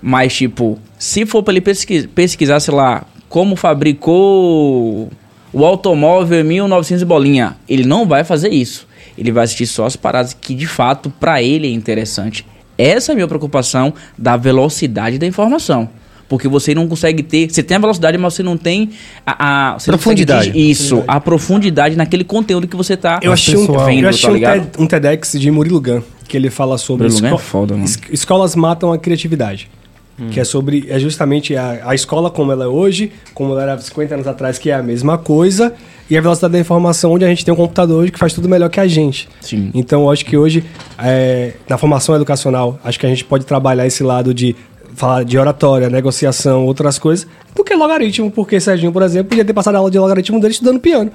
Mas, 0.02 0.34
tipo, 0.34 0.78
se 0.98 1.24
for 1.26 1.42
pra 1.42 1.52
ele 1.52 1.60
pesquis- 1.60 2.06
pesquisar, 2.06 2.60
sei 2.60 2.74
lá, 2.74 3.04
como 3.34 3.56
fabricou 3.56 5.10
o 5.52 5.64
automóvel 5.64 6.40
em 6.40 6.44
1900 6.44 7.02
e 7.02 7.04
bolinha, 7.04 7.56
ele 7.68 7.84
não 7.84 8.06
vai 8.06 8.22
fazer 8.22 8.50
isso. 8.50 8.86
Ele 9.18 9.32
vai 9.32 9.42
assistir 9.42 9.66
só 9.66 9.86
as 9.86 9.96
paradas 9.96 10.32
que, 10.40 10.54
de 10.54 10.68
fato, 10.68 11.10
pra 11.18 11.42
ele 11.42 11.66
é 11.66 11.70
interessante. 11.70 12.46
Essa 12.78 13.10
é 13.10 13.12
a 13.12 13.16
minha 13.16 13.26
preocupação 13.26 13.92
da 14.16 14.36
velocidade 14.36 15.18
da 15.18 15.26
informação. 15.26 15.88
Porque 16.28 16.46
você 16.46 16.74
não 16.76 16.86
consegue 16.88 17.22
ter. 17.24 17.50
Você 17.50 17.62
tem 17.62 17.76
a 17.76 17.80
velocidade, 17.80 18.16
mas 18.18 18.34
você 18.34 18.42
não 18.44 18.56
tem 18.56 18.90
a. 19.26 19.74
a 19.74 19.76
Profundidade. 19.84 20.52
Isso, 20.54 21.02
a 21.06 21.20
profundidade 21.20 21.96
naquele 21.96 22.22
conteúdo 22.24 22.66
que 22.68 22.76
você 22.76 22.96
tá 22.96 23.18
Eu 23.20 23.32
achei, 23.32 23.56
um, 23.56 23.60
pessoal- 23.66 23.80
eu 23.80 23.86
vendo, 23.86 24.08
achei 24.08 24.40
tá 24.40 24.52
um? 24.54 24.60
TED, 24.60 24.68
um 24.78 24.86
TEDx 24.86 25.32
de 25.38 25.50
Murilo 25.50 25.80
Gun, 25.80 26.02
que 26.28 26.36
ele 26.36 26.50
fala 26.50 26.78
sobre 26.78 27.08
Murilo 27.08 27.26
é 27.26 27.30
esco- 27.30 27.38
foda, 27.38 27.74
mano. 27.74 27.84
es- 27.84 27.98
escolas 28.10 28.54
matam 28.56 28.92
a 28.92 28.98
criatividade. 28.98 29.68
Que 30.30 30.38
é 30.38 30.44
sobre. 30.44 30.86
É 30.88 30.98
justamente 30.98 31.56
a, 31.56 31.82
a 31.86 31.94
escola 31.94 32.30
como 32.30 32.52
ela 32.52 32.64
é 32.64 32.68
hoje, 32.68 33.10
como 33.34 33.52
ela 33.52 33.62
era 33.62 33.78
50 33.80 34.14
anos 34.14 34.26
atrás, 34.28 34.58
que 34.58 34.70
é 34.70 34.74
a 34.74 34.82
mesma 34.82 35.18
coisa, 35.18 35.72
e 36.08 36.16
a 36.16 36.20
velocidade 36.20 36.52
da 36.52 36.58
informação, 36.60 37.10
onde 37.12 37.24
a 37.24 37.28
gente 37.28 37.44
tem 37.44 37.52
um 37.52 37.56
computador 37.56 38.02
hoje 38.02 38.12
que 38.12 38.18
faz 38.18 38.32
tudo 38.32 38.48
melhor 38.48 38.68
que 38.70 38.78
a 38.78 38.86
gente. 38.86 39.28
Sim. 39.40 39.72
Então, 39.74 40.02
eu 40.02 40.10
acho 40.12 40.24
que 40.24 40.36
hoje, 40.36 40.64
é, 41.02 41.54
na 41.68 41.76
formação 41.76 42.14
educacional, 42.14 42.78
acho 42.84 42.98
que 43.00 43.06
a 43.06 43.08
gente 43.08 43.24
pode 43.24 43.44
trabalhar 43.44 43.86
esse 43.86 44.04
lado 44.04 44.32
de 44.32 44.54
falar 44.94 45.24
de 45.24 45.36
oratória, 45.36 45.90
negociação, 45.90 46.64
outras 46.64 46.96
coisas, 46.96 47.26
do 47.52 47.64
que 47.64 47.74
logaritmo, 47.74 48.30
porque 48.30 48.60
Serginho, 48.60 48.92
por 48.92 49.02
exemplo, 49.02 49.30
podia 49.30 49.44
ter 49.44 49.52
passado 49.52 49.74
a 49.74 49.78
aula 49.78 49.90
de 49.90 49.98
logaritmo 49.98 50.38
dele 50.38 50.52
estudando 50.52 50.78
piano. 50.78 51.10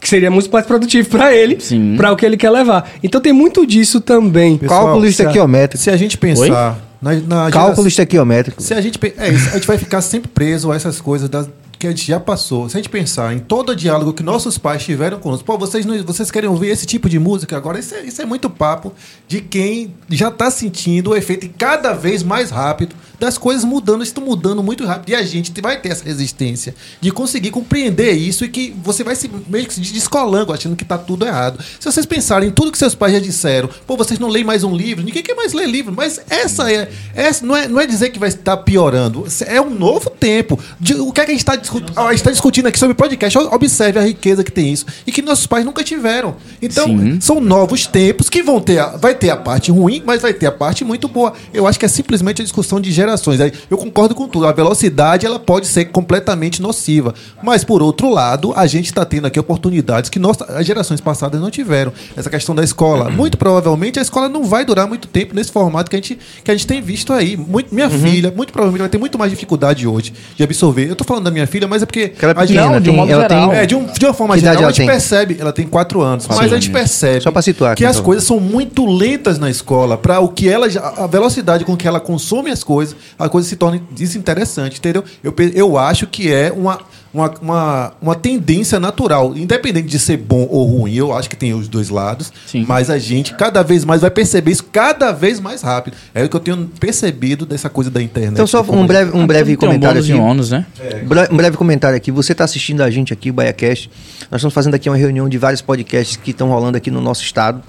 Que 0.00 0.08
seria 0.08 0.30
muito 0.30 0.48
mais 0.52 0.64
produtivo 0.64 1.08
pra 1.10 1.34
ele, 1.34 1.58
Sim. 1.60 1.96
pra 1.96 2.12
o 2.12 2.16
que 2.16 2.24
ele 2.24 2.36
quer 2.36 2.50
levar. 2.50 2.88
Então 3.02 3.20
tem 3.20 3.32
muito 3.32 3.66
disso 3.66 4.00
também. 4.00 4.56
Pessoal, 4.56 4.84
Cálculo 4.84 5.04
a- 5.04 5.08
estequiométrico. 5.08 5.82
Se 5.82 5.90
a 5.90 5.96
gente 5.96 6.16
pensar 6.16 6.78
na, 7.00 7.14
na 7.14 7.20
Cálculo 7.50 7.60
geração- 7.66 7.86
estequiométrico. 7.86 8.62
Se 8.62 8.74
a 8.74 8.80
gente, 8.80 8.98
é 9.16 9.28
isso, 9.30 9.48
a 9.50 9.52
gente 9.54 9.66
vai 9.66 9.78
ficar 9.78 10.00
sempre 10.02 10.30
preso 10.30 10.70
a 10.70 10.76
essas 10.76 11.00
coisas 11.00 11.28
das- 11.28 11.48
que 11.80 11.86
a 11.86 11.90
gente 11.90 12.06
já 12.06 12.20
passou. 12.20 12.68
Se 12.68 12.76
a 12.76 12.78
gente 12.78 12.90
pensar 12.90 13.34
em 13.34 13.38
todo 13.38 13.70
o 13.70 13.74
diálogo 13.76 14.12
que 14.12 14.22
nossos 14.22 14.58
pais 14.58 14.82
tiveram 14.84 15.18
conosco, 15.18 15.44
pô, 15.46 15.56
vocês, 15.56 15.86
não- 15.86 16.02
vocês 16.04 16.30
querem 16.30 16.48
ouvir 16.48 16.68
esse 16.68 16.84
tipo 16.84 17.08
de 17.08 17.18
música 17.18 17.56
agora? 17.56 17.78
Isso 17.80 17.94
é, 17.94 18.04
isso 18.04 18.20
é 18.20 18.26
muito 18.26 18.50
papo 18.50 18.92
de 19.26 19.40
quem 19.40 19.92
já 20.10 20.28
está 20.28 20.50
sentindo 20.50 21.10
o 21.10 21.16
efeito 21.16 21.48
cada 21.56 21.92
vez 21.94 22.22
mais 22.22 22.50
rápido 22.50 22.94
das 23.18 23.36
coisas 23.38 23.64
mudando, 23.64 24.02
estão 24.02 24.22
mudando 24.24 24.62
muito 24.62 24.84
rápido. 24.84 25.10
E 25.10 25.14
a 25.14 25.22
gente 25.22 25.52
vai 25.60 25.80
ter 25.80 25.88
essa 25.90 26.04
resistência 26.04 26.74
de 27.00 27.10
conseguir 27.10 27.50
compreender 27.50 28.12
isso 28.12 28.44
e 28.44 28.48
que 28.48 28.74
você 28.82 29.02
vai 29.02 29.16
se 29.16 29.30
meio 29.48 29.66
que 29.66 29.72
se 29.74 29.80
descolando, 29.80 30.52
achando 30.52 30.76
que 30.76 30.82
está 30.82 30.98
tudo 30.98 31.26
errado. 31.26 31.62
Se 31.78 31.90
vocês 31.90 32.04
pensarem 32.06 32.48
em 32.50 32.52
tudo 32.52 32.70
que 32.72 32.78
seus 32.78 32.94
pais 32.94 33.12
já 33.14 33.18
disseram, 33.20 33.68
pô, 33.86 33.96
vocês 33.96 34.18
não 34.18 34.28
leem 34.28 34.44
mais 34.44 34.64
um 34.64 34.74
livro, 34.74 35.02
ninguém 35.04 35.22
quer 35.22 35.34
mais 35.34 35.52
ler 35.54 35.66
livro, 35.68 35.92
mas 35.96 36.20
essa 36.28 36.70
é, 36.70 36.90
essa 37.14 37.44
não 37.44 37.56
é, 37.56 37.66
não 37.68 37.80
é 37.80 37.86
dizer 37.86 38.10
que 38.10 38.18
vai 38.18 38.28
estar 38.28 38.56
piorando, 38.58 39.26
é 39.46 39.60
um 39.60 39.70
novo 39.70 40.10
tempo. 40.10 40.58
De- 40.78 40.94
o 40.94 41.10
que 41.12 41.20
é 41.20 41.24
que 41.24 41.30
a 41.30 41.34
gente 41.34 41.40
está? 41.40 41.56
A 41.96 42.08
gente 42.10 42.14
está 42.16 42.30
discutindo 42.30 42.66
aqui 42.66 42.78
sobre 42.78 42.94
podcast, 42.94 43.38
observe 43.38 43.98
a 43.98 44.02
riqueza 44.02 44.42
que 44.44 44.50
tem 44.52 44.72
isso 44.72 44.86
e 45.06 45.12
que 45.12 45.22
nossos 45.22 45.46
pais 45.46 45.64
nunca 45.64 45.82
tiveram. 45.84 46.34
Então, 46.60 46.86
Sim. 46.86 47.20
são 47.20 47.40
novos 47.40 47.86
tempos 47.86 48.28
que 48.28 48.42
vão 48.42 48.60
ter, 48.60 48.78
a- 48.78 48.96
vai 48.96 49.14
ter 49.14 49.30
a 49.30 49.36
parte 49.36 49.70
ruim, 49.70 50.02
mas 50.04 50.22
vai 50.22 50.32
ter 50.34 50.46
a 50.46 50.52
parte 50.52 50.84
muito 50.84 51.08
boa. 51.08 51.32
Eu 51.52 51.66
acho 51.66 51.78
que 51.78 51.84
é 51.84 51.88
simplesmente 51.88 52.40
a 52.42 52.44
discussão 52.44 52.80
de 52.80 52.90
gerações. 52.92 53.38
Eu 53.70 53.78
concordo 53.78 54.14
com 54.14 54.28
tudo. 54.28 54.46
A 54.46 54.52
velocidade 54.52 55.26
ela 55.26 55.38
pode 55.38 55.66
ser 55.66 55.86
completamente 55.86 56.60
nociva, 56.62 57.14
mas 57.42 57.64
por 57.64 57.82
outro 57.82 58.10
lado, 58.10 58.52
a 58.56 58.66
gente 58.66 58.86
está 58.86 59.04
tendo 59.04 59.26
aqui 59.26 59.38
oportunidades 59.38 60.10
que 60.10 60.18
nossa, 60.18 60.44
as 60.46 60.66
gerações 60.66 61.00
passadas 61.00 61.40
não 61.40 61.50
tiveram. 61.50 61.92
Essa 62.16 62.28
questão 62.30 62.54
da 62.54 62.64
escola, 62.64 63.10
muito 63.10 63.38
provavelmente 63.38 63.98
a 63.98 64.02
escola 64.02 64.28
não 64.28 64.44
vai 64.44 64.64
durar 64.64 64.86
muito 64.86 65.06
tempo 65.08 65.34
nesse 65.34 65.50
formato 65.52 65.90
que 65.90 65.96
a 65.96 65.98
gente, 65.98 66.18
que 66.44 66.50
a 66.50 66.54
gente 66.54 66.66
tem 66.66 66.80
visto 66.82 67.12
aí. 67.12 67.36
Muito, 67.36 67.74
minha 67.74 67.88
filha, 67.90 68.32
muito 68.34 68.52
provavelmente 68.52 68.80
vai 68.80 68.88
ter 68.88 68.98
muito 68.98 69.18
mais 69.18 69.30
dificuldade 69.30 69.86
hoje 69.86 70.12
de 70.36 70.42
absorver. 70.42 70.88
Eu 70.90 70.96
tô 70.96 71.04
falando 71.04 71.24
da 71.24 71.30
minha 71.30 71.46
filha, 71.46 71.59
mas 71.68 71.82
é 71.82 71.86
porque 71.86 72.12
ela 72.20 72.32
é 72.32 72.36
a 72.36 72.46
gente- 72.46 72.56
pequena, 72.58 72.80
de 72.80 72.90
ela 72.90 73.06
geral. 73.06 73.50
tem... 73.50 73.58
é, 73.58 73.66
de, 73.66 73.74
um- 73.74 73.84
de 73.84 74.04
uma 74.04 74.14
forma 74.14 74.38
geral, 74.38 74.64
a 74.64 74.66
gente 74.68 74.76
tem? 74.78 74.86
percebe, 74.86 75.36
ela 75.40 75.52
tem 75.52 75.66
quatro 75.66 76.00
anos, 76.00 76.26
mas 76.28 76.38
a 76.40 76.48
gente 76.48 76.70
percebe 76.70 77.20
Só 77.20 77.30
pra 77.30 77.42
situar 77.42 77.74
que 77.74 77.84
aqui, 77.84 77.90
as 77.90 77.96
então. 77.96 78.04
coisas 78.04 78.24
são 78.24 78.38
muito 78.40 78.86
lentas 78.86 79.38
na 79.38 79.50
escola, 79.50 79.96
para 79.98 80.20
o 80.20 80.28
que 80.28 80.48
ela 80.48 80.66
a 80.96 81.06
velocidade 81.06 81.64
com 81.64 81.76
que 81.76 81.86
ela 81.88 82.00
consome 82.00 82.50
as 82.50 82.62
coisas, 82.64 82.96
a 83.18 83.28
coisa 83.28 83.48
se 83.48 83.56
torna 83.56 83.80
desinteressante, 83.90 84.78
entendeu? 84.78 85.04
Eu, 85.22 85.34
eu 85.54 85.78
acho 85.78 86.06
que 86.06 86.32
é 86.32 86.52
uma, 86.54 86.78
uma, 87.12 87.34
uma, 87.42 87.92
uma 88.00 88.14
tendência 88.14 88.78
natural, 88.78 89.36
independente 89.36 89.88
de 89.88 89.98
ser 89.98 90.16
bom 90.16 90.46
ou 90.48 90.64
ruim, 90.64 90.94
eu 90.94 91.12
acho 91.12 91.28
que 91.28 91.34
tem 91.36 91.52
os 91.52 91.66
dois 91.66 91.88
lados, 91.88 92.32
Sim. 92.46 92.64
mas 92.68 92.88
a 92.88 92.98
gente 92.98 93.34
cada 93.34 93.62
vez 93.64 93.84
mais 93.84 94.00
vai 94.00 94.10
perceber 94.10 94.52
isso 94.52 94.64
cada 94.64 95.10
vez 95.10 95.40
mais 95.40 95.62
rápido. 95.62 95.96
É 96.14 96.22
o 96.24 96.28
que 96.28 96.36
eu 96.36 96.40
tenho 96.40 96.70
percebido 96.78 97.44
dessa 97.44 97.68
coisa 97.68 97.90
da 97.90 98.00
internet. 98.00 98.34
Então, 98.34 98.46
só 98.46 98.62
um 98.62 98.86
breve, 98.86 99.16
um 99.16 99.26
breve 99.26 99.54
um 99.54 99.56
comentário 99.56 100.00
aqui. 100.00 100.12
um 100.14 100.22
ônus, 100.22 100.50
né? 100.50 100.64
Bre- 101.04 101.28
Um 101.32 101.36
breve 101.36 101.56
comentário 101.56 101.96
aqui. 101.96 102.12
Você 102.12 102.30
está 102.32 102.44
assistindo 102.44 102.80
a 102.82 102.90
gente 102.90 103.12
aqui, 103.12 103.30
o 103.30 103.32
BaiaCast. 103.32 103.90
Nós 104.30 104.40
estamos 104.40 104.54
fazendo 104.54 104.74
aqui 104.74 104.88
uma 104.88 104.96
reunião 104.96 105.28
de 105.28 105.36
vários 105.36 105.60
podcasts 105.60 106.16
que 106.16 106.30
estão 106.30 106.48
rolando 106.50 106.76
aqui 106.76 106.90
no 106.92 107.00
nosso 107.00 107.22
estado, 107.24 107.60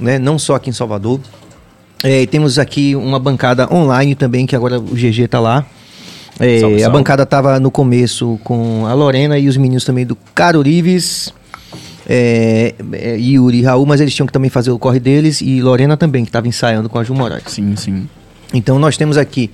né? 0.00 0.18
não 0.18 0.38
só 0.38 0.54
aqui 0.54 0.70
em 0.70 0.72
Salvador. 0.72 1.20
É, 2.02 2.22
e 2.22 2.26
temos 2.26 2.58
aqui 2.58 2.96
uma 2.96 3.18
bancada 3.18 3.72
online 3.72 4.14
também, 4.14 4.44
que 4.46 4.56
agora 4.56 4.78
o 4.80 4.94
GG 4.94 5.20
está 5.24 5.38
lá. 5.38 5.64
É, 6.40 6.60
Salve, 6.60 6.76
a 6.76 6.80
salve. 6.80 6.96
bancada 6.96 7.22
estava 7.22 7.60
no 7.60 7.70
começo 7.70 8.38
com 8.42 8.86
a 8.86 8.94
Lorena 8.94 9.38
e 9.38 9.48
os 9.48 9.56
meninos 9.56 9.84
também 9.84 10.06
do 10.06 10.16
Carurives. 10.34 11.32
É, 12.08 12.74
é, 12.92 13.16
Yuri 13.16 13.58
e 13.58 13.62
Raul, 13.62 13.86
mas 13.86 14.00
eles 14.00 14.14
tinham 14.14 14.26
que 14.26 14.32
também 14.32 14.50
fazer 14.50 14.70
o 14.70 14.78
corre 14.78 14.98
deles. 14.98 15.40
E 15.40 15.60
Lorena 15.60 15.96
também, 15.96 16.24
que 16.24 16.30
estava 16.30 16.48
ensaiando 16.48 16.88
com 16.88 16.98
a 16.98 17.04
Ju 17.04 17.14
Moraes. 17.14 17.44
Sim, 17.46 17.76
sim. 17.76 18.08
Então 18.52 18.78
nós 18.78 18.96
temos 18.96 19.16
aqui 19.16 19.50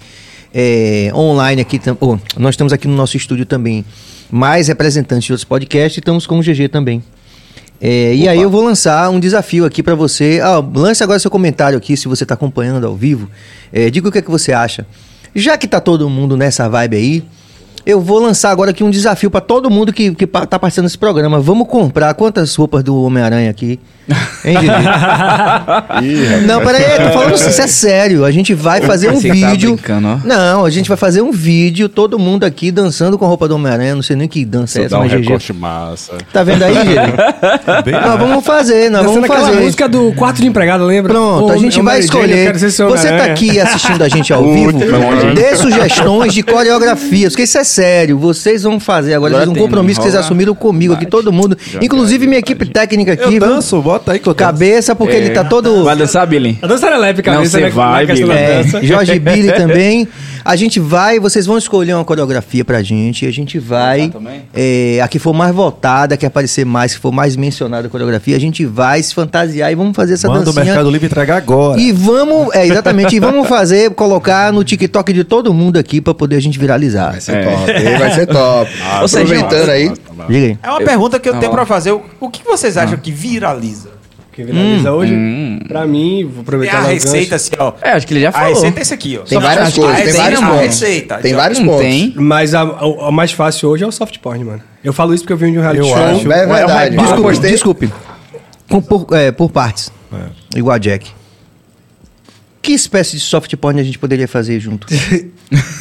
é, 0.53 1.11
online 1.15 1.61
aqui, 1.61 1.81
oh, 2.01 2.19
nós 2.37 2.57
temos 2.57 2.73
aqui 2.73 2.89
no 2.89 2.97
nosso 2.97 3.17
estúdio 3.17 3.45
também 3.45 3.85
mais 4.31 4.69
representantes 4.69 5.25
de 5.25 5.33
outros 5.33 5.45
podcasts 5.45 5.97
e 5.97 6.01
estamos 6.01 6.27
com 6.27 6.39
o 6.39 6.43
GG 6.43 6.69
também. 6.69 7.03
É, 7.81 8.15
e 8.15 8.29
aí 8.29 8.43
eu 8.43 8.51
vou 8.51 8.63
lançar 8.63 9.09
um 9.09 9.21
desafio 9.21 9.65
aqui 9.65 9.83
para 9.83 9.95
você. 9.95 10.41
Ah, 10.43 10.59
lance 10.59 11.03
agora 11.03 11.19
seu 11.19 11.31
comentário 11.31 11.79
aqui, 11.79 11.97
se 11.97 12.09
você 12.09 12.25
está 12.25 12.35
acompanhando 12.35 12.87
ao 12.87 12.97
vivo. 12.97 13.31
É, 13.73 13.89
diga 13.89 14.09
o 14.09 14.13
que, 14.13 14.19
é 14.19 14.23
que 14.23 14.31
você 14.31 14.53
acha. 14.53 14.85
Já 15.39 15.57
que 15.57 15.69
tá 15.69 15.81
todo 15.81 16.11
mundo 16.11 16.37
nessa 16.37 16.69
vibe 16.69 16.97
aí, 16.97 17.25
Eu 17.89 18.03
vou 18.03 18.19
lançar 18.19 18.51
agora 18.51 18.71
aqui 18.71 18.85
um 18.85 18.91
desafio 18.91 19.31
pra 19.31 19.41
todo 19.41 19.71
mundo 19.71 19.95
que, 19.95 20.15
que 20.15 20.27
tá 20.27 20.59
participando 20.59 20.85
desse 20.85 20.99
programa. 20.99 21.41
Vamos 21.41 21.67
comprar 21.67 22.13
quantas 22.13 22.55
roupas 22.55 22.85
do 22.85 23.03
Homem-Aranha 23.03 23.49
aqui? 23.49 23.81
Hein, 24.45 24.57
Didi? 24.61 24.69
Ih, 26.43 26.47
Não, 26.47 26.61
peraí, 26.61 26.83
tô 27.07 27.13
falando 27.19 27.35
isso 27.35 27.49
é 27.63 27.67
sério. 27.67 28.27
A 28.27 28.31
gente 28.31 28.53
vai 28.53 28.83
fazer 28.83 29.11
um 29.11 29.19
Você 29.19 29.29
tá 29.29 29.35
vídeo. 29.35 29.79
ó. 29.91 30.27
Não, 30.27 30.67
a 30.67 30.71
gente 30.71 30.87
vai 30.87 30.99
fazer 30.99 31.23
um 31.23 31.33
vídeo, 31.33 31.89
todo 31.89 32.19
mundo 32.19 32.45
aqui 32.45 32.71
dançando 32.71 33.17
com 33.19 33.25
a 33.25 33.29
roupa 33.29 33.49
do 33.49 33.55
Homem-Aranha. 33.55 33.95
Não 33.95 34.03
sei 34.03 34.17
nem 34.17 34.29
que 34.29 34.45
dança 34.45 34.81
é 34.81 34.85
essa, 34.85 34.91
Dá 34.91 34.99
um 34.99 35.05
mas 35.05 35.13
GG. 35.13 35.21
recorte 35.23 35.53
massa. 35.55 36.19
Tá 36.31 36.43
vendo 36.43 36.63
aí, 36.65 36.75
GG? 36.75 37.89
Nós 38.05 38.19
vamos 38.19 38.45
fazer, 38.45 38.91
nós 38.91 39.07
Dançando 39.07 39.27
vamos 39.27 39.47
fazer. 39.47 39.61
música 39.61 39.89
do 39.89 40.13
quarto 40.13 40.43
de 40.43 40.47
empregado, 40.47 40.85
lembra? 40.85 41.13
Pronto, 41.15 41.47
Ô, 41.47 41.51
a 41.53 41.57
gente 41.57 41.81
ô, 41.81 41.83
vai 41.83 42.01
escolher. 42.01 42.53
Você 42.55 43.09
tá 43.09 43.25
aqui 43.25 43.59
assistindo 43.59 44.03
a 44.03 44.09
gente 44.09 44.31
ao 44.31 44.45
vivo, 44.45 44.73
dê 45.35 45.57
sugestões 45.57 46.35
de 46.35 46.43
coreografias, 46.43 47.33
porque 47.33 47.45
isso 47.45 47.57
é 47.57 47.65
sério. 47.65 47.78
Vocês 48.17 48.63
vão 48.63 48.81
fazer 48.81 49.15
agora, 49.15 49.35
Agora 49.35 49.51
é 49.51 49.53
um 49.53 49.55
compromisso 49.55 50.01
que 50.01 50.05
vocês 50.05 50.17
assumiram 50.17 50.55
comigo 50.55 50.95
aqui, 50.95 51.07
todo 51.07 51.33
mundo. 51.33 51.57
Inclusive 51.81 52.27
minha 52.27 52.39
equipe 52.39 52.67
técnica 52.67 53.13
aqui. 53.13 53.25
Eu 53.25 53.31
viu? 53.31 53.41
danço, 53.41 53.81
bota 53.81 54.13
aí 54.13 54.19
que 54.19 54.29
eu 54.29 54.35
danço. 54.35 54.53
Cabeça, 54.53 54.95
porque 54.95 55.17
ele 55.17 55.31
tá 55.31 55.45
todo. 55.45 55.85
Vai 55.85 55.97
dançar, 55.97 56.27
Billy? 56.27 56.59
A 56.63 56.67
dança 56.67 56.87
era 56.87 56.97
leve, 56.97 57.23
Não, 57.25 57.35
cabeça, 57.35 57.51
você 57.59 57.61
né, 57.65 57.71
vai, 57.71 58.07
Billy. 58.07 58.31
É. 58.31 58.63
Jorge 58.83 59.19
Billy 59.19 59.53
também. 59.53 60.09
A 60.49 60.57
gente 60.57 60.81
vai, 60.81 61.21
vocês 61.21 61.45
vão 61.45 61.59
escolher 61.59 61.93
uma 61.93 62.07
coreografia 62.07 62.65
pra 62.65 62.83
gente. 62.83 63.27
A 63.27 63.31
gente 63.31 63.59
vai. 63.59 64.11
É, 64.55 64.99
a 65.03 65.07
que 65.07 65.19
for 65.19 65.35
mais 65.35 65.55
votada, 65.55 66.17
que 66.17 66.25
aparecer 66.25 66.65
mais, 66.65 66.95
que 66.95 67.01
for 67.01 67.13
mais 67.13 67.37
mencionada 67.37 67.87
a 67.87 67.91
coreografia, 67.91 68.35
a 68.35 68.41
gente 68.41 68.65
vai 68.65 69.03
se 69.03 69.15
fantasiar 69.15 69.71
e 69.71 69.75
vamos 69.75 69.95
fazer 69.95 70.15
essa 70.15 70.27
Manda 70.27 70.41
o 70.41 70.45
dancinha. 70.47 70.65
Mercado 70.65 70.91
Livre 70.91 71.05
entregar 71.05 71.37
agora. 71.37 71.79
E 71.79 71.93
vamos, 71.93 72.55
é, 72.55 72.67
exatamente, 72.67 73.15
e 73.15 73.21
vamos 73.21 73.47
fazer, 73.47 73.91
colocar 73.91 74.51
no 74.51 74.65
TikTok 74.65 75.13
de 75.13 75.23
todo 75.23 75.53
mundo 75.53 75.79
aqui 75.79 76.01
pra 76.01 76.15
poder 76.15 76.37
a 76.37 76.41
gente 76.41 76.59
viralizar. 76.59 77.11
Vai 77.11 77.21
ser 77.21 77.45
top, 77.45 77.71
hein? 77.71 77.99
vai 77.99 78.15
ser 78.15 78.27
top. 78.27 78.71
Seja, 79.07 79.35
Aproveitando 79.35 79.69
aí, 79.69 79.93
Diga 80.31 80.47
aí. 80.47 80.59
É 80.63 80.71
uma 80.71 80.81
pergunta 80.81 81.21
que 81.21 81.29
eu 81.29 81.35
Não, 81.35 81.41
tenho 81.41 81.53
pra 81.53 81.67
fazer. 81.67 81.93
O, 81.93 82.03
o 82.21 82.31
que 82.31 82.43
vocês 82.43 82.79
acham 82.79 82.97
que 82.97 83.13
viraliza? 83.13 83.98
Que 84.39 84.45
viraliza 84.45 84.93
hoje, 84.93 85.13
hum. 85.13 85.59
pra 85.67 85.85
mim, 85.85 86.23
vou 86.23 86.31
Tem 86.35 86.41
aproveitar 86.43 86.79
a 86.79 86.85
o 86.85 86.87
receita 86.91 87.31
gancho. 87.31 87.35
assim, 87.35 87.51
ó. 87.59 87.73
É, 87.83 87.91
acho 87.91 88.07
que 88.07 88.15
ele 88.15 88.21
já 88.21 88.29
A 88.29 88.33
falou. 88.33 88.55
receita 88.55 88.79
é 88.79 88.83
esse 88.83 88.95
aqui, 88.95 89.19
ó. 89.21 89.25
tem 89.25 89.41
várias 89.41 89.75
coisas, 89.75 89.93
a 89.99 90.03
tem 90.05 90.13
vários 90.13 90.41
a 90.43 90.47
pontos. 90.47 90.61
receita. 90.63 91.19
Tem 91.19 91.35
vários 91.35 91.59
pontos. 91.59 91.81
tem. 91.81 92.15
Mas 92.17 92.55
a, 92.55 92.61
a, 92.63 93.09
a 93.09 93.11
mais 93.11 93.33
fácil 93.33 93.69
hoje 93.69 93.83
é 93.83 93.87
o 93.89 93.91
soft 93.91 94.17
porn, 94.19 94.45
mano. 94.45 94.63
Eu 94.85 94.93
falo 94.93 95.13
isso 95.13 95.25
porque 95.25 95.33
eu 95.33 95.37
vim 95.37 95.51
de 95.51 95.59
um 95.59 95.61
reality 95.61 95.81
Eu 95.81 95.87
show. 95.89 95.97
acho. 95.97 96.33
É 96.33 96.47
verdade. 96.47 96.97
Eu 96.97 97.03
Desculpe, 97.03 97.39
desculpe. 97.49 97.93
Com- 98.71 98.81
por, 98.81 99.07
é, 99.17 99.33
por 99.33 99.51
partes. 99.51 99.91
Igual 100.55 100.77
a 100.77 100.79
Jack. 100.79 101.11
Que 102.63 102.71
espécie 102.73 103.17
de 103.17 103.21
soft 103.21 103.53
porn 103.57 103.81
a 103.81 103.83
gente 103.83 103.99
poderia 103.99 104.29
fazer 104.29 104.61
junto? 104.61 104.87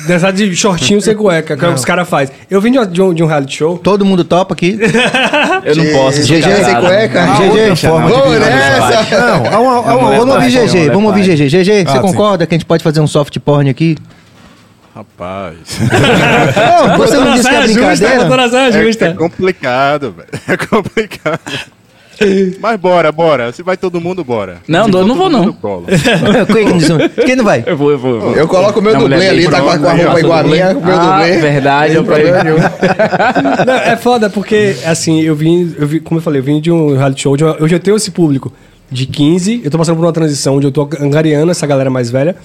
Dançar 0.07 0.31
de 0.31 0.55
shortinho 0.55 1.01
sem 1.01 1.13
cueca, 1.15 1.57
que 1.57 1.65
é 1.65 1.67
o 1.67 1.71
que 1.73 1.79
os 1.79 1.83
caras 1.85 2.07
fazem. 2.07 2.33
Eu 2.49 2.61
vim 2.61 2.71
de, 2.71 2.79
um- 2.79 2.85
de 2.85 3.01
um, 3.01 3.13
de 3.13 3.23
um 3.23 3.27
reality 3.27 3.57
show. 3.57 3.77
Todo 3.77 4.05
mundo 4.05 4.23
topa 4.23 4.53
aqui? 4.53 4.79
Eu 5.65 5.75
não 5.75 5.85
posso. 5.91 6.21
GG 6.21 6.35
ficar 6.41 6.63
sem 6.63 6.75
cueca. 6.79 7.25
GG, 7.25 7.43
outra 7.59 7.75
forma 7.75 8.07
de 8.11 8.13
Vamos 8.17 8.39
nessa. 8.39 9.19
Não, 9.19 9.45
há 9.53 9.59
uma, 9.59 9.73
há 9.91 9.95
uma 9.97 10.11
Vamos 10.17 10.35
ouvir. 10.35 10.49
GG, 10.51 10.89
vamos 10.91 11.05
ouvir 11.09 11.23
GG. 11.23 11.47
GG, 11.49 11.85
você 11.85 11.91
sim. 11.91 11.99
concorda 12.01 12.45
que 12.47 12.55
a 12.55 12.57
gente 12.57 12.65
pode 12.65 12.83
fazer 12.83 13.01
um 13.01 13.07
soft 13.07 13.37
porn 13.39 13.69
aqui? 13.69 13.97
Rapaz. 14.95 15.57
Não, 16.89 16.97
você 16.97 17.17
não 17.17 17.33
disse 17.33 17.47
que 17.47 17.55
é 17.55 17.61
justa, 17.67 17.73
brincadeira? 17.79 18.15
doutora 18.19 18.49
Saia 18.49 18.69
É, 18.69 18.83
justa. 18.83 19.05
é 19.05 19.13
complicado, 19.13 20.15
velho. 20.17 20.29
É 20.47 20.57
complicado. 20.57 21.39
Mas 22.59 22.79
bora, 22.79 23.11
bora. 23.11 23.51
Se 23.51 23.61
vai 23.63 23.77
todo 23.77 23.99
mundo, 24.01 24.23
bora. 24.23 24.57
Não, 24.67 24.85
Se 24.85 24.91
não, 24.91 25.07
não 25.07 25.15
vou, 25.15 25.29
não. 25.29 25.53
Quem 27.25 27.35
não 27.35 27.43
vai? 27.43 27.63
Eu 27.65 27.77
vou, 27.77 27.91
eu 27.91 27.97
vou. 27.99 28.13
Eu, 28.15 28.21
vou. 28.21 28.35
Eu 28.35 28.47
coloco 28.47 28.79
o 28.79 28.83
meu 28.83 28.97
dublê 28.97 29.27
ali, 29.27 29.49
tá 29.49 29.61
com 29.61 29.69
a, 29.69 29.77
com 29.77 29.87
a 29.87 29.93
roupa 29.93 30.19
igual 30.19 30.39
a 30.39 30.43
minha, 30.43 30.77
o 30.77 30.83
meu 30.85 30.95
Ah, 30.95 31.19
dublê. 31.19 31.37
verdade, 31.37 31.95
eu 31.95 32.03
problema 32.03 32.43
nenhum. 32.43 32.57
Não, 33.65 33.73
é 33.73 33.95
foda 33.97 34.29
porque, 34.29 34.75
assim, 34.85 35.21
eu 35.21 35.35
vim, 35.35 35.75
eu 35.77 35.87
vim, 35.87 35.99
como 35.99 36.19
eu 36.19 36.23
falei, 36.23 36.39
eu 36.39 36.43
vim 36.43 36.59
de 36.61 36.71
um 36.71 36.95
reality 36.95 37.21
show. 37.23 37.35
uma- 37.39 37.57
eu 37.59 37.79
tenho 37.79 37.97
esse 37.97 38.11
público 38.11 38.51
de 38.89 39.05
15, 39.05 39.61
eu 39.65 39.69
tô 39.71 39.77
passando 39.77 39.97
por 39.97 40.05
uma 40.05 40.13
transição 40.13 40.55
onde 40.55 40.65
eu 40.67 40.71
tô 40.71 40.87
angariando 41.01 41.51
essa 41.51 41.67
galera 41.67 41.89
mais 41.89 42.09
velha. 42.09 42.35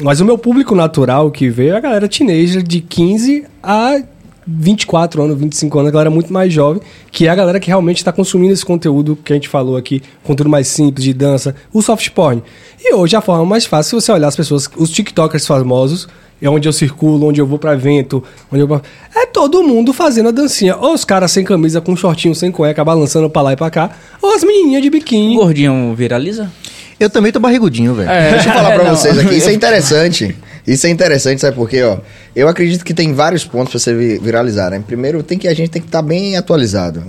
Mas 0.00 0.20
o 0.20 0.24
meu 0.24 0.36
público 0.36 0.74
natural 0.74 1.30
que 1.30 1.48
veio 1.48 1.74
é 1.74 1.76
a 1.76 1.80
galera 1.80 2.08
teenager 2.08 2.62
de 2.62 2.80
15 2.80 3.44
a 3.62 4.00
24 4.46 5.22
anos, 5.22 5.38
25 5.38 5.78
anos, 5.78 5.88
a 5.88 5.92
galera 5.92 6.10
muito 6.10 6.32
mais 6.32 6.52
jovem, 6.52 6.82
que 7.10 7.26
é 7.26 7.30
a 7.30 7.34
galera 7.34 7.60
que 7.60 7.68
realmente 7.68 7.98
está 7.98 8.12
consumindo 8.12 8.52
esse 8.52 8.64
conteúdo 8.64 9.16
que 9.24 9.32
a 9.32 9.36
gente 9.36 9.48
falou 9.48 9.76
aqui, 9.76 10.02
conteúdo 10.22 10.50
mais 10.50 10.68
simples 10.68 11.04
de 11.04 11.12
dança, 11.14 11.54
o 11.72 11.80
soft 11.82 12.08
porn. 12.10 12.42
E 12.80 12.94
hoje 12.94 13.14
a 13.16 13.20
forma 13.20 13.44
mais 13.44 13.64
fácil 13.64 13.98
é 13.98 14.00
você 14.00 14.12
olhar 14.12 14.28
as 14.28 14.36
pessoas, 14.36 14.68
os 14.76 14.90
TikTokers 14.90 15.46
famosos, 15.46 16.08
é 16.40 16.50
onde 16.50 16.68
eu 16.68 16.72
circulo, 16.72 17.28
onde 17.28 17.40
eu 17.40 17.46
vou 17.46 17.56
pra 17.56 17.72
evento, 17.74 18.22
onde 18.50 18.62
eu... 18.62 18.82
É 19.14 19.26
todo 19.26 19.62
mundo 19.62 19.92
fazendo 19.92 20.28
a 20.28 20.32
dancinha. 20.32 20.76
Ou 20.76 20.92
os 20.92 21.04
caras 21.04 21.30
sem 21.30 21.44
camisa, 21.44 21.80
com 21.80 21.94
shortinho, 21.94 22.34
sem 22.34 22.50
cueca, 22.50 22.84
balançando 22.84 23.30
pra 23.30 23.42
lá 23.42 23.52
e 23.52 23.56
pra 23.56 23.70
cá. 23.70 23.90
Ou 24.20 24.34
as 24.34 24.42
menininhas 24.42 24.82
de 24.82 24.90
biquíni. 24.90 25.36
Gordinho 25.36 25.94
viraliza? 25.94 26.50
Eu 26.98 27.08
também 27.08 27.30
tô 27.30 27.38
barrigudinho, 27.38 27.94
velho. 27.94 28.10
É. 28.10 28.32
Deixa 28.32 28.48
eu 28.48 28.54
falar 28.54 28.72
pra 28.74 28.82
Não. 28.90 28.96
vocês 28.96 29.16
aqui, 29.18 29.36
isso 29.36 29.48
é 29.48 29.52
interessante. 29.54 30.36
Isso 30.66 30.86
é 30.86 30.90
interessante, 30.90 31.40
sabe 31.40 31.56
por 31.56 31.68
quê, 31.68 31.82
ó? 31.82 31.98
Eu 32.36 32.46
acredito 32.48 32.84
que 32.84 32.94
tem 32.94 33.12
vários 33.12 33.44
pontos 33.44 33.70
pra 33.72 33.80
você 33.80 33.94
vi- 33.94 34.18
viralizar, 34.18 34.70
né? 34.70 34.82
Primeiro, 34.86 35.22
tem 35.22 35.36
que 35.38 35.48
a 35.48 35.54
gente 35.54 35.70
tem 35.70 35.82
que 35.82 35.88
estar 35.88 36.02
bem 36.02 36.36
atualizado. 36.36 37.02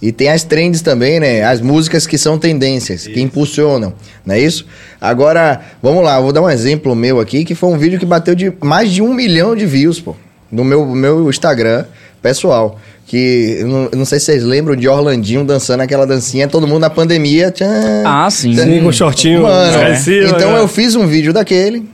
E 0.00 0.12
tem 0.12 0.28
as 0.28 0.44
trends 0.44 0.80
também, 0.80 1.18
né? 1.18 1.42
As 1.44 1.60
músicas 1.60 2.06
que 2.06 2.16
são 2.18 2.38
tendências, 2.38 3.06
que 3.06 3.20
impulsionam, 3.20 3.92
não 4.24 4.34
é 4.34 4.40
isso? 4.40 4.64
Agora, 5.00 5.60
vamos 5.82 6.04
lá, 6.04 6.16
eu 6.18 6.22
vou 6.22 6.32
dar 6.32 6.42
um 6.42 6.50
exemplo 6.50 6.94
meu 6.94 7.18
aqui, 7.20 7.44
que 7.44 7.54
foi 7.54 7.68
um 7.70 7.78
vídeo 7.78 7.98
que 7.98 8.06
bateu 8.06 8.34
de 8.34 8.52
mais 8.62 8.90
de 8.92 9.02
um 9.02 9.12
milhão 9.14 9.54
de 9.56 9.66
views, 9.66 10.00
pô, 10.00 10.14
no 10.50 10.64
meu, 10.64 10.84
meu 10.86 11.28
Instagram 11.30 11.84
pessoal. 12.22 12.78
Que 13.06 13.56
eu 13.60 13.66
não, 13.68 13.88
não 13.96 14.04
sei 14.04 14.20
se 14.20 14.26
vocês 14.26 14.44
lembram 14.44 14.76
de 14.76 14.86
Orlandinho 14.86 15.42
dançando 15.42 15.80
aquela 15.80 16.06
dancinha, 16.06 16.46
todo 16.46 16.66
mundo 16.66 16.80
na 16.80 16.90
pandemia. 16.90 17.50
Tchan, 17.50 18.02
Ah, 18.04 18.28
sim. 18.30 18.52
tchan. 18.54 18.64
Sim, 18.64 18.82
com 18.82 18.92
shortinho. 18.92 19.42
Mano, 19.44 19.72
esqueci, 19.94 20.20
então 20.26 20.50
mano. 20.50 20.58
eu 20.64 20.68
fiz 20.68 20.94
um 20.94 21.06
vídeo 21.06 21.32
daquele. 21.32 21.88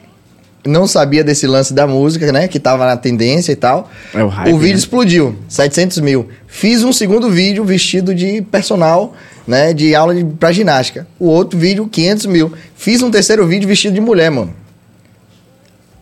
Não 0.67 0.87
sabia 0.87 1.23
desse 1.23 1.47
lance 1.47 1.75
da 1.75 1.87
música, 1.87 2.33
né? 2.33 2.49
Que 2.49 2.59
tava 2.59 2.87
na 2.87 2.97
tendência 2.97 3.53
e 3.53 3.57
tal. 3.57 3.91
É 4.15 4.25
o 4.25 4.29
hype, 4.29 4.53
vídeo 4.55 4.69
né? 4.73 4.79
explodiu, 4.79 5.37
700 5.49 5.99
mil. 6.01 6.29
Fiz 6.47 6.83
um 6.83 6.93
segundo 6.93 7.29
vídeo 7.31 7.63
vestido 7.65 8.15
de 8.15 8.41
personal, 8.43 9.15
né? 9.47 9.75
De 9.75 9.95
aula 9.95 10.15
de, 10.15 10.25
pra 10.25 10.53
ginástica. 10.53 11.07
O 11.19 11.27
outro 11.27 11.59
vídeo, 11.59 11.87
500 11.87 12.27
mil. 12.27 12.53
Fiz 12.77 13.03
um 13.03 13.11
terceiro 13.11 13.47
vídeo 13.47 13.69
vestido 13.69 13.95
de 13.95 14.01
mulher, 14.01 14.31
mano. 14.31 14.55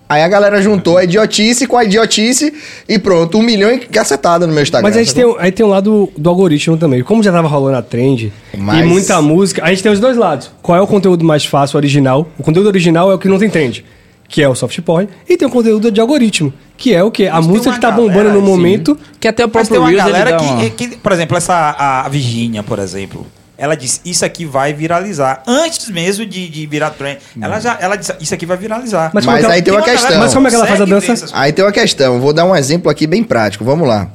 Aí 0.08 0.22
a 0.22 0.28
galera 0.28 0.60
juntou 0.60 0.98
a 0.98 1.04
idiotice 1.04 1.66
com 1.66 1.74
a 1.76 1.84
idiotice 1.84 2.52
e 2.86 2.98
pronto, 2.98 3.38
um 3.38 3.42
milhão 3.42 3.72
e 3.72 3.78
cacetada 3.78 4.46
no 4.46 4.52
meu 4.52 4.62
Instagram. 4.62 4.86
Mas 4.90 4.96
a 4.96 5.02
gente 5.02 5.14
tem, 5.14 5.24
um- 5.24 5.36
aí 5.38 5.50
tem 5.50 5.64
um 5.64 5.70
lado 5.70 6.12
do 6.18 6.28
algoritmo 6.28 6.76
também. 6.76 7.02
Como 7.02 7.22
já 7.22 7.32
tava 7.32 7.48
rolando 7.48 7.78
a 7.78 7.82
trend 7.82 8.30
Mas- 8.54 8.80
e 8.80 8.82
muita 8.86 9.22
música, 9.22 9.64
a 9.64 9.70
gente 9.70 9.82
tem 9.82 9.90
os 9.90 9.98
dois 10.00 10.18
lados. 10.18 10.50
Qual 10.60 10.76
é 10.76 10.80
o 10.82 10.86
conteúdo 10.86 11.24
mais 11.24 11.46
fácil, 11.46 11.78
original? 11.78 12.28
O 12.38 12.42
conteúdo 12.42 12.66
original 12.66 13.10
é 13.10 13.14
o 13.14 13.18
que 13.18 13.26
não 13.26 13.38
tem 13.38 13.48
trend, 13.48 13.86
que 14.32 14.42
é 14.42 14.48
o 14.48 14.54
soft 14.54 14.80
porn. 14.80 15.08
E 15.28 15.36
tem 15.36 15.46
o 15.46 15.50
conteúdo 15.50 15.90
de 15.92 16.00
algoritmo, 16.00 16.52
que 16.76 16.94
é 16.94 17.04
o 17.04 17.10
que? 17.10 17.28
A 17.28 17.34
Mas 17.34 17.46
música 17.46 17.72
que 17.74 17.80
tá 17.80 17.90
galera, 17.90 18.08
bombando 18.08 18.30
no 18.40 18.40
sim. 18.40 18.50
momento. 18.50 18.98
Que 19.20 19.28
até 19.28 19.44
o 19.44 19.50
Mas 19.52 19.68
tem 19.68 19.78
próprio 19.78 19.80
uma 19.82 19.90
Reels 19.90 20.04
galera 20.04 20.30
dá 20.38 20.42
uma... 20.42 20.60
que, 20.70 20.70
que, 20.70 20.96
por 20.96 21.12
exemplo, 21.12 21.36
essa 21.36 21.76
a 21.78 22.08
Virgínia, 22.08 22.62
por 22.62 22.78
exemplo, 22.78 23.26
ela 23.58 23.76
disse 23.76 24.00
isso 24.06 24.24
aqui 24.24 24.46
vai 24.46 24.72
viralizar 24.72 25.42
antes 25.46 25.90
mesmo 25.90 26.24
de, 26.24 26.48
de 26.48 26.66
virar 26.66 26.90
trend. 26.90 27.18
Ela 27.40 27.60
já 27.60 27.76
ela 27.78 27.94
disse 27.94 28.12
isso 28.20 28.34
aqui 28.34 28.46
vai 28.46 28.56
viralizar. 28.56 29.10
Mas, 29.12 29.24
Mas 29.24 29.26
como 29.26 29.38
que 29.38 29.44
ela- 29.44 29.54
aí 29.54 29.62
tem 29.62 29.74
uma 29.74 29.82
questão. 29.82 30.18
Mas 30.18 30.32
como 30.34 30.46
é 30.46 30.50
que 30.50 30.56
ela 30.56 30.66
faz 30.66 30.80
a 30.80 30.84
dança? 30.86 31.26
Aí 31.34 31.52
tem 31.52 31.62
uma 31.64 31.70
questão, 31.72 32.18
vou 32.18 32.32
dar 32.32 32.46
um 32.46 32.56
exemplo 32.56 32.90
aqui 32.90 33.06
bem 33.06 33.22
prático, 33.22 33.64
vamos 33.64 33.86
lá. 33.86 34.10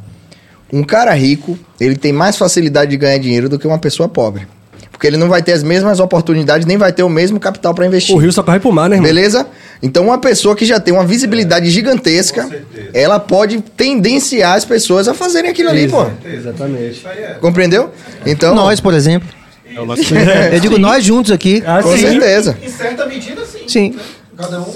Um 0.74 0.84
cara 0.84 1.14
rico, 1.14 1.58
ele 1.80 1.96
tem 1.96 2.12
mais 2.12 2.36
facilidade 2.38 2.90
de 2.90 2.98
ganhar 2.98 3.20
dinheiro 3.20 3.48
do 3.48 3.58
que 3.60 3.68
uma 3.68 3.78
pessoa 3.78 4.10
pobre. 4.10 4.48
Porque 4.98 5.06
ele 5.06 5.18
não 5.18 5.30
vai 5.30 5.44
ter 5.44 5.52
as 5.52 5.62
mesmas 5.62 6.00
oportunidades, 6.00 6.66
nem 6.66 6.76
vai 6.76 6.92
ter 6.92 7.04
o 7.04 7.10
mesmo 7.10 7.40
capital 7.40 7.72
para 7.72 7.86
investir. 7.86 8.16
O 8.16 8.18
Rio 8.18 8.34
só 8.34 8.42
corre 8.42 8.60
pro 8.60 8.72
mar, 8.72 8.90
né, 8.90 8.96
irmão? 8.96 9.08
Beleza? 9.08 9.46
Então, 9.80 10.06
uma 10.06 10.18
pessoa 10.18 10.56
que 10.56 10.66
já 10.66 10.80
tem 10.80 10.92
uma 10.92 11.06
visibilidade 11.06 11.70
gigantesca, 11.70 12.50
ela 12.96 13.20
pode 13.20 13.62
tendenciar 13.62 14.56
as 14.56 14.66
pessoas 14.66 15.08
a 15.08 15.14
fazerem 15.14 15.52
aquilo 15.52 15.70
ali, 15.70 15.88
pô. 15.88 16.04
Exatamente. 16.26 17.06
Compreendeu? 17.40 17.92
Então, 18.26 18.56
Nós, 18.56 18.80
por 18.80 18.92
exemplo. 18.92 19.30
É 19.72 19.80
o 19.80 19.86
Eu 20.52 20.60
digo 20.60 20.80
nós 20.80 21.04
juntos 21.04 21.32
aqui. 21.32 21.62
Ah, 21.64 21.84
com 21.84 21.92
sim. 21.92 22.00
certeza. 22.00 22.58
Em 22.60 22.70
certa 22.70 23.06
medida, 23.06 23.46
sim. 23.46 23.68
Sim. 23.68 23.96
Cada 24.36 24.62
um. 24.62 24.74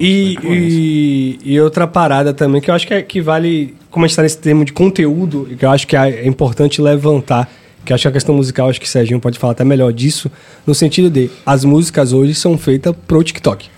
E, 0.00 0.36
e, 0.42 1.38
e 1.44 1.60
outra 1.60 1.86
parada 1.86 2.34
também, 2.34 2.60
que 2.60 2.70
eu 2.70 2.74
acho 2.74 2.88
que, 2.88 2.94
é, 2.94 3.02
que 3.02 3.20
vale, 3.20 3.76
como 3.88 4.04
a 4.04 4.08
gente 4.08 4.16
tá 4.16 4.22
nesse 4.22 4.38
termo 4.38 4.64
de 4.64 4.72
conteúdo, 4.72 5.46
e 5.48 5.54
que 5.54 5.64
eu 5.64 5.70
acho 5.70 5.86
que 5.86 5.96
é 5.96 6.26
importante 6.26 6.82
levantar, 6.82 7.48
que 7.90 7.94
acho 7.94 8.02
que 8.02 8.08
a 8.08 8.12
questão 8.12 8.36
musical, 8.36 8.68
acho 8.68 8.80
que 8.80 8.86
o 8.86 8.88
Serginho 8.88 9.18
pode 9.18 9.36
falar 9.36 9.50
até 9.50 9.64
melhor 9.64 9.92
disso, 9.92 10.30
no 10.64 10.72
sentido 10.76 11.10
de 11.10 11.28
as 11.44 11.64
músicas 11.64 12.12
hoje 12.12 12.36
são 12.36 12.56
feitas 12.56 12.94
pro 13.08 13.20
TikTok. 13.24 13.68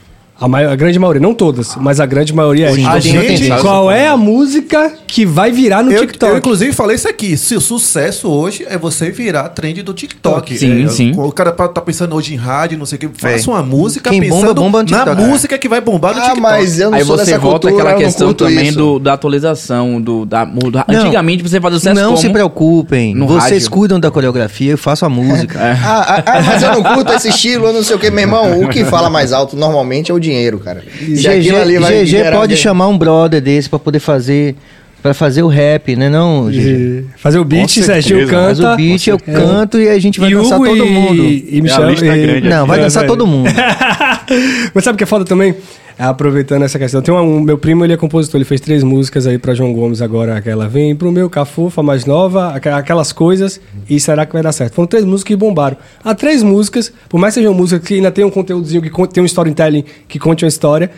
A, 0.43 0.49
maior, 0.49 0.73
a 0.73 0.77
grande 0.77 0.99
maioria, 0.99 1.21
não 1.23 1.33
todas, 1.35 1.77
mas 1.77 2.01
a 2.01 2.07
grande 2.07 2.33
maioria 2.35 2.69
é. 2.69 2.73
Hoje 2.73 2.85
A 2.85 2.97
em 2.99 3.01
dia 3.01 3.21
tem 3.21 3.37
gente, 3.37 3.61
qual 3.61 3.91
é 3.91 4.09
a 4.09 4.17
música 4.17 4.93
que 5.07 5.25
vai 5.25 5.53
virar 5.53 5.83
no 5.83 5.93
Eu, 5.93 6.01
TikTok? 6.01 6.33
eu, 6.33 6.39
inclusive, 6.39 6.73
falei 6.73 6.97
isso 6.97 7.09
aqui. 7.09 7.37
Se 7.37 7.55
o 7.55 7.61
sucesso 7.61 8.29
hoje 8.29 8.67
é 8.69 8.77
você 8.77 9.11
virar 9.11 9.49
trend 9.51 9.83
do 9.83 9.95
TikTok. 9.95 10.59
Sim, 10.59 10.85
É, 10.85 10.89
sim. 10.89 11.13
O 11.17 11.31
cara 11.31 11.53
tá 11.53 11.81
pensando 11.81 12.15
hoje 12.17 12.35
em 12.35 12.37
rádio, 12.37 12.77
não 12.77 12.85
sei 12.87 12.97
o 12.97 12.99
que. 12.99 13.09
Faça 13.21 13.49
É. 13.51 13.53
uma 13.53 13.63
música 13.63 14.11
Quem 14.11 14.21
bomba, 14.21 14.35
pensando 14.35 14.55
bomba 14.63 14.83
no 14.83 14.91
na 14.91 15.15
música 15.15 15.57
que 15.59 15.69
vai 15.69 15.81
bombar 15.81 16.13
no 16.15 16.19
Ah, 16.21 16.23
TikTok. 16.25 16.41
mas 16.43 16.79
eu 16.81 16.91
não 16.91 16.99
Aí 16.99 17.05
sou 17.05 17.17
você 17.17 17.27
dessa 17.27 17.39
volta 17.39 17.69
cultura, 17.69 17.91
àquela 17.91 18.05
questão 18.05 18.35
também 18.35 18.69
isso. 18.69 18.79
do, 18.79 18.99
da 18.99 19.13
atualização. 19.13 20.01
Do, 20.01 20.27
da, 20.27 20.45
do- 20.45 20.71
da- 20.71 20.85
antigamente 20.89 21.43
você 21.43 21.61
fazia 21.61 21.79
sucesso 21.79 21.95
Não 22.01 22.07
como? 22.11 22.17
se 22.19 22.29
preocupem. 22.31 23.15
No 23.15 23.27
Vocês 23.29 23.65
rádio. 23.65 23.71
cuidam 23.71 24.01
da 24.01 24.11
coreografia, 24.11 24.73
eu 24.73 24.79
faço 24.79 25.05
a 25.05 25.09
música. 25.09 25.59
Ah, 25.63 25.77
ah, 25.85 26.23
ah, 26.27 26.43
mas 26.43 26.63
eu 26.63 26.73
não 26.73 26.83
curto 26.83 27.13
esse 27.13 27.29
estilo, 27.29 27.67
eu 27.67 27.73
não 27.73 27.83
sei 27.85 27.95
o 27.95 27.99
que, 27.99 28.11
meu 28.11 28.21
irmão. 28.23 28.61
O 28.63 28.69
que 28.69 28.85
fala 28.85 29.09
mais 29.09 29.33
alto 29.33 29.57
normalmente 29.57 30.11
é 30.11 30.15
o 30.15 30.19
dinheiro, 30.19 30.32
cara. 30.59 30.83
Se 31.17 31.27
aquilo 31.29 31.59
ali 31.59 31.79
vai 31.79 32.05
GG, 32.05 32.11
GG 32.17 32.23
pode 32.25 32.37
alguém- 32.37 32.57
chamar 32.57 32.89
um 32.89 32.97
brother 32.99 33.41
desse 33.41 33.69
pra 33.69 33.79
poder 33.79 33.99
fazer 34.01 34.55
para 35.03 35.13
fazer 35.13 35.43
o 35.43 35.49
rap, 35.49 35.97
né 35.97 36.09
não, 36.09 36.47
GG? 36.49 36.61
E 36.61 37.05
Fazer 37.17 37.39
o 37.41 37.45
beat, 37.45 37.69
Serginho 37.71 38.21
certeza. 38.21 38.33
Faz 38.33 38.59
canta. 38.61 38.73
o 38.73 38.77
beat, 38.77 39.07
eu 39.09 39.19
canto 39.19 39.81
e 39.81 39.89
a 39.89 39.99
gente 39.99 40.21
vai 40.21 40.31
e 40.31 40.35
dançar 40.35 40.59
Hugo 40.61 40.69
todo 40.69 40.87
e- 40.87 40.91
mundo. 40.91 41.25
E, 41.25 41.59
É 41.59 41.61
Michel. 41.61 41.83
a 41.83 41.91
lista 41.91 42.07
e- 42.07 42.23
grande 42.23 42.49
Não, 42.49 42.59
aqui. 42.61 42.69
vai 42.69 42.79
É, 42.79 42.83
dançar 42.83 43.01
velho. 43.03 43.13
todo 43.13 43.27
mundo. 43.27 43.51
Mas 44.73 44.85
sabe 44.85 44.95
o 44.95 44.99
que 44.99 45.03
é 45.05 45.07
foda 45.07 45.25
também? 45.25 45.55
É, 45.99 46.05
Aproveitando 46.05 46.63
essa 46.65 46.79
questão, 46.79 47.03
tem 47.03 47.13
um, 47.15 47.41
meu 47.41 47.59
primo, 47.59 47.85
ele 47.85 47.93
é 47.93 47.97
compositor, 47.97 48.39
ele 48.39 48.45
fez 48.45 48.61
três 48.61 48.83
músicas 48.83 49.27
aí 49.27 49.39
pra 49.39 49.55
João 49.55 49.73
Gomes 49.73 50.01
agora, 50.03 50.37
aquela 50.37 50.69
Vem 50.69 50.95
pro 50.97 51.13
meu 51.13 51.29
cafufa 51.29 51.83
mais 51.83 52.05
nova, 52.07 52.49
aqu- 52.55 52.69
aquelas 52.71 53.13
coisas, 53.13 53.61
e 53.89 54.01
será 54.01 54.25
que 54.27 54.33
vai 54.33 54.43
dar 54.43 54.53
certo? 54.53 54.75
Foram 54.75 54.87
três 54.89 55.05
músicas 55.05 55.25
que 55.29 55.37
bombaram. 55.37 55.77
Há 56.05 56.15
três 56.15 56.43
músicas, 56.43 56.93
por 57.09 57.19
mais 57.21 57.35
que 57.35 57.41
sejam 57.41 57.55
músicas 57.55 57.87
que 57.87 57.95
ainda 57.95 58.11
tem 58.11 58.25
um 58.25 58.31
conteúdozinho, 58.31 58.81
que 58.83 58.91
tem 59.09 59.23
um 59.23 59.27
storytelling 59.27 59.85
que 60.09 60.19
conte 60.19 60.45
uma 60.45 60.49
história, 60.49 60.91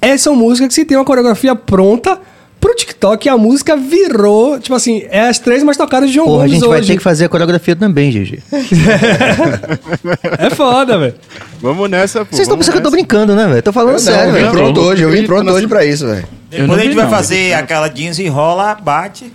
essas 0.00 0.20
são 0.22 0.36
músicas 0.36 0.68
que 0.68 0.74
se 0.74 0.84
tem 0.84 0.96
uma 0.96 1.04
coreografia 1.04 1.54
pronta 1.56 2.18
pro 2.60 2.74
TikTok, 2.74 3.28
a 3.28 3.36
música 3.36 3.76
virou, 3.76 4.58
tipo 4.58 4.74
assim, 4.74 5.04
é 5.10 5.28
as 5.28 5.38
três 5.38 5.62
mais 5.62 5.76
tocadas 5.76 6.08
de 6.08 6.14
João 6.16 6.26
Porra, 6.26 6.38
a 6.38 6.46
Gomes 6.46 6.52
gente 6.60 6.68
vai 6.68 6.78
hoje. 6.80 6.88
ter 6.88 6.96
que 6.96 7.02
fazer 7.02 7.24
a 7.26 7.28
coreografia 7.28 7.76
também, 7.76 8.10
GG. 8.10 8.42
É 10.38 10.50
foda, 10.50 10.98
velho. 10.98 11.14
Vamos 11.60 11.88
nessa, 11.90 12.20
pô. 12.24 12.26
Vocês 12.30 12.40
estão 12.42 12.56
pensando 12.56 12.72
que 12.72 12.78
eu 12.78 12.82
tô 12.82 12.90
brincando, 12.90 13.34
né, 13.34 13.46
velho? 13.46 13.62
Tô 13.62 13.72
falando 13.72 13.94
Eu 13.94 13.98
sério, 13.98 14.18
não, 14.18 14.26
eu 14.28 14.34
vim 14.34 14.40
velho. 14.42 14.52
pronto 14.52 14.80
hoje, 14.80 15.02
eu 15.02 15.10
vim 15.10 15.24
pronto 15.26 15.50
hoje 15.50 15.66
pra 15.66 15.84
isso, 15.84 16.06
velho. 16.06 16.26
Depois 16.50 16.68
não 16.68 16.74
a 16.76 16.80
gente 16.80 16.94
vai 16.94 17.04
não. 17.04 17.10
fazer 17.10 17.54
aquela 17.54 17.88
jeans 17.88 18.18
e 18.18 18.26
rola, 18.28 18.74
bate. 18.74 19.32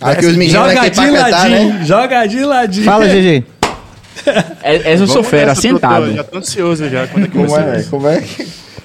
Aqui 0.00 0.26
os 0.26 0.36
meninos 0.36 0.52
Joga 0.52 0.90
de 0.90 1.00
ladinho, 1.10 1.68
né? 1.74 1.84
joga 1.84 2.26
de 2.26 2.44
ladinho. 2.44 2.84
Fala, 2.84 3.06
GG. 3.06 3.44
É, 4.62 4.92
essa 4.92 5.02
eu 5.04 5.06
sou 5.08 5.24
fera, 5.24 5.54
sentado. 5.54 6.12
Já 6.14 6.22
tô 6.22 6.36
ansioso 6.38 6.88
já. 6.88 7.06
Quando 7.08 7.24
é 7.24 7.28
que 7.28 7.32
Como 7.36 7.48
vai 7.48 7.62
é, 7.62 7.70
velho? 7.72 7.86
Como 7.88 8.06
é? 8.06 8.22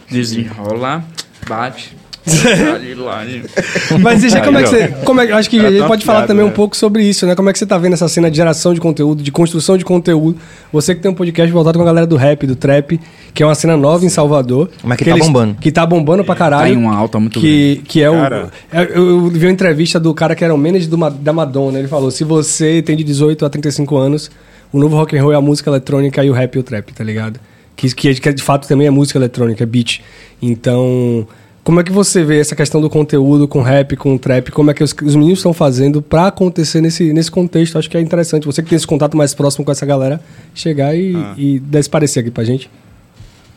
Desenrola, 0.09 1.03
bate. 1.47 1.95
Mas 4.01 4.21
Gigi, 4.21 4.41
como 4.41 4.57
é 4.57 4.63
que 4.63 4.69
você. 4.69 4.87
Como 5.05 5.21
é, 5.21 5.27
que- 5.27 5.33
acho 5.33 5.49
que 5.49 5.59
gente 5.59 5.79
tá 5.79 5.87
pode 5.87 6.05
falar 6.05 6.27
também 6.27 6.43
um 6.43 6.49
né? 6.49 6.53
pouco 6.53 6.75
sobre 6.75 7.03
isso, 7.03 7.25
né? 7.25 7.35
Como 7.35 7.49
é 7.49 7.53
que 7.53 7.59
você 7.59 7.65
tá 7.65 7.77
vendo 7.77 7.93
essa 7.93 8.07
cena 8.07 8.29
de 8.29 8.37
geração 8.37 8.73
de 8.73 8.79
conteúdo, 8.79 9.23
de 9.23 9.31
construção 9.31 9.77
de 9.77 9.85
conteúdo? 9.85 10.37
Você 10.71 10.93
que 10.93 11.01
tem 11.01 11.09
um 11.09 11.13
podcast 11.13 11.51
voltado 11.51 11.77
com 11.77 11.83
a 11.83 11.87
galera 11.87 12.05
do 12.07 12.15
rap, 12.15 12.45
do 12.45 12.55
trap, 12.55 12.99
que 13.33 13.41
é 13.43 13.45
uma 13.45 13.55
cena 13.55 13.77
nova 13.77 14.05
em 14.05 14.09
Salvador. 14.09 14.69
Mas 14.83 14.97
que 14.97 15.05
tá 15.05 15.11
eles- 15.11 15.25
bombando. 15.25 15.55
Que 15.55 15.71
tá 15.71 15.85
bombando 15.85 16.23
pra 16.23 16.35
Tá 16.35 16.39
caralho. 16.39 16.73
em 16.73 16.77
uma 16.77 16.95
alta 16.95 17.19
muito 17.19 17.39
que, 17.39 17.81
que 17.87 18.03
é 18.03 18.09
Cara. 18.11 18.49
o. 18.71 18.75
é- 18.77 18.83
Eu, 18.83 19.07
eu 19.09 19.29
vi 19.29 19.45
uma 19.45 19.51
entrevista 19.51 19.99
do 19.99 20.13
cara 20.13 20.35
que 20.35 20.43
era 20.43 20.53
o 20.53 20.57
manager 20.57 20.89
do 20.89 20.97
da 21.09 21.33
Madonna. 21.33 21.79
Ele 21.79 21.87
falou: 21.87 22.11
se 22.11 22.23
você 22.23 22.81
tem 22.81 22.95
de 22.95 23.03
18 23.03 23.45
a 23.45 23.49
35 23.49 23.97
anos, 23.97 24.29
o 24.71 24.79
novo 24.79 24.95
rock 24.95 25.17
and 25.17 25.21
roll 25.23 25.31
é 25.33 25.35
a 25.35 25.41
música 25.41 25.69
eletrônica 25.69 26.23
e 26.23 26.29
o 26.29 26.33
rap 26.33 26.55
e 26.55 26.59
o 26.59 26.63
trap, 26.63 26.91
tá 26.93 27.03
ligado? 27.03 27.39
Que, 27.75 27.93
que, 27.93 28.15
que 28.15 28.33
de 28.33 28.41
fato 28.41 28.67
também 28.67 28.87
é 28.87 28.89
música 28.89 29.17
eletrônica, 29.19 29.63
é 29.63 29.65
beat. 29.67 29.99
Então. 30.41 31.27
Como 31.67 31.81
é 31.81 31.83
que 31.83 31.91
você 31.91 32.23
vê 32.23 32.39
essa 32.39 32.55
questão 32.55 32.79
do 32.79 32.89
conteúdo 32.89 33.45
com 33.45 33.61
rap, 33.61 33.97
com 33.97 34.17
trap? 34.17 34.51
Como 34.51 34.71
é 34.71 34.73
que 34.73 34.81
os, 34.81 34.95
os 35.03 35.17
meninos 35.17 35.39
estão 35.39 35.51
fazendo 35.51 36.01
pra 36.01 36.27
acontecer 36.27 36.79
nesse, 36.79 37.11
nesse 37.11 37.29
contexto? 37.29 37.77
Acho 37.77 37.89
que 37.89 37.97
é 37.97 37.99
interessante. 37.99 38.45
Você 38.45 38.63
que 38.63 38.69
tem 38.69 38.77
esse 38.77 38.87
contato 38.87 39.17
mais 39.17 39.33
próximo 39.33 39.65
com 39.65 39.71
essa 39.73 39.85
galera, 39.85 40.21
chegar 40.55 40.95
e, 40.95 41.13
Ah. 41.13 41.35
e 41.37 41.59
dar 41.59 41.79
esse 41.79 41.89
parecer 41.89 42.21
aqui 42.21 42.31
pra 42.31 42.45
gente. 42.45 42.71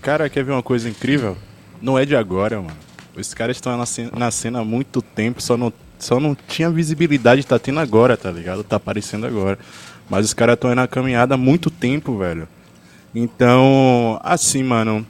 Cara, 0.02 0.28
quer 0.28 0.42
ver 0.42 0.50
uma 0.50 0.60
coisa 0.60 0.88
incrível? 0.88 1.36
Não 1.80 1.96
é 1.96 2.04
de 2.04 2.16
agora, 2.16 2.56
mano. 2.56 2.76
Os 3.16 3.32
caras 3.32 3.56
estão 3.56 3.78
na 3.78 3.86
cena, 3.86 4.10
na 4.18 4.30
cena 4.32 4.58
há 4.58 4.64
muito 4.64 5.00
tempo, 5.00 5.40
só 5.40 5.56
não, 5.56 5.72
só 5.96 6.18
não 6.18 6.36
tinha 6.48 6.68
visibilidade, 6.68 7.46
tá 7.46 7.60
tendo 7.60 7.78
agora, 7.78 8.16
tá 8.16 8.32
ligado? 8.32 8.64
Tá 8.64 8.74
aparecendo 8.74 9.24
agora. 9.24 9.56
Mas 10.08 10.24
os 10.26 10.34
caras 10.34 10.54
estão 10.54 10.68
aí 10.68 10.74
na 10.74 10.88
caminhada 10.88 11.36
há 11.36 11.38
muito 11.38 11.70
tempo, 11.70 12.18
velho. 12.18 12.48
Então, 13.14 14.18
assim, 14.24 14.64
mano. 14.64 15.06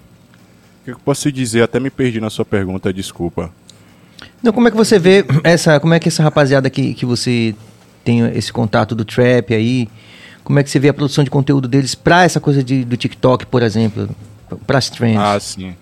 O 0.81 0.85
que 0.85 0.90
eu 0.93 0.98
posso 1.05 1.31
dizer? 1.31 1.62
Até 1.62 1.78
me 1.78 1.90
perdi 1.90 2.20
na 2.20 2.31
sua 2.31 2.44
pergunta, 2.44 2.93
desculpa. 2.93 3.51
Então, 4.40 4.52
como 4.52 4.69
é 4.69 4.70
que 4.70 4.77
você 4.77 4.98
vê 4.98 5.24
essa. 5.44 5.78
Como 5.78 5.93
é 5.94 5.98
que 6.01 6.09
essa 6.09 6.23
rapaziada 6.23 6.70
que, 6.70 6.94
que 6.94 7.05
você 7.05 7.55
tem 8.02 8.20
esse 8.36 8.52
contato 8.52 8.94
do 8.94 9.05
trap 9.05 9.55
aí, 9.55 9.89
como 10.43 10.59
é 10.59 10.62
que 10.62 10.70
você 10.70 10.78
vê 10.78 10.89
a 10.89 10.94
produção 10.94 11.23
de 11.23 11.31
conteúdo 11.31 11.69
deles 11.69 11.94
pra 11.94 12.24
essa 12.24 12.40
coisa 12.40 12.62
de, 12.65 12.85
do 12.85 12.97
TikTok, 12.97 13.47
por 13.47 13.62
exemplo? 13.62 14.09
Pras 14.66 14.89
trends? 14.89 15.20
Ah, 15.20 15.39
sim. 15.39 15.74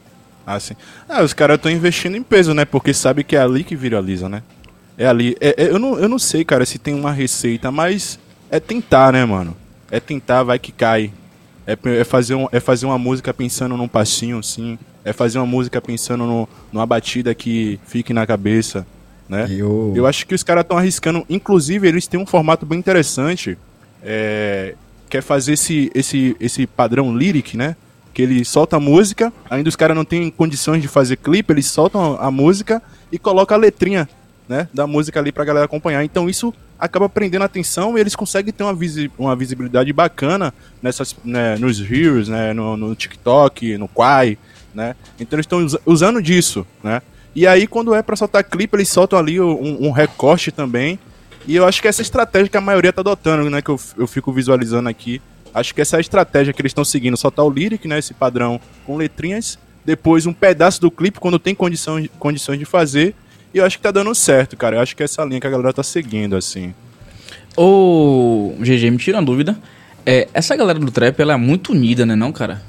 Ah, 0.46 0.58
sim. 0.58 0.74
Ah, 1.08 1.22
os 1.22 1.32
caras 1.32 1.56
estão 1.56 1.70
investindo 1.70 2.16
em 2.16 2.22
peso, 2.22 2.52
né? 2.52 2.64
Porque 2.64 2.92
sabe 2.92 3.22
que 3.22 3.36
é 3.36 3.40
ali 3.40 3.62
que 3.62 3.76
viraliza, 3.76 4.28
né? 4.28 4.42
É 4.96 5.06
ali. 5.06 5.36
É- 5.40 5.54
é- 5.64 5.70
eu, 5.70 5.78
não, 5.78 5.98
eu 5.98 6.08
não 6.08 6.18
sei, 6.18 6.44
cara, 6.44 6.66
se 6.66 6.78
tem 6.78 6.94
uma 6.94 7.12
receita, 7.12 7.70
mas 7.70 8.18
é 8.50 8.58
tentar, 8.58 9.12
né, 9.12 9.24
mano? 9.24 9.56
É 9.90 10.00
tentar, 10.00 10.42
vai 10.42 10.58
que 10.58 10.72
cai. 10.72 11.12
É, 11.68 11.76
é 12.00 12.04
fazer, 12.04 12.34
um, 12.34 12.48
é 12.50 12.58
fazer 12.58 12.86
uma 12.86 12.96
música 12.98 13.32
pensando 13.34 13.76
num 13.76 13.86
passinho, 13.86 14.42
sim. 14.42 14.78
É 15.04 15.12
fazer 15.12 15.38
uma 15.38 15.46
música 15.46 15.80
pensando 15.82 16.24
no, 16.24 16.48
numa 16.72 16.86
batida 16.86 17.34
que 17.34 17.78
fique 17.86 18.12
na 18.14 18.26
cabeça, 18.26 18.86
né? 19.28 19.46
Eu- 19.50 19.92
Eu 19.94 20.06
acho 20.06 20.26
que 20.26 20.34
os 20.34 20.42
caras 20.42 20.62
estão 20.62 20.78
arriscando. 20.78 21.26
Inclusive, 21.28 21.86
eles 21.86 22.06
têm 22.06 22.18
um 22.18 22.24
formato 22.26 22.64
bem 22.64 22.78
interessante. 22.78 23.58
É, 24.02 24.74
que 25.10 25.16
é 25.18 25.20
fazer 25.20 25.52
esse, 25.54 25.90
esse, 25.94 26.34
esse 26.40 26.66
padrão 26.66 27.14
lyric, 27.16 27.56
né? 27.56 27.76
Que 28.14 28.22
ele 28.22 28.44
solta 28.44 28.76
a 28.76 28.80
música, 28.80 29.32
ainda 29.50 29.68
os 29.68 29.76
caras 29.76 29.96
não 29.96 30.04
têm 30.04 30.30
condições 30.30 30.80
de 30.82 30.88
fazer 30.88 31.16
clipe, 31.16 31.52
eles 31.52 31.66
soltam 31.66 32.16
a 32.20 32.30
música 32.30 32.82
e 33.12 33.18
colocam 33.18 33.56
a 33.56 33.60
letrinha, 33.60 34.08
né? 34.48 34.68
Da 34.72 34.86
música 34.86 35.18
ali 35.20 35.32
pra 35.32 35.44
galera 35.44 35.64
acompanhar. 35.66 36.02
Então 36.04 36.28
isso 36.30 36.52
acaba 36.78 37.08
prendendo 37.08 37.42
a 37.42 37.46
atenção 37.46 37.96
e 37.96 38.00
eles 38.00 38.14
conseguem 38.14 38.52
ter 38.52 38.62
uma, 38.62 38.74
visi 38.74 39.10
uma 39.18 39.34
visibilidade 39.34 39.92
bacana 39.92 40.54
nessas, 40.82 41.14
né, 41.24 41.56
nos 41.56 41.80
Reels, 41.80 42.28
né? 42.28 42.52
No, 42.52 42.76
no 42.76 42.94
TikTok, 42.94 43.76
no 43.76 43.88
Quai, 43.88 44.38
né? 44.74 44.94
Então 45.18 45.36
eles 45.36 45.44
estão 45.44 45.58
usa- 45.64 45.80
usando 45.84 46.22
disso, 46.22 46.66
né? 46.82 47.02
E 47.34 47.46
aí, 47.46 47.66
quando 47.66 47.94
é 47.94 48.02
pra 48.02 48.16
soltar 48.16 48.42
clipe, 48.42 48.76
eles 48.76 48.88
soltam 48.88 49.18
ali 49.18 49.40
um, 49.40 49.86
um 49.86 49.90
recorte 49.90 50.50
também. 50.50 50.98
E 51.46 51.54
eu 51.54 51.66
acho 51.66 51.80
que 51.80 51.86
essa 51.88 52.02
estratégia 52.02 52.48
que 52.48 52.56
a 52.56 52.60
maioria 52.60 52.92
tá 52.92 53.00
adotando, 53.00 53.48
né? 53.48 53.62
Que 53.62 53.70
eu, 53.70 53.80
eu 53.96 54.06
fico 54.06 54.32
visualizando 54.32 54.88
aqui. 54.88 55.20
Acho 55.54 55.74
que 55.74 55.80
essa 55.80 55.96
é 55.96 55.98
a 55.98 56.00
estratégia 56.00 56.52
que 56.52 56.60
eles 56.60 56.70
estão 56.70 56.84
seguindo. 56.84 57.16
Soltar 57.16 57.44
o 57.44 57.50
lyric, 57.50 57.86
né? 57.86 57.98
Esse 57.98 58.12
padrão 58.12 58.60
com 58.84 58.96
letrinhas. 58.96 59.58
Depois 59.84 60.26
um 60.26 60.32
pedaço 60.32 60.80
do 60.80 60.90
clipe 60.90 61.20
quando 61.20 61.38
tem 61.38 61.54
condição, 61.54 62.04
condições 62.18 62.58
de 62.58 62.64
fazer. 62.64 63.14
E 63.52 63.58
eu 63.58 63.64
acho 63.64 63.76
que 63.78 63.82
tá 63.82 63.90
dando 63.90 64.14
certo, 64.14 64.56
cara. 64.56 64.76
Eu 64.76 64.80
acho 64.80 64.94
que 64.94 65.02
é 65.02 65.04
essa 65.04 65.24
linha 65.24 65.40
que 65.40 65.46
a 65.46 65.50
galera 65.50 65.72
tá 65.72 65.82
seguindo, 65.82 66.36
assim. 66.36 66.74
Ô, 67.56 68.52
GG, 68.60 68.90
me 68.90 68.98
tira 68.98 69.18
uma 69.18 69.24
dúvida. 69.24 69.56
É, 70.06 70.28
essa 70.32 70.54
galera 70.54 70.78
do 70.78 70.90
trap, 70.90 71.18
ela 71.20 71.34
é 71.34 71.36
muito 71.36 71.72
unida, 71.72 72.06
né 72.06 72.14
não, 72.14 72.32
cara? 72.32 72.62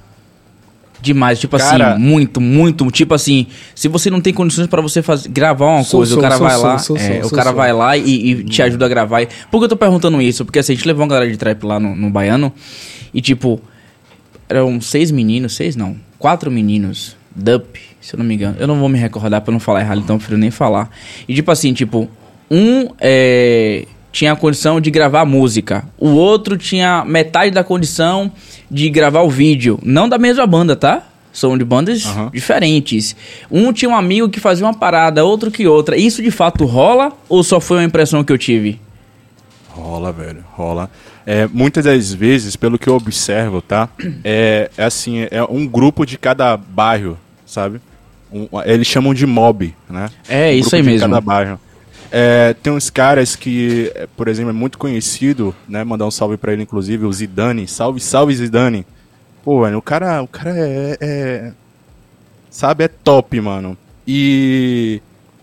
Demais, 1.02 1.40
tipo 1.40 1.58
Cara- 1.58 1.94
assim, 1.94 2.02
muito, 2.02 2.42
muito. 2.42 2.90
Tipo 2.92 3.14
assim, 3.14 3.48
se 3.74 3.88
você 3.88 4.10
não 4.10 4.20
tem 4.20 4.34
condições 4.34 4.68
pra 4.68 4.82
você 4.82 5.02
fazer, 5.02 5.30
gravar 5.30 5.68
uma 5.68 5.84
Sou, 5.84 6.00
coisa, 6.00 6.12
sou, 6.14 6.20
o 6.20 6.22
cara 6.22 6.38
sou, 6.38 6.46
vai 6.48 6.56
sou, 6.56 6.66
lá, 6.66 6.78
sou, 6.78 6.98
é, 6.98 7.22
sou, 7.22 7.28
o 7.28 7.32
cara 7.32 7.50
sou. 7.50 7.56
vai 7.56 7.72
lá 7.72 7.96
e, 7.96 8.32
e 8.32 8.44
te 8.44 8.62
ajuda 8.62 8.86
a 8.86 8.90
gravar. 8.90 9.26
Por 9.50 9.60
que 9.60 9.66
eu 9.66 9.70
tô 9.70 9.78
perguntando 9.78 10.22
isso? 10.22 10.44
Porque 10.44 10.60
assim, 10.60 10.74
a 10.74 10.76
gente 10.76 10.86
levou 10.86 11.04
uma 11.04 11.10
galera 11.10 11.32
de 11.32 11.38
trap 11.38 11.64
lá 11.64 11.80
no, 11.80 11.96
no 11.96 12.10
Baiano 12.10 12.52
e 13.14 13.22
tipo, 13.22 13.62
eram 14.50 14.82
seis 14.82 15.10
meninos, 15.10 15.56
seis 15.56 15.76
não, 15.78 15.96
quatro 16.18 16.52
meninos, 16.52 17.16
Dup, 17.34 17.80
se 18.02 18.16
eu 18.16 18.18
não 18.18 18.26
me 18.26 18.36
engano. 18.36 18.56
Eu 18.60 18.68
não 18.68 18.80
vou 18.80 18.90
me 18.90 18.98
recordar 18.98 19.42
pra 19.42 19.52
não 19.52 19.60
falar 19.60 19.82
errado, 19.82 20.00
então 20.00 20.16
eu 20.16 20.20
prefiro 20.20 20.38
nem 20.38 20.52
falar. 20.52 20.90
E 21.28 21.34
tipo 21.34 21.52
assim, 21.52 21.74
tipo, 21.74 22.10
um 22.50 22.90
é, 23.00 23.86
tinha 24.12 24.32
a 24.32 24.36
condição 24.36 24.80
de 24.82 24.90
gravar 24.90 25.26
música, 25.26 25.86
o 25.98 26.10
outro 26.10 26.58
tinha 26.58 27.04
metade 27.06 27.52
da 27.52 27.64
condição 27.64 28.32
de 28.70 28.90
gravar 28.90 29.22
o 29.22 29.30
vídeo. 29.30 29.80
Não 29.84 30.08
da 30.10 30.18
mesma 30.18 30.46
banda, 30.48 30.76
tá? 30.76 31.04
São 31.32 31.58
de 31.58 31.64
bandas 31.64 32.06
Aham. 32.06 32.32
diferentes. 32.34 33.16
Um 33.52 33.72
tinha 33.72 33.90
um 33.90 33.96
amigo 33.96 34.30
que 34.30 34.40
fazia 34.40 34.66
uma 34.66 34.74
parada, 34.74 35.24
outro 35.24 35.52
que 35.52 35.68
outra. 35.68 35.96
Isso 35.96 36.22
de 36.24 36.32
fato 36.32 36.66
rola 36.66 37.14
ou 37.30 37.44
só 37.44 37.60
foi 37.60 37.78
uma 37.78 37.84
impressão 37.84 38.24
que 38.24 38.34
eu 38.34 38.38
tive? 38.38 38.80
Rola, 39.70 40.12
velho, 40.12 40.44
rola. 40.54 40.90
É, 41.26 41.48
muitas 41.48 41.86
das 41.86 42.12
vezes, 42.12 42.56
pelo 42.56 42.80
que 42.80 42.88
eu 42.90 42.96
observo, 42.96 43.62
tá? 43.62 43.88
É, 44.24 44.70
é 44.76 44.84
assim, 44.84 45.28
é 45.30 45.44
um 45.44 45.68
grupo 45.68 46.04
de 46.06 46.18
cada 46.18 46.58
bairro, 46.58 47.18
sabe? 47.46 47.80
Um- 48.32 48.48
eles 48.66 48.88
chamam 48.88 49.14
de 49.14 49.26
mob, 49.26 49.74
né? 49.90 50.10
É, 50.28 50.50
Um 50.52 50.54
isso 50.54 50.76
aí 50.76 50.84
mesmo. 50.84 51.08
Cada 51.10 51.22
bairro. 51.22 51.60
É, 52.12 52.54
tem 52.62 52.74
uns 52.74 52.90
caras 52.90 53.36
que, 53.36 53.92
é, 53.96 54.08
por 54.18 54.28
exemplo, 54.28 54.50
é 54.50 54.54
muito 54.54 54.78
conhecido, 54.78 55.56
né? 55.68 55.84
Mandar 55.84 56.06
um 56.08 56.12
salve 56.12 56.38
pra 56.38 56.54
ele, 56.54 56.64
inclusive, 56.64 57.06
o 57.06 57.14
Zidane. 57.14 57.68
Salve, 57.68 58.00
salve, 58.00 58.36
Zidane. 58.36 58.86
Pô, 59.44 59.64
velho, 59.64 59.78
o 59.78 59.82
cara, 59.82 60.22
o 60.22 60.28
cara 60.28 60.52
é, 60.58 60.98
é- 61.00 61.52
sabe, 62.50 62.84
é 62.84 62.88
top, 62.88 63.40
mano. 63.40 63.78
E 64.08 65.02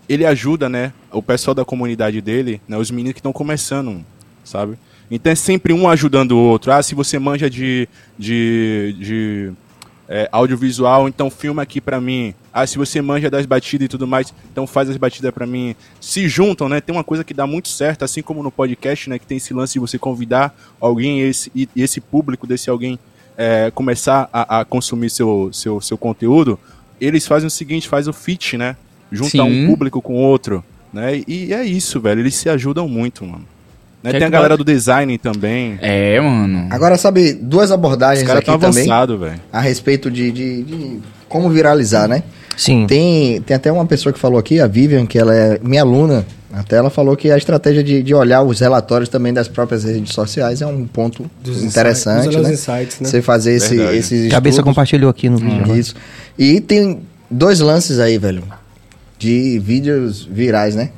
ele 0.09 0.25
ajuda, 0.25 0.67
né, 0.69 0.91
o 1.11 1.21
pessoal 1.23 1.55
da 1.55 1.63
comunidade 1.65 2.21
dele, 2.21 2.61
né, 2.67 2.77
os 2.77 2.91
meninos 2.91 3.13
que 3.13 3.19
estão 3.19 3.33
começando, 3.33 4.03
sabe? 4.43 4.77
Então 5.09 5.31
é 5.31 5.35
sempre 5.35 5.71
um 5.73 5.87
ajudando 5.89 6.31
o 6.33 6.37
outro. 6.37 6.71
Ah, 6.71 6.83
se 6.83 6.93
você 6.93 7.17
manja 7.17 7.49
de, 7.49 7.87
de, 8.19 8.95
de 8.99 9.51
é, 10.09 10.27
audiovisual, 10.31 11.07
então 11.07 11.29
filma 11.29 11.61
aqui 11.61 11.79
pra 11.79 11.99
mim. 12.01 12.33
Ah, 12.61 12.67
se 12.67 12.77
você 12.77 13.01
manja 13.01 13.29
das 13.29 13.45
batidas 13.45 13.85
e 13.85 13.89
tudo 13.89 14.07
mais, 14.07 14.33
então 14.51 14.65
faz 14.65 14.89
as 14.89 14.97
batidas 14.97 15.31
pra 15.33 15.45
mim. 15.45 15.75
Se 16.01 16.27
juntam, 16.27 16.67
né? 16.67 16.81
Tem 16.81 16.93
uma 16.95 17.03
coisa 17.03 17.23
que 17.23 17.33
dá 17.33 17.45
muito 17.45 17.67
certo, 17.69 18.03
assim 18.03 18.21
como 18.21 18.41
no 18.41 18.51
podcast, 18.51 19.09
né? 19.09 19.19
Que 19.19 19.25
tem 19.25 19.37
esse 19.37 19.53
lance 19.53 19.73
de 19.73 19.79
você 19.79 19.99
convidar 19.99 20.55
alguém 20.79 21.19
e 21.19 21.23
esse, 21.23 21.51
e 21.55 21.69
esse 21.75 22.01
público 22.01 22.47
desse 22.47 22.69
alguém 22.69 22.97
é, 23.37 23.69
começar 23.73 24.27
a, 24.33 24.59
a 24.61 24.65
consumir 24.65 25.09
seu, 25.09 25.49
seu, 25.53 25.79
seu 25.81 25.97
conteúdo. 25.97 26.59
Eles 26.99 27.27
fazem 27.27 27.45
o 27.47 27.51
seguinte, 27.51 27.87
faz 27.87 28.07
o 28.07 28.13
fit, 28.13 28.57
né? 28.57 28.75
Juntar 29.11 29.29
Sim. 29.29 29.41
um 29.65 29.67
público 29.67 30.01
com 30.01 30.15
outro, 30.15 30.63
né? 30.91 31.21
E 31.27 31.53
é 31.53 31.63
isso, 31.63 31.99
velho. 32.01 32.19
Eles 32.21 32.33
se 32.35 32.49
ajudam 32.49 32.87
muito, 32.89 33.23
mano. 33.23 33.45
Né? 34.03 34.11
Quer 34.11 34.17
Tem 34.19 34.27
a 34.27 34.29
galera 34.31 34.57
do 34.57 34.63
design 34.63 35.17
também. 35.17 35.77
É, 35.81 36.19
mano. 36.19 36.67
Agora, 36.71 36.97
sabe, 36.97 37.33
duas 37.33 37.65
Os 37.65 37.71
abordagens 37.71 38.25
caras 38.27 38.41
aqui 38.41 38.49
estão 38.49 38.59
também 38.69 38.83
avançados, 38.83 39.19
velho. 39.19 39.39
a 39.51 39.59
respeito 39.61 40.09
de, 40.09 40.31
de- 40.31 40.63
de 40.63 40.99
como 41.29 41.49
viralizar, 41.49 42.07
né? 42.07 42.23
Sim. 42.57 42.85
Tem, 42.87 43.39
tem 43.41 43.55
até 43.55 43.71
uma 43.71 43.85
pessoa 43.85 44.11
que 44.11 44.19
falou 44.19 44.37
aqui, 44.39 44.59
a 44.59 44.67
Vivian, 44.67 45.05
que 45.05 45.17
ela 45.17 45.33
é 45.33 45.59
minha 45.63 45.81
aluna. 45.83 46.25
Até 46.51 46.77
ela 46.77 46.89
falou 46.89 47.15
que 47.15 47.29
a 47.29 47.37
estratégia 47.37 47.83
de, 47.83 48.01
de 48.01 48.15
olhar 48.15 48.41
os 48.41 48.59
relatórios 48.59 49.09
também 49.09 49.31
das 49.31 49.47
próprias 49.47 49.83
redes 49.83 50.11
sociais 50.13 50.61
é 50.61 50.65
um 50.65 50.87
ponto 50.87 51.29
Dos 51.43 51.61
interessante, 51.63 52.29
insights, 52.29 52.41
né? 52.43 52.53
insights, 52.53 52.99
né? 52.99 53.09
Você 53.09 53.21
fazer 53.21 53.53
esse, 53.53 53.75
Verdade. 53.75 53.97
esses 53.97 54.31
Cabeça 54.31 54.55
estudos. 54.55 54.71
compartilhou 54.71 55.09
aqui 55.09 55.29
no 55.29 55.37
vídeo. 55.37 55.75
Isso. 55.75 55.93
E 56.37 56.59
tem 56.59 57.01
dois 57.29 57.59
lances 57.59 57.99
aí, 57.99 58.17
velho, 58.17 58.43
de 59.19 59.59
vídeos 59.59 60.25
virais, 60.29 60.73
né? 60.73 60.89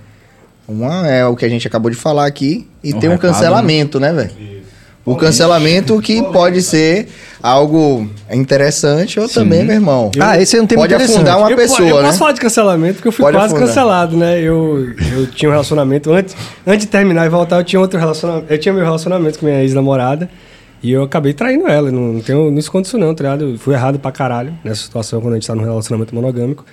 Uma 0.67 1.07
é 1.07 1.25
o 1.25 1.35
que 1.35 1.43
a 1.43 1.49
gente 1.49 1.67
acabou 1.67 1.89
de 1.89 1.97
falar 1.97 2.25
aqui 2.27 2.67
e 2.83 2.93
Um 2.93 2.99
tem 2.99 3.09
um 3.09 3.13
recado, 3.13 3.33
cancelamento, 3.33 3.99
né, 3.99 4.13
velho? 4.13 4.58
O 5.05 5.15
cancelamento 5.15 5.99
que 6.01 6.21
pode 6.21 6.61
ser 6.61 7.07
algo 7.41 8.07
interessante 8.31 9.19
ou 9.19 9.27
também, 9.27 9.63
meu 9.63 9.75
irmão. 9.75 10.11
Ah, 10.19 10.39
esse 10.39 10.57
é 10.57 10.61
um 10.61 10.67
tema 10.67 10.83
Pode 10.83 10.93
interessante. 10.93 11.15
afundar 11.17 11.39
uma 11.39 11.49
eu, 11.49 11.55
pessoa, 11.55 11.89
eu 11.89 11.95
né? 11.97 12.03
posso 12.03 12.19
falar 12.19 12.31
de 12.33 12.41
cancelamento, 12.41 12.95
porque 12.95 13.07
eu 13.07 13.11
fui 13.11 13.23
Pode 13.23 13.37
quase 13.37 13.53
afundar. 13.53 13.67
cancelado, 13.67 14.17
né? 14.17 14.39
Eu, 14.39 14.93
eu 15.17 15.27
tinha 15.27 15.49
um 15.49 15.51
relacionamento. 15.51 16.11
Antes, 16.11 16.35
antes 16.67 16.85
de 16.85 16.91
terminar 16.91 17.25
e 17.25 17.29
voltar, 17.29 17.57
eu 17.57 17.63
tinha 17.63 17.79
outro 17.79 17.99
relacionamento. 17.99 18.53
Eu 18.53 18.57
tinha 18.59 18.73
meu 18.73 18.83
relacionamento 18.83 19.39
com 19.39 19.45
minha 19.45 19.61
ex-namorada. 19.61 20.29
E 20.81 20.91
eu 20.91 21.03
acabei 21.03 21.33
traindo 21.33 21.67
ela. 21.67 21.91
Não, 21.91 22.13
não, 22.13 22.21
tenho, 22.21 22.51
não 22.51 22.59
escondo 22.59 22.85
isso, 22.85 22.97
não, 22.97 23.13
tá 23.15 23.23
ligado? 23.23 23.49
Eu 23.51 23.57
fui 23.57 23.73
errado 23.73 23.99
pra 23.99 24.11
caralho 24.11 24.53
nessa 24.63 24.83
situação 24.83 25.19
quando 25.21 25.33
a 25.33 25.37
gente 25.37 25.47
tá 25.47 25.55
num 25.55 25.63
relacionamento 25.63 26.13
monogâmico. 26.13 26.65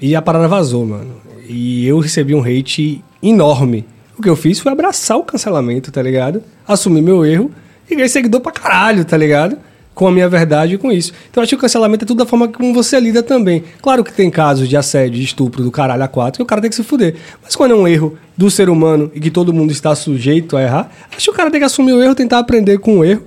E 0.00 0.14
a 0.16 0.22
parada 0.22 0.48
vazou, 0.48 0.86
mano. 0.86 1.16
E 1.48 1.86
eu 1.86 1.98
recebi 1.98 2.34
um 2.34 2.42
hate 2.42 3.02
enorme. 3.22 3.84
O 4.18 4.22
que 4.22 4.28
eu 4.28 4.34
fiz 4.34 4.58
foi 4.58 4.72
abraçar 4.72 5.16
o 5.16 5.22
cancelamento, 5.22 5.92
tá 5.92 6.02
ligado? 6.02 6.42
Assumir 6.66 7.00
meu 7.00 7.24
erro 7.24 7.52
e 7.88 7.94
ganhei 7.94 8.08
seguidor 8.08 8.40
pra 8.40 8.50
caralho, 8.50 9.04
tá 9.04 9.16
ligado? 9.16 9.56
Com 9.94 10.08
a 10.08 10.10
minha 10.10 10.28
verdade 10.28 10.74
e 10.74 10.78
com 10.78 10.90
isso. 10.90 11.12
Então 11.30 11.40
acho 11.40 11.50
que 11.50 11.54
o 11.54 11.58
cancelamento 11.58 12.04
é 12.04 12.06
tudo 12.06 12.18
da 12.18 12.26
forma 12.26 12.48
como 12.48 12.74
você 12.74 12.98
lida 12.98 13.22
também. 13.22 13.62
Claro 13.80 14.02
que 14.02 14.12
tem 14.12 14.28
casos 14.28 14.68
de 14.68 14.76
assédio, 14.76 15.20
de 15.20 15.24
estupro 15.24 15.62
do 15.62 15.70
caralho 15.70 16.02
a 16.02 16.08
quatro, 16.08 16.38
que 16.38 16.42
o 16.42 16.46
cara 16.46 16.60
tem 16.60 16.68
que 16.68 16.74
se 16.74 16.82
fuder. 16.82 17.14
Mas 17.44 17.54
quando 17.54 17.70
é 17.70 17.74
um 17.76 17.86
erro 17.86 18.18
do 18.36 18.50
ser 18.50 18.68
humano 18.68 19.08
e 19.14 19.20
que 19.20 19.30
todo 19.30 19.52
mundo 19.52 19.70
está 19.70 19.94
sujeito 19.94 20.56
a 20.56 20.62
errar, 20.62 20.90
acho 21.16 21.26
que 21.26 21.30
o 21.30 21.34
cara 21.34 21.48
tem 21.48 21.60
que 21.60 21.66
assumir 21.66 21.92
o 21.92 22.02
erro, 22.02 22.14
tentar 22.16 22.40
aprender 22.40 22.78
com 22.78 22.98
o 22.98 23.04
erro, 23.04 23.22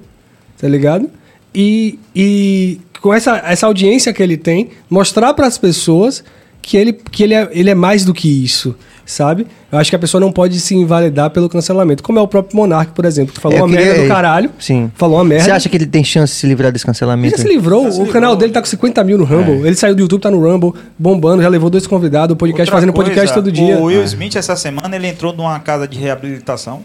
tá 0.59 0.67
ligado? 0.67 1.09
E, 1.55 1.97
e 2.13 2.81
com 3.01 3.13
essa, 3.13 3.37
essa 3.45 3.65
audiência 3.65 4.11
que 4.11 4.21
ele 4.21 4.35
tem, 4.35 4.71
mostrar 4.89 5.33
para 5.33 5.47
as 5.47 5.57
pessoas 5.57 6.21
que 6.61 6.77
ele, 6.77 6.93
que 6.93 7.23
ele, 7.23 7.33
é, 7.33 7.49
ele 7.51 7.69
é 7.69 7.75
mais 7.75 8.05
do 8.05 8.13
que 8.13 8.27
isso, 8.43 8.75
sabe? 9.05 9.47
Eu 9.71 9.79
acho 9.79 9.89
que 9.89 9.95
a 9.95 9.99
pessoa 9.99 10.21
não 10.21 10.31
pode 10.31 10.59
se 10.59 10.75
invalidar 10.75 11.29
pelo 11.31 11.49
cancelamento, 11.49 12.03
como 12.03 12.19
é 12.19 12.21
o 12.21 12.27
próprio 12.27 12.55
Monark, 12.57 12.91
por 12.93 13.03
exemplo, 13.05 13.33
que 13.33 13.39
falou 13.39 13.57
Eu 13.57 13.63
uma 13.65 13.69
queria- 13.71 13.85
merda 13.93 14.03
do 14.03 14.07
caralho, 14.07 14.49
Sim. 14.59 14.91
falou 14.95 15.17
uma 15.17 15.23
merda. 15.23 15.45
Você 15.45 15.51
acha 15.51 15.69
que 15.69 15.75
ele 15.77 15.85
tem 15.87 16.03
chance 16.03 16.33
de 16.33 16.39
se 16.39 16.47
livrar 16.47 16.71
desse 16.71 16.83
Ele 16.83 16.87
cancelamento? 16.87 17.37
já 17.37 17.43
se 17.43 17.47
livrou, 17.49 17.87
o 17.87 18.07
canal 18.07 18.35
dele 18.35 18.51
tá 18.53 18.61
com 18.61 18.67
50 18.67 19.03
mil 19.03 19.17
no 19.17 19.23
Rumble. 19.23 19.65
Ele 19.65 19.75
saiu 19.75 19.95
do 19.95 20.01
YouTube, 20.01 20.21
tá 20.21 20.29
no 20.31 20.39
Rumble, 20.39 20.73
bombando, 20.99 21.41
já 21.41 21.49
levou 21.49 21.69
dois 21.69 21.87
convidados, 21.87 22.33
o 22.33 22.37
podcast, 22.37 22.69
Outra 22.69 22.75
fazendo 22.81 22.93
podcast 22.93 23.19
coisa, 23.19 23.33
todo 23.33 23.51
dia. 23.51 23.77
O 23.77 23.85
Will 23.85 24.03
Smith, 24.03 24.35
essa 24.35 24.55
semana, 24.55 24.95
ele 24.95 25.07
entrou 25.07 25.33
numa 25.33 25.59
casa 25.59 25.87
de 25.87 25.97
reabilitação. 25.97 26.81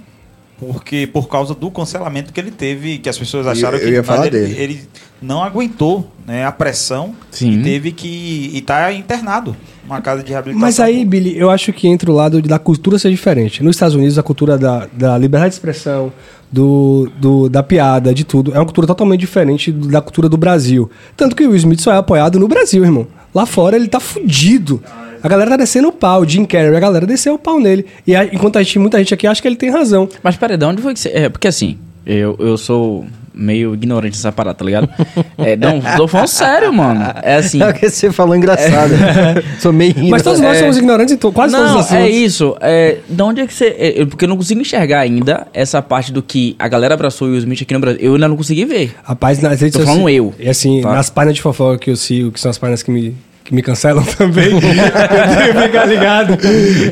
Porque 0.58 1.06
por 1.06 1.28
causa 1.28 1.54
do 1.54 1.70
cancelamento 1.70 2.32
que 2.32 2.40
ele 2.40 2.50
teve, 2.50 2.96
que 2.98 3.08
as 3.10 3.18
pessoas 3.18 3.46
acharam 3.46 3.76
eu 3.76 3.84
que 3.84 3.90
ia 3.90 3.98
mas 3.98 4.06
falar 4.06 4.26
ele, 4.26 4.38
dele. 4.40 4.54
ele 4.58 4.80
não 5.20 5.42
aguentou 5.44 6.10
né, 6.26 6.46
a 6.46 6.52
pressão 6.52 7.14
Sim. 7.30 7.60
e 7.60 7.62
teve 7.62 7.92
que. 7.92 8.50
e 8.54 8.60
tá 8.62 8.90
internado 8.90 9.54
numa 9.84 10.00
casa 10.00 10.22
de 10.22 10.30
reabilitação. 10.32 10.60
Mas 10.66 10.80
aí, 10.80 11.04
Billy, 11.04 11.36
eu 11.38 11.50
acho 11.50 11.72
que 11.74 11.86
entra 11.86 12.10
o 12.10 12.14
lado 12.14 12.40
da 12.40 12.58
cultura 12.58 12.98
ser 12.98 13.10
diferente. 13.10 13.62
Nos 13.62 13.76
Estados 13.76 13.94
Unidos, 13.94 14.18
a 14.18 14.22
cultura 14.22 14.56
da, 14.56 14.86
da 14.92 15.18
liberdade 15.18 15.50
de 15.50 15.56
expressão, 15.56 16.10
do, 16.50 17.10
do- 17.20 17.48
da 17.50 17.62
piada, 17.62 18.14
de 18.14 18.24
tudo, 18.24 18.52
é 18.54 18.58
uma 18.58 18.64
cultura 18.64 18.86
totalmente 18.86 19.20
diferente 19.20 19.70
da 19.70 20.00
cultura 20.00 20.26
do 20.28 20.38
Brasil. 20.38 20.90
Tanto 21.16 21.36
que 21.36 21.44
o 21.44 21.48
Will 21.50 21.56
Smith 21.56 21.80
só 21.80 21.92
é 21.92 21.96
apoiado 21.98 22.38
no 22.40 22.48
Brasil, 22.48 22.82
irmão. 22.82 23.06
Lá 23.34 23.44
fora 23.44 23.76
ele 23.76 23.88
tá 23.88 24.00
fudido. 24.00 24.82
A 25.22 25.28
galera 25.28 25.51
tá 25.51 25.56
descendo 25.56 25.88
o 25.88 25.93
pau, 25.93 26.24
Jim 26.28 26.44
Carrey, 26.44 26.76
a 26.76 26.80
galera 26.80 27.06
desceu 27.06 27.34
o 27.34 27.38
pau 27.38 27.59
nele. 27.60 27.86
E 28.06 28.14
aí, 28.14 28.30
enquanto 28.32 28.56
a 28.59 28.62
gente, 28.62 28.78
muita 28.78 28.98
gente 28.98 29.12
aqui 29.14 29.26
acha 29.26 29.40
que 29.43 29.48
ele 29.48 29.56
tem 29.56 29.70
razão. 29.70 30.09
Mas 30.22 30.36
peraí, 30.36 30.56
de 30.56 30.64
onde 30.64 30.82
foi 30.82 30.94
que 30.94 31.01
você. 31.01 31.09
É, 31.14 31.28
porque 31.28 31.48
assim, 31.48 31.78
eu, 32.05 32.36
eu 32.38 32.56
sou 32.56 33.05
meio 33.38 33.74
ignorante 33.74 34.16
nessa 34.16 34.32
parada, 34.32 34.56
tá 34.56 34.64
ligado? 34.64 34.88
É, 35.36 35.56
não, 35.56 35.78
tô 35.98 36.09
falando 36.09 36.26
sério, 36.26 36.72
mano. 36.72 37.05
É 37.22 37.34
assim. 37.36 37.60
É 37.62 37.68
o 37.68 37.74
que 37.74 37.90
você 37.90 38.10
falou 38.10 38.34
engraçado. 38.34 38.93
Sou 39.60 39.74
meio 39.74 39.93
rindo. 39.93 40.09
Mas 40.09 40.22
todos 40.22 40.40
nós 40.40 40.56
É. 40.56 40.60
somos 40.60 40.78
ignorantes 40.78 41.12
em 41.14 41.18
to- 41.18 41.30
quase 41.32 41.55
todos 41.55 41.70
Não, 41.70 41.80
os 41.80 41.93
é 41.93 41.98
assuntos. 41.98 42.16
isso. 42.16 42.56
É, 42.62 42.97
de 43.06 43.22
onde 43.22 43.43
é 43.43 43.47
que 43.47 43.52
você. 43.52 43.74
é, 43.78 44.01
eu- 44.01 44.06
porque 44.06 44.24
eu 44.24 44.28
não 44.30 44.38
consigo 44.38 44.59
enxergar 44.62 45.01
ainda 45.01 45.47
essa 45.52 45.82
parte 45.82 46.10
do 46.12 46.22
que 46.22 46.56
a 46.59 46.66
galera 46.66 46.94
abraçou 46.94 47.28
o 47.28 47.30
Will 47.32 47.38
Smith 47.40 47.60
aqui 47.60 47.74
no 47.74 47.80
Brasil. 47.80 48.01
Eu 48.02 48.14
ainda 48.14 48.26
não 48.26 48.38
consegui 48.38 48.64
ver. 48.64 48.94
Rapaz, 49.05 49.38
nas 49.43 49.60
redes 49.60 49.74
Tô 49.78 49.84
falando 49.84 50.01
sociais- 50.01 50.16
eu, 50.16 50.34
E 50.38 50.48
assim, 50.48 50.80
tá? 50.80 50.93
nas 50.94 51.10
páginas 51.10 51.34
de 51.36 51.43
fofoca 51.43 51.76
que 51.76 51.90
eu 51.90 51.97
sigo, 51.97 52.32
que 52.32 52.40
são 52.40 52.51
as 52.51 52.56
páginas 52.56 52.82
que 52.82 52.90
me, 52.90 53.14
que 53.47 53.55
me 53.55 53.62
cancelam 53.62 54.05
também, 54.18 54.52
eu 54.55 54.60
tenho 54.60 55.55
que 55.55 55.62
ficar 55.62 55.86
ligado. 55.86 56.36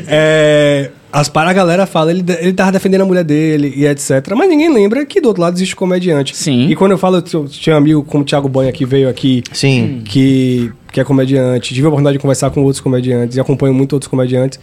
É, 0.07 0.89
as 1.11 1.29
para 1.29 1.49
a 1.49 1.53
galera 1.53 1.85
fala, 1.85 2.11
ele, 2.11 2.23
ele 2.39 2.53
tava 2.53 2.71
defendendo 2.71 3.01
a 3.01 3.05
mulher 3.05 3.23
dele 3.23 3.73
e 3.75 3.85
etc. 3.85 4.33
Mas 4.35 4.49
ninguém 4.49 4.73
lembra 4.73 5.05
que 5.05 5.19
do 5.19 5.27
outro 5.27 5.41
lado 5.41 5.55
existe 5.55 5.75
comediante. 5.75 6.35
Sim. 6.35 6.67
E 6.67 6.75
quando 6.75 6.91
eu 6.91 6.97
falo, 6.97 7.17
eu 7.17 7.47
tinha 7.47 7.75
um 7.75 7.77
amigo 7.77 8.03
como 8.03 8.23
o 8.23 8.25
Thiago 8.25 8.47
Banha 8.47 8.71
que 8.71 8.85
veio 8.85 9.09
aqui, 9.09 9.43
Sim. 9.51 10.01
que, 10.05 10.71
que 10.91 10.99
é 10.99 11.03
comediante, 11.03 11.73
tive 11.73 11.85
a 11.85 11.89
oportunidade 11.89 12.17
de 12.17 12.21
conversar 12.21 12.49
com 12.49 12.61
outros 12.63 12.79
comediantes 12.79 13.37
e 13.37 13.39
acompanho 13.39 13.73
muito 13.73 13.93
outros 13.93 14.09
comediantes. 14.09 14.59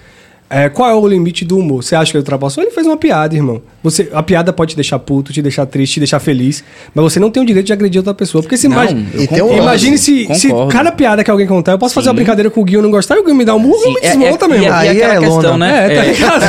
É, 0.55 0.69
qual 0.69 0.91
é 0.91 0.95
o 0.95 1.07
limite 1.07 1.45
do 1.47 1.57
humor? 1.57 1.83
Você 1.83 1.95
acha 1.97 2.11
que 2.11 2.17
ele 2.19 2.21
ultrapassou? 2.23 2.63
Ele 2.63 2.71
fez 2.71 2.87
uma 2.87 2.97
piada, 2.97 3.35
irmão. 3.35 3.63
Você, 3.83 4.09
a 4.13 4.23
piada 4.23 4.53
pode 4.53 4.73
te 4.73 4.77
deixar 4.77 4.99
puto, 4.99 5.33
te 5.33 5.41
deixar 5.41 5.65
triste, 5.65 5.95
te 5.95 6.01
deixar 6.01 6.21
feliz, 6.21 6.63
mas 6.95 7.03
você 7.03 7.19
não 7.19 7.31
tem 7.31 7.43
o 7.43 7.47
direito 7.47 7.67
de 7.67 7.73
agredir 7.73 7.99
outra 8.01 8.13
pessoa. 8.13 8.43
Porque 8.43 8.57
se 8.59 8.69
Não, 8.69 8.77
imagina, 8.77 9.27
concordo, 9.27 9.57
imagine 9.57 9.97
se, 9.97 10.29
se 10.35 10.49
cada 10.71 10.93
piada 10.93 11.25
que 11.25 11.31
alguém 11.31 11.47
contar, 11.47 11.73
eu 11.73 11.79
posso 11.79 11.95
fazer 11.95 12.05
Sim. 12.05 12.11
uma 12.11 12.15
brincadeira 12.17 12.51
com 12.51 12.61
o 12.61 12.65
Gui 12.65 12.77
e 12.77 12.83
não 12.83 12.91
gostar, 12.91 13.17
e 13.17 13.21
o 13.21 13.25
Gui 13.25 13.33
me 13.33 13.45
dá 13.45 13.55
um 13.55 13.59
murro, 13.59 13.79
Sim, 13.83 13.95
me 13.95 13.97
é- 13.97 14.01
desmonta 14.17 14.45
é- 14.45 14.49
mesmo. 14.49 14.65
e, 14.65 14.67
é- 14.67 14.69
e 14.69 14.73
Aí 14.73 14.89
aquela 14.91 15.15
é 15.15 15.19
questão, 15.21 15.53
lona. 15.53 15.57
né? 15.59 15.85
É, 15.85 15.97
tá 15.97 16.05
É, 16.05 16.13
ligado? 16.13 16.45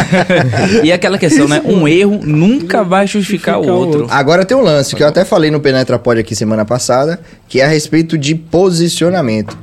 e 0.86 0.92
aquela 0.92 1.18
questão, 1.18 1.48
né? 1.48 1.62
Um 1.66 1.88
erro 1.88 2.20
nunca 2.24 2.84
vai 2.84 3.08
justificar 3.08 3.56
o 3.60 3.64
Justificar 3.64 3.76
o 3.76 3.80
outro. 3.86 4.02
outro. 4.02 4.16
Agora 4.16 4.44
tem 4.46 4.56
um 4.58 4.62
lance 4.62 4.96
que 4.96 5.02
eu 5.02 5.08
até 5.08 5.24
falei 5.24 5.50
no 5.50 5.60
Penetra 5.62 5.98
Pod 5.98 6.20
aqui 6.20 6.36
semana 6.36 6.66
passada, 6.66 7.20
que 7.48 7.62
é 7.62 7.66
a 7.66 7.68
respeito 7.70 8.18
de 8.18 8.36
posicionamento. 8.36 9.58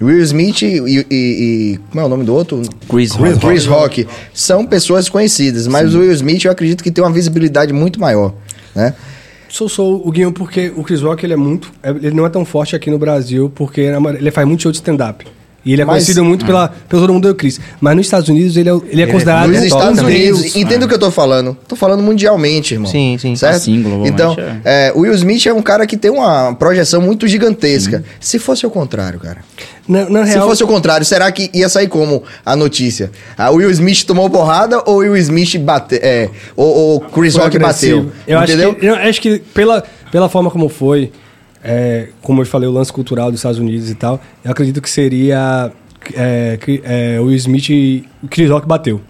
Will 0.00 0.20
Smith 0.22 0.62
e, 0.62 0.66
e- 0.76 1.06
e- 1.10 1.78
como 1.90 2.00
é 2.02 2.04
o 2.04 2.08
nome 2.08 2.24
do 2.24 2.32
outro? 2.34 2.62
Chris 2.88 3.12
Chris, 3.12 3.32
Rock. 3.34 3.46
Chris 3.46 3.66
Rock 3.66 4.08
são 4.32 4.64
pessoas 4.64 5.08
conhecidas, 5.08 5.66
mas 5.66 5.94
o 5.94 5.98
Will 6.00 6.12
Smith 6.12 6.44
eu 6.44 6.52
acredito 6.52 6.84
que 6.84 6.90
tem 6.90 7.02
uma 7.02 7.10
visibilidade 7.12 7.72
muito 7.72 7.98
maior, 8.00 8.32
né? 8.74 8.94
Sou, 9.48 9.68
sou 9.68 10.06
o 10.06 10.10
Guinho 10.12 10.30
porque 10.30 10.72
o 10.76 10.84
Chris 10.84 11.00
Rock 11.00 11.24
ele 11.24 11.32
é 11.32 11.36
muito. 11.36 11.72
é- 11.82 11.90
Ele 11.90 12.12
não 12.12 12.24
é 12.26 12.28
tão 12.28 12.44
forte 12.44 12.76
aqui 12.76 12.90
no 12.90 12.98
Brasil, 12.98 13.50
porque 13.54 13.80
ele 13.80 14.30
faz 14.30 14.46
muito 14.46 14.62
show 14.62 14.70
de 14.70 14.76
stand-up. 14.78 15.26
E 15.64 15.72
ele 15.72 15.82
é 15.82 15.84
Mas- 15.84 15.96
conhecido 16.04 16.24
muito 16.24 16.46
pela, 16.46 16.68
pelo 16.68 17.02
todo 17.02 17.12
mundo 17.12 17.28
do 17.28 17.34
Chris. 17.34 17.58
Mas 17.80 17.96
nos 17.96 18.06
Estados 18.06 18.28
Unidos 18.28 18.56
ele 18.56 18.70
é, 18.70 18.80
ele 18.88 19.02
é 19.02 19.06
considerado. 19.06 19.48
Nos 19.50 19.62
Estados 19.62 19.98
Unidos, 20.00 20.42
Deus. 20.42 20.56
entenda 20.56 20.84
o 20.86 20.88
que 20.88 20.94
eu 20.94 20.98
tô 20.98 21.10
falando. 21.10 21.56
Tô 21.66 21.74
falando 21.74 22.02
mundialmente, 22.02 22.74
irmão. 22.74 22.90
Sim, 22.90 23.16
sim. 23.18 23.34
Certo? 23.34 23.62
Sim, 23.64 23.82
globalmente, 23.82 24.12
então, 24.14 24.36
é, 24.64 24.92
o 24.94 25.00
Will 25.00 25.12
Smith 25.14 25.44
é 25.46 25.52
um 25.52 25.60
cara 25.60 25.86
que 25.86 25.96
tem 25.96 26.10
uma 26.10 26.54
projeção 26.54 27.02
muito 27.02 27.26
gigantesca. 27.26 28.04
Se 28.20 28.38
fosse 28.38 28.64
o 28.66 28.70
contrário, 28.70 29.18
cara. 29.18 29.38
Se 29.88 30.32
real, 30.34 30.46
fosse 30.46 30.62
o 30.62 30.66
contrário, 30.66 31.04
será 31.06 31.32
que 31.32 31.50
ia 31.54 31.68
sair 31.68 31.88
como 31.88 32.22
a 32.44 32.54
notícia? 32.54 33.10
A 33.36 33.50
Will 33.50 33.70
Smith 33.70 34.04
tomou 34.04 34.28
porrada 34.28 34.82
ou 34.84 34.98
Will 34.98 35.16
Smith 35.16 35.56
bateu? 35.58 35.98
É, 36.02 36.28
ou, 36.54 36.66
ou 36.66 37.00
Chris 37.00 37.34
foi 37.34 37.44
Rock 37.44 37.56
agressivo. 37.56 38.02
bateu? 38.02 38.12
Eu 38.26 38.42
entendeu? 38.42 38.70
acho 38.70 38.78
que, 38.78 38.86
eu 38.86 38.94
acho 38.94 39.20
que 39.20 39.38
pela, 39.54 39.82
pela 40.12 40.28
forma 40.28 40.50
como 40.50 40.68
foi, 40.68 41.10
é, 41.64 42.08
como 42.20 42.42
eu 42.42 42.46
falei, 42.46 42.68
o 42.68 42.72
lance 42.72 42.92
cultural 42.92 43.30
dos 43.30 43.40
Estados 43.40 43.58
Unidos 43.58 43.90
e 43.90 43.94
tal, 43.94 44.20
eu 44.44 44.50
acredito 44.50 44.82
que 44.82 44.90
seria 44.90 45.72
é, 46.14 46.58
é, 46.84 47.20
Will 47.20 47.34
Smith 47.36 47.70
e 47.70 48.04
Chris 48.28 48.50
Rock 48.50 48.66
bateu. 48.66 49.00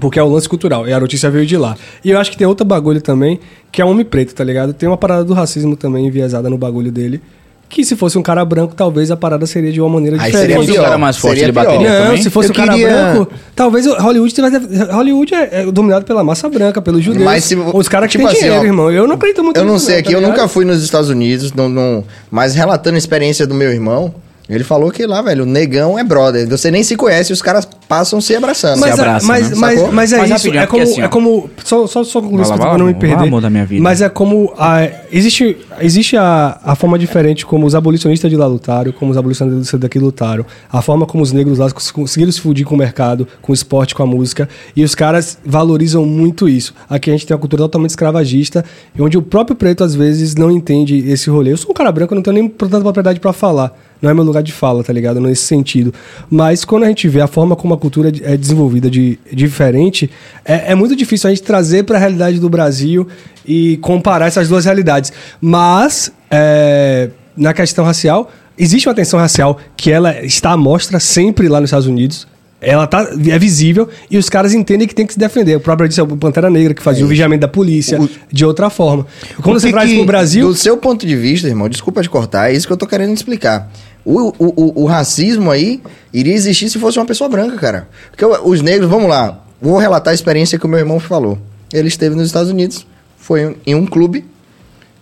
Porque 0.00 0.18
é 0.18 0.22
o 0.22 0.28
lance 0.28 0.46
cultural, 0.46 0.86
e 0.86 0.92
a 0.92 1.00
notícia 1.00 1.30
veio 1.30 1.46
de 1.46 1.56
lá. 1.56 1.74
E 2.04 2.10
eu 2.10 2.18
acho 2.18 2.30
que 2.30 2.36
tem 2.36 2.46
outro 2.46 2.66
bagulho 2.66 3.00
também, 3.00 3.40
que 3.72 3.80
é 3.80 3.84
homem 3.84 4.04
preto, 4.04 4.34
tá 4.34 4.44
ligado? 4.44 4.74
Tem 4.74 4.86
uma 4.86 4.98
parada 4.98 5.24
do 5.24 5.32
racismo 5.32 5.74
também 5.74 6.06
enviesada 6.06 6.50
no 6.50 6.58
bagulho 6.58 6.92
dele, 6.92 7.22
Que 7.68 7.84
se 7.84 7.96
fosse 7.96 8.16
um 8.16 8.22
cara 8.22 8.44
branco, 8.44 8.74
talvez 8.76 9.10
a 9.10 9.16
parada 9.16 9.44
seria 9.44 9.72
de 9.72 9.80
uma 9.80 9.88
maneira 9.90 10.16
Aí 10.16 10.30
Se 10.30 10.30
diferente. 10.32 10.56
fosse 10.56 10.70
pior, 10.72 10.80
um 10.80 10.84
cara 10.84 10.98
mais 10.98 11.16
forte, 11.16 11.32
seria 11.34 11.44
ele 11.46 11.52
bateria. 11.52 11.98
Não, 11.98 12.04
também? 12.06 12.22
se 12.22 12.30
fosse 12.30 12.48
Eu 12.48 12.52
um 12.52 12.54
cara 12.56 12.72
queria- 12.72 12.88
branco, 12.88 13.28
talvez 13.56 13.86
Hollywood 13.86 14.32
tivesse. 14.32 14.56
Hollywood 14.92 15.34
é, 15.34 15.48
é 15.62 15.72
dominado 15.72 16.04
pela 16.04 16.22
massa 16.22 16.48
branca, 16.48 16.80
pelos 16.80 17.02
judeus. 17.02 17.24
Mas 17.24 17.44
se- 17.44 17.56
os 17.56 17.88
caras 17.88 18.06
que 18.06 18.12
tipo 18.18 18.24
têm 18.24 18.32
assim, 18.36 18.44
dinheiro, 18.44 18.62
ó, 18.62 18.64
irmão. 18.66 18.90
Eu 18.90 19.06
não 19.08 19.16
acredito 19.16 19.42
muito 19.42 19.56
Eu 19.58 19.64
não 19.64 19.78
sei 19.80 19.94
tá 19.96 20.00
aqui, 20.00 20.12
eu 20.12 20.20
ligado? 20.20 20.30
nunca 20.36 20.48
fui 20.48 20.64
nos 20.64 20.82
Estados 20.82 21.10
Unidos, 21.10 21.52
não, 21.52 21.68
não- 21.68 22.04
mas 22.30 22.54
relatando 22.54 22.94
a 22.94 22.98
experiência 22.98 23.46
do 23.46 23.54
meu 23.54 23.72
irmão, 23.72 24.14
ele 24.48 24.62
falou 24.64 24.90
que 24.90 25.04
lá, 25.06 25.20
velho, 25.22 25.42
o 25.42 25.46
negão 25.46 25.98
é 25.98 26.04
brother. 26.04 26.48
Você 26.48 26.70
nem 26.70 26.82
se 26.82 26.94
conhece, 26.96 27.32
os 27.32 27.42
caras 27.42 27.66
passam 27.88 28.20
se 28.20 28.34
abraçando. 28.34 28.78
Mas, 28.80 28.94
Se 28.94 29.00
abraça, 29.00 29.26
mas, 29.26 29.50
né? 29.50 29.56
mas, 29.56 29.80
mas 29.92 30.12
é 30.12 30.18
Mas 30.18 30.30
isso, 30.30 30.52
é 30.52 30.56
é 30.58 30.66
como, 30.66 30.82
assim, 30.82 31.00
é 31.02 31.08
como 31.08 31.50
só, 31.64 31.86
só, 31.86 32.04
só 32.04 32.20
concluir 32.20 32.42
isso 32.42 32.54
pra 32.54 32.78
não 32.78 32.86
me 32.86 32.94
perder. 32.94 33.26
amor 33.26 33.40
da 33.40 33.50
minha 33.50 33.64
vida. 33.66 33.82
Mas 33.82 34.00
é 34.00 34.08
como, 34.08 34.52
a, 34.58 34.88
existe, 35.12 35.56
existe 35.80 36.16
a, 36.16 36.58
a 36.64 36.74
forma 36.76 36.98
diferente 36.98 37.44
como 37.44 37.66
os 37.66 37.74
abolicionistas 37.74 38.30
de 38.30 38.36
lá 38.36 38.46
lutaram, 38.46 38.92
como 38.92 39.10
os 39.10 39.16
abolicionistas 39.16 39.78
daqui 39.80 39.98
lutaram, 39.98 40.46
a 40.72 40.80
forma 40.82 41.06
como 41.06 41.22
os 41.22 41.32
negros 41.32 41.58
lá 41.58 41.70
cons- 41.70 41.90
conseguiram 41.90 42.30
se 42.32 42.40
fudir 42.40 42.64
com 42.64 42.74
o 42.74 42.78
mercado, 42.78 43.26
com 43.42 43.52
o 43.52 43.54
esporte, 43.54 43.94
com 43.94 44.02
a 44.02 44.06
música, 44.06 44.48
e 44.74 44.84
os 44.84 44.94
caras 44.94 45.38
valorizam 45.44 46.04
muito 46.06 46.48
isso. 46.48 46.72
Aqui 46.88 47.10
a 47.10 47.12
gente 47.12 47.26
tem 47.26 47.34
uma 47.34 47.40
cultura 47.40 47.62
totalmente 47.64 47.90
escravagista, 47.90 48.64
e 48.96 49.02
onde 49.02 49.18
o 49.18 49.22
próprio 49.22 49.56
preto 49.56 49.82
às 49.84 49.94
vezes 49.94 50.34
não 50.36 50.50
entende 50.50 50.98
esse 51.10 51.28
rolê. 51.30 51.52
Eu 51.52 51.56
sou 51.56 51.70
um 51.70 51.74
cara 51.74 51.90
branco, 51.90 52.14
eu 52.14 52.16
não 52.16 52.22
tenho 52.22 52.34
nem 52.34 52.48
tanta 52.48 52.80
propriedade 52.80 53.18
pra 53.20 53.32
falar. 53.32 53.76
Não 54.00 54.10
é 54.10 54.14
meu 54.14 54.24
lugar 54.24 54.42
de 54.42 54.52
fala, 54.52 54.84
tá 54.84 54.92
ligado? 54.92 55.20
Nesse 55.20 55.44
sentido. 55.44 55.92
Mas 56.30 56.64
quando 56.64 56.84
a 56.84 56.88
gente 56.88 57.08
vê 57.08 57.20
a 57.20 57.26
forma 57.26 57.56
como 57.56 57.74
a 57.74 57.78
cultura 57.78 58.12
é 58.22 58.36
desenvolvida 58.36 58.90
de, 58.90 59.18
diferente, 59.32 60.10
é, 60.44 60.72
é 60.72 60.74
muito 60.74 60.94
difícil 60.94 61.28
a 61.28 61.34
gente 61.34 61.42
trazer 61.42 61.84
para 61.84 61.96
a 61.96 62.00
realidade 62.00 62.38
do 62.38 62.48
Brasil 62.48 63.06
e 63.46 63.76
comparar 63.78 64.26
essas 64.26 64.48
duas 64.48 64.64
realidades. 64.64 65.12
Mas, 65.40 66.12
é, 66.30 67.10
na 67.36 67.54
questão 67.54 67.84
racial, 67.84 68.30
existe 68.58 68.88
uma 68.88 68.94
tensão 68.94 69.18
racial 69.18 69.58
que 69.76 69.90
ela 69.90 70.24
está 70.24 70.52
à 70.52 70.56
mostra 70.56 71.00
sempre 71.00 71.48
lá 71.48 71.60
nos 71.60 71.68
Estados 71.68 71.86
Unidos. 71.86 72.26
Ela 72.68 72.84
tá, 72.88 73.08
é 73.28 73.38
visível 73.38 73.88
e 74.10 74.18
os 74.18 74.28
caras 74.28 74.52
entendem 74.52 74.88
que 74.88 74.94
tem 74.94 75.06
que 75.06 75.12
se 75.12 75.18
defender. 75.20 75.54
O 75.56 75.60
próprio 75.60 75.88
disse 75.88 76.00
o 76.00 76.06
Pantera 76.16 76.50
Negra, 76.50 76.74
que 76.74 76.82
fazia 76.82 77.04
o 77.04 77.08
vigiamento 77.08 77.42
da 77.42 77.48
polícia 77.48 77.96
de 78.32 78.44
outra 78.44 78.68
forma. 78.68 79.06
Quando 79.40 79.56
O 79.56 79.60
você 79.60 79.70
traz 79.70 79.92
pro 79.92 80.04
Brasil. 80.04 80.48
Do 80.48 80.54
seu 80.54 80.76
ponto 80.76 81.06
de 81.06 81.14
vista, 81.14 81.46
irmão, 81.46 81.68
desculpa 81.68 82.02
te 82.02 82.10
cortar, 82.10 82.50
é 82.50 82.54
isso 82.56 82.66
que 82.66 82.72
eu 82.72 82.76
tô 82.76 82.84
querendo 82.84 83.14
explicar. 83.14 83.70
O, 84.04 84.32
o, 84.36 84.80
o, 84.80 84.82
o 84.82 84.86
racismo 84.86 85.48
aí 85.50 85.80
iria 86.12 86.34
existir 86.34 86.68
se 86.68 86.76
fosse 86.80 86.98
uma 86.98 87.06
pessoa 87.06 87.30
branca, 87.30 87.56
cara. 87.56 87.88
Porque 88.10 88.24
o- 88.24 88.48
os 88.48 88.60
negros, 88.62 88.90
vamos 88.90 89.08
lá, 89.08 89.44
vou 89.62 89.78
relatar 89.78 90.10
a 90.10 90.14
experiência 90.14 90.58
que 90.58 90.66
o 90.66 90.68
meu 90.68 90.80
irmão 90.80 90.98
falou. 90.98 91.38
Ele 91.72 91.86
esteve 91.86 92.16
nos 92.16 92.26
Estados 92.26 92.50
Unidos, 92.50 92.84
foi 93.16 93.56
em 93.64 93.76
um 93.76 93.86
clube. 93.86 94.24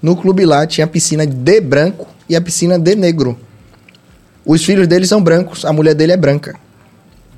No 0.03 0.15
clube 0.17 0.45
lá 0.45 0.67
tinha 0.67 0.85
a 0.85 0.89
piscina 0.89 1.27
de 1.27 1.61
branco 1.63 2.07
e 2.29 2.37
a 2.37 2.41
piscina 2.43 2.79
de 2.79 2.95
negro. 2.95 3.39
Os 4.45 4.63
filhos 4.63 4.87
dele 4.87 5.07
são 5.07 5.23
brancos, 5.23 5.65
a 5.65 5.73
mulher 5.73 5.95
dele 5.95 6.13
é 6.13 6.17
branca. 6.17 6.55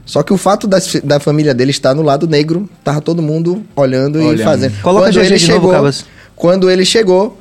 Só 0.06 0.22
que 0.22 0.32
o 0.32 0.38
fato 0.38 0.66
das- 0.66 1.00
da, 1.02 1.18
família 1.20 1.52
dele 1.52 1.72
estar 1.72 1.92
no 1.94 2.00
lado 2.02 2.26
negro, 2.28 2.66
tava 2.84 3.00
todo 3.02 3.20
mundo 3.20 3.62
olhando, 3.74 4.32
e 4.32 4.38
fazendo. 4.38 4.80
Coloca 4.80 5.06
Quando 5.06 5.14
GG 5.14 5.26
ele 5.26 5.36
de 5.36 5.48
novo, 5.48 5.52
chegou, 5.60 5.72
Cabas. 5.72 6.04
quando 6.36 6.70
ele 6.70 6.84
chegou, 6.84 7.38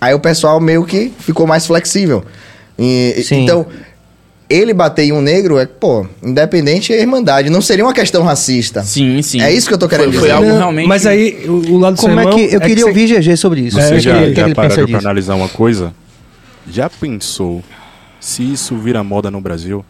aí 0.00 0.12
o 0.14 0.20
pessoal 0.20 0.60
meio 0.60 0.84
que 0.84 1.10
ficou 1.18 1.46
mais 1.46 1.66
flexível. 1.66 2.22
E- 2.78 3.22
Sim. 3.24 3.44
Então, 3.44 3.64
ele 4.48 4.74
bater 4.74 5.04
em 5.04 5.12
um 5.12 5.22
negro 5.22 5.58
é, 5.58 5.64
pô, 5.64 6.06
independente 6.22 6.92
é 6.92 7.00
irmandade. 7.00 7.48
Não 7.48 7.62
seria 7.62 7.84
uma 7.84 7.94
questão 7.94 8.22
racista. 8.24 8.82
Sim, 8.82 9.22
sim. 9.22 9.40
É 9.40 9.50
isso 9.50 9.66
que 9.66 9.72
eu 9.72 9.78
tô 9.78 9.88
querendo 9.88 10.12
Foi, 10.12 10.20
foi 10.20 10.28
dizer. 10.28 10.32
algo 10.32 10.48
Não, 10.50 10.58
realmente. 10.58 10.86
Mas 10.88 11.06
aí, 11.06 11.44
o, 11.48 11.52
o 11.74 11.78
lado 11.78 11.94
do 11.96 12.00
Como 12.02 12.20
é 12.20 12.24
que. 12.26 12.54
Eu 12.54 12.60
queria 12.60 12.74
que 12.76 12.80
você- 12.82 12.88
ouvir 12.88 13.06
GG 13.06 13.36
sobre 13.38 13.60
isso. 13.62 13.78
É, 13.80 13.88
Você 13.88 13.94
eu 13.94 14.00
já, 14.00 14.22
que 14.26 14.34
já 14.34 14.54
pararam 14.54 14.86
pra 14.86 14.98
analisar 14.98 15.34
uma 15.34 15.48
coisa? 15.48 15.94
Já 16.70 16.90
pensou 16.90 17.62
se 18.20 18.42
isso 18.42 18.76
vira 18.76 19.02
moda 19.02 19.30
no 19.30 19.40
Brasil? 19.40 19.82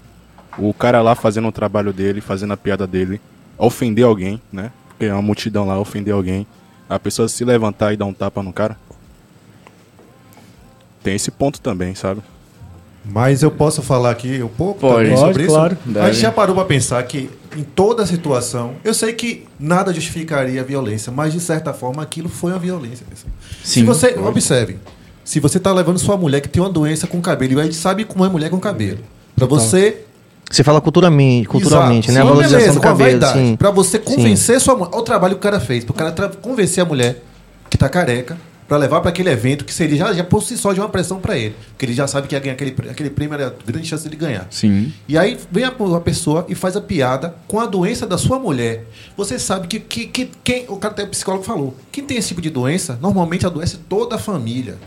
O 0.61 0.75
cara 0.75 1.01
lá 1.01 1.15
fazendo 1.15 1.49
o 1.49 1.53
trabalho 1.53 1.93
dele, 1.93 2.21
fazendo 2.21 2.53
a 2.53 2.57
piada 2.57 2.87
dele, 2.87 3.21
ofender 3.57 4.05
alguém, 4.05 4.41
né? 4.53 4.71
Porque 4.89 5.07
é 5.07 5.13
uma 5.13 5.23
multidão 5.23 5.67
lá, 5.67 5.79
ofender 5.79 6.13
alguém. 6.13 6.47
A 6.89 6.99
pessoa 6.99 7.29
se 7.29 7.45
levantar 7.45 7.93
e 7.93 7.97
dar 7.97 8.05
um 8.05 8.13
tapa 8.13 8.43
no 8.43 8.53
cara. 8.53 8.77
Tem 11.03 11.15
esse 11.15 11.31
ponto 11.31 11.61
também, 11.61 11.95
sabe? 11.95 12.21
Mas 13.05 13.43
eu 13.43 13.51
posso 13.51 13.83
falar 13.83 14.11
aqui 14.11 14.43
um 14.43 14.49
pouco 14.49 14.81
Pode. 14.81 15.09
também 15.09 15.17
sobre 15.17 15.45
isso? 15.45 15.55
claro. 15.55 15.79
A 15.97 16.13
gente 16.13 16.21
já 16.21 16.31
parou 16.31 16.55
pra 16.55 16.65
pensar 16.65 17.03
que 17.05 17.31
em 17.57 17.63
toda 17.63 18.05
situação, 18.07 18.75
eu 18.85 18.93
sei 18.93 19.13
que 19.13 19.47
nada 19.59 19.93
justificaria 19.93 20.61
a 20.61 20.65
violência, 20.65 21.11
mas 21.11 21.33
de 21.33 21.41
certa 21.41 21.73
forma 21.73 22.03
aquilo 22.03 22.29
foi 22.29 22.53
uma 22.53 22.59
violência. 22.59 23.07
Se 23.15 23.81
Sim, 23.81 23.85
você, 23.85 24.19
observe, 24.19 24.79
se 25.25 25.41
você 25.41 25.59
tá 25.59 25.73
levando 25.73 25.99
sua 25.99 26.17
mulher 26.17 26.41
que 26.41 26.49
tem 26.49 26.63
uma 26.63 26.69
doença 26.69 27.07
com 27.07 27.21
cabelo, 27.21 27.55
e 27.55 27.61
a 27.61 27.65
gente 27.65 27.77
sabe 27.77 28.05
como 28.05 28.25
é 28.25 28.29
mulher 28.29 28.51
com 28.51 28.61
cabelo. 28.61 28.99
Pra 29.35 29.47
você 29.47 30.05
Você 30.51 30.65
fala 30.65 30.81
culturalmente, 30.81 31.49
culturalmente 31.49 32.11
Exato. 32.11 32.15
né? 32.15 32.21
A 32.21 32.23
Sim, 32.25 32.29
valorização 32.29 32.59
beleza, 32.59 32.75
do 32.75 32.79
a 32.81 32.83
cabelo. 32.83 33.11
vaidade. 33.11 33.39
Sim. 33.39 33.57
Pra 33.57 33.71
você 33.71 33.99
convencer 34.01 34.61
sua 34.61 34.75
mulher. 34.75 34.91
Olha 34.93 35.01
o 35.01 35.05
trabalho 35.05 35.35
que 35.35 35.39
o 35.39 35.43
cara 35.43 35.61
fez. 35.61 35.85
Pro 35.85 35.95
cara 35.95 36.13
convencer 36.43 36.83
a 36.83 36.87
mulher 36.87 37.23
que 37.71 37.79
tá 37.79 37.89
careca 37.89 38.37
pra 38.67 38.77
levar 38.77 39.01
pra 39.01 39.11
aquele 39.11 39.29
evento 39.31 39.65
que 39.65 39.73
seria 39.75 39.97
já, 39.97 40.13
já 40.13 40.23
por 40.25 40.43
si 40.43 40.57
só 40.57 40.73
de 40.73 40.81
uma 40.81 40.89
pressão 40.89 41.21
pra 41.21 41.37
ele. 41.39 41.55
Porque 41.71 41.87
ele 41.87 41.93
já 41.93 42.07
sabe 42.09 42.27
que 42.27 42.35
ia 42.35 42.41
ganhar 42.41 42.55
aquele, 42.55 42.75
aquele 42.91 43.11
prêmio, 43.11 43.35
era 43.35 43.55
grande 43.67 43.87
chance 43.87 44.09
de 44.09 44.17
ganhar. 44.17 44.47
Sim. 44.51 44.93
E 45.09 45.17
aí 45.17 45.39
vem 45.53 45.65
a, 45.65 45.69
a 45.69 46.01
pessoa 46.01 46.45
e 46.49 46.55
faz 46.57 46.77
a 46.77 46.81
piada 46.81 47.35
com 47.47 47.61
a 47.61 47.67
doença 47.67 48.05
da 48.07 48.19
sua 48.19 48.39
mulher. 48.39 48.85
Você 49.17 49.39
sabe 49.39 49.69
que, 49.69 49.79
que, 49.79 50.07
que 50.07 50.31
quem. 50.43 50.65
O 50.69 50.77
cara 50.77 50.95
até 50.95 51.05
o 51.05 51.09
psicólogo 51.09 51.45
falou. 51.45 51.77
Quem 51.93 52.05
tem 52.05 52.17
esse 52.17 52.29
tipo 52.29 52.41
de 52.41 52.51
doença, 52.51 52.99
normalmente 53.01 53.47
adoece 53.47 53.77
toda 53.89 54.17
a 54.17 54.19
família. 54.19 54.79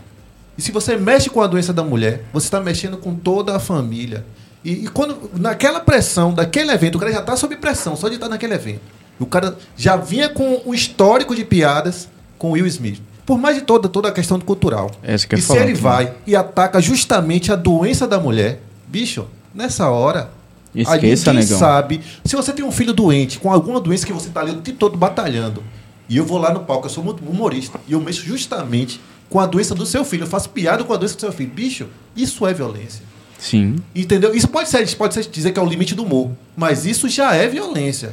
E 0.56 0.62
se 0.62 0.70
você 0.72 0.96
mexe 0.96 1.28
com 1.30 1.40
a 1.42 1.46
doença 1.46 1.72
da 1.72 1.82
mulher, 1.82 2.24
você 2.32 2.46
está 2.46 2.60
mexendo 2.60 2.96
com 2.98 3.14
toda 3.14 3.56
a 3.56 3.58
família. 3.58 4.24
E, 4.64 4.84
e 4.84 4.88
quando 4.88 5.30
naquela 5.34 5.80
pressão 5.80 6.32
daquele 6.32 6.72
evento, 6.72 6.96
o 6.96 6.98
cara 6.98 7.12
já 7.12 7.20
está 7.20 7.36
sob 7.36 7.54
pressão 7.56 7.94
só 7.94 8.08
de 8.08 8.14
estar 8.14 8.28
naquele 8.28 8.54
evento. 8.54 8.80
O 9.18 9.26
cara 9.26 9.56
já 9.76 9.96
vinha 9.96 10.28
com 10.28 10.62
um 10.66 10.74
histórico 10.74 11.34
de 11.34 11.44
piadas 11.44 12.08
com 12.38 12.52
Will 12.52 12.66
Smith. 12.66 13.00
Por 13.26 13.38
mais 13.38 13.56
de 13.56 13.62
toda, 13.62 13.88
toda 13.88 14.08
a 14.08 14.12
questão 14.12 14.38
cultural. 14.40 14.90
Essa 15.02 15.26
que 15.26 15.34
e 15.36 15.42
se 15.42 15.56
ele 15.56 15.74
vai 15.74 16.14
e 16.26 16.34
ataca 16.34 16.80
justamente 16.80 17.52
a 17.52 17.56
doença 17.56 18.06
da 18.06 18.18
mulher, 18.18 18.60
bicho, 18.86 19.26
nessa 19.54 19.88
hora. 19.88 20.30
Esqueça, 20.74 21.30
aí 21.30 21.36
ninguém 21.36 21.44
negão. 21.44 21.58
sabe. 21.58 22.00
Se 22.24 22.34
você 22.34 22.52
tem 22.52 22.64
um 22.64 22.72
filho 22.72 22.92
doente, 22.92 23.38
com 23.38 23.52
alguma 23.52 23.80
doença 23.80 24.04
que 24.04 24.12
você 24.12 24.28
está 24.28 24.40
ali 24.40 24.50
o 24.50 24.60
tempo 24.60 24.76
todo 24.76 24.96
batalhando, 24.96 25.62
e 26.08 26.16
eu 26.16 26.26
vou 26.26 26.36
lá 26.36 26.52
no 26.52 26.60
palco, 26.60 26.86
eu 26.86 26.90
sou 26.90 27.04
muito 27.04 27.24
humorista, 27.24 27.78
e 27.86 27.92
eu 27.92 28.00
mexo 28.00 28.22
justamente 28.26 29.00
com 29.30 29.38
a 29.38 29.46
doença 29.46 29.74
do 29.74 29.86
seu 29.86 30.04
filho, 30.04 30.24
eu 30.24 30.26
faço 30.26 30.50
piada 30.50 30.82
com 30.84 30.92
a 30.92 30.96
doença 30.96 31.14
do 31.14 31.20
seu 31.20 31.32
filho. 31.32 31.50
Bicho, 31.50 31.86
isso 32.16 32.46
é 32.46 32.52
violência. 32.52 33.02
Sim. 33.44 33.76
Entendeu? 33.94 34.34
Isso 34.34 34.48
pode 34.48 34.68
ser, 34.68 34.88
pode 34.96 35.14
ser 35.14 35.26
dizer 35.30 35.52
que 35.52 35.58
é 35.58 35.62
o 35.62 35.66
limite 35.66 35.94
do 35.94 36.02
humor, 36.02 36.30
mas 36.56 36.86
isso 36.86 37.08
já 37.08 37.34
é 37.34 37.46
violência. 37.46 38.12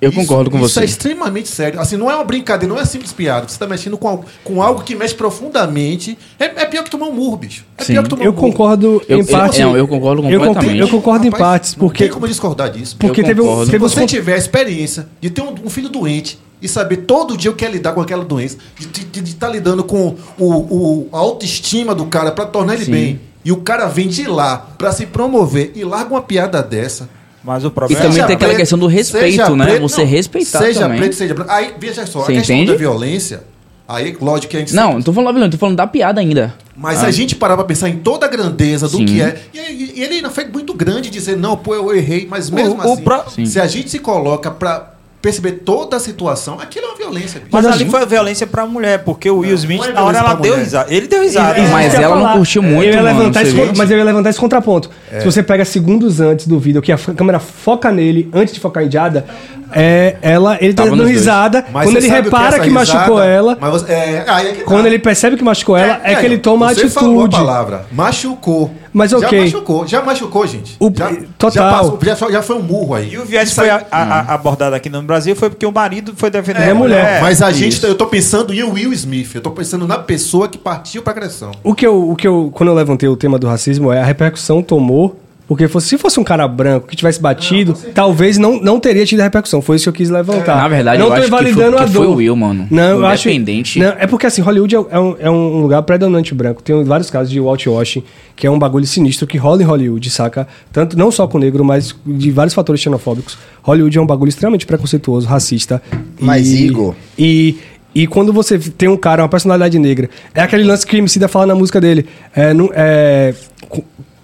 Eu 0.00 0.08
Isso- 0.08 0.18
concordo 0.20 0.50
com 0.50 0.56
isso 0.58 0.68
você. 0.70 0.80
é 0.80 0.84
extremamente 0.84 1.48
sério. 1.50 1.78
Assim, 1.78 1.94
não 1.94 2.10
é 2.10 2.14
uma 2.14 2.24
brincadeira, 2.24 2.72
não 2.74 2.80
é 2.80 2.86
simples 2.86 3.12
piada. 3.12 3.46
Você 3.46 3.52
está 3.54 3.66
mexendo 3.66 3.98
com 3.98 4.08
algo, 4.08 4.24
com 4.42 4.62
algo 4.62 4.82
que 4.82 4.94
mexe 4.94 5.14
profundamente. 5.14 6.16
É, 6.38 6.44
é 6.44 6.64
pior 6.64 6.84
que 6.84 6.90
tomar 6.90 7.06
um 7.08 7.12
murro, 7.12 7.36
bicho. 7.36 7.66
É 7.76 7.84
Sim. 7.84 7.92
pior 7.92 8.02
que 8.04 8.08
tomar 8.08 8.24
Eu 8.24 8.30
um 8.30 8.34
murro. 8.34 8.46
concordo 8.50 9.02
Eu- 9.06 9.18
em 9.20 9.24
parte. 9.26 9.60
não, 9.60 9.76
eu 9.76 9.86
concordo 9.86 10.22
completamente. 10.22 10.78
Eu 10.80 10.88
concordo 10.88 11.26
em 11.26 11.30
Rapaz, 11.30 11.42
partes, 11.50 11.72
Não 11.76 11.80
porque. 11.80 12.04
tem 12.04 12.12
como 12.14 12.26
discordar 12.26 12.70
disso. 12.70 12.96
Porque 12.98 13.20
Eu 13.20 13.24
teve, 13.26 13.42
um, 13.42 13.66
Se 13.66 13.76
você 13.76 14.06
tiver 14.06 14.34
a 14.34 14.38
experiência 14.38 15.06
de 15.20 15.28
ter 15.28 15.42
um, 15.42 15.54
um 15.66 15.68
filho 15.68 15.90
doente 15.90 16.38
e 16.62 16.66
saber 16.68 16.98
todo 16.98 17.36
dia 17.36 17.50
o 17.50 17.54
que 17.54 17.66
é 17.66 17.70
lidar 17.70 17.92
com 17.92 18.00
aquela 18.00 18.24
doença, 18.24 18.56
de 18.78 19.20
estar 19.30 19.50
lidando 19.50 19.84
com 19.84 20.14
o, 20.38 20.46
o- 20.46 21.08
a 21.12 21.18
autoestima 21.18 21.94
do 21.94 22.06
cara 22.06 22.32
para 22.32 22.46
tornar 22.46 22.74
ele 22.74 22.86
Sim. 22.86 22.90
bem, 22.90 23.20
e 23.44 23.52
o 23.52 23.56
cara 23.58 23.86
vem 23.86 24.08
de 24.08 24.26
lá 24.26 24.56
para 24.76 24.92
se 24.92 25.06
promover 25.06 25.72
e 25.74 25.84
larga 25.84 26.10
uma 26.14 26.22
piada 26.22 26.62
dessa. 26.62 27.08
Mas 27.42 27.64
o 27.64 27.68
E 27.68 27.70
problema 27.70 28.00
também 28.02 28.12
Seja 28.16 28.26
tem 28.26 28.36
aquela 28.36 28.50
preto, 28.50 28.60
questão 28.60 28.78
do 28.78 28.86
respeito, 28.86 29.56
né? 29.56 29.64
preto- 29.64 29.80
Você 29.82 30.02
não, 30.02 30.08
respeitar 30.10 30.58
seja 30.58 30.80
também. 30.80 30.98
preto, 30.98 31.14
seja 31.14 31.32
branco. 31.34 31.50
Aí, 31.50 31.74
veja 31.78 32.04
só, 32.04 32.20
Você 32.20 32.32
a 32.32 32.34
questão 32.36 32.54
entende? 32.56 32.72
da 32.72 32.76
violência, 32.78 33.44
aí, 33.88 34.14
lógico 34.20 34.50
que 34.50 34.56
a 34.58 34.60
gente 34.60 34.74
Não, 34.74 34.92
não 34.94 35.02
tô 35.02 35.10
falando 35.10 35.28
da 35.28 35.32
violência, 35.32 35.52
tô 35.52 35.58
falando 35.58 35.76
da 35.76 35.86
piada 35.86 36.20
ainda. 36.20 36.54
mas 36.76 36.98
se 36.98 37.06
a 37.06 37.10
gente 37.10 37.34
parar 37.34 37.56
pra 37.56 37.64
pensar 37.64 37.88
em 37.88 37.96
toda 37.96 38.26
a 38.26 38.28
grandeza 38.28 38.86
do 38.88 38.98
Sim. 38.98 39.06
que 39.06 39.22
é. 39.22 39.40
E, 39.54 39.58
e- 39.58 39.92
e 39.96 40.02
ele 40.02 40.16
ainda 40.16 40.28
foi 40.28 40.44
muito 40.44 40.74
grande 40.74 41.08
dizer, 41.08 41.36
não, 41.38 41.56
pô, 41.56 41.74
eu 41.74 41.96
errei, 41.96 42.26
mas 42.28 42.50
mesmo 42.50 42.74
o 42.76 42.92
assim, 42.92 43.02
pró- 43.02 43.24
Sim. 43.34 43.46
se 43.46 43.58
a 43.58 43.66
gente 43.66 43.88
se 43.88 43.98
coloca 43.98 44.50
pra 44.50 44.90
perceber 45.22 45.52
toda 45.64 45.96
a 45.96 46.00
situação, 46.00 46.58
aquilo 46.60 46.86
é 46.86 46.88
uma 46.88 46.96
violência, 46.96 47.40
bicho. 47.40 47.50
Mas 47.52 47.64
Mas 47.64 47.74
ali 47.74 47.84
a- 47.84 47.90
foi 47.90 48.06
violência 48.06 48.46
pra 48.46 48.64
mulher, 48.64 49.04
porque 49.04 49.28
o 49.30 49.38
Will 49.40 49.54
Smith, 49.54 49.78
não 49.80 49.86
é 49.88 49.92
na 49.92 50.02
hora, 50.02 50.18
ela 50.18 50.34
deu 50.34 50.56
risada. 50.56 50.92
Ele 50.94 51.06
deu 51.06 51.22
risada. 51.22 51.58
Isso 51.60 51.70
Mas 51.70 51.94
ela 51.94 52.14
não 52.16 52.22
falar. 52.22 52.36
curtiu 52.38 52.62
muito, 52.62 52.84
Eu 52.88 52.94
ia 52.94 53.02
mano, 53.14 53.30
esse, 53.40 53.76
mas 53.76 53.90
eu 53.90 53.98
ia 53.98 54.04
levantar 54.04 54.30
esse 54.30 54.38
contraponto. 54.40 54.88
Se 55.18 55.24
você 55.24 55.42
pega 55.42 55.64
segundos 55.64 56.20
antes 56.20 56.46
do 56.46 56.58
vídeo, 56.58 56.80
que 56.80 56.90
a 56.90 56.96
câmera 56.98 57.38
foca 57.38 57.92
nele, 57.92 58.30
antes 58.32 58.54
de 58.54 58.60
focar 58.60 58.82
em 58.82 58.90
Jada, 58.90 59.26
é, 59.72 60.16
ela, 60.22 60.56
ele 60.60 60.72
tá 60.74 60.84
dando 60.84 61.04
risada. 61.04 61.64
Mas 61.72 61.84
quando 61.86 61.96
ele 61.98 62.08
sabe 62.08 62.20
o 62.28 62.30
que 62.30 62.36
é 62.36 62.38
repara 62.40 62.58
que, 62.62 62.70
machucou 62.70 63.16
risada? 63.16 63.24
ela, 63.26 63.58
Mas 63.60 63.70
você- 63.70 63.92
é, 63.92 64.24
aí 64.26 64.48
é 64.48 64.52
que 64.52 64.58
tá. 64.60 64.64
quando 64.64 64.86
ele 64.86 64.98
percebe 64.98 65.36
que 65.36 65.44
machucou 65.44 65.76
ela, 65.76 66.00
é, 66.02 66.14
que 66.16 66.24
ele 66.26 66.38
toma 66.38 66.70
a 66.70 66.74
você 66.74 66.88
falou 66.88 67.20
a 67.20 67.24
atitude. 67.26 67.36
palavra, 67.44 67.86
machucou. 67.92 68.74
Mas 68.92 69.12
ok. 69.12 69.28
Já 69.38 69.44
machucou, 69.44 69.86
já 69.86 70.02
machucou, 70.02 70.46
gente. 70.46 70.76
O- 70.80 70.90
já, 70.94 71.10
total. 71.38 71.50
Já, 71.52 71.70
passou- 71.70 71.98
já, 72.02 72.16
foi- 72.16 72.32
já 72.32 72.42
foi 72.42 72.56
um 72.56 72.62
murro 72.62 72.94
aí. 72.94 73.12
E 73.12 73.18
o 73.18 73.24
viés 73.24 73.48
Isso 73.48 73.54
foi 73.60 73.70
aí- 73.70 73.80
a- 73.90 73.96
a- 73.96 74.20
a- 74.20 74.34
abordado 74.34 74.74
aqui 74.74 74.88
no 74.90 75.00
Brasil 75.02 75.36
foi 75.36 75.48
porque 75.48 75.64
o 75.64 75.72
marido 75.72 76.12
foi 76.16 76.30
defender 76.30 76.62
É, 76.62 76.70
a 76.70 76.74
mulher. 76.74 77.20
Mas 77.22 77.40
a 77.40 77.52
gente, 77.52 77.74
Isso. 77.76 77.86
eu 77.86 77.94
tô 77.94 78.06
pensando 78.06 78.52
em 78.52 78.62
Will 78.64 78.92
Smith. 78.92 79.34
Eu 79.34 79.40
tô 79.40 79.50
pensando 79.52 79.86
na 79.86 79.98
pessoa 79.98 80.48
que 80.48 80.58
partiu 80.58 81.02
pra 81.02 81.12
agressão. 81.12 81.52
O 81.62 81.74
que, 81.74 81.86
eu, 81.86 82.10
o 82.10 82.16
que 82.16 82.26
eu, 82.26 82.50
quando 82.52 82.68
eu 82.70 82.74
levantei 82.74 83.08
o 83.08 83.16
tema 83.16 83.38
do 83.38 83.46
racismo, 83.46 83.92
é 83.92 84.00
a 84.00 84.04
repercussão 84.04 84.62
tomou. 84.62 85.16
Porque 85.50 85.66
fosse- 85.66 85.88
se 85.88 85.98
fosse 85.98 86.20
um 86.20 86.22
cara 86.22 86.46
branco 86.46 86.86
que 86.86 86.94
tivesse 86.94 87.20
batido, 87.20 87.74
talvez 87.92 88.38
não, 88.38 88.60
não 88.62 88.78
teria 88.78 89.04
tido 89.04 89.18
a 89.18 89.24
repercussão. 89.24 89.60
Foi 89.60 89.74
isso 89.74 89.82
que 89.82 89.88
eu 89.88 89.92
quis 89.92 90.08
levantar. 90.08 90.54
Na 90.56 90.68
verdade, 90.68 90.98
não 90.98 91.06
eu 91.06 91.10
tô 91.10 91.14
acho 91.16 91.24
que 91.24 91.28
foi- 91.30 91.40
invalidando 91.40 91.76
que 91.76 91.82
a 91.82 91.86
foi 91.88 92.06
dor. 92.06 92.06
o 92.06 92.14
Will, 92.18 92.36
mano. 92.36 92.68
Não, 92.70 93.00
eu 93.00 93.06
acho. 93.06 93.28
Independente. 93.28 93.80
Não, 93.80 93.88
é 93.88 94.06
porque 94.06 94.26
assim, 94.26 94.40
Hollywood 94.42 94.76
é, 94.76 94.78
é 94.92 94.98
um, 95.00 95.16
é 95.18 95.28
um 95.28 95.60
lugar 95.60 95.82
predominante 95.82 96.32
branco. 96.36 96.62
Tem 96.62 96.84
vários 96.84 97.10
casos 97.10 97.32
de 97.32 97.40
whitewashing, 97.40 98.04
que 98.36 98.46
é 98.46 98.50
um 98.50 98.60
bagulho 98.60 98.86
sinistro 98.86 99.26
que 99.26 99.36
rola 99.36 99.60
em 99.60 99.64
Hollywood, 99.66 100.08
saca? 100.08 100.46
Tanto 100.72 100.96
não 100.96 101.10
só 101.10 101.26
com 101.26 101.36
negro, 101.36 101.64
mas 101.64 101.96
de 102.06 102.30
vários 102.30 102.54
fatores 102.54 102.80
xenofóbicos. 102.80 103.36
Hollywood 103.64 103.98
é 103.98 104.00
um 104.00 104.06
bagulho 104.06 104.28
extremamente 104.28 104.64
preconceituoso, 104.64 105.26
racista. 105.26 105.82
Mas, 106.20 106.46
e, 106.46 106.66
Igor- 106.66 106.94
E, 107.18 107.56
e 107.92 108.06
quando 108.06 108.32
você 108.32 108.56
tem 108.56 108.88
um 108.88 108.96
cara, 108.96 109.24
uma 109.24 109.28
personalidade 109.28 109.76
negra, 109.80 110.08
é 110.32 110.42
aquele 110.42 110.62
lance 110.62 110.86
que 110.86 110.94
o 110.94 110.98
MC 110.98 111.18
da 111.18 111.26
fala 111.26 111.46
na 111.46 111.56
música 111.56 111.80
dele. 111.80 112.06
É, 112.36 112.54
não, 112.54 112.70
é, 112.72 113.34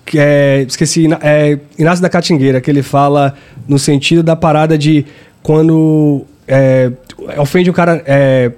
que 0.06 0.18
é, 0.18 0.62
esqueci, 0.62 1.08
é 1.20 1.58
Inácio 1.76 2.00
da 2.00 2.08
Catingueira, 2.08 2.60
que 2.60 2.70
ele 2.70 2.82
fala 2.82 3.34
no 3.66 3.78
sentido 3.78 4.22
da 4.22 4.36
parada 4.36 4.78
de 4.78 5.04
quando 5.42 6.24
é, 6.46 6.92
ofende 7.36 7.68
o 7.68 7.72
cara. 7.72 8.02
É, 8.06 8.52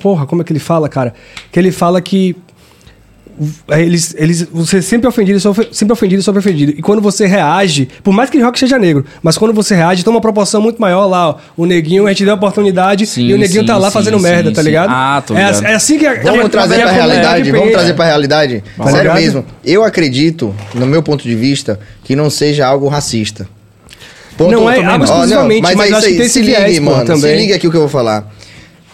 porra, 0.00 0.24
como 0.24 0.42
é 0.42 0.44
que 0.44 0.52
ele 0.52 0.60
fala, 0.60 0.88
cara? 0.88 1.12
Que 1.50 1.58
ele 1.58 1.72
fala 1.72 2.00
que 2.00 2.36
eles, 3.68 4.14
eles, 4.18 4.42
você 4.50 4.78
é 4.78 4.80
sempre 4.82 5.06
ofendido, 5.08 5.38
sempre 5.72 5.92
ofendido, 5.92 6.22
sofre 6.22 6.38
ofendido. 6.38 6.72
E 6.76 6.82
quando 6.82 7.02
você 7.02 7.26
reage, 7.26 7.88
por 8.02 8.12
mais 8.12 8.30
que 8.30 8.38
o 8.38 8.44
rock 8.44 8.58
seja 8.58 8.78
negro, 8.78 9.04
mas 9.22 9.36
quando 9.36 9.52
você 9.52 9.74
reage, 9.74 10.02
toma 10.04 10.16
uma 10.16 10.20
proporção 10.20 10.60
muito 10.62 10.80
maior 10.80 11.06
lá. 11.06 11.28
Ó, 11.30 11.36
o 11.56 11.66
neguinho, 11.66 12.06
a 12.06 12.08
gente 12.10 12.24
deu 12.24 12.32
a 12.34 12.36
oportunidade 12.36 13.06
Sim, 13.06 13.26
e 13.26 13.34
o 13.34 13.38
neguinho 13.38 13.60
sim, 13.62 13.66
tá 13.66 13.76
lá 13.76 13.88
sim, 13.88 13.94
fazendo 13.94 14.16
sim, 14.16 14.22
merda, 14.22 14.50
tá 14.52 14.62
sim. 14.62 14.68
ligado? 14.68 14.90
Ah, 14.90 15.22
tô 15.26 15.34
é, 15.34 15.38
ligado. 15.46 15.64
é 15.66 15.74
assim 15.74 15.98
que 15.98 16.06
a, 16.06 16.14
Vamos 16.22 16.40
que 16.40 16.46
a- 16.46 16.48
trazer 16.48 16.74
que 16.76 16.80
a 16.82 16.84
pra 16.84 16.92
realidade, 16.92 17.50
vamos 17.52 17.72
trazer 17.72 17.94
pra 17.94 18.04
realidade. 18.06 18.64
Tá 18.76 18.84
Sério 18.84 18.98
ligado? 19.02 19.16
mesmo, 19.20 19.44
eu 19.64 19.84
acredito, 19.84 20.54
no 20.74 20.86
meu 20.86 21.02
ponto 21.02 21.22
de 21.22 21.34
vista, 21.34 21.78
que 22.04 22.16
não 22.16 22.30
seja 22.30 22.66
algo 22.66 22.88
racista. 22.88 23.48
Não 24.38 24.70
é 24.70 24.84
algo 24.84 25.04
exclusivamente, 25.04 25.62
mas 25.62 25.78
é 25.78 25.82
acho 25.82 25.90
isso 25.92 26.00
que 26.00 26.06
aí, 26.06 26.16
tem 26.16 26.26
esse 26.26 26.32
se 26.32 26.40
ligue, 26.42 26.80
mano, 26.80 27.00
se 27.00 27.06
também. 27.06 27.36
liga 27.38 27.56
aqui 27.56 27.66
o 27.66 27.70
que 27.70 27.76
eu 27.76 27.80
vou 27.80 27.88
falar. 27.88 28.30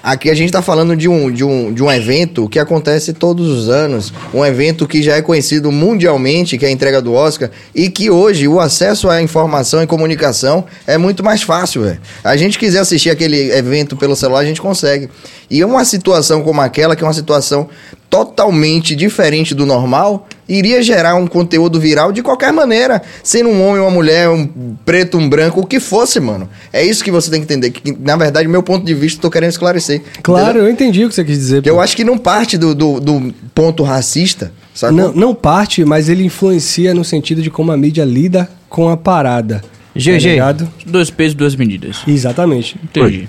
Aqui 0.02 0.28
a 0.28 0.34
gente 0.34 0.50
tá 0.50 0.60
falando 0.60 0.96
de 0.96 1.08
um, 1.08 1.30
de, 1.30 1.44
um, 1.44 1.72
de 1.72 1.80
um 1.80 1.90
evento 1.90 2.48
que 2.48 2.58
acontece 2.58 3.12
todos 3.12 3.48
os 3.48 3.68
anos, 3.68 4.12
um 4.34 4.44
evento 4.44 4.86
que 4.88 5.00
já 5.00 5.16
é 5.16 5.22
conhecido 5.22 5.70
mundialmente, 5.70 6.58
que 6.58 6.64
é 6.64 6.68
a 6.68 6.72
entrega 6.72 7.00
do 7.00 7.12
Oscar, 7.12 7.50
e 7.72 7.88
que 7.88 8.10
hoje 8.10 8.48
o 8.48 8.58
acesso 8.58 9.08
à 9.08 9.22
informação 9.22 9.80
e 9.80 9.86
comunicação 9.86 10.64
é 10.88 10.98
muito 10.98 11.22
mais 11.22 11.42
fácil. 11.42 11.96
A 12.24 12.36
gente 12.36 12.58
quiser 12.58 12.80
assistir 12.80 13.10
aquele 13.10 13.52
evento 13.52 13.96
pelo 13.96 14.16
celular, 14.16 14.40
a 14.40 14.44
gente 14.44 14.60
consegue. 14.60 15.08
E 15.48 15.64
uma 15.64 15.84
situação 15.84 16.42
como 16.42 16.60
aquela, 16.60 16.96
que 16.96 17.04
é 17.04 17.06
uma 17.06 17.12
situação 17.12 17.68
totalmente 18.10 18.96
diferente 18.96 19.54
do 19.54 19.64
normal, 19.64 20.26
iria 20.58 20.82
gerar 20.82 21.14
um 21.14 21.26
conteúdo 21.26 21.80
viral 21.80 22.12
de 22.12 22.22
qualquer 22.22 22.52
maneira, 22.52 23.02
sendo 23.22 23.48
um 23.48 23.66
homem, 23.66 23.80
uma 23.80 23.90
mulher, 23.90 24.28
um 24.28 24.46
preto, 24.84 25.16
um 25.18 25.28
branco, 25.28 25.60
o 25.60 25.66
que 25.66 25.80
fosse, 25.80 26.20
mano. 26.20 26.48
É 26.72 26.84
isso 26.84 27.02
que 27.02 27.10
você 27.10 27.30
tem 27.30 27.40
que 27.40 27.44
entender. 27.44 27.70
Que, 27.70 27.96
na 27.98 28.16
verdade, 28.16 28.46
meu 28.48 28.62
ponto 28.62 28.84
de 28.84 28.94
vista, 28.94 29.18
eu 29.18 29.22
tô 29.22 29.30
querendo 29.30 29.50
esclarecer. 29.50 30.02
Claro, 30.22 30.50
Entendeu? 30.50 30.64
eu 30.64 30.70
entendi 30.70 31.04
o 31.04 31.08
que 31.08 31.14
você 31.14 31.24
quis 31.24 31.38
dizer. 31.38 31.62
Pô. 31.62 31.68
eu 31.68 31.80
acho 31.80 31.96
que 31.96 32.04
não 32.04 32.18
parte 32.18 32.58
do, 32.58 32.74
do, 32.74 33.00
do 33.00 33.34
ponto 33.54 33.82
racista, 33.82 34.52
sacou? 34.74 34.96
Não, 34.96 35.12
não 35.12 35.34
parte, 35.34 35.84
mas 35.84 36.08
ele 36.08 36.24
influencia 36.24 36.94
no 36.94 37.04
sentido 37.04 37.40
de 37.42 37.50
como 37.50 37.72
a 37.72 37.76
mídia 37.76 38.04
lida 38.04 38.48
com 38.68 38.88
a 38.88 38.96
parada. 38.96 39.62
GG. 39.94 40.38
Tá? 40.38 40.66
Dois 40.86 41.10
pesos, 41.10 41.34
duas 41.34 41.54
medidas. 41.54 42.02
Exatamente. 42.06 42.76
Entendi. 42.82 43.28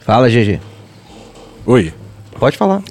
Fala, 0.00 0.28
GG. 0.28 0.60
Oi. 1.64 1.92
Pode 2.38 2.56
falar. 2.56 2.82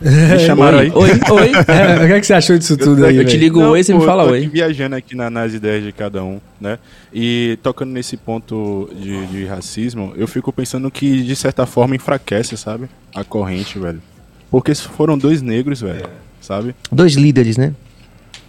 Me 0.00 0.38
chamaram 0.44 0.78
aí. 0.78 0.90
Oi, 0.94 1.10
oi. 1.10 1.52
É, 1.68 1.96
o 2.04 2.06
que, 2.06 2.12
é 2.14 2.20
que 2.20 2.26
você 2.26 2.34
achou 2.34 2.56
disso 2.58 2.76
tudo 2.76 3.04
aí? 3.06 3.16
eu 3.16 3.24
te 3.24 3.30
velho? 3.32 3.40
ligo 3.40 3.60
oi, 3.60 3.82
você 3.82 3.92
me 3.92 4.00
pô, 4.00 4.06
fala 4.06 4.22
eu 4.22 4.26
tô 4.28 4.32
oi. 4.32 4.38
aqui 4.40 4.48
viajando 4.48 4.96
aqui 4.96 5.14
na- 5.16 5.30
nas 5.30 5.54
ideias 5.54 5.84
de 5.84 5.92
cada 5.92 6.22
um, 6.22 6.40
né? 6.60 6.78
E 7.12 7.58
tocando 7.62 7.90
nesse 7.92 8.16
ponto 8.16 8.90
de, 8.94 9.26
de 9.26 9.44
racismo, 9.46 10.12
eu 10.16 10.26
fico 10.28 10.52
pensando 10.52 10.90
que, 10.90 11.22
de 11.22 11.36
certa 11.36 11.66
forma, 11.66 11.94
enfraquece, 11.96 12.56
sabe? 12.56 12.88
A 13.14 13.24
corrente, 13.24 13.78
velho. 13.78 14.00
Porque 14.50 14.74
foram 14.74 15.16
dois 15.18 15.42
negros, 15.42 15.80
velho, 15.80 16.06
sabe? 16.40 16.74
Dois 16.90 17.14
líderes, 17.14 17.56
né? 17.56 17.74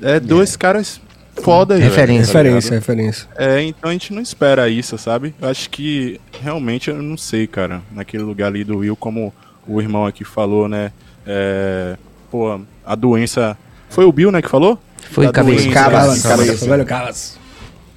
É 0.01 0.19
dois 0.19 0.55
caras 0.55 1.01
fodas, 1.41 1.77
velho, 1.79 1.89
Referência. 1.89 2.33
tá 2.33 2.39
Referência, 2.39 2.75
referência. 2.75 3.27
É, 3.37 3.61
então 3.63 3.89
a 3.89 3.93
gente 3.93 4.13
não 4.13 4.21
espera 4.21 4.69
isso, 4.69 4.97
sabe? 4.97 5.33
Eu 5.41 5.49
acho 5.49 5.69
que 5.69 6.19
realmente 6.41 6.89
eu 6.89 7.01
não 7.01 7.17
sei, 7.17 7.47
cara. 7.47 7.81
Naquele 7.91 8.23
lugar 8.23 8.47
ali 8.47 8.63
do 8.63 8.77
Will, 8.77 8.95
como 8.95 9.33
o 9.69 9.81
irmão 9.81 10.05
aqui 10.05 10.23
falou, 10.23 10.67
né? 10.67 10.91
É, 11.25 11.97
pô, 12.31 12.59
a 12.85 12.95
doença. 12.95 13.57
Foi 13.89 14.05
o 14.05 14.11
Bill, 14.11 14.31
né, 14.31 14.41
que 14.41 14.49
falou? 14.49 14.77
Foi 15.11 15.25
Da 15.27 15.31
cabeça. 15.33 16.65
Velho. 16.77 16.85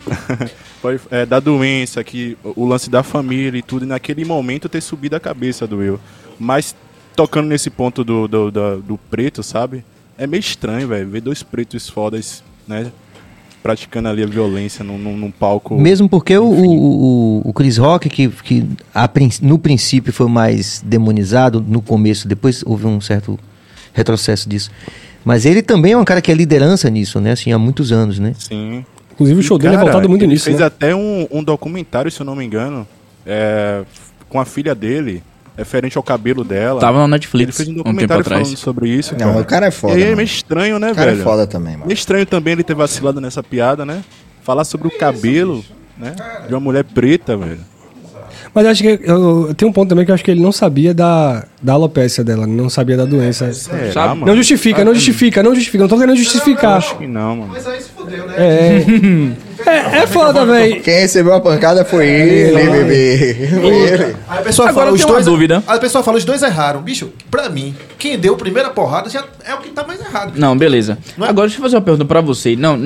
Foi 0.80 0.98
é, 1.12 1.24
da 1.24 1.38
doença, 1.38 2.02
que 2.02 2.36
o 2.42 2.66
lance 2.66 2.90
da 2.90 3.02
família 3.04 3.56
e 3.58 3.62
tudo, 3.62 3.84
e 3.84 3.88
naquele 3.88 4.24
momento 4.24 4.68
ter 4.68 4.80
subido 4.80 5.14
a 5.14 5.20
cabeça 5.20 5.64
do 5.66 5.76
Will. 5.78 6.00
Mas 6.40 6.74
tocando 7.14 7.46
nesse 7.46 7.70
ponto 7.70 8.02
do, 8.02 8.26
do, 8.26 8.50
da- 8.50 8.74
do 8.76 8.98
preto, 8.98 9.42
sabe? 9.44 9.84
É 10.18 10.26
meio 10.26 10.40
estranho, 10.40 10.88
velho, 10.88 11.08
ver 11.08 11.20
dois 11.20 11.42
pretos 11.42 11.88
fodas, 11.88 12.42
né? 12.66 12.90
Praticando 13.62 14.08
ali 14.08 14.22
a 14.22 14.26
violência 14.26 14.84
num, 14.84 14.98
num, 14.98 15.16
num 15.16 15.30
palco. 15.30 15.78
Mesmo 15.78 16.08
porque 16.08 16.36
o, 16.36 16.44
o, 16.44 17.48
o- 17.48 17.52
Chris 17.52 17.76
Rock, 17.76 18.08
que, 18.08 18.28
que 18.28 18.66
a 18.94 19.08
no 19.40 19.58
princípio 19.58 20.12
foi 20.12 20.28
mais 20.28 20.82
demonizado, 20.84 21.64
no 21.66 21.80
começo, 21.80 22.26
depois 22.26 22.62
houve 22.66 22.86
um 22.86 23.00
certo 23.00 23.38
retrocesso 23.92 24.48
disso. 24.48 24.70
Mas 25.24 25.46
ele 25.46 25.62
também 25.62 25.92
é 25.92 25.96
um 25.98 26.04
cara 26.04 26.20
que 26.20 26.32
é 26.32 26.34
liderança 26.34 26.90
nisso, 26.90 27.20
né? 27.20 27.32
Assim, 27.32 27.52
há 27.52 27.58
muitos 27.58 27.92
anos, 27.92 28.18
né? 28.18 28.34
Sim. 28.36 28.84
Inclusive 29.12 29.38
o 29.38 29.42
show 29.42 29.58
dele 29.58 29.74
é 29.74 29.76
Cara, 29.76 29.84
voltado 29.84 30.08
muito 30.08 30.24
ele 30.24 30.32
nisso, 30.32 30.46
fez 30.46 30.58
né? 30.58 30.64
até 30.66 30.94
um, 30.96 31.28
um 31.30 31.44
documentário, 31.44 32.10
se 32.10 32.20
eu 32.20 32.26
não 32.26 32.34
me 32.34 32.44
engano, 32.44 32.86
é, 33.24 33.84
com 34.28 34.40
a 34.40 34.44
filha 34.44 34.74
dele, 34.74 35.22
referente 35.56 35.96
ao 35.98 36.02
cabelo 36.02 36.42
dela. 36.44 36.80
Tava 36.80 36.98
na 36.98 37.04
Ele 37.04 37.10
Netflix 37.12 37.56
fez 37.56 37.68
um 37.68 37.72
um 37.72 37.74
tempo 37.76 37.84
documentário 37.90 38.20
atrás. 38.22 38.42
falando 38.48 38.56
sobre 38.58 38.88
isso. 38.88 39.14
Não, 39.18 39.40
o 39.40 39.44
cara 39.44 39.66
é 39.66 39.70
foda, 39.70 39.98
E 39.98 40.02
aí 40.04 40.12
é 40.12 40.16
meio 40.16 40.26
estranho, 40.26 40.78
né, 40.78 40.92
O 40.92 40.94
cara 40.94 41.10
velho? 41.10 41.20
é 41.20 41.24
foda 41.24 41.46
também, 41.46 41.72
mano. 41.74 41.86
Meio 41.86 41.94
estranho 41.96 42.24
também 42.26 42.52
ele 42.52 42.62
ter 42.64 42.74
vacilado 42.74 43.20
nessa 43.20 43.42
piada, 43.42 43.84
né? 43.84 44.02
Falar 44.42 44.64
sobre 44.64 44.88
o 44.88 44.90
cabelo, 44.90 45.64
né? 45.98 46.14
De 46.48 46.54
uma 46.54 46.60
mulher 46.60 46.84
preta, 46.84 47.36
velho. 47.36 47.60
Mas 48.54 48.66
acho 48.66 48.82
que 48.82 49.00
eu, 49.02 49.54
tenho 49.54 49.70
um 49.70 49.72
ponto 49.72 49.88
também 49.88 50.04
que 50.04 50.10
eu 50.10 50.14
acho 50.14 50.22
que 50.22 50.30
ele 50.30 50.42
não 50.42 50.52
sabia 50.52 50.92
da, 50.92 51.44
da 51.62 51.72
alopécia 51.72 52.22
dela, 52.22 52.46
não 52.46 52.68
sabia 52.68 52.98
da 52.98 53.06
doença. 53.06 53.50
Será, 53.52 53.92
Sabe? 53.92 54.08
mano? 54.20 54.26
Não 54.26 54.36
justifica, 54.36 54.84
não 54.84 54.94
justifica, 54.94 55.42
não 55.42 55.54
justifica. 55.54 55.82
Não 55.84 55.88
tô 55.88 55.98
querendo 55.98 56.16
justificar. 56.16 56.76
Acho 56.76 56.98
que 56.98 57.06
não, 57.06 57.36
mano. 57.36 57.50
Mas 57.52 57.66
aí 57.66 57.80
se 57.80 57.88
fudeu, 57.88 58.26
né? 58.26 58.34
É, 58.36 58.84
é, 59.70 59.98
é 60.02 60.06
foda, 60.06 60.44
velho. 60.44 60.82
Quem 60.82 61.00
recebeu 61.00 61.32
a 61.32 61.40
pancada 61.40 61.82
foi 61.82 62.06
ele, 62.06 62.70
bebê. 62.70 63.48
Foi 63.58 63.74
ele. 63.74 64.04
Aí 64.28 64.38
a 64.38 64.42
pessoa 64.42 64.68
Agora 64.68 64.86
fala, 64.86 64.96
os 64.96 65.04
dois. 65.04 65.24
dúvida. 65.24 65.62
Aí 65.66 65.76
a 65.76 65.80
pessoa 65.80 66.04
fala, 66.04 66.18
os 66.18 66.24
dois 66.24 66.42
erraram. 66.42 66.82
Bicho, 66.82 67.10
pra 67.30 67.48
mim, 67.48 67.74
quem 67.98 68.18
deu 68.18 68.34
a 68.34 68.36
primeira 68.36 68.68
porrada 68.68 69.08
já 69.08 69.24
é 69.46 69.54
o 69.54 69.58
que 69.58 69.70
tá 69.70 69.82
mais 69.86 69.98
errado. 69.98 70.34
Não, 70.36 70.54
beleza. 70.58 70.98
Não 71.16 71.26
é? 71.26 71.30
Agora 71.30 71.46
deixa 71.46 71.58
eu 71.58 71.62
fazer 71.62 71.76
uma 71.76 71.82
pergunta 71.82 72.04
pra 72.04 72.20
você. 72.20 72.54
Não, 72.54 72.78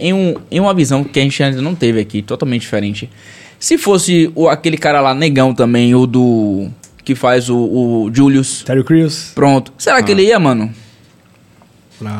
em 0.00 0.12
um, 0.12 0.34
em 0.50 0.58
uma 0.58 0.74
visão 0.74 1.04
que 1.04 1.20
a 1.20 1.22
gente 1.22 1.40
ainda 1.40 1.62
não 1.62 1.76
teve 1.76 2.00
aqui, 2.00 2.20
totalmente 2.20 2.62
diferente. 2.62 3.08
Se 3.64 3.78
fosse 3.78 4.30
o, 4.34 4.46
aquele 4.46 4.76
cara 4.76 5.00
lá, 5.00 5.14
negão 5.14 5.54
também, 5.54 5.94
o 5.94 6.06
do. 6.06 6.68
que 7.02 7.14
faz 7.14 7.48
o, 7.48 7.56
o 7.56 8.10
Julius. 8.12 8.62
Terry 8.62 8.84
Crews. 8.84 9.32
Pronto. 9.34 9.72
Será 9.78 10.02
que 10.02 10.12
ele 10.12 10.24
ia, 10.24 10.38
mano? 10.38 10.70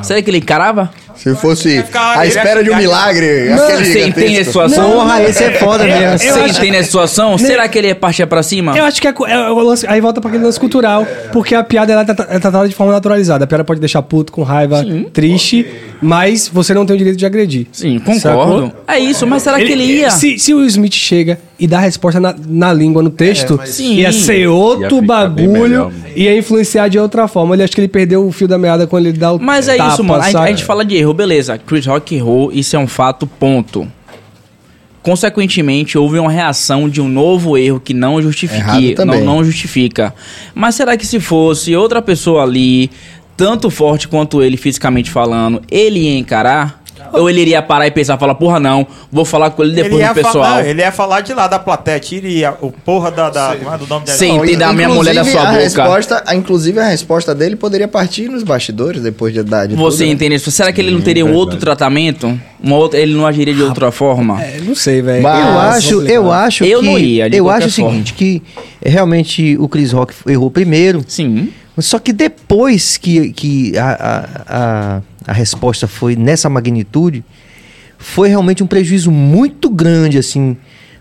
Será 0.02 0.20
que 0.23 0.31
ele 0.31 0.39
encarava? 0.39 0.90
Se 1.16 1.32
fosse 1.36 1.82
ficar- 1.82 2.19
a 2.19 2.27
espera 2.27 2.62
de 2.65 2.70
um 2.70 2.77
milagre, 2.77 3.52
aquele 3.52 3.85
Você 3.85 4.06
entende 4.06 4.39
a 4.40 4.44
situação? 4.44 4.90
Porra, 4.90 5.23
esse 5.23 5.44
é 5.44 5.52
foda 5.52 5.85
mesmo. 5.85 6.19
Você 6.19 6.40
entende 6.59 6.77
a 6.77 6.82
situação? 6.85 7.39
Será 7.39 7.69
que 7.69 7.78
ele 7.78 7.89
ia 7.89 7.94
partir 7.94 8.27
pra 8.27 8.43
cima? 8.43 8.77
Eu 8.77 8.85
acho 8.85 9.01
que 9.01 9.06
é, 9.06 9.15
é 9.28 9.48
lance, 9.48 9.86
aí 9.86 10.01
volta 10.01 10.20
pra 10.20 10.28
aquele 10.28 10.44
lance 10.44 10.59
cultural, 10.59 11.06
porque 11.32 11.55
a 11.55 11.62
piada 11.62 11.93
ela 11.93 12.02
é 12.02 12.35
é 12.35 12.39
tratada 12.39 12.69
de 12.69 12.74
forma 12.74 12.93
naturalizada. 12.93 13.44
A 13.44 13.47
piada 13.47 13.62
pode 13.65 13.78
deixar 13.81 14.02
puto, 14.02 14.32
com 14.32 14.43
raiva, 14.43 14.85
triste, 15.12 15.65
mas 16.02 16.48
você 16.48 16.74
não 16.74 16.85
tem 16.85 16.94
o 16.97 16.98
direito 16.98 17.16
de 17.16 17.27
agredir. 17.27 17.66
Sim, 17.70 17.98
concordo. 18.01 18.20
Sacou? 18.20 18.73
É 18.89 18.98
isso, 18.98 19.27
mas 19.27 19.43
será 19.43 19.56
que 19.59 19.70
ele 19.70 19.85
ia? 19.85 20.11
Se, 20.11 20.39
se 20.39 20.52
o 20.52 20.59
Will 20.59 20.66
Smith 20.66 20.94
chega 20.94 21.39
e 21.59 21.66
dá 21.66 21.78
a 21.78 21.81
resposta 21.82 22.18
na, 22.18 22.35
na 22.48 22.72
língua, 22.72 23.02
no 23.02 23.10
texto, 23.10 23.60
Sim. 23.64 23.94
ia 23.94 24.12
ser 24.12 24.48
outro 24.48 24.97
Ia 24.97 25.02
bagulho, 25.02 25.85
mano. 25.85 25.93
ia 26.16 26.36
influenciar 26.36 26.89
de 26.89 26.98
outra 26.98 27.28
forma. 27.28 27.55
Ele 27.55 27.62
acho 27.62 27.72
que 27.74 27.81
ele 27.81 27.89
perdeu 27.89 28.26
o 28.26 28.32
fio 28.32 28.48
da 28.48 28.59
meada 28.59 28.86
quando 28.86 29.06
ele 29.06 29.18
dá 29.18 29.32
o 29.32 29.40
Mas 29.40 29.68
é 29.68 29.76
tapa, 29.76 29.93
isso, 29.94 30.02
mano. 30.05 30.20
A, 30.22 30.26
gente- 30.26 30.36
a 30.36 30.39
saca? 30.40 30.51
gente 30.51 30.64
fala 30.64 30.85
de 30.85 30.97
erro, 30.97 31.14
beleza. 31.14 31.56
Chris 31.59 31.86
Rock 31.86 32.14
errou, 32.14 32.51
isso 32.52 32.74
é 32.74 32.78
um 32.78 32.86
fato, 32.89 33.26
ponto. 33.26 33.86
Consequentemente, 35.02 35.98
houve 35.98 36.18
uma 36.18 36.31
reação 36.31 36.89
de 36.89 36.98
um 37.01 37.09
novo 37.09 37.59
erro 37.59 37.78
que 37.78 37.93
não 37.93 38.22
justifica. 38.22 39.05
Não, 39.05 39.22
não 39.22 39.44
justifica. 39.44 40.14
Mas 40.55 40.76
será 40.76 40.97
que 40.97 41.06
se 41.06 41.20
fosse 41.20 41.76
outra 41.76 42.01
pessoa 42.01 42.43
ali, 42.43 42.90
tanto 43.36 43.68
forte 43.68 44.09
quanto 44.09 44.43
ele, 44.43 44.56
fisicamente 44.56 45.10
falando, 45.10 45.60
ele 45.70 46.01
ia 46.01 46.18
encarar? 46.18 46.82
Ou 47.12 47.28
ele 47.31 47.40
iria 47.43 47.62
parar 47.62 47.86
e 47.86 47.90
pensar, 47.90 48.18
falar, 48.18 48.35
porra, 48.35 48.59
não, 48.59 48.86
vou 49.10 49.24
falar 49.24 49.51
com 49.51 49.62
ele 49.62 49.74
depois 49.74 50.06
do 50.09 50.14
pessoal. 50.14 50.32
Falar, 50.32 50.66
ele 50.66 50.81
ia 50.81 50.90
falar 50.93 51.20
de 51.20 51.32
lá 51.35 51.47
da 51.47 51.59
plateia, 51.59 52.01
tire 52.01 52.44
a- 52.44 52.55
o 52.60 52.72
porra 52.72 53.10
da. 53.10 53.31
da 53.31 53.56
como 53.56 53.72
é 53.74 53.78
do 53.78 53.86
nome 53.86 54.06
dela? 54.06 54.18
Sim. 54.18 54.40
Tem 54.40 54.56
da 54.59 54.72
minha 54.72 54.89
mulher 54.89 55.14
da 55.14 55.24
sua 55.24 55.43
a 55.43 55.47
boca. 55.47 55.59
Resposta, 55.62 56.22
a- 56.26 56.35
inclusive, 56.35 56.78
a 56.81 56.89
resposta 56.89 57.35
dele 57.35 57.56
poderia 57.56 57.86
partir 57.89 58.28
nos 58.28 58.43
bastidores 58.43 59.02
depois 59.02 59.32
de 59.32 59.43
dar 59.43 59.66
de 59.66 59.74
Você 59.76 59.98
tudo, 59.98 60.06
né? 60.09 60.12
entende 60.14 60.35
isso? 60.36 60.51
Será 60.51 60.72
que 60.72 60.81
ele 60.81 60.90
não 60.90 61.01
teria 61.01 61.24
um 61.24 61.32
outro 61.35 61.59
tratamento? 61.59 62.39
Uma 62.62 62.76
outra, 62.76 62.98
ele 62.98 63.14
não 63.14 63.26
agiria 63.26 63.52
de 63.55 63.62
outra 63.62 63.90
forma? 63.93 64.43
É, 64.43 64.60
não 64.60 64.74
sei, 64.74 65.02
velho. 65.02 65.26
Eu 65.26 65.59
acho, 65.59 66.02
eu 66.02 66.32
acho 66.32 66.64
Eu 66.64 66.81
que 66.81 66.86
não 66.86 66.98
ia, 66.98 67.28
de 67.28 67.36
eu 67.36 67.48
acho 67.51 67.68
o 67.68 67.70
seguinte, 67.70 68.14
que 68.14 68.43
realmente 68.85 69.56
o 69.59 69.68
Chris 69.68 69.93
Rock 69.93 70.14
errou 70.26 70.51
primeiro. 70.51 71.05
Sim. 71.06 71.48
Só 71.78 71.98
que 71.98 72.12
depois 72.12 72.97
que, 72.97 73.32
que 73.32 73.76
a, 73.76 73.89
a, 73.90 74.97
a, 74.97 75.02
a 75.26 75.32
resposta 75.32 75.86
foi 75.86 76.16
nessa 76.16 76.48
magnitude, 76.48 77.24
foi 77.98 78.28
realmente 78.28 78.62
um 78.62 78.66
prejuízo 78.66 79.10
muito 79.10 79.70
grande, 79.70 80.18
assim, 80.18 80.56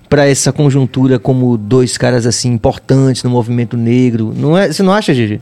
para 0.09 0.27
essa 0.27 0.51
conjuntura 0.51 1.19
como 1.19 1.57
dois 1.57 1.97
caras, 1.97 2.25
assim, 2.25 2.51
importantes 2.51 3.23
no 3.23 3.29
movimento 3.29 3.75
negro. 3.75 4.33
Não 4.35 4.57
é, 4.57 4.71
você 4.71 4.83
não 4.83 4.93
acha, 4.93 5.13
GG? 5.13 5.41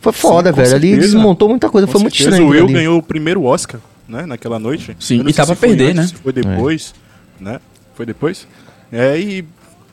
Foi 0.00 0.12
foda, 0.12 0.50
com 0.50 0.56
velho. 0.56 0.74
Ali 0.74 0.90
certeza. 0.90 1.12
desmontou 1.12 1.48
muita 1.48 1.70
coisa. 1.70 1.86
Com 1.86 1.92
foi 1.92 2.00
muito 2.02 2.16
certeza, 2.16 2.36
estranho. 2.36 2.50
O 2.50 2.52
Will 2.52 2.64
ali. 2.64 2.72
ganhou 2.74 2.98
o 2.98 3.02
primeiro 3.02 3.42
Oscar, 3.44 3.80
né, 4.08 4.26
naquela 4.26 4.58
noite. 4.58 4.96
Sim, 4.98 5.24
e 5.26 5.32
tava 5.32 5.52
a 5.52 5.56
perder, 5.56 5.96
antes, 5.98 6.12
né? 6.12 6.18
Foi 6.22 6.32
depois, 6.32 6.94
né? 7.40 7.60
Foi 7.94 8.06
depois? 8.06 8.46
É, 8.92 9.18
e... 9.18 9.44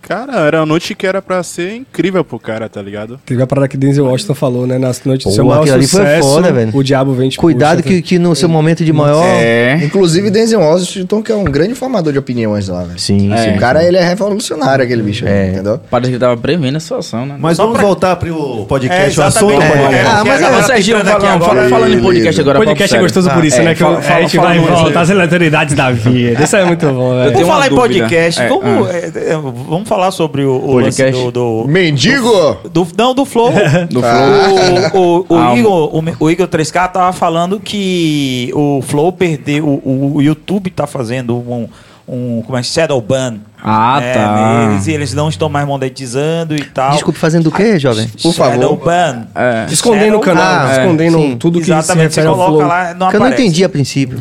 Cara, 0.01 0.39
era 0.45 0.59
uma 0.59 0.65
noite 0.65 0.93
que 0.95 1.05
era 1.07 1.21
pra 1.21 1.41
ser 1.43 1.75
incrível 1.75 2.23
pro 2.23 2.39
cara, 2.39 2.67
tá 2.67 2.81
ligado? 2.81 3.19
Teve 3.25 3.41
a 3.41 3.47
parada 3.47 3.67
que 3.67 3.77
Denzel 3.77 4.05
Washington 4.05 4.33
falou, 4.33 4.67
né? 4.67 4.77
Nas 4.77 5.03
noites 5.05 5.25
do 5.27 5.31
seu 5.31 5.45
maior 5.45 5.61
aquilo 5.61 5.75
ali 5.75 5.87
foi 5.87 5.99
sucesso, 6.01 6.27
foda, 6.27 6.51
velho. 6.51 6.71
o 6.73 6.83
diabo 6.83 7.13
vem 7.13 7.29
te 7.29 7.37
Cuidado 7.37 7.77
puxa, 7.83 7.89
que, 7.95 8.01
que 8.01 8.19
no 8.19 8.35
seu 8.35 8.49
momento 8.49 8.83
de 8.83 8.91
maior... 8.91 9.23
É. 9.25 9.79
Inclusive, 9.83 10.29
Denzel 10.29 10.59
Washington, 10.59 11.21
que 11.21 11.31
é 11.31 11.35
um 11.35 11.43
grande 11.43 11.75
formador 11.75 12.11
de 12.11 12.19
opiniões 12.19 12.67
lá, 12.67 12.83
velho. 12.83 12.99
Sim, 12.99 13.31
É. 13.31 13.37
sim. 13.37 13.57
O 13.57 13.59
cara, 13.59 13.83
ele 13.83 13.97
é 13.97 14.03
revolucionário, 14.03 14.83
aquele 14.83 15.03
bicho, 15.03 15.25
aí, 15.25 15.49
entendeu? 15.51 15.79
Parece 15.89 16.09
que 16.09 16.15
ele 16.15 16.19
tava 16.19 16.35
prevendo 16.35 16.75
a 16.77 16.79
situação, 16.79 17.25
né? 17.25 17.35
Mas 17.37 17.57
Só 17.57 17.63
vamos 17.63 17.77
pra- 17.77 17.85
voltar 17.87 18.15
pro 18.15 18.65
podcast, 18.67 19.19
É, 19.19 19.23
o 19.23 19.25
assunto. 19.27 19.51
exatamente. 19.53 19.77
podcast. 19.81 20.05
É, 20.05 20.09
Ah, 20.11 20.23
mas 20.25 20.43
a 20.43 20.47
é, 20.47 20.49
tá 20.51 20.63
Serginho, 20.63 20.97
fala- 20.97 21.15
agora. 21.15 21.39
fala- 21.45 21.69
falando 21.69 21.93
em 21.93 22.01
podcast 22.01 22.41
agora. 22.41 22.59
O 22.59 22.63
podcast 22.63 22.77
papo 22.77 22.83
é 22.83 22.87
sério. 22.87 23.03
gostoso 23.05 23.29
por 23.29 23.45
isso, 23.45 23.61
é, 23.61 23.63
né? 23.63 23.73
Que 23.75 23.79
fala- 23.81 23.99
a 23.99 24.21
gente 24.21 24.35
fala 24.35 24.49
vai 24.49 24.59
voltar 24.59 25.01
às 25.01 25.11
autoridades 25.11 25.75
da 25.75 25.91
vida. 25.91 26.41
Isso 26.43 26.55
é 26.55 26.65
muito 26.65 26.85
bom, 26.87 27.11
velho. 27.17 27.31
tenho 27.33 27.45
Vamos 27.45 27.47
uma 27.47 27.53
falar 27.53 27.67
em 27.67 27.69
dúvida. 27.69 27.99
podcast. 27.99 28.41
É, 28.41 28.47
vamos, 28.49 28.87
ah. 28.89 28.93
é, 28.93 29.31
é, 29.33 29.37
vamos 29.37 29.87
falar 29.91 30.11
sobre 30.11 30.43
o, 30.43 30.51
o 30.53 30.75
lance 30.79 31.03
Podcast? 31.03 31.21
do, 31.25 31.31
do, 31.63 31.67
Mendigo! 31.67 32.57
do- 32.71 32.87
Não, 32.97 33.13
do 33.13 33.25
Flow. 33.25 33.51
Do 33.91 33.99
O, 33.99 34.97
o, 34.97 35.25
o, 35.27 35.37
Ah, 35.37 35.55
Igor, 35.57 35.93
o, 35.95 36.03
o 36.25 36.29
Igor 36.31 36.47
3K 36.47 36.91
tava 36.93 37.11
falando 37.11 37.59
que 37.59 38.49
o 38.55 38.81
Flow 38.81 39.11
perdeu. 39.11 39.65
O, 39.67 40.13
o 40.15 40.21
YouTube 40.21 40.69
tá 40.69 40.87
fazendo 40.87 41.35
um. 41.35 41.67
um 42.07 42.41
como 42.41 42.57
é 42.57 42.61
que 42.61 42.67
Shadow 42.67 43.01
Ban. 43.01 43.39
Ah, 43.63 43.99
né, 43.99 44.13
tá. 44.13 44.67
neles, 44.67 44.87
e 44.87 44.91
eles 44.91 45.13
não 45.13 45.29
estão 45.29 45.47
mais 45.49 45.67
monetizando 45.67 46.55
e 46.55 46.63
tal. 46.63 46.91
Desculpe, 46.91 47.19
fazendo 47.19 47.47
o 47.47 47.51
quê, 47.51 47.77
jovem? 47.79 48.07
Por 48.21 48.33
favor. 48.33 48.53
Shadow 48.55 48.75
Ban. 48.77 49.27
É. 49.35 49.67
Escondendo 49.71 50.17
o 50.17 50.19
canal, 50.19 50.43
Ah, 50.67 50.73
é, 50.73 50.79
escondendo 50.81 51.17
sim. 51.17 51.37
tudo 51.37 51.59
que 51.59 51.65
se 51.65 51.71
Exatamente, 51.71 52.13
você 52.13 52.21
refere 52.21 52.27
ao 52.27 52.35
coloca 52.35 52.53
flow. 52.57 52.67
lá, 52.67 52.93
não 52.95 53.09
que 53.09 53.15
eu 53.15 53.19
não 53.19 53.27
aparece. 53.27 53.43
entendi 53.43 53.63
a 53.63 53.69
princípio. 53.69 54.17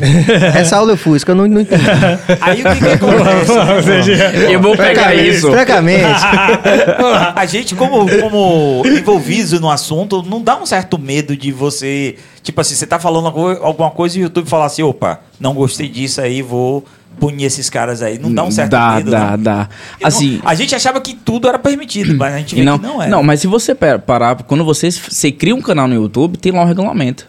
Essa 0.55 0.77
aula 0.77 0.93
eu 0.93 0.97
fui, 0.97 1.17
isso 1.17 1.25
que 1.25 1.31
eu 1.31 1.35
não, 1.35 1.47
não 1.47 1.61
entendi. 1.61 1.85
Aí 2.41 2.61
o 2.61 2.65
que, 2.65 2.77
que 2.79 2.89
acontece? 2.93 4.51
Eu 4.53 4.61
vou 4.61 4.77
pegar 4.77 5.15
isso. 5.15 5.51
Francamente. 5.51 6.05
A 7.35 7.47
gente, 7.47 7.75
como, 7.75 8.07
como 8.21 8.83
envolvido 8.87 9.61
no 9.61 9.71
assunto, 9.71 10.23
não 10.23 10.43
dá 10.43 10.57
um 10.57 10.67
certo 10.67 10.99
medo 10.99 11.37
de 11.37 11.53
você. 11.53 12.17
Tipo 12.43 12.61
assim, 12.61 12.75
você 12.75 12.87
tá 12.87 12.99
falando 12.99 13.27
alguma 13.63 13.91
coisa 13.91 14.19
e 14.19 14.23
o 14.23 14.25
YouTube 14.25 14.49
falar 14.49 14.67
assim: 14.67 14.83
opa, 14.83 15.21
não 15.39 15.55
gostei 15.55 15.89
disso 15.89 16.21
aí, 16.21 16.43
vou 16.43 16.85
punir 17.21 17.45
esses 17.45 17.69
caras 17.71 18.03
aí. 18.03 18.19
Não 18.19 18.33
dá 18.35 18.43
um 18.43 18.51
certo 18.51 18.71
Dá, 18.71 18.97
medo. 18.97 19.11
dá, 19.11 19.37
dá. 19.37 19.69
Porque 19.91 20.07
Assim, 20.07 20.41
não- 20.43 20.49
a 20.51 20.55
gente 20.55 20.75
achava 20.75 21.01
que 21.01 21.15
tudo 21.15 21.47
era 21.47 21.59
permitido, 21.59 22.17
mas 22.17 22.35
a 22.35 22.39
gente 22.39 22.55
vê 22.57 22.63
não, 22.65 22.79
que 22.79 22.87
não 22.87 23.03
é. 23.03 23.09
não, 23.09 23.23
mas 23.23 23.41
se 23.41 23.47
você 23.47 23.75
parar, 23.75 24.43
quando 24.45 24.65
você, 24.65 24.91
você 24.91 25.31
cria 25.31 25.55
um 25.55 25.61
canal 25.63 25.87
no 25.87 25.95
YouTube, 25.95 26.37
tem 26.39 26.51
lá 26.51 26.63
um 26.63 26.67
regulamento 26.67 27.29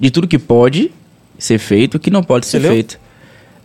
de 0.00 0.10
tudo 0.10 0.26
que 0.28 0.38
pode 0.38 0.90
ser 1.38 1.58
feito 1.58 1.96
e 1.96 2.00
que 2.00 2.10
não 2.10 2.22
pode 2.22 2.46
ser 2.46 2.60
leu? 2.60 2.70
feito. 2.72 2.98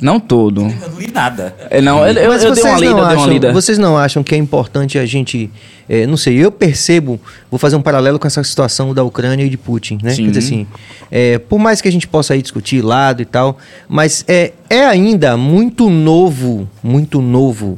Não 0.01 0.19
todo. 0.19 0.61
Eu 0.61 0.89
não 0.91 0.99
li 0.99 1.11
nada. 1.11 1.53
É, 1.69 1.81
não, 1.81 2.07
eu, 2.07 2.13
eu, 2.13 2.29
Mas 2.29 2.43
eu 2.43 2.53
dei 2.53 2.63
uma 2.63 2.71
vocês 2.77 2.81
lida, 2.81 2.91
não 2.93 2.99
eu 3.01 3.05
dei 3.07 3.15
uma 3.15 3.21
acham- 3.23 3.33
lida. 3.33 3.53
Vocês 3.53 3.77
não 3.77 3.97
acham 3.97 4.23
que 4.23 4.33
é 4.33 4.37
importante 4.37 4.97
a 4.97 5.05
gente. 5.05 5.49
é, 5.89 6.07
não 6.07 6.15
sei, 6.15 6.35
eu 6.37 6.51
percebo, 6.51 7.19
vou 7.51 7.59
fazer 7.59 7.75
um 7.75 7.81
paralelo 7.81 8.17
com 8.17 8.25
essa 8.25 8.41
situação 8.43 8.93
da 8.93 9.03
Ucrânia 9.03 9.43
e 9.43 9.49
de 9.49 9.57
Putin, 9.57 9.99
né? 10.01 10.11
Sim. 10.11 10.23
Quer 10.25 10.31
dizer 10.31 10.39
assim, 10.45 10.67
é, 11.11 11.37
por 11.37 11.59
mais 11.59 11.81
que 11.81 11.87
a 11.87 11.91
gente 11.91 12.07
possa 12.07 12.33
aí 12.33 12.41
discutir 12.41 12.81
lado 12.81 13.21
e 13.21 13.25
tal, 13.25 13.57
mas 13.89 14.23
é, 14.27 14.53
é 14.69 14.85
ainda 14.85 15.35
muito 15.35 15.89
novo, 15.89 16.69
muito 16.81 17.21
novo 17.21 17.77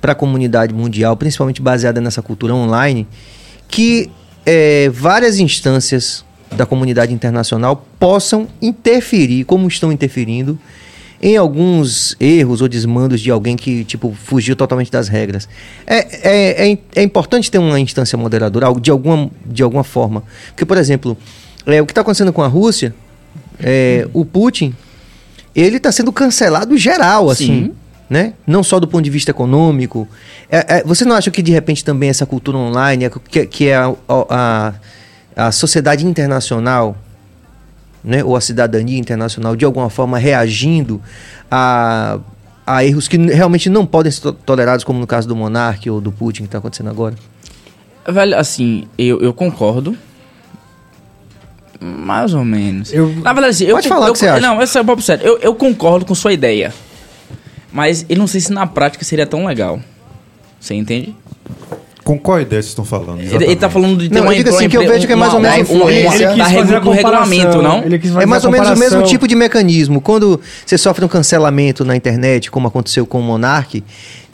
para 0.00 0.12
a 0.12 0.14
comunidade 0.14 0.72
mundial, 0.72 1.16
principalmente 1.16 1.60
baseada 1.60 2.00
nessa 2.00 2.22
cultura 2.22 2.54
online, 2.54 3.08
que 3.68 4.08
é, 4.44 4.88
várias 4.90 5.40
instâncias 5.40 6.24
da 6.56 6.64
comunidade 6.64 7.12
internacional 7.12 7.84
possam 7.98 8.46
interferir, 8.62 9.42
como 9.44 9.66
estão 9.66 9.90
interferindo, 9.90 10.56
em 11.22 11.36
alguns 11.36 12.16
erros 12.20 12.60
ou 12.60 12.68
desmandos 12.68 13.20
de 13.20 13.30
alguém 13.30 13.56
que, 13.56 13.84
tipo, 13.84 14.14
fugiu 14.14 14.54
totalmente 14.54 14.90
das 14.90 15.08
regras. 15.08 15.48
É, 15.86 15.96
é, 15.96 16.72
é, 16.72 16.78
é 16.94 17.02
importante 17.02 17.50
ter 17.50 17.58
uma 17.58 17.80
instância 17.80 18.16
moderadora, 18.18 18.72
de 18.80 18.90
alguma, 18.90 19.30
de 19.44 19.62
alguma 19.62 19.84
forma. 19.84 20.22
Porque, 20.48 20.64
por 20.64 20.76
exemplo, 20.76 21.16
é, 21.66 21.80
o 21.80 21.86
que 21.86 21.92
está 21.92 22.02
acontecendo 22.02 22.32
com 22.32 22.42
a 22.42 22.46
Rússia, 22.46 22.94
é, 23.60 24.06
o 24.12 24.24
Putin, 24.24 24.74
ele 25.54 25.78
está 25.78 25.90
sendo 25.90 26.12
cancelado 26.12 26.76
geral, 26.76 27.30
assim. 27.30 27.46
Sim. 27.46 27.74
Né? 28.08 28.34
Não 28.46 28.62
só 28.62 28.78
do 28.78 28.86
ponto 28.86 29.02
de 29.02 29.10
vista 29.10 29.32
econômico. 29.32 30.06
É, 30.48 30.78
é, 30.78 30.84
você 30.84 31.04
não 31.04 31.16
acha 31.16 31.28
que, 31.30 31.42
de 31.42 31.50
repente, 31.50 31.84
também 31.84 32.08
essa 32.08 32.24
cultura 32.24 32.56
online, 32.56 33.06
é, 33.06 33.10
que, 33.10 33.46
que 33.46 33.68
é 33.68 33.74
a, 33.74 33.92
a, 34.08 34.74
a 35.34 35.50
sociedade 35.50 36.06
internacional 36.06 36.96
né, 38.06 38.22
ou 38.24 38.36
a 38.36 38.40
cidadania 38.40 38.96
internacional 38.98 39.54
de 39.56 39.64
alguma 39.64 39.90
forma 39.90 40.16
reagindo 40.16 41.02
a, 41.50 42.18
a 42.66 42.84
erros 42.84 43.08
que 43.08 43.16
realmente 43.18 43.68
não 43.68 43.84
podem 43.84 44.10
ser 44.12 44.20
to- 44.22 44.32
tolerados, 44.32 44.84
como 44.84 44.98
no 45.00 45.06
caso 45.06 45.26
do 45.26 45.34
Monark 45.36 45.90
ou 45.90 46.00
do 46.00 46.10
Putin 46.12 46.42
que 46.42 46.46
está 46.48 46.58
acontecendo 46.58 46.88
agora? 46.88 47.14
Velho, 48.08 48.38
assim, 48.38 48.86
eu, 48.96 49.20
eu 49.20 49.34
concordo. 49.34 49.96
Mais 51.80 52.32
ou 52.32 52.44
menos. 52.44 52.92
Eu- 52.92 53.08
Na 53.16 53.32
verdade, 53.32 53.50
assim, 53.50 53.64
eu 53.64 53.74
Pode 53.74 53.88
con- 53.88 53.94
falar 53.96 54.06
eu, 54.06 54.10
o 54.10 54.12
que 54.14 54.18
você 54.20 54.28
acha. 54.28 54.40
Não, 54.40 54.62
essa 54.62 54.78
é 54.78 54.82
o 54.82 54.84
papo 54.84 55.02
sério. 55.02 55.26
Eu, 55.26 55.38
eu 55.38 55.54
concordo 55.54 56.06
com 56.06 56.14
sua 56.14 56.32
ideia. 56.32 56.72
Mas 57.72 58.06
eu 58.08 58.16
não 58.16 58.26
sei 58.26 58.40
se 58.40 58.50
na 58.52 58.66
prática 58.66 59.04
seria 59.04 59.26
tão 59.26 59.44
legal. 59.44 59.78
Você 60.58 60.74
entende? 60.74 61.14
Com 62.06 62.16
qual 62.16 62.40
ideia 62.40 62.62
vocês 62.62 62.70
estão 62.70 62.84
falando? 62.84 63.20
Ele, 63.20 63.44
ele 63.46 63.56
tá 63.56 63.68
falando 63.68 63.98
de 63.98 64.08
ter 64.08 64.14
Não, 64.14 64.22
uma 64.22 64.32
eu 64.32 64.36
digo 64.36 64.50
assim 64.54 64.68
que 64.68 64.76
eu 64.76 64.86
vejo 64.86 65.08
que 65.08 65.12
é 65.12 65.16
mais 65.16 65.34
ou 65.34 65.40
menos 65.40 65.56
uma- 65.56 65.62
influência. 65.62 66.10
da 66.10 66.14
Ele 66.14 66.34
quis 66.34 66.52
fazer 66.52 66.54
regu- 66.54 66.76
a 66.76 66.78
do 66.78 66.90
regulamento, 66.92 67.60
não? 67.62 67.82
É 68.22 68.26
mais 68.26 68.44
ou 68.44 68.50
menos 68.52 68.68
o 68.70 68.76
mesmo 68.76 69.02
tipo 69.02 69.26
de 69.26 69.34
mecanismo. 69.34 70.00
Quando 70.00 70.40
você 70.64 70.78
sofre 70.78 71.04
um 71.04 71.08
cancelamento 71.08 71.84
na 71.84 71.96
internet, 71.96 72.48
como 72.48 72.68
aconteceu 72.68 73.04
com 73.06 73.18
o 73.18 73.22
Monark, 73.24 73.82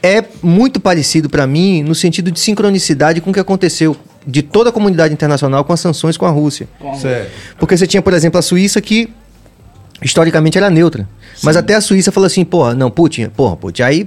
é 0.02 0.22
muito 0.42 0.80
parecido 0.80 1.30
para 1.30 1.46
mim 1.46 1.82
no 1.82 1.94
sentido 1.94 2.30
de 2.30 2.38
sincronicidade 2.40 3.22
com 3.22 3.30
o 3.30 3.32
que 3.32 3.40
aconteceu 3.40 3.96
de 4.26 4.42
toda 4.42 4.68
a 4.68 4.72
comunidade 4.72 5.14
internacional 5.14 5.64
com 5.64 5.72
as 5.72 5.80
sanções 5.80 6.18
com 6.18 6.26
a 6.26 6.30
Rússia. 6.30 6.68
Certo. 7.00 7.30
Porque 7.58 7.74
você 7.74 7.86
tinha, 7.86 8.02
por 8.02 8.12
exemplo, 8.12 8.38
a 8.38 8.42
Suíça 8.42 8.82
que 8.82 9.08
historicamente 10.02 10.58
era 10.58 10.68
neutra. 10.68 11.08
Mas 11.42 11.56
até 11.56 11.74
a 11.74 11.80
Suíça 11.80 12.12
falou 12.12 12.26
assim, 12.26 12.44
porra, 12.44 12.74
não, 12.74 12.90
Putin, 12.90 13.28
porra, 13.30 13.56
Putin, 13.56 13.82
aí. 13.82 14.06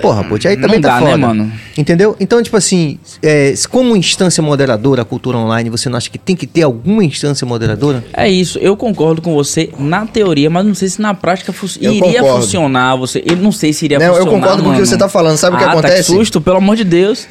Porra, 0.00 0.24
Putin, 0.24 0.48
aí 0.48 0.56
Não 0.56 0.62
também 0.62 0.80
tá 0.80 0.88
dá, 0.88 1.00
né, 1.04 1.10
foda. 1.12 1.18
mano? 1.18 1.52
Entendeu? 1.76 2.16
Então, 2.18 2.42
tipo 2.42 2.56
assim, 2.56 2.98
é, 3.22 3.52
como 3.70 3.96
instância 3.96 4.42
moderadora 4.42 5.02
a 5.02 5.04
cultura 5.04 5.36
online, 5.38 5.68
você 5.70 5.88
não 5.88 5.96
acha 5.98 6.08
que 6.10 6.18
tem 6.18 6.34
que 6.36 6.46
ter 6.46 6.62
alguma 6.62 7.04
instância 7.04 7.46
moderadora? 7.46 8.04
É 8.12 8.28
isso, 8.28 8.58
eu 8.58 8.76
concordo 8.76 9.20
com 9.22 9.34
você 9.34 9.70
na 9.78 10.06
teoria, 10.06 10.48
mas 10.50 10.64
não 10.66 10.74
sei 10.74 10.88
se 10.88 11.00
na 11.00 11.14
prática 11.14 11.52
fu- 11.52 11.66
Eu 11.80 11.92
iria 11.92 12.20
concordo. 12.20 12.42
funcionar. 12.42 12.96
Você, 12.96 13.22
eu 13.26 13.36
não 13.36 13.52
sei 13.52 13.72
se 13.72 13.84
iria 13.84 13.98
Não, 13.98 14.06
eu 14.06 14.14
funcionar. 14.24 14.30
concordo 14.40 14.62
com 14.62 14.68
o 14.68 14.72
que 14.72 14.78
mano. 14.78 14.86
você 14.86 14.96
tá 14.96 15.08
falando. 15.08 15.36
Sabe 15.36 15.56
o 15.56 15.58
que 15.58 15.64
ah, 15.64 15.68
Tá 15.68 15.72
acontece? 15.74 15.96
que 15.96 16.02
susto, 16.18 16.40
pelo 16.40 16.56
amor 16.58 16.76
de 16.76 16.84
Deus. 16.84 17.26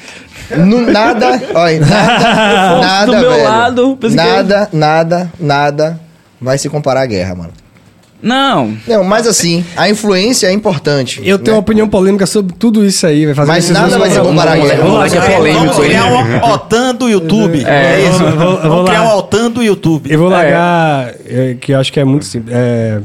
No- 0.55 0.81
nada, 0.91 1.41
olha, 1.53 1.79
nada, 1.79 2.79
nada, 2.81 3.05
Do 3.05 3.11
meu 3.17 3.31
velho. 3.31 3.43
lado, 3.43 3.97
nada, 4.13 4.69
nada, 4.73 5.31
nada 5.39 5.99
vai 6.41 6.57
se 6.57 6.67
comparar 6.69 7.01
à 7.01 7.05
guerra, 7.05 7.35
mano. 7.35 7.51
Não. 8.21 8.77
Não, 8.87 9.03
mas 9.03 9.25
assim, 9.27 9.63
a 9.75 9.89
influência 9.89 10.47
é 10.47 10.51
importante. 10.53 11.19
Eu 11.23 11.37
tenho 11.39 11.53
né? 11.53 11.53
uma 11.53 11.59
opinião 11.61 11.87
polêmica 11.89 12.25
sobre 12.25 12.53
tudo 12.57 12.85
isso 12.85 13.05
aí. 13.07 13.25
Vai 13.25 13.33
fazer 13.35 13.47
Mas 13.51 13.69
nada 13.69 13.97
vai 13.97 14.09
se 14.11 14.19
comparar 14.19 14.57
guerra. 14.57 14.83
Vamos 14.83 14.97
lá, 14.99 15.09
que 15.09 15.17
é 15.17 15.35
polêmico 15.37 15.65
Vamos 15.65 15.79
criar 15.85 16.05
um 16.05 16.51
OTAN 16.53 16.95
do 16.95 17.09
YouTube. 17.09 17.63
É, 17.65 18.01
Eu 18.05 18.09
isso. 18.09 18.19
vou- 18.19 18.31
vou- 18.37 18.57
Vamos 18.61 18.85
criar 18.89 19.03
um 19.03 19.17
OTAN 19.17 19.51
do 19.51 19.63
YouTube. 19.63 20.11
Eu 20.11 20.19
vou 20.19 20.29
largar, 20.29 21.13
é, 21.25 21.55
que 21.59 21.71
eu 21.73 21.79
acho 21.79 21.91
que 21.91 21.99
é 21.99 22.03
muito 22.03 22.25
simples. 22.25 22.53
É, 22.55 23.01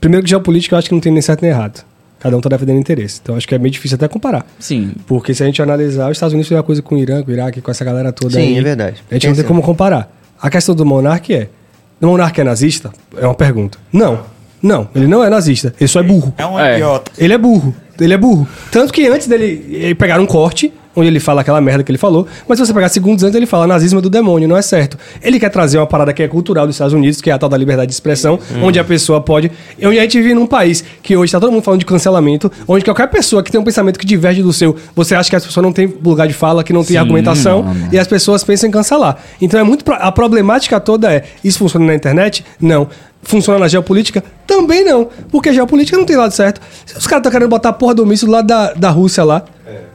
primeiro 0.00 0.22
que 0.24 0.30
geopolítica 0.30 0.74
eu 0.74 0.78
acho 0.78 0.88
que 0.88 0.94
não 0.94 1.00
tem 1.00 1.12
nem 1.12 1.22
certo 1.22 1.42
nem 1.42 1.50
errado. 1.50 1.84
Cada 2.20 2.36
um 2.36 2.40
tá 2.40 2.48
defendendo 2.50 2.78
interesse. 2.78 3.18
Então 3.22 3.34
acho 3.34 3.48
que 3.48 3.54
é 3.54 3.58
meio 3.58 3.70
difícil 3.72 3.94
até 3.96 4.06
comparar. 4.06 4.44
Sim. 4.58 4.92
Porque 5.06 5.32
se 5.34 5.42
a 5.42 5.46
gente 5.46 5.60
analisar, 5.62 6.06
os 6.10 6.12
Estados 6.16 6.32
Unidos 6.34 6.48
fizeram 6.48 6.60
uma 6.60 6.66
coisa 6.66 6.82
com 6.82 6.94
o 6.94 6.98
Irã, 6.98 7.22
com 7.22 7.30
o 7.30 7.34
Iraque, 7.34 7.60
com 7.62 7.70
essa 7.70 7.82
galera 7.84 8.12
toda 8.12 8.34
Sim, 8.34 8.40
aí. 8.40 8.58
é 8.58 8.62
verdade. 8.62 9.02
A 9.10 9.14
gente 9.14 9.28
não 9.28 9.34
tem 9.34 9.44
como 9.44 9.62
comparar. 9.62 10.14
A 10.40 10.50
questão 10.50 10.74
do 10.74 10.84
Monark 10.84 11.32
é, 11.34 11.48
O 12.00 12.06
monarca 12.06 12.40
é 12.40 12.44
nazista? 12.44 12.90
É 13.16 13.24
uma 13.26 13.34
pergunta. 13.34 13.78
Não. 13.92 14.20
Não, 14.62 14.88
ele 14.94 15.06
não 15.06 15.22
é 15.24 15.30
nazista. 15.30 15.74
Ele 15.80 15.88
só 15.88 16.00
é 16.00 16.02
burro. 16.02 16.34
É 16.36 16.46
um 16.46 16.58
É. 16.58 16.74
idiota. 16.74 17.10
Ele 17.18 17.32
é 17.32 17.38
burro. 17.38 17.74
Ele 17.98 18.14
é 18.14 18.16
burro. 18.16 18.48
Tanto 18.70 18.92
que 18.92 19.06
antes 19.06 19.26
dele 19.26 19.66
ele 19.70 19.94
pegaram 19.94 20.22
um 20.24 20.26
corte, 20.26 20.72
onde 20.96 21.06
ele 21.06 21.20
fala 21.20 21.42
aquela 21.42 21.60
merda 21.60 21.84
que 21.84 21.90
ele 21.92 21.98
falou, 21.98 22.26
mas 22.48 22.58
se 22.58 22.66
você 22.66 22.72
pegar 22.74 22.88
segundos 22.88 23.22
antes, 23.22 23.36
ele 23.36 23.46
fala 23.46 23.64
nazismo 23.66 24.00
é 24.00 24.02
do 24.02 24.10
demônio, 24.10 24.48
não 24.48 24.56
é 24.56 24.62
certo. 24.62 24.98
Ele 25.22 25.38
quer 25.38 25.48
trazer 25.50 25.78
uma 25.78 25.86
parada 25.86 26.12
que 26.12 26.22
é 26.22 26.26
cultural 26.26 26.66
dos 26.66 26.74
Estados 26.74 26.92
Unidos, 26.94 27.20
que 27.20 27.30
é 27.30 27.32
a 27.32 27.38
tal 27.38 27.48
da 27.48 27.56
liberdade 27.56 27.88
de 27.88 27.92
expressão, 27.94 28.38
onde 28.62 28.78
a 28.78 28.84
pessoa 28.84 29.20
pode. 29.20 29.52
Onde 29.82 29.98
a 29.98 30.02
gente 30.02 30.20
vive 30.20 30.34
num 30.34 30.46
país 30.46 30.82
que 31.02 31.14
hoje 31.16 31.26
está 31.26 31.38
todo 31.38 31.52
mundo 31.52 31.62
falando 31.62 31.78
de 31.80 31.86
cancelamento, 31.86 32.50
onde 32.66 32.84
qualquer 32.84 33.06
pessoa 33.08 33.42
que 33.42 33.52
tem 33.52 33.60
um 33.60 33.64
pensamento 33.64 33.98
que 33.98 34.06
diverge 34.06 34.42
do 34.42 34.52
seu, 34.52 34.74
você 34.96 35.14
acha 35.14 35.28
que 35.30 35.36
as 35.36 35.44
pessoas 35.46 35.62
não 35.62 35.72
têm 35.72 35.94
lugar 36.02 36.26
de 36.26 36.34
fala, 36.34 36.64
que 36.64 36.72
não 36.72 36.82
tem 36.82 36.96
argumentação, 36.96 37.64
e 37.92 37.98
as 37.98 38.06
pessoas 38.08 38.42
pensam 38.42 38.68
em 38.68 38.72
cancelar. 38.72 39.16
Então 39.40 39.60
é 39.60 39.62
muito. 39.62 39.84
pro- 39.84 39.94
A 39.94 40.10
problemática 40.10 40.80
toda 40.80 41.12
é: 41.12 41.22
isso 41.44 41.58
funciona 41.58 41.84
na 41.86 41.94
internet? 41.94 42.44
Não. 42.60 42.88
Funciona 43.22 43.58
na 43.58 43.68
geopolítica? 43.68 44.24
Também 44.46 44.84
não. 44.84 45.08
Porque 45.30 45.50
a 45.50 45.52
geopolítica 45.52 45.96
não 45.96 46.04
tem 46.04 46.16
lado 46.16 46.32
certo. 46.32 46.60
Se 46.86 46.96
os 46.96 47.06
caras 47.06 47.20
estão 47.20 47.30
querendo 47.32 47.48
botar 47.48 47.68
a 47.68 47.72
porra 47.72 47.94
do 47.94 48.06
míssil 48.06 48.28
lá 48.30 48.40
da, 48.42 48.72
da 48.72 48.90
Rússia 48.90 49.22
lá. 49.24 49.44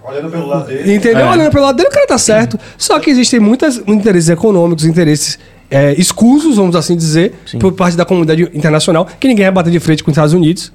Olhando 0.08 0.30
pelo 0.30 0.48
lado 0.48 0.68
dele. 0.68 0.94
Entendeu? 0.96 1.26
É. 1.26 1.32
Olhando 1.32 1.52
pelo 1.52 1.66
lado 1.66 1.76
dele, 1.76 1.90
o 1.90 1.92
cara 1.92 2.06
tá 2.06 2.18
certo. 2.18 2.60
Só 2.78 3.00
que 3.00 3.10
existem 3.10 3.40
muitos 3.40 3.82
interesses 3.88 4.30
econômicos, 4.30 4.86
interesses 4.86 5.40
é, 5.70 5.94
escusos, 6.00 6.58
vamos 6.58 6.76
assim 6.76 6.96
dizer, 6.96 7.34
por 7.60 7.74
parte 7.74 7.98
da 7.98 8.06
comunidade 8.06 8.44
internacional, 8.54 9.08
que 9.20 9.28
ninguém 9.28 9.46
vai 9.46 9.52
bater 9.52 9.72
de 9.72 9.80
frente 9.80 10.04
com 10.04 10.12
os 10.12 10.16
Estados 10.16 10.34
Unidos. 10.34 10.72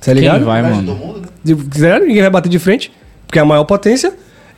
Tá 0.00 0.12
Quem 0.12 0.14
ligado? 0.14 0.44
vai, 0.44 0.62
mano? 0.62 1.22
De- 1.42 1.56
Zero, 1.76 2.06
ninguém 2.06 2.22
vai 2.22 2.30
bater 2.30 2.48
de 2.48 2.58
frente, 2.60 2.92
porque 3.26 3.40
é 3.40 3.42
a 3.42 3.44
maior 3.44 3.64
potência. 3.64 4.12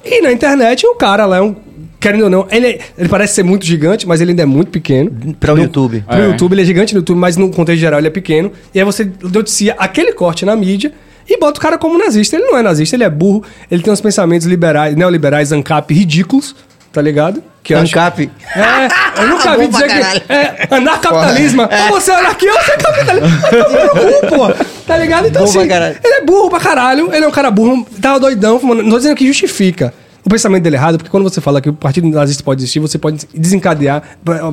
E 0.05 0.21
na 0.21 0.31
internet, 0.31 0.87
o 0.87 0.95
cara 0.95 1.25
lá 1.25 1.39
é 1.39 1.41
um. 1.41 1.57
Querendo 2.01 2.25
ou 2.25 2.31
não, 2.31 2.47
ele, 2.51 2.67
é- 2.67 2.79
ele 2.97 3.09
parece 3.11 3.35
ser 3.35 3.43
muito 3.43 3.65
gigante, 3.67 4.09
mas 4.09 4.21
ele 4.23 4.31
ainda 4.31 4.43
é 4.43 4.47
muito 4.47 4.71
pequeno. 4.71 5.11
Para 5.39 5.53
o 5.55 5.59
YouTube. 5.59 6.03
Pro 6.09 6.17
É. 6.19 6.27
YouTube, 6.29 6.55
ele 6.55 6.63
é 6.63 6.65
gigante 6.65 6.95
no 6.95 7.01
YouTube, 7.01 7.19
mas 7.19 7.37
no 7.37 7.51
contexto 7.51 7.79
geral 7.81 8.01
ele 8.01 8.09
é 8.09 8.11
pequeno. 8.11 8.51
E 8.75 8.79
aí 8.79 8.85
você 8.87 9.11
noticia 9.23 9.75
aquele 9.79 10.13
corte 10.13 10.47
na 10.47 10.57
mídia 10.57 10.93
e 11.29 11.39
bota 11.39 11.59
o 11.59 11.63
cara 11.63 11.77
como 11.77 11.99
nazista. 11.99 12.37
Ele 12.37 12.47
não 12.47 12.57
é 12.57 12.63
nazista, 12.63 12.97
ele 12.97 13.05
é 13.05 13.11
burro, 13.11 13.45
ele 13.71 13.83
tem 13.83 13.93
uns 13.93 14.01
pensamentos 14.01 14.47
liberais, 14.47 14.97
neoliberais, 14.97 15.53
ANCAP 15.53 15.93
ridículos, 15.93 16.57
tá 16.91 17.03
ligado? 17.03 17.43
Que 17.63 17.75
acho- 17.75 17.93
Ancap. 17.95 18.31
é, 18.57 19.21
eu 19.23 19.29
nunca 19.29 19.51
vi 19.59 19.67
Bom 19.69 19.79
pra 19.79 19.87
dizer 19.87 20.21
que. 20.23 20.33
É, 20.33 20.69
anarcapitalismo. 20.71 21.63
Ou 21.91 22.01
você 22.01 22.11
é 22.13 22.15
anarquia 22.19 22.51
ou 22.51 22.59
você 22.63 22.71
é 22.73 22.77
capitalista. 22.79 23.57
É 23.57 23.95
burro, 23.95 24.55
pô. 24.55 24.65
Tá 24.87 24.97
ligado? 24.97 25.29
Então, 25.29 25.45
Bom 25.45 25.49
assim, 25.51 25.61
ele 25.61 26.15
é 26.15 26.25
burro 26.25 26.49
pra 26.49 26.59
caralho. 26.61 27.15
Ele 27.15 27.25
é 27.27 27.29
um 27.29 27.31
cara 27.31 27.51
burro, 27.51 27.87
tava 28.01 28.19
doidão. 28.19 28.59
fumando. 28.59 28.83
Não 28.83 28.91
tô 28.91 28.97
dizendo 28.97 29.15
que 29.17 29.27
justifica 29.27 29.93
o 30.25 30.29
pensamento 30.29 30.63
dele 30.63 30.77
errado, 30.77 30.99
porque 30.99 31.11
quando 31.11 31.23
você 31.25 31.41
fala 31.41 31.61
que 31.61 31.69
o 31.69 31.73
partido 31.73 32.09
nazista 32.09 32.43
pode 32.43 32.61
existir, 32.61 32.79
você 32.81 32.99
pode 32.99 33.27
desencadear, 33.35 34.03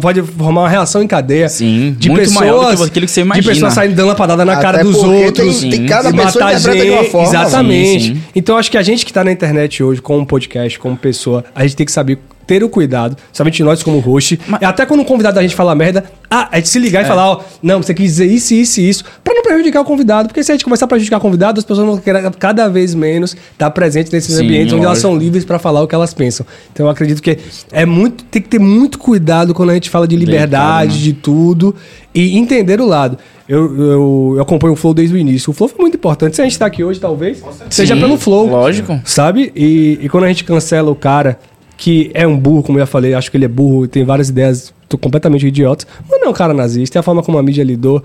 pode 0.01 0.21
formar 0.21 0.61
uma 0.61 0.69
reação 0.69 1.01
em 1.03 1.07
cadeia. 1.07 1.49
Sim, 1.49 1.95
de 1.97 2.09
muito 2.09 2.21
pessoas, 2.23 2.39
maior 2.39 2.71
do 2.71 2.77
que 2.77 2.83
aquilo 2.83 3.05
que 3.05 3.11
você 3.11 3.21
De 3.21 3.25
imagina. 3.27 3.53
pessoas 3.53 3.73
saindo 3.73 3.95
dando 3.95 4.07
lapadada 4.07 4.45
na 4.45 4.53
Até 4.53 4.61
cara 4.61 4.83
dos 4.83 4.95
outros. 4.95 5.59
tem- 5.59 5.69
tem 5.69 5.85
e 5.85 5.87
cada 5.89 6.11
pessoa 6.11 6.25
matar 6.45 6.51
interpreta 6.59 6.83
de 6.85 6.89
uma 6.91 7.01
gente. 7.01 7.11
forma. 7.11 7.27
Exatamente. 7.27 8.03
Sim, 8.03 8.15
sim. 8.15 8.21
Então 8.35 8.57
acho 8.57 8.71
que 8.71 8.77
a 8.77 8.81
gente 8.83 9.05
que 9.05 9.11
tá 9.13 9.23
na 9.23 9.31
internet 9.31 9.83
hoje, 9.83 10.01
como 10.01 10.25
podcast, 10.25 10.79
como 10.79 10.95
pessoa, 10.95 11.43
a 11.53 11.63
gente 11.63 11.75
tem 11.75 11.85
que 11.85 11.91
saber 11.91 12.19
ter 12.47 12.63
o 12.63 12.69
cuidado, 12.69 13.17
somente 13.33 13.61
nós 13.61 13.83
como 13.83 13.99
host, 13.99 14.39
e 14.61 14.65
até 14.65 14.85
quando 14.85 15.01
um 15.01 15.05
convidado 15.05 15.35
da 15.35 15.41
gente 15.41 15.53
fala 15.55 15.75
merda, 15.75 16.05
ah, 16.31 16.47
a 16.51 16.55
gente 16.55 16.69
se 16.69 16.79
ligar 16.79 17.03
e 17.03 17.05
falar, 17.05 17.29
ó, 17.29 17.41
não, 17.61 17.83
você 17.83 17.93
quis 17.93 18.11
dizer 18.11 18.25
isso, 18.25 18.53
isso 18.53 18.79
e 18.79 18.89
isso, 18.89 19.03
pra 19.23 19.33
não 19.33 19.43
prejudicar 19.43 19.81
o 19.81 19.85
convidado, 19.85 20.29
porque 20.29 20.41
se 20.41 20.51
a 20.51 20.55
gente 20.55 20.63
começar 20.63 20.85
a 20.85 20.87
prejudicar 20.87 21.17
o 21.17 21.21
convidado, 21.21 21.59
as 21.59 21.65
pessoas 21.65 21.85
vão 21.85 21.97
querer 21.97 22.31
cada 22.39 22.69
vez 22.69 22.95
menos 22.95 23.35
estar 23.51 23.69
presentes 23.71 24.11
nesses 24.11 24.35
Sim, 24.35 24.45
ambientes 24.45 24.73
onde 24.73 24.85
elas 24.85 24.99
são 24.99 25.17
livres 25.17 25.43
pra 25.43 25.59
falar 25.59 25.81
o 25.81 25.87
que 25.87 25.93
elas 25.93 26.13
pensam. 26.13 26.45
Então 26.71 26.85
eu 26.85 26.89
acredito 26.89 27.21
que 27.21 27.37
é 27.71 27.85
muito, 27.85 28.23
tem 28.25 28.41
que 28.41 28.47
ter 28.47 28.59
muito 28.59 28.97
cuidado 28.97 29.53
quando 29.53 29.71
a 29.71 29.73
gente 29.73 29.89
fala 29.89 30.07
de 30.07 30.15
liberdade, 30.15 30.97
né? 30.97 31.03
de 31.03 31.13
tudo, 31.13 31.75
e 32.15 32.37
entender 32.37 32.79
o 32.79 32.85
lado. 32.85 33.17
Eu, 33.47 33.77
eu, 33.77 34.33
eu 34.35 34.41
acompanho 34.41 34.73
o 34.73 34.75
Flow 34.75 34.93
desde 34.93 35.15
o 35.15 35.17
início. 35.17 35.51
O 35.51 35.53
Flow 35.53 35.69
foi 35.69 35.79
muito 35.79 35.95
importante. 35.95 36.35
Se 36.35 36.41
a 36.41 36.43
gente 36.43 36.59
tá 36.59 36.65
aqui 36.65 36.83
hoje, 36.83 36.99
talvez, 36.99 37.41
seja 37.69 37.95
Sim, 37.95 38.01
pelo 38.01 38.17
Flow. 38.17 38.47
lógico. 38.47 38.99
Sabe? 39.05 39.53
E, 39.55 39.99
e 40.01 40.09
quando 40.09 40.25
a 40.25 40.27
gente 40.27 40.43
cancela 40.43 40.91
o 40.91 40.95
cara 40.95 41.39
que 41.77 42.09
é 42.13 42.25
um 42.27 42.37
burro, 42.37 42.63
como 42.63 42.77
eu 42.77 42.81
já 42.81 42.85
falei, 42.87 43.13
acho 43.13 43.29
que 43.31 43.37
ele 43.37 43.45
é 43.45 43.47
burro 43.47 43.85
e 43.85 43.87
tem 43.87 44.03
várias 44.03 44.29
ideias 44.29 44.73
tô 44.89 44.97
completamente 44.97 45.45
idiotas, 45.45 45.85
mas 46.09 46.17
não 46.21 46.27
é 46.27 46.29
um 46.29 46.33
cara 46.33 46.53
nazista, 46.53 46.97
é 46.97 47.01
a 47.01 47.03
forma 47.03 47.21
como 47.21 47.37
a 47.37 47.43
mídia 47.43 47.61
lidou 47.61 48.01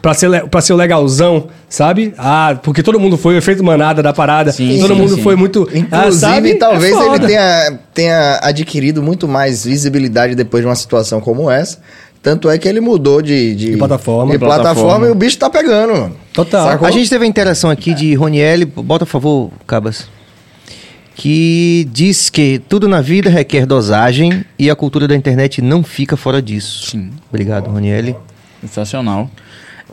pra 0.00 0.14
ser, 0.14 0.46
pra 0.48 0.60
ser 0.60 0.72
o 0.72 0.76
legalzão, 0.76 1.48
sabe? 1.68 2.14
Ah, 2.16 2.56
porque 2.62 2.84
todo 2.84 3.00
mundo 3.00 3.16
foi 3.16 3.34
o 3.34 3.38
efeito 3.38 3.64
manada 3.64 4.00
da 4.00 4.12
parada, 4.12 4.52
Sim, 4.52 4.78
todo 4.78 4.94
sim, 4.94 5.00
mundo 5.00 5.16
sim. 5.16 5.22
foi 5.22 5.34
muito. 5.34 5.68
ah, 5.72 5.76
Inclusive, 5.76 6.20
sabe? 6.20 6.54
talvez 6.54 6.94
É 6.96 7.06
ele 7.06 7.18
tenha, 7.26 7.78
tenha 7.92 8.38
adquirido 8.44 9.02
muito 9.02 9.26
mais 9.26 9.64
visibilidade 9.64 10.36
depois 10.36 10.62
de 10.62 10.68
uma 10.68 10.76
situação 10.76 11.20
como 11.20 11.50
essa. 11.50 11.78
Tanto 12.22 12.48
é 12.48 12.56
que 12.58 12.66
ele 12.68 12.80
mudou 12.80 13.20
de, 13.20 13.54
de, 13.54 13.70
De 13.72 13.76
plataforma. 13.76 14.32
de 14.32 14.38
plataforma, 14.38 14.74
Plataforma. 14.74 15.06
e 15.08 15.10
o 15.10 15.14
bicho 15.16 15.36
tá 15.36 15.50
pegando, 15.50 15.92
mano. 15.94 16.16
Total. 16.32 16.68
Sacou? 16.68 16.86
A 16.88 16.90
gente 16.92 17.10
teve 17.10 17.24
a 17.24 17.28
interação 17.28 17.68
aqui 17.70 17.92
de 17.92 18.14
Roniel, 18.14 18.64
bota 18.66 19.04
por 19.04 19.10
favor, 19.10 19.50
Cabas, 19.66 20.06
que 21.14 21.88
diz 21.92 22.28
que 22.28 22.58
tudo 22.68 22.88
na 22.88 23.00
vida 23.00 23.30
requer 23.30 23.66
dosagem 23.66 24.44
e 24.58 24.68
a 24.68 24.76
cultura 24.76 25.06
da 25.06 25.14
internet 25.14 25.62
não 25.62 25.82
fica 25.82 26.16
fora 26.16 26.42
disso. 26.42 26.90
Sim. 26.90 27.10
Obrigado, 27.28 27.70
Roniel. 27.70 28.20
Sensacional. 28.60 29.30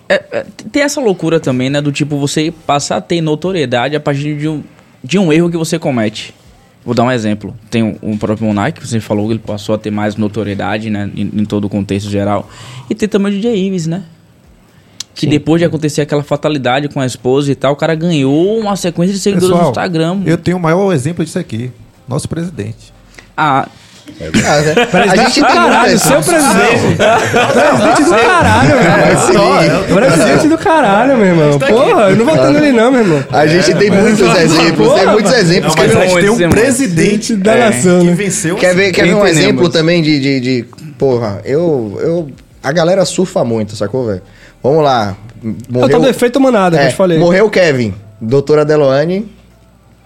É, 0.09 0.23
é, 0.31 0.45
tem 0.71 0.83
essa 0.83 0.99
loucura 0.99 1.39
também, 1.39 1.69
né? 1.69 1.81
Do 1.81 1.91
tipo, 1.91 2.17
você 2.17 2.53
passar 2.65 2.97
a 2.97 3.01
ter 3.01 3.21
notoriedade 3.21 3.95
a 3.95 3.99
partir 3.99 4.35
de 4.37 4.47
um, 4.47 4.63
de 5.03 5.19
um 5.19 5.31
erro 5.31 5.49
que 5.49 5.57
você 5.57 5.77
comete. 5.77 6.33
Vou 6.83 6.95
dar 6.95 7.03
um 7.03 7.11
exemplo. 7.11 7.55
Tem 7.69 7.83
o 7.83 7.97
um, 8.01 8.17
próprio 8.17 8.47
Monark, 8.47 8.79
que 8.79 8.87
você 8.87 8.99
falou 8.99 9.27
que 9.27 9.33
ele 9.33 9.39
passou 9.39 9.75
a 9.75 9.77
ter 9.77 9.91
mais 9.91 10.15
notoriedade, 10.15 10.89
né? 10.89 11.09
Em, 11.15 11.31
em 11.33 11.45
todo 11.45 11.65
o 11.65 11.69
contexto 11.69 12.09
geral. 12.09 12.49
E 12.89 12.95
tem 12.95 13.07
também 13.07 13.31
o 13.31 13.35
DJ 13.35 13.67
Ives, 13.67 13.85
né? 13.85 14.03
Que 15.13 15.21
Sim. 15.25 15.29
depois 15.29 15.59
de 15.59 15.65
acontecer 15.65 16.01
aquela 16.01 16.23
fatalidade 16.23 16.87
com 16.87 16.99
a 17.01 17.05
esposa 17.05 17.51
e 17.51 17.55
tal, 17.55 17.73
o 17.73 17.75
cara 17.75 17.93
ganhou 17.95 18.57
uma 18.59 18.75
sequência 18.75 19.13
de 19.13 19.19
seguidores 19.19 19.49
no 19.49 19.55
Pessoal, 19.57 19.71
Instagram. 19.71 20.21
eu 20.25 20.37
tenho 20.37 20.57
o 20.57 20.59
maior 20.59 20.93
exemplo 20.93 21.23
disso 21.25 21.37
aqui. 21.37 21.69
Nosso 22.07 22.27
presidente. 22.29 22.93
Ah, 23.35 23.67
Ah, 24.19 24.61
né? 24.61 24.85
Presidente 24.85 25.39
do 25.41 25.47
caralho, 25.47 25.99
seu 25.99 26.21
presidente. 26.21 26.97
presidente 27.53 28.03
do 28.03 28.09
caralho, 28.15 28.67
meu 28.67 28.77
irmão. 28.77 30.07
Presidente 30.09 30.47
do 30.47 30.57
caralho, 30.57 31.17
meu 31.17 31.25
irmão. 31.27 31.59
Porra, 31.59 32.01
eu 32.09 32.15
não 32.17 32.25
votando 32.25 32.59
nele 32.59 32.71
não, 32.71 32.91
meu 32.91 33.01
irmão. 33.01 33.23
A 33.31 33.47
gente 33.47 33.73
tem 33.75 33.89
muitos 33.91 34.19
exemplos, 34.37 34.93
tem 34.93 35.07
muitos 35.07 35.31
exemplos. 35.33 35.75
Não, 35.75 35.83
mas 35.83 35.91
Quer 35.91 35.97
a 35.97 35.99
ver, 35.99 36.09
gente 36.09 36.37
tem 36.37 36.47
um 36.47 36.49
presidente 36.49 37.35
da 37.35 37.55
nação, 37.55 37.99
que 37.99 38.05
né? 38.05 38.13
venceu. 38.13 38.55
quer 38.55 38.75
ver, 38.75 38.91
quer 38.91 39.03
ver 39.03 39.13
um 39.15 39.19
Entendemos. 39.19 39.37
exemplo 39.39 39.69
também 39.69 40.01
de, 40.01 40.19
de, 40.19 40.39
de- 40.39 40.65
Porra, 40.97 41.41
eu, 41.45 41.97
eu. 42.01 42.29
A 42.63 42.71
galera 42.71 43.03
surfa 43.05 43.43
muito, 43.43 43.75
sacou, 43.75 44.05
velho? 44.05 44.21
Vamos 44.63 44.83
lá. 44.83 45.15
Eu 45.43 45.55
Morreu, 45.69 45.89
tô 45.89 45.99
do 45.99 46.07
efeito 46.09 46.39
manada, 46.39 46.77
que 46.77 46.83
eu 46.83 46.87
é, 46.87 46.89
te 46.91 46.95
falei. 46.95 47.17
morreu 47.17 47.45
o 47.47 47.49
Kevin. 47.49 47.93
Doutora 48.19 48.63
Deloane. 48.63 49.25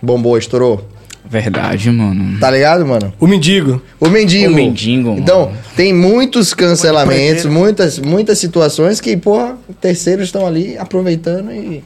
Bombou, 0.02 0.38
estourou. 0.38 0.88
verdade, 1.28 1.90
mano. 1.92 2.40
Tá 2.40 2.50
ligado, 2.52 2.86
mano? 2.86 3.14
O 3.20 3.28
mendigo. 3.28 3.82
O 4.00 4.08
mendigo. 4.08 4.54
O 4.54 4.56
mendigo, 4.56 5.10
mano. 5.10 5.20
Então, 5.20 5.52
tem 5.76 5.94
muitos 5.94 6.54
cancelamentos, 6.54 7.46
muitas, 7.46 8.00
muitas 8.00 8.38
situações 8.40 9.02
que, 9.02 9.18
porra, 9.18 9.58
terceiros 9.82 10.26
estão 10.26 10.46
ali 10.46 10.78
aproveitando 10.78 11.52
e. 11.52 11.84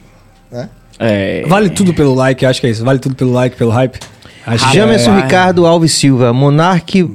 Né? 0.52 0.68
É, 0.98 1.44
Vale 1.46 1.70
tudo 1.70 1.94
pelo 1.94 2.14
like, 2.14 2.44
acho 2.44 2.60
que 2.60 2.66
é 2.66 2.70
isso. 2.70 2.84
Vale 2.84 2.98
tudo 2.98 3.14
pelo 3.14 3.32
like, 3.32 3.56
pelo 3.56 3.70
hype. 3.70 3.98
Acho 4.46 4.72
Jamerson 4.72 5.12
é. 5.18 5.22
Ricardo 5.22 5.66
Alves 5.66 5.92
Silva, 5.92 6.32
Monarque. 6.32 7.08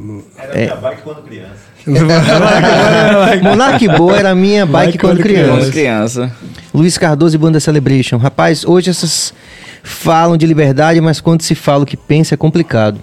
É, 0.54 0.72
Monarque 3.44 3.88
Boa 3.88 4.18
era 4.18 4.32
a 4.32 4.36
minha 4.36 4.66
bike 4.66 4.86
Bike 4.88 4.98
quando 4.98 5.18
quando 5.18 5.24
criança. 5.24 5.52
quando 5.52 5.72
criança. 5.72 6.32
Luiz 6.74 6.98
Cardoso 6.98 7.36
e 7.36 7.38
Banda 7.38 7.60
Celebration. 7.60 8.18
Rapaz, 8.18 8.66
hoje 8.66 8.90
essas 8.90 9.34
falam 9.84 10.36
de 10.36 10.46
liberdade, 10.48 11.00
mas 11.00 11.22
quando 11.22 11.44
se 11.44 11.54
fala 11.54 11.84
o 11.84 11.86
que 11.86 11.96
pensa 11.96 12.34
é 12.34 12.38
complicado. 12.38 13.00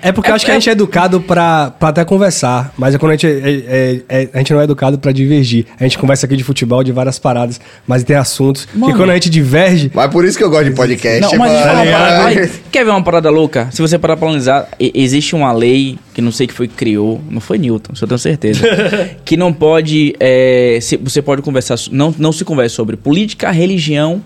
É 0.00 0.12
porque 0.12 0.30
eu 0.30 0.34
acho 0.34 0.44
que 0.44 0.50
a 0.50 0.54
gente 0.54 0.68
é 0.68 0.72
educado 0.72 1.20
pra, 1.20 1.70
pra 1.72 1.88
até 1.88 2.04
conversar, 2.04 2.72
mas 2.78 2.94
é 2.94 2.98
quando 2.98 3.10
a 3.12 3.14
gente, 3.16 3.26
é, 3.26 3.50
é- 3.50 4.00
é- 4.08 4.28
a 4.32 4.38
gente 4.38 4.52
não 4.52 4.60
é 4.60 4.64
educado 4.64 4.96
pra 4.98 5.10
divergir. 5.10 5.66
A 5.78 5.82
gente 5.82 5.98
conversa 5.98 6.24
aqui 6.26 6.36
de 6.36 6.44
futebol, 6.44 6.84
de 6.84 6.92
várias 6.92 7.18
paradas, 7.18 7.60
mas 7.86 8.04
tem 8.04 8.14
assuntos 8.14 8.64
que 8.64 8.78
Mano. 8.78 8.94
quando 8.96 9.10
a 9.10 9.14
gente 9.14 9.28
diverge, 9.28 9.90
Mas 9.92 10.10
por 10.12 10.24
isso 10.24 10.38
que 10.38 10.44
eu 10.44 10.50
gosto 10.50 10.66
de 10.66 10.70
podcast. 10.70 11.20
Não, 11.20 11.36
mas 11.36 11.52
uma 11.52 11.62
parada. 11.64 12.24
Ai, 12.26 12.50
Quer 12.70 12.84
ver 12.84 12.90
uma 12.90 13.02
parada 13.02 13.28
louca? 13.30 13.68
Se 13.72 13.82
você 13.82 13.98
parar 13.98 14.16
pra 14.16 14.28
analisar, 14.28 14.68
e- 14.78 14.92
existe 14.94 15.34
uma 15.34 15.50
lei 15.52 15.98
que 16.14 16.20
não 16.22 16.30
sei 16.30 16.46
que 16.46 16.54
foi 16.54 16.68
que 16.68 16.74
criou, 16.74 17.20
não 17.28 17.40
foi 17.40 17.58
Newton, 17.58 17.92
isso 17.94 18.04
eu 18.04 18.08
tenho 18.08 18.18
certeza, 18.18 18.60
que 19.24 19.36
não 19.36 19.52
pode, 19.52 20.14
é, 20.20 20.78
se- 20.80 20.96
você 20.96 21.20
pode 21.20 21.42
conversar, 21.42 21.76
não, 21.90 22.14
não 22.18 22.30
se 22.32 22.44
conversa 22.44 22.76
sobre 22.76 22.96
política, 22.96 23.50
religião 23.50 24.22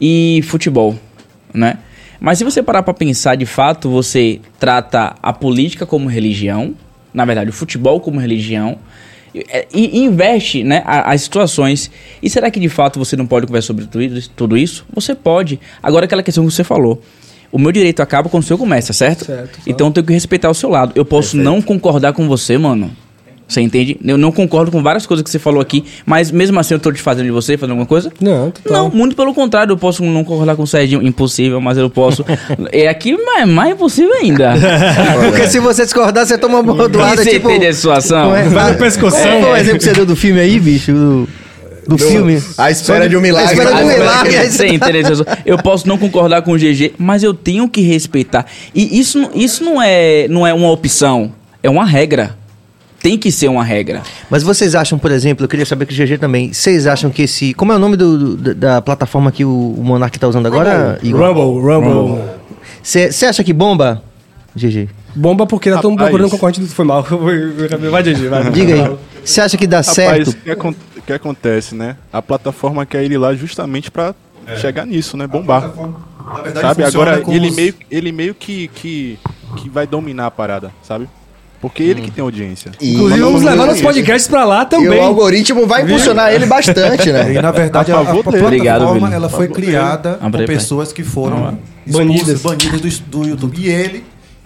e 0.00 0.40
futebol, 0.46 0.96
né? 1.52 1.78
Mas 2.20 2.38
se 2.38 2.44
você 2.44 2.62
parar 2.62 2.82
pra 2.82 2.92
pensar, 2.92 3.34
de 3.34 3.46
fato, 3.46 3.88
você 3.88 4.40
trata 4.58 5.14
a 5.22 5.32
política 5.32 5.86
como 5.86 6.08
religião, 6.08 6.74
na 7.14 7.24
verdade, 7.24 7.48
o 7.50 7.52
futebol 7.52 7.98
como 8.00 8.20
religião, 8.20 8.76
e, 9.34 9.44
e 9.72 9.98
investe 10.00 10.62
né, 10.64 10.82
a- 10.84 11.12
as 11.12 11.22
situações. 11.22 11.90
E 12.22 12.28
será 12.28 12.50
que 12.50 12.60
de 12.60 12.68
fato 12.68 12.98
você 12.98 13.16
não 13.16 13.26
pode 13.26 13.46
conversar 13.46 13.68
sobre 13.68 13.86
tudo 14.36 14.56
isso? 14.58 14.84
Você 14.92 15.14
pode. 15.14 15.58
Agora, 15.82 16.04
aquela 16.04 16.22
questão 16.22 16.44
que 16.46 16.50
você 16.52 16.64
falou. 16.64 17.00
O 17.52 17.58
meu 17.58 17.72
direito 17.72 18.00
acaba 18.00 18.28
quando 18.28 18.44
o 18.44 18.46
seu 18.46 18.56
começa, 18.56 18.92
certo? 18.92 19.24
Certo, 19.24 19.58
então 19.66 19.88
eu 19.88 19.92
tenho 19.92 20.06
que 20.06 20.12
respeitar 20.12 20.48
o 20.50 20.54
seu 20.54 20.68
lado. 20.70 20.92
Eu 20.94 21.04
posso 21.04 21.36
não 21.36 21.60
concordar 21.60 22.12
com 22.12 22.28
você, 22.28 22.56
mano. 22.56 22.90
Você 23.50 23.60
entende? 23.60 23.98
Eu 24.04 24.16
não 24.16 24.30
concordo 24.30 24.70
com 24.70 24.80
várias 24.80 25.04
coisas 25.06 25.24
que 25.24 25.28
você 25.28 25.40
falou 25.40 25.60
aqui, 25.60 25.84
mas 26.06 26.30
mesmo 26.30 26.60
assim 26.60 26.72
eu 26.74 26.78
tô 26.78 26.92
te 26.92 27.02
fazendo 27.02 27.26
de 27.26 27.32
você, 27.32 27.56
fazendo 27.56 27.72
alguma 27.72 27.86
coisa? 27.86 28.12
Não, 28.20 28.52
Não, 28.64 28.88
muito 28.88 29.16
pelo 29.16 29.34
contrário, 29.34 29.72
eu 29.72 29.76
posso 29.76 30.04
não 30.04 30.22
concordar 30.22 30.54
com 30.54 30.62
o 30.62 30.66
Serginho, 30.68 31.02
impossível, 31.02 31.60
mas 31.60 31.76
eu 31.76 31.90
posso. 31.90 32.24
é 32.70 32.86
aqui 32.86 33.16
mais, 33.16 33.48
mais 33.48 33.72
impossível 33.72 34.14
ainda. 34.14 34.54
Porque 35.28 35.48
se 35.48 35.58
você 35.58 35.82
discordar, 35.84 36.24
você 36.24 36.38
toma 36.38 36.60
uma 36.60 36.74
bordoada, 36.74 37.24
você 37.24 37.30
tipo... 37.32 37.50
entende 37.50 37.66
a 37.66 37.72
situação? 37.72 38.36
É- 38.36 38.48
Vai 38.48 38.70
no 38.70 38.78
pescoção. 38.78 39.20
Qual 39.20 39.40
foi 39.40 39.50
o 39.50 39.56
exemplo 39.56 39.78
que 39.78 39.84
você 39.84 39.92
deu 39.94 40.06
do 40.06 40.14
filme 40.14 40.38
aí, 40.38 40.60
bicho? 40.60 40.92
Do, 40.92 41.28
do 41.88 41.98
filme. 41.98 42.40
A 42.56 42.70
espera 42.70 43.08
de 43.08 43.16
um 43.16 43.20
milagre. 43.20 43.48
A 43.48 43.52
espera 43.52 43.74
de 43.76 43.82
um 43.82 43.88
milagre. 43.88 44.32
Você 44.32 44.48
você- 44.48 44.64
a 44.64 45.02
situação? 45.02 45.26
Eu 45.44 45.58
posso 45.58 45.88
não 45.88 45.98
concordar 45.98 46.42
com 46.42 46.52
o 46.52 46.56
GG, 46.56 46.92
mas 46.96 47.24
eu 47.24 47.34
tenho 47.34 47.68
que 47.68 47.80
respeitar. 47.80 48.46
E 48.72 49.00
isso, 49.00 49.28
isso 49.34 49.64
não, 49.64 49.82
é, 49.82 50.28
não 50.28 50.46
é 50.46 50.54
uma 50.54 50.70
opção, 50.70 51.32
é 51.64 51.68
uma 51.68 51.84
regra. 51.84 52.38
Tem 53.02 53.16
que 53.18 53.32
ser 53.32 53.48
uma 53.48 53.64
regra. 53.64 54.02
Mas 54.28 54.42
vocês 54.42 54.74
acham, 54.74 54.98
por 54.98 55.10
exemplo, 55.10 55.44
eu 55.44 55.48
queria 55.48 55.64
saber 55.64 55.86
que 55.86 55.94
o 55.94 55.96
GG 56.06 56.18
também, 56.18 56.52
vocês 56.52 56.86
acham 56.86 57.10
que 57.10 57.22
esse... 57.22 57.54
Como 57.54 57.72
é 57.72 57.76
o 57.76 57.78
nome 57.78 57.96
do, 57.96 58.36
do- 58.36 58.54
da 58.54 58.82
plataforma 58.82 59.32
que 59.32 59.44
o, 59.44 59.74
o 59.78 59.82
Monark 59.82 60.18
tá 60.18 60.28
usando 60.28 60.46
agora, 60.46 60.98
Igor? 61.02 61.20
Rumble, 61.34 61.60
Rumble. 61.74 62.22
Você 62.82 63.26
acha 63.26 63.42
que 63.42 63.52
bomba, 63.52 64.02
GG? 64.54 64.88
Bomba 65.14 65.46
porque 65.46 65.70
nós 65.70 65.78
estamos 65.78 65.96
procurando 65.96 66.30
concorrente 66.30 66.60
do 66.60 66.66
Foi 66.68 66.84
mal. 66.84 67.02
Vai, 67.90 68.04
Gigi, 68.04 68.28
vai. 68.28 68.50
Diga 68.50 68.74
aí. 68.74 68.96
Você 69.24 69.40
acha 69.40 69.56
que 69.56 69.66
dá 69.66 69.78
Rapaz, 69.78 69.94
certo? 69.94 70.28
o 70.30 70.34
que, 70.34 70.50
acon- 70.50 70.74
o 70.96 71.02
que 71.02 71.12
acontece, 71.12 71.74
né? 71.74 71.96
A 72.12 72.22
plataforma 72.22 72.86
quer 72.86 73.02
ele 73.04 73.18
lá 73.18 73.34
justamente 73.34 73.90
pra 73.90 74.14
chegar 74.60 74.86
nisso, 74.86 75.16
né? 75.16 75.26
Bombar. 75.26 75.72
Na 76.34 76.42
verdade, 76.42 76.60
Sabe? 76.66 76.84
Agora 76.84 77.22
ele 77.28 77.48
os- 77.48 77.56
meio, 77.56 77.74
ele 77.90 78.12
meio 78.12 78.34
que, 78.34 78.68
que, 78.68 79.18
que 79.56 79.68
vai 79.68 79.86
dominar 79.86 80.26
a 80.26 80.30
parada, 80.30 80.70
sabe? 80.82 81.08
Porque 81.60 81.82
ele 81.82 82.00
que 82.00 82.10
tem 82.10 82.22
audiência. 82.22 82.70
E- 82.80 82.94
Inclusive, 82.94 83.20
vamos 83.20 83.42
levar 83.42 83.66
nossos 83.66 83.82
podcasts 83.82 84.26
pra 84.26 84.44
lá 84.44 84.62
E 84.62 84.66
também. 84.66 84.98
o 84.98 85.02
algoritmo 85.02 85.66
vai 85.66 85.82
impulsionar 85.82 86.32
ele 86.32 86.46
bastante, 86.46 87.12
né? 87.12 87.34
E 87.34 87.42
na 87.42 87.50
verdade 87.50 87.92
A 87.92 87.96
a, 87.96 88.00
a 88.00 88.04
plataforma 88.06 88.46
Obrigado, 88.46 89.12
ela 89.12 89.28
foi 89.28 89.46
criada 89.48 90.18
por 90.30 90.44
pessoas 90.46 90.90
que 90.92 91.04
foram 91.04 91.58
Banidas. 91.86 92.40
banidas, 92.40 92.98
do, 93.00 93.18
do 93.22 93.28
YouTube. 93.28 93.58
E 93.60 93.68
ele 93.68 94.04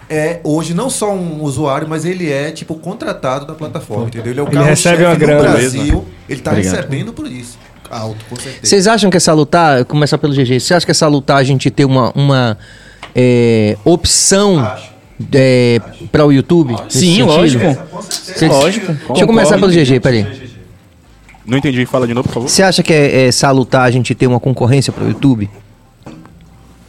é 0.09 0.39
hoje 0.43 0.73
não 0.73 0.89
só 0.89 1.13
um 1.13 1.41
usuário, 1.41 1.87
mas 1.87 2.03
ele 2.05 2.29
é 2.31 2.51
tipo 2.51 2.75
contratado 2.75 3.45
da 3.45 3.53
plataforma, 3.53 4.07
entendeu? 4.07 4.31
Ele 4.33 4.39
é 4.41 4.43
o 4.43 4.47
Ele 4.47 4.53
carro-chefe 4.53 4.89
recebe 4.89 5.03
uma 5.05 5.13
no 5.13 5.19
grana. 5.19 5.49
Brasil. 5.51 6.05
Ele 6.27 6.41
tá 6.41 6.51
Obrigado. 6.51 6.75
recebendo 6.75 7.13
por 7.13 7.27
isso. 7.27 7.57
Alto, 7.89 8.25
com 8.29 8.35
certeza. 8.35 8.59
Vocês 8.63 8.87
acham 8.87 9.09
que 9.09 9.15
essa 9.17 9.31
lutar, 9.31 9.85
começar 9.85 10.17
pelo 10.17 10.33
GG, 10.33 10.59
você 10.59 10.73
acha 10.73 10.85
que 10.85 10.91
essa 10.91 11.07
lutar 11.07 11.37
a 11.37 11.43
gente 11.43 11.69
ter 11.71 11.85
uma, 11.85 12.11
uma 12.15 12.57
é, 13.15 13.77
opção 13.85 14.57
é, 15.33 15.79
para 16.11 16.25
o 16.25 16.31
YouTube? 16.31 16.75
Sim, 16.89 17.23
lógico. 17.23 17.63
Lógico. 18.47 18.93
Deixa 19.07 19.23
eu 19.23 19.27
começar 19.27 19.57
pelo 19.57 19.71
GG, 19.71 19.99
peraí. 19.99 20.45
Não 21.45 21.57
entendi, 21.57 21.85
fala 21.85 22.07
de 22.07 22.13
novo, 22.13 22.27
por 22.27 22.33
favor. 22.33 22.49
Você 22.49 22.63
acha 22.63 22.81
que 22.81 22.91
é, 22.91 23.27
é 23.27 23.31
salutar 23.31 23.83
a 23.83 23.91
gente 23.91 24.15
ter 24.15 24.27
uma 24.27 24.39
concorrência 24.39 24.91
para 24.91 25.03
o 25.03 25.07
YouTube? 25.07 25.49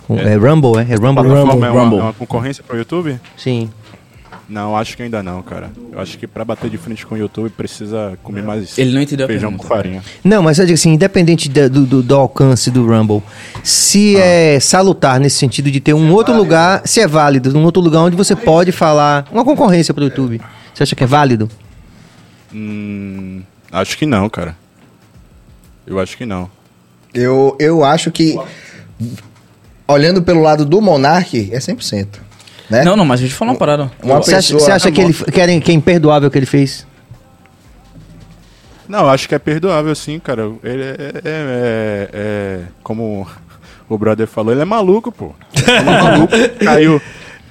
É, 0.09 0.35
Rumble, 0.37 0.79
é? 0.79 0.93
É 0.93 0.97
Rumble? 0.97 1.25
plataforma 1.25 1.67
é 1.67 1.71
uma, 1.71 1.83
Rumble. 1.83 1.99
é 1.99 2.03
uma 2.03 2.13
concorrência 2.13 2.65
pro 2.65 2.77
YouTube? 2.77 3.21
Sim. 3.37 3.69
Não, 4.49 4.77
acho 4.77 4.97
que 4.97 5.03
ainda 5.03 5.23
não, 5.25 5.43
cara. 5.43 5.73
Eu 5.91 5.99
acho 6.01 6.17
que 6.17 6.25
pra 6.27 6.45
bater 6.45 6.71
de 6.71 6.79
frente 6.79 7.05
com 7.05 7.17
o 7.17 7.19
YouTube 7.19 7.51
precisa 7.51 8.17
comer 8.23 8.45
mais 8.45 8.79
Ele 8.79 8.93
não 8.95 9.03
entendeu 9.03 9.27
a 9.27 9.29
feijão 9.29 9.53
com 9.57 9.67
farinha. 9.67 10.01
Não, 10.23 10.41
mas 10.41 10.61
eu 10.61 10.67
digo 10.67 10.75
assim, 10.75 10.93
independente 10.93 11.49
da- 11.49 11.67
do, 11.67 11.85
do- 11.85 12.01
do 12.03 12.15
alcance 12.15 12.71
do 12.71 12.87
Rumble, 12.87 13.23
se 13.65 14.17
é 14.17 14.61
salutar 14.61 15.19
nesse 15.19 15.37
sentido 15.37 15.69
de 15.69 15.81
ter 15.81 15.95
um 15.95 16.13
outro 16.13 16.33
lugar, 16.37 16.83
se 16.87 17.01
é 17.01 17.09
válido, 17.09 17.59
um 17.59 17.65
outro 17.65 17.83
lugar 17.83 18.03
onde 18.03 18.15
você 18.17 18.37
pode 18.37 18.71
falar, 18.71 19.27
uma 19.33 19.45
concorrência 19.45 19.93
para 19.93 20.03
o 20.03 20.05
YouTube, 20.07 20.41
você 20.73 20.85
acha 20.85 20.95
que 20.95 21.03
é 21.03 21.07
válido? 21.09 21.51
Hum, 22.55 23.43
acho 23.73 23.99
que 23.99 24.07
não, 24.07 24.29
cara. 24.29 24.57
Eu 25.85 25.99
acho 25.99 26.17
que 26.17 26.25
não. 26.25 26.49
Eu, 27.13 27.57
eu 27.59 27.83
acho 27.85 28.13
que, 28.13 28.39
olhando 29.89 30.23
pelo 30.23 30.41
lado 30.43 30.65
do 30.65 30.81
Monark, 30.81 31.49
é 31.53 31.59
100%. 31.59 32.07
Né? 32.69 32.83
Não, 32.85 32.97
não, 32.97 33.05
mas 33.05 33.21
deixa 33.21 33.35
eu 33.35 33.39
falar 33.39 33.53
uma 33.53 33.59
parada. 33.59 33.91
Uma 34.03 34.17
Você 34.17 34.35
acha, 34.35 34.53
pessoa- 34.55 34.61
você 34.61 34.73
acha 34.73 34.91
que, 34.93 35.01
ele, 35.01 35.13
que, 35.15 35.41
é, 35.41 35.61
que 35.61 35.71
é 35.71 35.75
imperdoável 35.75 36.29
o 36.29 36.31
que 36.33 36.39
ele 36.39 36.47
fez? 36.47 36.87
Não, 38.89 39.09
acho 39.09 39.29
que 39.29 39.35
é 39.35 39.39
perdoável 39.39 39.95
sim, 39.95 40.19
cara. 40.19 40.51
Ele 40.63 40.83
é, 40.83 40.97
é- 40.97 41.21
é- 41.25 42.09
é- 42.13 42.61
como 42.83 43.27
o 43.89 43.99
brother 43.99 44.27
falou, 44.27 44.53
ele 44.53 44.63
é 44.63 44.65
maluco, 44.65 45.11
pô. 45.11 45.35
Ele 45.55 45.71
é 45.71 45.83
maluco, 45.83 46.33
caiu, 46.65 47.03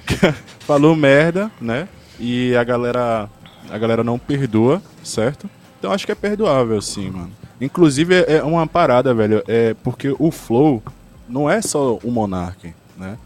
falou 0.60 0.96
merda, 0.96 1.50
né? 1.60 1.88
E 2.18 2.56
a 2.56 2.64
galera, 2.64 3.28
a 3.70 3.78
galera 3.78 4.02
não 4.02 4.18
perdoa, 4.18 4.80
certo? 5.04 5.48
Então 5.78 5.92
acho 5.92 6.06
que 6.06 6.12
é 6.12 6.14
perdoável 6.14 6.80
sim, 6.80 7.10
mano. 7.10 7.30
Inclusive 7.60 8.14
é 8.14 8.36
é 8.36 8.42
uma 8.42 8.66
parada, 8.66 9.12
velho, 9.14 9.42
é 9.46 9.74
porque 9.82 10.14
o 10.18 10.30
Flow 10.30 10.82
não 11.28 11.50
é 11.50 11.60
só 11.60 11.98
o 12.02 12.10
Monark, 12.10 12.72
né? 12.96 13.16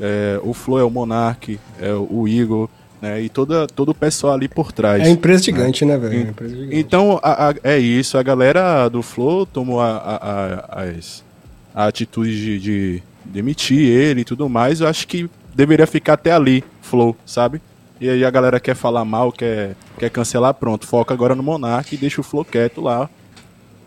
É, 0.00 0.38
o 0.42 0.52
Flow 0.52 0.78
é 0.78 0.84
o 0.84 0.90
Monark, 0.90 1.58
é 1.80 1.92
o 1.92 2.26
Igor, 2.28 2.68
né? 3.00 3.20
E 3.22 3.28
toda, 3.28 3.66
todo 3.66 3.90
o 3.90 3.94
pessoal 3.94 4.34
ali 4.34 4.48
por 4.48 4.72
trás. 4.72 5.02
É 5.02 5.08
empresa 5.10 5.42
gigante, 5.44 5.84
né, 5.84 5.96
velho? 5.96 6.34
É 6.38 6.48
gigante. 6.48 6.76
Então, 6.76 7.18
a- 7.22 7.50
a- 7.50 7.54
é 7.64 7.78
isso. 7.78 8.18
A 8.18 8.22
galera 8.22 8.88
do 8.88 9.02
Flow 9.02 9.46
tomou 9.46 9.80
a, 9.80 10.60
as- 10.70 11.24
a 11.74 11.86
atitude 11.86 12.36
de, 12.36 12.58
de 12.58 13.02
demitir 13.24 13.78
ele 13.78 14.20
e 14.20 14.24
tudo 14.24 14.48
mais. 14.48 14.80
Eu 14.80 14.88
acho 14.88 15.06
que 15.06 15.28
deveria 15.54 15.86
ficar 15.86 16.14
até 16.14 16.32
ali, 16.32 16.62
Flow, 16.82 17.16
sabe? 17.24 17.60
E 18.00 18.08
aí 18.10 18.24
a 18.24 18.30
galera 18.30 18.60
quer 18.60 18.74
falar 18.74 19.04
mal, 19.06 19.32
quer, 19.32 19.74
quer 19.98 20.10
cancelar, 20.10 20.52
pronto. 20.54 20.86
Foca 20.86 21.14
agora 21.14 21.34
no 21.34 21.42
Monark 21.42 21.94
e 21.94 21.98
deixa 21.98 22.20
o 22.20 22.24
Flow 22.24 22.44
quieto 22.44 22.80
lá 22.82 23.08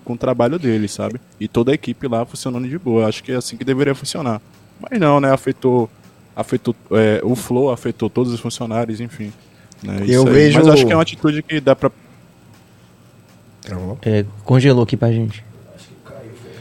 com 0.03 0.13
o 0.13 0.17
trabalho 0.17 0.57
dele, 0.57 0.87
sabe? 0.87 1.19
E 1.39 1.47
toda 1.47 1.71
a 1.71 1.75
equipe 1.75 2.07
lá 2.07 2.25
funcionando 2.25 2.67
de 2.67 2.79
boa. 2.79 3.07
Acho 3.07 3.23
que 3.23 3.31
é 3.31 3.35
assim 3.35 3.55
que 3.55 3.63
deveria 3.63 3.93
funcionar. 3.93 4.41
Mas 4.79 4.99
não, 4.99 5.19
né? 5.19 5.31
Afetou, 5.31 5.87
afetou 6.39 6.75
é, 6.91 7.19
o 7.23 7.35
Flow, 7.35 7.69
afetou 7.71 8.09
todos 8.09 8.31
os 8.33 8.39
funcionários, 8.39 8.99
enfim. 9.01 9.31
né? 9.83 10.03
Eu 10.07 10.25
vejo- 10.25 10.59
Mas 10.59 10.67
acho 10.69 10.85
que 10.85 10.91
é 10.91 10.95
uma 10.95 11.01
atitude 11.01 11.43
que 11.43 11.59
dá 11.59 11.75
pra 11.75 11.91
É, 14.05 14.25
congelou 14.43 14.83
aqui 14.83 14.97
pra 14.97 15.11
gente. 15.11 15.43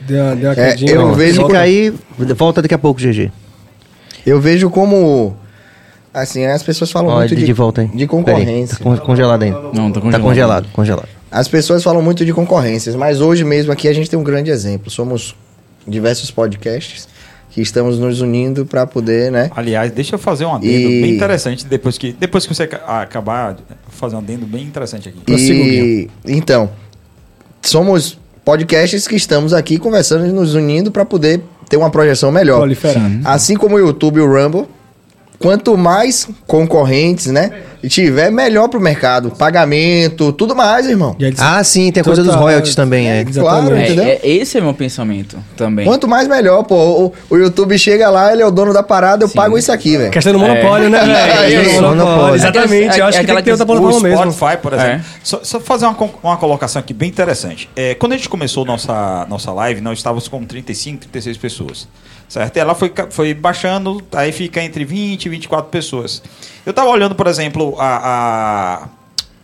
Deu 0.07 0.37
deu 0.37 0.53
É, 0.53 0.75
eu 0.81 1.09
ó. 1.09 1.13
vejo- 1.13 1.47
Fica 1.47 1.61
aí, 1.61 1.93
volta 2.37 2.63
daqui 2.63 2.75
a 2.75 2.79
pouco, 2.79 3.01
GG. 3.01 3.31
Eu 4.27 4.41
vejo 4.41 4.69
como. 4.71 5.37
Assim, 6.13 6.45
as 6.47 6.63
pessoas 6.63 6.91
falam 6.91 7.11
Ó, 7.11 7.19
muito 7.19 7.37
de, 7.37 7.45
de, 7.45 7.53
volta 7.53 7.83
aí. 7.83 7.89
de 7.89 8.07
concorrência. 8.07 8.77
Peraí, 8.79 8.97
tá 8.97 9.01
con- 9.01 9.07
congelado 9.07 9.43
ainda. 9.43 9.61
Não, 9.75 9.93
tá 9.93 10.01
Tá 10.01 10.01
congelado. 10.01 10.23
congelado, 10.23 10.69
congelado. 10.73 11.09
As 11.31 11.47
pessoas 11.47 11.83
falam 11.85 12.01
muito 12.03 12.25
de 12.25 12.33
concorrências, 12.33 12.95
mas 12.97 13.21
hoje 13.21 13.45
mesmo 13.45 13.71
aqui 13.71 13.87
a 13.87 13.93
gente 13.93 14.09
tem 14.09 14.19
um 14.19 14.23
grande 14.25 14.51
exemplo. 14.51 14.91
Somos 14.91 15.35
diversos 15.87 16.31
podcasts 16.31 17.07
que 17.59 17.63
estamos 17.63 17.99
nos 17.99 18.21
unindo 18.21 18.65
para 18.65 18.87
poder, 18.87 19.33
né? 19.33 19.51
Aliás, 19.57 19.91
deixa 19.91 20.15
eu 20.15 20.19
fazer 20.19 20.45
um 20.45 20.55
adendo 20.55 20.73
E- 20.89 21.03
bem 21.03 21.15
interessante 21.17 21.67
depois 21.67 21.99
que, 21.99 22.13
depois 22.13 22.47
que 22.47 22.55
você 22.55 22.69
ca- 22.69 23.01
acabar, 23.03 23.57
fazer 23.89 24.15
um 24.15 24.21
adendo 24.21 24.47
bem 24.47 24.63
interessante 24.63 25.09
aqui. 25.09 25.19
E 25.27 26.09
então, 26.25 26.71
somos 27.63 28.19
podcasts 28.45 29.07
que 29.09 29.17
estamos 29.17 29.53
aqui 29.53 29.77
conversando 29.79 30.27
e 30.27 30.31
nos 30.33 30.55
unindo 30.55 30.91
para 30.93 31.05
poder 31.05 31.43
ter 31.69 31.77
uma 31.77 31.91
projeção 31.91 32.31
melhor. 32.31 32.59
Proliferar. 32.59 33.21
Assim 33.25 33.57
como 33.57 33.75
o 33.77 33.79
YouTube 33.79 34.19
e 34.19 34.21
o 34.21 34.27
Rumble, 34.33 34.67
quanto 35.39 35.77
mais 35.77 36.29
concorrentes, 36.47 37.27
né, 37.27 37.53
tiver, 37.89 38.31
melhor 38.31 38.69
pro 38.69 38.81
mercado. 38.81 39.31
Pagamento, 39.31 40.33
tudo 40.33 40.55
mais, 40.57 40.87
irmão. 40.89 41.17
Ah, 41.39 41.63
sim, 41.63 41.93
tem 41.93 42.01
a 42.01 42.05
coisa 42.05 42.25
dos 42.25 42.35
royalties 42.35 42.75
também, 42.75 43.09
é. 43.09 43.25
Claro, 43.25 43.75
É, 43.75 43.85
entendeu? 43.85 44.05
é- 44.05 44.21
esse 44.25 44.59
é 44.59 44.61
meu 44.61 44.75
pensamento 44.75 45.39
também. 45.57 45.87
Quanto 45.87 46.09
mais 46.09 46.27
melhor, 46.27 46.65
pô. 46.65 46.75
O, 46.77 47.13
o 47.31 47.37
YouTube 47.37 47.79
chega 47.79 48.11
lá, 48.11 48.33
ele 48.33 48.43
é 48.43 48.47
o 48.47 48.51
dono 48.51 48.73
da 48.73 48.83
parada, 48.83 49.25
eu 49.25 49.29
pago 49.29 49.57
isso 49.57 49.71
aqui, 49.71 49.97
velho. 49.97 50.11
Questão 50.11 50.33
do 50.33 50.39
monopólio, 50.41 50.91
né, 50.91 50.99
É, 51.07 51.49
velho? 51.49 51.63
isso, 51.63 51.83
Monopólio. 51.83 52.05
monopólio. 52.05 52.35
Exatamente, 52.35 52.99
eu 52.99 53.05
É 53.05 53.09
acho 53.09 53.21
que 53.21 53.27
tem 53.27 53.37
que 53.37 53.43
ter 53.43 53.51
outra 53.53 53.67
plataforma 53.67 54.01
mesmo. 54.01 54.33
Spotify, 54.33 54.57
por 54.61 54.73
exemplo. 54.73 54.91
É. 54.93 55.01
Só, 55.23 55.41
só 55.45 55.61
fazer 55.61 55.87
uma, 55.87 55.97
uma 56.23 56.37
colocação 56.37 56.81
aqui 56.81 56.93
bem 56.93 57.09
interessante. 57.09 57.71
É, 57.77 57.95
quando 57.95 58.13
a 58.13 58.17
gente 58.17 58.29
começou 58.29 58.65
nossa, 58.65 59.25
nossa 59.29 59.53
live, 59.53 59.81
nós 59.81 59.99
estávamos 59.99 60.27
com 60.27 60.45
35, 60.45 60.99
36 61.07 61.37
pessoas. 61.37 61.87
Certo? 62.29 62.57
E 62.57 62.61
ela 62.61 62.75
foi, 62.75 62.93
foi 63.11 63.33
baixando, 63.33 64.03
aí 64.13 64.31
fica 64.33 64.63
entre 64.63 64.85
20 64.85 65.25
e 65.27 65.29
24 65.31 65.71
pessoas. 65.71 66.23
Eu 66.67 66.71
estava 66.71 66.91
olhando, 66.91 67.15
por 67.15 67.27
exemplo, 67.27 67.75
a, 67.79 68.83
a- 68.85 68.89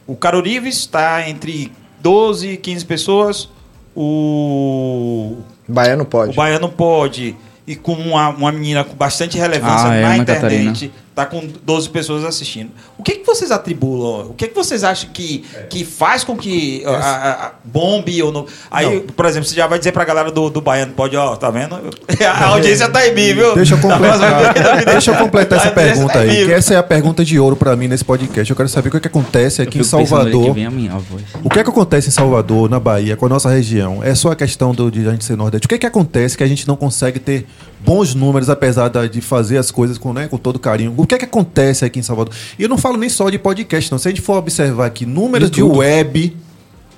o 0.07 0.15
Carorives 0.15 0.77
está 0.77 1.27
entre 1.29 1.73
12 2.01 2.49
e 2.51 2.57
15 2.59 2.85
pessoas. 2.85 3.49
O 3.97 5.39
Baiano 5.67 6.03
o 6.03 6.07
pode. 6.07 6.37
Baiano 6.37 6.69
pode. 6.69 7.35
E 7.67 7.75
com 7.75 7.95
uma, 7.95 8.29
uma 8.29 8.53
menina 8.53 8.85
com 8.85 8.95
bastante 8.95 9.39
relevância 9.39 9.89
Ah, 9.89 9.95
é, 9.95 10.03
na 10.03 10.17
internet. 10.19 10.93
Tá 11.15 11.25
com 11.25 11.47
12 11.65 11.91
pessoas 11.91 12.25
assistindo. 12.25 12.71
O 12.99 13.03
que, 13.03 13.13
que 13.13 13.25
vocês 13.27 13.51
atribulam? 13.53 14.31
O 14.31 14.35
que, 14.35 14.49
que 14.49 14.55
vocês 14.55 14.83
acham 14.83 15.11
que, 15.11 15.45
que 15.71 15.85
faz 15.85 16.25
com 16.25 16.37
que 16.37 16.83
a, 16.85 16.91
a- 16.91 17.31
a- 17.47 17.53
bombe 17.65 18.21
ou 18.23 18.33
não? 18.33 18.47
Aí, 18.71 19.01
por 19.01 19.25
exemplo, 19.27 19.49
você 19.49 19.55
já 19.55 19.67
vai 19.69 19.79
dizer 19.79 19.93
pra 19.93 20.05
galera 20.05 20.31
do, 20.33 20.51
do 20.51 20.61
Baiano, 20.61 20.93
pode, 20.93 21.17
ó, 21.17 21.37
tá 21.37 21.51
vendo? 21.51 21.75
A 22.27 22.47
audiência 22.47 22.89
tá 22.89 23.07
em 23.07 23.15
mim, 23.15 23.33
viu? 23.33 23.55
Deixa 23.55 23.75
eu 23.75 23.79
Da 23.79 23.95
completar, 23.95 24.85
deixa 24.87 25.11
eu 25.13 25.17
completar 25.17 25.59
essa 25.61 25.71
pergunta 25.71 26.13
tá 26.15 26.27
em 26.27 26.31
aí. 26.31 26.53
essa 26.53 26.75
é 26.75 26.77
a 26.77 26.83
pergunta 26.83 27.25
de 27.25 27.39
ouro 27.39 27.55
pra 27.55 27.77
mim 27.77 27.87
nesse 27.87 28.05
podcast. 28.05 28.51
Eu 28.51 28.57
quero 28.57 28.69
saber 28.69 28.89
o 28.89 28.91
que, 28.91 28.97
é 28.97 29.01
que 29.01 29.09
acontece 29.09 29.63
aqui 29.63 29.79
em 29.79 29.81
Eu 29.81 29.85
fico 29.85 29.97
pensando 29.99 30.21
ali 30.23 30.31
que 30.31 30.35
Salvador. 30.37 30.55
vem 30.55 30.67
a 30.67 30.71
minha 30.71 30.93
voz. 30.99 31.23
O 31.45 31.49
que 31.51 31.59
é 31.61 31.65
que 31.65 31.71
acontece 31.71 32.09
em 32.09 32.13
Salvador, 32.13 32.69
na 32.69 32.81
Bahia, 32.81 33.17
com 33.17 33.27
a 33.27 33.29
nossa 33.29 33.49
região? 33.51 34.03
É 34.03 34.15
só 34.15 34.33
a 34.33 34.37
questão 34.37 34.75
do, 34.75 34.91
de 34.91 35.07
a 35.07 35.13
gente 35.13 35.25
ser 35.25 35.37
Nordeste. 35.37 35.67
O 35.67 35.69
que 35.69 35.75
é 35.77 35.79
que 35.79 35.87
acontece 35.87 36.37
que 36.37 36.43
a 36.43 36.47
gente 36.49 36.67
não 36.67 36.75
consegue 36.77 37.19
ter 37.21 37.47
bons 37.85 38.15
números, 38.15 38.49
apesar 38.49 38.89
da- 38.89 39.07
de 39.07 39.21
fazer 39.21 39.59
as 39.59 39.71
coisas 39.71 39.99
com, 39.99 40.13
né, 40.13 40.27
com 40.29 40.39
todo 40.39 40.59
carinho? 40.59 40.95
O 40.97 41.07
que 41.07 41.15
é 41.15 41.19
que 41.19 41.25
acontece 41.25 41.85
aqui 41.85 41.99
em 41.99 42.03
Salvador? 42.03 42.33
E 42.59 42.63
eu 42.63 42.69
não 42.69 42.79
falo 42.79 42.97
nem 42.97 43.09
só 43.09 43.29
de 43.31 43.39
podcast, 43.39 43.91
não. 43.93 43.99
Se 43.99 44.09
a 44.09 44.11
gente 44.11 44.21
for 44.23 44.37
observar 44.39 44.87
aqui 44.87 45.05
números 45.05 45.51
de, 45.51 45.63
web, 45.63 46.37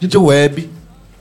de, 0.00 0.16
web, 0.18 0.70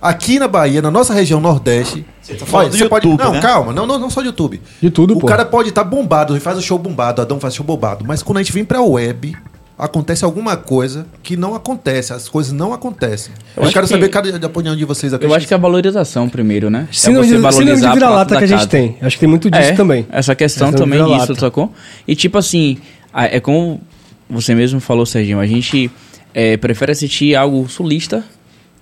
aqui 0.01 0.37
na 0.39 0.47
Bahia, 0.47 0.81
na 0.81 0.91
nossa 0.91 1.13
região 1.13 1.39
Nordeste. 1.41 2.05
Você 2.21 2.35
tá 2.35 2.45
falando 2.45 2.77
do 2.77 2.89
pode. 2.89 3.07
YouTube, 3.07 3.23
Não, 3.23 3.31
né? 3.33 3.41
calma, 3.41 3.73
não, 3.73 3.85
não, 3.85 3.97
não 3.99 4.09
só 4.09 4.21
de 4.21 4.27
YouTube. 4.27 4.61
De 4.81 4.89
tudo, 4.89 5.15
O 5.15 5.19
pô. 5.19 5.27
cara 5.27 5.45
pode 5.45 5.69
estar 5.69 5.83
bombado, 5.83 6.33
ele 6.33 6.39
faz 6.39 6.57
o 6.57 6.61
show 6.61 6.77
bombado, 6.77 7.21
Adão 7.21 7.39
faz 7.39 7.53
show 7.55 7.65
bombado. 7.65 8.03
Mas 8.05 8.21
quando 8.23 8.37
a 8.37 8.43
gente 8.43 8.51
vem 8.53 8.65
pra 8.65 8.81
web, 8.81 9.35
acontece 9.77 10.23
alguma 10.23 10.56
coisa 10.56 11.06
que 11.22 11.35
não 11.35 11.53
acontece. 11.56 12.14
As 12.14 12.30
coisas 12.30 12.53
não 12.53 12.73
acontecem. 12.73 13.34
Eu, 13.57 13.64
acho 13.64 13.73
quero 13.73 13.85
que- 13.88 13.93
saber 13.93 14.10
cada 14.10 14.30
a 14.30 14.47
opinião 14.47 14.76
de 14.76 14.85
vocês 14.85 15.14
aqui. 15.14 15.26
Eu 15.26 15.34
acho 15.34 15.47
que 15.47 15.53
é 15.53 15.57
a 15.57 15.60
valorização 15.60 16.30
primeiro, 16.30 16.69
né? 16.69 16.88
Síndrome 16.91 17.27
é 17.27 17.31
você 17.31 17.35
síndrome 17.35 17.52
de 17.52 17.57
valorizar 17.57 17.89
a 17.89 17.93
vira-lata 17.93 18.38
que 18.38 18.43
a 18.43 18.47
gente 18.47 18.57
casa. 18.57 18.69
tem. 18.69 18.97
Acho 19.02 19.15
que 19.18 19.19
tem 19.19 19.30
muito 19.30 19.49
disso 19.52 19.64
É, 19.69 19.73
também. 19.73 20.07
Essa 20.11 20.34
questão 20.35 20.69
Essa 20.69 20.77
também 20.77 21.03
disso, 21.03 21.35
sacou? 21.35 21.73
E 22.07 22.15
tipo 22.15 22.38
assim, 22.38 22.77
é 23.14 23.39
como 23.39 23.81
você 24.30 24.56
mesmo 24.56 24.80
falou, 24.80 25.06
Serginho, 25.06 25.39
a 25.39 25.45
gente 25.45 25.91
é, 26.34 26.57
prefere 26.57 26.91
assistir 26.91 27.35
algo 27.35 27.68
sulista 27.69 28.23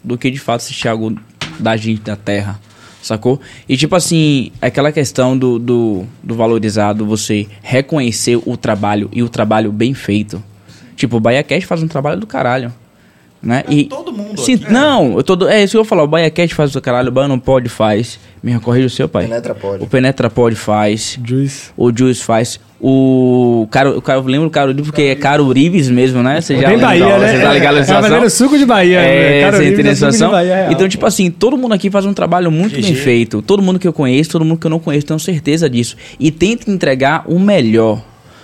do 0.04 0.18
que 0.18 0.30
de 0.30 0.38
fato 0.40 0.62
assistir 0.62 0.88
algo 0.88 1.16
da 1.60 1.76
gente, 1.76 2.02
da 2.02 2.16
terra, 2.16 2.60
sacou? 3.02 3.40
E 3.68 3.76
tipo 3.78 3.96
assim, 3.96 4.52
aquela 4.62 4.92
questão 4.92 5.38
do, 5.38 5.58
do, 5.60 6.06
do 6.24 6.36
valorizado, 6.36 7.06
você 7.06 7.48
reconhecer 7.62 8.40
o 8.46 8.56
trabalho 8.56 9.10
e 9.12 9.22
o 9.24 9.30
trabalho 9.30 9.72
bem 9.72 9.94
feito. 9.94 10.42
Tipo, 10.96 11.18
o 11.18 11.20
BaiaCast 11.20 11.66
faz 11.66 11.82
um 11.84 11.88
trabalho 11.88 12.20
do 12.20 12.28
caralho. 12.28 12.72
Né? 13.42 13.62
e 13.68 13.84
todo 13.84 14.14
mundo 14.14 14.40
Sim, 14.40 14.54
aqui. 14.54 14.72
não, 14.72 15.18
eu 15.18 15.22
tô, 15.24 15.50
é 15.50 15.62
isso 15.62 15.72
que 15.72 15.78
eu 15.78 15.84
vou 15.84 15.90
falar. 15.90 16.04
O 16.04 16.08
BaiaCast 16.08 16.56
faz 16.56 16.72
do 16.72 16.80
caralho, 16.82 17.10
o 17.10 17.12
Baiano 17.12 17.38
Pode 17.38 17.68
faz. 17.68 18.18
Me 18.42 18.58
corrija 18.58 18.88
o 18.88 18.90
seu, 18.90 19.10
pai. 19.10 19.24
Penetra 19.26 19.54
pode. 19.54 19.84
O 19.84 19.88
Penetra 19.88 20.30
Pod 20.30 20.56
faz. 20.56 21.20
Juice. 21.22 21.70
O 21.76 21.92
Juice 21.94 22.24
faz. 22.24 22.58
O. 22.80 23.68
Caro, 23.70 23.98
o 23.98 24.02
Caro, 24.02 24.22
eu 24.22 24.26
lembro 24.28 24.48
o 24.48 24.50
Carurives 24.50 24.86
porque 24.86 25.02
é 25.04 25.16
Caro 25.16 25.46
Urives 25.46 25.90
mesmo, 25.90 26.24
né? 26.24 26.40
Você 26.40 26.56
já 26.56 26.62
Bem 26.70 26.78
lembra, 26.78 26.88
Bahia, 26.88 27.18
né? 27.18 27.28
Você 27.34 27.42
tá 27.42 27.54
ligado 27.54 27.74
na 27.76 27.82
É, 27.82 27.86
fazendo 27.86 28.30
suco 28.30 28.58
de 28.58 28.66
Bahia. 28.66 29.02
né? 29.02 29.08
É, 29.40 29.42
Cara, 29.42 29.52
você 29.52 29.58
Olives 29.64 29.74
entende 29.74 29.88
a 29.88 29.92
é 29.92 29.96
situação? 29.96 30.32
Bahia. 30.32 30.68
Então, 30.72 30.88
tipo 30.88 31.06
assim, 31.06 31.30
todo 31.30 31.58
mundo 31.58 31.74
aqui 31.74 31.90
faz 31.90 32.06
um 32.06 32.14
trabalho 32.14 32.50
muito 32.50 32.80
bem 32.82 32.96
feito. 32.96 33.42
Todo 33.42 33.62
mundo 33.62 33.78
que 33.78 33.88
eu 33.88 33.94
conheço, 33.94 34.30
todo 34.30 34.46
mundo 34.46 34.58
que 34.60 34.68
eu 34.68 34.72
não 34.72 34.80
conheço, 34.80 35.06
tenho 35.06 35.20
certeza 35.20 35.70
disso. 35.70 35.98
E 36.18 36.32
tenta 36.32 36.70
entregar 36.72 37.24
o 37.28 37.38
melhor, 37.40 38.02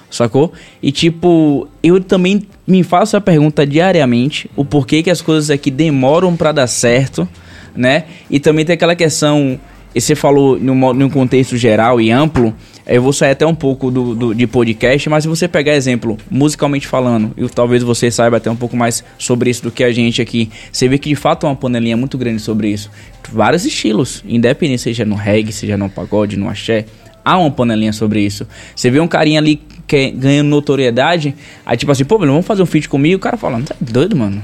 sacou? 0.09 0.51
E, 0.81 0.91
tipo, 0.91 1.67
eu 1.83 1.99
também 2.01 2.41
me 2.67 2.83
faço 2.83 3.15
a 3.17 3.21
pergunta 3.21 3.65
diariamente, 3.65 4.49
o 4.55 4.63
porquê 4.65 5.01
que 5.03 5.09
as 5.09 5.21
coisas 5.21 5.49
aqui 5.49 5.69
demoram 5.71 6.35
pra 6.35 6.51
dar 6.51 6.67
certo, 6.67 7.27
né? 7.75 8.05
E 8.29 8.39
também 8.39 8.65
tem 8.65 8.73
aquela 8.73 8.95
questão, 8.95 9.59
e 9.93 10.01
você 10.01 10.15
falou 10.15 10.59
num, 10.59 10.93
num 10.93 11.09
contexto 11.09 11.55
geral 11.57 11.99
e 12.01 12.11
amplo, 12.11 12.53
eu 12.85 13.01
vou 13.03 13.13
sair 13.13 13.31
até 13.31 13.45
um 13.45 13.53
pouco 13.53 13.91
do, 13.91 14.15
do- 14.15 14.33
de 14.35 14.47
podcast, 14.47 15.07
mas 15.09 15.23
se 15.23 15.27
você 15.27 15.47
pegar 15.47 15.75
exemplo, 15.75 16.17
musicalmente 16.29 16.87
falando, 16.87 17.31
e 17.37 17.47
talvez 17.47 17.83
você 17.83 18.09
saiba 18.09 18.37
até 18.37 18.49
um 18.49 18.55
pouco 18.55 18.75
mais 18.75 19.03
sobre 19.17 19.49
isso 19.51 19.61
do 19.61 19.69
que 19.71 19.83
a 19.83 19.91
gente 19.91 20.21
aqui, 20.21 20.49
você 20.71 20.87
vê 20.87 20.97
que 20.97 21.09
de 21.09 21.15
fato 21.15 21.45
é 21.45 21.49
uma 21.49 21.55
panelinha 21.55 21.95
muito 21.95 22.17
grande 22.17 22.41
sobre 22.41 22.69
isso. 22.69 22.89
Vários 23.31 23.63
estilos, 23.63 24.23
independente 24.27 24.81
seja 24.81 25.05
no 25.05 25.13
reggae, 25.13 25.51
seja 25.51 25.77
no 25.77 25.87
pagode, 25.87 26.35
no 26.35 26.49
axé, 26.49 26.85
há 27.23 27.37
uma 27.37 27.51
panelinha 27.51 27.93
sobre 27.93 28.21
isso. 28.21 28.47
Você 28.75 28.89
vê 28.89 28.99
um 28.99 29.07
carinha 29.07 29.39
ali 29.39 29.61
que 29.89 30.11
ganhando 30.11 30.47
notoriedade, 30.47 31.35
aí 31.65 31.75
tipo 31.75 31.91
assim, 31.91 32.05
pô, 32.05 32.17
velho, 32.19 32.31
vamos 32.31 32.45
fazer 32.45 32.61
um 32.61 32.65
feat 32.65 32.87
comigo, 32.87 33.17
o 33.17 33.19
cara 33.19 33.35
falando, 33.35 33.65
tá 33.67 33.75
doido, 33.81 34.15
mano? 34.15 34.41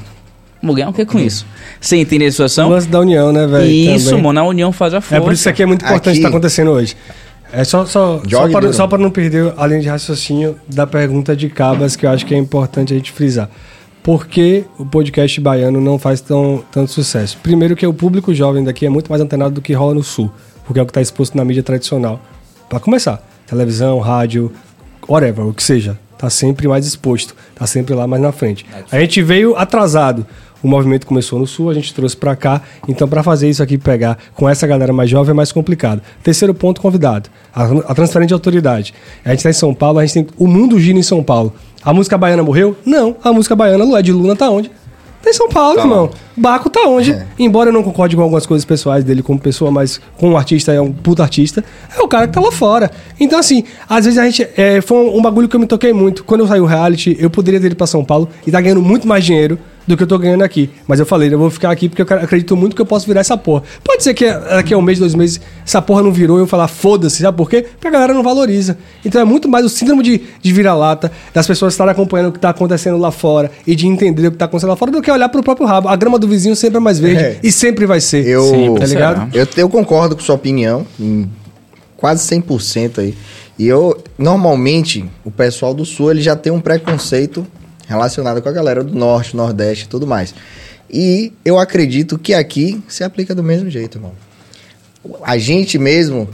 Vamos 0.62 0.76
ganhar 0.76 0.90
o 0.90 0.94
que 0.94 1.06
com 1.06 1.20
isso? 1.20 1.46
Você 1.80 1.98
entende 1.98 2.26
a 2.26 2.28
O 2.28 2.32
situação? 2.32 2.70
lance 2.70 2.88
da 2.88 3.00
união, 3.00 3.32
né, 3.32 3.46
velho? 3.46 3.70
Isso, 3.70 4.10
também. 4.10 4.24
mano, 4.24 4.40
a 4.40 4.44
união 4.44 4.72
faz 4.72 4.94
a 4.96 5.02
força. 5.02 5.16
É 5.16 5.20
por 5.22 5.32
isso 5.32 5.44
que 5.44 5.50
aqui 5.50 5.62
é 5.64 5.66
muito 5.66 5.86
importante 5.86 6.10
Aqui- 6.10 6.18
estar 6.18 6.30
acontecendo 6.30 6.72
hoje. 6.72 6.96
É 7.54 7.64
só, 7.64 7.86
só, 7.86 8.22
só, 8.28 8.50
para, 8.50 8.74
só 8.74 8.88
para 8.88 8.98
não 8.98 9.12
perder 9.12 9.54
a 9.56 9.68
linha 9.68 9.80
de 9.80 9.88
raciocínio 9.88 10.58
da 10.68 10.88
pergunta 10.88 11.36
de 11.36 11.48
Cabas, 11.48 11.96
que 11.96 12.06
eu 12.06 12.10
acho 12.10 12.26
que 12.26 12.34
é 12.34 12.38
importante 12.38 12.92
a 12.94 12.98
gente 12.98 13.12
frisar. 13.12 13.50
Por 14.02 14.26
que 14.28 14.66
o 14.78 14.86
podcast 14.86 15.40
baiano 15.40 15.80
não 15.80 15.98
faz 16.00 16.20
tão, 16.22 16.64
tanto 16.72 16.92
sucesso? 16.92 17.38
Primeiro 17.42 17.76
que 17.76 17.86
o 17.86 17.94
público 17.94 18.34
jovem 18.34 18.64
daqui 18.64 18.86
é 18.86 18.90
muito 18.90 19.10
mais 19.10 19.22
antenado 19.22 19.56
do 19.56 19.62
que 19.62 19.74
rola 19.74 19.94
no 19.94 20.04
sul, 20.04 20.32
porque 20.66 20.80
é 20.80 20.84
o 20.84 20.86
que 20.86 20.92
está 20.92 21.02
exposto 21.02 21.38
na 21.38 21.46
mídia 21.46 21.64
tradicional. 21.64 22.20
Para 22.68 22.80
começar, 22.80 23.24
televisão, 23.48 24.00
rádio, 24.00 24.52
whatever, 25.08 25.46
o 25.46 25.54
que 25.54 25.64
seja, 25.64 25.98
tá 26.18 26.30
sempre 26.30 26.68
mais 26.68 26.86
exposto, 26.86 27.36
tá 27.54 27.66
sempre 27.68 27.94
lá 27.94 28.08
mais 28.08 28.22
na 28.22 28.32
frente. 28.32 28.66
A 28.92 29.00
gente 29.00 29.22
veio 29.22 29.56
atrasado. 29.56 30.26
O 30.64 30.68
movimento 30.68 31.06
começou 31.06 31.38
no 31.38 31.46
sul, 31.46 31.70
a 31.70 31.76
gente 31.76 31.94
trouxe 31.94 32.18
pra 32.18 32.36
cá. 32.36 32.60
Então, 32.88 33.08
pra 33.08 33.22
fazer 33.22 33.48
isso 33.48 33.62
aqui 33.62 33.78
pegar 33.78 34.18
com 34.34 34.50
essa 34.50 34.66
galera 34.66 34.92
mais 34.92 35.08
jovem 35.10 35.30
é 35.30 35.34
mais 35.34 35.52
complicado. 35.52 36.02
Terceiro 36.24 36.56
ponto, 36.56 36.82
convidado. 36.82 37.30
A, 37.54 37.66
a 37.66 37.94
transferência 37.94 38.30
de 38.30 38.34
autoridade. 38.34 38.92
A 39.24 39.30
gente 39.30 39.44
tá 39.44 39.50
em 39.52 39.54
São 39.54 39.76
Paulo, 39.76 40.00
a 40.00 40.06
gente 40.06 40.14
tem. 40.16 40.28
O 40.40 40.48
mundo 40.48 40.80
gira 40.80 40.98
em 40.98 41.04
São 41.04 41.22
Paulo. 41.22 41.54
A 41.84 41.94
música 41.94 42.18
baiana 42.18 42.42
morreu? 42.42 42.76
Não. 42.84 43.16
A 43.24 43.32
música 43.32 43.56
baiana, 43.56 43.84
Lué 43.84 44.02
de 44.02 44.12
Luna, 44.12 44.36
tá 44.36 44.50
onde? 44.50 44.72
Tá 45.26 45.32
em 45.32 45.34
São 45.34 45.50
Paulo, 45.50 45.80
irmão. 45.80 46.12
Baco 46.38 46.70
tá 46.70 46.82
onde? 46.82 47.18
Embora 47.40 47.70
eu 47.70 47.74
não 47.74 47.82
concorde 47.82 48.16
com 48.16 48.22
algumas 48.22 48.46
coisas 48.46 48.64
pessoais 48.64 49.04
dele 49.04 49.24
como 49.24 49.40
pessoa, 49.40 49.72
mas 49.72 50.00
como 50.18 50.38
artista 50.38 50.72
é 50.72 50.80
um 50.80 50.94
puta 50.94 51.24
artista, 51.24 51.66
é 51.98 52.00
o 52.00 52.08
cara 52.08 52.28
que 52.28 52.34
tá 52.34 52.40
lá 52.40 52.52
fora. 52.52 52.92
Então, 53.20 53.40
assim, 53.40 53.64
às 53.90 54.06
vezes 54.06 54.20
a 54.20 54.26
gente. 54.26 54.48
é, 54.56 54.82
foi 54.82 54.98
um, 54.98 55.18
um 55.18 55.22
bagulho 55.24 55.50
que 55.50 55.56
eu 55.56 55.60
me 55.60 55.66
toquei 55.66 55.92
muito. 55.94 56.24
Quando 56.24 56.42
eu 56.42 56.48
saí 56.48 56.62
o 56.62 56.66
reality, 56.66 57.18
eu 57.20 57.32
poderia 57.32 57.60
ter 57.60 57.66
ido 57.66 57.76
pra 57.76 57.88
São 57.88 58.06
Paulo 58.06 58.30
e 58.46 58.52
tá 58.52 58.62
ganhando 58.62 58.84
muito 58.84 59.08
mais 59.08 59.26
dinheiro 59.26 59.58
do 59.88 59.96
que 59.96 60.04
eu 60.04 60.08
tô 60.08 60.18
ganhando 60.18 60.44
aqui. 60.44 60.70
Mas 60.88 61.00
eu 61.00 61.06
falei, 61.06 61.34
eu 61.34 61.38
vou 61.38 61.50
ficar 61.50 61.72
aqui 61.72 61.88
porque 61.90 62.02
eu 62.02 62.18
acredito 62.18 62.56
muito 62.56 62.76
que 62.76 62.82
eu 62.82 62.86
posso 62.86 63.06
virar 63.08 63.22
essa 63.22 63.38
porra. 63.38 63.64
Pode 63.84 64.04
ser 64.04 64.14
que 64.14 64.26
daqui 64.32 64.74
a 64.74 64.78
um 64.78 64.82
mês, 64.82 65.00
dois 65.00 65.14
meses, 65.16 65.40
essa 65.66 65.82
porra 65.82 66.02
não 66.02 66.12
virou 66.12 66.38
e 66.38 66.42
eu 66.42 66.48
falar, 66.48 66.68
foda-se, 66.68 67.22
sabe 67.22 67.38
por 67.38 67.50
quê? 67.50 67.62
Porque 67.64 67.88
a 67.88 67.92
galera 67.92 68.14
não 68.14 68.24
valoriza. 68.24 68.78
Então 69.04 69.22
é 69.22 69.24
muito 69.24 69.48
mais 69.48 69.66
o 69.66 69.70
síndrome 69.70 70.04
de, 70.04 70.22
de 70.42 70.54
vira-lata, 70.54 71.12
das 71.34 71.46
pessoas 71.48 71.74
estarem 71.74 71.92
acompanhando 71.92 72.30
o 72.30 72.32
que 72.32 72.40
tá 72.40 72.50
acontecendo 72.50 72.98
lá 72.98 73.12
fora 73.12 73.52
e 73.66 73.76
de 73.76 73.88
entender 73.88 74.28
o 74.28 74.32
que 74.32 74.38
tá 74.38 74.46
acontecendo 74.46 74.70
lá 74.70 74.76
fora 74.76 74.92
do 74.92 75.02
que 75.02 75.12
olhar 75.12 75.30
pro 75.30 75.44
próprio 75.44 75.68
rabo. 75.68 75.88
A 75.88 75.96
grama 75.96 76.18
do 76.18 76.28
vizinho 76.28 76.56
sempre 76.56 76.78
é 76.78 76.80
mais 76.80 77.00
verde 77.00 77.24
É. 77.24 77.40
e 77.44 77.52
sempre 77.52 77.86
vai 77.86 78.00
ser. 78.02 78.26
Eu, 78.28 78.44
Sempre 78.44 78.80
tá 78.80 78.86
ligado? 78.88 79.36
Eu, 79.36 79.48
eu 79.58 79.70
concordo 79.70 80.16
com 80.16 80.22
sua 80.22 80.36
opinião, 80.36 80.86
em 81.00 81.30
quase 81.98 82.28
100% 82.36 83.00
aí. 83.00 83.16
E 83.58 83.68
eu, 83.68 83.98
normalmente, 84.18 85.06
o 85.24 85.32
pessoal 85.32 85.74
do 85.74 85.86
Sul, 85.86 86.12
ele 86.12 86.22
já 86.22 86.36
tem 86.36 86.52
um 86.52 86.60
preconceito 86.60 87.48
relacionado 87.88 88.42
com 88.42 88.50
a 88.50 88.52
galera 88.52 88.84
do 88.84 88.94
Norte, 88.98 89.36
Nordeste 89.36 89.86
e 89.86 89.88
tudo 89.88 90.06
mais. 90.08 90.34
E 90.92 91.32
eu 91.44 91.58
acredito 91.60 92.18
que 92.18 92.34
aqui 92.34 92.82
se 92.88 93.04
aplica 93.04 93.34
do 93.36 93.44
mesmo 93.44 93.70
jeito, 93.70 93.98
irmão. 93.98 94.14
A 95.24 95.38
gente 95.38 95.78
mesmo 95.78 96.30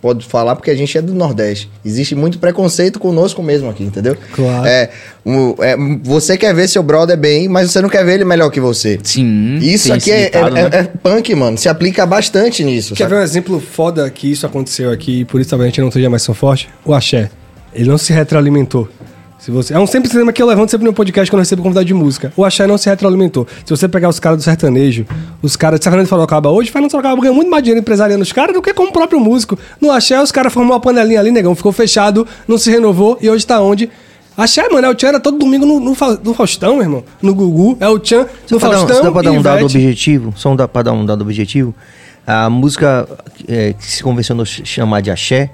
pode 0.00 0.24
falar 0.26 0.56
porque 0.56 0.70
a 0.70 0.74
gente 0.74 0.98
é 0.98 1.00
do 1.02 1.14
Nordeste. 1.14 1.70
Existe 1.84 2.14
muito 2.16 2.38
preconceito 2.40 2.98
conosco 2.98 3.40
mesmo 3.40 3.70
aqui, 3.70 3.84
entendeu? 3.84 4.16
Claro. 4.32 4.66
É, 4.66 4.90
o- 5.24 5.54
é, 5.60 5.76
você 6.02 6.36
quer 6.36 6.52
ver 6.52 6.68
seu 6.68 6.82
brother 6.82 7.16
bem, 7.16 7.48
mas 7.48 7.70
você 7.70 7.80
não 7.80 7.88
quer 7.88 8.04
ver 8.04 8.14
ele 8.14 8.24
melhor 8.24 8.50
que 8.50 8.58
você. 8.60 8.98
Sim. 9.04 9.58
Isso 9.58 9.92
aqui 9.92 10.10
esse 10.10 10.20
é, 10.20 10.24
ditado, 10.24 10.56
é- 10.56 10.68
né? 10.68 10.70
é 10.72 10.82
punk, 10.82 11.32
mano. 11.36 11.56
Se 11.56 11.68
aplica 11.68 12.04
bastante 12.04 12.64
nisso. 12.64 12.94
Quer 12.96 13.04
sabe? 13.04 13.14
ver 13.14 13.20
um 13.20 13.24
exemplo 13.24 13.60
foda 13.60 14.10
que 14.10 14.30
isso 14.32 14.44
aconteceu 14.44 14.90
aqui 14.90 15.20
e 15.20 15.24
por 15.24 15.40
isso 15.40 15.50
talvez 15.50 15.66
a 15.68 15.70
gente 15.70 15.80
não 15.80 15.88
esteja 15.88 16.10
mais 16.10 16.24
tão 16.26 16.34
forte? 16.34 16.68
O 16.84 16.92
axé. 16.92 17.30
Ele 17.72 17.88
não 17.88 17.96
se 17.96 18.12
retroalimentou. 18.12 18.88
Se 19.44 19.50
você, 19.50 19.74
é 19.74 19.78
um 19.78 19.88
sempre 19.88 20.08
tema 20.08 20.32
que 20.32 20.40
eu 20.40 20.46
levanto 20.46 20.70
sempre 20.70 20.86
no 20.86 20.92
podcast 20.92 21.28
quando 21.28 21.40
eu 21.40 21.42
recebo 21.42 21.62
convidado 21.64 21.84
de 21.84 21.92
música. 21.92 22.32
O 22.36 22.44
axé 22.44 22.64
não 22.64 22.78
se 22.78 22.88
retroalimentou. 22.88 23.44
Se 23.64 23.70
você 23.76 23.88
pegar 23.88 24.08
os 24.08 24.20
caras 24.20 24.38
do 24.38 24.42
sertanejo, 24.44 25.04
os 25.42 25.56
caras 25.56 25.80
de 25.80 25.84
Fernando 25.84 26.04
de 26.04 26.10
Sorocaba 26.10 26.48
hoje, 26.50 26.70
Fernando 26.70 26.92
Sorocaba 26.92 27.20
ganha 27.20 27.32
muito 27.34 27.50
mais 27.50 27.60
dinheiro 27.64 27.80
empresariando 27.80 28.22
os 28.22 28.30
caras 28.32 28.54
do 28.54 28.62
que 28.62 28.72
como 28.72 28.90
o 28.90 28.92
próprio 28.92 29.18
músico. 29.18 29.58
No 29.80 29.90
axé, 29.90 30.22
os 30.22 30.30
caras 30.30 30.52
formou 30.52 30.74
uma 30.74 30.80
panelinha 30.80 31.18
ali, 31.18 31.32
negão, 31.32 31.56
ficou 31.56 31.72
fechado, 31.72 32.24
não 32.46 32.56
se 32.56 32.70
renovou 32.70 33.18
e 33.20 33.28
hoje 33.28 33.44
tá 33.44 33.60
onde? 33.60 33.90
Axé, 34.36 34.68
mano, 34.68 34.86
é 34.86 34.90
o 34.90 34.94
Tchan 34.94 35.08
era 35.08 35.20
todo 35.20 35.36
domingo 35.36 35.66
no, 35.66 35.80
no, 35.80 35.96
no 36.24 36.34
Faustão, 36.34 36.74
meu 36.74 36.82
irmão. 36.84 37.04
No 37.20 37.34
Gugu, 37.34 37.76
é 37.80 37.88
o 37.88 37.98
Tchan 37.98 38.26
no 38.48 38.60
pra 38.60 38.68
dar 38.68 38.76
um- 38.76 38.86
Faustão. 38.86 38.96
só 38.96 39.02
dá 39.02 39.10
pra 39.12 39.22
dar 39.22 39.30
um 39.32 39.42
dado 39.42 39.64
objetivo, 39.64 40.32
só 40.36 40.52
um 40.52 40.56
da, 40.56 40.68
pra 40.68 40.82
dar 40.82 40.92
um 40.92 41.04
dado 41.04 41.20
objetivo, 41.22 41.74
a 42.24 42.48
música 42.48 43.08
é, 43.48 43.72
que 43.72 43.84
se 43.84 44.04
convencionou 44.04 44.46
ch- 44.46 44.62
chamar 44.64 45.00
de 45.02 45.10
axé 45.10 45.50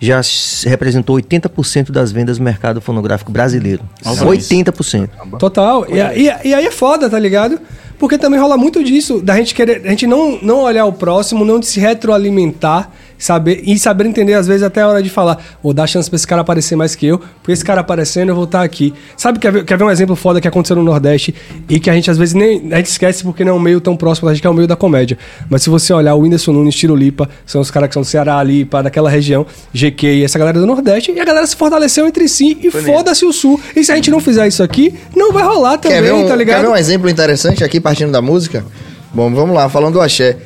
já 0.00 0.20
representou 0.66 1.16
80% 1.16 1.90
das 1.90 2.12
vendas 2.12 2.38
do 2.38 2.44
mercado 2.44 2.80
fonográfico 2.80 3.32
brasileiro. 3.32 3.82
80%. 4.26 5.08
Total. 5.38 5.86
E, 5.88 6.00
e- 6.16 6.48
e 6.48 6.54
aí 6.54 6.66
é 6.66 6.70
foda, 6.70 7.08
tá 7.10 7.18
ligado? 7.18 7.58
Porque 7.98 8.16
também 8.16 8.38
rola 8.38 8.56
muito 8.56 8.82
disso, 8.84 9.20
da 9.20 9.36
gente 9.36 9.54
querer, 9.54 9.82
a 9.84 9.90
gente 9.90 10.06
não, 10.06 10.38
não 10.40 10.60
olhar 10.60 10.84
o 10.86 10.92
próximo, 10.92 11.44
não 11.44 11.60
se 11.60 11.80
retroalimentar, 11.80 12.90
saber 13.18 13.62
e 13.66 13.76
saber 13.78 14.06
entender, 14.06 14.34
às 14.34 14.46
vezes, 14.46 14.62
até 14.62 14.80
a 14.82 14.88
hora 14.88 15.02
de 15.02 15.10
falar, 15.10 15.38
vou 15.62 15.74
dar 15.74 15.86
chance 15.86 16.08
pra 16.08 16.14
esse 16.16 16.26
cara 16.26 16.42
aparecer 16.42 16.76
mais 16.76 16.94
que 16.94 17.06
eu, 17.06 17.18
porque 17.18 17.50
esse 17.52 17.64
cara 17.64 17.80
aparecendo, 17.80 18.28
eu 18.28 18.34
vou 18.34 18.44
estar 18.44 18.62
aqui. 18.62 18.94
Sabe, 19.16 19.38
quer 19.38 19.50
ver, 19.50 19.64
quer 19.64 19.76
ver 19.76 19.84
um 19.84 19.90
exemplo 19.90 20.14
foda 20.14 20.40
que 20.40 20.46
aconteceu 20.46 20.76
no 20.76 20.82
Nordeste 20.84 21.34
e 21.68 21.80
que 21.80 21.90
a 21.90 21.92
gente 21.92 22.10
às 22.10 22.16
vezes 22.16 22.34
nem. 22.34 22.72
A 22.72 22.76
gente 22.76 22.86
esquece 22.86 23.24
porque 23.24 23.44
não 23.44 23.52
é 23.52 23.54
um 23.56 23.58
meio 23.58 23.80
tão 23.80 23.96
próximo 23.96 24.28
da 24.28 24.34
gente, 24.34 24.40
que 24.40 24.46
é 24.46 24.50
o 24.50 24.54
meio 24.54 24.68
da 24.68 24.76
comédia. 24.76 25.18
Mas 25.50 25.62
se 25.62 25.70
você 25.70 25.92
olhar 25.92 26.14
o 26.14 26.20
Whindersson 26.20 26.52
Nunes, 26.52 26.76
Tiro 26.76 26.94
Lipa, 26.94 27.28
são 27.44 27.60
os 27.60 27.70
caras 27.70 27.88
que 27.88 27.94
são 27.94 28.02
do 28.02 28.06
Ceará, 28.06 28.42
Lipa, 28.42 28.82
daquela 28.82 29.10
região, 29.10 29.44
GQ 29.74 30.06
e 30.06 30.24
essa 30.24 30.38
galera 30.38 30.60
do 30.60 30.66
Nordeste, 30.66 31.10
e 31.10 31.18
a 31.18 31.24
galera 31.24 31.46
se 31.46 31.56
fortaleceu 31.56 32.06
entre 32.06 32.28
si 32.28 32.56
e 32.62 32.70
foda-se 32.70 33.24
o 33.24 33.32
Sul. 33.32 33.60
E 33.74 33.82
se 33.82 33.90
a 33.90 33.96
gente 33.96 34.10
não 34.10 34.20
fizer 34.20 34.46
isso 34.46 34.62
aqui, 34.62 34.94
não 35.16 35.32
vai 35.32 35.42
rolar 35.42 35.78
também, 35.78 35.98
Quer 35.98 36.02
ver, 36.04 36.12
um, 36.12 36.22
tá 36.22 36.28
quer 36.28 36.36
ligado? 36.36 36.60
ver 36.62 36.68
um 36.68 36.76
exemplo 36.76 37.08
interessante 37.08 37.64
aqui, 37.64 37.80
partindo 37.88 38.12
da 38.12 38.20
música? 38.20 38.66
Bom, 39.14 39.32
vamos 39.32 39.56
lá, 39.56 39.66
falando 39.70 39.94
do 39.94 40.00
axé. 40.02 40.36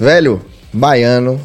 Velho, 0.00 0.42
baiano, 0.72 1.40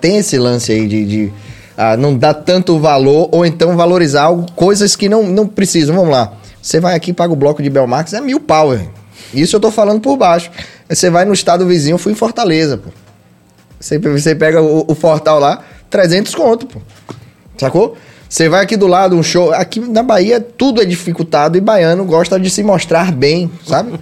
tem 0.00 0.16
esse 0.16 0.38
lance 0.38 0.72
aí 0.72 0.88
de, 0.88 1.04
de, 1.04 1.32
ah, 1.76 1.94
não 1.94 2.16
dar 2.16 2.32
tanto 2.32 2.78
valor 2.78 3.28
ou 3.32 3.44
então 3.44 3.76
valorizar 3.76 4.22
algo, 4.22 4.50
coisas 4.52 4.96
que 4.96 5.10
não, 5.10 5.24
não 5.24 5.46
precisam. 5.46 5.94
Vamos 5.94 6.10
lá. 6.10 6.32
Você 6.62 6.80
vai 6.80 6.94
aqui, 6.94 7.12
paga 7.12 7.34
o 7.34 7.36
bloco 7.36 7.62
de 7.62 7.68
Belmarx, 7.68 8.14
é 8.14 8.20
mil 8.22 8.40
pau, 8.40 8.70
velho. 8.70 8.90
Isso 9.34 9.56
eu 9.56 9.60
tô 9.60 9.70
falando 9.70 10.00
por 10.00 10.16
baixo. 10.16 10.50
Você 10.88 11.10
vai 11.10 11.26
no 11.26 11.34
estado 11.34 11.66
vizinho, 11.66 11.94
eu 11.94 11.98
fui 11.98 12.12
em 12.12 12.16
Fortaleza, 12.16 12.78
pô. 12.78 12.88
Você, 13.78 13.98
você 13.98 14.34
pega 14.34 14.62
o, 14.62 14.86
o 14.88 14.94
Fortal 14.94 15.38
lá, 15.38 15.62
300 15.90 16.34
conto, 16.34 16.66
pô. 16.66 16.80
Sacou? 17.58 17.94
Você 18.28 18.48
vai 18.48 18.62
aqui 18.62 18.76
do 18.76 18.86
lado, 18.86 19.16
um 19.16 19.22
show. 19.22 19.52
Aqui 19.52 19.80
na 19.80 20.02
Bahia 20.02 20.40
tudo 20.40 20.82
é 20.82 20.84
dificultado 20.84 21.56
e 21.56 21.60
baiano 21.60 22.04
gosta 22.04 22.38
de 22.40 22.50
se 22.50 22.62
mostrar 22.62 23.12
bem, 23.12 23.50
sabe? 23.64 23.98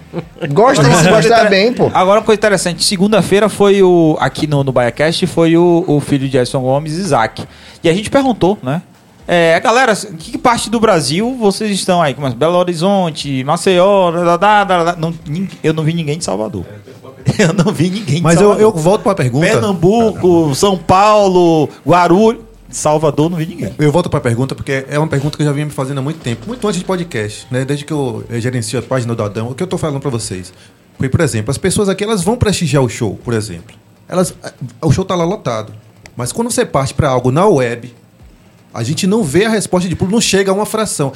Gosta 0.51 0.83
de 0.83 0.95
se 0.95 1.09
mostrar 1.09 1.45
bem, 1.49 1.73
pô. 1.73 1.91
Agora 1.93 2.19
uma 2.19 2.25
coisa 2.25 2.37
interessante, 2.37 2.83
segunda-feira 2.83 3.47
foi 3.49 3.83
o. 3.83 4.17
Aqui 4.19 4.47
no, 4.47 4.63
no 4.63 4.71
BaiaCast 4.71 5.27
foi 5.27 5.55
o, 5.55 5.83
o 5.87 5.99
filho 5.99 6.27
de 6.27 6.37
Edson 6.37 6.61
Gomes, 6.61 6.93
Isaac. 6.93 7.43
E 7.83 7.89
a 7.89 7.93
gente 7.93 8.09
perguntou, 8.09 8.57
né? 8.63 8.81
É, 9.27 9.59
galera, 9.59 9.93
em 10.11 10.15
que 10.15 10.37
parte 10.37 10.69
do 10.69 10.79
Brasil 10.79 11.35
vocês 11.39 11.71
estão 11.71 12.01
aí? 12.01 12.13
Como 12.13 12.27
é? 12.27 12.29
Belo 12.31 12.55
Horizonte, 12.57 13.43
Maceió, 13.43 14.11
da, 14.11 14.37
da, 14.37 14.63
da, 14.63 14.83
da, 14.83 14.95
não, 14.95 15.13
eu 15.63 15.73
não 15.73 15.83
vi 15.83 15.93
ninguém 15.93 16.17
de 16.17 16.23
Salvador. 16.23 16.63
Eu 17.39 17.51
não 17.53 17.73
vi 17.73 17.89
ninguém 17.89 18.17
de 18.17 18.21
Mas 18.21 18.35
eu, 18.35 18.49
Salvador. 18.49 18.61
eu 18.61 18.71
volto 18.71 19.01
pra 19.01 19.15
pergunta. 19.15 19.47
Pernambuco, 19.47 20.53
São 20.53 20.77
Paulo, 20.77 21.67
Guarulhos, 21.85 22.43
Salvador, 22.75 23.29
não 23.29 23.37
vi 23.37 23.45
ninguém. 23.45 23.73
Eu 23.79 23.89
volto 23.89 24.09
pra 24.09 24.19
pergunta 24.19 24.53
porque 24.53 24.85
é 24.89 24.99
uma 24.99 25.07
pergunta 25.07 25.37
que 25.37 25.43
eu 25.43 25.47
já 25.47 25.53
vinha 25.53 25.65
me 25.65 25.71
fazendo 25.71 25.99
há 25.99 26.01
muito 26.01 26.19
tempo, 26.19 26.45
muito 26.45 26.67
antes 26.67 26.77
de 26.77 26.85
podcast, 26.85 27.47
né? 27.49 27.63
Desde 27.63 27.85
que 27.85 27.93
eu 27.93 28.21
gerencio 28.31 28.77
a 28.77 28.81
página 28.81 29.15
do 29.15 29.23
Adão, 29.23 29.49
o 29.49 29.55
que 29.55 29.63
eu 29.63 29.67
tô 29.67 29.77
falando 29.77 30.01
pra 30.01 30.09
vocês? 30.09 30.51
Foi, 30.97 31.07
por 31.07 31.21
exemplo, 31.21 31.51
as 31.51 31.57
pessoas 31.57 31.87
aqui 31.87 32.03
elas 32.03 32.21
vão 32.21 32.35
prestigiar 32.35 32.83
o 32.83 32.89
show, 32.89 33.17
por 33.23 33.33
exemplo. 33.33 33.77
Elas, 34.09 34.35
eh, 34.43 34.53
o 34.81 34.91
show 34.91 35.05
tá 35.05 35.15
lá 35.15 35.23
lotado. 35.23 35.71
Mas 36.17 36.33
quando 36.33 36.51
você 36.51 36.65
parte 36.65 36.93
pra 36.93 37.07
algo 37.07 37.31
na 37.31 37.47
web, 37.47 37.95
a 38.75 38.83
gente 38.83 39.07
não 39.07 39.23
vê 39.23 39.45
a 39.45 39.49
resposta 39.49 39.87
de 39.89 39.95
público, 39.95 40.13
não 40.15 40.21
chega 40.21 40.51
a 40.51 40.53
uma 40.53 40.65
fração. 40.65 41.11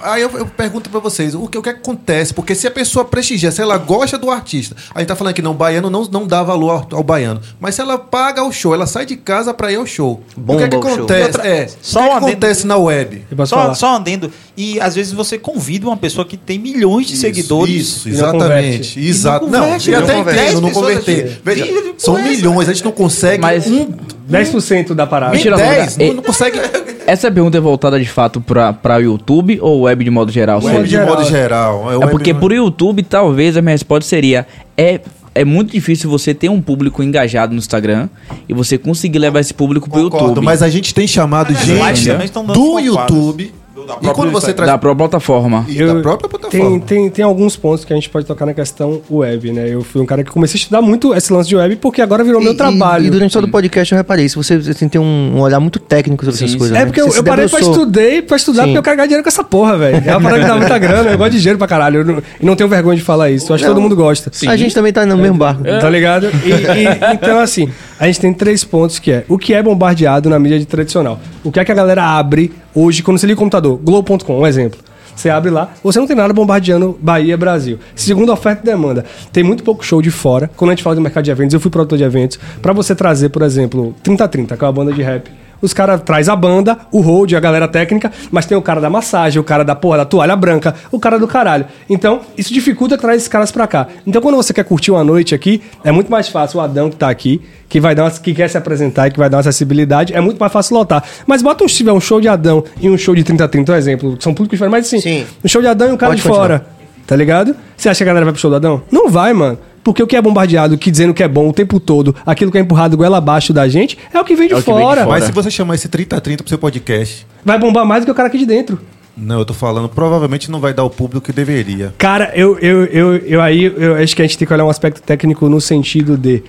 Aí, 0.00 0.20
eu, 0.22 0.30
eu 0.38 0.46
pergunto 0.46 0.90
pra 0.90 1.00
vocês, 1.00 1.34
o 1.34 1.48
que, 1.48 1.56
o 1.58 1.62
que 1.62 1.70
acontece? 1.70 2.34
Porque 2.34 2.54
se 2.54 2.66
a 2.66 2.70
pessoa 2.70 3.04
prestigia, 3.04 3.50
se 3.50 3.60
ela 3.62 3.78
gosta 3.78 4.18
do 4.18 4.30
artista, 4.30 4.76
a 4.94 4.98
gente 5.00 5.08
tá 5.08 5.16
falando 5.16 5.34
que 5.34 5.42
não, 5.42 5.52
o 5.52 5.54
baiano 5.54 5.88
não, 5.88 6.04
não 6.04 6.26
dá 6.26 6.42
valor 6.42 6.70
ao, 6.70 6.98
ao 6.98 7.02
baiano. 7.02 7.40
Mas 7.58 7.74
se 7.74 7.80
ela 7.80 7.98
paga 7.98 8.44
o 8.44 8.52
show, 8.52 8.74
ela 8.74 8.86
sai 8.86 9.06
de 9.06 9.16
casa 9.16 9.54
pra 9.54 9.72
ir 9.72 9.76
ao 9.76 9.86
show. 9.86 10.22
Bomba 10.36 10.54
o 10.54 10.58
que, 10.58 10.64
é 10.64 10.68
que 10.68 10.76
acontece? 10.76 11.22
Outra- 11.28 11.46
É, 11.48 11.68
só 11.80 12.00
o 12.00 12.02
que, 12.02 12.08
um 12.08 12.18
que 12.20 12.26
acontece 12.32 12.66
na 12.66 12.76
web? 12.76 13.24
Só, 13.46 13.74
só 13.74 13.96
andando. 13.96 14.30
E 14.56 14.78
às 14.80 14.94
vezes 14.94 15.12
você 15.12 15.38
convida 15.38 15.86
uma 15.86 15.96
pessoa 15.96 16.24
que 16.26 16.36
tem 16.36 16.58
milhões 16.58 17.06
de 17.06 17.16
seguidores. 17.16 17.74
Isso, 17.74 18.08
E 18.08 18.12
não 18.12 18.18
exatamente. 18.18 19.00
Exato. 19.00 19.46
E 19.46 19.50
Não, 19.50 19.60
converte, 19.60 19.90
não 19.90 19.98
até 19.98 20.14
converte. 20.14 20.42
entendo, 20.42 20.60
não 20.60 20.70
converter. 20.70 21.40
Veja, 21.44 21.66
são 21.96 22.22
milhões, 22.22 22.68
a 22.68 22.72
gente 22.74 22.84
não 22.84 22.92
consegue 22.92 23.40
Mas- 23.40 23.66
um, 23.66 23.88
10% 24.30 24.94
da 24.94 25.06
parada. 25.06 25.34
Mentira, 25.34 25.56
10, 25.56 25.96
não, 25.98 26.06
não, 26.06 26.14
não 26.14 26.22
consegue 26.22 26.58
Essa 27.06 27.30
pergunta 27.30 27.58
é 27.58 27.60
voltada 27.60 27.98
de 27.98 28.06
fato 28.08 28.40
pra, 28.40 28.72
pra 28.72 28.98
YouTube 28.98 29.58
ou 29.60 29.82
web 29.82 30.04
de 30.04 30.10
modo 30.10 30.30
geral? 30.30 30.62
web 30.62 30.88
de 30.88 30.98
modo 30.98 31.24
geral. 31.24 31.90
É 31.92 31.96
web- 31.96 32.10
porque 32.10 32.32
por 32.32 32.52
YouTube, 32.52 33.02
talvez 33.02 33.56
a 33.56 33.62
minha 33.62 33.72
resposta 33.72 34.08
seria: 34.08 34.46
é, 34.76 35.00
é 35.34 35.44
muito 35.44 35.72
difícil 35.72 36.08
você 36.10 36.32
ter 36.34 36.48
um 36.48 36.60
público 36.60 37.02
engajado 37.02 37.52
no 37.52 37.58
Instagram 37.58 38.08
e 38.48 38.54
você 38.54 38.78
conseguir 38.78 39.18
levar 39.18 39.40
esse 39.40 39.52
público 39.54 39.88
pro 39.90 40.02
Concordo, 40.04 40.26
YouTube. 40.28 40.44
mas 40.44 40.62
a 40.62 40.68
gente 40.68 40.94
tem 40.94 41.06
chamado 41.06 41.52
gente 41.54 42.08
do. 42.54 42.78
YouTube. 42.78 43.52
Do- 43.74 43.86
da 43.86 43.94
E 43.94 43.96
própria 43.96 44.14
quando 44.14 44.30
você 44.32 44.52
traz 44.52 44.70
Da 44.70 44.76
própria 44.76 45.08
plataforma. 45.08 45.64
e 45.68 45.78
Eu- 45.80 45.94
da 45.94 46.00
própria 46.02 46.28
Tem, 46.28 46.38
plataforma. 46.40 46.80
tem, 46.80 47.08
tem 47.10 47.24
alguns 47.24 47.56
pontos 47.56 47.84
que 47.86 47.92
a 47.92 47.96
gente 47.96 48.08
pode 48.10 48.26
tocar 48.26 48.44
na 48.44 48.52
questão 48.52 49.00
web, 49.10 49.50
né? 49.50 49.66
Eu 49.72 49.82
fui 49.82 50.00
um 50.02 50.04
cara 50.06 50.22
que 50.22 50.30
comecei 50.30 50.58
a 50.58 50.60
estudar 50.60 50.82
muito 50.82 51.14
esse 51.14 51.32
lance 51.32 51.48
de 51.48 51.56
web 51.56 51.76
porque 51.76 52.02
agora 52.02 52.22
virou 52.22 52.40
meu 52.40 52.52
E- 52.52 52.56
trabalho. 52.56 53.06
E, 53.06 53.10
durante 53.10 53.32
todo 53.32 53.44
o 53.44 53.50
podcast 53.50 53.92
eu 53.92 53.96
reparei 53.96 54.26
isso. 54.26 54.42
Você, 54.42 54.58
você 54.60 54.74
tem 54.74 54.88
que 54.88 54.92
ter 54.92 54.98
um, 54.98 55.36
um 55.36 55.40
olhar 55.40 55.58
muito 55.58 55.78
técnico 55.78 56.22
sobre 56.24 56.36
Sim, 56.38 56.44
essas 56.44 56.52
sim. 56.52 56.58
coisas. 56.58 56.76
É 56.76 56.80
né? 56.80 56.86
porque 56.86 57.00
Você 57.00 57.08
eu, 57.08 57.12
se 57.12 57.18
eu 57.20 57.24
parei 57.24 57.48
pra, 57.48 57.60
estudei, 57.60 58.20
pra 58.22 58.36
estudar 58.36 58.62
Sim. 58.64 58.68
porque 58.68 58.78
eu 58.78 58.82
quero 58.82 58.96
ganhar 58.96 59.06
dinheiro 59.06 59.22
com 59.24 59.28
essa 59.30 59.44
porra, 59.44 59.78
velho. 59.78 60.02
É 60.06 60.16
uma 60.16 60.20
parada 60.20 60.42
que 60.42 60.48
dá 60.48 60.56
muita 60.56 60.78
grana. 60.78 61.10
Eu 61.10 61.18
gosto 61.18 61.32
de 61.32 61.38
dinheiro 61.38 61.58
pra 61.58 61.66
caralho. 61.66 62.00
Eu 62.00 62.04
não, 62.04 62.22
e 62.40 62.44
não 62.46 62.54
tenho 62.54 62.68
vergonha 62.68 62.96
de 62.96 63.02
falar 63.02 63.30
isso. 63.30 63.50
Eu 63.50 63.54
acho 63.54 63.64
que 63.64 63.68
Não. 63.68 63.74
todo 63.74 63.82
mundo 63.82 63.96
gosta. 63.96 64.30
A 64.48 64.56
gente 64.56 64.74
também 64.74 64.92
tá 64.92 65.06
no 65.06 65.16
mesmo 65.16 65.38
barco. 65.38 65.62
Tá 65.64 65.88
ligado? 65.88 66.26
E, 66.44 66.50
e- 66.50 67.14
então, 67.14 67.38
assim, 67.38 67.70
a 68.02 68.06
gente 68.06 68.18
tem 68.18 68.34
três 68.34 68.64
pontos 68.64 68.98
que 68.98 69.12
é 69.12 69.24
o 69.28 69.38
que 69.38 69.54
é 69.54 69.62
bombardeado 69.62 70.28
na 70.28 70.36
mídia 70.36 70.66
tradicional. 70.66 71.20
O 71.44 71.52
que 71.52 71.60
é 71.60 71.64
que 71.64 71.70
a 71.70 71.74
galera 71.74 72.02
abre 72.02 72.52
hoje 72.74 73.00
quando 73.00 73.16
você 73.16 73.28
liga 73.28 73.36
o 73.36 73.38
computador? 73.38 73.78
Globo.com, 73.78 74.40
um 74.40 74.44
exemplo. 74.44 74.80
Você 75.14 75.30
abre 75.30 75.52
lá, 75.52 75.72
você 75.84 76.00
não 76.00 76.06
tem 76.08 76.16
nada 76.16 76.34
bombardeando 76.34 76.98
Bahia, 77.00 77.36
Brasil. 77.36 77.78
Segundo 77.94 78.32
oferta 78.32 78.60
e 78.64 78.66
demanda, 78.66 79.04
tem 79.32 79.44
muito 79.44 79.62
pouco 79.62 79.84
show 79.84 80.02
de 80.02 80.10
fora. 80.10 80.50
Quando 80.56 80.72
a 80.72 80.74
gente 80.74 80.82
fala 80.82 80.96
de 80.96 81.02
mercado 81.02 81.22
de 81.22 81.30
eventos, 81.30 81.54
eu 81.54 81.60
fui 81.60 81.70
produtor 81.70 81.96
de 81.96 82.02
eventos. 82.02 82.40
Pra 82.60 82.72
você 82.72 82.92
trazer, 82.92 83.28
por 83.28 83.42
exemplo, 83.42 83.94
3030, 84.02 84.56
que 84.56 84.64
é 84.64 84.66
uma 84.66 84.72
banda 84.72 84.92
de 84.92 85.00
rap. 85.00 85.30
Os 85.62 85.72
caras 85.72 86.02
traz 86.02 86.28
a 86.28 86.36
banda, 86.36 86.76
o 86.90 87.00
hold, 87.00 87.32
a 87.32 87.40
galera 87.40 87.68
técnica, 87.68 88.12
mas 88.30 88.44
tem 88.44 88.58
o 88.58 88.62
cara 88.62 88.80
da 88.80 88.90
massagem, 88.90 89.40
o 89.40 89.44
cara 89.44 89.64
da 89.64 89.74
porra 89.74 89.98
da 89.98 90.04
toalha 90.04 90.36
branca, 90.36 90.74
o 90.90 90.98
cara 90.98 91.18
do 91.18 91.28
caralho. 91.28 91.64
Então, 91.88 92.20
isso 92.36 92.52
dificulta 92.52 92.98
trazer 92.98 93.18
esses 93.18 93.28
caras 93.28 93.52
pra 93.52 93.66
cá. 93.66 93.86
Então, 94.06 94.20
quando 94.20 94.34
você 94.34 94.52
quer 94.52 94.64
curtir 94.64 94.90
uma 94.90 95.04
noite 95.04 95.34
aqui, 95.34 95.62
é 95.84 95.92
muito 95.92 96.10
mais 96.10 96.28
fácil 96.28 96.58
o 96.58 96.60
Adão 96.60 96.90
que 96.90 96.96
tá 96.96 97.08
aqui, 97.08 97.40
que 97.68 97.80
vai 97.80 97.94
dar 97.94 98.04
uma, 98.04 98.10
que 98.10 98.34
quer 98.34 98.48
se 98.48 98.58
apresentar 98.58 99.06
e 99.06 99.10
que 99.12 99.18
vai 99.18 99.30
dar 99.30 99.36
uma 99.36 99.40
acessibilidade, 99.40 100.12
é 100.12 100.20
muito 100.20 100.38
mais 100.38 100.52
fácil 100.52 100.76
lotar. 100.76 101.04
Mas 101.26 101.40
bota 101.40 101.64
um, 101.64 101.68
se 101.68 101.76
tiver 101.76 101.92
um 101.92 102.00
show 102.00 102.20
de 102.20 102.28
Adão 102.28 102.64
e 102.80 102.90
um 102.90 102.98
show 102.98 103.14
de 103.14 103.22
3030, 103.22 103.72
um 103.72 103.76
exemplo, 103.76 104.16
são 104.20 104.34
públicos 104.34 104.58
diferentes, 104.58 104.90
mas 104.90 105.00
assim, 105.00 105.00
Sim. 105.00 105.26
um 105.44 105.48
show 105.48 105.62
de 105.62 105.68
Adão 105.68 105.88
e 105.88 105.92
um 105.92 105.96
cara 105.96 106.10
Pode 106.10 106.22
de 106.22 106.28
fora. 106.28 106.66
Tá 107.06 107.16
ligado? 107.16 107.54
Você 107.76 107.88
acha 107.88 107.98
que 107.98 108.04
a 108.04 108.06
galera 108.06 108.24
vai 108.24 108.32
pro 108.32 108.40
show 108.40 108.50
do 108.50 108.56
Adão? 108.56 108.82
Não 108.90 109.08
vai, 109.10 109.32
mano. 109.32 109.58
Porque 109.84 110.02
o 110.02 110.06
que 110.06 110.14
é 110.16 110.22
bombardeado, 110.22 110.78
que 110.78 110.90
dizendo 110.90 111.12
que 111.12 111.22
é 111.22 111.28
bom 111.28 111.48
o 111.48 111.52
tempo 111.52 111.80
todo, 111.80 112.14
aquilo 112.24 112.52
que 112.52 112.58
é 112.58 112.60
empurrado 112.60 112.96
goela 112.96 113.18
abaixo 113.18 113.52
da 113.52 113.68
gente, 113.68 113.98
é 114.14 114.20
o 114.20 114.24
que 114.24 114.36
vem 114.36 114.46
de, 114.48 114.54
É 114.54 114.56
o 114.56 114.60
que 114.62 114.66
vem 114.66 114.74
de 114.76 114.80
fora. 114.82 115.04
fora. 115.04 115.10
Mas 115.18 115.24
se 115.24 115.32
você 115.32 115.50
chamar 115.50 115.74
esse 115.74 115.88
30-30 115.88 116.36
pro 116.38 116.48
seu 116.48 116.58
podcast, 116.58 117.26
Vai 117.44 117.58
bombar 117.58 117.84
mais 117.84 118.02
do 118.02 118.06
que 118.06 118.10
o 118.12 118.14
cara 118.14 118.28
aqui 118.28 118.38
de 118.38 118.46
dentro. 118.46 118.78
não, 119.16 119.40
eu 119.40 119.44
tô 119.44 119.52
falando, 119.52 119.88
provavelmente 119.88 120.50
não 120.50 120.60
vai 120.60 120.72
dar 120.72 120.84
o 120.84 120.90
público 120.90 121.26
que 121.26 121.32
deveria. 121.32 121.92
Cara, 121.98 122.30
eu, 122.34 122.56
eu, 122.60 122.84
eu, 122.86 123.16
eu 123.16 123.42
aí 123.42 123.64
eu 123.76 123.96
acho 123.96 124.14
que 124.14 124.22
a 124.22 124.24
gente 124.24 124.38
tem 124.38 124.46
que 124.46 124.54
olhar 124.54 124.64
um 124.64 124.70
aspecto 124.70 125.02
técnico 125.02 125.48
no 125.48 125.60
sentido 125.60 126.16
de. 126.16 126.42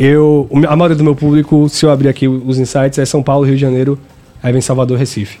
Eu, 0.00 0.48
a 0.68 0.76
maioria 0.76 0.96
do 0.96 1.02
meu 1.04 1.14
público, 1.14 1.68
se 1.68 1.84
eu 1.84 1.90
abrir 1.90 2.08
aqui 2.08 2.26
os 2.28 2.58
insights, 2.58 2.98
é 2.98 3.04
São 3.04 3.22
Paulo, 3.22 3.44
Rio 3.44 3.56
de 3.56 3.60
Janeiro, 3.60 3.98
aí 4.42 4.52
vem 4.52 4.60
Salvador, 4.62 4.96
Recife. 4.96 5.38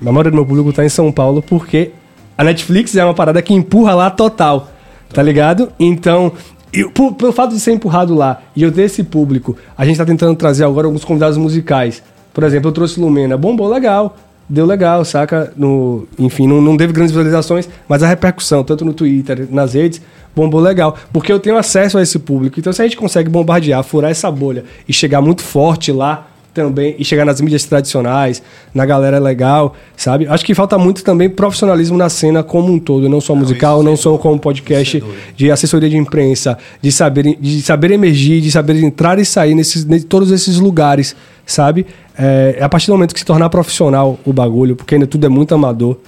A 0.00 0.04
maioria 0.12 0.30
do 0.30 0.36
meu 0.36 0.46
público 0.46 0.72
tá 0.72 0.84
em 0.84 0.88
São 0.88 1.10
Paulo 1.12 1.42
porque 1.42 1.90
a 2.38 2.44
Netflix 2.44 2.94
é 2.96 3.04
uma 3.04 3.14
parada 3.14 3.42
que 3.42 3.52
empurra 3.52 3.94
lá 3.94 4.08
total, 4.10 4.70
tá 5.12 5.22
ligado? 5.22 5.70
Então, 5.78 6.32
eu, 6.72 6.90
por- 6.90 7.14
pelo 7.14 7.32
fato 7.32 7.54
de 7.54 7.60
ser 7.60 7.72
empurrado 7.72 8.14
lá 8.14 8.42
e 8.54 8.62
eu 8.62 8.70
ter 8.72 8.82
esse 8.82 9.02
público, 9.02 9.56
a 9.76 9.84
gente 9.86 9.96
tá 9.96 10.04
tentando 10.04 10.34
trazer 10.36 10.64
agora 10.64 10.86
alguns 10.86 11.04
convidados 11.04 11.38
musicais. 11.38 12.02
Por 12.34 12.44
exemplo, 12.44 12.68
eu 12.68 12.72
trouxe 12.72 13.00
Lumena, 13.00 13.36
bombou 13.36 13.68
legal, 13.68 14.16
deu 14.48 14.66
legal, 14.66 15.04
saca? 15.04 15.52
No, 15.56 16.06
enfim, 16.18 16.46
não, 16.46 16.60
não 16.60 16.76
teve 16.76 16.92
grandes 16.92 17.12
visualizações, 17.12 17.68
mas 17.88 18.02
a 18.02 18.06
repercussão, 18.08 18.62
tanto 18.62 18.84
no 18.84 18.92
Twitter, 18.92 19.46
nas 19.50 19.72
redes, 19.74 20.02
bombou 20.34 20.60
legal. 20.60 20.96
Porque 21.12 21.32
eu 21.32 21.40
tenho 21.40 21.56
acesso 21.56 21.96
a 21.96 22.02
esse 22.02 22.18
público. 22.18 22.60
Então, 22.60 22.72
se 22.72 22.82
a 22.82 22.84
gente 22.84 22.96
consegue 22.96 23.30
bombardear, 23.30 23.82
furar 23.82 24.10
essa 24.10 24.30
bolha 24.30 24.64
e 24.86 24.92
chegar 24.92 25.22
muito 25.22 25.42
forte 25.42 25.90
lá 25.90 26.28
também, 26.56 26.96
e 26.98 27.04
chegar 27.04 27.24
nas 27.26 27.40
mídias 27.40 27.64
tradicionais, 27.64 28.42
na 28.74 28.86
galera 28.86 29.18
legal, 29.18 29.76
sabe? 29.96 30.26
Acho 30.26 30.44
que 30.44 30.54
falta 30.54 30.78
muito 30.78 31.04
também 31.04 31.28
profissionalismo 31.28 31.98
na 31.98 32.08
cena 32.08 32.42
como 32.42 32.72
um 32.72 32.78
todo, 32.78 33.08
não 33.08 33.20
só 33.20 33.34
musical, 33.34 33.82
não 33.82 33.96
só 33.96 34.16
como 34.16 34.40
podcast 34.40 35.04
de 35.36 35.50
assessoria 35.50 35.90
de 35.90 35.98
imprensa, 35.98 36.56
de 36.80 36.90
saber, 36.90 37.36
de 37.38 37.60
saber 37.60 37.90
emergir, 37.90 38.40
de 38.40 38.50
saber 38.50 38.82
entrar 38.82 39.18
e 39.18 39.24
sair 39.24 39.54
nesses, 39.54 39.84
em 39.84 40.00
todos 40.00 40.30
esses 40.30 40.58
lugares, 40.58 41.14
sabe? 41.44 41.86
É 42.16 42.58
a 42.62 42.68
partir 42.68 42.86
do 42.86 42.94
momento 42.94 43.12
que 43.12 43.20
se 43.20 43.26
tornar 43.26 43.50
profissional 43.50 44.18
o 44.24 44.32
bagulho, 44.32 44.74
porque 44.74 44.94
ainda 44.94 45.06
tudo 45.06 45.26
é 45.26 45.28
muito 45.28 45.54
amador, 45.54 45.98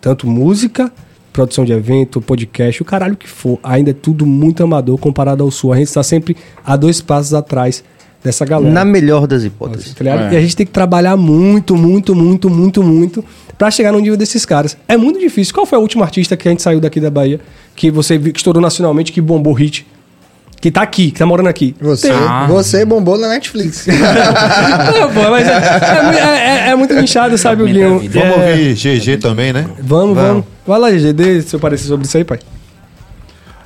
tanto 0.00 0.28
música, 0.28 0.92
produção 1.32 1.64
de 1.64 1.72
evento, 1.72 2.20
podcast, 2.20 2.80
o 2.80 2.84
caralho 2.84 3.16
que 3.16 3.28
for, 3.28 3.58
ainda 3.62 3.90
é 3.90 3.94
tudo 3.94 4.24
muito 4.24 4.62
amador 4.62 4.96
comparado 4.98 5.42
ao 5.42 5.50
sul. 5.50 5.72
A 5.72 5.76
gente 5.76 5.88
está 5.88 6.02
sempre 6.02 6.36
a 6.64 6.76
dois 6.76 7.00
passos 7.00 7.34
atrás 7.34 7.82
dessa 8.22 8.44
galera. 8.44 8.72
Na 8.72 8.84
melhor 8.84 9.26
das 9.26 9.44
hipóteses. 9.44 9.94
Tá? 9.94 10.04
É. 10.04 10.32
E 10.34 10.36
a 10.36 10.40
gente 10.40 10.56
tem 10.56 10.66
que 10.66 10.72
trabalhar 10.72 11.16
muito, 11.16 11.76
muito, 11.76 12.14
muito, 12.14 12.50
muito, 12.50 12.82
muito 12.82 13.24
pra 13.56 13.70
chegar 13.70 13.92
no 13.92 13.98
nível 14.00 14.16
desses 14.16 14.44
caras. 14.44 14.76
É 14.88 14.96
muito 14.96 15.18
difícil. 15.18 15.54
Qual 15.54 15.64
foi 15.66 15.78
o 15.78 15.82
último 15.82 16.02
artista 16.04 16.36
que 16.36 16.46
a 16.48 16.50
gente 16.50 16.62
saiu 16.62 16.80
daqui 16.80 17.00
da 17.00 17.10
Bahia 17.10 17.40
que 17.74 17.90
você 17.90 18.18
viu 18.18 18.32
que 18.32 18.38
estourou 18.40 18.60
nacionalmente, 18.60 19.12
que 19.12 19.20
bombou 19.20 19.52
hit. 19.52 19.86
Que 20.60 20.72
tá 20.72 20.82
aqui, 20.82 21.12
que 21.12 21.18
tá 21.20 21.24
morando 21.24 21.48
aqui. 21.48 21.76
Você, 21.80 22.10
Ah. 22.10 22.44
você 22.48 22.84
bombou 22.84 23.16
na 23.16 23.28
Netflix. 23.28 23.86
Não, 23.86 25.12
pô, 25.14 25.30
mas 25.30 25.46
é, 25.46 25.52
é 25.52 26.18
é- 26.18 26.66
é- 26.66 26.70
é 26.70 26.74
muito 26.74 26.92
nichado, 26.94 27.38
sabe, 27.38 27.64
Guinho? 27.64 28.00
Vamos 28.00 28.16
É, 28.16 28.50
ouvir 28.50 28.74
GG 28.74 29.18
também, 29.18 29.52
né? 29.52 29.68
Vamos, 29.80 30.16
vamos. 30.16 30.44
Vai 30.66 30.80
lá, 30.80 30.90
GG, 30.90 31.12
dê 31.12 31.42
seu 31.42 31.60
parecer 31.60 31.86
sobre 31.86 32.06
isso 32.08 32.16
aí, 32.16 32.24
pai. 32.24 32.40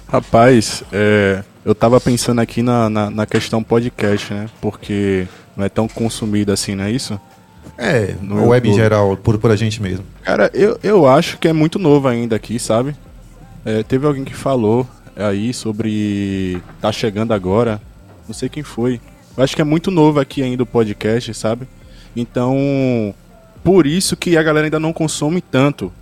Rapaz, 0.08 0.82
é, 0.92 1.42
eu 1.64 1.74
tava 1.74 2.00
pensando 2.00 2.40
aqui 2.40 2.62
na, 2.62 2.90
na, 2.90 3.10
na 3.10 3.26
questão 3.26 3.62
podcast, 3.62 4.32
né? 4.32 4.48
Porque 4.60 5.26
não 5.56 5.64
é 5.64 5.68
tão 5.68 5.86
consumido 5.86 6.52
assim, 6.52 6.74
não 6.74 6.84
é 6.84 6.90
isso? 6.90 7.20
É, 7.78 8.14
No 8.20 8.48
web 8.48 8.68
em 8.68 8.74
geral, 8.74 9.16
por, 9.16 9.38
por 9.38 9.50
a 9.50 9.56
gente 9.56 9.80
mesmo. 9.80 10.04
Cara, 10.22 10.50
eu, 10.52 10.78
eu 10.82 11.06
acho 11.06 11.38
que 11.38 11.48
é 11.48 11.52
muito 11.52 11.78
novo 11.78 12.08
ainda 12.08 12.36
aqui, 12.36 12.58
sabe? 12.58 12.94
É, 13.64 13.82
teve 13.82 14.06
alguém 14.06 14.24
que 14.24 14.34
falou 14.34 14.86
aí 15.16 15.52
sobre. 15.54 16.60
tá 16.80 16.90
chegando 16.90 17.32
agora. 17.32 17.80
Não 18.26 18.34
sei 18.34 18.48
quem 18.48 18.62
foi. 18.62 19.00
Eu 19.36 19.42
acho 19.44 19.54
que 19.54 19.62
é 19.62 19.64
muito 19.64 19.90
novo 19.90 20.20
aqui 20.20 20.42
ainda 20.42 20.62
o 20.62 20.66
podcast, 20.66 21.32
sabe? 21.34 21.66
Então. 22.14 23.14
Por 23.64 23.86
isso 23.86 24.16
que 24.16 24.36
a 24.36 24.42
galera 24.42 24.66
ainda 24.66 24.80
não 24.80 24.92
consome 24.92 25.40
tanto. 25.40 25.92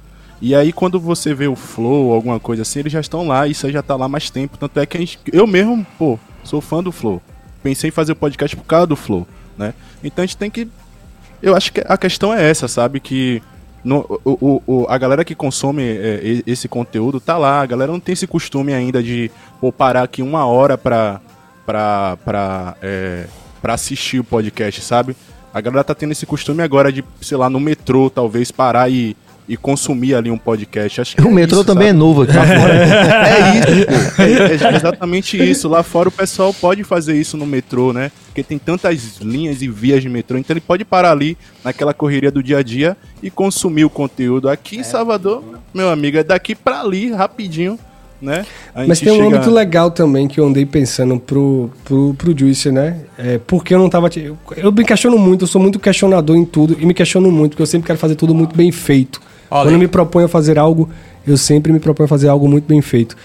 E 0.40 0.54
aí 0.54 0.72
quando 0.72 0.98
você 0.98 1.34
vê 1.34 1.46
o 1.46 1.54
Flow 1.56 2.12
alguma 2.14 2.40
coisa 2.40 2.62
assim, 2.62 2.78
eles 2.80 2.92
já 2.92 3.00
estão 3.00 3.26
lá, 3.26 3.46
isso 3.46 3.66
aí 3.66 3.72
já 3.72 3.82
tá 3.82 3.94
lá 3.96 4.08
mais 4.08 4.30
tempo. 4.30 4.56
Tanto 4.56 4.80
é 4.80 4.86
que 4.86 4.96
a 4.96 5.00
gente, 5.00 5.18
eu 5.32 5.46
mesmo, 5.46 5.86
pô, 5.98 6.18
sou 6.42 6.60
fã 6.60 6.82
do 6.82 6.90
Flow. 6.90 7.20
Pensei 7.62 7.88
em 7.88 7.92
fazer 7.92 8.12
o 8.12 8.16
podcast 8.16 8.56
por 8.56 8.64
causa 8.64 8.86
do 8.86 8.96
Flow, 8.96 9.26
né? 9.58 9.74
Então 10.02 10.22
a 10.22 10.26
gente 10.26 10.36
tem 10.36 10.50
que 10.50 10.66
eu 11.42 11.56
acho 11.56 11.72
que 11.72 11.82
a 11.86 11.96
questão 11.96 12.32
é 12.34 12.48
essa, 12.50 12.68
sabe? 12.68 13.00
Que 13.00 13.42
no- 13.82 14.04
o, 14.24 14.62
o- 14.66 14.86
a 14.90 14.98
galera 14.98 15.24
que 15.24 15.34
consome 15.34 15.82
é, 15.82 16.42
esse 16.46 16.68
conteúdo 16.68 17.18
tá 17.20 17.36
lá. 17.38 17.60
A 17.62 17.66
galera 17.66 17.90
não 17.92 18.00
tem 18.00 18.12
esse 18.12 18.26
costume 18.26 18.72
ainda 18.74 19.02
de 19.02 19.30
pô, 19.60 19.70
parar 19.72 20.02
aqui 20.02 20.20
uma 20.22 20.44
hora 20.46 20.76
pra, 20.76 21.18
pra, 21.64 22.18
pra, 22.24 22.76
é, 22.82 23.24
pra 23.62 23.74
assistir 23.74 24.18
o 24.20 24.24
podcast, 24.24 24.80
sabe? 24.82 25.16
A 25.52 25.60
galera 25.62 25.82
tá 25.82 25.94
tendo 25.94 26.12
esse 26.12 26.26
costume 26.26 26.62
agora 26.62 26.92
de, 26.92 27.02
sei 27.22 27.36
lá, 27.38 27.48
no 27.50 27.58
metrô, 27.58 28.08
talvez 28.10 28.50
parar 28.50 28.90
e, 28.90 29.16
e 29.50 29.56
consumir 29.56 30.14
ali 30.14 30.30
um 30.30 30.38
podcast. 30.38 31.00
Acho 31.00 31.16
que 31.16 31.22
O 31.22 31.28
é 31.28 31.32
metrô 31.32 31.56
isso, 31.58 31.66
também 31.66 31.88
sabe? 31.88 31.96
é 31.96 31.98
novo 31.98 32.22
aqui 32.22 32.32
lá 32.36 32.46
fora. 32.46 32.74
É 33.26 33.58
isso, 33.58 33.86
pô. 34.16 34.22
É, 34.22 34.72
é 34.72 34.76
exatamente 34.76 35.36
isso. 35.50 35.68
Lá 35.68 35.82
fora 35.82 36.08
o 36.08 36.12
pessoal 36.12 36.54
pode 36.54 36.84
fazer 36.84 37.16
isso 37.20 37.36
no 37.36 37.44
metrô, 37.44 37.92
né? 37.92 38.12
Porque 38.26 38.44
tem 38.44 38.58
tantas 38.58 39.16
linhas 39.20 39.60
e 39.60 39.66
vias 39.68 40.02
de 40.02 40.08
metrô, 40.08 40.38
então 40.38 40.54
ele 40.54 40.60
pode 40.60 40.84
parar 40.84 41.10
ali 41.10 41.36
naquela 41.64 41.92
correria 41.92 42.30
do 42.30 42.40
dia 42.42 42.58
a 42.58 42.62
dia 42.62 42.96
e 43.20 43.28
consumir 43.28 43.84
o 43.84 43.90
conteúdo. 43.90 44.48
Aqui 44.48 44.76
em 44.76 44.84
Salvador, 44.84 45.42
meu 45.74 45.90
amigo, 45.90 46.16
é 46.16 46.22
daqui 46.22 46.54
pra 46.54 46.80
ali, 46.82 47.10
rapidinho, 47.10 47.76
né? 48.22 48.46
Mas 48.86 49.00
tem 49.00 49.10
um 49.12 49.16
chega- 49.16 49.36
âmbito 49.38 49.50
legal 49.50 49.90
também 49.90 50.28
que 50.28 50.38
eu 50.38 50.46
andei 50.46 50.64
pensando 50.64 51.18
pro, 51.18 51.70
pro, 51.84 52.14
pro 52.14 52.38
Juice, 52.38 52.70
né? 52.70 53.00
É, 53.18 53.40
porque 53.44 53.74
eu 53.74 53.80
não 53.80 53.90
tava. 53.90 54.08
Eu, 54.16 54.38
eu 54.56 54.70
me 54.70 54.84
questiono 54.84 55.18
muito, 55.18 55.42
eu 55.42 55.48
sou 55.48 55.60
muito 55.60 55.80
questionador 55.80 56.36
em 56.36 56.44
tudo 56.44 56.76
e 56.78 56.86
me 56.86 56.94
questiono 56.94 57.32
muito, 57.32 57.50
porque 57.52 57.62
eu 57.62 57.66
sempre 57.66 57.88
quero 57.88 57.98
fazer 57.98 58.14
tudo 58.14 58.32
muito 58.32 58.54
bem 58.56 58.70
feito. 58.70 59.20
Olha 59.50 59.68
Quando 59.70 59.78
me 59.78 59.88
proponho 59.88 60.26
a 60.26 60.28
fazer 60.28 60.58
algo, 60.58 60.88
eu 61.26 61.36
sempre 61.36 61.72
me 61.72 61.80
proponho 61.80 62.04
a 62.04 62.08
fazer 62.08 62.28
algo 62.28 62.48
muito 62.48 62.64
bem 62.66 62.80
feito. 62.80 63.16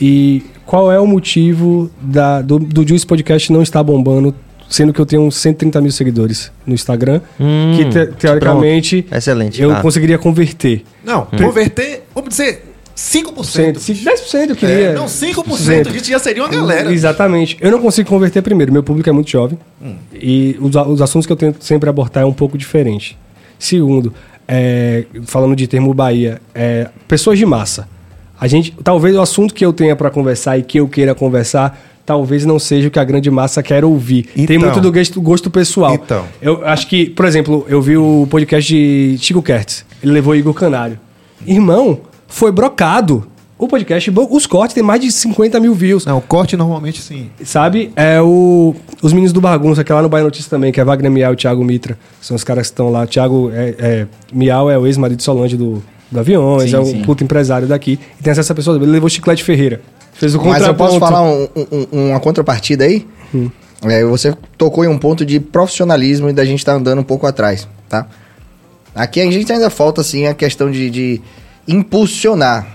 E 0.00 0.42
qual 0.64 0.90
é 0.92 0.98
o 1.00 1.06
motivo 1.06 1.90
da, 2.00 2.40
do, 2.40 2.58
do 2.58 2.86
Juice 2.86 3.06
Podcast 3.06 3.52
não 3.52 3.62
estar 3.62 3.82
bombando, 3.82 4.34
sendo 4.70 4.92
que 4.92 5.00
eu 5.00 5.06
tenho 5.06 5.22
uns 5.22 5.36
130 5.36 5.80
mil 5.80 5.90
seguidores 5.92 6.50
no 6.66 6.72
Instagram, 6.74 7.20
Hum, 7.38 7.74
que 7.76 7.84
te- 7.86 8.06
teoricamente 8.18 9.06
Excelente. 9.12 9.60
eu 9.60 9.72
Ah. 9.72 9.80
conseguiria 9.80 10.18
converter. 10.18 10.82
Não, 11.04 11.26
converter, 11.26 12.04
vamos 12.14 12.30
dizer, 12.30 12.64
5%. 12.94 13.78
10% 13.80 14.50
eu 14.50 14.56
queria. 14.56 14.74
É, 14.90 14.94
não, 14.94 15.06
5%, 15.08 15.88
a 15.88 15.92
gente 15.92 16.08
já 16.10 16.18
seria 16.18 16.42
uma 16.42 16.48
galera. 16.48 16.92
Exatamente. 16.92 17.56
Eu 17.60 17.70
não 17.70 17.80
consigo 17.80 18.08
converter 18.08 18.40
primeiro. 18.42 18.72
Meu 18.72 18.82
público 18.82 19.08
é 19.08 19.12
muito 19.12 19.30
jovem. 19.30 19.58
E 20.14 20.56
os, 20.60 20.74
os 20.74 21.02
assuntos 21.02 21.26
que 21.26 21.32
eu 21.32 21.36
tento 21.36 21.62
sempre 21.64 21.88
abordar 21.90 22.22
é 22.22 22.26
um 22.26 22.32
pouco 22.32 22.56
diferente. 22.56 23.18
Segundo, 23.58 24.12
é, 24.54 25.06
falando 25.24 25.56
de 25.56 25.66
termo 25.66 25.94
Bahia, 25.94 26.38
é, 26.54 26.88
pessoas 27.08 27.38
de 27.38 27.46
massa. 27.46 27.88
A 28.38 28.46
gente, 28.46 28.70
talvez 28.84 29.16
o 29.16 29.20
assunto 29.22 29.54
que 29.54 29.64
eu 29.64 29.72
tenha 29.72 29.96
para 29.96 30.10
conversar 30.10 30.58
e 30.58 30.62
que 30.62 30.78
eu 30.78 30.86
queira 30.86 31.14
conversar, 31.14 31.80
talvez 32.04 32.44
não 32.44 32.58
seja 32.58 32.88
o 32.88 32.90
que 32.90 32.98
a 32.98 33.04
grande 33.04 33.30
massa 33.30 33.62
quer 33.62 33.82
ouvir. 33.82 34.24
Tem 34.24 34.44
Então. 34.44 34.58
muito 34.60 34.80
do 34.80 34.92
gosto, 34.92 35.20
gosto 35.22 35.50
pessoal. 35.50 35.94
Então. 35.94 36.26
Eu 36.42 36.66
acho 36.66 36.86
que, 36.86 37.06
por 37.08 37.24
exemplo, 37.24 37.64
eu 37.66 37.80
vi 37.80 37.96
o 37.96 38.26
podcast 38.28 38.70
de 38.70 39.16
Chico 39.18 39.40
Kertz. 39.40 39.86
Ele 40.02 40.12
levou 40.12 40.36
Igor 40.36 40.52
Canário. 40.52 41.00
Irmão, 41.46 42.00
foi 42.28 42.52
brocado. 42.52 43.26
O 43.62 43.68
podcast, 43.68 44.10
os 44.30 44.44
cortes 44.46 44.74
tem 44.74 44.82
mais 44.82 45.00
de 45.00 45.12
50 45.12 45.60
mil 45.60 45.72
views. 45.72 46.04
Não, 46.04 46.18
o 46.18 46.20
corte 46.20 46.56
normalmente 46.56 47.00
sim. 47.00 47.30
Sabe? 47.44 47.92
É 47.94 48.20
o. 48.20 48.74
Os 49.00 49.12
meninos 49.12 49.32
do 49.32 49.40
Bagunça, 49.40 49.84
que 49.84 49.92
é 49.92 49.94
lá 49.94 50.02
no 50.02 50.08
Bahia 50.08 50.24
Notícias 50.24 50.48
também, 50.50 50.72
que 50.72 50.80
é 50.80 50.84
Wagner 50.84 51.12
Miau 51.12 51.32
e 51.32 51.36
Thiago 51.36 51.62
Mitra. 51.64 51.96
São 52.20 52.34
os 52.34 52.42
caras 52.42 52.62
que 52.66 52.72
estão 52.72 52.90
lá. 52.90 53.06
Thiago 53.06 53.52
é, 53.54 53.74
é, 53.78 54.06
Miau 54.32 54.68
é 54.68 54.76
o 54.76 54.84
ex-marido 54.84 55.18
de 55.18 55.22
Solange 55.22 55.56
do, 55.56 55.80
do 56.10 56.18
Aviões, 56.18 56.70
Sim, 56.70 56.76
é 56.76 56.80
um 56.80 56.84
sim. 56.86 57.02
puto 57.02 57.22
empresário 57.22 57.68
daqui. 57.68 58.00
E 58.18 58.22
tem 58.22 58.32
acesso 58.32 58.50
a 58.50 58.54
pessoas. 58.56 58.82
Ele 58.82 58.90
levou 58.90 59.08
Chiclete 59.08 59.44
Ferreira. 59.44 59.80
Fez 60.12 60.34
o 60.34 60.42
Mas 60.44 60.60
eu 60.66 60.74
posso 60.74 60.98
contraponto. 60.98 60.98
falar 60.98 61.22
um- 61.22 61.86
um- 61.92 62.10
uma 62.10 62.18
contrapartida 62.18 62.82
aí? 62.84 63.06
É, 63.84 64.04
você 64.04 64.34
tocou 64.58 64.84
em 64.84 64.88
um 64.88 64.98
ponto 64.98 65.24
de 65.24 65.38
profissionalismo 65.38 66.28
e 66.28 66.32
da 66.32 66.44
gente 66.44 66.64
tá 66.64 66.72
andando 66.74 66.98
um 66.98 67.04
pouco 67.04 67.28
atrás, 67.28 67.68
tá? 67.88 68.08
Aqui 68.92 69.20
a 69.20 69.30
gente 69.30 69.52
ainda 69.52 69.70
falta, 69.70 70.00
assim, 70.00 70.26
a 70.26 70.34
questão 70.34 70.68
de, 70.68 70.90
de 70.90 71.20
impulsionar. 71.68 72.66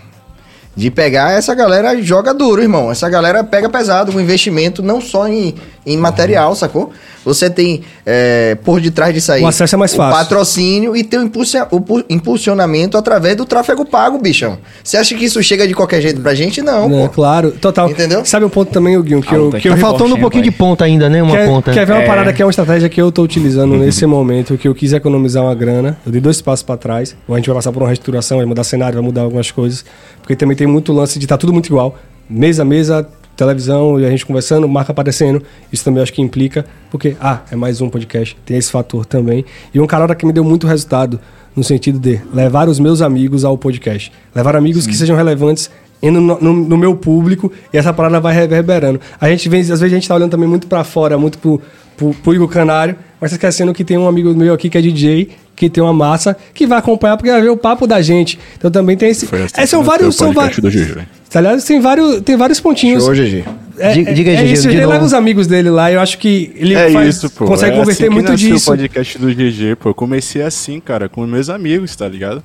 De 0.78 0.92
pegar 0.92 1.32
essa 1.32 1.56
galera 1.56 2.00
joga 2.04 2.36
duro, 2.36 2.62
irmão. 2.62 2.92
Essa 2.92 3.10
galera 3.10 3.44
pega 3.44 3.68
pesado 3.68 4.12
com 4.12 4.22
investimento 4.22 4.84
não 4.84 5.02
só 5.02 5.28
em, 5.28 5.56
em 5.88 5.98
material, 5.98 6.54
sacou? 6.56 6.92
Você 7.26 7.50
tem 7.50 7.82
é, 8.06 8.56
por 8.64 8.80
detrás 8.80 9.14
disso 9.14 9.32
aí 9.32 9.42
O 9.42 9.48
acesso 9.48 9.76
é 9.76 9.78
mais 9.78 9.94
o 9.94 9.98
fácil. 9.98 10.18
patrocínio 10.18 10.96
e 10.96 11.04
tem 11.04 11.20
o, 11.20 11.24
impulsia- 11.24 11.68
o 11.72 11.82
pu- 11.82 12.04
impulsionamento 12.10 12.98
através 12.98 13.36
do 13.36 13.46
tráfego 13.46 13.86
pago, 13.86 14.18
bichão. 14.20 14.58
Você 14.84 14.98
acha 14.98 15.16
que 15.16 15.26
isso 15.26 15.42
chega 15.42 15.68
de 15.68 15.74
qualquer 15.74 16.02
jeito 16.02 16.22
pra 16.22 16.34
gente? 16.36 16.62
Não, 16.62 16.86
É, 16.86 17.08
pô. 17.08 17.10
claro, 17.14 17.52
total. 17.52 17.90
Entendeu? 17.90 18.24
Sabe 18.24 18.46
um 18.46 18.50
ponto 18.50 18.72
também, 18.72 19.02
Guinho, 19.02 19.22
que 19.22 19.34
Ah, 19.34 19.38
eu, 19.38 19.44
não 19.46 19.52
tem 19.52 19.60
que 19.62 19.68
eu 19.68 19.74
Tá 19.74 19.78
faltando 19.80 20.16
um 20.16 20.20
pouquinho 20.20 20.44
pai. 20.44 20.52
de 20.52 20.58
ponta 20.58 20.86
ainda, 20.86 21.10
né? 21.10 21.22
Uma 21.24 21.36
quer, 21.36 21.48
ponta. 21.48 21.72
quer 21.74 21.86
ver 21.86 21.94
uma 21.94 22.04
É. 22.04 22.06
parada 22.08 22.32
que 22.34 22.42
é 22.42 22.46
uma 22.46 22.52
estratégia 22.52 22.88
que 22.88 23.02
eu 23.02 23.12
tô 23.12 23.24
utilizando 23.24 23.76
nesse 23.78 24.06
momento, 24.06 24.58
que 24.58 24.68
eu 24.68 24.76
quis 24.76 24.94
economizar 24.94 25.44
uma 25.44 25.56
grana. 25.56 25.98
Eu 26.06 26.12
dei 26.12 26.22
dois 26.22 26.42
passos 26.42 26.64
pra 26.64 26.78
trás. 26.78 27.16
A 27.30 27.36
gente 27.36 27.48
vai 27.48 27.56
passar 27.56 27.72
por 27.72 27.82
uma 27.82 27.88
reestruturação, 27.88 28.38
vai 28.38 28.46
mudar 28.46 28.64
cenário, 28.64 28.96
vai 28.96 29.04
mudar 29.04 29.22
algumas 29.22 29.52
coisas. 29.52 29.84
Porque 30.22 30.36
também 30.36 30.56
tem 30.56 30.68
muito 30.68 30.92
lance 30.94 31.18
de 31.20 31.26
estar 31.26 31.38
tudo 31.38 31.52
muito 31.54 31.68
igual. 31.68 31.98
Mesa 32.30 32.62
a 32.64 32.66
mesa, 32.66 33.08
televisão 33.38 34.00
e 34.00 34.06
a 34.06 34.10
gente 34.10 34.26
conversando, 34.26 34.68
marca 34.68 34.92
aparecendo. 34.92 35.42
Isso 35.72 35.86
também 35.86 36.02
acho 36.04 36.12
que 36.12 36.22
implica, 36.22 36.66
porque, 36.92 37.16
ah, 37.22 37.42
é 37.52 37.56
mais 37.56 37.80
um 37.80 37.90
podcast. 37.90 38.36
Tem 38.46 38.58
esse 38.58 38.72
fator 38.72 39.06
também. 39.06 39.46
E 39.74 39.80
um 39.80 39.88
cara 39.88 40.14
que 40.16 40.26
me 40.26 40.34
deu 40.34 40.44
muito 40.44 40.68
resultado 40.68 41.20
no 41.56 41.64
sentido 41.64 41.98
de 42.00 42.20
levar 42.34 42.68
os 42.68 42.80
meus 42.80 43.02
amigos 43.02 43.46
ao 43.46 43.58
podcast. 43.58 44.12
Levar 44.36 44.56
amigos 44.56 44.86
que 44.86 44.96
sejam 44.96 45.16
relevantes 45.16 45.70
indo 46.04 46.20
no, 46.22 46.40
no- 46.40 46.54
no 46.54 46.78
meu 46.78 46.96
público 46.96 47.52
e 47.74 47.78
essa 47.78 47.92
parada 47.94 48.20
vai 48.20 48.34
reverberando. 48.34 49.00
A 49.20 49.30
gente 49.30 49.48
vem, 49.50 49.62
às 49.62 49.68
vezes 49.68 49.82
a 49.84 49.88
gente 49.90 50.08
tá 50.08 50.14
olhando 50.16 50.32
também 50.32 50.48
muito 50.48 50.68
pra 50.68 50.84
fora, 50.84 51.18
muito 51.18 51.40
pro, 51.40 51.60
pro, 51.96 52.14
pro 52.14 52.36
Igor 52.36 52.48
Canário, 52.48 52.96
mas 53.20 53.32
tá 53.32 53.36
esquecendo 53.38 53.74
que 53.74 53.84
tem 53.84 53.98
um 53.98 54.08
amigo 54.08 54.32
meu 54.36 54.54
aqui 54.54 54.70
que 54.70 54.78
é 54.78 54.82
DJ, 54.82 55.30
que 55.58 55.70
tem 55.70 55.84
uma 55.84 55.92
massa, 55.92 56.38
que 56.54 56.66
vai 56.68 56.78
acompanhar 56.78 57.18
porque 57.18 57.32
vai 57.32 57.42
ver 57.42 57.50
o 57.50 57.58
papo 57.58 57.86
da 57.88 58.00
gente. 58.02 58.38
Então 58.58 58.70
também 58.72 58.96
tem 58.96 59.10
esse. 59.10 59.26
Assim 59.26 59.52
É, 59.58 59.66
são 59.66 59.84
vários. 59.84 60.16
São 60.16 60.32
vários. 60.32 60.60
do 60.60 60.70
GG. 60.70 61.06
Tá 61.30 61.42
ligado? 61.42 61.62
Tem 61.66 61.82
vários, 61.82 62.22
tem 62.22 62.38
vários 62.38 62.60
pontinhos. 62.62 63.04
Show, 63.04 63.14
GG. 63.14 63.44
É, 63.80 63.92
Diga- 63.94 64.12
é- 64.12 64.14
diga 64.14 64.32
é 64.32 64.36
GG, 64.44 64.54
isso, 64.54 64.70
ele 64.70 64.86
leva 64.86 65.04
os 65.04 65.14
amigos 65.14 65.46
dele 65.48 65.70
lá, 65.70 65.92
eu 65.92 66.00
acho 66.00 66.18
que 66.20 66.52
ele 66.56 66.74
É 66.74 66.90
faz- 66.92 67.16
isso, 67.18 67.30
pô. 67.32 67.46
consegue 67.46 67.76
é 67.76 67.80
converter 67.80 68.06
assim 68.06 68.14
muito 68.14 68.36
disso. 68.36 68.64
o 68.72 68.74
podcast 68.78 69.18
do 69.20 69.28
GG, 69.34 69.76
pô. 69.76 69.90
Eu 69.90 69.94
comecei 69.94 70.42
assim, 70.42 70.80
cara, 70.80 71.10
com 71.10 71.26
meus 71.28 71.50
amigos, 71.50 71.96
tá 71.96 72.08
ligado? 72.08 72.42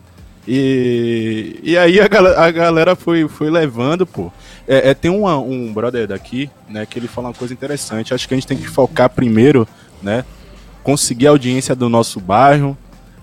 E, 0.49 1.57
e 1.63 1.77
aí 1.79 2.01
a 2.01 2.09
galera, 2.09 2.41
a 2.41 2.51
galera 2.51 2.97
foi, 2.97 3.29
foi 3.29 3.51
levando, 3.51 4.07
pô. 4.07 4.33
É, 4.67 4.91
é, 4.91 4.95
tem 4.95 5.11
uma- 5.11 5.39
um 5.39 5.73
brother 5.73 6.07
daqui, 6.07 6.51
né, 6.69 6.85
que 6.89 6.99
ele 6.99 7.09
fala 7.09 7.29
uma 7.29 7.35
coisa 7.35 7.53
interessante. 7.55 8.13
Acho 8.13 8.27
que 8.27 8.35
a 8.35 8.37
gente 8.37 8.47
tem 8.47 8.57
que 8.57 8.69
focar 8.69 9.09
primeiro, 9.09 9.67
né? 10.03 10.25
Conseguir 10.83 11.29
a 11.29 11.31
audiência 11.31 11.75
do 11.75 11.89
nosso 11.89 12.19
bairro. 12.21 12.77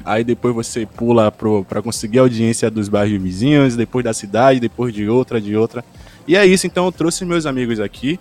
Aí 0.03 0.23
depois 0.23 0.55
você 0.55 0.85
pula 0.85 1.31
pro, 1.31 1.63
pra 1.65 1.81
conseguir 1.81 2.19
audiência 2.19 2.69
dos 2.69 2.89
bairros 2.89 3.21
vizinhos, 3.21 3.75
depois 3.75 4.03
da 4.03 4.13
cidade, 4.13 4.59
depois 4.59 4.93
de 4.93 5.07
outra, 5.07 5.39
de 5.39 5.55
outra. 5.55 5.83
E 6.27 6.35
é 6.35 6.45
isso, 6.45 6.67
então 6.67 6.85
eu 6.85 6.91
trouxe 6.91 7.25
meus 7.25 7.45
amigos 7.45 7.79
aqui. 7.79 8.19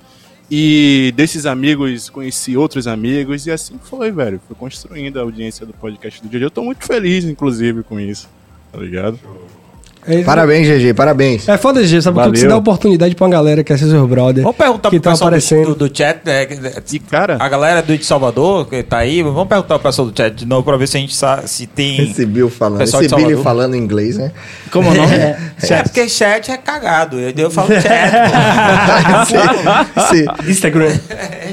E 0.50 1.12
desses 1.14 1.44
amigos 1.44 2.08
conheci 2.08 2.56
outros 2.56 2.86
amigos 2.86 3.46
e 3.46 3.50
assim 3.50 3.78
foi, 3.82 4.10
velho. 4.10 4.40
Fui 4.46 4.56
construindo 4.56 5.18
a 5.18 5.22
audiência 5.22 5.66
do 5.66 5.74
podcast 5.74 6.22
do 6.22 6.28
dia. 6.28 6.40
Eu 6.40 6.50
tô 6.50 6.62
muito 6.62 6.86
feliz, 6.86 7.24
inclusive, 7.24 7.82
com 7.82 8.00
isso. 8.00 8.28
Tá 8.72 8.78
ligado? 8.78 9.18
É, 10.06 10.22
Parabéns, 10.22 10.66
GG, 10.66 10.94
parabéns. 10.94 11.48
É 11.48 11.58
foda, 11.58 11.82
GG, 11.82 12.02
sabe? 12.02 12.18
Você 12.30 12.46
dá 12.46 12.56
oportunidade 12.56 13.14
pra 13.14 13.26
uma 13.26 13.32
galera 13.32 13.62
que 13.62 13.72
é 13.72 13.76
seu 13.76 14.06
brother. 14.06 14.42
Vamos 14.42 14.56
perguntar 14.56 14.90
que 14.90 14.96
pro 14.98 15.04
tá 15.04 15.10
pessoal 15.10 15.30
do, 15.30 15.34
aparecendo. 15.34 15.74
do, 15.74 15.88
do 15.88 15.96
chat. 15.96 16.20
né, 16.24 16.46
E, 16.92 16.98
cara, 16.98 17.36
A 17.40 17.48
galera 17.48 17.82
do 17.82 17.96
de 17.96 18.04
Salvador, 18.04 18.66
que 18.66 18.82
tá 18.82 18.98
aí, 18.98 19.22
vamos 19.22 19.46
perguntar 19.48 19.78
pro 19.78 19.88
pessoal 19.88 20.08
do 20.08 20.16
chat 20.16 20.34
de 20.34 20.46
novo 20.46 20.62
pra 20.62 20.76
ver 20.76 20.86
se 20.86 20.96
a 20.96 21.00
gente 21.00 21.14
sabe 21.14 21.48
se 21.48 21.66
tem. 21.66 22.10
Esse 22.10 22.24
Bill 22.24 22.48
falando, 22.48 22.82
esse 22.82 22.98
de 23.08 23.14
Billy 23.14 23.42
falando 23.42 23.76
inglês, 23.76 24.16
né? 24.16 24.32
Como 24.70 24.90
o 24.90 24.94
nome? 24.94 25.08
É, 25.70 25.82
porque 25.82 26.08
chat 26.08 26.50
é 26.50 26.56
cagado. 26.56 27.18
Eu, 27.18 27.32
eu 27.36 27.50
falo 27.50 27.68
chat. 27.68 27.84
Se- 30.10 30.50
Instagram. 30.50 30.92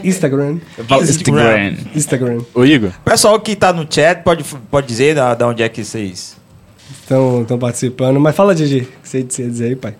Instagram. 0.03 0.57
Instagram. 1.01 1.73
Instagram. 1.95 2.38
ô 2.53 2.65
Igor, 2.65 2.89
O 3.05 3.09
pessoal 3.09 3.39
que 3.39 3.55
tá 3.55 3.73
no 3.73 3.85
chat 3.89 4.22
pode, 4.23 4.43
pode 4.69 4.88
dizer 4.88 5.15
da, 5.15 5.34
da 5.34 5.47
onde 5.47 5.63
é 5.63 5.69
que 5.69 5.84
vocês. 5.84 6.35
Estão 7.06 7.60
participando. 7.60 8.19
Mas 8.19 8.36
fala, 8.36 8.53
GG. 8.53 8.82
O 8.82 9.02
que 9.02 9.10
você 9.10 9.19
ia 9.19 9.49
dizer 9.49 9.65
aí, 9.65 9.76
pai? 9.76 9.95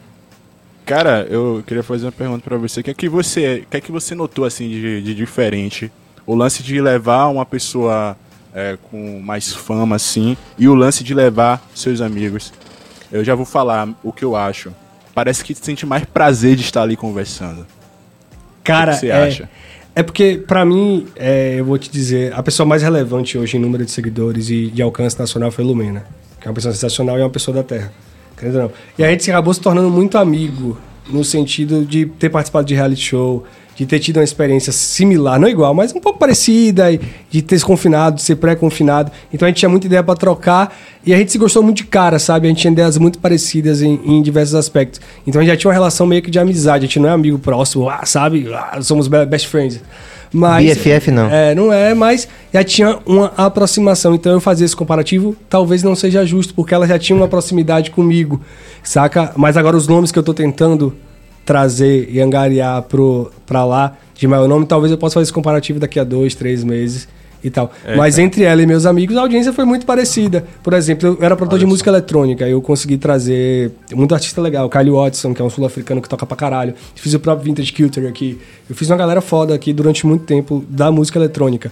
cara, 0.86 1.26
eu 1.30 1.64
queria 1.66 1.82
fazer 1.82 2.06
uma 2.06 2.12
pergunta 2.12 2.44
pra 2.44 2.58
você. 2.58 2.80
O 2.80 2.84
que 2.84 2.92
é 2.92 2.94
que 2.94 3.10
você, 3.10 3.64
o 3.66 3.70
que 3.70 3.78
é 3.78 3.82
que 3.82 3.92
você 3.92 4.14
notou 4.14 4.46
assim 4.46 4.70
de, 4.70 5.02
de 5.02 5.16
diferente? 5.16 5.92
O 6.26 6.36
lance 6.36 6.62
de 6.62 6.80
levar 6.80 7.28
uma 7.28 7.46
pessoa 7.46 8.16
é, 8.54 8.78
com 8.90 9.20
mais 9.20 9.52
fama 9.52 9.96
assim 9.96 10.38
e 10.58 10.68
o 10.68 10.76
lance 10.76 11.04
de 11.04 11.14
levar 11.14 11.68
seus 11.74 12.02
amigos. 12.02 12.54
Eu 13.12 13.24
já 13.24 13.36
vou 13.36 13.46
falar 13.46 13.90
o 14.04 14.14
que 14.14 14.24
eu 14.24 14.36
acho. 14.36 14.72
Parece 15.14 15.44
que 15.44 15.56
sente 15.56 15.86
mais 15.86 16.06
prazer 16.06 16.56
de 16.56 16.62
estar 16.62 16.84
ali 16.84 16.96
conversando. 16.96 17.66
Cara, 18.64 18.92
o 18.92 18.96
que 18.96 19.02
você 19.02 19.08
é, 19.08 19.28
acha? 19.28 19.50
é 19.96 20.04
porque, 20.04 20.44
pra 20.46 20.66
mim, 20.66 21.08
é, 21.16 21.56
eu 21.60 21.66
vou 21.66 21.78
te 21.78 21.90
dizer, 21.90 22.34
a 22.34 22.44
pessoa 22.44 22.66
mais 22.66 22.82
relevante 22.82 23.38
hoje 23.38 23.58
em 23.58 23.60
número 23.60 23.86
de 23.86 23.92
seguidores 23.92 24.50
e 24.50 24.68
de 24.68 24.82
alcance 24.82 25.18
nacional 25.18 25.52
foi 25.52 25.64
Lumena. 25.64 26.06
Que 26.46 26.48
é 26.48 26.52
uma 26.52 26.54
pessoa 26.54 26.72
sensacional 26.76 27.18
e 27.18 27.22
é 27.22 27.24
uma 27.24 27.30
pessoa 27.32 27.56
da 27.56 27.64
Terra. 27.64 27.92
Querendo 28.38 28.56
ou 28.58 28.62
não. 28.66 28.72
E 29.00 29.04
a 29.04 29.10
gente 29.10 29.28
acabou 29.32 29.52
se 29.52 29.60
tornando 29.60 29.90
muito 29.90 30.16
amigo, 30.16 30.78
no 31.10 31.24
sentido 31.24 31.84
de 31.84 32.06
ter 32.06 32.30
participado 32.30 32.68
de 32.68 32.76
reality 32.76 33.02
show, 33.02 33.44
de 33.76 33.84
ter 33.88 33.98
tido 33.98 34.18
uma 34.18 34.24
experiência 34.24 34.72
similar, 34.72 35.40
não 35.40 35.48
igual, 35.48 35.74
mas 35.74 35.92
um 35.92 36.00
pouco 36.00 36.20
parecida, 36.20 36.86
de 37.32 37.42
ter 37.42 37.58
se 37.58 37.66
confinado, 37.66 38.18
de 38.18 38.22
ser 38.22 38.36
pré-confinado. 38.36 39.12
Então 39.34 39.48
a 39.48 39.50
gente 39.50 39.58
tinha 39.58 39.70
muita 39.70 39.88
ideia 39.88 40.04
pra 40.04 40.14
trocar 40.14 40.78
e 41.04 41.16
a 41.16 41.18
gente 41.18 41.32
se 41.32 41.40
gostou 41.40 41.64
muito 41.64 41.78
de 41.78 41.86
cara, 41.86 42.20
sabe? 42.20 42.46
A 42.46 42.50
gente 42.52 42.60
tinha 42.62 42.72
ideias 42.72 42.96
muito 43.00 43.18
parecidas 43.18 43.82
em, 43.82 44.00
em 44.06 44.22
diversos 44.22 44.54
aspectos. 44.54 45.02
Então 45.26 45.42
a 45.42 45.44
gente 45.44 45.52
já 45.52 45.58
tinha 45.58 45.70
uma 45.70 45.74
relação 45.74 46.06
meio 46.06 46.22
que 46.22 46.30
de 46.30 46.38
amizade, 46.38 46.86
a 46.86 46.88
gente 46.88 47.00
não 47.00 47.10
é 47.10 47.12
amigo 47.12 47.40
próximo, 47.40 47.90
ah, 47.90 48.06
sabe? 48.06 48.54
Ah, 48.54 48.78
somos 48.84 49.08
be- 49.08 49.26
best 49.26 49.48
friends. 49.48 49.82
Mas, 50.36 50.78
BFF 50.78 51.12
não. 51.12 51.30
É, 51.30 51.56
não 51.56 51.72
é, 51.72 51.94
mas 51.94 52.28
já 52.54 52.64
tinha 52.64 53.00
uma 53.06 53.32
aproximação. 53.38 54.14
Então 54.14 54.34
eu 54.34 54.42
fazia 54.42 54.66
esse 54.66 54.76
comparativo, 54.76 55.36
talvez 55.50 55.82
não 55.82 55.96
seja 55.96 56.26
justo, 56.26 56.54
porque 56.54 56.74
ela 56.74 56.86
já 56.86 57.00
tinha 57.00 57.16
uma 57.16 57.28
proximidade 57.28 57.90
comigo, 57.90 58.42
saca? 58.84 59.32
Mas 59.38 59.56
agora 59.56 59.78
os 59.78 59.88
nomes 59.88 60.12
que 60.12 60.20
eu 60.20 60.24
tô 60.24 60.34
tentando 60.34 60.94
trazer 61.46 62.10
e 62.12 62.20
angariar 62.20 62.82
pro, 62.82 63.32
pra 63.46 63.64
lá 63.64 63.96
de 64.14 64.28
maior 64.28 64.48
nome, 64.48 64.66
talvez 64.66 64.92
eu 64.92 64.98
possa 64.98 65.14
fazer 65.14 65.24
esse 65.24 65.34
comparativo 65.34 65.80
daqui 65.80 66.00
a 66.00 66.04
dois, 66.04 66.36
três 66.36 66.64
meses 66.64 67.08
e 67.46 67.50
tal. 67.52 67.72
Mas 67.96 68.18
entre 68.18 68.44
ela 68.44 68.62
e 68.62 68.66
meus 68.66 68.86
amigos, 68.86 69.16
a 69.16 69.22
audiência 69.22 69.54
foi 69.54 69.66
muito 69.66 69.86
parecida. 69.86 70.44
Por 70.64 70.74
exemplo, 70.74 71.10
eu 71.10 71.18
era 71.22 71.36
produtor 71.36 71.60
de 71.60 71.66
música 71.66 71.90
eletrônica, 71.90 72.48
eu 72.48 72.62
consegui 72.62 72.98
trazer 72.98 73.72
muito 73.94 74.14
artista 74.16 74.42
legal, 74.42 74.68
Kyle 74.68 74.90
Watson, 74.90 75.34
que 75.34 75.42
é 75.42 75.46
um 75.46 75.50
sul-africano 75.50 76.02
que 76.02 76.10
toca 76.10 76.26
pra 76.26 76.36
caralho. 76.36 76.74
Fiz 76.96 77.14
o 77.14 77.20
próprio 77.20 77.46
Vintage 77.46 77.72
Culture 77.72 78.08
aqui. 78.08 78.40
Eu 78.68 78.76
fiz 78.76 78.90
uma 78.90 78.98
galera 78.98 79.22
foda 79.22 79.54
aqui 79.54 79.72
durante 79.72 80.08
muito 80.08 80.26
tempo 80.26 80.66
da 80.68 80.92
música 80.92 81.20
eletrônica. 81.20 81.72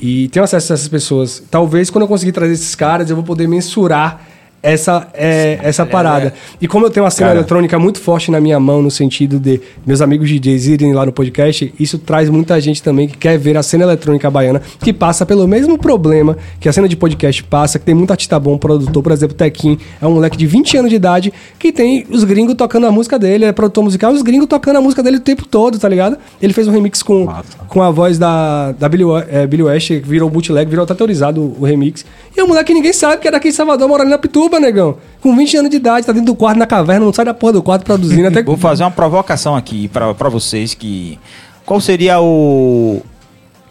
E 0.00 0.28
tenho 0.28 0.44
acesso 0.44 0.72
a 0.72 0.74
essas 0.74 0.88
pessoas. 0.88 1.42
Talvez 1.50 1.90
quando 1.90 2.02
eu 2.02 2.08
conseguir 2.08 2.30
trazer 2.30 2.52
esses 2.52 2.76
caras, 2.76 3.10
eu 3.10 3.16
vou 3.16 3.24
poder 3.24 3.48
mensurar 3.48 4.24
essa, 4.62 5.08
é, 5.14 5.58
essa 5.62 5.86
parada. 5.86 6.34
E 6.60 6.66
como 6.66 6.86
eu 6.86 6.90
tenho 6.90 7.04
uma 7.04 7.10
cena 7.10 7.28
Cara. 7.28 7.40
eletrônica 7.40 7.78
muito 7.78 8.00
forte 8.00 8.30
na 8.30 8.40
minha 8.40 8.58
mão, 8.58 8.82
no 8.82 8.90
sentido 8.90 9.38
de 9.38 9.60
meus 9.86 10.00
amigos 10.00 10.28
DJs 10.28 10.66
irem 10.66 10.92
lá 10.92 11.06
no 11.06 11.12
podcast, 11.12 11.72
isso 11.78 11.98
traz 11.98 12.28
muita 12.28 12.60
gente 12.60 12.82
também 12.82 13.06
que 13.06 13.16
quer 13.16 13.38
ver 13.38 13.56
a 13.56 13.62
cena 13.62 13.84
eletrônica 13.84 14.28
baiana, 14.30 14.60
que 14.80 14.92
passa 14.92 15.24
pelo 15.24 15.46
mesmo 15.46 15.78
problema 15.78 16.36
que 16.60 16.68
a 16.68 16.72
cena 16.72 16.88
de 16.88 16.96
podcast 16.96 17.42
passa, 17.44 17.78
que 17.78 17.84
tem 17.84 17.94
muito 17.94 18.10
artista 18.10 18.38
bom, 18.38 18.58
produtor, 18.58 19.02
por 19.02 19.12
exemplo, 19.12 19.36
Tequim, 19.36 19.78
é 20.00 20.06
um 20.06 20.14
moleque 20.14 20.36
de 20.36 20.46
20 20.46 20.78
anos 20.78 20.90
de 20.90 20.96
idade, 20.96 21.32
que 21.58 21.72
tem 21.72 22.06
os 22.10 22.24
gringos 22.24 22.54
tocando 22.54 22.86
a 22.86 22.92
música 22.92 23.18
dele, 23.18 23.44
é 23.44 23.52
produtor 23.52 23.84
musical, 23.84 24.12
os 24.12 24.22
gringos 24.22 24.48
tocando 24.48 24.76
a 24.76 24.80
música 24.80 25.02
dele 25.02 25.18
o 25.18 25.20
tempo 25.20 25.46
todo, 25.46 25.78
tá 25.78 25.88
ligado? 25.88 26.16
Ele 26.42 26.52
fez 26.52 26.66
um 26.66 26.72
remix 26.72 27.02
com, 27.02 27.28
com 27.68 27.82
a 27.82 27.90
voz 27.90 28.18
da, 28.18 28.72
da 28.72 28.88
Billy, 28.88 29.04
é, 29.30 29.46
Billy 29.46 29.62
West, 29.62 29.88
que 29.88 30.00
virou 30.00 30.28
bootleg, 30.28 30.68
virou 30.68 30.84
até 30.84 30.92
autorizado 30.92 31.54
o 31.58 31.64
remix. 31.64 32.04
E 32.38 32.40
é 32.40 32.44
um 32.44 32.46
moleque 32.46 32.68
que 32.68 32.74
ninguém 32.74 32.92
sabe 32.92 33.20
que 33.20 33.26
é 33.26 33.32
daqui 33.32 33.48
em 33.48 33.52
Salvador, 33.52 33.88
morando 33.88 34.10
na 34.10 34.16
Pituba, 34.16 34.60
negão. 34.60 34.98
Com 35.20 35.34
20 35.34 35.56
anos 35.56 35.70
de 35.72 35.76
idade, 35.76 36.06
tá 36.06 36.12
dentro 36.12 36.26
do 36.26 36.36
quarto, 36.36 36.56
na 36.56 36.68
caverna, 36.68 37.04
não 37.04 37.12
sai 37.12 37.24
da 37.24 37.34
porra 37.34 37.54
do 37.54 37.62
quarto 37.64 37.84
produzindo. 37.84 38.28
Até 38.28 38.44
Vou 38.44 38.56
fazer 38.56 38.84
uma 38.84 38.92
provocação 38.92 39.56
aqui 39.56 39.88
pra 39.88 40.14
pra 40.14 40.28
vocês 40.28 40.72
que. 40.72 41.18
Qual 41.66 41.80
seria 41.80 42.20
o. 42.20 43.02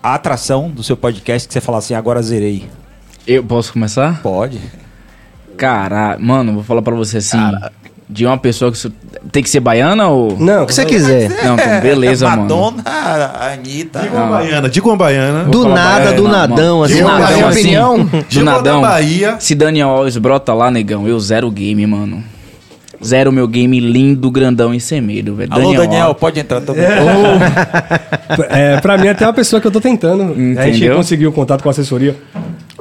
A 0.03 0.15
atração 0.15 0.69
do 0.69 0.83
seu 0.83 0.97
podcast 0.97 1.47
que 1.47 1.53
você 1.53 1.61
fala 1.61 1.77
assim, 1.77 1.93
agora 1.93 2.21
zerei? 2.21 2.67
Eu 3.25 3.41
posso 3.41 3.71
começar? 3.71 4.21
Pode. 4.21 4.59
Caralho, 5.55 6.21
mano, 6.21 6.53
vou 6.53 6.63
falar 6.63 6.81
pra 6.81 6.93
você 6.93 7.19
assim. 7.19 7.37
De 8.09 8.25
uma 8.25 8.37
pessoa 8.37 8.71
que. 8.71 8.91
Tem 9.31 9.43
que 9.43 9.49
ser 9.49 9.59
baiana 9.59 10.07
ou. 10.07 10.37
Não, 10.39 10.63
O 10.63 10.65
que 10.65 10.73
você 10.73 10.85
quiser. 10.85 11.29
Não, 11.43 11.55
então, 11.55 11.81
beleza, 11.81 12.29
mano. 12.29 12.41
Madonna, 12.43 12.83
Anitta. 13.51 13.99
Diga 13.99 14.15
uma 14.15 14.27
baiana, 14.37 14.69
diga 14.69 14.87
uma 14.87 14.95
baiana. 14.95 15.43
Do 15.43 15.67
nada, 15.67 15.99
baiana, 15.99 16.13
do 16.15 16.23
mano. 16.23 16.35
nadão, 16.37 16.83
assim. 16.83 16.97
Do 17.01 17.03
na 17.03 17.15
minha 17.15 17.27
nadão, 17.29 17.47
assim. 17.49 17.59
opinião, 17.59 18.09
Do 18.31 18.43
nadão. 18.45 18.81
Bahia. 18.81 19.35
Se 19.39 19.53
Daniel 19.53 19.89
Alves 19.89 20.15
brota 20.17 20.53
lá, 20.53 20.71
negão, 20.71 21.05
eu 21.05 21.19
zero 21.19 21.47
o 21.47 21.51
game, 21.51 21.85
mano. 21.85 22.23
Zero 23.03 23.31
meu 23.31 23.47
game 23.47 23.79
lindo, 23.79 24.31
grandão 24.31 24.73
e 24.73 24.79
sem 24.79 24.99
medo, 25.01 25.35
velho. 25.35 25.53
Alô, 25.53 25.73
Daniel, 25.73 26.07
Alves. 26.07 26.19
pode 26.19 26.39
entrar 26.39 26.61
também. 26.61 26.85
É, 28.49 28.79
pra 28.81 28.97
mim, 28.97 29.07
até 29.07 29.25
uma 29.25 29.33
pessoa 29.33 29.61
que 29.61 29.67
eu 29.67 29.71
tô 29.71 29.79
tentando. 29.79 30.23
A 30.23 30.27
gente 30.65 30.77
Entendeu? 30.77 30.95
conseguiu 30.97 31.31
contato 31.31 31.61
com 31.61 31.69
a 31.69 31.71
assessoria. 31.71 32.15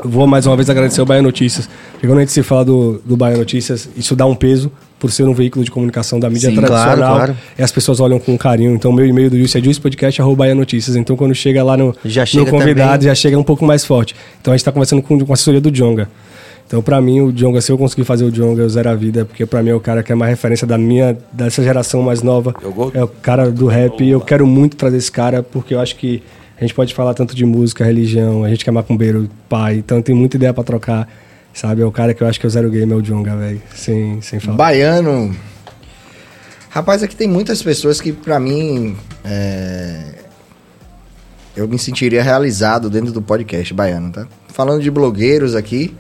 Vou 0.05 0.27
mais 0.27 0.47
uma 0.47 0.57
vez 0.57 0.69
agradecer 0.69 1.01
o 1.01 1.07
Bahia 1.07 1.23
Notícias. 1.23 1.69
Porque 1.93 2.07
quando 2.07 2.19
a 2.19 2.21
gente 2.23 2.33
se 2.33 2.43
fala 2.43 2.65
do, 2.65 3.01
do 3.05 3.17
Bahia 3.17 3.37
Notícias, 3.37 3.89
isso 3.97 4.15
dá 4.17 4.27
um 4.27 4.35
peso 4.35 4.71
por 4.99 5.11
ser 5.13 5.25
um 5.25 5.35
veículo 5.35 5.65
de 5.65 5.71
comunicação 5.71 6.19
da 6.19 6.29
mídia 6.31 6.49
Sim, 6.51 6.57
tradicional. 6.57 6.97
claro, 6.97 7.17
claro. 7.17 7.37
E 7.59 7.63
as 7.63 7.71
pessoas 7.71 8.01
olham 8.01 8.19
com 8.19 8.37
carinho. 8.39 8.75
Então, 8.75 8.91
meu 8.93 9.05
e-mail 9.07 9.29
do 9.31 9.37
Juice 9.37 9.59
é 9.59 9.61
juicepodcast.bahia 9.63 10.55
Então, 10.97 11.17
quando 11.17 11.35
chega 11.35 11.63
lá 11.63 11.77
no, 11.77 11.95
Já 12.05 12.23
no 12.23 12.27
chega 12.27 12.51
convidado, 12.51 12.93
também. 12.93 13.09
já 13.09 13.15
chega 13.15 13.39
um 13.39 13.43
pouco 13.43 13.65
mais 13.65 13.85
forte. 13.85 14.15
Então, 14.41 14.53
a 14.53 14.57
gente 14.57 14.65
tá 14.65 14.73
conversando 14.73 15.03
com, 15.03 15.19
com 15.19 15.33
a 15.33 15.35
assessoria 15.35 15.61
do 15.61 15.71
Jonga. 15.71 16.09
Então, 16.67 16.83
pra 16.83 17.01
mim, 17.01 17.21
o 17.21 17.31
Jonga, 17.31 17.61
se 17.61 17.71
eu 17.71 17.79
conseguir 17.79 18.05
fazer 18.05 18.25
o 18.25 18.31
Jonga, 18.31 18.63
eu 18.63 18.69
zero 18.69 18.89
a 18.91 18.95
vida, 18.95 19.25
porque 19.25 19.47
pra 19.47 19.63
mim 19.63 19.71
é 19.71 19.75
o 19.75 19.79
cara 19.81 20.03
que 20.03 20.11
é 20.11 20.15
mais 20.17 20.31
referência 20.31 20.67
da 20.67 20.77
minha, 20.77 21.17
dessa 21.33 21.63
geração 21.63 22.03
mais 22.03 22.23
nova. 22.23 22.53
É 22.93 23.05
o 23.05 23.07
cara 23.09 23.51
do 23.53 23.67
rap 23.67 24.03
e 24.03 24.11
eu 24.11 24.21
quero 24.21 24.45
muito 24.47 24.77
trazer 24.77 24.97
esse 24.97 25.13
cara, 25.13 25.43
porque 25.45 25.75
eu 25.75 25.81
acho 25.81 25.95
que 25.95 26.23
a 26.59 26.63
gente 26.65 26.75
pode 26.75 26.93
falar 26.93 27.15
tanto 27.15 27.37
de 27.37 27.45
música, 27.45 27.85
religião, 27.85 28.43
a 28.43 28.49
gente 28.49 28.65
que 28.65 28.71
é 28.71 28.73
macumbeiro, 28.73 29.29
pai, 29.49 29.77
então 29.77 30.03
tem 30.03 30.13
muita 30.15 30.37
ideia 30.37 30.53
pra 30.53 30.65
trocar, 30.65 31.07
sabe? 31.57 31.81
É 31.81 31.85
o 31.87 31.91
cara 31.91 32.13
que 32.13 32.23
eu 32.23 32.29
acho 32.29 32.39
que 32.39 32.45
é 32.45 32.49
o 32.49 32.51
zero 32.51 32.71
game, 32.71 32.93
é 32.93 32.95
o 32.95 33.01
Jonga, 33.01 33.35
velho, 33.35 33.63
sem, 33.75 34.21
sem 34.21 34.39
falar. 34.39 34.59
Baiano. 34.59 35.35
Rapaz, 36.69 37.03
aqui 37.03 37.17
tem 37.17 37.27
muitas 37.27 37.63
pessoas 37.63 37.99
que, 37.99 38.13
pra 38.13 38.39
mim, 38.39 38.95
é, 39.25 40.15
eu 41.57 41.67
me 41.67 41.79
sentiria 41.79 42.23
realizado 42.23 42.91
dentro 42.91 43.11
do 43.11 43.23
podcast 43.23 43.73
baiano, 43.73 44.13
tá? 44.13 44.27
Falando 44.49 44.83
de 44.83 44.91
blogueiros 44.91 45.55
aqui, 45.55 45.97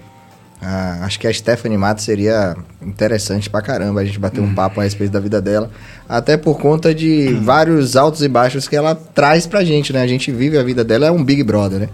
ah, 0.60 0.98
acho 1.02 1.18
que 1.18 1.26
a 1.26 1.32
Stephanie 1.32 1.78
Matos 1.78 2.04
seria 2.04 2.54
interessante 2.82 3.48
pra 3.48 3.62
caramba 3.62 4.02
a 4.02 4.04
gente 4.04 4.18
bater 4.18 4.42
um 4.42 4.54
papo 4.54 4.80
a 4.80 4.84
respeito 4.84 5.12
da 5.12 5.20
vida 5.20 5.40
dela. 5.40 5.70
Até 6.06 6.36
por 6.36 6.58
conta 6.58 6.94
de 6.94 7.32
vários 7.32 7.96
altos 7.96 8.22
e 8.22 8.28
baixos 8.28 8.68
que 8.68 8.76
ela 8.76 8.94
traz 8.94 9.46
pra 9.46 9.64
gente, 9.64 9.94
né? 9.94 10.02
A 10.02 10.06
gente 10.06 10.30
vive 10.30 10.58
a 10.58 10.62
vida 10.62 10.84
dela, 10.84 11.06
é 11.06 11.10
um 11.10 11.24
Big 11.24 11.42
Brother, 11.42 11.80
né? 11.80 11.88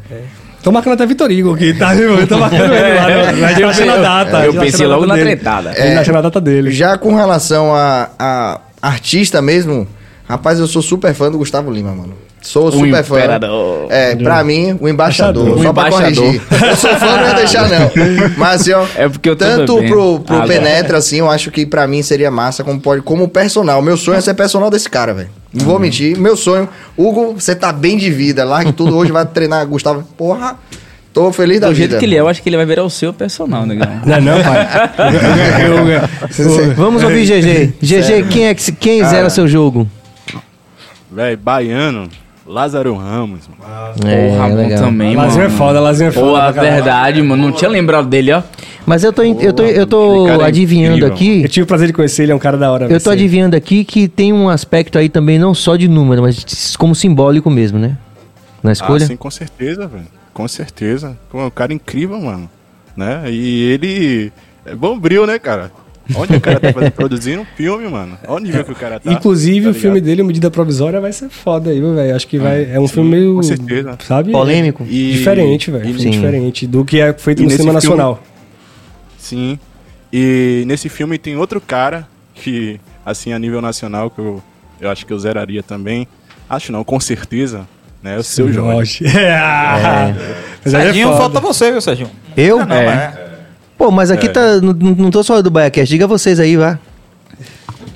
Tô 0.62 0.70
marcando 0.70 0.93
até 0.94 1.05
Vitor 1.06 1.30
Igor 1.30 1.56
aqui, 1.56 1.74
tá? 1.74 1.94
Eu 1.97 2.26
tô 2.26 2.39
marcando 2.39 2.72
ele 2.72 2.94
lá, 2.94 3.06
né? 3.09 3.32
Mas 3.40 3.59
eu 3.59 3.68
achei 3.68 3.84
na 3.84 3.97
data. 3.97 4.44
Eu 4.44 4.52
já 4.52 4.60
pensei 4.60 4.86
logo 4.86 5.06
na 5.06 5.14
tretada. 5.14 5.72
Ele 5.76 5.97
achou 5.98 6.14
na 6.14 6.20
data 6.20 6.40
dele. 6.40 6.70
Já 6.70 6.97
com 6.97 7.14
relação 7.16 7.74
a, 7.74 8.09
a 8.18 8.60
artista 8.80 9.43
mesmo, 9.43 9.89
rapaz, 10.28 10.60
eu 10.60 10.66
sou 10.68 10.80
super 10.80 11.12
fã 11.14 11.30
do 11.30 11.39
Gustavo 11.39 11.70
Lima, 11.70 11.93
mano. 11.93 12.14
Sou 12.40 12.66
O 12.68 12.72
super 12.72 13.05
fã. 13.05 13.18
imperador. 13.18 13.86
É, 13.90 14.16
pra 14.16 14.43
mim, 14.43 14.76
o 14.80 14.89
embaixador. 14.89 15.47
Embaixador. 15.59 15.62
Só 15.62 15.70
O 15.70 15.74
pra 15.74 15.89
embaixador. 15.89 16.24
corrigir. 16.24 16.43
Eu 16.70 16.76
sou 16.76 16.90
fã, 16.97 17.16
não 17.16 17.26
ia 17.28 17.34
deixar, 17.34 17.68
não. 17.68 17.90
Mas, 18.36 18.60
assim, 18.62 18.72
ó, 18.72 18.84
É 18.97 19.09
porque 19.09 19.30
eu 19.30 19.36
tanto 19.36 19.74
bebendo. 19.76 19.93
pro, 19.94 20.20
pro 20.20 20.36
Ah, 20.43 20.47
Penetra, 20.47 20.98
assim, 20.98 21.18
eu 21.18 21.30
acho 21.30 21.51
que 21.52 21.64
pra 21.66 21.86
mim 21.86 22.02
seria 22.02 22.30
massa 22.32 22.64
como, 22.64 22.80
pode, 22.80 23.02
como 23.02 23.28
personal. 23.28 23.80
Meu 23.80 23.97
sonho 23.97 24.18
é 24.18 24.20
ser 24.20 24.34
personal 24.34 24.70
desse 24.70 24.89
cara, 24.90 25.14
velho. 25.14 25.28
Não 25.52 25.62
Uhum. 25.64 25.70
vou 25.72 25.78
mentir. 25.78 26.16
Meu 26.18 26.36
sonho, 26.36 26.68
Hugo, 26.96 27.34
você 27.38 27.54
tá 27.54 27.72
bem 27.72 27.96
de 27.98 28.10
vida. 28.10 28.44
Largue 28.44 28.72
tudo 28.72 28.96
hoje, 28.96 29.12
vai 29.12 29.26
treinar 29.26 29.64
Gustavo. 29.68 30.02
Porra, 30.16 30.56
tô 31.12 31.30
feliz 31.32 31.60
da 31.60 31.68
Do 31.68 31.74
vida. 31.74 31.88
jeito 31.88 31.98
que 32.00 32.06
ele 32.06 32.16
é, 32.16 32.20
eu 32.20 32.28
acho 32.28 32.42
que 32.42 32.48
ele 32.48 32.56
vai 32.56 32.64
virar 32.66 32.84
o 32.84 32.90
seu 32.90 33.12
personal, 33.12 33.66
negão. 33.66 33.86
Não 34.06 34.14
é 34.14 34.20
não, 34.20 34.42
pai? 34.42 34.68
Vamos 36.76 37.02
ouvir 37.02 37.24
GG. 37.26 37.74
GG, 37.82 38.28
quem 38.30 38.46
é 38.46 38.54
que 38.54 38.72
quem 38.72 39.04
zera 39.04 39.28
seu 39.30 39.46
jogo? 39.46 39.86
Véi, 41.10 41.36
baiano. 41.36 42.08
Lázaro 42.47 42.94
Ramos, 42.97 43.48
mano. 43.48 43.94
Porra, 43.94 44.48
bom 44.48 44.55
legal. 44.56 44.78
também, 44.85 45.14
mano. 45.16 45.28
Lazinho 45.28 45.44
é 45.44 45.48
foda, 45.51 45.81
Lazinho 45.81 46.09
é 46.09 46.12
foda. 46.12 46.27
Pô, 46.27 46.36
a 46.36 46.51
verdade, 46.51 47.23
mano. 47.23 47.43
Não 47.44 47.52
tinha 47.52 47.70
lembrado 47.70 48.09
dele, 48.09 48.32
ó. 48.32 48.43
Mas 48.85 49.05
eu 49.05 49.12
tô, 49.12 49.23
em- 49.23 49.40
eu 49.40 49.52
tô, 49.52 49.62
eu 49.62 49.86
tô 49.86 50.27
é 50.28 50.44
adivinhando 50.44 50.97
incrível. 50.97 51.14
aqui. 51.14 51.43
Eu 51.43 51.48
tive 51.48 51.62
o 51.64 51.66
prazer 51.66 51.86
de 51.86 51.93
conhecer 51.93 52.24
ele, 52.24 52.32
é 52.32 52.35
um 52.35 52.39
cara 52.40 52.56
da 52.56 52.70
hora. 52.73 52.86
Eu 52.90 53.01
tô 53.01 53.10
adivinhando 53.10 53.55
aqui 53.56 53.85
que 53.85 54.09
tem 54.09 54.32
um 54.32 54.48
aspecto 54.48 54.98
aí 54.98 55.09
também, 55.09 55.39
não 55.39 55.55
só 55.55 55.77
de 55.77 55.86
número, 55.86 56.23
mas 56.23 56.74
como 56.77 56.94
simbólico 56.94 57.48
mesmo, 57.48 57.78
né? 57.78 57.97
Na 58.60 58.70
Ah, 58.70 58.73
escolha. 58.73 59.06
sim, 59.06 59.16
com 59.16 59.31
certeza, 59.31 59.86
velho. 59.86 60.06
Com 60.35 60.48
certeza. 60.48 61.16
Pô, 61.31 61.40
É 61.40 61.44
um 61.44 61.51
cara 61.51 61.73
incrível, 61.73 62.20
mano. 62.20 62.51
Né? 62.97 63.23
E 63.31 63.62
ele 63.73 64.32
é 64.66 64.74
bombril, 64.74 65.27
né, 65.27 65.39
cara? 65.39 65.70
Onde 66.16 66.36
o 66.36 66.40
cara 66.40 66.60
tá 66.60 66.72
fazendo, 66.72 66.93
produzindo 66.93 67.43
um 67.43 67.47
filme, 67.56 67.89
mano? 67.89 68.18
Onde 68.28 68.51
viu 68.52 68.64
que 68.64 68.72
o 68.72 68.74
cara 68.74 68.98
tá? 69.01 69.12
Inclusive, 69.12 69.64
tá 69.66 69.70
o 69.70 69.74
filme 69.74 70.01
dele, 70.01 70.22
o 70.22 70.24
Medida 70.24 70.51
Provisória, 70.51 71.01
vai 71.01 71.12
ser 71.12 71.28
foda 71.28 71.70
aí, 71.70 71.80
viu, 71.80 71.94
velho. 71.94 72.14
Acho 72.14 72.26
que 72.26 72.39
vai. 72.39 72.70
É 72.72 72.78
um 72.80 72.86
sim, 72.86 72.94
filme 72.94 73.10
meio. 73.10 73.34
com 73.36 73.43
certeza. 73.43 73.98
Sabe? 74.06 74.32
Polêmico. 74.32 74.84
E- 74.89 75.12
Diferente, 75.12 75.70
velho. 75.70 75.93
Diferente 75.93 76.66
do 76.66 76.84
que 76.84 77.01
é 77.01 77.12
feito 77.12 77.43
E 77.43 77.44
no 77.44 77.51
cinema 77.51 77.80
filme- 77.80 77.97
nacional. 77.97 78.22
Sim. 79.18 79.59
E 80.12 80.64
nesse 80.66 80.89
filme 80.89 81.18
tem 81.18 81.36
outro 81.36 81.60
cara 81.60 82.06
que, 82.34 82.78
assim, 83.05 83.32
a 83.32 83.39
nível 83.39 83.60
nacional, 83.62 84.10
que 84.10 84.18
eu, 84.18 84.43
eu 84.80 84.90
acho 84.90 85.06
que 85.06 85.12
eu 85.12 85.18
zeraria 85.18 85.62
também. 85.62 86.06
Acho 86.48 86.72
não, 86.72 86.84
com 86.84 86.98
certeza. 87.01 87.66
Né? 88.02 88.18
O 88.18 88.22
seu 88.22 88.52
Jorge. 88.52 89.05
É. 89.16 89.39
Mas 90.64 90.74
aí 90.74 90.82
é 90.82 90.84
Serginho, 90.86 91.09
foda. 91.09 91.18
falta 91.18 91.40
você, 91.40 91.70
viu, 91.70 91.80
Serginho? 91.80 92.10
Eu? 92.36 92.64
Não, 92.66 92.76
É. 92.76 93.21
Pô, 93.82 93.90
mas 93.90 94.12
aqui 94.12 94.28
tá. 94.28 94.60
Não, 94.60 94.72
não 94.72 95.10
tô 95.10 95.24
só 95.24 95.42
do 95.42 95.50
BaiaCast, 95.50 95.90
diga 95.90 96.06
vocês 96.06 96.38
aí, 96.38 96.56
vá. 96.56 96.78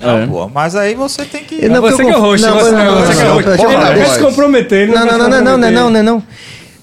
Não, 0.01 0.27
pô, 0.27 0.49
mas 0.49 0.75
aí 0.75 0.93
você 0.95 1.23
tem 1.23 1.45
que. 1.45 1.63
Eu 1.63 1.69
não- 1.69 1.79
você 1.81 2.03
que 2.03 2.11
é 2.11 2.17
o 2.17 2.19
host, 2.19 2.45
não, 2.45 2.59
você, 2.59 2.71
não, 2.71 2.85
não, 2.85 3.01
você 3.05 3.13
que 3.13 3.21
é 3.21 3.23
o 3.23 3.27
não, 3.29 3.35
não 3.37 3.93
quer 3.95 4.03
pode. 4.03 4.13
se 4.15 4.19
comprometer, 4.19 4.81
ele 4.81 4.91
Não, 4.91 5.05
não, 5.05 5.17
não, 5.17 5.29
não, 5.29 5.41
não, 5.41 5.57
não, 5.57 5.71
não, 5.71 5.89
não, 5.89 6.03
não. 6.03 6.23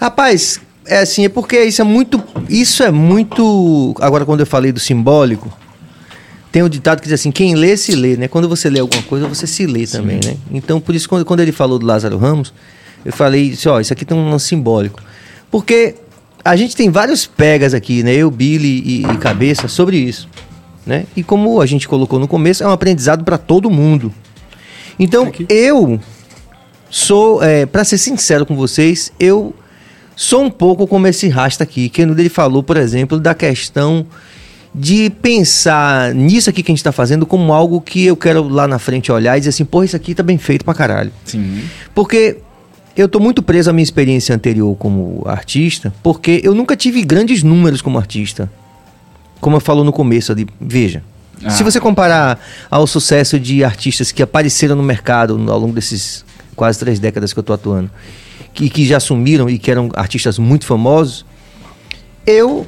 Rapaz, 0.00 0.58
é 0.86 1.00
assim, 1.00 1.26
é 1.26 1.28
porque 1.28 1.62
isso 1.64 1.82
é 1.82 1.84
muito. 1.84 2.18
Isso 2.48 2.82
é 2.82 2.90
muito. 2.90 3.94
Agora, 4.00 4.24
quando 4.24 4.40
eu 4.40 4.46
falei 4.46 4.72
do 4.72 4.80
simbólico, 4.80 5.52
tem 6.50 6.62
um 6.62 6.68
ditado 6.70 7.02
que 7.02 7.06
diz 7.06 7.20
assim: 7.20 7.30
quem 7.30 7.54
lê, 7.54 7.76
se 7.76 7.94
lê, 7.94 8.16
né? 8.16 8.26
Quando 8.26 8.48
você 8.48 8.70
lê 8.70 8.80
alguma 8.80 9.02
coisa, 9.02 9.28
você 9.28 9.46
se 9.46 9.66
lê 9.66 9.86
também, 9.86 10.18
né? 10.24 10.38
Então, 10.50 10.80
por 10.80 10.94
isso, 10.94 11.06
quando, 11.10 11.26
quando 11.26 11.40
ele 11.40 11.52
falou 11.52 11.78
do 11.78 11.84
Lázaro 11.84 12.16
Ramos, 12.16 12.54
eu 13.04 13.12
falei: 13.12 13.54
ó, 13.66 13.80
isso 13.80 13.92
aqui 13.92 14.06
tem 14.06 14.16
um 14.16 14.30
lance 14.30 14.46
simbólico. 14.48 14.98
Porque 15.50 15.94
a 16.44 16.56
gente 16.56 16.76
tem 16.76 16.90
vários 16.90 17.26
pegas 17.26 17.72
aqui, 17.72 18.02
né? 18.02 18.12
Eu, 18.14 18.30
Billy 18.30 18.82
e, 18.84 19.00
e 19.00 19.16
Cabeça, 19.16 19.66
sobre 19.66 19.96
isso. 19.96 20.28
Né? 20.84 21.06
E 21.16 21.22
como 21.22 21.60
a 21.60 21.66
gente 21.66 21.88
colocou 21.88 22.18
no 22.18 22.28
começo, 22.28 22.62
é 22.62 22.66
um 22.66 22.70
aprendizado 22.70 23.24
para 23.24 23.38
todo 23.38 23.70
mundo. 23.70 24.12
Então, 24.98 25.32
eu 25.48 25.98
sou, 26.90 27.42
é, 27.42 27.64
para 27.64 27.82
ser 27.84 27.96
sincero 27.96 28.44
com 28.44 28.54
vocês, 28.54 29.10
eu 29.18 29.54
sou 30.14 30.42
um 30.42 30.50
pouco 30.50 30.86
como 30.86 31.06
esse 31.06 31.28
rasta 31.28 31.64
aqui, 31.64 31.88
que 31.88 32.02
ele 32.02 32.28
falou, 32.28 32.62
por 32.62 32.76
exemplo, 32.76 33.18
da 33.18 33.34
questão 33.34 34.06
de 34.74 35.08
pensar 35.22 36.12
nisso 36.14 36.50
aqui 36.50 36.62
que 36.62 36.70
a 36.70 36.74
gente 36.74 36.84
tá 36.84 36.92
fazendo 36.92 37.24
como 37.24 37.52
algo 37.52 37.80
que 37.80 38.04
eu 38.04 38.16
quero 38.16 38.46
lá 38.48 38.66
na 38.66 38.78
frente 38.78 39.10
olhar 39.10 39.36
e 39.36 39.40
dizer 39.40 39.50
assim, 39.50 39.64
porra, 39.64 39.84
isso 39.84 39.96
aqui 39.96 40.14
tá 40.14 40.22
bem 40.22 40.36
feito 40.36 40.64
pra 40.64 40.74
caralho. 40.74 41.12
Sim. 41.24 41.62
Porque 41.94 42.38
eu 42.96 43.08
tô 43.08 43.18
muito 43.18 43.42
preso 43.42 43.70
à 43.70 43.72
minha 43.72 43.82
experiência 43.82 44.34
anterior 44.34 44.74
como 44.76 45.22
artista, 45.26 45.92
porque 46.02 46.40
eu 46.44 46.54
nunca 46.54 46.76
tive 46.76 47.02
grandes 47.02 47.42
números 47.42 47.82
como 47.82 47.98
artista. 47.98 48.50
Como 49.40 49.56
eu 49.56 49.60
falo 49.60 49.82
no 49.82 49.92
começo 49.92 50.32
ali, 50.32 50.46
veja. 50.60 51.02
Ah. 51.44 51.50
Se 51.50 51.62
você 51.62 51.80
comparar 51.80 52.40
ao 52.70 52.86
sucesso 52.86 53.38
de 53.38 53.64
artistas 53.64 54.12
que 54.12 54.22
apareceram 54.22 54.76
no 54.76 54.82
mercado 54.82 55.34
ao 55.50 55.58
longo 55.58 55.74
desses 55.74 56.24
quase 56.54 56.78
três 56.78 56.98
décadas 57.00 57.32
que 57.32 57.38
eu 57.38 57.42
tô 57.42 57.52
atuando, 57.52 57.90
que, 58.52 58.70
que 58.70 58.86
já 58.86 59.00
sumiram 59.00 59.50
e 59.50 59.58
que 59.58 59.70
eram 59.70 59.90
artistas 59.94 60.38
muito 60.38 60.64
famosos, 60.64 61.26
eu 62.24 62.66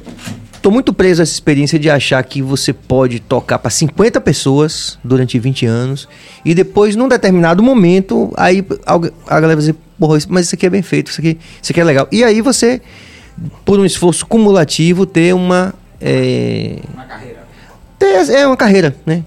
tô 0.61 0.69
muito 0.69 0.91
preso 0.93 1.21
a 1.21 1.23
essa 1.23 1.31
experiência 1.31 1.79
de 1.79 1.89
achar 1.89 2.21
que 2.23 2.41
você 2.41 2.73
pode 2.73 3.21
tocar 3.21 3.57
para 3.57 3.71
50 3.71 4.19
pessoas 4.19 4.99
durante 5.03 5.39
20 5.39 5.65
anos 5.65 6.07
e 6.43 6.53
depois, 6.53 6.95
num 6.95 7.07
determinado 7.07 7.63
momento, 7.63 8.31
aí 8.35 8.63
a 8.85 9.39
galera 9.39 9.55
vai 9.55 9.57
dizer, 9.57 9.75
porra, 9.99 10.17
isso- 10.17 10.27
mas 10.29 10.45
isso 10.47 10.55
aqui 10.55 10.65
é 10.65 10.69
bem 10.69 10.81
feito, 10.81 11.11
isso 11.11 11.19
aqui, 11.21 11.37
isso 11.61 11.71
aqui 11.71 11.79
é 11.81 11.83
legal. 11.83 12.07
E 12.11 12.23
aí 12.23 12.41
você, 12.41 12.81
por 13.65 13.79
um 13.79 13.85
esforço 13.85 14.25
cumulativo, 14.25 15.05
ter 15.05 15.33
uma. 15.33 15.73
É, 16.01 16.77
uma 16.93 17.03
carreira. 17.05 17.37
Ter, 17.99 18.29
é 18.35 18.45
uma 18.47 18.57
carreira, 18.57 18.95
né? 19.05 19.23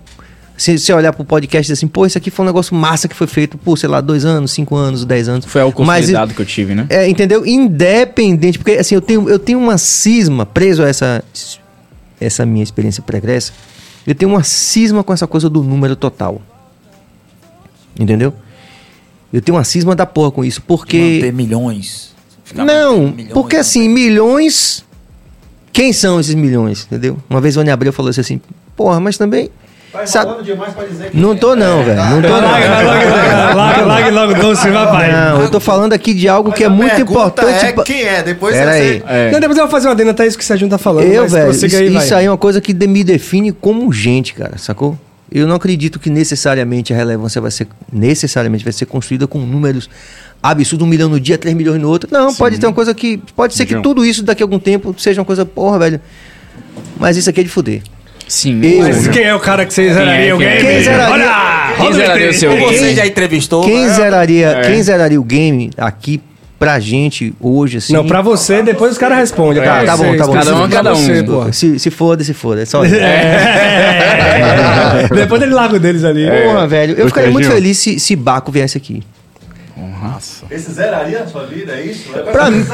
Se 0.57 0.79
você 0.79 0.93
olhar 0.93 1.13
pro 1.15 1.25
podcast 1.25 1.61
e 1.61 1.73
dizer 1.73 1.73
assim, 1.73 1.89
pô, 1.89 2.05
isso 2.05 2.19
aqui 2.19 2.31
foi 2.31 2.45
um 2.45 2.47
negócio 2.47 2.75
massa 2.75 3.09
que 3.09 3.17
foi 3.17 3.27
feito 3.27 3.57
por, 3.57 3.79
sei 3.79 3.89
lá, 3.89 4.01
dois 4.03 4.27
anos, 4.27 4.51
cinco 4.53 4.77
anos, 4.77 5.07
dez 5.07 5.27
anos. 5.27 5.47
Foi 5.47 5.63
algo 5.63 5.83
Mas- 5.87 6.01
consolidado 6.05 6.35
que 6.35 6.43
eu 6.43 6.45
tive, 6.47 6.75
né? 6.75 6.85
é, 6.91 7.09
entendeu? 7.09 7.47
Independente, 7.47 8.59
porque 8.59 8.73
assim, 8.73 8.95
eu 8.95 9.01
tenho, 9.01 9.27
eu 9.29 9.39
tenho 9.39 9.59
uma 9.59 9.79
cisma, 9.79 10.45
preso 10.45 10.83
a 10.85 10.89
essa, 10.89 11.25
essa 12.21 12.45
minha 12.45 12.63
experiência 12.63 13.03
pregressa, 13.03 13.53
eu 14.07 14.15
tenho 14.15 14.31
uma 14.31 14.43
cisma 14.45 15.03
com 15.03 15.15
essa 15.15 15.27
coisa 15.27 15.49
do 15.49 15.63
número 15.63 15.97
total. 15.97 16.43
Entendeu? 17.99 18.33
Eu 19.33 19.41
tenho 19.41 19.57
uma 19.57 19.65
cisma 19.65 19.95
da 19.95 20.05
porra 20.07 20.31
com 20.31 20.45
isso, 20.45 20.61
porque. 20.63 20.99
Manter 21.17 21.33
milhões. 21.33 22.11
Ficar 22.45 22.65
Não, 22.65 23.09
milhões, 23.09 23.33
porque 23.33 23.57
não. 23.57 23.61
assim, 23.61 23.89
milhões. 23.89 24.85
Quem 25.73 25.93
são 25.93 26.19
esses 26.19 26.35
milhões? 26.35 26.85
Entendeu? 26.91 27.17
Uma 27.31 27.41
vez 27.41 27.57
o 27.57 27.61
Oni 27.61 27.71
Abreu 27.71 27.93
falou 27.93 28.11
assim, 28.11 28.41
porra, 28.77 28.99
mas 28.99 29.17
também. 29.17 29.49
Sabe, 30.07 30.45
demais 30.45 30.73
pra 30.73 30.85
dizer 30.85 31.11
não 31.15 31.35
tô 31.37 31.57
não, 31.57 31.83
velho. 31.83 31.97
Não 31.97 32.23
tô 32.23 32.29
não. 32.29 32.41
Larga, 33.55 33.83
larga, 33.85 34.11
logo 34.11 34.35
doce, 34.35 34.71
vai, 34.71 34.87
pai. 34.87 35.13
Não, 35.13 35.43
eu 35.43 35.51
tô 35.51 35.59
falando 35.59 35.93
aqui 35.93 36.15
de 36.15 36.29
algo 36.29 36.53
que 36.53 36.63
é 36.63 36.69
muito 36.69 37.01
importante. 37.01 37.65
É 37.67 37.73
pra- 37.73 37.83
quem 37.85 38.03
é, 38.03 38.23
depois 38.23 38.55
Pera 38.55 38.73
você- 38.73 38.79
aí. 38.79 39.03
É. 39.07 39.31
Não, 39.33 39.41
depois 39.41 39.59
eu 39.59 39.65
vou 39.65 39.71
fazer 39.71 39.89
uma 39.89 39.93
adenda 39.95 40.13
até 40.13 40.27
isso 40.27 40.39
que 40.39 40.45
o 40.45 40.47
Serginho 40.47 40.71
tá 40.71 40.79
falando. 40.79 41.05
Eu, 41.07 41.23
mas 41.23 41.33
velho, 41.33 41.51
isso, 41.51 41.65
aí, 41.77 41.97
isso 41.97 42.15
aí 42.15 42.25
é 42.27 42.31
uma 42.31 42.39
coisa 42.39 42.61
que 42.61 42.73
me 42.73 43.03
define 43.03 43.51
como 43.53 43.93
gente, 43.93 44.33
cara, 44.35 44.57
sacou? 44.59 44.97
Eu 45.33 45.47
não 45.47 45.55
acredito 45.55 45.99
que 46.01 46.11
necessariamente 46.11 46.93
a 46.93 46.97
relevância 46.97 47.41
vai 47.41 47.51
ser 47.51 47.69
necessariamente 47.93 48.65
vai 48.65 48.73
ser 48.73 48.87
construída 48.87 49.27
com 49.27 49.39
números 49.41 49.89
absurdos, 50.43 50.85
um 50.87 50.91
milhão 50.91 51.09
no 51.09 51.21
dia, 51.21 51.39
três 51.39 51.55
milhões 51.57 51.81
no 51.81 51.89
outro. 51.89 52.09
Não, 52.13 52.35
pode 52.35 52.59
ter 52.59 52.67
uma 52.67 52.73
coisa 52.73 52.93
que 52.95 53.19
pode 53.37 53.55
ser 53.55 53.67
que 53.67 53.81
tudo 53.81 54.05
isso 54.05 54.23
daqui 54.25 54.43
a 54.43 54.45
algum 54.45 54.59
tempo 54.59 54.95
seja 54.99 55.21
uma 55.21 55.25
coisa, 55.25 55.45
porra, 55.47 55.79
velho. 55.79 56.01
Mas 56.99 57.17
isso 57.17 57.31
aqui 57.31 57.41
é 57.41 57.43
de 57.45 57.49
fuder. 57.49 57.83
Sim. 58.27 58.61
Eu- 58.65 58.83
Mas 58.83 59.09
quem 59.09 59.25
é 59.25 59.35
o 59.35 59.41
cara 59.41 59.67
que 59.67 59.75
você 59.75 59.93
zeraria 59.93 60.35
o 60.35 60.39
quem 60.39 60.47
é? 60.47 60.57
game? 60.57 60.69
Quem 60.75 60.83
zeraria- 60.85 61.13
Olha! 61.13 61.75
Quem 61.77 61.85
roda 61.85 61.97
zeraria 61.97 62.31
o 62.31 62.35
seu 62.35 62.51
vinheta. 62.57 62.73
Você 62.79 62.95
já 62.95 63.07
entrevistou? 63.07 63.65
Quem 63.65 63.87
né? 63.87 63.95
zeraria, 63.95 64.47
É. 64.49 64.61
quem 64.63 64.83
zeraria 64.83 65.21
o 65.21 65.25
game 65.25 65.71
aqui 65.77 66.21
pra 66.61 66.79
gente 66.79 67.35
hoje 67.41 67.79
assim? 67.79 67.93
Não, 67.95 68.07
pra 68.07 68.21
você, 68.21 68.63
depois 68.63 68.93
os 68.93 68.99
caras 68.99 69.17
respondem. 69.19 69.63
Tá, 69.63 69.77
pra 69.81 69.87
tá 69.87 69.97
bom, 69.97 70.15
tá 70.17 70.27
bom. 70.27 70.33
Cada 70.35 70.55
um, 70.55 70.59
Pra 70.69 70.69
cada 70.69 70.93
um. 70.93 71.53
se, 71.53 71.79
se 71.79 71.91
foda, 71.91 72.23
se 72.23 72.35
foda, 72.35 72.61
é 72.63 72.67
só 72.67 72.85
É. 72.85 72.91
Depois 75.13 75.41
ele 75.43 75.55
larga 75.55 75.77
o 75.77 75.81
deles 75.81 76.05
ali. 76.05 76.27
Porra, 76.45 76.67
velho, 76.69 76.95
eu 76.99 77.07
ficaria 77.07 77.31
muito 77.31 77.51
feliz 77.51 77.79
se, 77.79 77.99
se 77.99 78.15
Baco 78.15 78.53
viesse 78.53 78.77
aqui. 78.77 79.03
Nossa. 80.03 80.45
Esse 80.51 80.73
zeraria 80.73 81.23
a 81.23 81.27
sua 81.27 81.45
vida, 81.47 81.73
é 81.73 81.83
isso? 81.83 82.11
É 82.15 82.19
Pra 82.31 82.51
mim, 82.51 82.65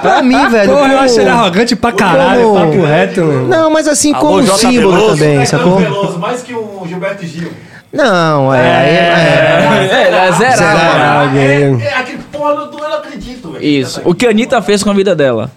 pra 0.00 0.22
mim, 0.22 0.48
velho. 0.48 0.70
Porra, 0.72 0.92
eu 0.92 0.98
acho 1.00 1.20
ele 1.20 1.28
arrogante 1.30 1.76
pra 1.76 1.92
caralho, 1.92 2.42
como- 2.44 2.72
papo 2.72 2.82
reto. 2.84 3.20
Não, 3.48 3.70
mas 3.70 3.86
assim, 3.88 4.12
Alô, 4.14 4.26
como 4.26 4.42
J. 4.42 4.58
símbolo 4.58 4.92
Veloso. 4.96 5.18
também, 5.18 5.44
sacou? 5.46 5.78
Veloso, 5.78 6.18
mais 6.18 6.42
que 6.42 6.54
um 6.54 6.86
Gilberto 6.86 7.26
Gil. 7.26 7.50
Não, 7.92 8.52
é. 8.54 8.58
é, 8.58 8.92
é. 8.92 10.28
É, 10.28 10.32
zerar. 10.32 10.56
Zerar 10.56 11.20
alguém. 11.28 11.82
É, 11.82 11.94
aquele 11.94 12.18
eu 12.50 12.70
não 12.70 12.94
acredito, 12.94 13.52
velho. 13.52 13.64
Isso. 13.64 14.00
O 14.04 14.14
que 14.14 14.26
a 14.26 14.30
Anitta 14.30 14.60
fez 14.62 14.82
com 14.82 14.90
a 14.90 14.94
vida 14.94 15.14
dela. 15.14 15.50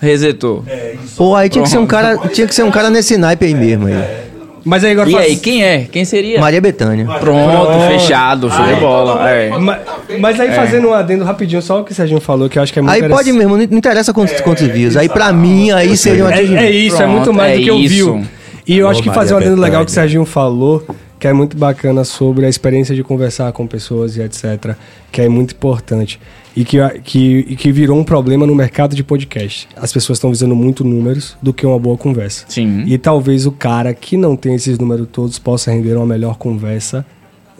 Resetou. 0.00 0.64
Pô, 1.16 1.34
aí 1.34 1.48
tinha 1.48 1.64
que 1.64 1.70
ser 1.70 1.78
um 1.78 1.86
cara, 1.86 2.18
tinha 2.28 2.46
que 2.46 2.54
ser 2.54 2.62
um 2.64 2.70
cara 2.70 2.90
nesse 2.90 3.16
naipe 3.16 3.46
aí 3.46 3.54
mesmo 3.54 3.86
aí. 3.86 4.26
Mas 4.62 4.82
aí 4.82 4.90
agora 4.92 5.08
E 5.08 5.12
faz- 5.12 5.26
aí, 5.26 5.36
quem 5.36 5.64
é? 5.64 5.86
Quem 5.90 6.04
seria? 6.04 6.40
Maria 6.40 6.60
Bethânia. 6.60 7.06
Pronto, 7.20 7.78
fechado, 7.88 8.50
show 8.50 8.64
de 8.66 8.74
bola. 8.74 9.30
É. 9.30 9.48
Ma- 9.56 9.78
Mas 10.18 10.40
aí 10.40 10.50
fazendo 10.52 10.88
um 10.88 10.92
adendo 10.92 11.24
rapidinho, 11.24 11.62
só 11.62 11.80
o 11.80 11.84
que 11.84 11.92
o 11.92 11.94
Serginho 11.94 12.20
falou, 12.20 12.48
que 12.48 12.58
eu 12.58 12.62
acho 12.64 12.72
que 12.72 12.78
é 12.80 12.82
muito 12.82 12.92
Aí 13.04 13.08
pode 13.08 13.32
mesmo, 13.32 13.56
não 13.56 13.62
interessa 13.62 14.12
quantos, 14.12 14.40
quantos 14.40 14.66
views. 14.66 14.96
Aí 14.96 15.08
pra 15.08 15.32
mim, 15.32 15.70
aí 15.70 15.96
seria 15.96 16.24
um 16.24 16.28
É, 16.28 16.40
é 16.42 16.70
isso, 16.70 16.96
é 16.96 16.98
Pronto, 16.98 17.12
muito 17.16 17.32
mais 17.32 17.52
é 17.52 17.56
do 17.58 17.62
que 17.62 17.70
eu 17.70 17.76
isso. 17.76 17.94
viu. 17.94 18.24
E 18.66 18.76
eu 18.78 18.88
acho 18.88 19.00
que 19.00 19.08
Maria 19.08 19.22
fazer 19.22 19.34
um 19.34 19.36
adendo 19.36 19.60
legal 19.60 19.84
que 19.84 19.90
o. 19.92 19.94
Serginho 19.94 20.24
falou, 20.24 20.84
que 21.20 21.28
é 21.28 21.32
muito 21.32 21.56
bacana 21.56 22.02
sobre 22.02 22.44
a 22.44 22.48
experiência 22.48 22.92
de 22.92 23.04
conversar 23.04 23.52
com 23.52 23.68
pessoas 23.68 24.16
e 24.16 24.20
etc. 24.22 24.74
Que 25.12 25.22
é 25.22 25.28
muito 25.28 25.54
importante. 25.54 26.20
E 26.56 26.64
que, 26.64 26.78
que, 27.04 27.46
e 27.50 27.54
que 27.56 27.70
virou 27.70 27.98
um 27.98 28.04
problema 28.04 28.46
no 28.46 28.54
mercado 28.54 28.96
de 28.96 29.04
podcast. 29.04 29.68
As 29.76 29.92
pessoas 29.92 30.16
estão 30.16 30.30
visando 30.30 30.56
muito 30.56 30.82
números 30.82 31.36
do 31.42 31.52
que 31.52 31.66
uma 31.66 31.78
boa 31.78 31.98
conversa. 31.98 32.46
Sim. 32.48 32.82
E 32.86 32.96
talvez 32.96 33.44
o 33.44 33.52
cara 33.52 33.92
que 33.92 34.16
não 34.16 34.34
tem 34.34 34.54
esses 34.54 34.78
números 34.78 35.06
todos 35.12 35.38
possa 35.38 35.70
render 35.70 35.94
uma 35.96 36.06
melhor 36.06 36.36
conversa 36.36 37.04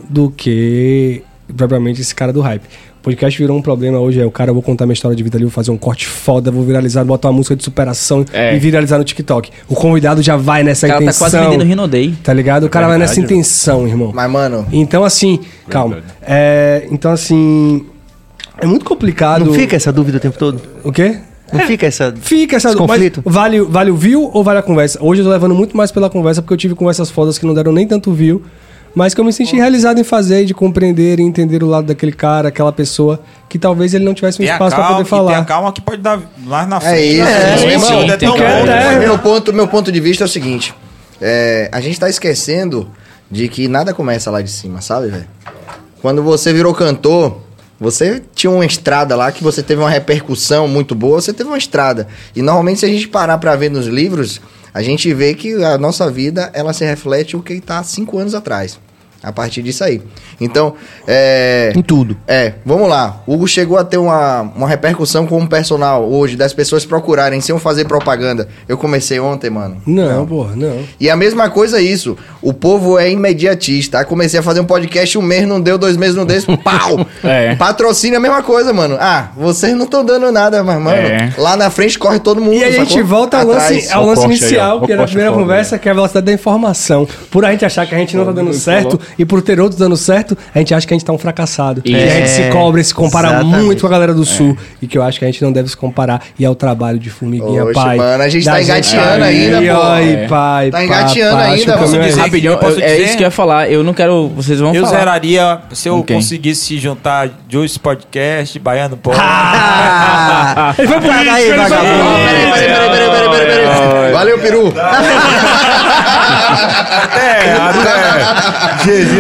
do 0.08 0.30
que 0.30 1.22
propriamente 1.56 2.00
esse 2.00 2.14
cara 2.14 2.32
do 2.32 2.40
hype. 2.40 2.64
O 2.98 3.02
podcast 3.06 3.38
virou 3.38 3.56
um 3.56 3.62
problema 3.62 4.00
hoje, 4.00 4.18
é 4.20 4.24
o 4.26 4.30
cara, 4.32 4.50
eu 4.50 4.54
vou 4.54 4.62
contar 4.62 4.84
minha 4.84 4.94
história 4.94 5.16
de 5.16 5.22
vida 5.22 5.36
ali, 5.36 5.44
vou 5.44 5.50
fazer 5.52 5.70
um 5.70 5.76
corte 5.76 6.06
foda, 6.06 6.50
vou 6.50 6.64
viralizar, 6.64 7.04
botar 7.04 7.28
uma 7.28 7.34
música 7.34 7.54
de 7.54 7.62
superação 7.62 8.24
É. 8.32 8.56
e 8.56 8.58
viralizar 8.58 8.98
no 8.98 9.04
TikTok. 9.04 9.50
O 9.68 9.74
convidado 9.76 10.22
já 10.22 10.36
vai 10.36 10.64
nessa 10.64 10.86
O 10.86 10.88
cara 10.88 10.98
tá 11.00 11.04
intenção. 11.04 11.30
quase 11.30 11.38
vendendo 11.38 11.64
Rinodei. 11.68 12.14
Tá 12.24 12.32
ligado? 12.32 12.64
O 12.64 12.68
cara 12.70 12.88
vai 12.88 12.98
nessa 12.98 13.20
intenção, 13.20 13.86
irmão. 13.86 14.10
Mas, 14.12 14.28
mano, 14.30 14.66
Então, 14.72 15.04
assim, 15.04 15.38
calma. 15.68 15.98
É, 16.20 16.88
então, 16.90 17.12
assim, 17.12 17.86
É 18.58 18.66
muito 18.66 18.84
complicado. 18.84 19.44
Não 19.44 19.52
fica 19.54 19.76
essa 19.76 19.92
dúvida 19.92 20.18
o 20.18 20.20
tempo 20.20 20.38
todo? 20.38 20.60
O 20.82 20.90
quê? 20.92 21.18
Não 21.52 21.60
fica 21.60 21.86
essa. 21.86 22.12
Fica 22.20 22.56
essa 22.56 22.70
Esse 22.70 22.76
mas 22.78 22.86
conflito? 22.90 23.22
Vale, 23.24 23.60
vale 23.60 23.90
o 23.90 23.96
view 23.96 24.30
ou 24.32 24.42
vale 24.42 24.58
a 24.58 24.62
conversa? 24.62 24.98
Hoje 25.02 25.20
eu 25.20 25.24
tô 25.26 25.30
levando 25.30 25.54
muito 25.54 25.76
mais 25.76 25.92
pela 25.92 26.10
conversa 26.10 26.42
porque 26.42 26.54
eu 26.54 26.58
tive 26.58 26.74
conversas 26.74 27.10
fodas 27.10 27.38
que 27.38 27.46
não 27.46 27.54
deram 27.54 27.70
nem 27.72 27.86
tanto 27.86 28.12
view, 28.12 28.42
mas 28.94 29.14
que 29.14 29.20
eu 29.20 29.24
me 29.24 29.32
senti 29.32 29.54
realizado 29.54 30.00
em 30.00 30.04
fazer, 30.04 30.44
de 30.44 30.52
compreender 30.54 31.20
e 31.20 31.22
entender 31.22 31.62
o 31.62 31.66
lado 31.66 31.86
daquele 31.86 32.10
cara, 32.12 32.48
aquela 32.48 32.72
pessoa, 32.72 33.20
que 33.48 33.58
talvez 33.60 33.94
ele 33.94 34.04
não 34.04 34.12
tivesse 34.14 34.38
um 34.42 34.44
Tem 34.44 34.52
espaço 34.52 34.74
pra 34.74 34.84
calma, 34.84 35.04
poder 35.04 35.06
e 35.06 35.10
tem 35.10 35.18
a 35.18 35.22
falar. 35.34 35.44
calma 35.44 35.72
que 35.72 35.80
pode 35.80 36.02
dar 36.02 36.20
lá 36.46 36.66
na 36.66 36.78
É 36.78 36.80
frente. 36.80 37.14
isso, 37.20 37.28
É, 37.28 37.52
é, 37.74 37.78
sim, 37.78 38.10
é 38.10 38.16
tão 38.16 38.36
bom. 38.36 38.42
é. 38.42 38.98
Meu 38.98 39.18
ponto, 39.18 39.52
meu 39.52 39.68
ponto 39.68 39.92
de 39.92 40.00
vista 40.00 40.24
é 40.24 40.26
o 40.26 40.28
seguinte: 40.28 40.74
é, 41.20 41.68
a 41.70 41.80
gente 41.80 42.00
tá 42.00 42.08
esquecendo 42.08 42.90
de 43.30 43.46
que 43.48 43.68
nada 43.68 43.94
começa 43.94 44.30
lá 44.32 44.42
de 44.42 44.50
cima, 44.50 44.80
sabe, 44.80 45.08
velho? 45.08 45.26
Quando 46.02 46.22
você 46.24 46.52
virou 46.52 46.74
cantor, 46.74 47.38
você 47.78 48.22
tinha 48.34 48.50
uma 48.50 48.64
estrada 48.64 49.14
lá 49.14 49.30
que 49.30 49.44
você 49.44 49.62
teve 49.62 49.80
uma 49.80 49.90
repercussão 49.90 50.66
muito 50.66 50.94
boa, 50.94 51.20
você 51.20 51.32
teve 51.32 51.48
uma 51.48 51.58
estrada. 51.58 52.08
E 52.34 52.42
normalmente, 52.42 52.80
se 52.80 52.86
a 52.86 52.88
gente 52.88 53.08
parar 53.08 53.38
pra 53.38 53.56
ver 53.56 53.70
nos 53.70 53.86
livros, 53.86 54.40
a 54.72 54.82
gente 54.82 55.12
vê 55.12 55.34
que 55.34 55.62
a 55.62 55.76
nossa 55.78 56.10
vida 56.10 56.50
ela 56.54 56.72
se 56.72 56.84
reflete 56.84 57.36
o 57.36 57.42
que 57.42 57.60
tá 57.60 57.78
há 57.78 57.84
cinco 57.84 58.18
anos 58.18 58.34
atrás. 58.34 58.78
A 59.22 59.32
partir 59.32 59.62
disso 59.62 59.82
aí. 59.82 60.00
Então, 60.40 60.74
é. 61.06 61.72
Em 61.74 61.82
tudo. 61.82 62.16
É, 62.28 62.54
vamos 62.64 62.88
lá. 62.88 63.22
O 63.26 63.34
Hugo 63.34 63.48
chegou 63.48 63.76
a 63.78 63.84
ter 63.84 63.96
uma, 63.96 64.42
uma 64.42 64.68
repercussão 64.68 65.26
como 65.26 65.48
personal 65.48 66.08
hoje, 66.08 66.36
das 66.36 66.52
pessoas 66.52 66.84
procurarem 66.84 67.40
sem 67.40 67.54
eu 67.54 67.58
fazer 67.58 67.86
propaganda. 67.86 68.48
Eu 68.68 68.76
comecei 68.78 69.18
ontem, 69.18 69.50
mano. 69.50 69.80
Não, 69.86 70.26
porra, 70.26 70.54
não. 70.54 70.80
E 71.00 71.10
a 71.10 71.16
mesma 71.16 71.48
coisa 71.50 71.78
é 71.78 71.82
isso. 71.82 72.16
O 72.40 72.52
povo 72.52 72.98
é 72.98 73.10
imediatista. 73.10 73.98
Aí 73.98 74.04
comecei 74.04 74.38
a 74.38 74.42
fazer 74.42 74.60
um 74.60 74.64
podcast 74.64 75.16
um 75.18 75.22
mês, 75.22 75.46
não 75.46 75.60
deu, 75.60 75.78
dois 75.78 75.96
meses 75.96 76.14
não 76.14 76.24
deu, 76.24 76.36
pau! 76.62 77.06
É. 77.24 77.54
Patrocínio 77.56 78.14
é 78.14 78.18
a 78.18 78.20
mesma 78.20 78.42
coisa, 78.42 78.72
mano. 78.72 78.96
Ah, 79.00 79.30
vocês 79.36 79.74
não 79.74 79.84
estão 79.84 80.04
dando 80.04 80.30
nada, 80.30 80.62
mas, 80.62 80.80
mano, 80.80 80.96
É. 80.96 81.32
lá 81.38 81.56
na 81.56 81.70
frente 81.70 81.98
corre 81.98 82.18
todo 82.20 82.40
mundo. 82.40 82.54
E 82.54 82.62
aí 82.64 82.76
a 82.76 82.84
gente 82.84 83.02
volta 83.02 83.38
ao 83.38 83.46
lance, 83.46 83.90
ao 83.92 84.06
lance 84.06 84.20
corte 84.20 84.32
aí, 84.34 84.38
inicial, 84.38 84.80
ó. 84.82 84.86
que 84.86 84.92
era 84.92 85.02
a 85.02 85.06
primeira 85.06 85.32
conversa, 85.32 85.78
que 85.78 85.88
é 85.88 85.90
a 85.90 85.94
velocidade 85.94 86.26
da 86.26 86.32
informação. 86.32 87.08
Por 87.30 87.44
a 87.44 87.50
gente 87.50 87.64
achar 87.64 87.86
que 87.86 87.94
a 87.94 87.98
gente 87.98 88.16
não 88.16 88.24
tá 88.24 88.32
dando 88.32 88.52
certo 88.52 89.00
e 89.18 89.24
por 89.24 89.40
ter 89.42 89.60
outros 89.60 89.78
dando 89.78 89.96
certo, 89.96 90.36
a 90.54 90.58
gente 90.58 90.74
acha 90.74 90.86
que 90.86 90.92
a 90.92 90.96
gente 90.96 91.04
tá 91.06 91.12
um 91.12 91.18
fracassado. 91.18 91.82
E 91.84 91.94
a 91.94 91.98
gente 92.08 92.28
se 92.28 92.42
cobra 92.50 92.80
e 92.80 92.84
se 92.84 92.94
compara 92.94 93.28
exatamente. 93.28 93.64
muito 93.64 93.80
com 93.80 93.86
a 93.86 93.90
galera 93.90 94.12
do 94.14 94.24
Sul. 94.24 94.56
E 94.80 94.86
que 94.86 94.96
eu 94.98 95.02
acho 95.02 95.18
que 95.18 95.24
a 95.24 95.28
gente 95.28 95.42
não 95.42 95.52
deve 95.52 95.68
se 95.68 95.76
comparar. 95.76 96.22
E 96.38 96.44
é 96.44 96.50
o 96.50 96.54
trabalho 96.54 96.98
de 96.98 97.10
formiguinha, 97.10 97.64
Oxe, 97.64 97.74
pai. 97.74 97.96
mano, 97.96 98.22
a 98.22 98.28
gente 98.28 98.44
tá 98.44 98.60
engateando 98.62 99.24
ainda, 99.24 99.74
pô. 99.74 99.82
Ai, 99.82 100.12
É. 100.14 100.26
pai, 100.28 100.70
Tá 100.70 100.84
engateando 100.84 101.36
ainda, 101.36 101.76
o 101.76 101.78
posso 101.78 101.96
é 101.96 101.98
dizer. 102.00 102.20
Rapidinho, 102.20 102.52
eu 102.52 102.58
posso 102.58 102.78
eu- 102.80 102.84
é 102.84 102.88
dizer? 102.92 103.04
isso 103.04 103.16
que 103.16 103.22
eu 103.22 103.26
ia 103.26 103.30
falar. 103.30 103.70
Eu 103.70 103.82
não 103.84 103.94
quero. 103.94 104.28
Vocês 104.28 104.60
vão 104.60 104.74
Eu 104.74 104.84
falar. 104.84 104.98
zeraria 104.98 105.58
se 105.72 105.88
eu 105.88 106.02
quem? 106.02 106.16
conseguisse 106.16 106.78
juntar 106.78 107.28
Juice 107.48 107.78
Podcast, 107.78 108.58
Baiano 108.58 108.96
Pop. 108.96 109.16
Ah! 109.18 110.74
Ele 110.78 110.88
foi 110.88 111.00
político, 111.00 111.30
aí, 111.30 111.44
ele 111.44 111.54
foi 111.58 111.68
vagabundo. 111.68 112.16
Peraí, 112.26 112.52
peraí, 112.52 112.90
peraí, 112.90 113.30
peraí, 113.30 113.46
peraí. 113.46 114.12
Valeu, 114.12 114.38
peru. 114.38 114.72
É, 117.16 117.52
até. 117.52 117.96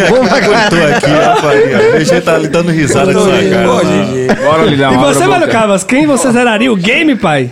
Pra 0.08 0.38
aqui, 0.38 0.46
cortou 0.46 0.86
aqui, 0.86 1.10
ó, 1.10 1.36
Faria. 1.36 1.98
GG 1.98 2.20
tá 2.22 2.34
ali 2.34 2.48
dando 2.48 2.70
risada 2.70 3.12
com 3.12 3.20
essa 3.20 3.50
cara. 3.50 3.66
Bora 3.66 4.76
dar 4.76 4.92
E 4.92 4.96
você, 4.96 5.26
mano. 5.26 5.48
Cabas, 5.48 5.84
quem 5.84 6.06
você 6.06 6.30
zeraria 6.32 6.72
o 6.72 6.76
game, 6.76 7.16
pai? 7.16 7.50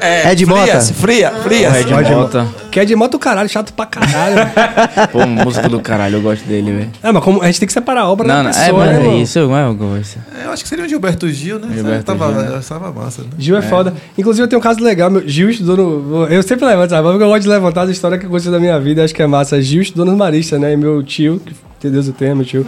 É, 0.00 0.32
Ed 0.32 0.44
Mota? 0.46 0.66
Frias, 0.66 0.90
Fria, 0.90 1.30
Frias. 1.30 1.72
Red 1.72 2.14
Mota. 2.14 2.48
Que 2.72 2.80
é 2.80 2.84
de 2.84 2.96
moto 2.96 3.18
caralho, 3.20 3.48
chato 3.48 3.72
pra 3.72 3.86
caralho. 3.86 4.36
Pô, 5.12 5.24
música 5.26 5.68
do 5.68 5.80
caralho, 5.80 6.16
eu 6.16 6.22
gosto 6.22 6.44
dele, 6.44 6.72
velho. 6.72 6.90
é, 7.02 7.12
mas 7.12 7.22
como 7.22 7.40
a 7.40 7.46
gente 7.46 7.60
tem 7.60 7.66
que 7.68 7.72
separar 7.72 8.02
a 8.02 8.08
obra 8.08 8.26
Não, 8.26 8.34
da 8.36 8.42
não, 8.42 8.50
é, 8.50 8.52
pessoa, 8.52 8.86
mas 8.86 8.98
né, 8.98 9.06
é 9.06 9.16
isso, 9.18 9.38
eu, 9.38 9.50
eu 9.50 9.74
gosto. 9.74 10.18
Eu 10.44 10.50
acho 10.50 10.62
que 10.64 10.68
seria 10.68 10.84
o 10.84 10.88
Gilberto 10.88 11.28
Gil, 11.28 11.60
né? 11.60 11.68
Gilberto 11.72 12.04
tava, 12.04 12.32
Gil, 12.32 12.42
né? 12.50 12.60
tava 12.68 12.92
massa, 12.92 13.22
né? 13.22 13.28
Gil 13.38 13.56
é, 13.56 13.62
foda. 13.62 13.94
Inclusive, 14.18 14.44
eu 14.44 14.48
tenho 14.48 14.58
um 14.58 14.62
caso 14.62 14.82
legal. 14.82 15.08
Meu, 15.08 15.26
Gil 15.28 15.50
estudou 15.50 15.76
no. 15.76 16.26
Eu 16.26 16.42
sempre 16.42 16.64
levanto, 16.66 16.90
sabe? 16.90 17.08
Porque 17.08 17.22
eu 17.22 17.28
gosto 17.28 17.42
de 17.42 17.48
levantar 17.48 17.82
as 17.82 17.90
histórias 17.90 18.18
que 18.20 18.26
aconteceu 18.26 18.50
da 18.50 18.58
minha 18.58 18.78
vida. 18.80 19.04
Acho 19.04 19.14
que 19.14 19.22
é 19.22 19.26
massa. 19.26 19.60
Gil 19.62 19.82
estudou 19.82 20.04
nos 20.04 20.16
Maristas, 20.16 20.60
né? 20.60 20.72
E 20.72 20.76
meu 20.76 21.02
tio, 21.02 21.40
que 21.78 21.88
Deus 21.88 22.08
o 22.08 22.12
tenha, 22.12 22.34
meu 22.34 22.44
tio, 22.44 22.66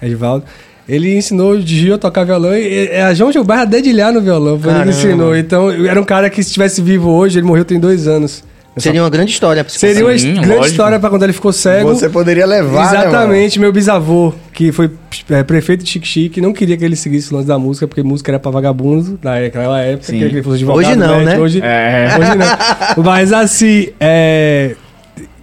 Edivaldo. 0.00 0.44
Ele 0.88 1.16
ensinou 1.16 1.52
o 1.52 1.60
Gil 1.60 1.94
a 1.94 1.98
tocar 1.98 2.24
violão 2.24 2.54
e 2.56 2.62
e- 2.62 2.88
é 2.92 3.02
a 3.02 3.12
João 3.12 3.30
Gilberto 3.30 3.62
a 3.62 3.66
dedilhar 3.66 4.12
no 4.12 4.20
violão. 4.22 4.58
Foi 4.58 4.72
ele 4.72 4.84
que 4.84 4.88
ensinou. 4.90 5.36
Então, 5.36 5.70
era 5.70 6.00
um 6.00 6.04
cara 6.04 6.30
que 6.30 6.42
se 6.42 6.48
estivesse 6.48 6.80
vivo 6.80 7.10
hoje, 7.10 7.38
ele 7.38 7.46
morreu 7.46 7.64
tem 7.64 7.78
dois 7.78 8.06
anos. 8.08 8.42
Seria 8.78 9.02
uma 9.02 9.10
grande 9.10 9.32
história. 9.32 9.64
pra 9.64 9.72
se 9.72 9.78
Seria 9.80 10.04
uma 10.06 10.16
Sim, 10.16 10.34
grande 10.34 10.48
lógico. 10.50 10.66
história 10.66 11.00
pra 11.00 11.10
quando 11.10 11.24
ele 11.24 11.32
ficou 11.32 11.52
cego. 11.52 11.88
Você 11.88 12.08
poderia 12.08 12.46
levar, 12.46 12.92
né, 12.92 13.00
Exatamente, 13.00 13.58
meu 13.58 13.72
bisavô, 13.72 14.32
que 14.52 14.70
foi 14.70 14.88
é, 15.30 15.42
prefeito 15.42 15.82
de 15.82 15.90
Chique-Chique, 15.90 16.40
não 16.40 16.52
queria 16.52 16.76
que 16.76 16.84
ele 16.84 16.94
seguisse 16.94 17.32
o 17.32 17.36
lance 17.36 17.48
da 17.48 17.58
música, 17.58 17.88
porque 17.88 18.04
música 18.04 18.30
era 18.30 18.38
pra 18.38 18.52
vagabundo 18.52 19.18
naquela 19.20 19.80
época, 19.80 20.04
Sim. 20.06 20.18
que 20.18 20.24
ele 20.24 20.42
fosse 20.44 20.58
advogado. 20.58 20.86
Hoje 20.86 20.96
não, 20.96 21.20
né? 21.24 21.38
Hoje, 21.40 21.60
É. 21.60 22.08
hoje 22.20 22.30
não. 22.36 22.46
Mas 23.04 23.32
assim, 23.32 23.88
é, 23.98 24.76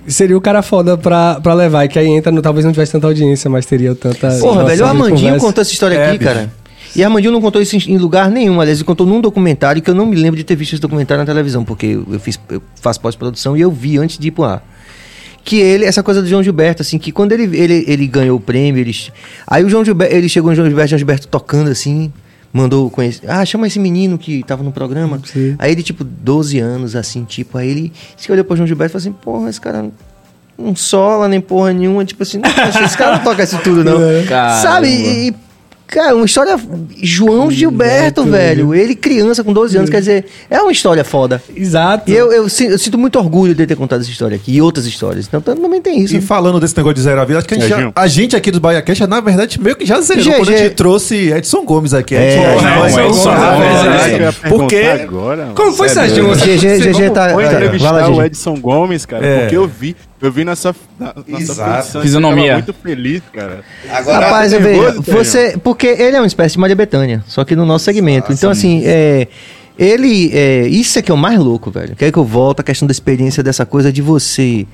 seria 0.07 0.37
o 0.37 0.41
cara 0.41 0.61
foda 0.61 0.97
pra, 0.97 1.39
pra 1.41 1.53
levar, 1.53 1.85
e 1.85 1.87
que 1.87 1.97
aí 1.99 2.07
entra, 2.07 2.31
no, 2.31 2.41
talvez 2.41 2.65
não 2.65 2.71
tivesse 2.71 2.91
tanta 2.91 3.07
audiência, 3.07 3.49
mas 3.49 3.65
teria 3.65 3.93
tanta. 3.95 4.29
Porra, 4.39 4.63
velho, 4.65 4.83
o 4.83 4.87
Armandinho 4.87 5.37
contou 5.37 5.61
essa 5.61 5.71
história 5.71 5.95
É, 5.95 6.09
aqui, 6.09 6.17
bicho. 6.19 6.31
cara. 6.31 6.51
E 6.95 7.03
Armandinho 7.03 7.33
não 7.33 7.41
contou 7.41 7.61
isso 7.61 7.75
em- 7.75 7.97
lugar 7.97 8.31
nenhum. 8.31 8.61
Aliás, 8.61 8.77
ele 8.79 8.85
contou 8.85 9.05
num 9.05 9.19
documentário 9.19 9.81
que 9.81 9.89
eu 9.89 9.95
não 9.95 10.05
me 10.05 10.15
lembro 10.15 10.37
de 10.37 10.43
ter 10.45 10.55
visto 10.55 10.73
esse 10.73 10.81
documentário 10.81 11.21
na 11.21 11.25
televisão, 11.25 11.63
porque 11.65 11.87
eu, 11.87 12.05
eu 12.11 12.19
fiz, 12.19 12.39
eu 12.49 12.61
faço 12.79 13.01
pós-produção 13.01 13.57
e 13.57 13.61
eu 13.61 13.69
vi 13.71 13.97
antes 13.97 14.17
de 14.17 14.29
ir 14.29 14.31
pro 14.31 14.43
ar. 14.45 14.63
Que 15.43 15.59
ele, 15.59 15.83
essa 15.85 16.01
coisa 16.01 16.21
do 16.21 16.27
João 16.27 16.41
Gilberto, 16.41 16.81
assim, 16.81 16.97
que 16.97 17.11
quando 17.11 17.33
ele, 17.33 17.55
ele, 17.55 17.83
ele 17.87 18.07
ganhou 18.07 18.37
o 18.37 18.39
prêmio, 18.39 18.79
ele, 18.81 18.95
aí 19.45 19.63
o 19.63 19.69
João 19.69 19.83
Gilberto, 19.85 20.15
ele 20.15 20.27
chegou 20.29 20.49
no 20.51 20.55
João 20.55 20.67
Gilberto, 20.67 20.89
João 20.89 20.97
Gilberto 20.97 21.27
tocando 21.27 21.69
assim, 21.69 22.11
mandou 22.55 22.89
conhecer, 22.89 23.29
ah, 23.29 23.45
chama 23.45 23.67
esse 23.67 23.77
menino 23.77 24.17
que 24.17 24.41
tava 24.43 24.63
no 24.63 24.71
programa. 24.71 25.19
Sim. 25.25 25.55
Aí 25.59 25.73
ele, 25.73 25.83
tipo, 25.83 26.05
12 26.05 26.57
anos, 26.59 26.95
assim, 26.95 27.25
tipo, 27.25 27.57
aí 27.57 27.69
ele 27.69 27.93
se 28.15 28.31
olhou 28.31 28.45
pro 28.45 28.55
João 28.55 28.65
Gilberto 28.65 28.91
e 28.91 28.93
falou 28.93 29.01
assim, 29.01 29.23
porra, 29.23 29.49
esse 29.49 29.59
cara 29.59 29.89
não 30.57 30.73
sola 30.73 31.27
nem 31.27 31.41
porra 31.41 31.73
nenhuma, 31.73 32.05
tipo 32.05 32.23
assim, 32.23 32.37
não, 32.37 32.49
esse 32.85 32.97
cara 32.97 33.17
não 33.17 33.23
toca 33.25 33.43
isso 33.43 33.57
tudo, 33.61 33.83
não. 33.83 33.97
Caramba. 34.25 34.61
Sabe? 34.61 34.87
E, 34.87 35.27
e, 35.27 35.35
cara, 35.87 36.15
uma 36.15 36.25
história. 36.25 36.57
João 37.01 37.49
Gilberto, 37.51 38.23
velho. 38.23 38.73
Ele 38.73 38.95
criança 38.95 39.43
com 39.43 39.53
12 39.53 39.77
anos, 39.77 39.89
quer 39.89 39.99
dizer, 39.99 40.25
é 40.49 40.59
uma 40.61 40.71
história 40.71 41.03
foda. 41.03 41.41
Exato. 41.55 42.09
E 42.09 42.15
eu, 42.15 42.31
eu, 42.31 42.43
eu 42.43 42.49
sinto 42.79 42.97
muito 42.97 43.17
orgulho 43.19 43.53
de 43.53 43.65
ter 43.65 43.75
contado 43.75 44.01
essa 44.01 44.09
história 44.09 44.35
aqui 44.35 44.55
e 44.55 44.61
outras 44.61 44.85
histórias. 44.85 45.27
Então 45.27 45.41
também 45.41 45.81
tem 45.81 45.99
isso. 46.01 46.15
E 46.15 46.21
falando 46.21 46.59
desse 46.59 46.75
negócio 46.75 46.95
de 46.95 47.01
zerar 47.01 47.23
a 47.23 47.25
vida, 47.25 47.39
acho 47.39 47.47
que 47.47 47.53
a 47.53 47.59
gente, 47.59 47.73
É, 47.73 47.79
já- 47.81 47.91
a 47.95 48.07
gente 48.07 48.35
aqui 48.35 48.51
do 48.51 48.59
Bahia 48.59 48.81
Cash, 48.81 48.99
na 49.01 49.19
verdade, 49.19 49.61
meio 49.61 49.75
que 49.75 49.85
já 49.85 49.99
zerou 50.01 50.23
quando 50.33 50.49
a 50.49 50.57
gente 50.57 50.75
trouxe 50.75 51.31
Edson 51.31 51.63
Gomes 51.65 51.93
aqui. 51.93 52.15
É, 52.15 52.35
Edson, 52.35 52.61
não, 52.63 52.75
Gomes, 52.77 52.97
é 52.97 53.07
Edson 53.07 53.35
Gomes, 53.35 54.19
né? 54.19 54.49
Porque 54.49 54.75
agora, 54.77 55.41
mano. 55.43 55.55
Como 55.55 55.73
foi, 55.73 55.89
Sérgio? 55.89 56.33
GG, 56.35 57.09
tá. 57.11 57.29
foi 57.29 57.45
vai 57.45 57.55
entrevistar 57.55 57.91
lá, 57.91 58.09
o. 58.09 58.21
Edson 58.23 58.55
Gomes, 58.59 59.05
cara? 59.05 59.25
É. 59.25 59.39
Porque 59.41 59.57
eu 59.57 59.67
vi, 59.67 59.95
eu 60.21 60.31
vi 60.31 60.45
nessa, 60.45 60.75
na, 60.99 61.13
nossa 61.27 61.43
Exato. 61.43 61.71
produção, 61.71 62.01
Fisionomia. 62.01 62.53
muito 62.53 62.73
feliz, 62.73 63.21
cara. 63.33 63.63
Agora, 63.89 64.25
Rapaz, 64.25 64.53
eu 64.53 64.61
vejo, 64.61 65.01
você. 65.01 65.57
Porque 65.57 65.87
ele 65.87 66.15
é 66.15 66.19
uma 66.19 66.27
espécie 66.27 66.53
de 66.53 66.59
Maria 66.59 66.75
Bethânia, 66.75 67.23
só 67.27 67.43
que 67.43 67.55
no 67.55 67.65
nosso 67.65 67.85
segmento. 67.85 68.31
Então, 68.31 68.49
assim, 68.49 68.81
é. 68.85 69.27
Ele. 69.77 70.31
É, 70.33 70.67
isso 70.67 70.97
é 70.97 71.01
que 71.01 71.11
é 71.11 71.13
o 71.13 71.17
mais 71.17 71.37
louco, 71.37 71.69
velho. 71.69 71.95
Quer 71.95 72.11
que 72.11 72.17
eu 72.17 72.23
volto 72.23 72.61
a 72.61 72.63
questão 72.63 72.87
da 72.87 72.93
experiência 72.93 73.43
dessa 73.43 73.65
coisa 73.65 73.91
de 73.91 74.01
você. 74.01 74.65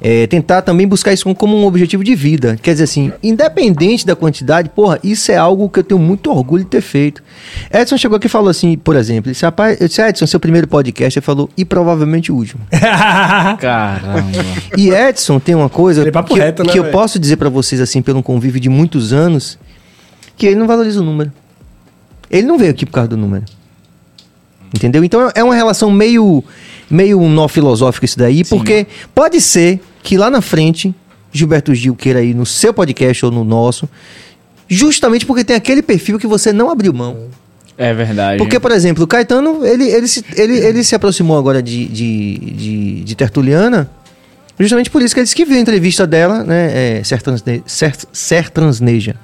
É, 0.00 0.26
tentar 0.26 0.62
também 0.62 0.86
buscar 0.86 1.12
isso 1.12 1.34
como 1.34 1.56
um 1.56 1.64
objetivo 1.64 2.04
de 2.04 2.14
vida. 2.14 2.58
Quer 2.62 2.72
dizer 2.72 2.84
assim, 2.84 3.12
independente 3.22 4.06
da 4.06 4.14
quantidade, 4.14 4.68
porra, 4.68 4.98
isso 5.02 5.30
é 5.32 5.36
algo 5.36 5.68
que 5.68 5.80
eu 5.80 5.84
tenho 5.84 6.00
muito 6.00 6.30
orgulho 6.30 6.64
de 6.64 6.70
ter 6.70 6.80
feito. 6.80 7.22
Edson 7.72 7.96
chegou 7.96 8.16
aqui 8.16 8.26
e 8.26 8.30
falou 8.30 8.48
assim, 8.48 8.76
por 8.76 8.96
exemplo, 8.96 9.28
ele 9.28 9.32
disse, 9.32 9.44
rapaz, 9.44 9.78
disse, 9.78 10.00
Edson, 10.02 10.26
seu 10.26 10.40
primeiro 10.40 10.66
podcast, 10.66 11.18
ele 11.18 11.24
falou, 11.24 11.48
e 11.56 11.64
provavelmente 11.64 12.30
o 12.30 12.36
último. 12.36 12.62
Caramba. 12.70 14.24
E 14.76 14.90
Edson 14.90 15.38
tem 15.38 15.54
uma 15.54 15.68
coisa 15.68 16.06
é 16.06 16.10
que, 16.10 16.34
reto, 16.34 16.64
né, 16.64 16.72
que 16.72 16.78
eu 16.78 16.84
posso 16.90 17.18
dizer 17.18 17.36
pra 17.36 17.48
vocês, 17.48 17.80
assim, 17.80 18.02
pelo 18.02 18.22
convívio 18.22 18.60
de 18.60 18.68
muitos 18.68 19.12
anos, 19.12 19.58
que 20.36 20.46
ele 20.46 20.56
não 20.56 20.66
valoriza 20.66 21.00
o 21.00 21.04
número. 21.04 21.32
Ele 22.30 22.46
não 22.46 22.58
veio 22.58 22.70
aqui 22.70 22.84
por 22.84 22.92
causa 22.92 23.08
do 23.08 23.16
número. 23.16 23.44
Entendeu? 24.74 25.04
Então 25.04 25.30
é 25.34 25.42
uma 25.42 25.54
relação 25.54 25.90
meio, 25.90 26.42
meio 26.90 27.20
nó 27.28 27.48
filosófico 27.48 28.04
isso 28.04 28.18
daí, 28.18 28.44
porque 28.44 28.86
pode 29.14 29.40
ser 29.40 29.80
que 30.02 30.16
lá 30.16 30.30
na 30.30 30.40
frente 30.40 30.94
Gilberto 31.32 31.74
Gil 31.74 31.94
queira 31.94 32.22
ir 32.22 32.34
no 32.34 32.46
seu 32.46 32.72
podcast 32.72 33.24
ou 33.24 33.30
no 33.30 33.44
nosso, 33.44 33.88
justamente 34.68 35.26
porque 35.26 35.44
tem 35.44 35.56
aquele 35.56 35.82
perfil 35.82 36.18
que 36.18 36.26
você 36.26 36.52
não 36.52 36.70
abriu 36.70 36.92
mão. 36.92 37.28
É 37.78 37.92
verdade. 37.92 38.38
Porque, 38.38 38.58
por 38.58 38.72
exemplo, 38.72 39.04
o 39.04 39.06
Caetano, 39.06 39.64
ele, 39.64 39.84
ele, 39.84 40.08
se, 40.08 40.24
ele, 40.34 40.58
ele 40.58 40.82
se 40.82 40.94
aproximou 40.94 41.36
agora 41.36 41.62
de, 41.62 41.86
de, 41.86 42.38
de, 42.38 43.04
de 43.04 43.14
Tertuliana, 43.14 43.90
justamente 44.58 44.88
por 44.88 45.02
isso 45.02 45.14
que 45.14 45.20
ele 45.20 45.24
disse 45.24 45.36
que 45.36 45.44
viu 45.44 45.58
a 45.58 45.60
entrevista 45.60 46.06
dela, 46.06 46.42
né, 46.42 46.98
é, 46.98 47.04
Ser, 47.04 47.20
Transne, 47.20 47.62
Ser, 47.66 47.94
Ser 48.12 48.48
Transneja. 48.48 49.16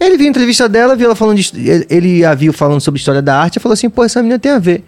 Ele 0.00 0.16
viu 0.16 0.26
a 0.26 0.30
entrevista 0.30 0.68
dela, 0.68 0.94
viu 0.94 1.06
ela 1.06 1.14
falando 1.16 1.38
de, 1.38 1.52
ele, 1.90 2.24
a 2.24 2.34
viu 2.34 2.52
falando 2.52 2.80
sobre 2.80 2.98
história 2.98 3.20
da 3.22 3.36
arte 3.38 3.56
e 3.56 3.60
falou 3.60 3.72
assim, 3.74 3.90
pô, 3.90 4.04
essa 4.04 4.20
menina 4.22 4.38
tem 4.38 4.52
a 4.52 4.58
ver. 4.58 4.84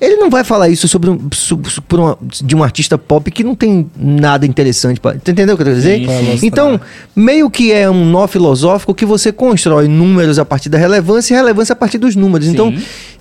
Ele 0.00 0.14
não 0.16 0.30
vai 0.30 0.44
falar 0.44 0.68
isso 0.68 0.86
sobre 0.86 1.10
um, 1.10 1.18
su- 1.32 1.58
por 1.88 1.98
uma- 1.98 2.16
de 2.44 2.54
um 2.54 2.62
artista 2.62 2.96
pop 2.96 3.28
que 3.32 3.42
não 3.42 3.56
tem 3.56 3.90
nada 3.96 4.46
interessante 4.46 5.00
pra. 5.00 5.16
Entendeu 5.16 5.54
o 5.54 5.56
que 5.58 5.62
eu 5.62 5.66
quero 5.66 5.76
dizer? 5.76 5.98
Sim, 6.38 6.46
então, 6.46 6.80
meio 7.16 7.50
que 7.50 7.72
é 7.72 7.90
um 7.90 8.04
nó 8.08 8.28
filosófico 8.28 8.94
que 8.94 9.04
você 9.04 9.32
constrói 9.32 9.88
números 9.88 10.38
a 10.38 10.44
partir 10.44 10.68
da 10.68 10.78
relevância 10.78 11.34
e 11.34 11.36
relevância 11.36 11.72
a 11.72 11.76
partir 11.76 11.98
dos 11.98 12.14
números. 12.14 12.46
Então, 12.46 12.72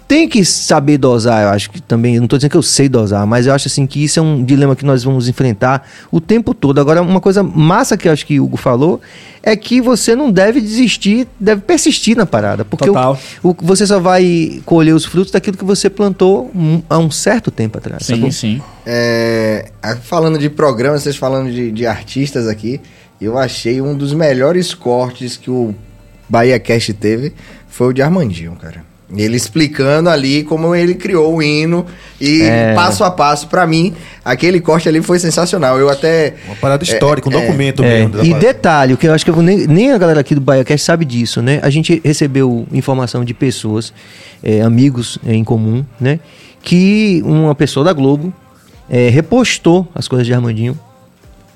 tem 0.08 0.30
que 0.30 0.46
saber 0.46 0.98
dosar, 0.98 1.44
eu 1.44 1.50
acho 1.50 1.70
que 1.70 1.82
também. 1.82 2.16
Eu 2.16 2.22
não 2.22 2.28
tô 2.28 2.38
dizendo 2.38 2.52
que 2.52 2.58
eu 2.58 2.62
sei 2.62 2.88
dosar, 2.88 3.28
mas 3.28 3.46
eu 3.46 3.54
acho 3.54 3.68
assim 3.68 3.86
que 3.86 4.02
isso 4.04 4.20
é 4.20 4.22
um 4.22 4.44
dilema 4.44 4.76
que 4.76 4.86
nós 4.86 5.04
vamos 5.04 5.28
enfrentar 5.28 5.86
o 6.10 6.22
tempo 6.22 6.54
todo. 6.54 6.80
Agora, 6.80 7.02
uma 7.02 7.20
coisa 7.20 7.44
massa 7.44 7.98
que 7.98 8.08
eu 8.08 8.12
acho 8.14 8.26
que 8.26 8.40
o 8.40 8.46
Hugo 8.46 8.56
falou 8.56 9.02
é 9.44 9.56
que 9.56 9.82
você 9.82 10.16
não 10.16 10.32
deve 10.32 10.62
desistir, 10.62 11.28
deve 11.40 11.62
persistir 11.62 12.16
na 12.16 12.26
parada. 12.26 12.64
Porque 12.64 12.86
Total. 12.86 13.20
o, 13.44 13.50
o, 13.50 13.56
você 13.62 13.86
só 13.86 14.00
vai 14.00 14.62
colher 14.66 14.94
os 14.94 15.04
frutos 15.04 15.32
daquilo 15.32 15.58
que 15.58 15.66
você 15.66 15.90
plantou 15.90 16.50
um- 16.56 16.82
há 16.90 16.98
um 16.98 17.12
certo 17.12 17.52
tempo 17.52 17.78
atrás. 17.78 18.06
Sim, 18.06 18.16
sacou? 18.16 18.32
sim. 18.32 18.62
É, 18.86 19.70
falando 20.04 20.38
de 20.38 20.50
programas, 20.50 21.04
vocês 21.04 21.18
falando 21.18 21.52
de, 21.52 21.70
de 21.72 21.86
artistas 21.86 22.48
aqui, 22.48 22.80
eu 23.20 23.38
achei 23.38 23.82
um 23.82 23.94
dos 23.96 24.14
melhores 24.14 24.74
cortes 24.74 25.36
que 25.36 25.52
o 25.52 25.76
Bahia 26.30 26.60
Cast 26.60 26.94
teve 26.94 27.34
foi 27.68 27.88
o 27.90 27.94
de 27.94 28.02
Armandinho, 28.02 28.56
cara. 28.56 28.84
Ele 29.16 29.38
explicando 29.38 30.10
ali 30.10 30.44
como 30.44 30.76
ele 30.76 30.94
criou 30.94 31.36
o 31.36 31.42
hino 31.42 31.86
e 32.20 32.42
É. 32.42 32.74
passo 32.74 33.06
a 33.06 33.12
passo, 33.12 33.48
pra 33.48 33.66
mim, 33.66 33.94
aquele 34.24 34.60
corte 34.60 34.90
ali 34.90 35.02
foi 35.02 35.18
sensacional. 35.18 35.80
Eu 35.80 35.90
até. 35.90 36.34
Uma 36.46 36.56
parada 36.58 36.84
histórica, 36.84 37.30
um 37.30 37.32
é, 37.32 37.40
documento 37.42 37.84
É, 37.84 38.00
mesmo. 38.00 38.18
da 38.18 38.24
e 38.26 38.34
detalhe, 38.34 38.94
o 38.94 38.98
que 38.98 39.08
eu 39.08 39.14
acho 39.14 39.24
que 39.24 39.32
eu 39.32 39.42
nem, 39.42 39.66
nem 39.66 39.94
a 39.94 39.98
galera 39.98 40.20
aqui 40.20 40.36
do 40.36 40.42
BaiaCast 40.42 40.86
sabe 40.86 41.06
disso, 41.06 41.42
né? 41.42 41.60
A 41.64 41.70
gente 41.70 42.02
recebeu 42.04 42.68
informação 42.74 43.24
de 43.24 43.34
pessoas, 43.34 43.94
é, 44.44 44.60
amigos 44.62 45.18
é, 45.26 45.34
em 45.34 45.44
comum, 45.44 45.86
né? 46.02 46.20
Que 46.62 47.22
uma 47.26 47.56
pessoa 47.56 47.86
da 47.86 47.94
Globo 47.94 48.34
é, 48.90 49.08
repostou 49.08 49.88
as 49.96 50.06
coisas 50.08 50.28
de 50.28 50.34
Armandinho. 50.34 50.78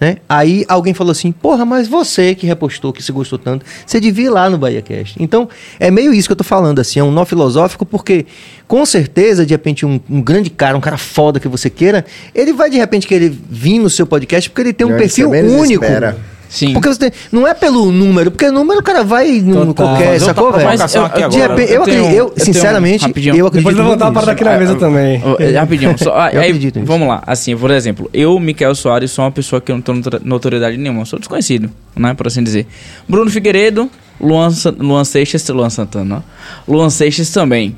Né? 0.02 0.18
Aí 0.28 0.66
alguém 0.68 0.96
falou 0.96 1.12
assim: 1.12 1.32
Porra, 1.32 1.64
mas 1.64 1.88
você 1.88 2.34
que 2.34 2.48
repostou, 2.48 2.92
que 2.92 3.04
se 3.04 3.12
gostou 3.12 3.38
tanto, 3.38 3.64
você 3.86 4.00
devia 4.00 4.26
ir 4.26 4.30
lá 4.30 4.50
no 4.50 4.58
BahiaCast. 4.58 5.16
Então, 5.20 5.48
é 5.80 5.92
meio 5.92 6.12
isso 6.12 6.28
que 6.28 6.32
eu 6.32 6.38
tô 6.38 6.44
falando, 6.44 6.80
assim, 6.80 7.00
é 7.00 7.04
um 7.04 7.12
nó 7.12 7.24
filosófico, 7.24 7.86
porque 7.86 8.26
com 8.68 8.84
certeza, 8.84 9.46
de 9.46 9.54
repente, 9.54 9.86
um, 9.86 10.00
um 10.10 10.20
grande 10.20 10.50
cara, 10.50 10.76
um 10.76 10.82
cara 10.82 10.98
foda 10.98 11.40
que 11.40 11.48
você 11.48 11.70
queira, 11.70 12.04
ele 12.34 12.52
vai 12.52 12.68
de 12.72 12.78
repente 12.78 13.06
querer 13.06 13.32
vir 13.48 13.78
no 13.78 13.92
seu 13.92 14.08
podcast 14.08 14.50
porque 14.50 14.62
ele 14.62 14.74
tem 14.74 14.88
um 14.88 14.92
Já 14.92 14.98
perfil 14.98 15.30
único. 15.30 15.84
espera. 15.84 16.18
Sim. 16.52 16.74
Porque 16.74 16.90
você 16.90 17.00
tem- 17.00 17.12
não 17.32 17.48
é 17.48 17.54
pelo 17.54 17.90
número, 17.94 18.30
porque 18.30 18.52
número 18.52 18.82
o 18.82 18.84
cara 18.84 19.06
vai 19.06 19.40
no 19.40 19.68
Total. 19.68 19.88
qualquer, 19.88 20.06
Fazer 20.20 20.26
sacou, 20.26 20.52
velho? 20.52 20.68
repente, 20.68 21.72
eu, 21.72 21.80
Eu 21.80 21.84
tenho- 21.86 22.02
acredito, 22.02 22.14
eu, 22.14 22.34
eu 22.38 22.46
sinceramente, 22.46 23.06
rapidinho. 23.08 23.36
eu 23.38 23.48
acredito 23.48 23.70
Depois 23.70 23.78
eu 23.78 23.84
vou 23.84 23.92
voltar 23.94 24.06
uma 24.06 24.12
muito 24.12 24.26
parada 24.26 24.32
aqui 24.34 24.44
na 24.44 24.58
mesa 24.60 24.76
também. 24.76 25.24
É, 25.40 25.58
Rapidinho, 25.58 25.96
só, 25.98 26.12
ah, 26.20 26.30
Eu 26.34 26.42
aí, 26.42 26.48
acredito 26.48 26.78
nisso. 26.78 26.92
vamos 26.92 27.08
lá. 27.08 27.24
Assim, 27.26 27.56
por 27.56 27.72
exemplo, 27.72 28.10
eu, 28.14 28.38
Miquel 28.38 28.76
Soares, 28.76 29.12
sou 29.12 29.24
uma 29.24 29.32
pessoa 29.32 29.62
que 29.62 29.72
eu 29.72 29.76
não 29.78 29.82
tenho 29.82 30.00
notor- 30.00 30.22
notoriedade 30.26 30.76
nenhuma, 30.76 31.06
sou 31.06 31.18
desconhecido, 31.18 31.70
né, 31.96 32.14
por 32.14 32.28
assim 32.28 32.44
dizer. 32.44 32.68
Bruno 33.08 33.32
Figueiredo, 33.32 33.90
Luan, 34.20 34.50
Luan 34.78 35.06
Seixas, 35.06 35.48
Luan 35.48 35.70
Santana. 35.70 36.22
Luan 36.68 36.90
Seixas 36.90 37.30
também. 37.30 37.78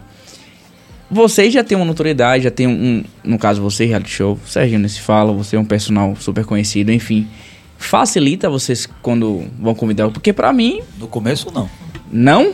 Vocês 1.11 1.53
já 1.53 1.64
têm 1.64 1.77
uma 1.77 1.85
notoriedade, 1.85 2.45
já 2.45 2.50
tem 2.52 2.66
um, 2.66 3.03
no 3.24 3.38
caso 3.38 3.61
você, 3.61 3.85
reality 3.85 4.10
show, 4.10 4.40
Serginho 4.48 4.80
nem 4.80 4.88
se 4.90 5.00
fala, 5.00 5.32
você 5.32 5.56
é 5.56 5.60
um 5.60 5.66
personal 5.66 6.16
super 6.19 6.43
conhecido, 6.43 6.92
enfim. 6.92 7.27
Facilita 7.84 8.50
vocês 8.50 8.88
quando 9.02 9.45
vão 9.60 9.76
convidar, 9.76 10.10
porque 10.10 10.34
pra 10.34 10.52
mim, 10.53 10.82
No 10.98 11.08
começo, 11.08 11.52
não. 11.53 11.70
não? 12.12 12.53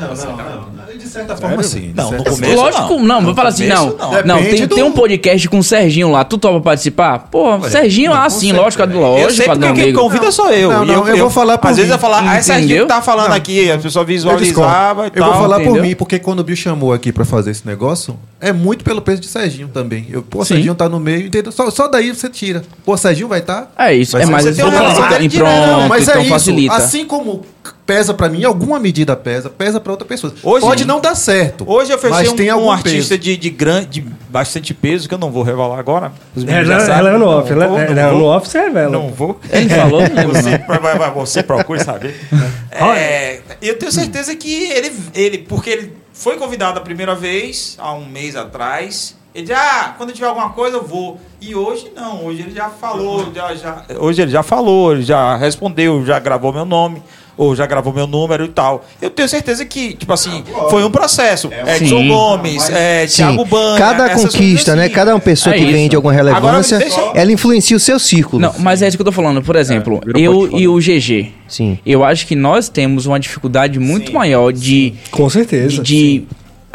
Não, 0.00 0.14
não, 0.14 0.36
não. 0.36 0.96
De 0.98 1.06
certa 1.06 1.36
forma, 1.36 1.62
sim. 1.62 1.92
Não, 1.94 2.10
no 2.12 2.24
começo, 2.24 2.54
Lógico, 2.54 2.94
não, 2.98 3.04
não. 3.04 3.22
vou 3.22 3.34
falar 3.34 3.48
assim, 3.50 3.66
não. 3.66 3.90
começo, 3.90 3.98
Não, 3.98 4.22
não. 4.24 4.36
tem, 4.36 4.44
Depende 4.52 4.66
tem 4.68 4.78
do- 4.84 4.86
um 4.86 4.92
podcast 4.92 5.48
com 5.48 5.58
o 5.58 5.62
Serginho 5.62 6.10
lá, 6.10 6.24
tu 6.24 6.38
topa 6.38 6.60
participar? 6.60 7.18
Pô, 7.30 7.60
Serginho, 7.68 8.12
ah, 8.12 8.28
sim, 8.30 8.52
lógico, 8.52 8.82
Eu 8.82 8.88
sei 8.90 9.46
lógico, 9.46 9.50
Adão 9.52 9.74
quem 9.74 9.92
convida 9.92 10.30
sou 10.32 10.50
eu. 10.50 10.70
Não, 10.70 10.84
não, 10.84 11.08
eu 11.08 11.16
vou 11.18 11.30
falar 11.30 11.58
por 11.58 11.68
Às 11.70 11.76
vezes 11.76 11.90
mim. 11.90 11.94
eu 11.96 12.00
falar, 12.00 12.22
ah, 12.28 12.36
essa 12.36 12.60
gente 12.60 12.86
tá 12.86 13.00
falando 13.02 13.28
Não. 13.28 13.36
aqui, 13.36 13.70
a 13.70 13.78
pessoa 13.78 14.02
Eu 14.02 14.06
visualizava 14.06 15.06
e 15.06 15.10
discordo. 15.10 15.16
Eu 15.16 15.22
tal. 15.22 15.32
vou 15.32 15.42
falar 15.42 15.56
entendeu? 15.60 15.74
por 15.74 15.82
mim, 15.82 15.94
porque 15.94 16.18
quando 16.18 16.40
o 16.40 16.44
Bill 16.44 16.56
chamou 16.56 16.92
aqui 16.92 17.12
pra 17.12 17.24
fazer 17.24 17.50
esse 17.50 17.66
negócio, 17.66 18.18
é 18.40 18.52
muito 18.52 18.84
pelo 18.84 19.00
peso 19.00 19.20
de 19.20 19.26
Serginho 19.28 19.68
também. 19.68 20.06
Eu, 20.10 20.22
pô, 20.22 20.44
Sim. 20.44 20.54
Serginho 20.54 20.74
tá 20.74 20.88
no 20.88 20.98
meio, 21.00 21.26
entendeu? 21.26 21.50
Só, 21.52 21.70
só 21.70 21.88
daí 21.88 22.14
você 22.14 22.28
tira. 22.28 22.62
Pô, 22.84 22.96
Serginho 22.96 23.28
vai 23.28 23.40
estar. 23.40 23.70
É 23.78 23.94
isso, 23.94 24.16
é 24.16 24.26
mais 24.26 24.44
você 24.44 24.54
tem 24.54 24.64
uma 24.64 24.72
relação 24.72 25.04
assim, 25.04 25.28
pronto, 25.30 25.88
mas 25.88 26.02
então 26.08 26.20
é 26.20 26.24
isso. 26.24 26.72
Assim 26.72 27.04
como 27.04 27.42
pesa 27.88 28.12
pra 28.12 28.28
mim, 28.28 28.44
alguma 28.44 28.78
medida 28.78 29.16
pesa, 29.16 29.48
pesa 29.48 29.80
pra 29.80 29.90
outra 29.92 30.06
pessoa. 30.06 30.30
Hoje- 30.42 30.60
Pode 30.66 30.84
não 30.84 31.00
dar 31.00 31.14
certo. 31.14 31.64
Hoje 31.66 31.90
eu 31.90 31.96
fechei 31.98 32.10
mas 32.18 32.28
um, 32.28 32.36
tem 32.36 32.50
um 32.52 32.56
algum 32.56 32.70
artista 32.70 33.14
peso. 33.14 33.18
de, 33.22 33.34
de, 33.38 33.48
grande, 33.48 33.86
de 33.86 34.00
bastante 34.28 34.74
peso, 34.74 35.08
que 35.08 35.14
eu 35.14 35.18
não 35.18 35.30
vou 35.32 35.42
revelar 35.42 35.78
agora. 35.78 36.12
Os 36.36 36.44
É, 36.44 36.62
já 36.66 36.74
ela 36.74 36.80
sabem. 36.84 36.98
ela 36.98 37.08
é 37.08 37.12
no 37.14 37.18
Não 37.20 37.28
off, 37.38 37.50
ela 37.50 37.66
vou, 37.66 37.78
é- 37.78 37.84
não 37.86 37.92
ela 37.98 38.00
é 38.12 38.12
no 38.18 38.24
off 38.26 38.46
você 38.46 38.60
revela. 38.60 38.90
Não 38.90 39.08
vou. 39.08 39.40
Ele 39.50 39.68
falou, 39.70 40.02
não 40.02 40.14
lembro, 40.14 40.34
Você, 40.34 40.58
não. 40.58 40.80
vai, 40.80 40.98
vai, 40.98 41.10
você 41.12 41.42
procure 41.42 41.80
saber. 41.82 42.14
É, 42.70 43.40
eu 43.62 43.76
tenho 43.78 43.90
certeza 43.90 44.36
que 44.36 44.70
ele, 44.70 44.92
ele, 45.14 45.38
porque 45.38 45.68
ele 45.70 45.96
foi 46.12 46.36
convidado 46.36 46.78
a 46.78 46.82
primeira 46.82 47.14
vez, 47.14 47.76
há 47.80 47.92
um 47.94 48.04
mês 48.04 48.36
atrás. 48.36 49.16
Ele 49.34 49.46
disse, 49.46 49.58
ah, 49.58 49.94
quando 49.96 50.12
tiver 50.12 50.26
alguma 50.28 50.50
coisa 50.50 50.76
eu 50.76 50.84
vou. 50.84 51.18
E 51.40 51.54
hoje 51.56 51.90
não, 51.96 52.24
hoje 52.26 52.42
ele 52.42 52.54
já 52.54 52.68
falou, 52.68 53.32
já, 53.34 53.54
já, 53.54 53.84
hoje 53.98 54.22
ele 54.22 54.30
já 54.30 54.42
falou, 54.42 54.92
ele 54.92 55.02
já 55.02 55.36
respondeu, 55.36 56.04
já 56.04 56.18
gravou 56.20 56.52
meu 56.52 56.64
nome, 56.64 57.02
ou 57.38 57.56
já 57.56 57.64
gravou 57.64 57.92
meu 57.92 58.06
número 58.06 58.44
e 58.44 58.48
tal. 58.48 58.84
Eu 59.00 59.08
tenho 59.08 59.28
certeza 59.28 59.64
que, 59.64 59.94
tipo 59.94 60.12
assim, 60.12 60.42
foi 60.68 60.84
um 60.84 60.90
processo. 60.90 61.48
Edson 61.66 62.00
Sim. 62.00 62.08
Gomes, 62.08 62.68
é, 62.68 63.06
Sim, 63.06 63.16
Thiago 63.16 63.44
Banha. 63.44 63.78
cada 63.78 64.04
essas 64.06 64.14
coisas 64.16 64.32
conquista, 64.34 64.76
né? 64.76 64.84
assim. 64.86 64.94
Cada 64.94 65.14
uma 65.14 65.20
pessoa 65.20 65.54
É 65.54 65.58
que 65.58 65.64
isso. 65.64 65.72
vende 65.72 65.96
alguma 65.96 66.12
relevância, 66.12 66.76
Agora, 66.76 66.90
deixa 66.90 67.12
ela 67.18 67.32
influencia 67.32 67.76
o 67.76 67.80
seu 67.80 67.98
círculo. 67.98 68.42
Não, 68.42 68.52
mas 68.58 68.82
é 68.82 68.88
isso 68.88 68.96
que 68.96 69.00
eu 69.00 69.06
tô 69.06 69.12
falando. 69.12 69.40
Por 69.40 69.56
exemplo, 69.56 70.00
virou 70.04 70.46
eu 70.48 70.58
e 70.58 70.66
o 70.68 70.76
GG. 70.78 71.32
Sim. 71.46 71.78
Eu 71.86 72.04
acho 72.04 72.26
que 72.26 72.34
nós 72.34 72.68
temos 72.68 73.06
uma 73.06 73.18
dificuldade 73.18 73.78
muito 73.78 74.12
maior 74.12 74.52
de, 74.52 74.94
Com 75.10 75.30
certeza. 75.30 75.68
de, 75.68 75.80
de 75.80 76.24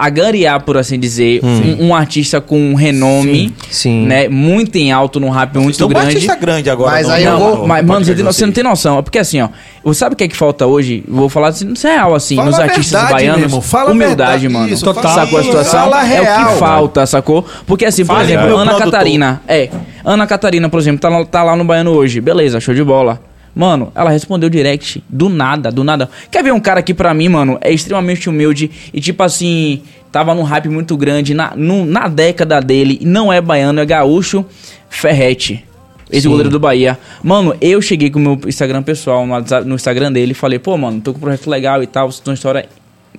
agariar, 0.05 0.61
por 0.61 0.77
assim 0.77 0.99
dizer, 0.99 1.39
um, 1.43 1.87
um 1.87 1.95
artista 1.95 2.41
com 2.41 2.59
um 2.59 2.75
renome, 2.75 3.53
Sim. 3.69 4.05
né? 4.05 4.27
Muito 4.27 4.75
em 4.77 4.91
alto, 4.91 5.19
num 5.19 5.29
rap 5.29 5.55
muito 5.57 5.75
Então, 5.75 5.87
um 5.87 5.89
grande. 5.91 6.07
artista 6.07 6.35
grande 6.35 6.69
agora. 6.69 6.91
Mas 6.91 7.07
não- 7.07 7.13
aí 7.15 7.23
eu 7.23 7.31
não, 7.31 7.39
vou- 7.39 7.67
mas, 7.67 7.85
mano, 7.85 8.05
você, 8.05 8.13
você 8.15 8.45
não 8.45 8.53
tem 8.53 8.63
noção. 8.63 8.99
É 8.99 9.01
porque 9.01 9.19
assim, 9.19 9.41
ó. 9.41 9.49
Você 9.83 9.99
sabe 9.99 10.13
o 10.13 10.17
que 10.17 10.23
é 10.23 10.27
que 10.27 10.35
falta 10.35 10.65
hoje? 10.65 11.03
Vou 11.07 11.27
falar 11.27 11.49
assim, 11.49 11.65
não 11.65 11.73
é 11.73 11.93
real, 11.95 12.15
assim, 12.15 12.35
Fala 12.37 12.49
nos 12.49 12.59
artistas 12.59 12.91
verdade, 12.91 13.11
baianos. 13.13 13.37
meu 13.39 13.47
irmão, 13.47 13.61
fala 13.61 13.91
humildade, 13.91 14.15
verdade. 14.41 14.49
mano. 14.49 14.69
Isso, 14.73 14.83
Total. 14.85 15.13
Sacou 15.13 15.39
a 15.39 15.43
situação? 15.43 15.79
Fala 15.79 16.01
é 16.01 16.21
o 16.21 16.23
real, 16.23 16.53
que 16.53 16.59
falta, 16.59 17.05
sacou? 17.05 17.45
Porque 17.67 17.85
assim, 17.85 18.05
por 18.05 18.19
exemplo, 18.21 18.45
Ana 18.55 18.71
produtor. 18.71 18.91
Catarina. 18.91 19.41
É, 19.47 19.69
Ana 20.05 20.25
Catarina, 20.25 20.69
por 20.69 20.79
exemplo, 20.79 20.99
tá 21.01 21.09
lá, 21.09 21.25
tá 21.25 21.43
lá 21.43 21.55
no 21.55 21.65
Baiano 21.65 21.91
hoje. 21.91 22.21
Beleza, 22.21 22.59
show 22.61 22.73
de 22.73 22.83
bola. 22.83 23.19
Mano, 23.55 23.91
ela 23.95 24.09
respondeu 24.09 24.49
direct. 24.49 25.03
Do 25.07 25.29
nada, 25.29 25.71
do 25.71 25.83
nada. 25.83 26.09
Quer 26.31 26.43
ver 26.43 26.51
um 26.53 26.59
cara 26.59 26.81
que 26.81 26.93
pra 26.93 27.13
mim, 27.13 27.29
mano, 27.29 27.57
é 27.61 27.71
extremamente 27.71 28.27
humilde 28.29 28.69
e 28.93 28.99
tipo 28.99 29.21
assim, 29.21 29.81
tava 30.11 30.33
num 30.33 30.43
hype 30.43 30.69
muito 30.69 30.97
grande 30.97 31.33
na, 31.33 31.53
no- 31.55 31.85
na 31.85 32.07
década 32.07 32.59
dele. 32.59 32.99
Não 33.03 33.31
é 33.31 33.39
baiano, 33.39 33.79
é 33.79 33.85
gaúcho. 33.85 34.43
Ferrete. 34.89 35.63
Esse 36.11 36.23
Sim. 36.23 36.29
goleiro 36.29 36.49
do 36.49 36.59
Bahia. 36.59 36.97
Mano, 37.23 37.55
eu 37.59 37.81
cheguei 37.81 38.09
com 38.09 38.19
o 38.19 38.21
meu 38.21 38.39
Instagram 38.47 38.83
pessoal, 38.83 39.25
no, 39.25 39.33
WhatsApp- 39.33 39.67
no 39.67 39.73
Instagram 39.75 40.11
dele, 40.11 40.31
e 40.31 40.35
falei, 40.35 40.59
pô, 40.59 40.77
mano, 40.77 41.01
tô 41.01 41.11
com 41.11 41.17
um 41.17 41.21
projeto 41.21 41.49
legal 41.49 41.81
e 41.81 41.87
tal, 41.87 42.11
você 42.11 42.21
tem 42.21 42.31
uma 42.31 42.35
história. 42.35 42.67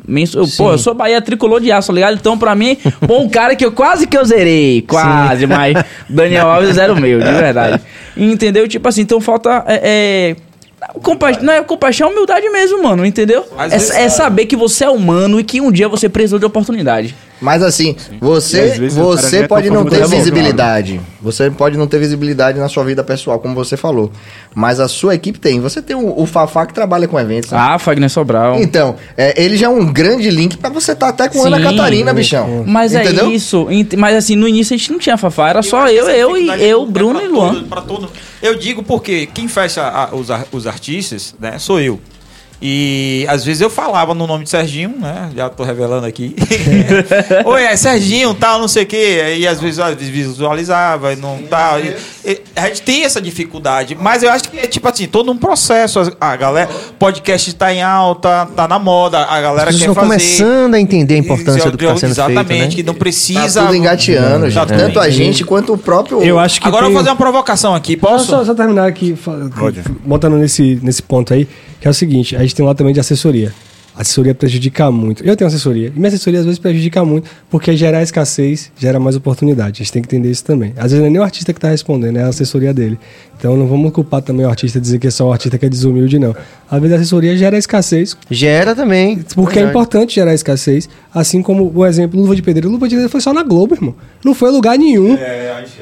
Imensa. 0.07 0.39
Eu, 0.39 0.47
pô, 0.57 0.73
eu 0.73 0.79
sou 0.79 0.95
Bahia 0.95 1.21
tricolor 1.21 1.61
de 1.61 1.71
aço, 1.73 1.89
tá 1.89 1.93
ligado? 1.95 2.15
Então, 2.15 2.37
pra 2.39 2.55
mim, 2.55 2.77
pô, 3.07 3.19
um 3.21 3.29
cara 3.29 3.55
que 3.57 3.65
eu 3.65 3.73
quase 3.73 4.07
que 4.07 4.17
eu 4.17 4.25
zerei. 4.25 4.83
Quase, 4.83 5.47
mas 5.47 5.83
Daniel 6.09 6.49
Alves 6.49 6.77
era 6.79 6.93
o 6.93 7.01
meu, 7.01 7.19
de 7.21 7.33
verdade. 7.33 7.81
Entendeu? 8.17 8.67
Tipo 8.69 8.89
assim, 8.89 9.03
então 9.03 9.21
falta. 9.21 9.65
É, 9.67 9.81
é, 9.83 10.37
compa 11.03 11.33
não 11.41 11.53
é 11.53 11.63
compaixão, 11.63 12.09
é 12.09 12.13
humildade 12.13 12.49
mesmo, 12.51 12.83
mano, 12.83 13.05
entendeu? 13.07 13.45
É, 13.59 13.69
vezes- 13.69 13.91
é 13.91 14.09
saber 14.09 14.47
que 14.47 14.55
você 14.57 14.85
é 14.85 14.91
humano 14.91 15.41
e 15.41 15.45
que 15.45 15.61
um 15.61 15.73
dia 15.73 15.89
você 15.89 16.09
precisou 16.09 16.39
de 16.39 16.45
oportunidade. 16.45 17.15
Mas 17.45 17.63
assim, 17.63 17.95
às 17.99 18.19
você, 18.19 18.89
você 18.91 19.37
é 19.41 19.47
pode 19.47 19.69
não 19.69 19.85
ter 19.85 20.07
visibilidade. 20.09 20.99
Você 21.21 21.51
pode 21.51 21.77
não 21.77 21.87
ter 21.87 21.99
visibilidade 21.99 22.59
na 22.59 22.69
sua 22.69 22.83
vida 22.85 23.05
pessoal, 23.05 23.39
como 23.39 23.55
você 23.55 23.77
falou. 23.77 24.11
Mas 24.55 24.81
a 24.81 24.89
sua 24.89 25.15
equipe 25.15 25.39
tem. 25.39 25.61
Você 25.61 25.83
tem 25.83 25.95
o, 25.95 26.21
o 26.21 26.25
Fafá 26.27 26.65
que 26.65 26.73
trabalha 26.73 27.07
com 27.07 27.21
eventos. 27.21 27.51
né? 27.51 27.59
Ah, 27.61 27.79
Fagner 27.79 28.09
Sobral. 28.09 28.59
Então, 28.61 28.97
é, 29.17 29.41
ele 29.43 29.57
já 29.59 29.67
é 29.67 29.69
um 29.69 29.93
grande 29.93 30.31
link 30.31 30.57
pra 30.57 30.71
você 30.71 30.93
estar 30.93 31.09
até 31.11 31.29
com 31.29 31.45
Ana 31.45 31.59
Sim. 31.59 31.65
Catarina, 31.65 32.15
bichão. 32.15 32.65
Mas 32.67 32.95
Entendeu? 32.95 33.27
é 33.27 33.33
isso. 33.35 33.67
ent- 33.71 33.95
Mas 33.95 34.17
assim, 34.17 34.37
no 34.37 34.49
início 34.49 34.75
a 34.75 34.79
gente 34.79 34.91
não 34.91 34.99
tinha 34.99 35.17
Fafá, 35.19 35.51
era 35.51 35.63
só 35.63 35.83
acho 35.83 35.93
que 35.93 35.99
eu, 36.01 36.09
eu 36.09 36.37
e 36.39 36.49
eu, 36.63 36.83
é 36.83 36.87
Bruno 36.87 37.19
pra 37.19 37.25
e 37.29 37.29
Luan. 37.29 37.55
todo- 37.55 37.65
pra 37.67 37.81
todo- 37.83 38.11
Eu 38.41 38.55
digo 38.59 38.83
porque 38.83 39.27
quem 39.27 39.49
fecha 39.49 39.83
a- 39.83 40.15
os, 40.15 40.31
ar- 40.31 40.47
os 40.53 40.67
artistas, 40.67 41.35
né, 41.39 41.59
sou 41.59 41.79
eu. 41.81 41.99
E 42.67 43.26
às 43.28 43.44
vezes 43.44 43.60
eu 43.60 43.68
falava 43.68 44.15
no 44.15 44.26
nome 44.26 44.44
de 44.44 44.49
Serginho, 44.49 44.94
né? 44.99 45.28
Já 45.36 45.51
tô 45.51 45.65
revelando 45.65 46.07
aqui. 46.07 46.34
Oi, 47.44 47.62
é 47.62 47.76
Serginho, 47.76 48.33
tal, 48.33 48.59
não 48.59 48.68
sei 48.68 48.84
o 48.84 48.86
quê. 48.86 49.36
E 49.39 49.47
às 49.47 49.60
vezes 49.60 49.78
visualizava 50.09 51.12
e 51.12 51.17
não 51.17 51.41
tal. 51.43 51.78
E- 51.78 51.94
e 52.25 52.41
a 52.57 52.68
gente 52.68 52.81
tem 52.81 53.05
essa 53.05 53.20
dificuldade. 53.20 53.94
Mas 54.01 54.23
eu 54.23 54.31
acho 54.31 54.49
que 54.49 54.59
é 54.59 54.67
tipo 54.67 54.89
assim, 54.89 55.07
todo 55.07 55.31
um 55.31 55.36
processo. 55.36 56.01
A 56.18 56.34
galera, 56.36 56.70
podcast 56.99 57.55
tá 57.55 57.70
em 57.70 57.83
alta, 57.83 58.47
tá 58.57 58.67
na 58.67 58.78
moda, 58.78 59.18
a 59.26 59.43
galera 59.43 59.68
As 59.68 59.76
quer 59.76 59.81
estão 59.83 59.94
fazer. 59.94 60.07
começante 60.07 60.75
a 60.75 60.81
entender 60.81 61.15
a 61.17 61.18
importância 61.18 61.70
do 61.70 61.76
que 61.76 61.84
está 61.84 61.99
sendo 61.99 62.12
Exatamente, 62.12 62.47
feito, 62.47 62.76
que 62.76 62.83
né? 62.83 62.86
não 62.86 62.94
precisa. 62.94 63.60
Tá 63.60 63.67
tudo 63.67 63.76
engateando. 63.76 64.51
Tá 64.51 64.65
Tanto 64.65 65.01
a 65.01 65.10
gente 65.10 65.44
quanto 65.44 65.75
o 65.75 65.76
próprio. 65.76 66.23
Eu 66.23 66.39
acho 66.39 66.59
que 66.62 66.67
Agora 66.67 66.84
eu 66.84 66.89
tem- 66.89 66.94
vou 66.94 67.02
fazer 67.02 67.10
uma 67.10 67.17
provocação 67.17 67.75
aqui, 67.75 67.94
posso? 67.94 68.25
Só, 68.25 68.43
só 68.43 68.55
terminar 68.55 68.86
aqui, 68.89 69.15
Pode. 69.59 69.83
botando 70.02 70.39
nesse, 70.39 70.81
nesse 70.83 71.02
ponto 71.02 71.34
aí, 71.34 71.47
que 71.85 71.89
é 71.89 71.91
o 71.91 71.93
seguinte, 71.93 72.35
a 72.35 72.41
gente 72.41 72.55
tem 72.55 72.65
lado 72.65 72.79
também 72.79 72.95
de 72.95 73.01
assessoria. 73.01 73.53
Assessoria 73.97 74.35
prejudica 74.35 74.91
muito. 74.91 75.25
Eu 75.25 75.37
tenho 75.37 75.47
assessoria. 75.47 75.93
E 75.95 75.99
minha 75.99 76.09
assessoria 76.09 76.41
às 76.41 76.45
vezes 76.45 76.59
prejudica 76.59 77.05
muito, 77.05 77.31
porque 77.49 77.77
gerar 77.77 78.03
escassez 78.03 78.73
gera 78.77 78.99
mais 78.99 79.15
oportunidade. 79.15 79.81
A 79.81 79.85
gente 79.85 79.93
tem 79.93 80.03
que 80.03 80.09
entender 80.09 80.31
isso 80.31 80.45
também. 80.45 80.73
Às 80.77 80.91
vezes 80.91 80.99
não 80.99 81.07
é 81.07 81.11
nem 81.11 81.21
o 81.21 81.23
artista 81.23 81.53
que 81.53 81.59
está 81.59 81.69
respondendo, 81.69 82.17
é 82.19 82.25
a 82.25 82.29
assessoria 82.29 82.75
dele. 82.75 82.99
Então 83.39 83.57
não 83.57 83.67
vamos 83.69 83.93
culpar 83.93 84.21
também 84.23 84.45
o 84.45 84.49
artista 84.49 84.79
e 84.79 84.81
dizer 84.81 84.99
que 84.99 85.07
é 85.07 85.11
só 85.11 85.29
o 85.29 85.33
artista 85.33 85.57
que 85.59 85.67
é 85.67 85.69
desumilde, 85.69 86.19
não. 86.19 86.35
Às 86.69 86.81
vezes 86.81 86.93
a 86.97 87.01
assessoria 87.01 87.37
gera 87.37 87.57
escassez, 87.57 88.17
Gera 88.31 88.75
também. 88.75 89.21
porque 89.35 89.61
é 89.61 89.63
importante 89.63 90.15
gerar 90.17 90.35
escassez, 90.35 90.89
assim 91.15 91.41
como 91.41 91.71
o 91.73 91.87
exemplo 91.87 92.19
Luva 92.21 92.35
de 92.35 92.43
Pedreiro. 92.43 92.71
Luva 92.71 92.87
de 92.89 92.95
Pedreiro 92.95 93.11
foi 93.13 93.21
só 93.21 93.33
na 93.33 93.45
Globo, 93.45 93.75
irmão. 93.75 93.95
Não 94.25 94.35
foi 94.35 94.51
em 94.51 94.53
lugar 94.55 94.77
nenhum. 94.77 95.17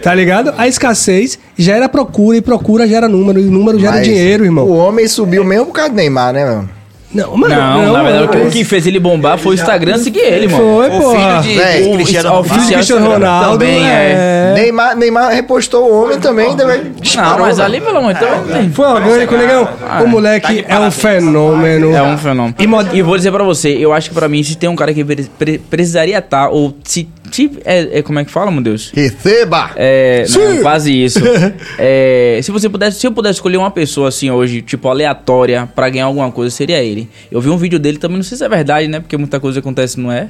Tá 0.02 0.14
ligado? 0.14 0.52
A 0.58 0.68
escassez 0.68 1.38
gera 1.56 1.88
procura 1.88 2.36
e 2.36 2.42
procura 2.42 2.86
gera 2.86 3.08
número 3.08 3.40
e 3.40 3.44
número 3.44 3.78
gera 3.78 3.92
Mas 3.96 4.04
dinheiro, 4.06 4.44
irmão. 4.44 4.66
O 4.66 4.76
homem 4.76 5.08
subiu 5.08 5.44
mesmo 5.44 5.66
por 5.66 5.72
causa 5.72 5.90
do 5.90 5.96
Neymar, 5.96 6.34
né, 6.34 6.44
mano? 6.44 6.81
Não, 7.14 7.36
mano, 7.36 7.54
Não, 7.54 7.92
na 7.92 8.02
verdade, 8.02 8.24
o 8.24 8.28
que- 8.50 8.60
o 8.60 8.64
fez 8.64 8.86
ele 8.86 8.98
bombar 8.98 9.36
foi 9.36 9.52
o 9.52 9.54
Instagram 9.54 9.98
seguir 9.98 10.20
ele, 10.20 10.48
mano. 10.48 10.64
Foi, 10.64 10.88
O 10.88 11.00
porra. 11.00 11.42
filho 11.42 11.42
de, 11.42 11.58
Véi, 11.62 11.82
o- 11.88 11.92
Cristiano 11.96 12.28
o 12.28 12.32
Ronaldo. 12.32 12.48
filho 12.48 12.66
de 12.66 12.72
Cristiano 12.74 13.06
Ronaldo 13.10 13.50
também 13.58 13.86
é. 13.86 14.52
Neymar, 14.54 14.96
Neymar 14.96 15.30
repostou 15.32 15.90
o 15.90 16.02
homem 16.04 16.18
também. 16.18 16.56
Também 16.56 16.92
Não, 17.16 17.38
mas 17.38 17.60
ali, 17.60 17.80
pelo 17.80 17.98
amor 17.98 18.14
de 18.14 18.20
Deus, 18.20 18.74
Foi 18.74 18.86
orgânico, 18.86 19.36
negão. 19.36 19.68
O 20.04 20.08
moleque 20.08 20.64
é 20.66 20.78
um 20.78 20.90
fenômeno. 20.90 21.94
É 21.94 22.02
um 22.02 22.16
fenômeno. 22.18 22.54
E 22.92 23.02
vou 23.02 23.16
dizer 23.16 23.30
pra 23.30 23.44
você, 23.44 23.68
eu 23.70 23.92
acho 23.92 24.08
que 24.08 24.14
pra 24.14 24.28
mim, 24.28 24.42
se 24.42 24.56
tem 24.56 24.68
um 24.70 24.76
cara 24.76 24.92
que 24.94 25.04
pre- 25.04 25.26
pre- 25.38 25.58
precisaria 25.58 26.18
estar, 26.18 26.48
ou 26.48 26.74
se. 26.84 27.08
Se 27.34 27.50
é, 27.64 27.98
é- 27.98 28.02
como 28.02 28.18
é 28.18 28.24
que 28.24 28.30
fala, 28.30 28.50
meu 28.50 28.62
Deus? 28.62 28.90
receba! 28.94 29.70
É, 29.76 30.24
não, 30.30 30.62
quase 30.62 30.92
isso. 30.92 31.20
É, 31.78 32.38
se 32.42 32.50
você 32.50 32.68
pudesse, 32.68 33.00
se 33.00 33.06
eu 33.06 33.12
pudesse 33.12 33.34
escolher 33.36 33.56
uma 33.56 33.70
pessoa 33.70 34.08
assim 34.08 34.30
hoje, 34.30 34.62
tipo 34.62 34.88
aleatória, 34.88 35.68
pra 35.74 35.88
ganhar 35.88 36.04
alguma 36.06 36.30
coisa, 36.30 36.54
seria 36.54 36.82
ele. 36.82 37.08
Eu 37.30 37.40
vi 37.40 37.48
um 37.50 37.56
vídeo 37.56 37.78
dele 37.78 37.98
também, 37.98 38.16
não 38.18 38.24
sei 38.24 38.36
se 38.36 38.44
é 38.44 38.48
verdade, 38.48 38.86
né? 38.88 39.00
Porque 39.00 39.16
muita 39.16 39.40
coisa 39.40 39.60
acontece, 39.60 39.98
não 39.98 40.12
é? 40.12 40.28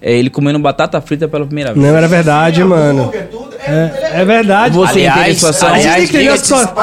É 0.00 0.12
ele 0.12 0.28
comendo 0.28 0.58
batata 0.58 1.00
frita 1.00 1.26
pela 1.26 1.46
primeira 1.46 1.72
vez. 1.72 1.84
Não 1.84 1.96
era 1.96 2.06
verdade, 2.06 2.62
mano. 2.62 3.10
É, 3.66 4.20
é 4.20 4.24
verdade. 4.24 4.74
Você 4.76 5.06
Aliás, 5.06 5.16
entende 5.18 5.30
a 5.30 5.34
situação? 5.34 5.68
A 5.68 5.74
gente 5.76 5.86
aliás, 5.88 6.10
entender 6.10 6.28
a 6.28 6.36
situação. 6.36 6.74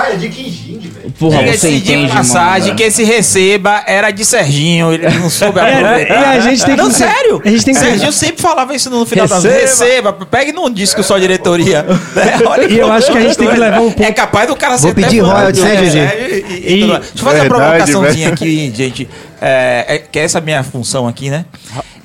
Porra, 1.20 1.40
Diga-se 1.40 1.58
você 1.60 1.70
de 1.72 1.76
entende, 1.78 2.12
passagem 2.12 2.62
mano. 2.70 2.76
que 2.76 2.84
esse 2.84 3.04
receba 3.04 3.84
era 3.86 4.10
de 4.12 4.26
Serginho, 4.26 4.92
ele 4.94 5.08
não 5.10 5.30
soube 5.30 5.60
É, 5.62 5.74
aproveitar. 5.74 6.14
e 6.14 6.38
a 6.38 6.40
gente 6.40 6.66
tem 6.66 6.76
que- 6.76 6.82
Não, 6.82 6.92
sério. 6.92 7.42
a 7.46 7.50
gente 7.50 7.66
tem 7.66 7.74
que- 7.74 7.80
Serginho 7.80 8.12
sempre 8.12 8.42
falava 8.42 8.76
isso 8.76 8.90
no 8.90 9.06
final 9.06 9.28
das 9.28 9.44
Receba. 9.44 9.62
receba, 9.62 10.14
pegue 10.14 10.52
num 10.52 10.70
disco 10.72 11.04
só 11.04 11.18
diretoria. 11.20 11.84
né? 11.84 12.40
Olha 12.48 12.66
E 12.68 12.78
eu 12.80 12.92
acho 12.92 13.12
que 13.12 13.18
a 13.18 13.22
gente 13.22 13.38
tem 13.38 13.48
que 13.48 13.58
levar 13.58 13.80
um 13.80 13.92
pouco- 13.92 14.04
É 14.04 14.12
capaz 14.12 14.48
do 14.48 14.56
cara 14.56 14.76
Vou 14.78 14.90
ser 14.90 14.96
pedir 14.96 15.20
até 15.22 15.30
fã 15.30 15.34
royalties, 15.38 15.64
né, 15.64 15.76
é, 15.76 15.80
GG? 15.82 16.00
é, 16.00 16.30
e- 16.30 16.74
e 16.74 16.84
E-. 16.84 16.88
Deixa 16.88 17.02
eu 17.16 17.24
fazer 17.24 17.40
uma 17.42 17.46
provocaçãozinha 17.48 18.30
aqui, 18.30 18.74
gente. 18.76 19.10
É, 19.42 19.86
é, 19.88 19.98
que 20.00 20.20
essa 20.20 20.38
é 20.38 20.42
a 20.42 20.44
minha 20.44 20.64
função 20.64 21.08
aqui, 21.08 21.30
né? 21.30 21.46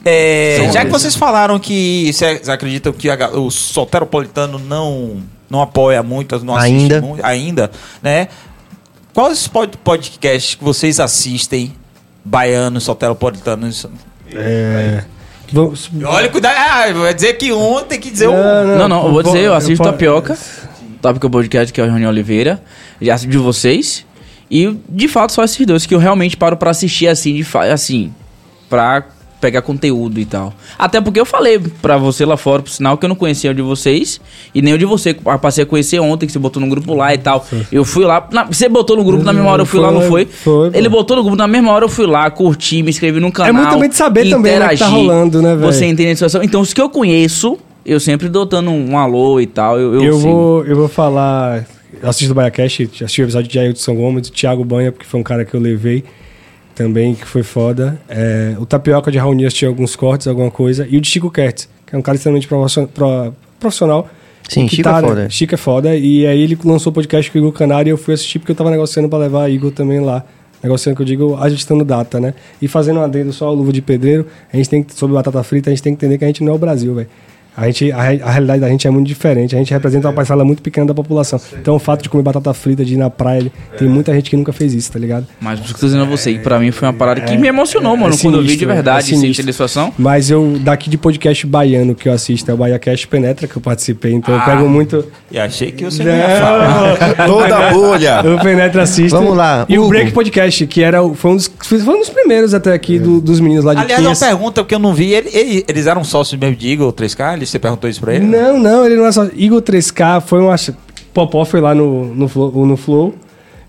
É, 0.04 0.68
já 0.72 0.84
que 0.84 0.90
vocês 0.90 1.14
falaram 1.16 1.58
que 1.58 2.10
vocês 2.12 2.48
acreditam 2.48 2.92
que 2.92 3.10
a 3.10 3.28
o 3.30 3.50
solteropolitano 3.50 4.58
não, 4.58 5.16
não 5.50 5.60
apoia 5.60 6.02
muito, 6.02 6.38
não 6.44 6.56
assiste 6.56 6.74
Ainda. 6.74 7.00
muito, 7.00 7.24
ainda, 7.24 7.70
né? 8.02 8.28
Quais 9.18 9.48
pod- 9.48 9.76
podcasts 9.82 10.54
que 10.54 10.62
vocês 10.62 11.00
assistem, 11.00 11.74
baianos, 12.24 12.84
solteropolitanos? 12.84 13.84
Vamos- 15.52 15.90
Olha, 16.04 16.28
cuidado, 16.28 16.54
ah, 16.56 16.92
vai 16.92 17.12
dizer 17.12 17.32
que 17.32 17.52
um 17.52 17.82
tem 17.82 17.98
que 17.98 18.12
dizer 18.12 18.28
um. 18.28 18.76
Não, 18.78 18.86
não, 18.86 19.06
eu 19.06 19.12
vou 19.12 19.20
dizer, 19.24 19.40
eu 19.40 19.54
assisto 19.54 19.82
po- 19.82 19.90
Tapioca, 19.90 20.38
Tópico 21.02 21.28
Podcast, 21.28 21.72
que 21.72 21.80
é 21.80 21.84
o 21.84 21.90
Rony 21.90 22.06
Oliveira, 22.06 22.62
já 23.02 23.14
assisto 23.14 23.32
de 23.32 23.38
vocês, 23.38 24.06
e 24.48 24.78
de 24.88 25.08
fato 25.08 25.32
só 25.32 25.42
esses 25.42 25.66
dois 25.66 25.84
que 25.84 25.92
eu 25.96 25.98
realmente 25.98 26.36
paro 26.36 26.56
pra 26.56 26.70
assistir 26.70 27.08
assim, 27.08 27.34
de 27.34 27.42
fa 27.42 27.64
assim, 27.72 28.14
pra 28.70 29.04
pegar 29.40 29.62
conteúdo 29.62 30.18
e 30.18 30.24
tal. 30.24 30.52
Até 30.78 31.00
porque 31.00 31.20
eu 31.20 31.24
falei 31.24 31.58
pra 31.58 31.96
você 31.96 32.24
lá 32.24 32.36
fora, 32.36 32.62
por 32.62 32.70
sinal, 32.70 32.98
que 32.98 33.04
eu 33.04 33.08
não 33.08 33.16
conhecia 33.16 33.50
o 33.50 33.54
de 33.54 33.62
vocês, 33.62 34.20
e 34.54 34.60
nem 34.60 34.74
o 34.74 34.78
de 34.78 34.84
você, 34.84 35.10
eu 35.24 35.38
passei 35.38 35.62
a 35.64 35.66
conhecer 35.66 36.00
ontem, 36.00 36.26
que 36.26 36.32
você 36.32 36.38
botou 36.38 36.60
no 36.60 36.68
grupo 36.68 36.92
lá 36.94 37.14
e 37.14 37.18
tal. 37.18 37.46
Eu 37.70 37.84
fui 37.84 38.04
lá, 38.04 38.26
na- 38.32 38.44
você 38.44 38.68
botou 38.68 38.96
no 38.96 39.04
grupo 39.04 39.22
na 39.24 39.32
mesma 39.32 39.50
hora, 39.50 39.62
eu 39.62 39.66
fui 39.66 39.80
lá, 39.80 39.90
não 39.92 40.02
foi? 40.02 40.26
Foi, 40.26 40.70
Ele 40.74 40.88
botou 40.88 41.16
no 41.16 41.22
grupo 41.22 41.36
na 41.36 41.46
mesma 41.46 41.70
hora, 41.72 41.84
eu 41.84 41.88
fui 41.88 42.06
lá, 42.06 42.28
curti, 42.30 42.82
me 42.82 42.90
inscrevi 42.90 43.20
no 43.20 43.30
canal. 43.30 43.52
muito 43.54 43.70
também 43.70 43.88
de 43.88 43.94
saber 43.96 44.28
também, 44.28 44.58
né, 44.58 44.68
que 44.70 44.76
tá 44.78 44.86
rolando, 44.86 45.40
né, 45.42 45.54
velho? 45.54 45.72
Você 45.72 45.86
entende 45.86 46.10
a 46.10 46.14
situação? 46.14 46.42
Então, 46.42 46.60
os 46.60 46.72
que 46.74 46.80
eu 46.80 46.90
conheço, 46.90 47.56
eu 47.86 48.00
sempre 48.00 48.28
dou 48.28 48.44
dando 48.44 48.70
um, 48.70 48.98
alô 48.98 49.40
e 49.40 49.46
tal. 49.46 49.78
Eu, 49.78 49.94
eu, 49.94 50.02
Eu, 50.02 50.18
vou, 50.18 50.64
eu 50.66 50.76
vou 50.76 50.88
falar. 50.88 51.64
Eu 52.02 52.08
assisto 52.08 52.28
do 52.32 52.34
BaiaCast, 52.36 52.90
assisti 53.02 53.22
o 53.22 53.24
episódio 53.24 53.48
de 53.50 53.58
Ailton 53.58 53.94
Gomes, 53.94 54.28
do 54.28 54.32
Thiago 54.32 54.64
Banha, 54.64 54.92
porque 54.92 55.06
foi 55.06 55.18
um 55.18 55.22
cara 55.22 55.44
que 55.44 55.54
eu 55.54 55.60
levei 55.60 56.04
também, 56.78 57.12
que 57.12 57.26
foi 57.26 57.42
foda. 57.42 58.00
É, 58.08 58.54
o 58.56 58.64
Tapioca 58.64 59.10
de 59.10 59.18
Raoni 59.18 59.44
assisti 59.44 59.66
alguns 59.66 59.96
cortes, 59.96 60.28
alguma 60.28 60.50
coisa. 60.50 60.86
E 60.88 60.96
o 60.96 61.00
de 61.00 61.08
Chico 61.08 61.28
Kertz, 61.28 61.68
que 61.84 61.96
é 61.96 61.98
um 61.98 62.02
cara 62.02 62.14
extremamente 62.14 62.48
profissional. 63.58 64.08
Sim, 64.48 64.68
Chico 64.68 64.88
é 64.88 65.00
foda. 65.00 65.28
Chico 65.28 65.54
é 65.54 65.58
foda. 65.58 65.96
E 65.96 66.24
aí 66.24 66.40
ele 66.40 66.56
lançou 66.64 66.92
o 66.92 66.94
podcast 66.94 67.28
com 67.32 67.36
o 67.36 67.40
Igor 67.40 67.52
Canário 67.52 67.90
e 67.90 67.92
eu 67.92 67.98
fui 67.98 68.14
assistir 68.14 68.38
porque 68.38 68.52
eu 68.52 68.56
tava 68.56 68.70
negociando 68.70 69.08
pra 69.08 69.18
levar 69.18 69.50
Igor 69.50 69.72
também 69.72 69.98
lá. 69.98 70.24
Negociando 70.62 70.94
que 70.94 71.02
eu 71.02 71.06
digo, 71.06 71.36
ajustando 71.36 71.84
data, 71.84 72.20
né? 72.20 72.32
E 72.62 72.68
fazendo 72.68 73.00
um 73.00 73.02
adendo 73.02 73.32
só 73.32 73.46
ao 73.46 73.54
luva 73.54 73.72
de 73.72 73.82
pedreiro, 73.82 74.26
a 74.52 74.56
gente 74.56 74.70
tem 74.70 74.82
que, 74.82 74.94
sobre 74.94 75.14
batata 75.14 75.42
frita, 75.42 75.70
a 75.70 75.72
gente 75.72 75.82
tem 75.82 75.94
que 75.94 76.04
entender 76.04 76.16
que 76.16 76.24
a 76.24 76.28
gente 76.28 76.44
não 76.44 76.52
é 76.52 76.54
o 76.54 76.58
Brasil, 76.58 76.94
velho. 76.94 77.08
A, 77.58 77.66
gente, 77.66 77.90
a, 77.90 77.98
a 77.98 78.30
realidade 78.30 78.60
da 78.60 78.68
gente 78.68 78.86
é 78.86 78.90
muito 78.90 79.06
diferente. 79.06 79.54
A 79.54 79.58
gente 79.58 79.72
representa 79.72 80.06
uma 80.06 80.14
parcela 80.14 80.44
muito 80.44 80.62
pequena 80.62 80.86
da 80.86 80.94
população. 80.94 81.40
Então, 81.60 81.74
o 81.74 81.78
fato 81.80 82.02
de 82.02 82.08
comer 82.08 82.22
batata 82.22 82.54
frita, 82.54 82.84
de 82.84 82.94
ir 82.94 82.96
na 82.96 83.10
praia, 83.10 83.50
tem 83.76 83.88
muita 83.88 84.14
gente 84.14 84.30
que 84.30 84.36
nunca 84.36 84.52
fez 84.52 84.72
isso, 84.74 84.92
tá 84.92 84.98
ligado? 84.98 85.26
Mas 85.40 85.58
por 85.58 85.64
isso 85.66 85.74
que 85.74 85.78
eu 85.78 85.80
tô 85.80 85.86
dizendo 85.86 86.04
a 86.04 86.06
você, 86.08 86.34
que 86.34 86.38
pra 86.38 86.58
mim 86.60 86.70
foi 86.70 86.86
uma 86.86 86.94
parada 86.94 87.20
que 87.20 87.36
me 87.36 87.48
emocionou, 87.48 87.96
mano, 87.96 88.14
é 88.14 88.18
quando 88.18 88.34
eu 88.36 88.42
vi 88.42 88.46
de 88.46 88.52
sinistro, 88.52 88.68
verdade, 88.74 88.98
é 88.98 89.02
sem 89.02 89.18
sinistro. 89.18 89.42
entender 89.42 89.50
a 89.50 89.52
situação. 89.52 89.92
Mas 89.98 90.30
eu, 90.30 90.56
daqui 90.60 90.88
de 90.88 90.96
podcast 90.96 91.44
baiano 91.46 91.94
que 91.94 92.08
eu 92.08 92.12
assisto, 92.12 92.48
é 92.50 92.54
o 92.54 92.56
BaiaCast 92.56 93.08
Penetra, 93.08 93.48
que 93.48 93.56
eu 93.56 93.60
participei. 93.62 94.12
Então, 94.12 94.34
eu 94.34 94.40
pego 94.42 94.68
muito. 94.68 95.04
E 95.30 95.38
achei 95.38 95.72
que 95.72 95.84
você 95.84 96.04
não 96.04 96.12
ia 96.12 96.40
falar. 96.40 96.96
Toda 97.26 97.56
a 97.56 97.72
bolha. 97.72 98.20
O 98.36 98.40
Penetra 98.42 98.82
assiste. 98.82 99.10
Vamos 99.10 99.36
lá, 99.36 99.66
E 99.68 99.76
o 99.78 99.82
Hugo. 99.82 99.90
Break 99.90 100.12
Podcast, 100.12 100.66
que 100.66 100.82
era, 100.82 101.02
o- 101.02 101.14
foi, 101.14 101.32
um 101.32 101.36
dos, 101.36 101.50
foi 101.64 101.78
um 101.78 101.98
dos 101.98 102.08
primeiros 102.10 102.54
até 102.54 102.72
aqui 102.72 102.98
do- 103.00 103.20
dos 103.20 103.40
meninos 103.40 103.64
lá 103.64 103.74
de 103.74 103.80
Aliás, 103.80 104.04
uma 104.04 104.14
pergunta 104.14 104.62
que 104.64 104.74
eu 104.74 104.78
não 104.78 104.94
vi. 104.94 105.12
ele- 105.12 105.30
ele- 105.32 105.64
eles 105.66 105.86
eram 105.86 106.04
sócios 106.04 106.38
mesmo 106.38 106.54
de 106.56 106.70
Eagle 106.70 106.92
3K? 106.92 107.47
Você 107.48 107.58
perguntou 107.58 107.88
isso 107.88 108.00
pra 108.00 108.14
ele? 108.14 108.26
Não, 108.26 108.58
não, 108.58 108.84
ele 108.84 108.96
não 108.96 109.06
é 109.06 109.12
só. 109.12 109.26
Igor 109.34 109.62
3K 109.62 110.20
foi 110.20 110.40
uma. 110.40 110.54
Popó 111.14 111.44
foi 111.44 111.60
lá 111.60 111.74
no, 111.74 112.14
no, 112.14 112.28
Flow, 112.28 112.66
no 112.66 112.76
Flow. 112.76 113.14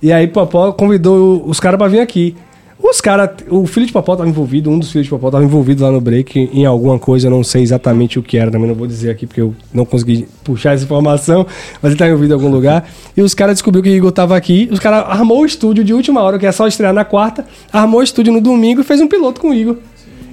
E 0.01 0.11
aí 0.11 0.27
Popó 0.27 0.71
convidou 0.71 1.43
os 1.45 1.59
caras 1.59 1.77
pra 1.77 1.87
vir 1.87 1.99
aqui. 1.99 2.35
Os 2.81 3.01
caras. 3.01 3.29
O 3.49 3.65
filho 3.65 3.85
de 3.85 3.91
Popó 3.91 4.15
tava 4.15 4.29
envolvido, 4.29 4.69
um 4.69 4.79
dos 4.79 4.91
filhos 4.91 5.05
de 5.05 5.09
Popó 5.09 5.29
tava 5.29 5.43
envolvido 5.43 5.83
lá 5.83 5.91
no 5.91 5.99
break 5.99 6.49
em 6.53 6.65
alguma 6.65 6.97
coisa, 6.97 7.27
eu 7.27 7.31
não 7.31 7.43
sei 7.43 7.61
exatamente 7.61 8.17
o 8.17 8.23
que 8.23 8.37
era, 8.37 8.49
também 8.49 8.67
não 8.67 8.75
vou 8.75 8.87
dizer 8.87 9.09
aqui 9.09 9.27
porque 9.27 9.41
eu 9.41 9.53
não 9.73 9.83
consegui 9.83 10.27
puxar 10.43 10.73
essa 10.73 10.85
informação, 10.85 11.45
mas 11.81 11.91
ele 11.91 11.99
tá 11.99 12.07
envolvido 12.07 12.33
em 12.33 12.35
algum 12.35 12.49
lugar. 12.49 12.89
E 13.17 13.21
os 13.21 13.33
caras 13.33 13.55
descobriram 13.55 13.83
que 13.83 13.89
o 13.89 13.93
Igor 13.93 14.11
tava 14.13 14.37
aqui, 14.37 14.69
os 14.71 14.79
caras 14.79 15.05
armou 15.09 15.41
o 15.41 15.45
estúdio 15.45 15.83
de 15.83 15.93
última 15.93 16.21
hora, 16.21 16.39
que 16.39 16.45
é 16.45 16.51
só 16.53 16.67
estrear 16.67 16.93
na 16.93 17.03
quarta, 17.03 17.45
armou 17.71 17.99
o 17.99 18.03
estúdio 18.03 18.31
no 18.31 18.39
domingo 18.39 18.79
e 18.79 18.83
fez 18.83 19.01
um 19.01 19.07
piloto 19.07 19.41
com 19.41 19.49
o 19.49 19.53
Igor. 19.53 19.75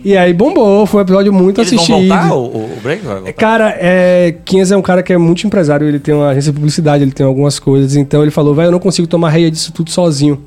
E 0.05 0.17
aí 0.17 0.33
bombou, 0.33 0.87
foi 0.87 1.01
um 1.01 1.03
episódio 1.03 1.33
muito 1.33 1.61
Eles 1.61 1.71
vão 1.71 1.81
assistido. 1.81 2.09
voltar, 2.09 2.35
o, 2.35 2.45
o, 2.45 2.79
break? 2.83 3.05
Vai 3.05 3.15
voltar? 3.17 3.33
Cara, 3.33 3.77
é, 3.79 4.35
Quinhas 4.45 4.71
é 4.71 4.77
um 4.77 4.83
cara 4.83 5.03
que 5.03 5.13
é 5.13 5.19
muito 5.19 5.47
empresário, 5.47 5.87
ele 5.87 5.99
tem 5.99 6.15
uma 6.15 6.29
agência 6.29 6.53
de 6.53 6.57
publicidade, 6.57 7.03
ele 7.03 7.13
tem 7.13 7.27
algumas 7.27 7.59
coisas, 7.59 7.97
então 7.97 8.23
ele 8.23 8.31
falou, 8.31 8.55
velho, 8.55 8.69
eu 8.69 8.73
não 8.73 8.79
consigo 8.79 9.09
tomar 9.09 9.31
reia 9.31 9.51
disso 9.51 9.73
tudo 9.73 9.91
sozinho. 9.91 10.41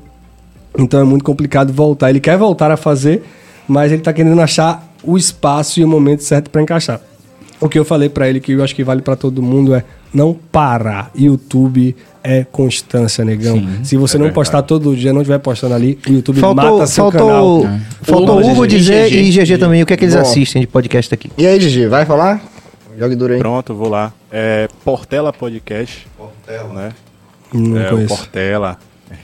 Então 0.78 1.00
é 1.00 1.04
muito 1.04 1.24
complicado 1.24 1.72
voltar. 1.72 2.10
Ele 2.10 2.20
quer 2.20 2.36
voltar 2.38 2.70
a 2.70 2.76
fazer, 2.76 3.22
mas 3.66 3.92
ele 3.92 4.02
tá 4.02 4.12
querendo 4.12 4.40
achar 4.40 4.88
o 5.02 5.16
espaço 5.16 5.80
e 5.80 5.84
o 5.84 5.88
momento 5.88 6.22
certo 6.22 6.50
pra 6.50 6.62
encaixar. 6.62 7.00
O 7.60 7.68
que 7.68 7.78
eu 7.78 7.84
falei 7.84 8.08
pra 8.08 8.28
ele 8.28 8.40
que 8.40 8.52
eu 8.52 8.64
acho 8.64 8.74
que 8.74 8.82
vale 8.82 9.02
pra 9.02 9.16
todo 9.16 9.42
mundo 9.42 9.74
é 9.74 9.84
não 10.12 10.34
parar. 10.50 11.10
YouTube 11.14 11.94
é 12.22 12.44
constância, 12.44 13.24
negão. 13.24 13.62
Se 13.82 13.96
você 13.96 14.18
não 14.18 14.30
postar 14.30 14.62
todo 14.62 14.94
dia, 14.94 15.12
não 15.12 15.22
estiver 15.22 15.38
postando 15.38 15.74
ali, 15.74 15.98
o 16.08 16.12
YouTube 16.12 16.40
Faltou, 16.40 16.72
mata 16.78 16.86
seu 16.86 17.10
faltou, 17.10 17.62
canal. 17.62 17.80
faltou 18.02 18.38
Hugo, 18.38 18.50
Hugo 18.50 18.62
GG, 18.62 18.68
dizer 18.68 19.12
e 19.12 19.30
GG 19.30 19.44
GG 19.44 19.58
também 19.58 19.82
o 19.82 19.86
que 19.86 19.94
é 19.94 19.96
que 19.96 20.04
eles 20.04 20.14
Bom. 20.14 20.20
assistem 20.20 20.60
de 20.60 20.66
podcast 20.66 21.14
aqui. 21.14 21.30
E 21.36 21.46
aí, 21.46 21.60
Gigi, 21.60 21.86
vai 21.86 22.04
falar? 22.04 22.42
Jogue 22.98 23.16
duro 23.16 23.32
aí. 23.32 23.38
Pronto, 23.38 23.74
vou 23.74 23.88
lá. 23.88 24.12
É 24.30 24.68
Portela 24.84 25.32
Podcast. 25.32 26.06
Portela. 26.18 26.74
Né? 26.74 26.92
Não 27.52 27.80
é, 27.80 27.86
o 27.86 27.90
conheço. 27.90 28.14
Portela. 28.14 28.78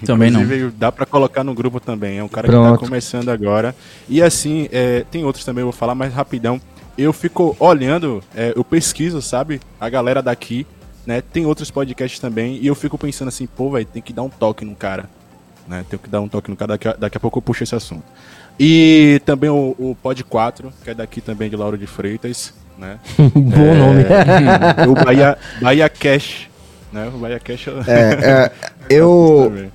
Também 0.05 0.31
não. 0.31 0.42
Inclusive, 0.42 0.73
dá 0.76 0.91
pra 0.91 1.07
colocar 1.07 1.44
no 1.44 1.55
grupo 1.55 1.78
também. 1.78 2.18
É 2.18 2.25
um 2.25 2.28
cara 2.28 2.47
Pronto. 2.47 2.73
que 2.73 2.81
tá 2.81 2.86
começando 2.86 3.28
agora. 3.28 3.75
E 4.08 4.23
assim, 4.23 4.68
é, 4.73 5.05
tem 5.10 5.25
outros 5.25 5.44
também, 5.44 5.62
eu 5.62 5.66
vou 5.66 5.73
falar 5.73 5.94
mais 5.94 6.12
rapidão. 6.12 6.60
Eu 6.97 7.12
fico 7.12 7.55
olhando, 7.60 8.23
é, 8.34 8.55
eu 8.57 8.65
pesquiso, 8.65 9.20
sabe? 9.20 9.60
A 9.78 9.89
galera 9.89 10.23
daqui, 10.23 10.66
né? 11.07 11.23
Tem 11.23 11.47
outros 11.47 11.70
podcasts 11.70 12.18
também. 12.18 12.59
E 12.60 12.67
eu 12.67 12.75
fico 12.75 12.99
pensando 12.99 13.28
assim, 13.28 13.47
pô, 13.47 13.70
velho, 13.70 13.86
tem 13.86 14.02
que 14.02 14.12
dar 14.12 14.23
um 14.23 14.28
toque 14.28 14.65
no 14.65 14.75
cara. 14.75 15.09
Né? 15.67 15.85
Tem 15.89 15.99
que 15.99 16.09
dar 16.09 16.20
um 16.20 16.28
toque 16.28 16.51
no 16.51 16.57
cara. 16.57 16.73
Daqui 16.73 16.89
a, 16.89 16.93
daqui 16.94 17.17
a 17.17 17.20
pouco 17.20 17.39
eu 17.39 17.43
puxo 17.43 17.62
esse 17.62 17.75
assunto. 17.75 18.05
E 18.59 19.20
também 19.25 19.51
o, 19.51 19.75
o 19.78 19.97
Pod 20.02 20.23
4, 20.25 20.73
que 20.83 20.91
é 20.91 20.94
daqui 20.94 21.20
também 21.20 21.49
de 21.49 21.57
Lauro 21.57 21.76
de 21.76 21.86
Freitas, 21.86 22.55
né? 22.78 22.99
Bom 23.18 23.75
nome. 23.75 24.05
o 24.89 25.05
Bahia, 25.05 25.36
Bahia 25.60 25.89
Cash, 25.89 26.49
né? 26.93 27.10
O 27.15 27.18
Bahia 27.18 27.39
Cash 27.39 27.68
É, 27.86 28.51
é, 28.51 28.52
eu. 28.89 29.70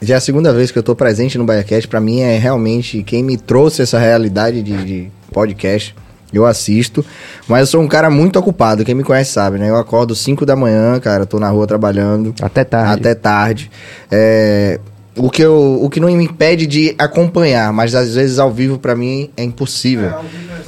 Já 0.00 0.14
é 0.14 0.16
a 0.18 0.20
segunda 0.20 0.52
vez 0.52 0.72
que 0.72 0.78
eu 0.78 0.82
tô 0.82 0.96
presente 0.96 1.38
no 1.38 1.44
BaiaCast, 1.44 1.86
pra 1.86 2.00
mim 2.00 2.20
é 2.20 2.36
realmente 2.36 3.04
quem 3.04 3.22
me 3.22 3.36
trouxe 3.36 3.82
essa 3.82 4.00
realidade 4.00 4.60
de, 4.60 4.84
de 4.84 5.12
podcast. 5.30 5.94
Eu 6.32 6.46
assisto, 6.46 7.04
mas 7.46 7.60
eu 7.60 7.66
sou 7.66 7.82
um 7.82 7.88
cara 7.88 8.08
muito 8.10 8.38
ocupado, 8.38 8.84
quem 8.84 8.94
me 8.94 9.04
conhece 9.04 9.32
sabe, 9.32 9.58
né? 9.58 9.68
Eu 9.68 9.76
acordo 9.76 10.14
5 10.14 10.46
da 10.46 10.56
manhã, 10.56 10.98
cara, 10.98 11.26
tô 11.26 11.38
na 11.38 11.48
rua 11.50 11.66
trabalhando. 11.66 12.34
Até 12.40 12.64
tarde. 12.64 12.92
Até 13.00 13.14
tarde. 13.14 13.70
É, 14.10 14.80
o, 15.16 15.28
que 15.28 15.42
eu, 15.42 15.78
o 15.82 15.90
que 15.90 16.00
não 16.00 16.08
me 16.08 16.24
impede 16.24 16.66
de 16.66 16.94
acompanhar, 16.98 17.72
mas 17.72 17.94
às 17.94 18.14
vezes 18.14 18.38
ao 18.38 18.50
vivo 18.50 18.78
pra 18.78 18.94
mim 18.94 19.30
é 19.36 19.44
impossível. 19.44 20.12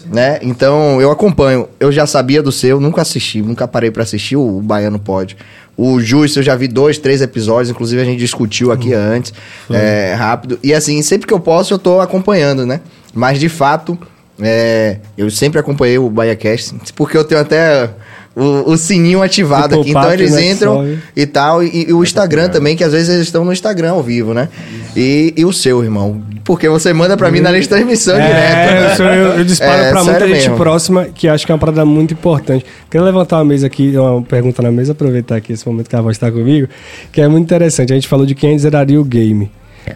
né? 0.07 0.39
Então 0.43 1.01
eu 1.01 1.10
acompanho. 1.10 1.68
Eu 1.81 1.91
já 1.91 2.07
sabia 2.07 2.43
do 2.43 2.52
seu, 2.52 2.78
nunca 2.78 3.02
assisti, 3.02 3.41
nunca 3.41 3.67
parei 3.67 3.91
pra 3.91 4.02
assistir 4.02 4.36
o, 4.36 4.59
o 4.59 4.60
Baiano 4.60 4.99
Pode. 4.99 5.36
O 5.76 5.99
Justo 6.01 6.39
eu 6.39 6.43
já 6.43 6.55
vi 6.55 6.68
dois, 6.68 6.99
três 6.99 7.20
episódios, 7.20 7.70
inclusive 7.70 8.01
a 8.01 8.05
gente 8.05 8.18
discutiu 8.18 8.70
aqui 8.70 8.93
antes, 8.93 9.33
é, 9.70 10.15
rápido. 10.15 10.59
E 10.62 10.73
assim, 10.73 11.02
sempre 11.02 11.26
que 11.26 11.34
eu 11.34 11.41
posso 11.41 11.75
eu 11.75 11.78
tô 11.78 12.01
acompanhando, 12.01 12.65
né? 12.65 12.81
Mas 13.12 13.41
de 13.41 13.49
fato, 13.49 13.99
é, 14.40 14.98
eu 15.16 15.30
sempre 15.30 15.58
acompanhei 15.60 15.98
o 15.98 16.08
BaiaCast, 16.10 16.74
porque 16.96 17.16
eu 17.16 17.24
tenho 17.24 17.40
até 17.40 17.88
o, 18.36 18.72
o 18.72 18.76
sininho 18.76 19.22
ativado 19.22 19.76
O 19.76 19.80
aqui. 19.82 19.90
Então 19.90 20.12
eles 20.12 20.32
né, 20.32 20.50
entram 20.50 20.74
sobe. 20.78 20.98
e 21.16 21.26
tal. 21.26 21.62
E, 21.62 21.86
e 21.88 21.92
o 21.92 22.02
Instagram 22.02 22.48
também, 22.48 22.74
que 22.76 22.82
às 22.82 22.92
vezes 22.92 23.08
eles 23.08 23.22
estão 23.26 23.44
no 23.44 23.52
Instagram 23.52 23.92
ao 23.92 24.02
vivo, 24.02 24.34
né? 24.34 24.48
E, 24.96 25.32
e 25.36 25.44
o 25.44 25.52
seu, 25.52 25.82
irmão. 25.84 26.20
Porque 26.42 26.68
você 26.68 26.92
manda 26.92 27.16
pra 27.16 27.30
mim 27.30 27.40
na 27.40 27.50
lista 27.50 27.74
de 27.76 27.80
transmissão 27.84 28.14
direto. 28.16 28.34
É, 28.34 28.80
né? 28.80 28.92
eu, 28.92 28.96
sou- 28.96 29.06
eu, 29.06 29.26
eu 29.38 29.44
disparo 29.44 29.82
É, 29.82 29.90
pra 29.92 30.04
muita 30.04 30.20
gente 30.28 30.30
mesmo. 30.40 30.56
próxima, 30.56 31.04
que 31.06 31.26
acho 31.28 31.46
que 31.46 31.52
é 31.52 31.54
uma 31.54 31.58
parada 31.60 31.84
muito 31.86 32.12
importante. 32.12 32.66
Queria 32.90 33.04
levantar 33.04 33.36
uma 33.38 33.44
mesa 33.46 33.66
aqui, 33.66 33.96
uma 33.96 34.20
pergunta 34.20 34.60
na 34.60 34.70
mesa, 34.70 34.92
aproveitar 34.92 35.36
aqui 35.36 35.52
esse 35.52 35.66
momento 35.66 35.88
que 35.88 35.96
a 35.96 36.00
voz 36.02 36.16
está 36.16 36.30
comigo, 36.30 36.68
que 37.12 37.20
é 37.20 37.28
muito 37.28 37.44
interessante. 37.44 37.92
A 37.92 37.94
gente 37.96 38.08
falou 38.08 38.26
de 38.26 38.34
quem 38.34 38.58
zeraria 38.58 39.00
o 39.00 39.04
game. 39.04 39.50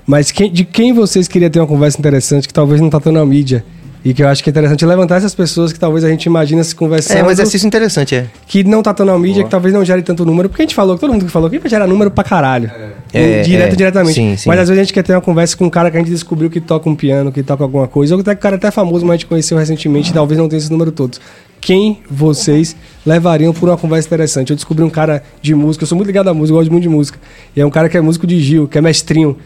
Mas 0.07 0.31
quem- 0.31 0.51
de 0.53 0.65
quem 0.65 0.93
vocês 0.93 1.27
queriam 1.29 1.51
ter 1.51 1.59
uma 1.59 1.67
conversa 1.67 1.99
interessante 1.99 2.47
que 2.47 2.55
talvez 2.55 2.81
não 2.81 2.89
tá 2.89 2.99
tendo 3.01 3.15
na 3.19 3.27
mídia? 3.27 3.65
E 4.05 4.15
que 4.15 4.23
eu 4.23 4.29
acho 4.29 4.43
que 4.43 4.49
é 4.49 4.53
interessante 4.53 4.87
levantar 4.87 5.17
essas 5.17 5.35
pessoas 5.35 5.73
que 5.73 5.79
talvez 5.79 6.05
a 6.05 6.09
gente 6.09 6.27
imagina 6.27 6.63
se 6.63 6.75
conversando. 6.75 7.19
É 7.19 7.25
um 7.25 7.31
exercício 7.31 7.67
interessante, 7.67 8.15
é. 8.15 8.27
Que 8.47 8.63
não 8.63 8.83
tá 8.83 8.95
tão 8.95 9.05
na 9.05 9.19
mídia, 9.19 9.43
que 9.43 9.51
talvez 9.51 9.75
não 9.75 9.85
gere 9.85 10.03
tanto 10.03 10.25
número. 10.25 10.49
Porque 10.49 10.63
a 10.63 10.65
gente 10.65 10.75
falou, 10.75 10.97
todo 10.97 11.13
mundo 11.13 11.25
que 11.25 11.31
falou 11.31 11.51
que 11.51 11.59
vai 11.59 11.69
gerar 11.69 11.87
número 11.87 12.11
pra 12.11 12.23
caralho. 12.23 12.71
É, 13.13 13.43
Direto 13.43 13.73
é. 13.73 13.77
diretamente. 13.77 14.15
Sim, 14.15 14.37
sim. 14.37 14.49
Mas 14.49 14.61
às 14.61 14.69
vezes 14.69 14.81
a 14.81 14.85
gente 14.85 14.93
quer 14.93 15.03
ter 15.03 15.13
uma 15.13 15.21
conversa 15.21 15.57
com 15.57 15.65
um 15.65 15.71
cara 15.71 15.91
que 15.91 15.97
a 15.97 16.01
gente 16.01 16.11
descobriu 16.11 16.49
que 16.49 16.61
toca 16.61 16.89
um 16.89 16.95
piano, 16.95 17.33
que 17.33 17.43
toca 17.43 17.65
alguma 17.65 17.89
coisa, 17.89 18.15
ou 18.15 18.23
que 18.23 18.31
o 18.31 18.37
cara 18.37 18.57
até 18.57 18.71
famoso, 18.71 19.05
mas 19.05 19.15
a 19.15 19.17
gente 19.17 19.27
conheceu 19.27 19.59
recentemente 19.59 20.13
talvez 20.13 20.39
não 20.39 20.49
tenha 20.49 20.59
esse 20.59 20.71
número 20.71 20.93
todos. 20.93 21.21
Quem 21.61 22.01
vocês 22.09 22.77
levariam 23.05 23.53
por 23.53 23.69
uma 23.69 23.77
conversa 23.77 24.07
interessante? 24.07 24.51
Eu 24.51 24.57
descobri 24.57 24.85
um 24.85 24.91
cara 24.91 25.23
de 25.43 25.55
música, 25.55 25.83
eu 25.83 25.89
sou 25.89 25.97
muito 25.97 26.07
ligado 26.07 26.29
à 26.29 26.35
música, 26.35 26.55
eu 26.55 26.59
gosto 26.59 26.71
muito 26.71 26.83
de 26.83 26.89
música. 26.89 27.19
E 27.57 27.61
é 27.61 27.67
um 27.67 27.71
cara 27.71 27.89
que 27.89 27.97
é 27.97 28.01
músico 28.01 28.27
de 28.27 28.41
Gil, 28.41 28.69
que 28.69 28.79
é 28.79 28.81
mestrinho. 28.81 29.37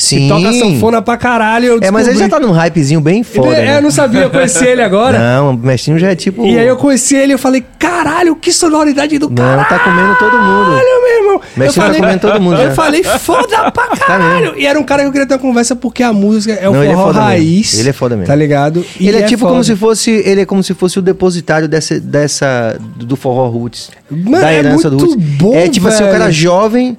Sim. 0.00 0.20
Que 0.20 0.28
toca 0.28 0.52
sanfona 0.54 1.02
pra 1.02 1.16
caralho. 1.16 1.66
eu 1.66 1.78
É, 1.82 1.90
mas 1.90 2.08
ele 2.08 2.16
já 2.18 2.24
descobri- 2.26 2.46
tá 2.46 2.52
num 2.52 2.52
hypezinho 2.58 3.00
bem 3.00 3.22
foda. 3.22 3.48
É, 3.54 3.64
né? 3.66 3.76
eu 3.78 3.82
não 3.82 3.90
sabia, 3.90 4.22
eu 4.22 4.30
conheci 4.30 4.64
ele 4.64 4.82
agora. 4.82 5.18
Não, 5.20 5.50
o 5.50 5.56
mestrinho 5.56 5.98
já 5.98 6.10
é 6.10 6.16
tipo. 6.16 6.44
E 6.46 6.58
aí 6.58 6.66
eu 6.66 6.76
conheci 6.76 7.14
ele 7.14 7.32
e 7.32 7.34
eu 7.34 7.38
falei, 7.38 7.62
caralho, 7.78 8.34
que 8.34 8.50
sonoridade 8.52 9.18
do 9.18 9.28
Não, 9.28 9.34
caralho, 9.36 9.68
tá 9.68 9.78
comendo 9.78 10.14
todo 10.16 10.32
mundo. 10.38 10.70
meu 10.70 11.18
irmão. 11.18 11.40
Mestrinho 11.56 11.72
tá 11.74 11.82
falei, 11.82 12.00
comendo 12.00 12.20
todo 12.20 12.40
mundo 12.40 12.56
Eu 12.60 12.68
já. 12.68 12.74
falei, 12.74 13.04
foda 13.04 13.70
pra 13.70 13.88
caralho. 13.88 14.54
e 14.58 14.66
era 14.66 14.78
um 14.78 14.82
cara 14.82 15.02
que 15.02 15.08
eu 15.08 15.12
queria 15.12 15.26
ter 15.26 15.34
uma 15.34 15.40
conversa 15.40 15.76
porque 15.76 16.02
a 16.02 16.12
música 16.12 16.54
é 16.54 16.68
o 16.68 16.72
Não, 16.72 16.82
ele 16.82 16.92
é 16.92 16.94
forró 16.94 17.06
foda 17.08 17.18
mesmo. 17.20 17.28
raiz. 17.30 17.78
Ele 17.78 17.88
é 17.88 17.92
foda 17.92 18.16
mesmo. 18.16 18.26
Tá 18.26 18.34
ligado? 18.34 18.84
E 18.98 19.08
ele 19.08 19.18
é, 19.18 19.22
tipo 19.24 19.42
como 19.42 19.56
foda. 19.56 19.64
se 19.64 19.76
fosse. 19.76 20.10
Ele 20.10 20.40
é 20.40 20.46
como 20.46 20.62
se 20.62 20.72
fosse 20.74 20.98
o 20.98 21.02
depositário 21.02 21.68
dessa, 21.68 22.00
dessa 22.00 22.76
do 22.96 23.16
forró 23.16 23.48
roots. 23.48 23.90
Mano, 24.10 24.40
da 24.40 24.50
é 24.52 24.58
herança 24.58 24.88
do 24.88 24.96
muito 24.96 25.14
roots. 25.14 25.30
bom, 25.36 25.54
é 25.54 25.68
tipo 25.68 25.86
assim, 25.88 26.02
o 26.04 26.06
cara 26.06 26.18
velho. 26.24 26.32
jovem 26.32 26.98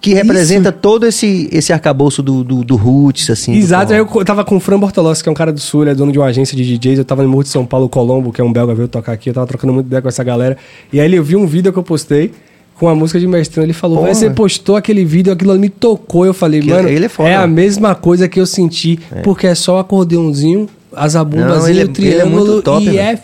que 0.00 0.14
representa 0.14 0.70
todo 0.70 1.06
esse, 1.06 1.48
esse 1.50 1.72
arcabouço 1.72 2.22
do, 2.22 2.44
do, 2.44 2.62
do 2.64 2.76
roots, 2.76 3.28
assim. 3.30 3.54
Exato, 3.54 3.92
eu 3.92 4.06
tava 4.24 4.44
com 4.44 4.56
o 4.56 4.60
Fran 4.60 4.78
Bortolossi, 4.78 5.22
que 5.22 5.28
é 5.28 5.32
um 5.32 5.34
cara 5.34 5.52
do 5.52 5.60
Sul, 5.60 5.82
ele 5.82 5.90
é 5.90 5.94
dono 5.94 6.12
de 6.12 6.18
uma 6.18 6.26
agência 6.26 6.56
de 6.56 6.64
DJs. 6.64 6.98
Eu 6.98 7.04
tava 7.04 7.22
no 7.22 7.28
Morro 7.28 7.42
de 7.42 7.48
São 7.48 7.66
Paulo, 7.66 7.88
Colombo, 7.88 8.32
que 8.32 8.40
é 8.40 8.44
um 8.44 8.52
belga, 8.52 8.74
veio 8.74 8.86
tocar 8.88 9.12
aqui. 9.12 9.30
Eu 9.30 9.34
tava 9.34 9.46
trocando 9.46 9.72
muito 9.72 9.86
ideia 9.86 10.00
com 10.00 10.08
essa 10.08 10.22
galera. 10.22 10.56
E 10.92 11.00
aí 11.00 11.06
ele 11.06 11.20
viu 11.20 11.38
um 11.40 11.46
vídeo 11.46 11.72
que 11.72 11.78
eu 11.78 11.82
postei 11.82 12.32
com 12.76 12.88
a 12.88 12.94
música 12.94 13.18
de 13.18 13.26
Mestrão. 13.26 13.64
Ele 13.64 13.72
falou, 13.72 13.96
Porra. 13.98 14.06
"Véi, 14.06 14.14
você 14.14 14.30
postou 14.30 14.76
aquele 14.76 15.04
vídeo, 15.04 15.32
aquilo 15.32 15.58
me 15.58 15.68
tocou. 15.68 16.24
Eu 16.24 16.32
falei, 16.32 16.60
Que- 16.60 16.70
mano, 16.70 16.88
ele 16.88 17.06
é 17.06 17.08
foda. 17.08 17.40
a 17.40 17.46
mesma 17.48 17.94
coisa 17.96 18.28
que 18.28 18.38
eu 18.40 18.46
senti, 18.46 19.00
porque 19.24 19.48
é 19.48 19.54
só 19.56 19.76
o 19.76 19.78
acordeãozinho, 19.78 20.68
as 20.94 21.14
ele 21.16 21.78
e 21.78 21.80
é- 21.80 21.84
o 21.84 21.88
triângulo. 21.88 22.12
ele 22.14 22.20
é 22.20 22.24
muito 22.24 22.62
top, 22.62 22.82
e 22.82 22.90
velho. 22.90 22.98
é 23.00 23.18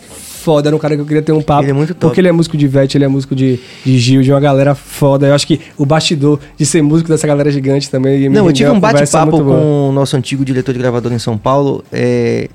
foda. 0.45 0.69
Era 0.69 0.75
um 0.75 0.79
cara 0.79 0.95
que 0.95 1.01
eu 1.01 1.05
queria 1.05 1.23
ter 1.23 1.31
um 1.31 1.41
papo. 1.41 1.63
Ele 1.63 1.71
é 1.71 1.73
muito 1.73 1.95
top. 1.95 2.01
Porque 2.01 2.21
ele 2.21 2.27
é 2.27 2.31
músico 2.31 2.55
de 2.55 2.67
Vete, 2.67 2.95
ele 2.97 3.05
é 3.05 3.07
músico 3.07 3.35
de, 3.35 3.59
de 3.83 3.97
Gil, 3.97 4.21
de 4.21 4.31
uma 4.31 4.39
galera 4.39 4.75
foda. 4.75 5.25
Eu 5.25 5.33
acho 5.33 5.47
que 5.47 5.59
o 5.75 5.85
bastidor 5.85 6.39
de 6.55 6.65
ser 6.65 6.83
músico 6.83 7.09
dessa 7.09 7.25
galera 7.25 7.49
gigante 7.51 7.89
também. 7.89 8.29
Não, 8.29 8.45
eu 8.45 8.53
tive 8.53 8.69
um 8.69 8.79
bate-papo 8.79 9.43
com 9.43 9.89
o 9.89 9.91
nosso 9.91 10.15
antigo 10.15 10.45
diretor 10.45 10.71
de 10.71 10.77
gravador 10.79 11.11
em 11.11 11.19
São 11.19 11.35
Paulo. 11.37 11.83
é, 11.91 12.47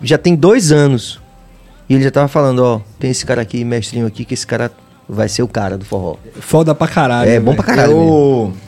já 0.00 0.16
tem 0.16 0.36
dois 0.36 0.70
anos. 0.70 1.20
E 1.88 1.94
ele 1.94 2.04
já 2.04 2.10
tava 2.10 2.28
falando, 2.28 2.60
ó, 2.60 2.80
tem 2.98 3.10
esse 3.10 3.24
cara 3.24 3.42
aqui, 3.42 3.64
mestrinho 3.64 4.06
aqui, 4.06 4.24
que 4.24 4.34
esse 4.34 4.46
cara 4.46 4.70
vai 5.08 5.28
ser 5.28 5.42
o 5.42 5.48
cara 5.48 5.76
do 5.78 5.84
forró. 5.84 6.16
Foda 6.40 6.74
pra 6.74 6.88
caralho. 6.88 7.30
É, 7.30 7.38
bom 7.38 7.54
pra 7.54 7.64
caralho 7.64 7.96
mesmo. 7.96 8.65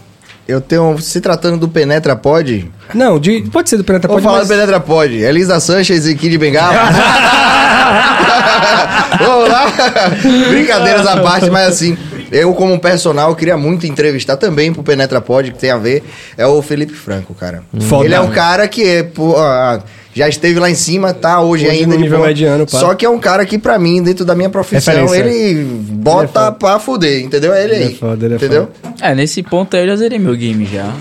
Eu, 0.49 0.61
tenho. 0.63 0.99
Se 0.99 1.21
tratando 1.21 1.59
do 1.59 1.69
Penetra 1.69 2.17
Pod, 2.17 2.71
Não, 2.95 3.19
de- 3.21 3.43
pode 3.53 3.69
ser 3.69 3.77
do 3.77 3.85
Penetra 3.85 4.09
vou 4.09 4.17
Pode, 4.17 4.25
falar 4.25 4.39
mas... 4.39 4.49
do 4.49 4.51
Penetra 4.55 4.81
Pod. 4.81 5.15
Elisa 5.15 5.61
Sanchez 5.61 6.07
e 6.07 6.15
Kid 6.15 6.39
Bengala. 6.39 6.73
Vamos 9.21 9.49
lá. 9.51 9.67
Brincadeiras 10.49 11.07
à 11.07 11.21
parte, 11.21 11.51
mas 11.51 11.69
assim, 11.69 11.99
eu 12.31 12.53
como 12.55 12.79
personal 12.79 13.35
queria 13.35 13.57
muito 13.57 13.87
entrevistar 13.87 14.37
também 14.37 14.73
pro 14.73 14.83
Penetra 14.83 15.21
Pod, 15.21 15.51
que 15.53 15.59
tem 15.59 15.71
a 15.71 15.77
ver, 15.77 16.03
é 16.37 16.47
o 16.47 16.61
Felipe 16.63 16.95
Franco, 16.95 17.35
cara. 17.35 17.63
Foda. 17.81 18.05
Ele 18.05 18.15
é 18.15 18.21
um 18.21 18.31
cara 18.31 18.67
que 18.69 19.03
pô, 19.15 19.37
ah, 19.37 19.81
já 20.15 20.29
esteve 20.29 20.59
lá 20.59 20.69
em 20.71 20.75
cima, 20.75 21.15
tá 21.15 21.41
hoje, 21.41 21.67
Hoje 21.67 21.77
ainda 21.77 21.95
no 21.95 22.01
nível 22.01 22.19
boa. 22.19 22.29
mediano, 22.29 22.67
pá. 22.67 22.79
Só 22.79 22.95
que 22.95 23.05
é 23.07 23.09
um 23.09 23.19
cara 23.19 23.45
que 23.47 23.59
pra 23.59 23.79
mim, 23.79 24.03
dentro 24.03 24.25
da 24.25 24.35
minha 24.35 24.49
profissão, 24.51 24.95
Referência. 24.95 25.21
ele 25.31 25.65
bota 25.65 26.41
Ele 26.41 26.49
é 26.49 26.51
pra 26.53 26.79
fuder, 26.79 27.21
entendeu? 27.23 27.53
É 27.55 27.65
ele 27.65 27.75
Ele 27.75 27.83
é 27.85 27.87
aí. 27.89 27.95
foda, 27.95 28.25
ele 28.25 28.35
é 28.35 28.37
entendeu? 28.37 28.69
É, 29.01 29.15
nesse 29.15 29.43
ponto 29.43 29.77
aí 29.77 29.83
eu 29.85 29.89
já 29.89 29.97
zerei 29.97 30.19
meu 30.19 30.35
game 30.35 30.67
já. 30.67 30.93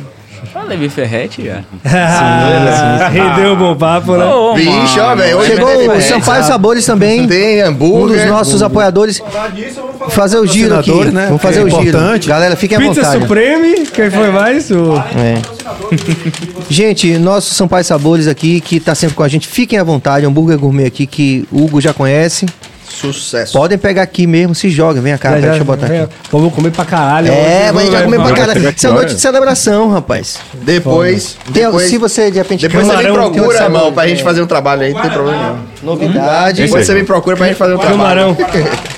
Falei 0.54 0.78
Levi 0.78 0.90
Ferretti 0.90 1.46
já. 1.46 1.62
Ah, 1.86 3.10
rendeu 3.10 3.54
um 3.54 3.56
bom 3.56 3.76
papo, 3.76 4.16
né? 4.16 4.26
Ô, 4.26 4.54
Bicho, 4.54 5.00
ó, 5.00 5.16
velho, 5.16 5.44
Chegou 5.46 5.96
o. 5.96 6.02
Sampaio 6.02 6.44
Sabores 6.44 6.86
também. 6.86 7.28
Tem 7.28 7.64
Um 7.64 7.68
hambúrguer. 7.68 8.22
dos 8.22 8.30
nossos 8.30 8.62
apoiadores. 8.64 9.22
Fazer 10.10 10.38
o 10.38 10.46
giro 10.46 10.78
aqui. 10.78 10.92
né? 11.06 11.26
Vamos 11.28 11.42
fazer 11.42 11.60
É 11.60 11.64
o 11.64 11.70
giro. 11.70 11.98
Galera, 12.28 12.56
fiquem 12.56 12.78
à 12.78 12.82
Pizza 12.82 13.02
vontade. 13.02 13.22
Supreme, 13.22 13.86
quem 13.88 14.10
foi 14.12 14.32
mais? 14.32 14.70
O... 14.72 14.96
É. 15.16 15.42
Gente, 16.70 17.18
nosso 17.18 17.54
Sampaio 17.54 17.84
Sabores 17.84 18.28
aqui, 18.28 18.60
que 18.62 18.80
tá 18.80 18.94
sempre 18.96 19.16
com 19.16 19.24
a 19.24 19.28
gente, 19.28 19.48
fiquem 19.48 19.80
à 19.80 19.84
vontade. 19.84 20.26
Hambúrguer 20.26 20.58
gourmet 20.58 20.86
aqui 20.86 21.06
que 21.06 21.48
o 21.52 21.64
Hugo 21.64 21.82
já 21.82 21.94
conhece. 21.94 22.46
Sucesso. 23.00 23.54
Podem 23.54 23.78
pegar 23.78 24.02
aqui 24.02 24.26
mesmo, 24.26 24.56
se 24.56 24.70
joguem. 24.70 25.02
Vem 25.04 25.16
cá, 25.18 25.30
Já, 25.32 25.36
deixa 25.36 25.54
já, 25.54 25.58
eu 25.62 25.66
botar 25.66 25.86
vem, 25.88 26.02
aqui. 26.02 26.14
Vamos 26.32 26.54
comer 26.54 26.72
pra 26.72 26.84
caralho. 26.84 27.32
É, 27.32 27.72
mas 27.72 27.84
a 27.84 27.86
gente 27.86 27.94
vai 27.94 28.04
comer 28.04 28.22
pra 28.22 28.34
caralho. 28.34 28.70
Isso 28.76 28.88
é 28.88 28.90
noite 28.92 29.14
de 29.14 29.22
celebração, 29.22 29.90
rapaz. 29.92 30.40
Depois, 30.54 31.38
Tem- 31.54 31.64
depois, 31.64 31.90
se 31.90 31.98
você 32.00 32.32
de 32.32 32.38
repente 32.40 32.68
depois 32.68 32.88
você 32.88 32.98
me 32.98 33.04
tem 33.04 33.14
procura, 33.14 33.64
irmão, 33.64 33.94
pra 33.94 34.08
gente 34.08 34.24
fazer 34.24 34.42
um 34.42 34.48
trabalho 34.48 34.82
aí, 34.82 34.94
não 34.94 35.02
tem 35.02 35.12
problema 35.12 35.42
nenhum. 35.44 35.58
Novidade. 35.84 36.64
Depois 36.64 36.86
você 36.88 36.94
me 36.96 37.04
procura 37.04 37.38
pra 37.38 37.48
gente 37.48 37.58
fazer 37.58 37.76
um 37.76 37.78
trabalho. 37.78 38.36
Camarão. 38.36 38.38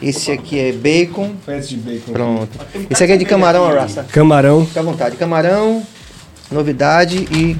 Esse 0.00 0.30
aqui 0.30 0.58
é 0.58 0.70
bacon. 0.72 1.32
de 1.66 1.76
bacon. 1.76 2.12
Pronto. 2.12 2.48
Esse 2.88 3.02
aqui 3.02 3.12
é 3.14 3.16
de 3.16 3.24
camarão, 3.24 3.66
Arrasta. 3.66 4.06
Camarão. 4.12 4.64
Fica 4.64 4.78
à 4.78 4.82
vontade. 4.84 5.16
Camarão, 5.16 5.82
novidade 6.50 7.26
e. 7.32 7.56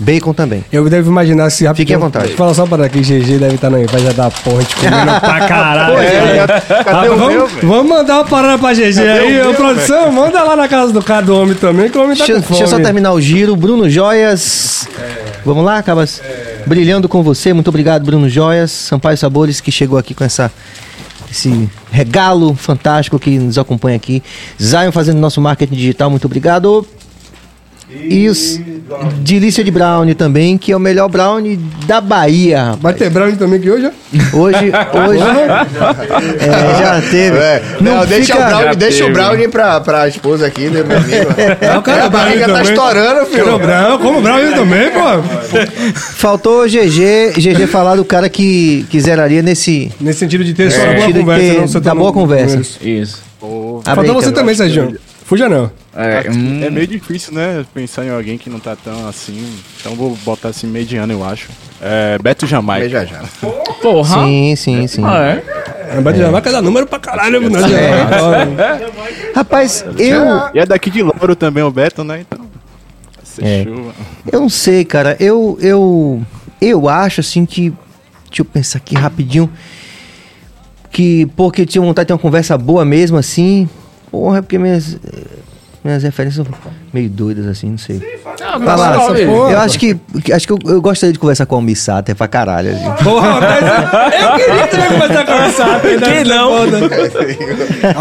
Bacon 0.00 0.32
também. 0.32 0.64
Eu 0.72 0.88
devo 0.88 1.10
imaginar 1.10 1.50
se 1.50 1.72
Fiquem 1.74 1.94
à 1.94 1.98
vontade. 1.98 2.32
Fala 2.32 2.54
só 2.54 2.66
para 2.66 2.86
aqui, 2.86 3.00
GG 3.00 3.38
deve 3.38 3.56
estar 3.56 3.68
na 3.68 3.80
inveja 3.80 4.12
da 4.14 4.30
porra 4.30 4.64
de 4.64 4.74
comendo 4.74 5.04
pra 5.20 5.46
caralho. 5.46 5.98
É, 5.98 6.46
cadê 6.46 6.90
Ah, 6.90 7.00
o 7.00 7.02
meu, 7.02 7.18
vamos, 7.18 7.52
velho? 7.52 7.68
vamos 7.68 7.88
mandar 7.90 8.14
uma 8.14 8.24
parada 8.24 8.58
pra 8.58 8.72
GG 8.72 8.98
aí, 8.98 9.36
o 9.38 9.42
ô 9.42 9.44
meu, 9.44 9.54
produção. 9.54 10.10
Manda 10.10 10.42
lá 10.42 10.56
na 10.56 10.66
casa 10.68 10.90
do 10.92 11.02
cara 11.02 11.26
do 11.26 11.36
homem 11.36 11.54
também, 11.54 11.90
que 11.90 11.98
o 11.98 12.02
homem 12.02 12.16
tá 12.16 12.24
Deixa, 12.24 12.40
com 12.40 12.46
fome. 12.48 12.58
deixa 12.60 12.74
eu 12.74 12.78
só 12.78 12.82
terminar 12.82 13.12
o 13.12 13.20
giro. 13.20 13.54
Bruno 13.54 13.88
Joias. 13.90 14.88
Vamos 15.44 15.64
lá, 15.64 15.82
Cabas? 15.82 16.22
Brilhando 16.66 17.08
com 17.08 17.22
você. 17.22 17.52
Muito 17.52 17.68
obrigado, 17.68 18.02
Bruno 18.04 18.28
Joias. 18.28 18.70
Sampaio 18.70 19.18
Sabores, 19.18 19.60
que 19.60 19.70
chegou 19.70 19.98
aqui 19.98 20.14
com 20.14 20.24
essa 20.24 20.50
esse 21.30 21.68
regalo 21.92 22.54
fantástico 22.56 23.16
que 23.18 23.38
nos 23.38 23.56
acompanha 23.58 23.96
aqui. 23.96 24.20
Zion 24.60 24.90
fazendo 24.90 25.18
nosso 25.20 25.40
marketing 25.40 25.74
digital, 25.76 26.10
muito 26.10 26.24
obrigado. 26.24 26.84
E 27.92 28.28
os 28.28 28.60
Delícia 29.20 29.62
de 29.62 29.70
Brownie 29.70 30.14
também, 30.14 30.58
que 30.58 30.72
é 30.72 30.76
o 30.76 30.80
melhor 30.80 31.08
brownie 31.08 31.56
da 31.86 32.00
Bahia. 32.00 32.62
rapaz. 32.62 32.80
Vai 32.82 32.94
ter 32.94 33.10
brownie 33.10 33.36
também 33.36 33.58
aqui 33.58 33.70
hoje, 33.70 33.86
ó? 33.86 34.36
Hoje, 34.36 34.56
hoje 34.58 35.22
é, 36.40 36.78
já 36.82 37.00
teve. 37.10 37.38
É, 37.38 37.62
não, 37.80 38.04
deixa, 38.04 38.34
fica- 38.34 38.44
o 38.44 38.48
brownie, 38.48 38.64
Já 38.66 38.72
deixa 38.74 39.06
o 39.06 39.12
brownie 39.12 39.48
pra, 39.48 39.80
pra 39.80 40.08
esposa 40.08 40.46
aqui, 40.46 40.68
né, 40.68 40.82
meu 40.82 40.96
amigo? 40.96 41.30
o 41.78 41.82
cara 41.82 42.04
a 42.06 42.08
barriga 42.10 42.46
tá 42.48 42.62
estourando, 42.62 43.26
filho. 43.26 43.44
Quero 43.44 43.58
brownie, 43.58 43.98
como 43.98 44.20
brownie 44.20 44.54
também, 44.54 44.90
pô. 44.90 45.92
Faltou 46.16 46.64
o 46.64 46.66
GG, 46.68 47.32
GG 47.38 47.66
falar 47.66 47.94
do 47.96 48.04
cara 48.04 48.28
que, 48.28 48.84
que 48.90 49.00
zeraria 49.00 49.42
nesse. 49.42 49.92
Nesse 50.00 50.18
sentido 50.20 50.44
de 50.44 50.52
ter 50.54 50.70
só 50.70 50.80
É. 50.82 50.90
uma 50.90 50.94
boa 50.94 51.12
conversa, 51.12 51.44
ter- 51.54 51.60
não 51.60 51.68
você 51.68 51.80
tá 51.80 51.94
boa 51.94 52.12
conversa. 52.12 52.56
Isso. 52.60 52.78
Isso. 52.86 53.22
Faltou 53.84 54.14
você 54.14 54.32
também, 54.32 54.54
Sérgio. 54.54 54.96
Fuja 55.24 55.48
não. 55.48 55.70
É, 55.94 56.30
hum, 56.30 56.62
É 56.62 56.70
meio 56.70 56.86
difícil, 56.86 57.34
né? 57.34 57.64
Pensar 57.74 58.04
em 58.04 58.10
alguém 58.10 58.38
que 58.38 58.48
não 58.48 58.60
tá 58.60 58.76
tão 58.76 59.08
assim. 59.08 59.44
Então 59.80 59.94
vou 59.96 60.16
botar 60.24 60.48
assim 60.50 60.66
mediano, 60.68 61.12
eu 61.12 61.24
acho. 61.24 61.48
É, 61.80 62.16
Beto 62.22 62.46
Jamaica. 62.46 62.88
Já, 62.88 63.04
já. 63.04 63.22
porra. 63.82 64.24
Sim, 64.24 64.54
sim, 64.56 64.86
sim. 64.86 65.02
Ah, 65.04 65.20
é? 65.90 65.96
É. 65.96 66.00
Beto 66.00 66.18
Jamaica 66.18 66.52
dá 66.52 66.62
número 66.62 66.86
pra 66.86 66.98
caralho, 67.00 67.40
não 67.50 67.58
É. 67.58 68.02
adianta. 68.02 68.92
Rapaz, 69.34 69.84
eu. 69.98 70.22
E 70.54 70.58
é 70.60 70.66
daqui 70.66 70.90
de 70.90 71.02
Louro 71.02 71.34
também 71.34 71.62
o 71.64 71.70
Beto, 71.72 72.04
né? 72.04 72.20
Então. 72.20 72.46
É. 73.42 73.64
chuva. 73.64 73.92
Eu 74.30 74.40
não 74.40 74.48
sei, 74.48 74.84
cara. 74.84 75.16
Eu, 75.18 75.58
eu, 75.60 76.22
eu 76.60 76.88
acho 76.88 77.20
assim 77.20 77.44
que. 77.44 77.70
Deixa 78.28 78.42
eu 78.42 78.44
pensar 78.44 78.78
aqui 78.78 78.94
rapidinho. 78.94 79.50
Que 80.92 81.26
porque 81.36 81.62
eu 81.62 81.66
tinha 81.66 81.82
vontade 81.82 82.04
de 82.04 82.08
ter 82.08 82.12
uma 82.12 82.18
conversa 82.18 82.56
boa 82.58 82.84
mesmo, 82.84 83.16
assim. 83.16 83.68
Porra, 84.10 84.38
é 84.38 84.40
porque 84.42 84.58
minhas, 84.58 84.98
minhas 85.82 86.02
referências 86.02 86.46
são 86.46 86.54
meio 86.92 87.08
doidas, 87.08 87.46
assim, 87.46 87.70
não 87.70 87.78
sei. 87.78 88.00
Ah, 88.42 88.58
lá. 88.58 88.96
não, 88.96 89.14
essa 89.14 89.26
porra. 89.26 89.52
Eu 89.52 89.58
acho 89.60 89.78
que, 89.78 89.96
acho 90.32 90.46
que 90.46 90.52
eu, 90.52 90.58
eu 90.66 90.82
gostaria 90.82 91.12
de 91.12 91.18
conversar 91.18 91.46
com 91.46 91.54
o 91.54 91.58
Almissá 91.58 91.98
até 91.98 92.14
pra 92.14 92.28
caralho. 92.28 92.70
Assim. 92.70 93.04
Porra, 93.04 93.40
mas 93.40 93.62
eu 94.12 94.44
queria 94.44 94.66
também 94.66 94.88
começar 94.88 95.20
a 95.20 95.24
conversar. 95.24 95.80
Quem 95.80 96.24
não? 96.24 96.50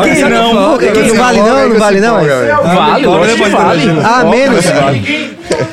Quem 0.03 0.30
não? 0.30 0.77
Que 0.77 0.91
não 0.91 1.16
vale 1.16 1.40
não, 1.40 1.69
não 1.69 1.80
vale 1.80 1.99
não? 2.01 2.16
Vale, 2.16 3.06
lógico 3.06 3.43
que 3.43 3.49
vale. 3.49 3.83
Ah, 4.03 4.25
menos. 4.25 4.66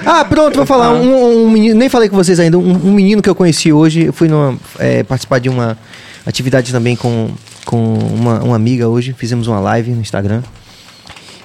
Ah, 0.04 0.24
pronto, 0.24 0.56
vou 0.56 0.66
falar. 0.66 0.92
Um, 0.92 1.46
um 1.46 1.50
menino, 1.50 1.74
nem 1.74 1.88
falei 1.88 2.08
com 2.08 2.16
vocês 2.16 2.38
ainda. 2.38 2.56
Um, 2.56 2.70
um 2.70 2.92
menino 2.92 3.20
que 3.20 3.28
eu 3.28 3.34
conheci 3.34 3.72
hoje, 3.72 4.04
eu 4.04 4.12
fui 4.12 4.28
numa, 4.28 4.56
é, 4.78 5.02
participar 5.02 5.40
de 5.40 5.48
uma 5.48 5.76
atividade 6.24 6.70
também 6.72 6.94
com, 6.94 7.30
com 7.64 7.94
uma, 7.94 8.42
uma 8.42 8.56
amiga 8.56 8.88
hoje. 8.88 9.12
Fizemos 9.12 9.48
uma 9.48 9.58
live 9.58 9.90
no 9.90 10.00
Instagram. 10.00 10.42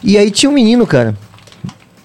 E 0.03 0.17
aí 0.17 0.31
tinha 0.31 0.49
um 0.49 0.53
menino, 0.53 0.85
cara, 0.87 1.15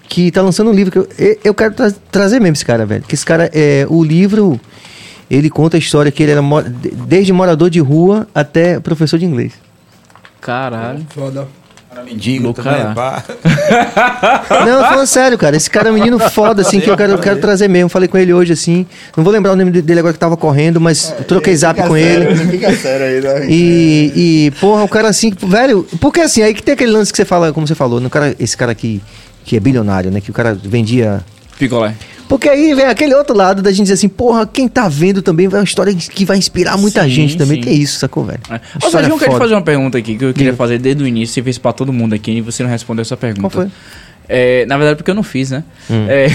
que 0.08 0.31
tá 0.31 0.42
lançando 0.42 0.70
um 0.70 0.75
livro 0.75 0.92
que 0.92 0.99
eu, 0.99 1.39
eu- 1.44 1.55
quero 1.55 1.75
tra- 1.75 1.92
trazer 2.10 2.41
mesmo 2.41 2.55
esse 2.55 2.65
cara, 2.65 2.84
velho. 2.86 3.02
Que 3.05 3.15
esse 3.15 3.25
cara, 3.25 3.50
é, 3.55 3.86
o 3.89 4.02
livro, 4.05 4.60
ele 5.31 5.49
conta 5.50 5.76
a 5.76 5.81
história 5.81 6.12
que 6.12 6.23
ele 6.23 6.33
era 6.33 6.42
mo- 6.42 6.62
de- 6.62 6.91
desde 6.91 7.33
morador 7.33 7.70
de 7.70 7.81
rua 7.81 8.28
até 8.34 8.78
professor 8.81 9.18
de 9.18 9.25
inglês. 9.25 9.52
Caralho. 10.41 11.07
Foda. 11.10 11.49
Mendigo 12.05 12.55
pá. 12.55 13.25
Não, 14.66 14.84
falando 14.84 15.07
sério, 15.07 15.39
cara. 15.39 15.57
Esse 15.57 15.70
cara 15.70 15.89
é 15.89 15.92
um 15.92 15.94
menino 15.94 16.18
foda, 16.18 16.62
assim, 16.62 16.81
que 16.81 16.89
eu 16.89 16.97
quero, 16.97 17.12
eu 17.12 17.18
quero 17.18 17.41
trazer 17.41 17.68
mesmo. 17.68 17.89
Falei 17.89 18.08
com 18.08 18.18
ele 18.18 18.33
hoje, 18.33 18.52
assim. 18.52 18.86
Não 19.16 19.25
vou 19.25 19.33
lembrar 19.33 19.52
o 19.52 19.57
nome 19.57 19.70
dele 19.70 20.00
agora 20.00 20.12
que 20.12 20.18
tava 20.18 20.36
correndo, 20.36 20.81
mas 20.81 21.15
eu 21.18 21.25
troquei 21.25 21.55
zap 21.57 21.81
com 21.83 21.97
ele. 21.97 22.34
Fica 22.50 22.75
sério 22.75 23.07
aí, 23.07 23.20
né? 23.20 23.47
E, 23.49 24.12
e, 24.15 24.50
porra, 24.60 24.84
o 24.84 24.89
cara 24.89 25.08
assim, 25.08 25.33
velho, 25.47 25.86
porque 26.00 26.20
assim, 26.20 26.42
aí 26.42 26.55
que 26.55 26.62
tem 26.62 26.75
aquele 26.75 26.91
lance 26.92 27.12
que 27.12 27.16
você 27.16 27.25
fala, 27.25 27.52
como 27.52 27.66
você 27.66 27.75
falou, 27.75 28.00
no 28.00 28.10
cara, 28.10 28.34
esse 28.39 28.57
cara 28.57 28.73
aqui, 28.73 29.02
que 29.44 29.57
é 29.57 29.60
bilionário, 29.60 30.10
né? 30.10 30.20
Que 30.20 30.31
o 30.31 30.34
cara 30.34 30.55
vendia. 30.55 31.25
Picolé. 31.59 31.94
Porque 32.28 32.49
aí 32.49 32.75
vem 32.75 32.86
aquele 32.86 33.15
outro 33.15 33.36
lado 33.36 33.62
da 33.62 33.70
gente 33.70 33.83
dizer 33.83 33.94
assim, 33.94 34.09
porra, 34.09 34.47
quem 34.47 34.67
tá 34.68 34.89
vendo 34.89 35.23
também 35.23 35.47
vai 35.47 35.60
uma 35.60 35.65
história 35.65 35.94
que 35.94 36.25
vai 36.25 36.36
inspirar 36.36 36.76
muita 36.76 37.05
Sim, 37.05 37.10
gente 37.10 37.36
também. 37.36 37.62
sim. 37.62 37.68
Tem 37.68 37.81
isso, 37.81 38.01
sacou, 38.01 38.25
velho? 38.25 38.41
É. 38.51 38.60
Ô, 38.85 38.91
Sérgio, 38.91 39.12
eu 39.12 39.18
quero 39.18 39.33
te 39.33 39.39
fazer 39.39 39.55
uma 39.55 39.62
pergunta 39.62 39.97
aqui 39.97 40.17
que 40.17 40.25
eu 40.25 40.33
queria 40.33 40.51
Diga. 40.51 40.57
fazer 40.57 40.78
desde 40.78 41.05
o 41.05 41.07
início. 41.07 41.35
Você 41.35 41.43
fez 41.43 41.57
pra 41.57 41.73
todo 41.73 41.93
mundo 41.93 42.15
aqui 42.15 42.33
e 42.33 42.41
você 42.41 42.65
não 42.65 42.70
respondeu 42.70 43.02
essa 43.02 43.17
pergunta. 43.17 43.49
Qual 43.49 43.51
foi? 43.51 43.70
É, 44.28 44.67
na 44.67 44.76
verdade, 44.76 44.97
porque 44.97 45.10
eu 45.10 45.15
não 45.15 45.23
fiz, 45.23 45.52
né? 45.52 45.62
Hum. 45.89 46.07
É, 46.09 46.26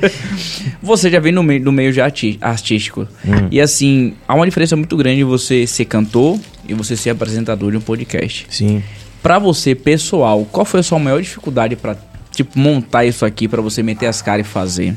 você 0.82 1.10
já 1.10 1.20
vem 1.20 1.32
no 1.32 1.42
meio, 1.42 1.62
do 1.62 1.70
meio 1.70 1.92
já 1.92 2.10
artístico. 2.40 3.06
Hum. 3.24 3.48
E 3.50 3.60
assim, 3.60 4.14
há 4.26 4.34
uma 4.34 4.46
diferença 4.46 4.76
muito 4.76 4.96
grande 4.96 5.22
você 5.22 5.66
ser 5.66 5.84
cantor 5.84 6.38
e 6.66 6.72
você 6.72 6.96
ser 6.96 7.10
apresentador 7.10 7.70
de 7.70 7.76
um 7.76 7.80
podcast. 7.82 8.46
Sim. 8.48 8.82
Pra 9.22 9.38
você, 9.38 9.74
pessoal, 9.74 10.46
qual 10.50 10.64
foi 10.64 10.80
a 10.80 10.82
sua 10.82 10.98
maior 10.98 11.20
dificuldade 11.20 11.76
pra, 11.76 11.94
tipo, 12.42 12.58
montar 12.58 13.04
isso 13.04 13.24
aqui 13.24 13.46
pra 13.48 13.60
você 13.62 13.82
meter 13.82 14.06
as 14.06 14.20
caras 14.22 14.46
e 14.46 14.48
fazer? 14.48 14.96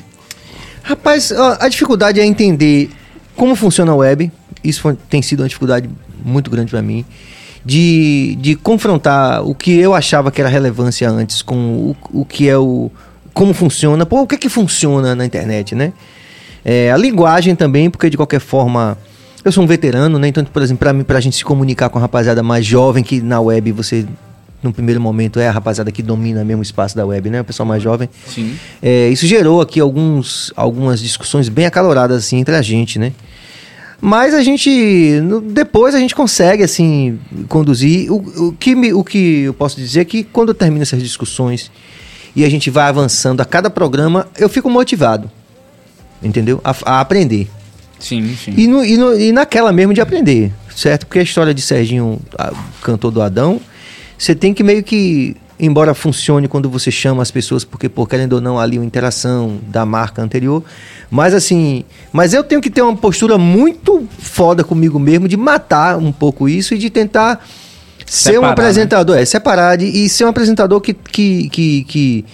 Rapaz, 0.82 1.32
a 1.32 1.68
dificuldade 1.70 2.20
é 2.20 2.26
entender 2.26 2.90
como 3.36 3.56
funciona 3.56 3.92
a 3.92 3.96
web. 3.96 4.32
Isso 4.64 4.82
foi- 4.82 4.98
tem 5.10 5.22
sido 5.22 5.42
uma 5.42 5.48
dificuldade 5.48 5.90
muito 6.24 6.50
grande 6.52 6.72
pra 6.72 6.82
mim. 6.82 7.06
De, 7.66 8.36
de 8.42 8.56
confrontar 8.56 9.42
o 9.48 9.56
que 9.56 9.72
eu 9.80 9.94
achava 9.94 10.30
que 10.30 10.42
era 10.42 10.50
relevância 10.50 11.10
antes 11.10 11.42
com 11.42 11.56
o, 11.56 11.96
o 12.12 12.26
que 12.26 12.50
é 12.50 12.58
o. 12.58 12.92
Como 13.34 13.54
funciona. 13.54 14.06
Pô, 14.06 14.22
o 14.22 14.28
que 14.28 14.36
é 14.36 14.38
que 14.38 14.50
funciona 14.50 15.16
na 15.16 15.26
internet, 15.26 15.74
né? 15.74 15.94
É, 16.66 16.92
a 16.92 16.98
linguagem 16.98 17.56
também, 17.56 17.90
porque 17.90 18.10
de 18.10 18.18
qualquer 18.18 18.42
forma. 18.42 18.98
Eu 19.46 19.52
sou 19.52 19.64
um 19.64 19.68
veterano, 19.68 20.20
né? 20.20 20.28
Então, 20.28 20.44
por 20.44 20.62
exemplo, 20.62 20.80
pra 20.80 20.92
mim, 20.94 21.04
pra 21.04 21.20
gente 21.22 21.36
se 21.38 21.44
comunicar 21.46 21.90
com 21.90 21.98
a 21.98 22.02
rapaziada 22.02 22.44
mais 22.44 22.66
jovem, 22.66 23.04
que 23.04 23.22
na 23.22 23.40
web 23.40 23.72
você, 23.72 24.06
no 24.64 24.72
primeiro 24.74 25.00
momento, 25.02 25.40
é 25.40 25.48
a 25.48 25.52
rapaziada 25.52 25.92
que 25.92 26.02
domina 26.02 26.44
mesmo 26.44 26.60
o 26.62 26.64
espaço 26.64 26.96
da 26.96 27.06
web, 27.06 27.30
né? 27.30 27.42
O 27.42 27.44
pessoal 27.44 27.68
mais 27.68 27.84
jovem. 27.84 28.10
Sim. 28.28 28.56
É, 28.82 29.10
isso 29.10 29.28
gerou 29.28 29.62
aqui 29.62 29.80
alguns, 29.80 30.52
algumas 30.56 31.00
discussões 31.02 31.50
bem 31.50 31.66
acaloradas 31.66 32.18
assim 32.26 32.38
entre 32.40 32.56
a 32.56 32.62
gente, 32.62 32.98
né? 32.98 33.12
Mas 34.02 34.34
a 34.34 34.44
gente 34.44 35.22
depois 35.54 35.96
a 35.96 36.00
gente 36.00 36.14
consegue 36.14 36.62
assim 36.64 37.20
conduzir. 37.48 38.12
O, 38.12 38.48
o 38.50 38.52
que 38.54 38.76
me, 38.76 38.92
o 38.94 39.04
que 39.04 39.42
eu 39.44 39.54
posso 39.54 39.78
dizer 39.78 40.02
é 40.02 40.06
que 40.06 40.24
quando 40.24 40.54
termina 40.54 40.84
essas 40.84 41.02
discussões 41.02 41.72
e 42.36 42.44
a 42.44 42.50
gente 42.50 42.70
vai 42.70 42.86
avançando 42.90 43.40
a 43.42 43.46
cada 43.46 43.70
programa, 43.70 44.28
eu 44.38 44.50
fico 44.50 44.70
motivado, 44.70 45.32
entendeu? 46.22 46.60
A, 46.64 46.76
a 46.86 47.00
aprender. 47.00 47.48
Sim, 48.00 48.36
sim. 48.36 48.54
E, 48.58 48.68
no- 48.68 48.84
e 48.84 48.98
no- 48.98 49.18
e 49.18 49.32
naquela 49.32 49.72
mesmo 49.72 49.94
de 49.94 50.02
aprender, 50.02 50.52
certo? 50.76 51.06
Porque 51.06 51.20
a 51.20 51.24
história 51.24 51.54
de 51.54 51.62
Serginho, 51.62 52.20
a- 52.38 52.52
cantor 52.82 53.12
do 53.12 53.22
Adão, 53.22 53.62
você 54.24 54.34
tem 54.34 54.54
que 54.54 54.64
meio 54.64 54.82
que, 54.82 55.36
embora 55.60 55.94
funcione 55.94 56.48
quando 56.48 56.70
você 56.70 56.90
chama 56.90 57.22
as 57.22 57.30
pessoas, 57.30 57.66
porque, 57.66 57.90
por 57.90 58.08
querendo 58.08 58.34
ou 58.34 58.42
não, 58.42 58.58
ali 58.58 58.78
uma 58.78 58.86
interação 58.86 59.60
da 59.68 59.86
marca 59.86 60.22
anterior. 60.22 60.64
Mas 61.12 61.34
assim, 61.34 61.84
mas 62.10 62.34
eu 62.34 62.42
tenho 62.42 62.62
que 62.62 62.70
ter 62.70 62.82
uma 62.82 62.96
postura 62.96 63.38
muito 63.38 64.08
foda 64.18 64.64
comigo 64.64 64.98
mesmo 64.98 65.28
de 65.28 65.36
matar 65.36 65.98
um 65.98 66.10
pouco 66.10 66.48
isso 66.48 66.74
e 66.74 66.78
de 66.78 66.90
tentar 66.90 67.46
ser 68.06 68.32
um 68.32 68.34
Separar, 68.36 68.52
apresentador, 68.54 69.18
é, 69.18 69.26
separar 69.26 69.76
de, 69.76 69.88
e 69.88 70.08
ser 70.08 70.24
um 70.24 70.30
apresentador 70.30 70.80
que, 70.80 70.94
que, 70.94 71.50
que, 71.50 71.84
que, 71.84 72.26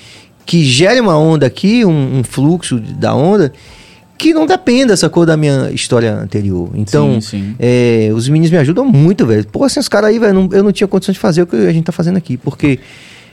que 0.45 0.63
gere 0.63 0.99
uma 0.99 1.17
onda 1.17 1.47
aqui, 1.47 1.83
um, 1.83 2.19
um 2.19 2.23
fluxo 2.23 2.79
da 2.79 3.15
onda, 3.15 3.51
que 4.19 4.33
não 4.33 4.45
dependa 4.45 4.93
essa 4.93 5.09
cor 5.09 5.25
da 5.25 5.35
minha 5.38 5.72
história 5.72 6.14
anterior. 6.14 6.69
Então, 6.75 7.19
Sim, 7.22 7.22
sim. 7.22 7.56
é, 7.57 8.11
os 8.14 8.27
meninos 8.27 8.51
me 8.51 8.57
ajudam 8.57 8.83
muito, 8.85 9.25
velho. 9.25 9.48
Pô, 9.48 9.64
assim, 9.64 9.80
os 9.80 9.88
caras 9.88 10.09
aí, 10.09 10.19
velho, 10.19 10.33
não- 10.33 10.49
eu 10.51 10.61
não 10.61 10.72
tinha 10.73 10.88
condição 10.88 11.14
de 11.14 11.17
fazer 11.19 11.41
o 11.41 11.48
que 11.48 11.56
a 11.56 11.72
gente 11.72 11.85
tá 11.85 11.91
fazendo 11.93 12.17
aqui, 12.17 12.35
porque 12.35 12.77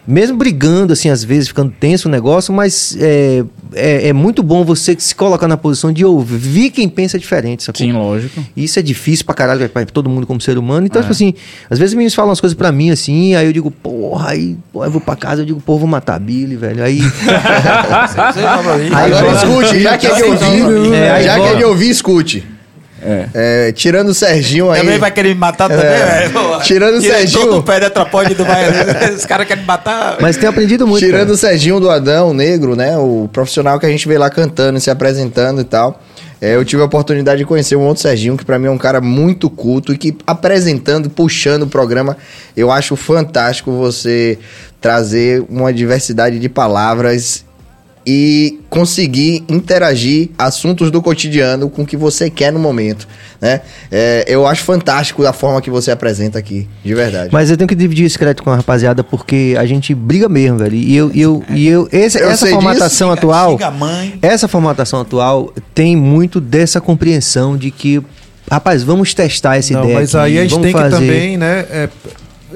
mesmo 0.07 0.37
brigando, 0.37 0.93
assim, 0.93 1.09
às 1.11 1.25
vezes 1.25 1.49
ficando 1.49 1.73
tenso 1.81 2.09
o 2.09 2.11
negócio, 2.11 2.53
mas 2.55 2.97
é, 3.01 3.43
é, 3.75 4.09
é 4.09 4.13
muito 4.13 4.43
bom 4.43 4.65
você 4.65 4.95
se 4.99 5.15
colocar 5.15 5.49
na 5.49 5.57
posição 5.57 5.93
de 5.93 6.05
ouvir 6.05 6.71
quem 6.71 6.89
pensa 6.89 7.19
diferente, 7.19 7.65
sacou? 7.65 7.79
Sim, 7.85 7.93
lógico. 7.93 8.43
Isso 8.57 8.79
é 8.79 8.83
difícil 8.83 9.25
pra 9.25 9.35
caralho, 9.35 9.59
velho, 9.59 9.71
pra 9.71 9.85
todo 9.87 10.09
mundo 10.09 10.27
como 10.27 10.41
ser 10.41 10.57
humano. 10.59 10.87
Então, 10.87 11.01
É. 11.01 11.03
tipo 11.03 11.13
assim, 11.13 11.35
às 11.69 11.79
vezes 11.79 11.93
os 11.93 11.97
meninos 11.97 12.15
falam 12.15 12.31
umas 12.31 12.41
coisas 12.41 12.57
pra 12.57 12.71
mim, 12.71 12.91
assim, 12.91 13.35
aí 13.35 13.47
eu 13.47 13.53
digo, 13.53 13.71
porra, 13.71 14.31
aí 14.31 14.57
pô, 14.73 14.85
eu 14.85 14.91
vou 14.91 15.01
pra 15.01 15.17
casa, 15.17 15.43
eu 15.43 15.47
digo, 15.47 15.61
pô, 15.61 15.77
vou 15.79 15.89
matar 15.89 16.15
a 16.15 16.19
Billy, 16.19 16.57
velho. 16.57 16.83
Aí. 16.85 17.01
aí 18.95 19.13
Agora 19.13 19.37
escute, 19.37 19.81
já 19.81 19.99
que 19.99 20.07
é 20.07 20.15
de 20.15 20.23
ouvir, 20.23 20.93
É, 20.95 21.11
aí 21.11 21.25
já 21.25 21.35
que 21.41 21.47
é 21.47 21.55
de 21.57 21.65
ouvir, 21.65 21.91
escute. 21.91 22.56
É, 23.35 23.73
tirando 23.73 24.09
o 24.09 24.15
Serginho 24.15 24.71
aí. 24.71 24.81
Também 24.81 24.99
vai 24.99 25.11
querer 25.11 25.29
me 25.29 25.35
matar 25.37 25.69
também, 25.69 25.85
É. 25.85 26.29
velho. 26.29 26.61
Tirando 26.65 26.97
o 26.97 27.01
Serginho. 27.01 27.51
do 27.51 27.63
pé 27.63 27.79
de 27.81 27.87
atrapode 27.87 28.35
do 28.35 28.45
Baiano. 28.45 29.15
Os 29.17 29.25
caras 29.25 29.47
querem 29.47 29.63
me 29.63 29.67
matar. 29.67 30.17
Mas 30.21 30.37
tenho 30.37 30.51
aprendido 30.51 30.87
muito. 30.87 31.05
Tirando 31.05 31.21
cara. 31.21 31.33
o 31.33 31.37
Serginho 31.37 31.79
do 31.79 31.89
Adão, 31.91 32.35
negro, 32.35 32.75
né? 32.75 32.97
O 32.99 33.29
profissional 33.33 33.79
que 33.79 33.87
a 33.87 33.89
gente 33.89 34.07
vê 34.09 34.19
lá 34.19 34.29
cantando, 34.31 34.81
se 34.81 34.91
apresentando 34.91 35.61
e 35.61 35.65
tal. 35.65 36.01
É, 36.41 36.55
eu 36.55 36.65
tive 36.65 36.83
a 36.83 36.85
oportunidade 36.85 37.39
de 37.39 37.45
conhecer 37.47 37.77
um 37.77 37.83
outro 37.83 38.03
Serginho, 38.03 38.37
que 38.37 38.45
pra 38.45 38.59
mim 38.59 38.67
é 38.67 38.71
um 38.71 38.77
cara 38.77 39.01
muito 39.01 39.49
culto 39.49 39.93
e 39.93 39.97
que 39.97 40.17
apresentando, 40.27 41.09
puxando 41.09 41.63
o 41.63 41.67
programa, 41.67 42.17
eu 42.55 42.71
acho 42.71 42.95
fantástico 42.95 43.73
você 43.73 44.39
trazer 44.79 45.43
uma 45.49 45.73
diversidade 45.73 46.39
de 46.39 46.49
palavras 46.49 47.45
e 48.07 48.61
conseguir 48.71 49.43
interagir 49.49 50.29
assuntos 50.39 50.91
do 50.93 51.03
cotidiano 51.03 51.69
com 51.69 51.83
o 51.83 51.87
que 51.87 51.97
você 51.97 52.31
quer 52.31 52.53
no 52.53 52.59
momento, 52.61 53.09
né? 53.41 53.63
É, 53.91 54.25
eu 54.29 54.47
acho 54.47 54.63
fantástico 54.63 55.27
a 55.27 55.33
forma 55.33 55.61
que 55.61 55.69
você 55.71 55.91
apresenta 55.91 56.39
aqui, 56.39 56.69
de 56.85 56.95
verdade. 56.95 57.31
Mas 57.33 57.51
eu 57.51 57.57
tenho 57.57 57.67
que 57.67 57.75
dividir 57.75 58.07
esse 58.07 58.17
crédito 58.17 58.45
com 58.45 58.51
a 58.51 58.57
rapaziada 58.57 59.03
porque 59.03 59.57
a 59.59 59.67
gente 59.67 59.93
briga 59.95 60.29
mesmo, 60.29 60.59
velho. 60.59 60.77
E 60.77 60.97
eu, 60.97 61.11
e 61.13 61.21
eu, 61.21 61.45
e 61.51 61.67
eu, 61.67 61.89
esse- 61.91 62.19
Eu 62.21 62.31
essa 62.31 62.47
formatação 62.47 63.09
disso. 63.09 63.19
atual, 63.19 63.51
Xinga 63.53 63.67
a 63.67 63.71
mãe. 63.73 64.19
essa 64.23 64.47
formatação 64.47 65.01
atual 65.01 65.53
tem 65.75 65.97
muito 65.97 66.41
dessa 66.41 66.81
compreensão 66.81 67.57
de 67.57 67.73
que, 67.73 68.01
rapaz, 68.49 68.85
vamos 68.85 69.13
testar 69.15 69.57
essa 69.57 69.73
Não, 69.73 69.81
ideia. 69.83 69.99
mas 69.99 70.15
aqui, 70.15 70.25
aí 70.25 70.39
a 70.39 70.43
gente 70.43 70.61
tem 70.61 70.73
que 70.73 70.79
fazer. 70.79 70.97
também, 70.97 71.37
né, 71.37 71.67
é, 71.71 71.89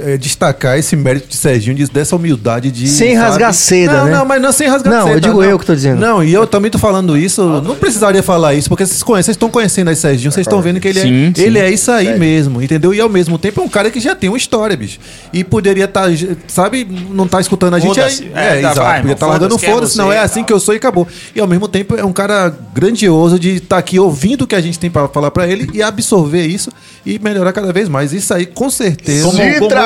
é, 0.05 0.17
destacar 0.17 0.79
esse 0.79 0.95
mérito 0.97 1.29
de 1.29 1.37
Serginho, 1.37 1.77
de- 1.77 1.87
dessa 1.91 2.15
humildade 2.17 2.71
de. 2.71 2.89
Sem 2.89 3.15
rasgar 3.15 3.53
seda, 3.55 3.93
não, 3.99 4.05
né? 4.07 4.11
Não, 4.13 4.25
mas 4.25 4.43
não 4.43 4.53
sem 4.53 4.69
rasgar 4.69 4.93
Não, 4.93 5.03
seda. 5.05 5.17
eu 5.17 5.21
digo 5.21 5.43
eu 5.43 5.59
que 5.59 5.67
tô 5.67 5.75
dizendo. 5.75 5.99
Não, 6.01 6.23
e 6.23 6.33
eu 6.33 6.47
também 6.47 6.71
tô 6.71 6.79
falando 6.79 7.17
isso, 7.17 7.43
não 7.63 7.75
precisaria 7.77 8.23
falar 8.23 8.55
isso, 8.55 8.69
porque 8.69 8.87
vocês 8.87 9.03
conhecem, 9.03 9.27
vocês 9.27 9.35
estão 9.37 9.51
conhecendo 9.51 9.89
aí 9.89 9.97
Serginho, 9.97 10.33
vocês 10.33 10.47
estão 10.47 10.61
vendo 10.63 10.81
que 10.81 10.89
ele, 10.89 11.01
Sim, 11.01 11.31
é, 11.31 11.33
sim. 11.35 11.43
ele 11.43 11.59
é 11.59 11.71
isso 11.71 11.91
aí 11.91 12.19
mesmo, 12.19 12.63
entendeu? 12.63 12.93
E 12.95 13.01
ao 13.01 13.09
mesmo 13.09 13.39
tempo 13.39 13.61
é 13.61 13.65
um 13.65 13.69
cara 13.69 13.91
que 13.91 14.01
já 14.01 14.15
tem 14.15 14.29
uma 14.31 14.37
história, 14.39 14.77
bicho. 14.77 14.99
E 15.33 15.45
poderia 15.45 15.85
estar, 15.85 16.09
sabe, 16.49 16.87
não 17.11 17.27
tá 17.29 17.41
escutando 17.41 17.75
a 17.75 17.79
gente 17.79 18.01
aí. 18.01 18.31
É, 18.35 18.41
É, 18.41 18.49
tá, 18.51 18.59
exato. 18.59 18.81
vai, 18.81 19.01
podia 19.01 19.13
estar 19.15 19.27
largando 19.27 19.59
foda-se 19.59 19.95
é 19.99 20.03
não 20.03 20.13
é 20.13 20.17
tá. 20.17 20.23
assim 20.23 20.45
que 20.45 20.53
eu 20.53 20.61
sou 20.61 20.75
e 20.75 20.77
acabou. 20.79 21.07
E 21.35 21.41
ao 21.41 21.47
mesmo 21.47 21.69
tempo 21.69 21.95
é 21.97 22.05
um 22.05 22.13
cara 22.13 22.53
grandioso 22.75 23.39
de 23.39 23.57
estar 23.57 23.79
aqui 23.79 23.99
ouvindo 23.99 24.43
o 24.43 24.47
que 24.47 24.55
a 24.55 24.61
gente 24.61 24.79
tem 24.79 24.91
pra 24.91 25.09
falar 25.09 25.31
pra 25.31 25.47
ele 25.47 25.69
e 25.75 25.83
absorver 25.83 26.47
isso 26.47 26.71
e 27.05 27.19
melhorar 27.19 27.53
cada 27.53 27.73
vez 27.73 27.89
mais. 27.89 28.13
Isso 28.13 28.33
aí, 28.33 28.47
com 28.47 28.69
certeza. 28.71 29.31
Se 29.31 29.37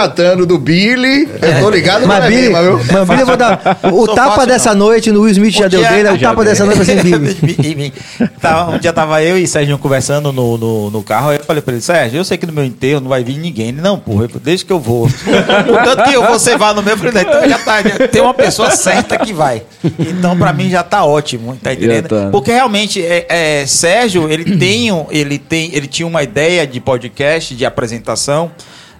tratando 0.08 0.44
do 0.46 0.58
Billy, 0.58 1.28
eu 1.40 1.60
tô 1.60 1.70
ligado 1.70 2.06
Mas 2.06 2.18
na 2.20 2.26
Billy, 2.28 2.42
mesma, 2.42 2.62
viu? 2.62 2.72
mas 2.92 3.08
Billy, 3.08 3.20
eu 3.20 3.26
vou 3.26 3.36
dar. 3.36 3.78
O 3.92 4.06
Sou 4.06 4.14
tapa 4.14 4.30
fácil, 4.32 4.46
dessa 4.48 4.70
não. 4.74 4.86
noite 4.86 5.10
no 5.10 5.20
Will 5.22 5.30
Smith 5.32 5.54
já 5.54 5.66
Um 5.66 5.68
deu 5.68 5.80
dia- 5.80 5.90
dele, 5.90 6.08
o 6.12 6.18
tapa 6.18 6.34
deu. 6.36 6.44
dessa 6.44 6.64
noite 6.64 6.76
vai 6.78 6.86
ser 6.86 7.02
Billy. 7.02 7.92
Tava- 8.40 8.72
um 8.74 8.78
dia 8.78 8.92
tava 8.92 9.22
eu 9.22 9.38
e 9.38 9.46
Sérgio 9.46 9.78
conversando 9.78 10.32
no, 10.32 10.58
no, 10.58 10.90
no 10.90 11.02
carro, 11.02 11.30
aí 11.30 11.38
eu 11.38 11.44
falei 11.44 11.62
pra 11.62 11.72
ele, 11.72 11.82
Sérgio, 11.82 12.18
eu 12.18 12.24
sei 12.24 12.36
que 12.36 12.46
no 12.46 12.52
meu 12.52 12.64
enterro 12.64 13.00
não 13.00 13.08
vai 13.08 13.24
vir 13.24 13.38
ninguém. 13.38 13.68
Ele, 13.68 13.80
não, 13.80 13.98
porra, 13.98 14.28
deixa 14.42 14.64
que 14.64 14.72
eu 14.72 14.78
vou. 14.80 15.08
Contanto 15.66 16.04
que 16.04 16.12
eu 16.14 16.26
você 16.26 16.56
vá 16.56 16.74
no 16.74 16.82
meu, 16.82 16.92
eu 16.94 16.98
falei, 16.98 17.22
então 17.22 17.48
já 17.48 17.58
tá, 17.58 17.82
já 17.82 18.08
tem 18.08 18.20
uma 18.22 18.34
pessoa 18.34 18.70
certa 18.70 19.18
que 19.18 19.32
vai. 19.32 19.62
Então 19.98 20.36
pra 20.36 20.52
mim 20.52 20.68
já 20.70 20.82
tá 20.82 21.04
ótimo, 21.04 21.56
tá 21.62 21.72
entendendo? 21.72 22.08
tá. 22.08 22.28
Porque 22.30 22.50
realmente, 22.52 23.02
é, 23.04 23.26
é, 23.28 23.66
Sérgio, 23.66 24.28
ele 24.30 24.56
tem, 24.56 24.92
um- 24.92 25.06
ele 25.10 25.38
tem, 25.38 25.70
ele 25.74 25.86
tinha 25.86 26.06
uma 26.06 26.22
ideia 26.22 26.66
de 26.66 26.80
podcast, 26.80 27.54
de 27.54 27.64
apresentação, 27.64 28.50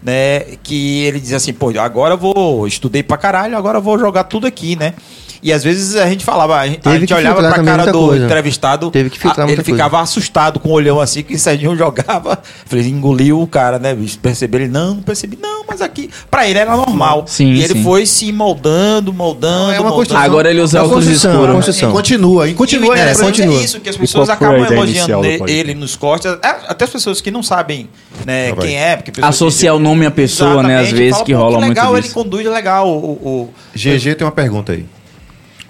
né? 0.05 0.41
Que 0.63 1.05
ele 1.05 1.19
dizia 1.19 1.39
assim, 1.39 1.53
pô, 1.53 1.71
agora 1.81 2.15
eu 2.15 2.19
vou, 2.19 2.67
estudei 2.67 3.03
pra 3.03 3.17
caralho, 3.17 3.57
agora 3.57 3.79
eu 3.79 3.83
vou 3.83 3.99
jogar 3.99 4.25
tudo 4.25 4.47
aqui, 4.47 4.77
né? 4.77 4.95
E 5.43 5.53
às 5.53 5.63
vezes 5.65 5.97
a 5.97 6.07
gente 6.09 6.25
falava, 6.25 6.57
a 6.59 6.67
gente, 6.67 6.81
a 6.89 6.99
gente 6.99 7.13
olhava 7.15 7.41
pra 7.41 7.63
cara 7.63 7.91
do 7.93 8.07
coisa. 8.07 8.25
entrevistado, 8.25 8.91
Teve 8.91 9.11
que 9.11 9.19
filtrar 9.19 9.47
a- 9.47 9.51
ele 9.51 9.57
coisa. 9.63 9.71
ficava 9.71 10.01
assustado 10.01 10.59
com 10.61 10.69
o 10.71 10.73
olhão 10.73 11.01
assim 11.01 11.23
que 11.23 11.35
o 11.35 11.39
Serginho 11.39 11.77
jogava. 11.79 12.39
Falei, 12.67 12.87
engoliu 12.89 13.41
o 13.41 13.47
cara, 13.47 13.79
né, 13.79 13.95
bicho? 13.95 14.19
Percebeu 14.19 14.61
ele, 14.63 14.71
não, 14.71 14.95
não 14.95 15.03
percebi, 15.03 15.39
não, 15.41 15.65
mas 15.69 15.81
aqui, 15.83 16.11
pra 16.31 16.49
ele 16.49 16.59
era 16.59 16.77
normal. 16.77 17.25
Sim, 17.27 17.53
e 17.53 17.63
ele 17.63 17.75
sim. 17.75 17.83
foi 17.83 18.07
se 18.07 18.33
moldando, 18.33 19.13
moldando, 19.13 19.73
É 19.73 19.81
uma 19.81 19.91
moldando. 19.91 19.95
construção. 19.97 20.23
Agora 20.25 20.51
ele 20.51 20.61
usa 20.61 20.79
É 20.79 20.83
óculos 20.83 21.07
escuros. 21.07 21.35
é 21.37 21.39
uma 21.39 21.55
construção. 21.55 21.93
Continua, 21.93 22.49
e 22.49 22.55
continua, 22.55 22.97
E 22.97 22.99
é, 22.99 23.03
interessante 23.03 23.27
continua. 23.43 23.61
é 23.61 23.65
isso, 23.65 23.81
que 23.81 23.89
as 23.89 23.97
pessoas 23.97 24.29
acabam 24.31 24.65
elogiando 24.65 25.25
ele, 25.49 25.75
nos 25.75 25.97
cortes. 25.97 26.31
é, 26.31 26.39
Até 26.69 26.85
as 26.85 26.91
pessoas 26.91 27.21
que 27.21 27.31
não 27.31 27.43
sabem 27.43 27.89
né, 28.27 28.53
quem 28.61 28.77
é. 28.77 28.97
Porque 28.97 29.21
Associar 29.21 29.75
o 29.75 29.79
nome 29.79 30.07
à 30.07 30.11
pessoa, 30.11 30.63
né, 30.63 30.79
às 30.81 30.91
vezes, 30.91 31.11
falam, 31.13 31.25
que 31.27 31.33
"Pô, 31.35 31.39
rola 31.39 31.59
muito 31.59 31.69
legal, 31.69 31.93
ele 31.95 32.03
disso." 32.03 32.15
conduz 32.15 32.47
legal 32.47 32.89
o... 32.89 33.13
o- 33.13 33.51
GG 33.75 34.15
tem 34.15 34.25
uma 34.27 34.33
pergunta 34.33 34.73
aí. 34.73 34.87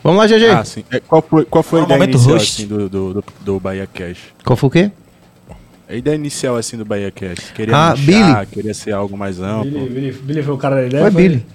Vamos 0.04 0.18
lá, 0.18 0.26
GG. 0.26 0.44
Ah, 0.50 0.64
sim. 0.64 0.84
É, 0.92 1.00
qual 1.00 1.22
foi, 1.28 1.44
qual 1.46 1.62
foi 1.64 1.80
a 1.80 1.82
é 1.82 1.82
o 1.82 1.86
ideia 1.86 1.98
momento 1.98 2.14
inicial 2.16 2.36
assim, 2.36 2.66
do, 2.66 2.88
do, 2.90 3.14
do, 3.14 3.24
do 3.40 3.58
Bahia 3.60 3.88
Cash? 3.92 4.18
Qual 4.44 4.56
foi 4.56 4.68
o 4.68 4.70
quê? 4.70 4.90
A 5.88 5.94
ideia 5.94 6.14
inicial 6.14 6.56
assim 6.56 6.76
do 6.76 6.84
Bahia 6.84 7.10
Cash? 7.10 7.50
Queria 7.54 7.74
Ah, 7.76 7.94
Billy. 7.96 8.46
queria 8.52 8.74
ser 8.74 8.92
algo 8.92 9.16
mais 9.16 9.40
amplo. 9.40 9.70
Billy, 9.70 9.88
Billy, 9.88 10.12
Billy 10.12 10.42
foi 10.42 10.54
o 10.54 10.58
cara 10.58 10.76
da 10.76 10.86
ideia? 10.86 11.02
Foi 11.02 11.10
Billy. 11.10 11.46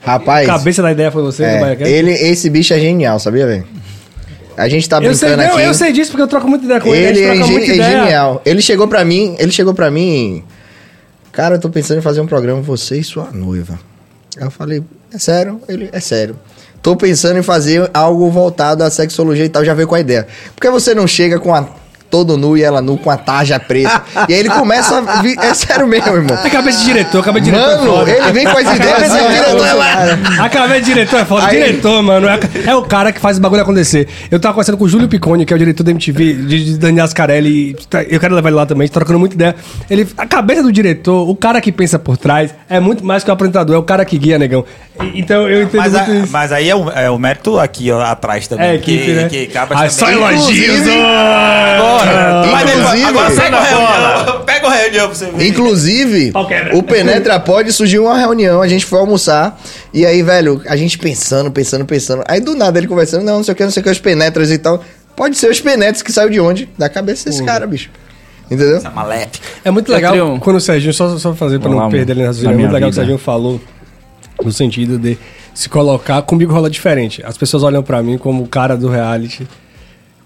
Rapaz, 0.00 0.48
A 0.48 0.52
cabeça 0.52 0.82
da 0.82 0.90
ideia 0.90 1.10
foi 1.10 1.22
você, 1.22 1.42
do 1.42 1.48
é, 1.48 1.60
Baiacast? 1.60 1.92
ele, 1.94 2.10
esse 2.12 2.48
bicho 2.50 2.72
é 2.72 2.78
genial, 2.80 3.18
sabia, 3.20 3.46
velho? 3.46 3.66
A 4.56 4.68
gente 4.68 4.88
tá 4.88 4.96
Eu 5.00 5.14
sei, 5.14 5.28
brincando 5.28 5.48
não, 5.50 5.56
aqui. 5.58 5.68
eu 5.68 5.74
sei 5.74 5.92
disso 5.92 6.10
porque 6.10 6.22
eu 6.22 6.26
troco 6.28 6.48
muita 6.48 6.64
ideia 6.64 6.80
com 6.80 6.94
ele. 6.94 7.06
a 7.06 7.10
Ele 7.10 7.20
é, 7.20 7.60
é 7.60 7.64
ideia. 7.74 8.00
genial. 8.04 8.42
Ele 8.44 8.60
chegou 8.62 8.88
pra 8.88 9.04
mim, 9.04 9.36
ele 9.38 9.52
chegou 9.52 9.72
pra 9.72 9.90
mim. 9.90 10.42
Cara, 11.30 11.54
eu 11.56 11.60
tô 11.60 11.68
pensando 11.70 11.98
em 11.98 12.02
fazer 12.02 12.20
um 12.20 12.26
programa 12.26 12.60
você 12.60 12.98
e 12.98 13.04
sua 13.04 13.30
noiva. 13.30 13.78
Aí 14.36 14.42
eu 14.44 14.50
falei, 14.50 14.82
é 15.14 15.18
sério? 15.18 15.60
Ele, 15.68 15.88
é 15.92 16.00
sério. 16.00 16.36
Tô 16.82 16.96
pensando 16.96 17.38
em 17.38 17.42
fazer 17.42 17.90
algo 17.92 18.30
voltado 18.30 18.82
à 18.84 18.90
sexologia 18.90 19.44
e 19.44 19.48
tal, 19.48 19.64
já 19.64 19.74
veio 19.74 19.88
com 19.88 19.94
a 19.94 20.00
ideia. 20.00 20.26
Por 20.54 20.60
que 20.62 20.70
você 20.70 20.94
não 20.94 21.06
chega 21.06 21.38
com 21.38 21.54
a 21.54 21.66
todo 22.10 22.38
nu 22.38 22.56
e 22.56 22.62
ela 22.62 22.80
nu 22.80 22.96
com 22.96 23.10
a 23.10 23.18
tarja 23.18 23.60
preta? 23.60 24.02
e 24.26 24.32
aí 24.32 24.40
ele 24.40 24.48
começa 24.48 24.96
a 24.96 25.20
vir, 25.20 25.38
é 25.38 25.52
sério 25.52 25.86
mesmo, 25.86 26.08
irmão. 26.16 26.38
É 26.42 26.48
cabeça 26.48 26.78
de 26.78 26.84
diretor, 26.86 27.22
cabeça 27.22 27.44
de 27.44 27.50
diretor 27.50 27.70
é 27.70 27.76
Mano, 27.76 27.92
foda. 27.98 28.10
ele 28.10 28.32
vem 28.32 28.44
com 28.46 28.56
as 28.56 28.76
ideias 28.76 29.02
assim, 29.02 29.24
ó, 29.26 29.28
diretor 29.28 29.66
é 29.66 29.72
lá. 29.74 30.44
A 30.44 30.48
cabeça 30.48 30.80
de 30.80 30.86
diretor 30.86 31.20
é 31.20 31.24
foda. 31.26 31.46
Aí- 31.48 31.56
Diretor, 31.62 32.02
mano, 32.02 32.26
é, 32.26 32.40
é 32.64 32.74
o 32.74 32.82
cara 32.84 33.12
que 33.12 33.20
faz 33.20 33.36
o 33.36 33.42
bagulho 33.42 33.60
acontecer. 33.60 34.08
Eu 34.30 34.40
tava 34.40 34.54
conversando 34.54 34.78
com 34.78 34.84
o 34.84 34.88
Júlio 34.88 35.06
Picone, 35.06 35.44
que 35.44 35.52
é 35.52 35.56
o 35.56 35.58
diretor 35.58 35.82
da 35.84 35.90
MTV, 35.90 36.32
de, 36.32 36.64
de 36.64 36.78
Daniel 36.78 37.04
Ascarelli. 37.04 37.70
e 37.72 37.74
tá- 37.74 38.02
Eu 38.04 38.18
quero 38.18 38.34
levar 38.34 38.48
ele 38.48 38.56
lá 38.56 38.64
também, 38.64 38.84
a 38.84 38.86
gente 38.86 38.94
tá 38.94 39.00
trocando 39.00 39.18
muita 39.18 39.34
ideia. 39.34 39.54
Ele, 39.90 40.08
a 40.16 40.24
cabeça 40.26 40.62
do 40.62 40.72
diretor, 40.72 41.28
o 41.28 41.36
cara 41.36 41.60
que 41.60 41.70
pensa 41.70 41.98
por 41.98 42.16
trás, 42.16 42.54
é 42.70 42.80
muito 42.80 43.04
mais 43.04 43.22
que 43.22 43.28
o 43.28 43.34
apresentador, 43.34 43.76
é 43.76 43.78
o 43.78 43.82
cara 43.82 44.02
que 44.06 44.16
guia, 44.16 44.38
negão. 44.38 44.64
Então 45.14 45.48
eu 45.48 45.62
entendo 45.62 45.80
Mas, 45.80 45.92
muito 45.92 46.10
a- 46.10 46.14
isso. 46.14 46.32
mas 46.32 46.52
aí 46.52 46.68
é 46.70 46.74
o, 46.76 46.90
é 46.90 47.10
o 47.10 47.18
mérito 47.18 47.58
aqui 47.58 47.90
ó, 47.90 48.00
atrás 48.00 48.46
também. 48.48 48.66
É, 48.66 48.74
equipe, 48.74 49.04
que, 49.04 49.12
né? 49.12 49.28
que 49.28 49.42
acaba 49.44 49.74
Ah, 49.84 49.88
só 49.88 50.10
elogios, 50.10 50.48
Inclusive- 50.78 50.90
Agora, 50.98 52.42
mas 52.50 52.64
depois- 52.64 52.84
Inclusive- 52.84 53.04
agora 53.08 53.30
pega 53.30 53.56
o 53.56 53.62
reunião. 53.62 54.42
Pega 54.48 54.66
o 54.66 54.70
reunião 54.70 55.06
pra 55.06 55.14
você 55.14 55.26
ver. 55.30 55.46
Inclusive, 55.46 56.32
Pau 56.32 56.46
quebra. 56.46 56.76
o 56.76 56.82
Penetra 56.82 57.38
Pod 57.40 57.70
surgiu 57.72 58.04
uma 58.04 58.18
reunião, 58.18 58.60
a 58.62 58.66
gente 58.68 58.84
foi 58.84 58.98
almoçar, 58.98 59.58
e 59.94 60.04
aí, 60.04 60.22
velho, 60.22 60.60
a 60.66 60.76
gente 60.76 60.98
pensando, 60.98 61.50
pensando, 61.50 61.84
pensando. 61.84 62.22
Aí 62.26 62.40
do 62.40 62.54
nada 62.54 62.78
ele 62.78 62.86
conversando, 62.88 63.24
não, 63.24 63.36
não 63.36 63.44
sei 63.44 63.52
o 63.52 63.56
que, 63.56 63.62
não 63.64 63.70
sei 63.70 63.80
o 63.80 63.84
que, 63.84 63.90
os 63.90 63.98
penetras 64.00 64.50
e 64.50 64.58
tal. 64.58 64.82
Pode 65.14 65.36
ser 65.36 65.50
os 65.50 65.60
penetras 65.60 66.02
que 66.02 66.12
saiu 66.12 66.28
de 66.30 66.40
onde? 66.40 66.68
Da 66.78 66.88
cabeça 66.88 67.28
desse 67.28 67.44
cara, 67.44 67.66
bicho. 67.66 67.90
Entendeu? 68.50 68.78
Essa 68.78 68.90
maléfica. 68.90 69.46
É 69.64 69.70
muito 69.70 69.90
Eu 69.90 69.94
legal 69.96 70.38
quando 70.40 70.56
o 70.56 70.60
Serginho, 70.60 70.92
só, 70.94 71.18
só 71.18 71.34
fazer 71.34 71.58
pra 71.58 71.68
Vamos 71.68 71.76
não 71.78 71.84
lá, 71.86 71.90
perder 71.90 72.12
ele 72.16 72.22
na 72.24 72.32
na 72.32 72.50
é 72.50 72.54
muito 72.54 72.72
legal 72.72 72.72
que 72.72 72.76
o 72.76 72.78
vida. 72.90 72.92
Serginho 72.94 73.18
falou 73.18 73.60
no 74.44 74.52
sentido 74.52 74.98
de 74.98 75.18
se 75.54 75.68
colocar. 75.68 76.22
Comigo 76.22 76.52
rola 76.52 76.70
diferente. 76.70 77.22
As 77.24 77.36
pessoas 77.36 77.62
olham 77.62 77.82
pra 77.82 78.02
mim 78.02 78.18
como 78.18 78.44
o 78.44 78.48
cara 78.48 78.76
do 78.76 78.88
reality, 78.88 79.46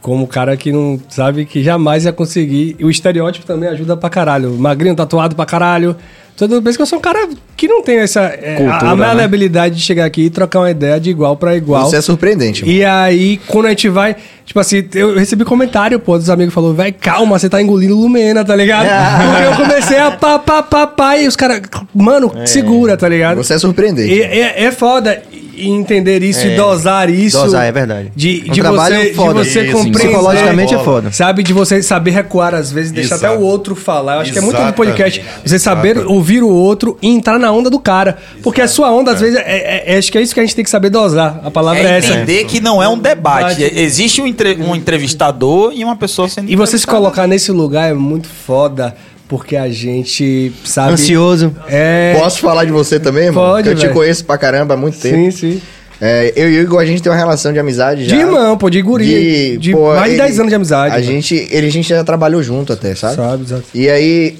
como 0.01 0.25
o 0.25 0.29
cara 0.29 0.57
que 0.57 0.73
não 0.73 1.01
sabe 1.09 1.47
que 1.47 1.63
jamais 1.63 2.05
ia 2.05 2.13
conseguir. 2.13 2.77
E 2.79 2.85
o 2.85 2.91
estereótipo 2.91 3.47
também 3.47 3.69
ajuda 3.69 3.97
pra 3.97 4.11
caralho. 4.11 4.53
Magrinho, 4.53 4.95
tatuado 4.95 5.35
pra 5.35 5.47
caralho. 5.47 5.97
Todo 6.36 6.51
mundo 6.51 6.65
pensa 6.65 6.77
que 6.78 6.83
eu 6.83 6.86
sou 6.86 6.99
um 6.99 7.02
cara 7.02 7.28
que 7.57 7.69
não 7.69 7.83
tem 7.83 7.99
essa. 7.99 8.23
é, 8.23 8.57
Cultura, 8.57 8.75
a, 8.89 8.93
a 8.93 8.97
né? 8.97 9.07
maleabilidade 9.07 9.77
de 9.77 9.83
chegar 9.83 10.05
aqui 10.05 10.23
e 10.23 10.31
trocar 10.31 10.61
uma 10.61 10.70
ideia 10.70 10.99
de 10.99 11.11
igual 11.11 11.36
pra 11.36 11.55
igual. 11.55 11.86
Isso 11.86 11.97
é 11.97 12.01
surpreendente. 12.01 12.62
mano. 12.62 12.73
E 12.73 12.85
aí, 12.85 13.41
quando 13.47 13.67
a 13.67 13.69
gente 13.70 13.89
vai. 13.89 14.17
Tipo 14.44 14.59
assim, 14.59 14.85
eu 14.94 15.15
recebi 15.15 15.44
comentário, 15.44 15.99
pô, 16.01 16.19
dos 16.19 16.28
amigos 16.28 16.52
falou, 16.52 16.75
véi, 16.75 16.91
calma, 16.91 17.39
você 17.39 17.49
tá 17.49 17.62
engolindo 17.62 17.97
Lumena, 17.97 18.44
tá 18.44 18.57
ligado? 18.57 18.86
Porque 19.23 19.44
eu 19.44 19.57
comecei 19.67 19.99
a 19.99 20.11
pá, 20.11 20.39
pá, 20.39 20.62
pá, 20.62 20.86
pá, 20.86 21.17
e 21.17 21.28
os 21.28 21.36
caras, 21.36 21.62
mano, 21.94 22.33
segura, 22.44 22.97
tá 22.97 23.09
ligado? 23.09 23.36
Você 23.36 23.55
é 23.55 23.59
surpreendente. 23.59 24.12
E, 24.12 24.20
é, 24.20 24.65
é 24.65 24.73
foda 24.73 25.23
e 25.55 25.69
entender 25.69 26.23
isso 26.23 26.47
e 26.47 26.57
dosar 26.57 27.09
isso. 27.11 27.37
Dosar, 27.39 27.65
é 27.67 27.73
verdade. 27.73 28.13
De, 28.15 28.45
Um 28.49 28.53
de 28.53 28.61
trabalho 28.61 28.97
você, 28.97 29.13
foda. 29.15 29.43
de 29.45 29.51
você 29.51 29.63
Isso, 29.65 29.73
compreender. 29.73 29.99
Psicologicamente 30.09 30.75
é 30.75 30.79
foda. 30.79 31.13
Sabe, 31.13 31.43
de 31.43 31.53
você 31.53 31.83
saber 31.83 32.11
recuar 32.13 32.55
às 32.55 32.73
vezes, 32.73 32.91
deixar 32.93 33.17
Exato. 33.17 33.35
até 33.35 33.39
o 33.39 33.43
outro 33.47 33.75
falar. 33.75 34.15
Eu 34.17 34.21
acho 34.21 34.33
que 34.33 34.39
é 34.39 34.41
muito 34.41 34.55
do 34.57 34.63
Exatamente. 34.63 34.77
podcast. 34.77 35.25
Você 35.45 35.59
saber 35.59 35.99
ouvir 36.07 36.43
o 36.43 36.49
outro 36.49 36.97
e 37.03 37.09
entrar 37.09 37.39
na 37.39 37.51
onda 37.53 37.69
do 37.71 37.79
cara. 37.79 38.17
Porque 38.43 38.61
a 38.61 38.69
sua 38.69 38.91
onda, 38.91 39.13
às 39.13 39.21
vezes, 39.21 39.37
é, 39.37 39.43
é- 39.87 39.95
é- 39.95 39.99
acho 39.99 40.11
que 40.11 40.19
é 40.19 40.23
isso 40.23 40.35
que 40.35 40.41
a 40.41 40.43
gente 40.43 40.55
tem 40.57 40.65
que 40.65 40.71
saber 40.71 40.91
dosar. 40.91 41.41
A 41.45 41.51
palavra 41.51 41.81
é, 41.83 41.93
É 41.93 41.99
essa. 41.99 42.13
entender 42.15 42.45
que 42.45 42.61
não 42.61 42.83
é 42.83 42.89
um 42.89 42.99
debate. 42.99 43.57
Debate. 43.59 43.79
Existe 43.81 44.21
um, 44.21 44.27
entre- 44.27 44.57
um 44.61 44.75
entrevistador 44.75 45.73
e 45.75 45.85
uma 45.85 45.97
pessoa 45.97 46.29
sendo 46.29 46.51
E 46.51 46.57
você 46.57 46.79
se 46.79 46.87
colocar 46.87 47.27
nesse 47.27 47.53
lugar 47.53 47.91
é 47.91 47.95
muito 47.95 48.29
foda, 48.29 48.95
porque 49.33 49.57
a 49.57 49.67
gente 49.70 50.52
sabe. 50.62 50.93
Ansioso. 50.93 51.57
É. 51.67 52.15
Posso 52.19 52.39
falar 52.41 52.67
de 52.67 52.70
você 52.70 53.01
também, 53.01 53.25
irmão? 53.25 53.43
Pode, 53.43 53.70
Porque 53.70 53.86
eu 53.86 53.89
te 53.89 53.94
conheço 53.94 54.27
pra 54.27 54.36
caramba 54.36 54.75
há 54.75 54.77
muito 54.77 54.99
tempo. 54.99 55.17
Sim, 55.17 55.31
sim. 55.31 55.62
É, 55.99 56.35
eu 56.36 56.51
e 56.52 56.59
o 56.59 56.62
Igor, 56.65 56.78
a 56.78 56.85
gente 56.85 57.02
tem 57.02 57.11
uma 57.11 57.17
relação 57.17 57.51
de 57.51 57.59
amizade 57.59 58.05
já. 58.05 58.15
De 58.15 58.20
irmão, 58.20 58.59
pô, 58.59 58.69
de 58.69 58.83
guri. 58.83 59.57
De, 59.57 59.73
pô, 59.73 59.94
mais 59.94 60.05
de 60.05 60.11
ele- 60.11 60.23
10 60.23 60.39
anos 60.41 60.51
de 60.51 60.55
amizade. 60.57 60.94
A 60.94 60.99
mano. 60.99 61.11
gente, 61.11 61.49
ele, 61.51 61.67
a 61.67 61.70
gente 61.70 61.89
já 61.89 62.05
trabalhou 62.05 62.43
junto 62.43 62.75
até, 62.75 62.94
sabe? 62.94 63.17
Sabe, 63.17 63.43
exato. 63.44 63.65
E 63.73 63.89
aí, 63.89 64.36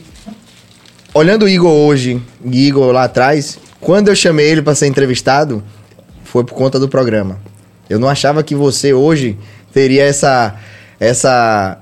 olhando 1.15 1.45
o 1.47 1.49
Igor 1.49 1.73
hoje 1.73 2.21
e 2.45 2.67
Igor 2.69 2.93
lá 2.93 3.05
atrás, 3.05 3.59
quando 3.81 4.09
eu 4.09 4.15
chamei 4.15 4.47
ele 4.51 4.61
pra 4.61 4.75
ser 4.75 4.89
entrevistado, 4.89 5.63
foi 6.23 6.45
por 6.45 6.53
conta 6.53 6.79
do 6.79 6.87
programa. 6.87 7.39
Eu 7.89 7.99
não 7.99 8.11
achava 8.11 8.43
que 8.43 8.55
você 8.55 8.93
hoje 8.93 9.39
teria 9.73 10.03
essa 10.05 10.55
essa 11.01 11.79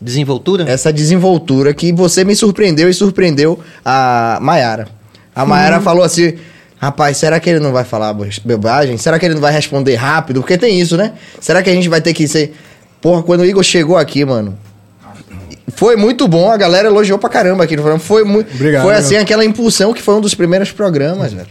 Desenvoltura? 0.00 0.64
essa 0.68 0.92
desenvoltura 0.92 1.72
que 1.72 1.92
você 1.92 2.24
me 2.24 2.34
surpreendeu 2.34 2.88
e 2.88 2.94
surpreendeu 2.94 3.58
a 3.84 4.38
Maiara. 4.42 4.88
A 5.34 5.44
Maiara 5.46 5.80
falou 5.80 6.02
assim: 6.04 6.34
Rapaz, 6.78 7.16
será 7.16 7.38
que 7.40 7.48
ele 7.48 7.60
não 7.60 7.72
vai 7.72 7.84
falar 7.84 8.12
bo- 8.12 8.26
bobagem? 8.44 8.96
Será 8.98 9.18
que 9.18 9.24
ele 9.24 9.34
não 9.34 9.40
vai 9.40 9.52
responder 9.52 9.94
rápido? 9.94 10.40
Porque 10.40 10.58
tem 10.58 10.80
isso, 10.80 10.96
né? 10.96 11.12
Será 11.40 11.62
que 11.62 11.70
a 11.70 11.72
gente 11.72 11.88
vai 11.88 12.00
ter 12.00 12.12
que 12.12 12.26
ser. 12.28 12.54
Porra, 13.00 13.22
quando 13.22 13.40
o 13.40 13.44
Igor 13.44 13.62
chegou 13.62 13.96
aqui, 13.96 14.24
mano. 14.24 14.56
Foi 15.76 15.96
muito 15.96 16.28
bom, 16.28 16.50
a 16.50 16.56
galera 16.56 16.88
elogiou 16.88 17.18
pra 17.18 17.28
caramba 17.28 17.64
aqui 17.64 17.74
no 17.74 17.82
programa. 17.82 18.02
Foi 18.04 18.22
muito. 18.22 18.54
Obrigado, 18.54 18.82
Foi 18.82 18.92
obrigado. 18.92 19.04
assim 19.12 19.16
aquela 19.16 19.44
impulsão 19.44 19.92
que 19.92 20.02
foi 20.02 20.14
um 20.14 20.20
dos 20.20 20.34
primeiros 20.34 20.70
programas, 20.70 21.32
velho. 21.32 21.48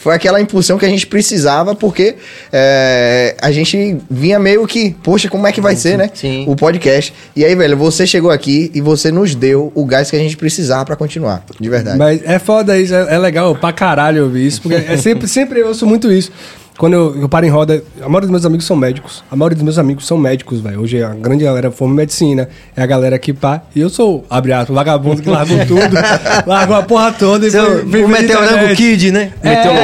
Foi 0.00 0.14
aquela 0.14 0.40
impulsão 0.40 0.78
que 0.78 0.86
a 0.86 0.88
gente 0.88 1.06
precisava, 1.06 1.74
porque 1.74 2.14
é, 2.50 3.36
a 3.38 3.52
gente 3.52 3.98
vinha 4.10 4.38
meio 4.38 4.66
que, 4.66 4.96
poxa, 5.02 5.28
como 5.28 5.46
é 5.46 5.52
que 5.52 5.60
vai 5.60 5.76
ser, 5.76 5.98
né? 5.98 6.10
Sim. 6.14 6.46
O 6.48 6.56
podcast. 6.56 7.12
E 7.36 7.44
aí, 7.44 7.54
velho, 7.54 7.76
você 7.76 8.06
chegou 8.06 8.30
aqui 8.30 8.70
e 8.74 8.80
você 8.80 9.12
nos 9.12 9.34
deu 9.34 9.70
o 9.74 9.84
gás 9.84 10.10
que 10.10 10.16
a 10.16 10.18
gente 10.18 10.38
precisava 10.38 10.86
pra 10.86 10.96
continuar, 10.96 11.44
de 11.60 11.68
verdade. 11.68 11.98
Mas 11.98 12.22
é 12.24 12.38
foda 12.38 12.78
isso, 12.78 12.94
é, 12.94 13.14
é 13.14 13.18
legal 13.18 13.54
pra 13.54 13.74
caralho 13.74 14.24
ouvir 14.24 14.46
isso, 14.46 14.62
porque 14.62 14.76
é 14.76 14.96
sempre, 14.96 15.28
sempre 15.28 15.60
eu 15.60 15.68
ouço 15.68 15.86
muito 15.86 16.10
isso. 16.10 16.32
Quando 16.80 16.94
eu, 16.94 17.14
eu 17.20 17.28
paro 17.28 17.44
em 17.44 17.50
roda, 17.50 17.84
a 17.98 18.08
maioria 18.08 18.20
dos 18.22 18.30
meus 18.30 18.46
amigos 18.46 18.64
são 18.64 18.74
médicos. 18.74 19.22
A 19.30 19.36
maioria 19.36 19.54
dos 19.54 19.62
meus 19.62 19.78
amigos 19.78 20.06
são 20.06 20.16
médicos, 20.16 20.60
velho. 20.60 20.80
Hoje 20.80 21.02
a 21.02 21.10
grande 21.10 21.44
galera 21.44 21.70
forma 21.70 21.92
medicina. 21.94 22.48
É 22.74 22.82
a 22.82 22.86
galera 22.86 23.18
que 23.18 23.34
pá. 23.34 23.60
E 23.76 23.80
eu 23.80 23.90
sou, 23.90 24.24
abre 24.30 24.54
aspas, 24.54 24.74
vagabundo 24.74 25.20
que 25.20 25.28
largou 25.28 25.58
tudo. 25.66 25.94
largou 26.46 26.74
a 26.74 26.82
porra 26.82 27.12
toda 27.12 27.46
e 27.46 27.50
Seu- 27.50 27.86
foi- 27.86 28.06
Meteorango. 28.06 28.74
Kid, 28.74 29.10
né? 29.12 29.30
Meteu 29.44 29.72
É, 29.72 29.74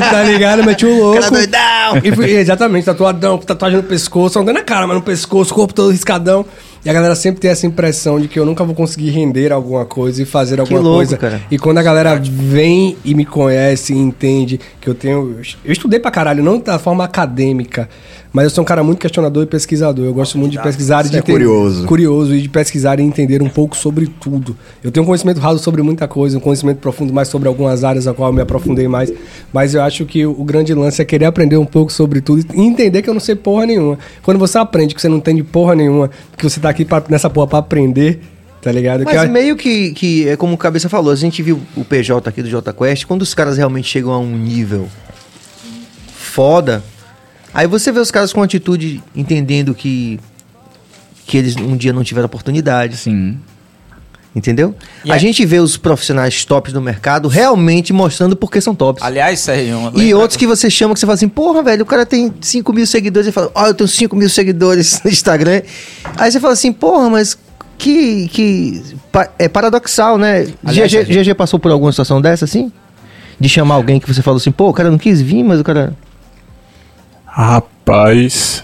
loucão. 0.00 0.10
tá 0.10 0.22
ligado? 0.24 0.64
Meti 0.64 0.84
o 0.84 0.98
louco. 0.98 1.20
Cara 1.20 1.30
doidão. 1.30 2.00
E 2.02 2.12
fui- 2.12 2.30
exatamente, 2.32 2.86
tatuadão, 2.86 3.38
tatuagem 3.38 3.76
no 3.76 3.84
pescoço, 3.84 4.42
não 4.42 4.52
na 4.52 4.62
cara, 4.62 4.84
mas 4.84 4.96
no 4.96 5.02
pescoço, 5.02 5.54
corpo 5.54 5.72
todo 5.72 5.92
riscadão. 5.92 6.44
E 6.84 6.90
a 6.90 6.92
galera 6.92 7.14
sempre 7.14 7.40
tem 7.40 7.50
essa 7.50 7.64
impressão 7.64 8.20
de 8.20 8.26
que 8.26 8.38
eu 8.38 8.44
nunca 8.44 8.64
vou 8.64 8.74
conseguir 8.74 9.10
render 9.10 9.52
alguma 9.52 9.84
coisa 9.84 10.22
e 10.22 10.24
fazer 10.24 10.58
alguma 10.58 10.80
louco, 10.80 10.96
coisa. 10.96 11.16
cara. 11.16 11.40
E 11.48 11.56
quando 11.56 11.78
a 11.78 11.82
galera 11.82 12.20
vem 12.20 12.96
e 13.04 13.14
me 13.14 13.24
conhece 13.24 13.92
e 13.92 13.98
entende 13.98 14.58
que 14.80 14.88
eu 14.88 14.94
tenho. 14.94 15.36
Eu 15.64 15.72
estudei 15.72 16.00
pra 16.00 16.10
caralho, 16.10 16.42
não 16.42 16.58
da 16.58 16.80
forma 16.80 17.04
acadêmica, 17.04 17.88
mas 18.32 18.44
eu 18.44 18.50
sou 18.50 18.62
um 18.62 18.64
cara 18.64 18.82
muito 18.82 18.98
questionador 18.98 19.42
e 19.42 19.46
pesquisador. 19.46 20.06
Eu 20.06 20.14
gosto 20.14 20.38
muito 20.38 20.52
de 20.52 20.62
pesquisar 20.62 21.04
e 21.04 21.10
de 21.10 21.18
é 21.18 21.22
curioso. 21.22 21.86
curioso 21.86 22.34
e 22.34 22.40
de 22.40 22.48
pesquisar 22.48 22.98
e 22.98 23.02
entender 23.02 23.42
um 23.42 23.48
pouco 23.48 23.76
sobre 23.76 24.06
tudo. 24.06 24.56
Eu 24.82 24.90
tenho 24.90 25.04
um 25.04 25.06
conhecimento 25.06 25.38
raso 25.38 25.62
sobre 25.62 25.82
muita 25.82 26.08
coisa, 26.08 26.38
um 26.38 26.40
conhecimento 26.40 26.78
profundo 26.78 27.12
mais 27.12 27.28
sobre 27.28 27.46
algumas 27.48 27.84
áreas 27.84 28.06
a 28.06 28.14
qual 28.14 28.30
eu 28.30 28.32
me 28.32 28.40
aprofundei 28.40 28.88
mais, 28.88 29.12
mas 29.52 29.74
eu 29.74 29.82
acho 29.82 30.06
que 30.06 30.24
o, 30.24 30.42
grande 30.44 30.72
lance 30.72 31.02
é 31.02 31.04
querer 31.04 31.26
aprender 31.26 31.56
um 31.58 31.66
pouco 31.66 31.92
sobre 31.92 32.20
tudo 32.20 32.44
e 32.54 32.60
entender 32.60 33.02
que 33.02 33.10
eu 33.10 33.14
não 33.14 33.20
sei 33.20 33.34
porra 33.34 33.66
nenhuma. 33.66 33.98
Quando 34.22 34.38
você 34.38 34.56
aprende 34.56 34.94
que 34.94 35.00
você 35.00 35.08
não 35.08 35.18
entende 35.18 35.42
porra 35.42 35.74
nenhuma, 35.74 36.10
que 36.36 36.42
você 36.48 36.58
tá 36.58 36.70
aqui 36.70 36.84
pra- 36.84 37.04
nessa 37.08 37.28
porra 37.28 37.46
pra 37.46 37.58
aprender, 37.58 38.20
tá 38.62 38.72
ligado? 38.72 39.04
Mas 39.04 39.20
que 39.20 39.28
meio 39.28 39.56
que, 39.56 39.92
que 39.92 40.28
é 40.28 40.36
como 40.36 40.54
o 40.54 40.58
Cabeça 40.58 40.88
falou, 40.88 41.12
a 41.12 41.16
gente 41.16 41.42
viu 41.42 41.60
o 41.76 41.84
PJ 41.84 42.26
aqui 42.28 42.42
do 42.42 42.48
J 42.48 42.72
Quest, 42.72 43.04
quando 43.04 43.22
os 43.22 43.34
caras 43.34 43.56
realmente 43.58 43.88
chegam 43.88 44.12
a 44.12 44.18
um 44.18 44.36
nível 44.38 44.88
foda, 46.16 46.82
aí 47.54 47.66
você 47.66 47.90
vê 47.92 48.00
os 48.00 48.10
caras 48.10 48.32
com 48.32 48.42
atitude 48.42 49.02
entendendo 49.14 49.74
que 49.74 50.18
que 51.26 51.36
eles 51.38 51.56
um 51.56 51.76
dia 51.76 51.92
não 51.92 52.02
tiveram 52.02 52.26
oportunidade, 52.26 52.96
Sim. 52.96 53.38
entendeu? 54.34 54.74
E 55.04 55.10
a 55.10 55.14
aí- 55.14 55.20
gente 55.20 55.44
vê 55.46 55.58
os 55.60 55.76
profissionais 55.76 56.44
tops 56.44 56.72
do 56.72 56.80
mercado 56.80 57.28
realmente 57.28 57.92
mostrando 57.92 58.34
porque 58.34 58.60
são 58.60 58.74
tops. 58.74 59.02
Aliás, 59.02 59.38
Sérgio. 59.40 59.92
E 59.94 60.12
outros 60.14 60.36
que 60.36 60.46
você 60.46 60.68
chama 60.68 60.94
que 60.94 61.00
você 61.00 61.06
fala 61.06 61.14
assim, 61.14 61.28
porra, 61.28 61.62
velho, 61.62 61.82
o 61.82 61.86
cara 61.86 62.04
tem 62.04 62.32
5 62.40 62.72
mil 62.72 62.86
seguidores 62.86 63.28
e 63.28 63.32
fala, 63.32 63.50
ó, 63.54 63.66
eu 63.68 63.74
tenho 63.74 63.86
5 63.88 64.16
mil 64.16 64.28
seguidores 64.28 65.00
no 65.04 65.10
Instagram. 65.10 65.62
Aí 66.16 66.30
você 66.30 66.40
fala 66.40 66.52
assim, 66.54 66.72
porra, 66.72 67.08
mas 67.08 67.38
que. 67.78 68.28
que 68.28 68.82
pa- 69.10 69.30
é 69.38 69.48
paradoxal, 69.48 70.18
né? 70.18 70.46
Aliás, 70.64 70.90
GG, 70.90 71.04
Sérgio- 71.06 71.22
GG 71.24 71.34
passou 71.34 71.58
por 71.60 71.70
alguma 71.70 71.92
situação 71.92 72.20
dessa, 72.20 72.44
assim? 72.44 72.70
De 73.38 73.48
chamar 73.48 73.76
alguém 73.76 73.98
que 74.00 74.12
você 74.12 74.22
falou 74.22 74.38
assim, 74.38 74.50
pô, 74.52 74.68
o 74.68 74.72
cara 74.74 74.90
não 74.90 74.98
quis 74.98 75.20
vir, 75.20 75.42
mas 75.44 75.60
o 75.60 75.64
cara. 75.64 75.94
Rapaz. 77.32 78.62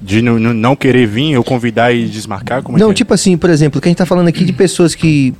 De 0.00 0.22
não, 0.22 0.76
querer 0.76 1.06
vir, 1.06 1.32
eu 1.32 1.42
convidar 1.42 1.92
e 1.92 2.06
desmarcar? 2.06 2.62
Como 2.62 2.78
é 2.78 2.80
não, 2.80 2.92
é? 2.92 2.94
tipo 2.94 3.12
assim, 3.12 3.36
por 3.36 3.50
exemplo, 3.50 3.80
que 3.80 3.88
a 3.88 3.90
gente 3.90 3.98
tá 3.98 4.06
falando 4.06 4.28
aqui 4.28 4.44
de 4.44 4.52
pessoas 4.52 4.94
que. 4.94 5.34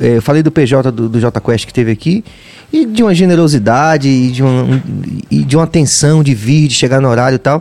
é, 0.00 0.18
eu 0.18 0.22
falei 0.22 0.40
do 0.44 0.52
PJ 0.52 0.92
do, 0.92 1.08
do 1.08 1.18
J 1.20 1.40
Quest 1.40 1.66
que 1.66 1.72
teve 1.74 1.90
aqui, 1.90 2.24
e 2.72 2.86
de 2.86 3.02
uma 3.02 3.12
generosidade, 3.12 4.08
e 4.08 4.30
de 4.30 4.42
uma, 4.44 4.62
um- 4.62 4.80
e 5.28 5.42
de 5.42 5.56
uma 5.56 5.64
atenção 5.64 6.22
de 6.22 6.32
vir, 6.32 6.68
de 6.68 6.74
chegar 6.74 7.00
no 7.00 7.08
horário 7.08 7.34
e 7.34 7.40
tal. 7.40 7.60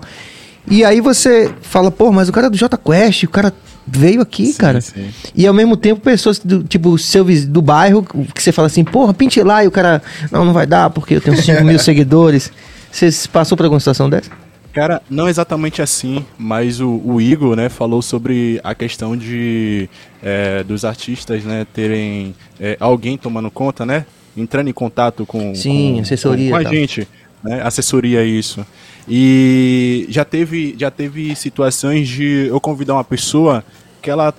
E 0.70 0.86
aí 0.86 1.02
você 1.02 1.52
fala, 1.64 1.90
pô, 1.90 2.12
mas 2.12 2.30
o 2.30 2.32
cara 2.32 2.46
é 2.46 2.50
do 2.52 2.58
J 2.58 2.78
Quest, 2.78 3.24
o 3.24 3.30
cara 3.30 3.52
veio 3.88 4.22
aqui, 4.22 4.54
cara. 4.54 4.80
sim. 4.82 5.08
E 5.34 5.48
ao 5.48 5.54
mesmo 5.54 5.76
tempo, 5.76 6.00
pessoas 6.00 6.38
do, 6.38 6.64
tipo, 6.64 6.96
seu 7.00 7.26
do 7.48 7.60
bairro, 7.64 8.04
que 8.36 8.44
você 8.44 8.52
fala 8.52 8.68
assim, 8.68 8.84
porra, 8.84 9.16
pinte 9.16 9.42
lá, 9.42 9.64
e 9.64 9.68
o 9.68 9.72
cara, 9.72 10.00
não, 10.32 10.46
não 10.46 10.54
vai 10.54 10.68
dar, 10.68 10.92
porque 10.92 11.16
eu 11.16 11.22
tenho 11.22 11.42
5 11.42 11.64
mil 11.64 11.80
seguidores. 11.80 12.52
Você 12.92 13.10
passou 13.30 13.58
por 13.58 13.64
alguma 13.66 13.80
situação 13.80 14.10
dessa? 14.10 14.32
Cara, 14.74 15.02
não 15.10 15.28
exatamente 15.28 15.82
assim, 15.82 16.24
mas 16.38 16.80
o, 16.80 17.02
o 17.04 17.20
Igor, 17.20 17.56
né, 17.56 17.70
falou 17.70 18.02
sobre 18.02 18.62
a 18.64 18.76
questão 18.76 19.18
de 19.18 19.90
é, 20.22 20.64
dos 20.64 20.86
artistas, 20.86 21.44
né, 21.44 21.66
terem 21.74 22.36
é, 22.60 22.78
alguém 22.80 23.18
tomando 23.18 23.50
conta, 23.50 23.84
né, 23.84 24.06
entrando 24.38 24.70
em 24.70 24.74
contato 24.74 25.26
com, 25.26 25.56
Sim, 25.56 25.96
com- 25.96 26.02
assessoria 26.02 26.52
com, 26.52 26.62
com 26.64 26.68
a 26.68 26.72
gente, 26.72 27.08
né, 27.44 27.62
assessoria 27.64 28.24
isso. 28.24 28.64
E 29.08 30.06
já 30.08 30.24
teve 30.24 30.76
já 30.78 30.92
teve 30.92 31.36
situações 31.36 32.08
de 32.08 32.46
eu 32.48 32.62
convidar 32.62 32.94
uma 32.94 33.04
pessoa 33.04 33.64
que 34.02 34.10
ela 34.10 34.34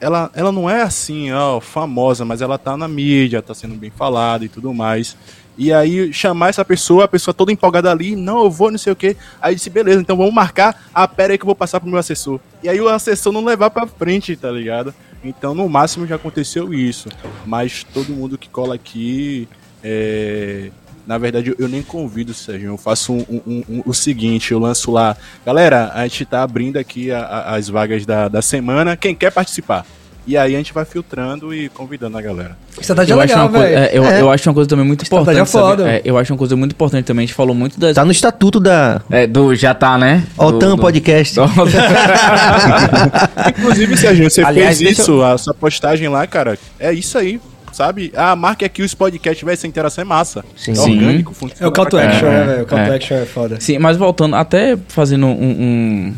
ela, 0.00 0.30
ela 0.34 0.50
não 0.50 0.68
é 0.68 0.82
assim, 0.82 1.30
ó, 1.32 1.60
famosa, 1.60 2.24
mas 2.24 2.40
ela 2.42 2.58
tá 2.58 2.76
na 2.76 2.88
mídia, 2.88 3.40
tá 3.40 3.54
sendo 3.54 3.74
bem 3.76 3.90
falada 3.90 4.44
e 4.44 4.48
tudo 4.48 4.72
mais. 4.74 5.16
E 5.56 5.72
aí 5.72 6.12
chamar 6.12 6.48
essa 6.48 6.64
pessoa, 6.64 7.04
a 7.04 7.08
pessoa 7.08 7.34
toda 7.34 7.52
empolgada 7.52 7.90
ali, 7.90 8.16
não, 8.16 8.44
eu 8.44 8.50
vou, 8.50 8.70
não 8.70 8.78
sei 8.78 8.92
o 8.92 8.96
quê. 8.96 9.16
Aí 9.40 9.54
disse, 9.54 9.68
beleza, 9.68 10.00
então 10.00 10.16
vamos 10.16 10.32
marcar. 10.32 10.82
Ah, 10.94 11.06
pera 11.06 11.32
aí 11.34 11.38
que 11.38 11.44
eu 11.44 11.46
vou 11.46 11.54
passar 11.54 11.78
pro 11.80 11.88
meu 11.90 11.98
assessor. 11.98 12.40
E 12.62 12.68
aí 12.68 12.80
o 12.80 12.88
assessor 12.88 13.32
não 13.32 13.44
levar 13.44 13.68
pra 13.70 13.86
frente, 13.86 14.34
tá 14.34 14.50
ligado? 14.50 14.94
Então, 15.22 15.54
no 15.54 15.68
máximo 15.68 16.06
já 16.06 16.16
aconteceu 16.16 16.72
isso. 16.72 17.08
Mas 17.46 17.84
todo 17.84 18.12
mundo 18.12 18.36
que 18.38 18.48
cola 18.48 18.74
aqui, 18.74 19.46
é... 19.84 20.70
na 21.06 21.18
verdade, 21.18 21.54
eu- 21.58 21.68
nem 21.68 21.82
convido, 21.82 22.32
Sérgio. 22.34 22.68
Eu 22.70 22.76
faço 22.78 23.12
um- 23.12 23.24
um- 23.46 23.64
um- 23.68 23.82
o 23.84 23.92
seguinte, 23.94 24.52
eu 24.52 24.58
lanço 24.58 24.90
lá. 24.90 25.16
Galera, 25.44 25.92
a 25.94 26.02
gente 26.08 26.24
tá 26.24 26.42
abrindo 26.42 26.76
aqui 26.78 27.12
a- 27.12 27.20
a- 27.24 27.54
as 27.56 27.68
vagas 27.68 28.06
da, 28.06 28.26
da 28.28 28.40
semana. 28.42 28.96
Quem 28.96 29.14
quer 29.14 29.30
participar? 29.30 29.86
E 30.24 30.36
aí 30.36 30.54
a 30.54 30.58
gente 30.58 30.72
vai 30.72 30.84
filtrando 30.84 31.52
e 31.52 31.68
convidando 31.68 32.16
a 32.16 32.22
galera. 32.22 32.56
Estratégia 32.80 33.14
Eu 33.14 33.20
acho, 33.20 33.28
legal, 33.32 33.46
uma 33.48 33.58
coisa, 33.58 33.66
velho. 33.68 33.78
é, 33.84 33.90
eu, 33.92 34.04
É. 34.04 34.20
eu 34.20 34.30
acho 34.30 34.48
uma 34.48 34.54
coisa 34.54 34.70
também 34.70 34.86
muito 34.86 35.02
Estratégia 35.02 35.40
importante. 35.42 35.78
foda. 35.78 35.90
É, 35.90 36.00
eu 36.04 36.16
acho 36.16 36.32
uma 36.32 36.38
coisa 36.38 36.56
muito 36.56 36.72
importante 36.72 37.04
também. 37.04 37.24
A 37.24 37.26
gente 37.26 37.34
falou 37.34 37.56
muito 37.56 37.78
das. 37.78 37.96
Tá 37.96 38.04
no 38.04 38.12
estatuto 38.12 38.60
da 38.60 39.02
É, 39.10 39.26
do 39.26 39.52
já 39.56 39.74
tá, 39.74 39.98
né? 39.98 40.22
OTAN 40.38 40.76
do- 40.76 40.78
Podcast. 40.78 41.34
do- 41.34 41.42
Inclusive, 43.48 43.96
Sérgio, 43.96 44.30
você 44.30 44.42
Aliás, 44.42 44.78
fez 44.78 44.98
isso, 44.98 45.22
a 45.22 45.36
sua 45.38 45.54
postagem 45.54 46.08
lá, 46.08 46.26
cara. 46.26 46.58
É 46.78 46.92
isso 46.92 47.16
aí, 47.18 47.40
sabe? 47.72 48.12
Ah, 48.16 48.34
marque 48.36 48.64
aqui 48.64 48.82
os 48.82 48.94
podcasts, 48.94 49.44
vai 49.44 49.56
ser 49.56 49.66
interação 49.66 50.02
é 50.02 50.04
massa. 50.04 50.44
Sim. 50.56 50.72
É 50.72 50.74
Sim. 50.76 50.98
orgânico, 50.98 51.34
funciona 51.34 51.64
É 51.64 51.66
o 51.66 51.72
call 51.72 51.86
to 51.86 51.96
pra 51.96 52.06
caralho. 52.06 52.16
action, 52.16 52.28
É, 52.28 52.38
né, 52.38 52.44
velho? 52.52 52.62
O 52.62 52.66
call 52.66 52.78
to 52.78 52.84
é. 52.84 52.94
action 52.96 53.16
é 53.16 53.26
foda. 53.26 53.56
Sim, 53.60 53.78
mas 53.78 53.96
voltando, 53.96 54.36
até 54.36 54.76
fazendo 54.88 55.26
um, 55.26 55.30
um- 55.30 56.14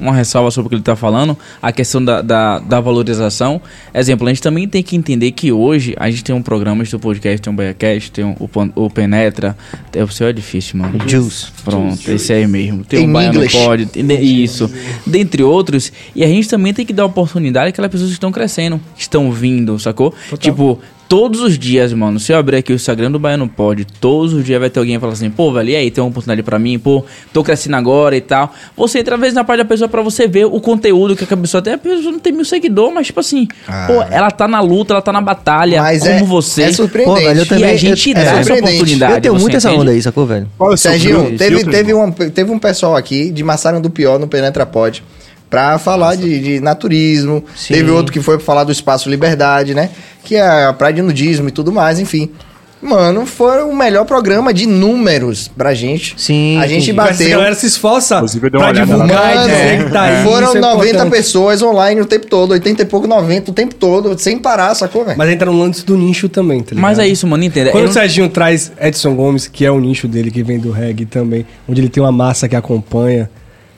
uma 0.00 0.12
ressalva 0.14 0.50
sobre 0.50 0.66
o 0.66 0.68
que 0.70 0.74
ele 0.74 0.82
está 0.82 0.96
falando, 0.96 1.36
a 1.60 1.72
questão 1.72 2.04
da, 2.04 2.22
da, 2.22 2.58
da 2.58 2.80
valorização. 2.80 3.60
Exemplo, 3.94 4.26
a 4.26 4.30
gente 4.30 4.42
também 4.42 4.68
tem 4.68 4.82
que 4.82 4.96
entender 4.96 5.30
que 5.32 5.50
hoje 5.52 5.94
a 5.98 6.10
gente 6.10 6.22
tem 6.24 6.34
um 6.34 6.42
programa 6.42 6.84
do 6.84 6.98
podcast, 6.98 7.40
tem 7.40 7.52
um 7.52 7.56
tem 8.12 8.24
um, 8.24 8.34
o, 8.74 8.84
o 8.86 8.90
Penetra. 8.90 9.56
tem- 9.90 10.02
O 10.02 10.08
seu 10.08 10.26
é 10.28 10.32
difícil, 10.32 10.78
mano. 10.78 10.98
Juice. 11.08 11.46
Pronto, 11.64 12.10
esse 12.10 12.32
aí 12.32 12.46
mesmo. 12.46 12.84
Tem 12.84 13.04
In 13.04 13.10
o 13.10 13.12
Baiano. 13.12 13.40
Pod, 13.50 13.86
tem- 13.86 14.42
isso. 14.42 14.70
Dentre 15.06 15.42
outros. 15.42 15.92
E 16.14 16.22
a 16.24 16.26
gente 16.28 16.48
também 16.48 16.72
tem 16.74 16.84
que 16.86 16.92
dar 16.92 17.04
oportunidade 17.04 17.68
àquelas 17.70 17.90
pessoas 17.90 18.10
que 18.10 18.14
estão 18.16 18.30
crescendo, 18.32 18.80
que 18.94 19.02
estão 19.02 19.30
vindo, 19.32 19.78
sacou? 19.78 20.14
Tipo, 20.38 20.78
todos 21.08 21.40
os 21.40 21.58
dias, 21.58 21.92
mano, 21.92 22.18
se 22.18 22.32
eu 22.32 22.38
abrir 22.38 22.56
aqui 22.56 22.72
o 22.72 22.76
Instagram 22.76 23.10
do 23.10 23.18
Baiano 23.18 23.48
Pod, 23.48 23.86
todos 24.00 24.32
os 24.32 24.44
dias 24.44 24.58
vai 24.60 24.68
ter 24.70 24.78
alguém 24.80 24.98
falando 24.98 25.14
assim, 25.14 25.30
pô, 25.30 25.52
velho, 25.52 25.70
e 25.70 25.76
aí, 25.76 25.90
tem 25.90 26.02
uma 26.02 26.10
oportunidade 26.10 26.42
pra 26.42 26.58
mim, 26.58 26.78
pô, 26.78 27.04
tô 27.32 27.42
crescendo 27.44 27.76
agora 27.76 28.16
e 28.16 28.20
tal. 28.20 28.52
Você 28.76 28.98
entra 28.98 29.14
às 29.14 29.20
vezes 29.20 29.34
na 29.34 29.44
parte 29.44 29.58
da 29.58 29.64
pessoa 29.64 29.88
pra 29.88 30.02
você 30.02 30.26
ver 30.26 30.46
o 30.46 30.60
conteúdo 30.60 31.14
que 31.16 31.32
a 31.32 31.36
pessoa 31.36 31.62
tem. 31.62 31.74
A 31.74 31.78
pessoa 31.78 32.12
não 32.12 32.18
tem 32.18 32.32
mil 32.32 32.44
seguidores, 32.44 32.94
mas 32.94 33.06
tipo 33.06 33.20
assim, 33.20 33.46
pô, 33.86 34.02
ela 34.10 34.30
tá 34.30 34.48
na 34.48 34.60
luta, 34.60 34.94
ela 34.94 35.02
tá 35.02 35.12
na 35.12 35.20
batalha, 35.20 35.80
Mas 35.82 36.00
como 36.00 36.10
é, 36.12 36.22
você. 36.24 36.62
é 36.62 36.72
surpreendente. 36.72 37.18
Pô, 37.20 37.24
velho, 37.24 37.40
eu 37.40 37.46
também- 37.46 37.64
e 37.70 37.72
a 37.72 37.76
gente 37.76 38.08
eu- 38.08 38.14
dá 38.14 38.20
é 38.20 38.24
essa 38.24 38.36
surpreendente. 38.38 38.74
oportunidade. 38.74 39.14
Eu 39.14 39.20
tenho 39.20 39.34
muito 39.38 39.56
essa 39.56 39.70
onda 39.72 39.90
aí, 39.90 40.02
sacou, 40.02 40.26
velho? 40.26 40.48
Qual 40.58 40.70
é 40.70 40.74
o 40.74 40.76
seu 40.76 40.90
Serginho, 40.90 41.20
filtro, 41.20 41.38
teve, 41.38 41.64
teve, 41.64 41.94
um, 41.94 42.10
teve 42.12 42.50
um 42.50 42.58
pessoal 42.58 42.96
aqui 42.96 43.30
de 43.30 43.42
Massaro 43.44 43.80
do 43.80 43.90
Pior 43.90 44.18
no 44.18 44.26
Penetra 44.26 44.66
Pod 44.66 45.02
pra 45.48 45.78
falar 45.78 46.16
de, 46.16 46.40
de 46.40 46.60
naturismo. 46.60 47.44
Sim. 47.54 47.74
Teve 47.74 47.90
outro 47.90 48.12
que 48.12 48.20
foi 48.20 48.36
pra 48.36 48.44
falar 48.44 48.64
do 48.64 48.72
Espaço 48.72 49.08
Liberdade, 49.08 49.74
né? 49.74 49.90
Que 50.24 50.36
é 50.36 50.64
a 50.64 50.72
praia 50.72 50.94
de 50.94 51.02
nudismo 51.02 51.48
e 51.48 51.52
tudo 51.52 51.72
mais, 51.72 51.98
enfim. 51.98 52.30
Mano, 52.82 53.24
foi 53.24 53.62
o 53.64 53.74
melhor 53.74 54.04
programa 54.04 54.52
de 54.52 54.66
números 54.66 55.48
pra 55.48 55.72
gente. 55.74 56.14
Sim. 56.18 56.58
A 56.60 56.66
gente 56.66 56.84
sim. 56.84 56.92
Mas 56.92 57.06
a 57.06 57.10
bateu. 57.12 57.30
galera 57.30 57.54
se 57.54 57.66
esforça 57.66 58.22
pra 58.50 58.72
divulgar 58.72 59.34
Mano, 59.34 59.84
que 59.84 59.90
tá 59.90 60.02
aí. 60.02 60.24
foram 60.24 60.48
isso 60.48 60.56
é 60.58 60.60
90 60.60 60.88
importante. 60.90 61.10
pessoas 61.10 61.62
online 61.62 62.00
o 62.02 62.06
tempo 62.06 62.26
todo, 62.26 62.50
80 62.52 62.82
e 62.82 62.84
pouco, 62.84 63.06
90 63.06 63.50
o 63.50 63.54
tempo 63.54 63.74
todo, 63.74 64.16
sem 64.18 64.38
parar, 64.38 64.74
sacou, 64.74 65.04
velho? 65.06 65.16
Mas 65.16 65.30
entra 65.30 65.50
no 65.50 65.58
lance 65.58 65.84
do 65.86 65.96
nicho 65.96 66.28
também, 66.28 66.60
tá 66.60 66.70
ligado? 66.74 66.82
Mas 66.82 66.98
é 66.98 67.08
isso, 67.08 67.26
mano, 67.26 67.42
entenda. 67.42 67.70
Quando 67.70 67.84
Eu 67.84 67.90
o 67.90 67.92
Serginho 67.92 68.28
traz 68.28 68.70
Edson 68.78 69.14
Gomes, 69.16 69.48
que 69.48 69.64
é 69.64 69.70
o 69.70 69.80
nicho 69.80 70.06
dele, 70.06 70.30
que 70.30 70.42
vem 70.42 70.58
do 70.58 70.70
reggae 70.70 71.06
também, 71.06 71.46
onde 71.66 71.80
ele 71.80 71.88
tem 71.88 72.02
uma 72.02 72.12
massa 72.12 72.46
que 72.46 72.54
acompanha, 72.54 73.28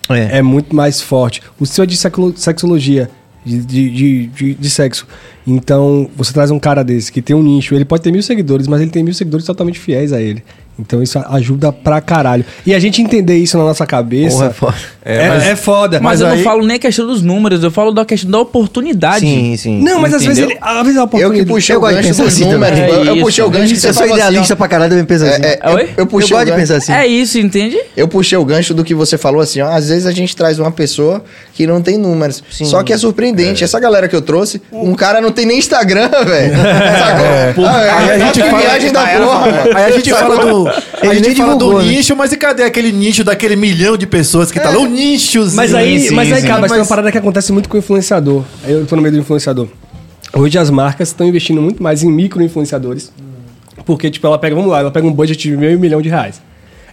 É. 0.09 0.39
é, 0.39 0.43
muito 0.43 0.75
mais 0.75 1.01
forte. 1.01 1.43
O 1.61 1.67
seu 1.67 1.85
é 1.85 1.87
de 1.87 1.97
sexolo- 1.97 2.35
sexologia, 2.37 3.11
de, 3.45 3.59
de, 3.65 4.27
de, 4.27 4.55
de- 4.55 4.71
sexo. 4.71 5.07
Então, 5.47 6.09
você 6.17 6.33
traz 6.33 6.51
um 6.51 6.59
cara 6.59 6.83
desse 6.83 7.11
que 7.11 7.23
tem 7.23 7.35
um 7.35 7.43
nicho, 7.43 7.75
ele 7.75 7.85
pode 7.85 8.03
ter 8.03 8.13
mil 8.13 8.23
seguidores, 8.23 8.67
mas 8.67 8.81
ele 8.81 8.91
tem 8.91 9.03
mil 9.03 9.15
seguidores 9.15 9.47
totalmente 9.47 9.79
fiéis 9.79 10.13
a 10.13 10.21
ele. 10.21 10.43
Então 10.79 11.03
isso 11.03 11.19
ajuda 11.19 11.73
pra 11.73 12.01
caralho. 12.01 12.45
E 12.65 12.73
a 12.73 12.79
gente 12.79 13.03
entender 13.03 13.37
isso 13.37 13.59
na 13.59 13.65
nossa 13.65 13.85
cabeça 13.85 14.51
Porra, 14.51 14.75
é 15.09 15.17
foda. 15.17 15.25
é, 15.25 15.29
mas- 15.29 15.47
é 15.47 15.57
foda. 15.57 16.01
Mas, 16.01 16.21
eu 16.21 16.27
aí- 16.27 16.37
não 16.37 16.45
falo 16.45 16.65
nem 16.67 16.77
a 16.77 16.79
questão 16.79 17.07
dos 17.07 17.23
números, 17.23 17.63
eu 17.65 17.71
falo 17.71 17.93
da 17.93 18.05
questão 18.05 18.31
da 18.31 18.39
oportunidade. 18.41 19.21
Sim, 19.21 19.57
sim. 19.57 19.81
Não, 19.83 20.01
mas 20.01 20.13
às 20.15 20.25
vezes, 20.25 20.43
ele, 20.43 20.57
às 20.61 20.83
vezes 20.83 20.97
a 20.97 21.01
Eu 21.01 21.05
oportunidade... 21.05 21.45
que 21.45 21.51
puxei 21.53 21.75
Eu 21.77 21.81
o 21.81 21.83
gancho 21.83 22.03
pensar 22.09 22.23
dos 22.25 22.33
assim 22.35 22.45
números, 22.45 22.79
também. 22.79 22.95
eu, 22.95 23.05
eu 23.05 23.17
É 23.17 23.21
puxei 23.21 23.45
o 23.45 23.51
gancho 23.51 23.75
que 23.75 23.81
você 23.81 23.89
Eu 23.89 23.95
sou 23.95 24.03
falou 24.03 24.17
assim, 24.17 24.27
idealista 24.29 24.57
pra 24.57 24.69
caralho, 24.69 24.95
eu 24.99 25.07
penso 25.07 25.25
assim. 25.25 25.43
É, 25.43 25.59
é, 25.63 25.71
Oi? 25.71 25.83
eu, 25.83 25.89
eu 25.99 26.07
puxei 26.07 26.35
eu 26.37 26.39
gosto 26.39 26.51
de 26.53 26.61
pensar 26.61 26.77
assim. 26.77 26.93
É 26.93 27.07
isso, 27.07 27.39
entende? 27.39 27.77
Eu 27.97 28.07
puxei 28.09 28.37
o 28.39 28.45
gancho 28.45 28.75
do 28.75 28.85
que 28.85 28.95
você 28.95 29.17
falou 29.19 29.41
assim, 29.41 29.61
ó. 29.61 29.69
Às 29.71 29.89
vezes 29.89 30.07
a 30.07 30.13
gente 30.13 30.37
traz 30.37 30.59
uma 30.59 30.71
pessoa 30.71 31.23
que 31.55 31.67
não 31.67 31.81
tem 31.81 31.97
números. 31.99 32.43
Só 32.51 32.83
que 32.83 32.93
é 32.93 32.97
surpreendente. 32.99 33.65
Essa 33.65 33.81
galera 33.81 34.09
que 34.09 34.15
eu 34.17 34.23
trouxe, 34.23 34.61
um 34.73 34.95
cara 34.95 35.21
não 35.21 35.31
tem 35.33 35.47
nem 35.47 35.59
Instagram, 35.59 36.09
velho. 36.27 36.55
Sacou? 36.99 37.67
Ah, 37.67 37.83
é, 37.83 37.91
Aí 37.91 38.11
a 38.11 38.19
gente 38.27 38.41
fala- 38.41 38.59
viagem 38.59 38.93
da 38.93 39.07
porra. 39.07 39.45
Aí 39.75 39.85
a 39.85 39.91
gente 39.91 40.11
fala 40.11 40.37
do. 40.39 40.69
A 40.69 41.15
gente 41.15 41.35
fala 41.35 41.57
do 41.57 41.79
né? 41.79 41.85
nicho, 41.85 42.17
mas 42.17 42.33
e 42.33 42.37
cadê 42.37 42.63
aquele 42.63 42.93
nicho 42.93 43.23
daquele 43.25 43.57
milhão 43.57 43.97
de 43.97 44.07
pessoas 44.07 44.51
que 44.51 44.59
tá 44.61 44.71
lá? 44.71 44.73
Nichozinho. 44.99 45.57
Mas 45.57 45.75
aí, 45.75 46.01
sim, 46.01 46.15
mas 46.15 46.33
aí 46.33 46.41
sim. 46.41 46.47
cara, 46.47 46.61
mas, 46.61 46.73
tem 46.73 46.81
uma 46.81 46.87
parada 46.87 47.11
que 47.13 47.19
acontece 47.19 47.53
muito 47.53 47.69
com 47.69 47.77
o 47.77 47.79
influenciador. 47.79 48.45
Aí 48.65 48.73
Eu 48.73 48.87
tô 48.87 48.97
no 48.97 49.03
meio 49.03 49.15
do 49.15 49.21
influenciador. 49.21 49.69
Hoje 50.35 50.59
as 50.59 50.71
marcas 50.71 51.09
estão 51.09 51.27
investindo 51.27 51.63
muito 51.63 51.83
mais 51.83 52.03
em 52.03 52.11
micro-influenciadores. 52.11 53.13
Porque, 53.87 54.11
tipo, 54.11 54.27
ela 54.27 54.39
pega, 54.39 54.55
vamos 54.55 54.71
lá, 54.71 54.81
ela 54.81 54.91
pega 54.91 55.07
um 55.07 55.13
budget 55.13 55.49
de 55.49 55.57
meio 55.57 55.79
milhão 55.79 56.03
de 56.03 56.09
reais. 56.09 56.43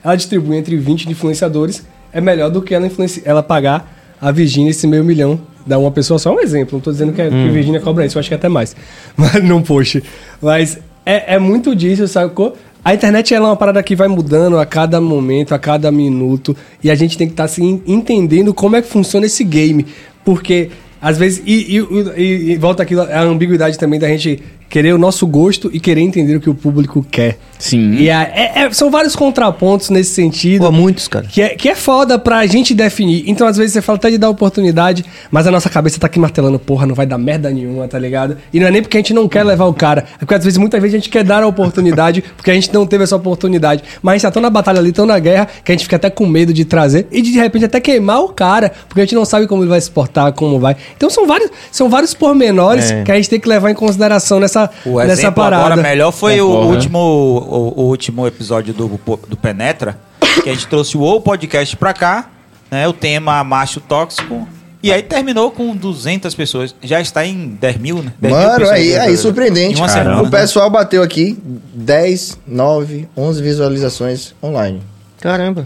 Ela 0.04 0.16
distribui 0.16 0.56
entre 0.56 0.78
20 0.78 1.10
influenciadores. 1.10 1.84
É 2.14 2.22
melhor 2.22 2.50
do 2.50 2.62
que 2.62 2.74
ela, 2.74 2.90
ela 3.26 3.44
pagar 3.44 4.16
a 4.22 4.32
Virgínia 4.32 4.70
esse 4.70 4.88
meio 4.88 5.04
milhão 5.04 5.40
da 5.66 5.78
uma 5.78 5.92
pessoa 5.92 6.20
só. 6.20 6.34
Um 6.34 6.40
exemplo. 6.40 6.78
Não 6.78 6.82
tô 6.82 6.92
dizendo 6.92 7.12
que, 7.12 7.22
é, 7.22 7.30
que 7.30 7.36
a 7.36 7.52
Virgínia 7.52 7.80
cobra 7.80 8.06
isso, 8.06 8.18
eu 8.18 8.20
acho 8.20 8.30
que 8.30 8.34
é 8.34 8.38
até 8.38 8.48
mais. 8.48 8.76
Mas 9.18 9.44
não 9.44 9.62
post. 9.62 10.04
Mas 10.42 10.80
é, 11.06 11.36
é 11.36 11.40
muito 11.40 11.76
disso, 11.76 12.08
sacou? 12.08 12.56
A 12.86 12.94
internet 12.94 13.34
é 13.34 13.40
uma 13.40 13.56
parada 13.56 13.82
que 13.82 13.96
vai 13.96 14.08
mudando 14.08 14.60
a 14.60 14.66
cada 14.66 15.02
momento, 15.02 15.56
a 15.56 15.60
cada 15.60 15.92
minuto. 15.92 16.56
E 16.84 16.92
a 16.92 16.94
gente 16.96 17.18
tem 17.18 17.26
que 17.26 17.34
estar 17.34 17.46
assim, 17.46 17.82
entendendo 17.88 18.54
como 18.54 18.76
é 18.76 18.82
que 18.84 18.88
funciona 18.88 19.26
esse 19.26 19.44
game. 19.44 19.88
Porque, 20.24 20.70
às 21.02 21.18
vezes, 21.18 21.42
e, 21.48 21.78
e- 21.78 22.22
e- 22.22 22.52
e 22.52 22.58
volta 22.58 22.84
aquilo, 22.84 23.02
a 23.02 23.22
ambiguidade 23.22 23.80
também 23.80 24.00
da 24.00 24.08
gente 24.08 24.40
querer 24.76 24.94
o 24.94 24.98
nosso 24.98 25.26
gosto 25.26 25.70
e 25.72 25.80
querer 25.80 26.02
entender 26.02 26.36
o 26.36 26.42
que 26.42 26.50
o 26.50 26.54
público 26.54 27.02
quer. 27.10 27.38
Sim. 27.58 27.94
E 27.96 28.10
a- 28.12 28.24
é- 28.24 28.52
é- 28.66 28.72
são 28.74 28.92
vários 28.92 29.16
contrapontos 29.16 29.90
nesse 29.90 30.14
sentido. 30.14 30.66
Pô, 30.66 30.72
muitos, 30.74 31.08
cara. 31.08 31.26
Que 31.26 31.42
é, 31.42 31.50
que 31.56 31.70
é 31.70 31.76
foda 31.76 32.20
pra 32.20 32.46
gente 32.46 32.74
definir. 32.74 33.24
Então, 33.26 33.48
às 33.48 33.56
vezes, 33.56 33.72
você 33.72 33.82
fala 33.82 33.96
até 33.96 34.10
de 34.10 34.18
dar 34.18 34.30
oportunidade, 34.30 35.06
mas 35.32 35.48
a 35.48 35.52
nossa 35.52 35.70
cabeça 35.70 35.98
tá 35.98 36.08
aqui 36.08 36.20
martelando, 36.20 36.60
porra, 36.60 36.86
não 36.86 36.94
vai 36.94 37.06
dar 37.06 37.18
merda 37.18 37.50
nenhuma, 37.50 37.88
tá 37.88 37.98
ligado? 37.98 38.36
E 38.54 38.60
não 38.60 38.68
é 38.68 38.72
nem 38.72 38.82
porque 38.82 38.98
a 38.98 39.00
gente 39.00 39.14
não 39.14 39.30
quer 39.30 39.46
levar 39.46 39.64
o 39.64 39.74
cara. 39.74 40.04
É 40.16 40.20
porque, 40.20 40.36
às 40.36 40.44
vezes, 40.44 40.58
muitas 40.58 40.82
vezes 40.82 40.96
a 40.96 40.98
gente 40.98 41.10
quer 41.10 41.24
dar 41.24 41.42
a 41.42 41.48
oportunidade, 41.48 42.22
porque 42.36 42.52
a 42.52 42.54
gente 42.54 42.74
não 42.74 42.86
teve 42.86 43.06
essa 43.06 43.16
oportunidade. 43.16 43.82
Mas 44.02 44.12
a 44.12 44.16
gente 44.18 44.22
tá 44.24 44.32
tão 44.32 44.42
na 44.42 44.50
batalha 44.50 44.80
ali, 44.80 44.92
tão 44.92 45.06
na 45.06 45.18
guerra, 45.18 45.48
que 45.64 45.72
a 45.72 45.74
gente 45.74 45.84
fica 45.86 45.96
até 45.96 46.10
com 46.10 46.26
medo 46.28 46.52
de 46.54 46.66
trazer 46.66 47.08
e 47.14 47.22
de, 47.22 47.32
repente, 47.40 47.64
até 47.64 47.80
queimar 47.80 48.20
o 48.22 48.28
cara, 48.28 48.74
porque 48.90 49.00
a 49.00 49.06
gente 49.06 49.16
não 49.16 49.24
sabe 49.24 49.48
como 49.48 49.62
ele 49.64 49.70
vai 49.70 49.80
se 49.80 49.90
portar, 49.90 50.34
como 50.34 50.60
vai. 50.60 50.76
Então, 50.98 51.10
são 51.10 51.26
vários, 51.26 51.50
são 51.72 51.88
vários 51.90 52.14
pormenores 52.14 52.92
É. 52.92 53.04
que 53.04 53.12
a 53.14 53.16
gente 53.16 53.30
tem 53.30 53.40
que 53.40 53.48
levar 53.48 53.72
em 53.72 53.74
consideração 53.76 54.42
nessa, 54.42 54.65
O 54.86 54.98
nessa 55.00 55.12
exemplo 55.14 55.44
parada. 55.44 55.64
agora 55.66 55.82
melhor 55.82 56.12
foi 56.12 56.40
o 56.42 56.48
Concordo. 56.48 56.70
último, 56.74 57.00
o, 57.00 57.74
o 57.82 57.84
último 57.88 58.28
episódio 58.28 58.74
do, 58.74 59.00
do 59.28 59.38
Penetra, 59.38 59.98
que 60.44 60.50
a 60.50 60.54
gente 60.54 60.68
trouxe 60.68 60.98
o 60.98 61.02
O 61.02 61.22
Podcast 61.22 61.76
pra 61.78 61.94
cá, 61.94 62.30
né, 62.72 62.88
o 62.88 62.94
tema 62.94 63.44
macho 63.44 63.80
tóxico, 63.80 64.48
e 64.84 64.92
aí 64.94 65.02
terminou 65.02 65.50
com 65.50 65.76
200 65.76 66.36
pessoas. 66.36 66.76
Já 66.84 67.02
está 67.02 67.26
em 67.26 67.58
10 67.60 67.78
mil, 67.78 68.04
né? 68.04 68.14
10 68.20 68.34
mil 68.36 68.44
Mano, 68.44 68.58
pessoas 68.60 68.78
aí, 68.78 68.92
já- 68.92 69.02
aí 69.04 69.18
surpreendente. 69.18 69.76
Semana. 69.90 70.22
O 70.22 70.30
pessoal 70.30 70.70
bateu 70.70 71.02
aqui 71.02 71.38
10, 71.74 72.38
9, 72.48 73.08
11 73.18 73.42
visualizações 73.42 74.36
online. 74.44 74.82
Caramba. 75.20 75.66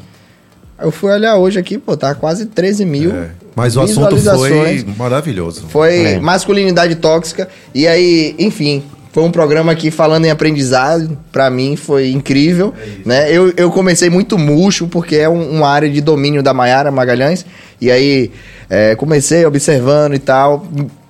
Eu 0.81 0.91
fui 0.91 1.11
olhar 1.11 1.35
hoje 1.35 1.59
aqui, 1.59 1.77
pô, 1.77 1.97
tá 1.97 2.15
quase 2.15 2.45
13 2.45 2.85
mil. 2.85 3.11
É, 3.13 3.31
Mas 3.55 3.75
o 3.75 3.81
assunto 3.81 4.15
foi 4.17 4.85
maravilhoso. 4.97 5.65
Foi 5.69 6.13
É. 6.13 6.19
masculinidade 6.19 6.95
tóxica. 6.95 7.47
E 7.73 7.87
aí, 7.87 8.35
enfim, 8.39 8.83
foi 9.11 9.23
um 9.23 9.31
programa 9.31 9.73
que, 9.75 9.89
falando 9.91 10.25
em 10.25 10.29
aprendizado, 10.31 11.17
pra 11.31 11.49
mim 11.49 11.75
foi 11.75 12.11
incrível. 12.11 12.73
né? 13.05 13.31
Eu, 13.31 13.51
eu 13.57 13.69
comecei 13.71 14.09
muito 14.09 14.37
murcho, 14.37 14.87
porque 14.87 15.15
é 15.15 15.27
um- 15.27 15.49
uma 15.57 15.67
área 15.69 15.89
de 15.89 15.99
domínio 15.99 16.41
da 16.43 16.53
Maiara 16.53 16.91
Magalhães. 16.91 17.45
E 17.81 17.89
aí, 17.91 18.31
é, 18.69 18.95
comecei 18.95 19.45
observando 19.45 20.13
e 20.13 20.19
tal. 20.19 20.65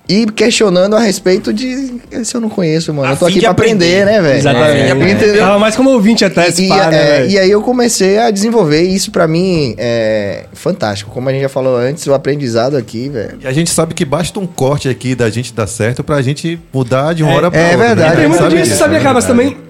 E 0.08 0.26
questionando 0.26 0.96
a 0.96 1.00
respeito 1.00 1.52
de. 1.52 2.00
Se 2.24 2.34
eu 2.36 2.40
não 2.40 2.48
conheço, 2.48 2.92
mano. 2.92 3.08
A 3.08 3.12
eu 3.12 3.16
tô 3.16 3.26
aqui 3.26 3.40
pra 3.40 3.50
aprender, 3.50 4.02
aprender. 4.02 4.04
né, 4.04 4.20
velho? 4.20 4.38
Exatamente. 4.38 4.80
É, 4.80 5.12
entendeu? 5.12 5.38
Tava 5.38 5.58
mais 5.58 5.76
como 5.76 5.90
ouvinte 5.90 6.24
até 6.24 6.48
esse 6.48 6.64
E, 6.64 6.68
né, 6.68 6.88
é, 7.22 7.26
e 7.28 7.38
aí 7.38 7.50
eu 7.50 7.62
comecei 7.62 8.18
a 8.18 8.30
desenvolver 8.32 8.82
e 8.82 8.94
isso 8.94 9.12
pra 9.12 9.28
mim 9.28 9.74
é 9.78 10.46
fantástico. 10.52 11.12
Como 11.12 11.28
a 11.28 11.32
gente 11.32 11.42
já 11.42 11.48
falou 11.48 11.76
antes, 11.76 12.04
o 12.08 12.12
aprendizado 12.14 12.76
aqui, 12.76 13.08
velho. 13.08 13.38
E 13.40 13.46
a 13.46 13.52
gente 13.52 13.70
sabe 13.70 13.94
que 13.94 14.04
basta 14.04 14.40
um 14.40 14.46
corte 14.46 14.88
aqui 14.88 15.14
da 15.14 15.30
gente 15.30 15.52
dar 15.54 15.68
certo 15.68 16.02
pra 16.02 16.20
gente 16.22 16.58
mudar 16.72 17.14
de 17.14 17.22
uma 17.22 17.32
hora 17.32 17.50
pra 17.50 17.60
é 17.60 17.70
outra. 17.72 17.86
verdade. 17.86 18.10
né? 18.10 18.16
Tem 18.16 18.28
muito 18.28 18.40
Sabe 18.42 18.62
disso, 18.62 18.76
sabia, 18.76 18.98
é 18.98 19.00
cara? 19.02 19.14
Mas 19.14 19.24
verdade. 19.26 19.50
também. 19.52 19.69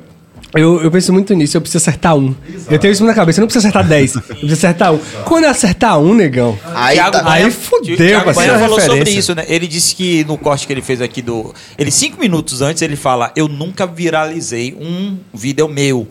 Eu, 0.54 0.82
eu 0.82 0.90
penso 0.90 1.12
muito 1.12 1.32
nisso, 1.34 1.56
eu 1.56 1.60
preciso 1.60 1.78
acertar 1.78 2.16
um. 2.16 2.34
Eu 2.68 2.78
tenho 2.78 2.90
isso 2.92 3.04
na 3.04 3.14
cabeça, 3.14 3.38
eu 3.38 3.42
não 3.42 3.46
preciso 3.46 3.68
acertar 3.68 3.86
10. 3.86 4.14
Eu 4.16 4.22
preciso 4.22 4.52
acertar 4.52 4.92
um. 4.92 4.98
Quando 5.24 5.44
eu 5.44 5.50
acertar 5.50 5.98
um, 6.00 6.12
negão. 6.12 6.58
Aí, 6.74 6.96
Thiago 6.96 7.12
tá- 7.18 7.30
Aí 7.32 7.50
fudeu, 7.50 7.96
Thiago 7.96 8.24
parceiro. 8.24 8.52
Banha 8.52 8.58
falou 8.60 8.76
Referência. 8.76 9.04
sobre 9.04 9.18
isso, 9.18 9.34
né? 9.34 9.44
Ele 9.48 9.68
disse 9.68 9.94
que 9.94 10.24
no 10.24 10.36
corte 10.36 10.66
que 10.66 10.72
ele 10.72 10.82
fez 10.82 11.00
aqui 11.00 11.22
do. 11.22 11.54
Ele, 11.78 11.90
cinco 11.90 12.18
minutos 12.18 12.62
antes, 12.62 12.82
ele 12.82 12.96
fala: 12.96 13.30
Eu 13.36 13.46
nunca 13.46 13.86
viralizei 13.86 14.76
um 14.80 15.18
vídeo 15.32 15.68
meu. 15.68 16.08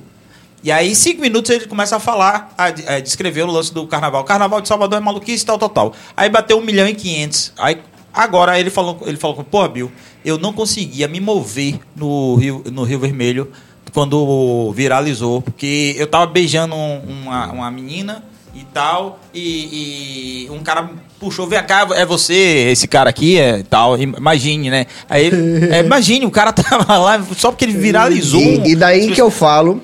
E 0.63 0.71
aí, 0.71 0.95
cinco 0.95 1.21
minutos, 1.21 1.51
ele 1.51 1.65
começa 1.65 1.95
a 1.97 1.99
falar, 1.99 2.53
a, 2.57 2.65
a 2.95 2.99
descrever 2.99 3.43
o 3.43 3.47
lance 3.51 3.73
do 3.73 3.87
carnaval. 3.87 4.23
Carnaval 4.23 4.61
de 4.61 4.67
Salvador 4.67 4.97
é 4.97 5.01
maluquice, 5.01 5.45
tal, 5.45 5.57
tal, 5.57 5.69
tal. 5.69 5.93
Aí 6.15 6.29
bateu 6.29 6.57
um 6.57 6.61
milhão 6.61 6.87
e 6.87 6.93
quinhentos. 6.93 7.53
Aí, 7.57 7.77
agora, 8.13 8.57
ele 8.57 8.69
falou, 8.69 8.99
ele 9.05 9.17
falou: 9.17 9.43
Pô, 9.43 9.67
Bill, 9.67 9.91
eu 10.23 10.37
não 10.37 10.53
conseguia 10.53 11.09
me 11.09 11.19
mover 11.19 11.79
no 11.95 12.35
Rio, 12.35 12.63
no 12.71 12.83
Rio 12.83 12.99
Vermelho 12.99 13.49
quando 13.93 14.71
viralizou, 14.73 15.41
porque 15.41 15.95
eu 15.97 16.07
tava 16.07 16.25
beijando 16.27 16.75
um- 16.75 17.01
uma, 17.25 17.47
uma 17.51 17.71
menina 17.71 18.23
e 18.55 18.63
tal, 18.73 19.19
e, 19.33 20.45
e 20.47 20.49
um 20.51 20.59
cara 20.63 20.89
puxou, 21.19 21.47
vem 21.47 21.61
cá, 21.63 21.87
é 21.93 22.05
você, 22.05 22.33
esse 22.71 22.87
cara 22.87 23.09
aqui, 23.09 23.37
é 23.37 23.63
tal, 23.63 23.97
imagine, 23.99 24.69
né? 24.69 24.85
Aí, 25.09 25.25
ele- 25.27 25.69
é, 25.73 25.79
imagine, 25.79 26.25
o 26.25 26.31
cara 26.31 26.51
tava 26.53 26.97
lá 26.97 27.23
só 27.37 27.51
porque 27.51 27.65
ele 27.65 27.73
viralizou. 27.73 28.41
E, 28.41 28.71
e 28.71 28.75
daí 28.75 29.11
que 29.11 29.21
eu 29.21 29.29
falo 29.31 29.81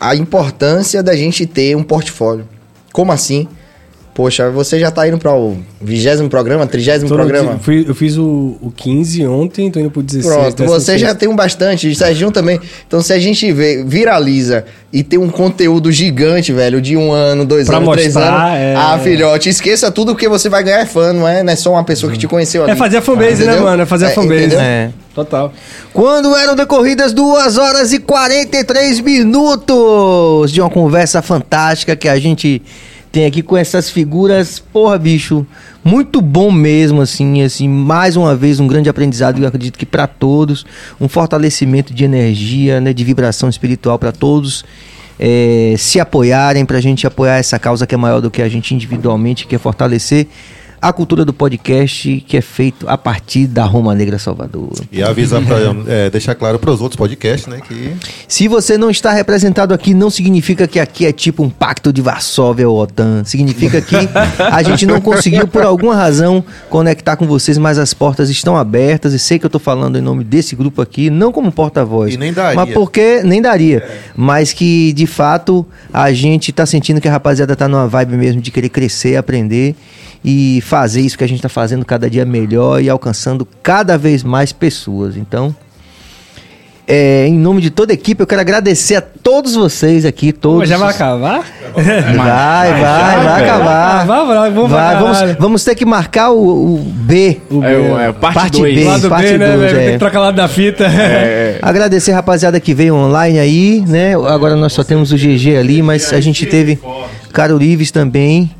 a 0.00 0.16
importância 0.16 1.02
da 1.02 1.14
gente 1.14 1.46
ter 1.46 1.76
um 1.76 1.82
portfólio. 1.82 2.48
Como 2.92 3.12
assim? 3.12 3.46
Poxa, 4.14 4.50
você 4.50 4.78
já 4.78 4.90
tá 4.90 5.08
indo 5.08 5.16
para 5.16 5.34
o 5.34 5.56
vigésimo 5.80 6.28
programa, 6.28 6.66
trigésimo 6.66 7.08
programa? 7.08 7.58
fui- 7.62 7.86
eu 7.88 7.94
fiz 7.94 8.18
o, 8.18 8.58
o 8.60 8.70
15 8.76 9.26
ontem, 9.26 9.70
tô 9.70 9.80
indo 9.80 9.90
pro 9.90 10.02
16. 10.02 10.34
Pronto, 10.34 10.64
você 10.66 10.98
já 10.98 11.14
tem 11.14 11.30
um 11.30 11.34
bastante, 11.34 11.88
o 11.88 11.96
Serginho 11.96 12.30
também. 12.30 12.60
Então, 12.86 13.00
se 13.00 13.10
a 13.14 13.18
gente 13.18 13.50
vê, 13.52 13.82
viraliza 13.82 14.66
e 14.92 15.02
tem 15.02 15.18
um 15.18 15.30
conteúdo 15.30 15.90
gigante, 15.90 16.52
velho, 16.52 16.78
de 16.78 16.94
um 16.94 17.10
ano, 17.10 17.46
dois 17.46 17.66
Pra 17.66 17.78
anos, 17.78 17.90
três 17.92 18.14
mostrar, 18.14 18.48
anos. 18.48 18.58
é. 18.58 18.74
Ah, 18.76 18.98
filhote, 19.02 19.48
esqueça 19.48 19.90
tudo 19.90 20.12
porque 20.12 20.28
você 20.28 20.50
vai 20.50 20.62
ganhar 20.62 20.86
fã, 20.86 21.14
não 21.14 21.26
é, 21.26 21.42
não 21.42 21.50
é 21.50 21.56
só 21.56 21.70
uma 21.72 21.82
pessoa 21.84 22.12
que 22.12 22.18
te 22.18 22.28
conheceu 22.28 22.64
ali. 22.64 22.72
É 22.72 22.76
fazer 22.76 22.98
a 22.98 23.02
fanbase, 23.02 23.36
né, 23.44 23.52
Entendeu? 23.52 23.62
mano? 23.62 23.82
É 23.82 23.86
fazer 23.86 24.04
a 24.04 24.10
É, 24.10 24.12
fanbase. 24.12 24.40
entendeu? 24.44 24.60
É. 24.60 24.90
Total. 25.14 25.50
Quando 25.94 26.36
eram 26.36 26.54
decorridas 26.54 27.14
2 27.14 27.56
horas 27.56 27.94
e 27.94 27.98
43 27.98 29.00
minutos 29.00 30.52
de 30.52 30.60
uma 30.60 30.68
conversa 30.68 31.22
fantástica 31.22 31.96
que 31.96 32.08
a 32.08 32.18
gente 32.18 32.60
tem 33.12 33.26
aqui 33.26 33.42
com 33.42 33.56
essas 33.56 33.90
figuras, 33.90 34.58
porra, 34.58 34.98
bicho, 34.98 35.46
muito 35.84 36.22
bom 36.22 36.50
mesmo, 36.50 37.02
assim, 37.02 37.42
assim, 37.42 37.68
mais 37.68 38.16
uma 38.16 38.34
vez 38.34 38.58
um 38.58 38.66
grande 38.66 38.88
aprendizado, 38.88 39.38
eu 39.38 39.46
acredito 39.46 39.78
que 39.78 39.84
para 39.84 40.06
todos, 40.06 40.64
um 40.98 41.06
fortalecimento 41.06 41.92
de 41.92 42.04
energia, 42.04 42.80
né, 42.80 42.94
de 42.94 43.04
vibração 43.04 43.50
espiritual 43.50 43.98
para 43.98 44.12
todos. 44.12 44.64
é, 45.18 45.74
se 45.78 46.00
apoiarem 46.00 46.64
pra 46.64 46.80
gente 46.80 47.06
apoiar 47.06 47.36
essa 47.36 47.58
causa 47.58 47.86
que 47.86 47.94
é 47.94 47.98
maior 47.98 48.20
do 48.20 48.30
que 48.30 48.42
a 48.42 48.48
gente 48.48 48.74
individualmente, 48.74 49.46
que 49.46 49.54
é 49.54 49.58
fortalecer 49.58 50.26
a 50.82 50.92
cultura 50.92 51.24
do 51.24 51.32
podcast 51.32 52.24
que 52.26 52.36
é 52.36 52.40
feito 52.40 52.88
a 52.88 52.98
partir 52.98 53.46
da 53.46 53.64
Roma 53.64 53.94
Negra 53.94 54.18
Salvador. 54.18 54.72
E 54.90 55.00
avisar 55.00 55.40
para 55.44 55.58
é, 55.86 56.10
deixar 56.10 56.34
claro 56.34 56.58
para 56.58 56.72
os 56.72 56.80
outros 56.80 56.96
podcasts, 56.96 57.46
né, 57.46 57.60
que 57.60 57.92
Se 58.26 58.48
você 58.48 58.76
não 58.76 58.90
está 58.90 59.12
representado 59.12 59.72
aqui, 59.72 59.94
não 59.94 60.10
significa 60.10 60.66
que 60.66 60.80
aqui 60.80 61.06
é 61.06 61.12
tipo 61.12 61.44
um 61.44 61.48
pacto 61.48 61.92
de 61.92 62.02
Varsóvia 62.02 62.68
ou 62.68 62.80
OTAN. 62.80 63.22
Significa 63.22 63.80
que 63.80 63.94
a 64.40 64.60
gente 64.64 64.84
não 64.84 65.00
conseguiu, 65.00 65.46
por 65.46 65.62
alguma 65.62 65.94
razão, 65.94 66.44
conectar 66.68 67.14
com 67.14 67.28
vocês, 67.28 67.56
mas 67.56 67.78
as 67.78 67.94
portas 67.94 68.28
estão 68.28 68.56
abertas. 68.56 69.12
E 69.12 69.20
sei 69.20 69.38
que 69.38 69.44
eu 69.44 69.48
estou 69.48 69.60
falando 69.60 69.96
em 69.96 70.02
nome 70.02 70.24
desse 70.24 70.56
grupo 70.56 70.82
aqui, 70.82 71.10
não 71.10 71.30
como 71.30 71.52
porta-voz. 71.52 72.14
E 72.14 72.16
nem 72.16 72.32
daria. 72.32 72.56
Mas 72.56 72.74
porque 72.74 73.22
nem 73.22 73.40
daria. 73.40 73.88
Mas 74.16 74.52
que, 74.52 74.92
de 74.94 75.06
fato, 75.06 75.64
a 75.92 76.12
gente 76.12 76.50
está 76.50 76.66
sentindo 76.66 77.00
que 77.00 77.06
a 77.06 77.12
rapaziada 77.12 77.52
está 77.52 77.68
numa 77.68 77.86
vibe 77.86 78.16
mesmo 78.16 78.40
de 78.42 78.50
querer 78.50 78.68
crescer, 78.68 79.14
aprender 79.14 79.76
e 80.24 80.60
fazer 80.62 81.00
isso 81.00 81.18
que 81.18 81.24
a 81.24 81.26
gente 81.26 81.38
está 81.38 81.48
fazendo 81.48 81.84
cada 81.84 82.08
dia 82.08 82.24
melhor 82.24 82.80
e 82.82 82.88
alcançando 82.88 83.46
cada 83.62 83.98
vez 83.98 84.22
mais 84.22 84.52
pessoas. 84.52 85.16
Então, 85.16 85.54
é, 86.86 87.26
em 87.28 87.34
nome 87.38 87.60
de 87.62 87.70
toda 87.70 87.92
a 87.92 87.94
equipe, 87.94 88.20
eu 88.22 88.26
quero 88.26 88.40
agradecer 88.40 88.96
a 88.96 89.00
todos 89.00 89.54
vocês 89.54 90.04
aqui, 90.04 90.32
todos. 90.32 90.68
Já 90.68 90.76
vai 90.76 90.90
acabar? 90.90 91.44
Vai, 91.74 92.14
vai, 92.14 92.80
vai, 92.82 93.24
cara. 93.24 93.44
acabar. 93.46 94.04
Vai, 94.06 94.26
vai, 94.26 94.50
vamos 94.50 94.70
Vai, 94.70 94.96
vamos, 94.96 95.18
vamos 95.38 95.64
ter 95.64 95.74
que 95.74 95.86
marcar 95.86 96.30
o, 96.32 96.74
o 96.74 96.78
B. 96.78 97.40
É, 97.50 97.54
o- 97.54 97.98
é, 97.98 98.12
parte 98.12 98.60
dois. 98.60 98.74
B, 98.74 98.84
Lado 98.84 99.08
parte 99.08 99.32
B, 99.32 99.38
né, 99.38 99.46
dois, 99.56 99.60
velho? 99.72 99.78
é. 99.80 99.84
Tem 99.84 99.92
que 99.94 99.98
trocar 99.98 100.20
lado 100.20 100.34
da 100.34 100.46
fita. 100.48 100.86
Agradecer 101.62 102.12
a 102.12 102.16
rapaziada 102.16 102.60
que 102.60 102.74
veio 102.74 102.94
online 102.94 103.38
aí, 103.38 103.82
né? 103.88 104.14
Agora 104.14 104.54
nós 104.54 104.74
só 104.74 104.84
temos 104.84 105.12
o 105.12 105.16
GG 105.16 105.56
ali, 105.56 105.80
mas 105.82 106.12
a 106.12 106.20
gente 106.20 106.44
teve 106.44 106.78
Caro 107.32 107.62
Ives 107.62 107.90
também. 107.90 108.50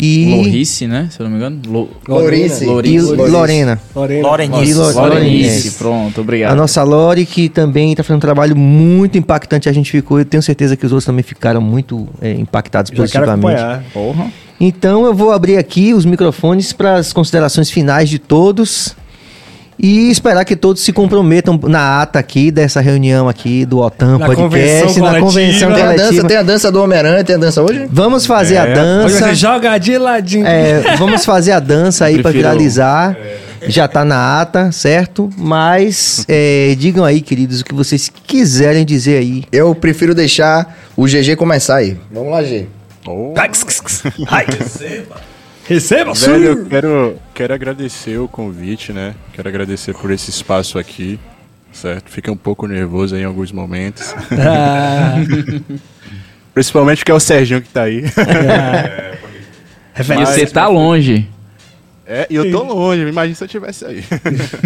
E, 0.00 0.34
Lorice, 0.34 0.86
né? 0.86 1.08
Se 1.10 1.20
eu 1.20 1.24
não 1.24 1.30
me 1.30 1.36
engano. 1.36 1.60
Lo... 1.66 1.88
Lorice. 2.08 2.64
e 2.64 2.66
Lorice. 2.66 3.12
Lorena. 3.14 3.80
Lorena. 3.94 4.28
Lorenice. 4.28 4.70
E 4.70 4.74
Lo- 4.74 4.82
Lorenice. 4.84 5.00
Lorenice. 5.00 5.70
Pronto, 5.72 6.18
A 6.18 6.22
obrigado. 6.22 6.56
nossa 6.56 6.82
Lore, 6.82 7.24
que 7.26 7.48
também 7.48 7.92
está 7.92 8.02
fazendo 8.02 8.16
um 8.16 8.20
trabalho 8.20 8.56
muito 8.56 9.16
impactante, 9.18 9.68
a 9.68 9.72
gente 9.72 9.90
ficou. 9.90 10.18
Eu 10.18 10.24
tenho 10.24 10.42
certeza 10.42 10.76
que 10.76 10.84
os 10.86 10.92
outros 10.92 11.04
também 11.06 11.22
ficaram 11.22 11.60
muito 11.60 12.08
é, 12.20 12.32
impactados 12.32 12.90
Já 12.90 12.94
quero 13.06 13.26
positivamente. 13.26 13.60
acompanhar. 13.60 13.84
Porra. 13.92 14.32
Então 14.60 15.04
eu 15.04 15.12
vou 15.14 15.32
abrir 15.32 15.56
aqui 15.56 15.92
os 15.92 16.04
microfones 16.04 16.72
para 16.72 16.94
as 16.94 17.12
considerações 17.12 17.68
finais 17.70 18.08
de 18.08 18.18
todos 18.18 18.94
e 19.82 20.08
esperar 20.10 20.44
que 20.44 20.54
todos 20.54 20.82
se 20.82 20.92
comprometam 20.92 21.58
na 21.64 22.00
ata 22.02 22.18
aqui 22.20 22.50
dessa 22.52 22.80
reunião 22.80 23.28
aqui 23.28 23.66
do 23.66 23.78
OTAN 23.80 24.16
Na 24.18 24.26
Podcast, 24.26 24.42
convenção 24.42 25.02
na 25.02 25.18
coletiva. 25.20 25.26
convenção 25.26 25.72
Tem 25.74 25.82
a 25.82 25.92
dança, 25.92 26.24
tem 26.28 26.36
a 26.36 26.42
dança 26.42 26.70
do 26.72 26.80
Homem-Aranha, 26.82 27.24
tem 27.24 27.34
a 27.34 27.38
dança 27.38 27.60
hoje? 27.62 27.86
Vamos 27.90 28.24
fazer 28.24 28.58
a 28.58 28.62
Hoje 28.62 28.74
dança. 28.74 29.18
você 29.18 29.34
joga 29.34 29.76
de 29.78 29.98
ladinho. 29.98 30.46
É, 30.46 30.96
vamos 30.96 31.24
fazer 31.24 31.50
a 31.52 31.58
dança 31.60 32.04
aí 32.04 32.14
para 32.14 32.30
Prefiro- 32.30 32.42
viralizar. 32.48 33.16
Já 33.68 33.86
tá 33.86 34.04
na 34.04 34.40
ata, 34.40 34.72
certo? 34.72 35.30
Mas 35.36 36.24
é, 36.28 36.74
digam 36.78 37.04
aí, 37.04 37.20
queridos, 37.20 37.60
o 37.60 37.64
que 37.64 37.72
vocês 37.74 38.08
quiserem 38.26 38.84
dizer 38.84 39.18
aí. 39.18 39.44
Eu 39.52 39.72
prefiro 39.74 40.14
deixar 40.16 40.78
o 40.96 41.04
GG 41.06 41.36
começar 41.36 41.76
aí. 41.76 41.96
Vamos 42.10 42.32
lá, 42.32 42.42
G. 42.42 42.66
Oh, 43.06 43.32
Receba, 44.58 45.16
velho, 46.26 46.44
eu 46.44 46.66
quero, 46.66 47.18
quero 47.34 47.54
agradecer 47.54 48.18
o 48.18 48.28
convite, 48.28 48.92
né? 48.92 49.14
Quero 49.32 49.48
agradecer 49.48 49.94
por 49.94 50.10
esse 50.10 50.30
espaço 50.30 50.78
aqui, 50.78 51.18
certo? 51.72 52.10
Fiquei 52.10 52.32
um 52.32 52.36
pouco 52.36 52.66
nervoso 52.66 53.14
aí 53.14 53.22
em 53.22 53.24
alguns 53.24 53.52
momentos. 53.52 54.14
Ah, 54.32 55.14
Principalmente 56.52 56.98
porque 56.98 57.12
é 57.12 57.14
o 57.14 57.20
Serginho 57.20 57.62
que 57.62 57.68
tá 57.68 57.82
aí. 57.84 58.04
E 59.94 60.26
você 60.26 60.46
tá 60.46 60.68
longe. 60.68 61.28
É, 62.06 62.26
e 62.28 62.34
eu 62.34 62.50
tô 62.50 62.62
longe, 62.62 63.02
imagina 63.02 63.34
se 63.34 63.44
eu 63.44 63.48
tivesse 63.48 63.84
aí. 63.84 64.02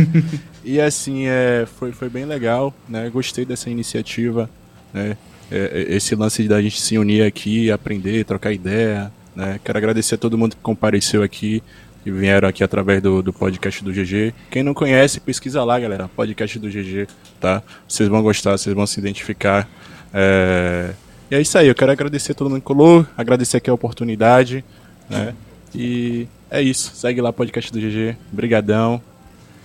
e 0.65 0.81
assim, 0.81 1.27
é, 1.27 1.67
foi, 1.79 1.93
foi 1.93 2.09
bem 2.09 2.25
legal, 2.25 2.73
né? 2.89 3.11
Gostei 3.11 3.45
dessa 3.45 3.69
iniciativa, 3.69 4.49
né? 4.93 5.17
É, 5.51 5.87
é, 5.91 5.97
esse 5.97 6.15
lance 6.15 6.43
da 6.49 6.61
gente 6.63 6.81
se 6.81 6.97
unir 6.97 7.23
aqui, 7.23 7.71
aprender, 7.71 8.25
trocar 8.25 8.53
ideia, 8.53 9.13
né? 9.37 9.61
Quero 9.63 9.79
agradecer 9.79 10.15
a 10.17 10.19
todo 10.19 10.37
mundo 10.39 10.57
que 10.57 10.63
compareceu 10.63 11.23
aqui, 11.23 11.63
que 12.03 12.11
vieram 12.11 12.49
aqui 12.49 12.65
através 12.65 13.03
do, 13.03 13.23
do 13.23 13.33
podcast 13.33 13.85
do 13.85 13.93
GG. 13.93 14.33
Quem 14.51 14.63
não 14.63 14.73
conhece, 14.73 15.21
pesquisa 15.21 15.63
lá, 15.63 15.79
galera, 15.79 16.09
podcast 16.17 16.59
do 16.59 16.69
GG, 16.69 17.07
tá? 17.41 17.63
Vocês 17.87 18.09
vão 18.09 18.23
gostar, 18.23 18.53
vocês 18.53 18.75
vão 18.75 18.87
se 18.87 18.99
identificar. 18.99 19.69
É, 20.15 20.91
E 21.31 21.35
é 21.35 21.41
isso 21.41 21.59
aí, 21.59 21.69
eu 21.69 21.75
quero 21.75 21.93
agradecer 21.93 22.33
a 22.33 22.35
todo 22.35 22.49
mundo 22.49 22.61
que 22.61 22.67
colou, 22.67 23.07
agradecer 23.17 23.59
aqui 23.59 23.69
a 23.69 23.75
oportunidade, 23.75 24.65
né? 25.11 25.35
E 25.75 26.27
é 26.51 26.63
isso, 26.63 26.93
segue 26.95 27.21
lá 27.21 27.31
o 27.31 27.33
podcast 27.33 27.71
do 27.73 27.79
GG, 27.79 28.17
brigadão. 28.33 29.01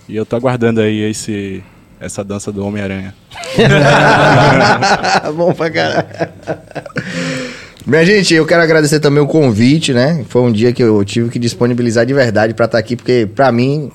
E 0.09 0.15
eu 0.15 0.25
tô 0.25 0.35
aguardando 0.35 0.81
aí 0.81 0.99
esse, 1.09 1.63
essa 1.99 2.23
dança 2.23 2.51
do 2.51 2.65
Homem-Aranha. 2.65 3.13
Bom 5.35 5.53
pra 5.53 5.69
caralho. 5.69 6.07
Minha 7.85 8.05
gente, 8.05 8.33
eu 8.33 8.45
quero 8.45 8.61
agradecer 8.61 8.99
também 8.99 9.23
o 9.23 9.27
convite, 9.27 9.91
né? 9.91 10.23
Foi 10.29 10.43
um 10.43 10.51
dia 10.51 10.71
que 10.71 10.83
eu 10.83 11.03
tive 11.03 11.29
que 11.29 11.39
disponibilizar 11.39 12.05
de 12.05 12.13
verdade 12.13 12.53
pra 12.53 12.65
estar 12.65 12.77
aqui, 12.77 12.95
porque 12.95 13.27
pra 13.33 13.51
mim 13.51 13.91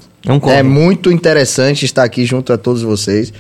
é 0.51 0.63
muito 0.63 1.13
interessante 1.13 1.85
estar 1.85 2.03
aqui 2.03 2.25
junto 2.25 2.53
a 2.53 2.59
todos 2.59 2.83
vocês. 2.83 3.33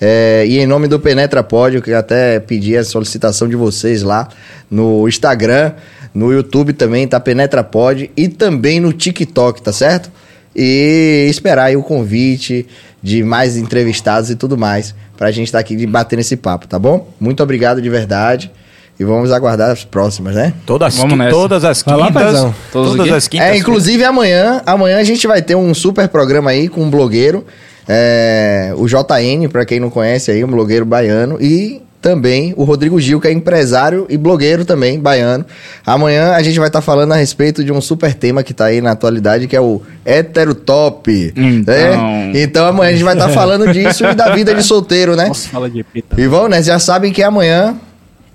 É, 0.00 0.44
e 0.46 0.58
em 0.58 0.66
nome 0.66 0.86
do 0.86 1.00
Penetra 1.00 1.42
Pod, 1.42 1.74
eu 1.74 1.82
queria 1.82 1.98
até 1.98 2.38
pedir 2.38 2.76
a 2.76 2.84
solicitação 2.84 3.48
de 3.48 3.56
vocês 3.56 4.04
lá 4.04 4.28
no 4.70 5.08
Instagram, 5.08 5.72
no 6.14 6.32
YouTube 6.32 6.72
também, 6.74 7.08
tá 7.08 7.18
Penetra 7.18 7.64
Pod, 7.64 8.08
e 8.16 8.28
também 8.28 8.78
no 8.78 8.92
TikTok, 8.92 9.60
tá 9.60 9.72
certo? 9.72 10.12
E 10.54 11.26
esperar 11.28 11.64
aí 11.64 11.76
o 11.76 11.82
convite 11.82 12.66
de 13.02 13.24
mais 13.24 13.56
entrevistados 13.56 14.30
e 14.30 14.36
tudo 14.36 14.56
mais, 14.56 14.94
pra 15.16 15.32
gente 15.32 15.46
estar 15.48 15.58
aqui 15.58 15.84
batendo 15.88 16.20
esse 16.20 16.36
papo, 16.36 16.68
tá 16.68 16.78
bom? 16.78 17.12
Muito 17.18 17.42
obrigado 17.42 17.82
de 17.82 17.90
verdade. 17.90 18.50
E 18.98 19.04
vamos 19.04 19.30
aguardar 19.30 19.70
as 19.70 19.84
próximas, 19.84 20.34
né? 20.34 20.52
Todas, 20.66 20.96
Vamos 20.96 21.16
nessa. 21.16 21.30
todas 21.30 21.64
as 21.64 21.84
lá, 21.84 22.06
quintas. 22.06 22.40
Todos 22.72 22.90
todas 22.92 23.06
quê? 23.06 23.12
as 23.12 23.28
quintas. 23.28 23.46
É, 23.46 23.56
inclusive 23.56 24.04
amanhã, 24.04 24.60
amanhã 24.66 24.98
a 24.98 25.04
gente 25.04 25.24
vai 25.26 25.40
ter 25.40 25.54
um 25.54 25.72
super 25.72 26.08
programa 26.08 26.50
aí 26.50 26.68
com 26.68 26.82
um 26.82 26.90
blogueiro, 26.90 27.46
é, 27.88 28.72
o 28.76 28.86
JN, 28.88 29.48
pra 29.48 29.64
quem 29.64 29.78
não 29.78 29.88
conhece 29.88 30.32
aí, 30.32 30.42
um 30.42 30.48
blogueiro 30.48 30.84
baiano, 30.84 31.38
e 31.40 31.80
também 32.00 32.54
o 32.56 32.64
Rodrigo 32.64 33.00
Gil, 33.00 33.20
que 33.20 33.28
é 33.28 33.32
empresário 33.32 34.06
e 34.08 34.16
blogueiro 34.16 34.64
também, 34.64 34.98
baiano. 34.98 35.44
Amanhã 35.84 36.32
a 36.32 36.42
gente 36.42 36.58
vai 36.58 36.68
estar 36.68 36.80
falando 36.80 37.12
a 37.12 37.16
respeito 37.16 37.64
de 37.64 37.72
um 37.72 37.80
super 37.80 38.14
tema 38.14 38.42
que 38.42 38.54
tá 38.54 38.66
aí 38.66 38.80
na 38.80 38.92
atualidade, 38.92 39.46
que 39.46 39.56
é 39.56 39.60
o 39.60 39.82
heterotop. 40.04 41.32
Então. 41.36 41.74
né? 41.74 42.32
Então 42.34 42.66
amanhã 42.66 42.90
a 42.90 42.92
gente 42.92 43.04
vai 43.04 43.14
estar 43.14 43.28
falando 43.28 43.72
disso 43.72 44.04
e 44.04 44.14
da 44.14 44.34
vida 44.34 44.54
de 44.54 44.62
solteiro, 44.62 45.16
né? 45.16 45.28
Nossa, 45.28 45.48
fala 45.48 45.68
de 45.68 45.82
tá? 45.82 46.16
E 46.16 46.26
vão, 46.26 46.48
né? 46.48 46.62
Já 46.62 46.78
sabem 46.78 47.12
que 47.12 47.22
amanhã. 47.22 47.76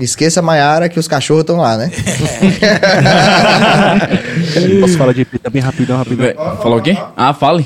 Esqueça 0.03 0.41
a 0.41 0.43
Maiara 0.43 0.89
que 0.89 0.99
os 0.99 1.07
cachorros 1.07 1.41
estão 1.41 1.57
lá, 1.57 1.77
né? 1.77 1.91
Posso 4.81 4.97
falar 4.97 5.13
de 5.13 5.21
EP 5.21 5.39
tá 5.41 5.49
bem 5.49 5.61
rapidão, 5.61 5.97
rapidão. 5.97 6.25
Falou 6.61 6.79
o 6.79 6.81
quê? 6.81 6.97
Ah, 7.15 7.33
fale. 7.33 7.65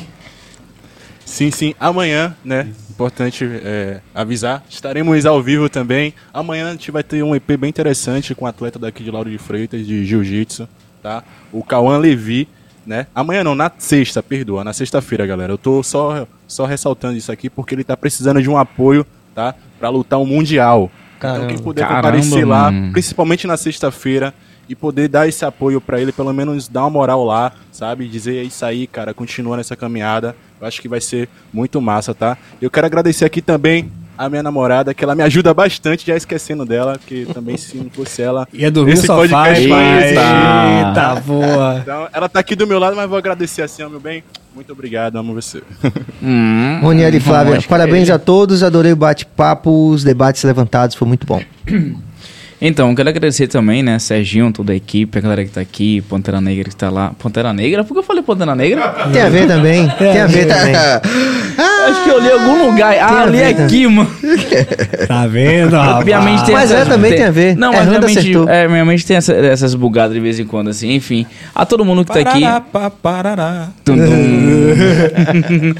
Sim, 1.26 1.50
sim. 1.52 1.74
Amanhã, 1.80 2.36
né? 2.46 2.68
Importante 2.90 3.48
é, 3.64 4.00
avisar. 4.14 4.64
Estaremos 4.70 5.26
ao 5.26 5.42
vivo 5.42 5.70
também. 5.70 6.14
Amanhã 6.34 6.70
a 6.70 6.72
gente 6.72 6.90
vai 6.90 7.04
ter 7.04 7.22
um 7.24 7.36
EP 7.36 7.58
bem 7.58 7.70
interessante 7.70 8.34
com 8.34 8.46
um 8.46 8.48
atleta 8.48 8.80
daqui 8.80 9.04
de 9.04 9.12
Lauro 9.12 9.30
de 9.30 9.38
Freitas, 9.38 9.86
de 9.86 10.06
Jiu-Jitsu, 10.06 10.68
tá? 11.02 11.24
O 11.52 11.64
Cauã 11.64 11.98
Levi, 11.98 12.48
né? 12.86 13.08
Amanhã 13.14 13.44
não, 13.44 13.56
na 13.56 13.72
sexta, 13.78 14.24
perdoa. 14.24 14.64
Na 14.64 14.74
sexta-feira, 14.74 15.26
galera. 15.26 15.54
Eu 15.54 15.58
tô 15.58 15.84
só, 15.84 16.26
só 16.48 16.66
ressaltando 16.66 17.18
isso 17.18 17.32
aqui 17.32 17.50
porque 17.50 17.76
ele 17.76 17.84
tá 17.84 17.98
precisando 17.98 18.42
de 18.42 18.50
um 18.50 18.58
apoio, 18.58 19.06
tá? 19.36 19.54
Pra 19.80 19.90
lutar 19.90 20.20
um 20.20 20.26
Mundial. 20.26 20.90
Então 21.18 21.48
quem 21.48 21.58
puder 21.58 21.88
Caramba, 21.88 22.08
comparecer 22.08 22.48
lá, 22.48 22.72
mano. 22.72 22.92
principalmente 22.92 23.48
na 23.48 23.58
sexta-feira, 23.58 24.34
e 24.70 24.76
poder 24.76 25.08
dar 25.08 25.28
esse 25.28 25.46
apoio 25.46 25.80
pra 25.80 26.00
ele, 26.00 26.12
pelo 26.12 26.34
menos 26.34 26.68
dar 26.68 26.82
uma 26.82 26.90
moral 26.90 27.24
lá, 27.24 27.54
sabe? 27.72 28.08
Dizer 28.08 28.38
é 28.38 28.44
isso 28.44 28.66
aí, 28.66 28.86
cara, 28.86 29.14
continua 29.14 29.58
nessa 29.58 29.76
caminhada. 29.76 30.36
Eu 30.60 30.68
acho 30.68 30.82
que 30.82 30.90
vai 30.90 31.00
ser 31.00 31.30
muito 31.54 31.80
massa, 31.80 32.14
tá? 32.14 32.38
Eu 32.62 32.70
quero 32.70 32.86
agradecer 32.86 33.26
aqui 33.26 33.42
também 33.42 33.90
a 34.18 34.30
minha 34.30 34.42
namorada, 34.42 34.94
que 34.94 35.04
ela 35.04 35.14
me 35.16 35.24
ajuda 35.24 35.54
bastante, 35.54 36.08
já 36.08 36.16
esquecendo 36.16 36.66
dela, 36.66 36.98
porque 36.98 37.28
também 37.34 37.56
se 37.58 37.78
não 37.78 37.90
fosse 37.90 38.22
ela. 38.22 38.48
Ia 38.54 38.72
dormir 38.72 38.94
esse 38.94 39.06
sofá. 39.06 39.16
podcast 39.22 39.64
Eita, 39.64 39.76
existir. 40.00 40.88
Eita, 40.88 41.16
boa. 41.26 41.80
Então, 41.82 42.08
ela 42.14 42.28
tá 42.30 42.40
aqui 42.40 42.56
do 42.56 42.66
meu 42.66 42.80
lado, 42.80 42.96
mas 42.96 43.08
vou 43.08 43.18
agradecer 43.18 43.62
assim, 43.62 43.84
ó, 43.84 43.90
meu 43.90 44.00
bem. 44.00 44.24
Muito 44.56 44.72
obrigado, 44.74 45.18
amo 45.18 45.34
você. 45.34 45.62
Hum, 46.22 46.80
Roniel 46.82 47.14
e 47.14 47.20
Flávia, 47.20 47.50
romântico. 47.52 47.70
parabéns 47.70 48.10
a 48.10 48.18
todos, 48.18 48.64
adorei 48.64 48.92
o 48.92 48.96
bate-papo, 48.96 49.90
os 49.92 50.04
debates 50.04 50.44
levantados, 50.44 50.96
foi 50.96 51.08
muito 51.08 51.28
bom. 51.28 51.40
Então, 52.60 52.96
quero 52.96 53.08
agradecer 53.10 53.46
também, 53.48 53.84
né, 53.84 54.00
Serginho, 54.00 54.52
toda 54.52 54.74
a 54.74 54.76
equipe, 54.76 55.16
a 55.16 55.22
galera 55.22 55.46
que 55.46 55.52
tá 55.52 55.62
aqui, 55.62 56.02
Pantera 56.02 56.42
Negra 56.42 56.64
que 56.70 56.76
tá 56.76 56.90
lá. 56.90 57.12
Pantera 57.22 57.54
Negra? 57.54 57.84
Por 57.84 57.94
que 57.94 58.00
eu 58.00 58.04
falei 58.04 58.24
Pantera 58.24 58.56
Negra? 58.56 58.82
Tem 59.14 59.22
a 59.22 59.30
ver 59.30 59.48
também. 59.48 59.88
Tem 60.00 60.20
a 60.22 60.26
ver 60.26 60.48
também. 60.48 60.74
Acho 61.88 62.04
que 62.04 62.10
eu 62.10 62.20
li 62.20 62.28
em 62.28 62.32
algum 62.32 62.66
lugar. 62.72 62.96
Ah, 63.00 63.26
li 63.26 63.44
aqui, 63.44 63.88
mano. 63.88 64.10
Tá 65.08 65.26
vendo, 65.28 65.76
rapaz? 65.76 66.06
Minha 66.06 66.22
mente 66.22 66.46
tem 66.46 66.54
Mas 66.56 66.70
é, 66.72 66.84
também 66.84 67.12
tem 67.14 67.24
a 67.26 67.32
ver. 67.32 67.56
Não, 67.56 67.70
É, 67.72 67.78
mas 67.78 67.86
minha 67.88 68.00
Randa 68.00 68.08
mente, 68.08 68.34
é, 68.50 68.68
minha 68.68 68.86
mente 68.86 69.06
tem 69.06 69.16
essa- 69.18 69.34
essas 69.34 69.74
bugadas 69.74 70.14
de 70.14 70.20
vez 70.20 70.38
em 70.40 70.46
quando, 70.46 70.70
assim. 70.70 70.94
Enfim, 70.94 71.26
a 71.56 71.66
todo 71.66 71.86
mundo 71.86 72.04
que 72.04 72.12
tá 72.12 72.20
aqui. 72.20 72.42
Parará, 72.42 72.60
pá, 72.62 72.90
parará. 72.90 73.70
Tum, 73.86 73.96
tum. 73.96 75.74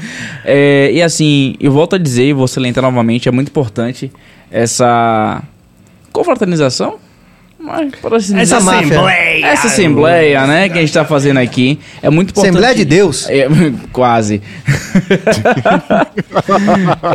É, 0.44 0.90
e 0.92 1.02
assim, 1.02 1.56
eu 1.60 1.70
volto 1.72 1.96
a 1.96 1.98
dizer, 1.98 2.24
e 2.24 2.32
vou 2.32 2.48
salientar 2.48 2.82
novamente, 2.82 3.28
é 3.28 3.32
muito 3.32 3.48
importante 3.48 4.10
essa 4.50 5.42
confraternização. 6.18 6.96
Mas, 7.60 7.92
assim 8.12 8.38
Essa 8.38 8.58
assembleia. 8.58 9.46
Essa 9.46 9.66
assembleia, 9.66 10.46
né, 10.46 10.68
que 10.68 10.78
a 10.78 10.80
gente 10.80 10.92
tá 10.92 11.04
fazendo 11.04 11.38
aqui. 11.38 11.78
É 12.00 12.08
muito 12.08 12.30
importante. 12.30 12.50
Assembleia 12.50 12.74
de 12.74 12.84
Deus. 12.84 13.28
É, 13.28 13.48
quase. 13.92 14.40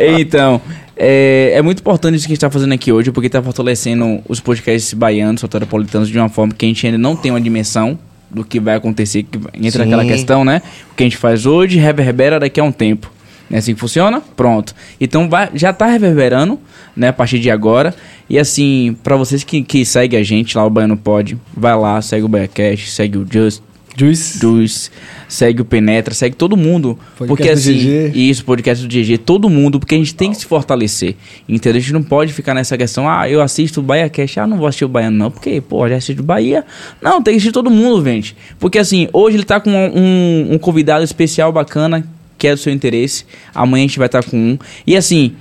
então, 0.18 0.60
é, 0.96 1.52
é 1.54 1.62
muito 1.62 1.80
importante 1.80 2.16
isso 2.16 2.26
que 2.26 2.32
a 2.32 2.34
gente 2.34 2.38
está 2.38 2.50
fazendo 2.50 2.72
aqui 2.72 2.92
hoje, 2.92 3.10
porque 3.10 3.26
está 3.26 3.42
fortalecendo 3.42 4.20
os 4.28 4.38
podcasts 4.38 4.92
baianos, 4.92 5.40
soteropolitanos, 5.40 6.08
de 6.08 6.18
uma 6.18 6.28
forma 6.28 6.52
que 6.52 6.66
a 6.66 6.68
gente 6.68 6.86
ainda 6.86 6.98
não 6.98 7.16
tem 7.16 7.32
uma 7.32 7.40
dimensão 7.40 7.98
do 8.30 8.44
que 8.44 8.60
vai 8.60 8.74
acontecer, 8.74 9.22
que 9.22 9.38
entra 9.54 9.82
Sim. 9.82 9.88
aquela 9.88 10.04
questão, 10.04 10.44
né? 10.44 10.60
O 10.92 10.94
que 10.94 11.04
a 11.04 11.06
gente 11.06 11.16
faz 11.16 11.46
hoje 11.46 11.78
reverbera 11.78 12.38
daqui 12.38 12.60
a 12.60 12.64
um 12.64 12.72
tempo. 12.72 13.13
É 13.50 13.58
assim 13.58 13.74
que 13.74 13.80
funciona? 13.80 14.20
Pronto. 14.20 14.74
Então 15.00 15.28
vai, 15.28 15.50
já 15.54 15.72
tá 15.72 15.86
reverberando, 15.86 16.58
né, 16.96 17.08
a 17.08 17.12
partir 17.12 17.38
de 17.38 17.50
agora. 17.50 17.94
E 18.28 18.38
assim, 18.38 18.96
para 19.02 19.16
vocês 19.16 19.44
que, 19.44 19.62
que 19.62 19.84
seguem 19.84 20.18
a 20.18 20.22
gente 20.22 20.56
lá, 20.56 20.64
o 20.64 20.70
Baiano 20.70 20.96
Pod, 20.96 21.36
vai 21.54 21.76
lá, 21.76 22.00
segue 22.00 22.24
o 22.24 22.28
BaiaCast, 22.28 22.90
segue 22.90 23.18
o 23.18 23.26
Just, 23.30 23.62
Juice. 23.96 24.38
Juice, 24.40 24.90
segue 25.28 25.62
o 25.62 25.64
Penetra, 25.64 26.12
segue 26.14 26.34
todo 26.34 26.56
mundo. 26.56 26.98
Podcast 27.16 27.28
porque 27.28 27.44
do 27.44 27.52
assim, 27.52 28.08
GG. 28.08 28.18
isso, 28.18 28.44
podcast 28.44 28.86
do 28.86 28.92
GG, 28.92 29.18
todo 29.18 29.48
mundo, 29.48 29.78
porque 29.78 29.94
a 29.94 29.98
gente 29.98 30.14
tem 30.14 30.30
que 30.30 30.38
se 30.38 30.46
fortalecer. 30.46 31.14
Entendeu? 31.48 31.78
A 31.78 31.80
gente 31.80 31.92
não 31.92 32.02
pode 32.02 32.32
ficar 32.32 32.54
nessa 32.54 32.76
questão, 32.76 33.08
ah, 33.08 33.28
eu 33.28 33.40
assisto 33.40 33.80
o 33.80 33.82
Bahia 33.82 34.08
Cash, 34.08 34.38
ah, 34.38 34.46
não 34.46 34.56
vou 34.56 34.66
assistir 34.66 34.84
o 34.84 34.88
Baiano 34.88 35.16
não, 35.16 35.30
porque, 35.30 35.60
pô, 35.60 35.88
já 35.88 35.96
assisti 35.96 36.20
o 36.20 36.24
Bahia. 36.24 36.64
Não, 37.00 37.22
tem 37.22 37.34
que 37.34 37.36
assistir 37.36 37.52
todo 37.52 37.70
mundo, 37.70 38.04
gente. 38.04 38.36
Porque 38.58 38.78
assim, 38.78 39.08
hoje 39.12 39.36
ele 39.36 39.44
tá 39.44 39.60
com 39.60 39.70
um, 39.70 40.54
um 40.54 40.58
convidado 40.58 41.04
especial 41.04 41.52
bacana, 41.52 42.04
que 42.44 42.48
é 42.48 42.54
do 42.54 42.60
seu 42.60 42.70
interesse. 42.70 43.24
Amanhã 43.54 43.84
a 43.84 43.88
gente 43.88 43.98
vai 43.98 44.04
estar 44.04 44.22
com 44.22 44.36
um. 44.36 44.58
E 44.86 44.94
assim, 44.94 45.34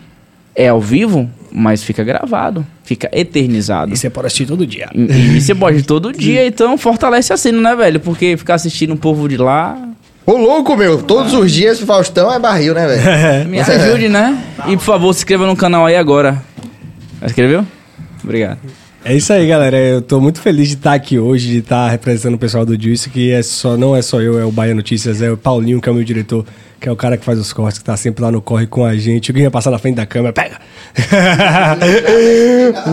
é 0.55 0.69
ao 0.69 0.79
vivo, 0.79 1.29
mas 1.51 1.83
fica 1.83 2.01
gravado, 2.01 2.65
fica 2.85 3.09
eternizado. 3.11 3.91
E 3.91 3.97
você 3.97 4.09
pode 4.09 4.27
assistir 4.27 4.45
todo 4.45 4.65
dia. 4.65 4.89
E, 4.95 5.01
e 5.35 5.41
você 5.41 5.53
pode 5.53 5.83
todo 5.83 6.13
dia, 6.17 6.47
então 6.47 6.77
fortalece 6.77 7.33
a 7.33 7.37
cena, 7.37 7.59
né, 7.59 7.75
velho? 7.75 7.99
Porque 7.99 8.37
ficar 8.37 8.53
assistindo 8.53 8.93
um 8.93 8.97
povo 8.97 9.27
de 9.27 9.35
lá. 9.35 9.77
Ô, 10.25 10.37
louco, 10.37 10.77
meu. 10.77 11.03
Todos 11.03 11.33
os 11.33 11.51
dias 11.51 11.81
o 11.81 11.85
Faustão 11.85 12.31
é 12.31 12.39
barril, 12.39 12.73
né, 12.73 12.87
velho? 12.87 13.49
Me 13.51 13.59
ajude, 13.59 14.07
né? 14.07 14.41
E 14.67 14.77
por 14.77 14.83
favor, 14.83 15.13
se 15.13 15.19
inscreva 15.19 15.45
no 15.45 15.57
canal 15.57 15.85
aí 15.85 15.97
agora. 15.97 16.41
Escreveu? 17.21 17.67
Obrigado. 18.23 18.59
É 19.05 19.13
isso 19.13 19.33
aí, 19.33 19.45
galera. 19.45 19.77
Eu 19.77 20.01
tô 20.01 20.21
muito 20.21 20.39
feliz 20.39 20.69
de 20.69 20.75
estar 20.75 20.93
aqui 20.93 21.19
hoje, 21.19 21.49
de 21.49 21.57
estar 21.57 21.89
representando 21.89 22.35
o 22.35 22.37
pessoal 22.37 22.65
do 22.65 22.81
Juice, 22.81 23.09
que 23.09 23.31
é 23.31 23.43
só, 23.43 23.75
não 23.75 23.93
é 23.93 24.01
só 24.01 24.21
eu, 24.21 24.39
é 24.39 24.45
o 24.45 24.51
Bahia 24.51 24.73
Notícias, 24.73 25.21
é 25.21 25.29
o 25.29 25.35
Paulinho, 25.35 25.81
que 25.81 25.89
é 25.89 25.91
o 25.91 25.95
meu 25.95 26.05
diretor, 26.05 26.45
que 26.79 26.87
é 26.87 26.91
o 26.91 26.95
cara 26.95 27.17
que 27.17 27.25
faz 27.25 27.37
os 27.37 27.51
cortes, 27.51 27.79
que 27.79 27.83
tá 27.83 27.97
sempre 27.97 28.23
lá 28.23 28.31
no 28.31 28.41
corre 28.41 28.65
com 28.65 28.85
a 28.85 28.95
gente. 28.95 29.29
Alguém 29.29 29.43
ia 29.43 29.51
passar 29.51 29.71
na 29.71 29.77
frente 29.77 29.95
da 29.95 30.05
câmera, 30.05 30.31
pega! 30.31 30.57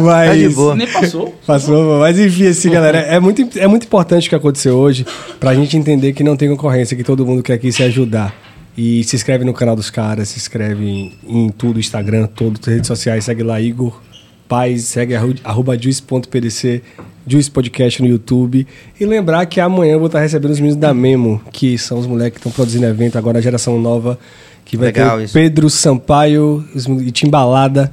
Mas... 0.03 0.27
Tá 0.31 0.35
de 0.35 0.49
boa. 0.49 0.75
Nem 0.75 0.89
passou. 0.89 1.33
Passou, 1.47 2.01
mas 2.01 2.19
enfim, 2.19 2.49
assim, 2.49 2.71
galera, 2.71 2.99
é 2.99 3.21
muito, 3.21 3.49
é 3.57 3.69
muito 3.69 3.85
importante 3.85 4.27
o 4.27 4.31
que 4.31 4.35
aconteceu 4.35 4.77
hoje 4.77 5.07
pra 5.39 5.55
gente 5.55 5.77
entender 5.77 6.13
que 6.13 6.25
não 6.25 6.37
tem 6.37 6.49
concorrência, 6.49 6.97
que 6.97 7.05
todo 7.05 7.25
mundo 7.25 7.41
quer 7.41 7.53
aqui 7.53 7.71
se 7.71 7.85
ajudar. 7.85 8.35
E 8.77 9.05
se 9.05 9.15
inscreve 9.15 9.45
no 9.45 9.55
canal 9.55 9.77
dos 9.77 9.91
caras, 9.91 10.31
se 10.31 10.39
inscreve 10.39 10.85
em, 10.85 11.13
em 11.25 11.49
tudo, 11.51 11.79
Instagram, 11.79 12.27
todas 12.27 12.61
as 12.63 12.67
redes 12.67 12.89
sociais, 12.89 13.25
segue 13.25 13.45
lá 13.45 13.61
Igor 13.61 14.10
Paz, 14.51 14.83
segue 14.87 15.15
arro- 15.15 15.33
arroba 15.45 15.79
juice.pdc, 15.81 16.83
Juice 17.25 17.49
Podcast 17.49 18.03
no 18.03 18.09
YouTube. 18.09 18.67
E 18.99 19.07
lembrar 19.07 19.47
que 19.47 19.61
amanhã 19.61 19.93
eu 19.93 19.99
vou 20.01 20.07
estar 20.07 20.19
recebendo 20.19 20.51
os 20.51 20.59
meninos 20.59 20.75
da 20.77 20.93
Memo, 20.93 21.41
que 21.53 21.79
são 21.79 22.01
os 22.01 22.07
moleques 22.09 22.33
que 22.33 22.39
estão 22.41 22.51
produzindo 22.51 22.85
evento 22.85 23.17
agora, 23.17 23.39
a 23.39 23.41
geração 23.41 23.79
nova, 23.81 24.19
que 24.65 24.77
vai 24.77 24.87
Legal 24.89 25.19
ter. 25.19 25.31
Pedro 25.31 25.71
Sampaio 25.71 26.65
e 27.07 27.13
Timbalada. 27.13 27.93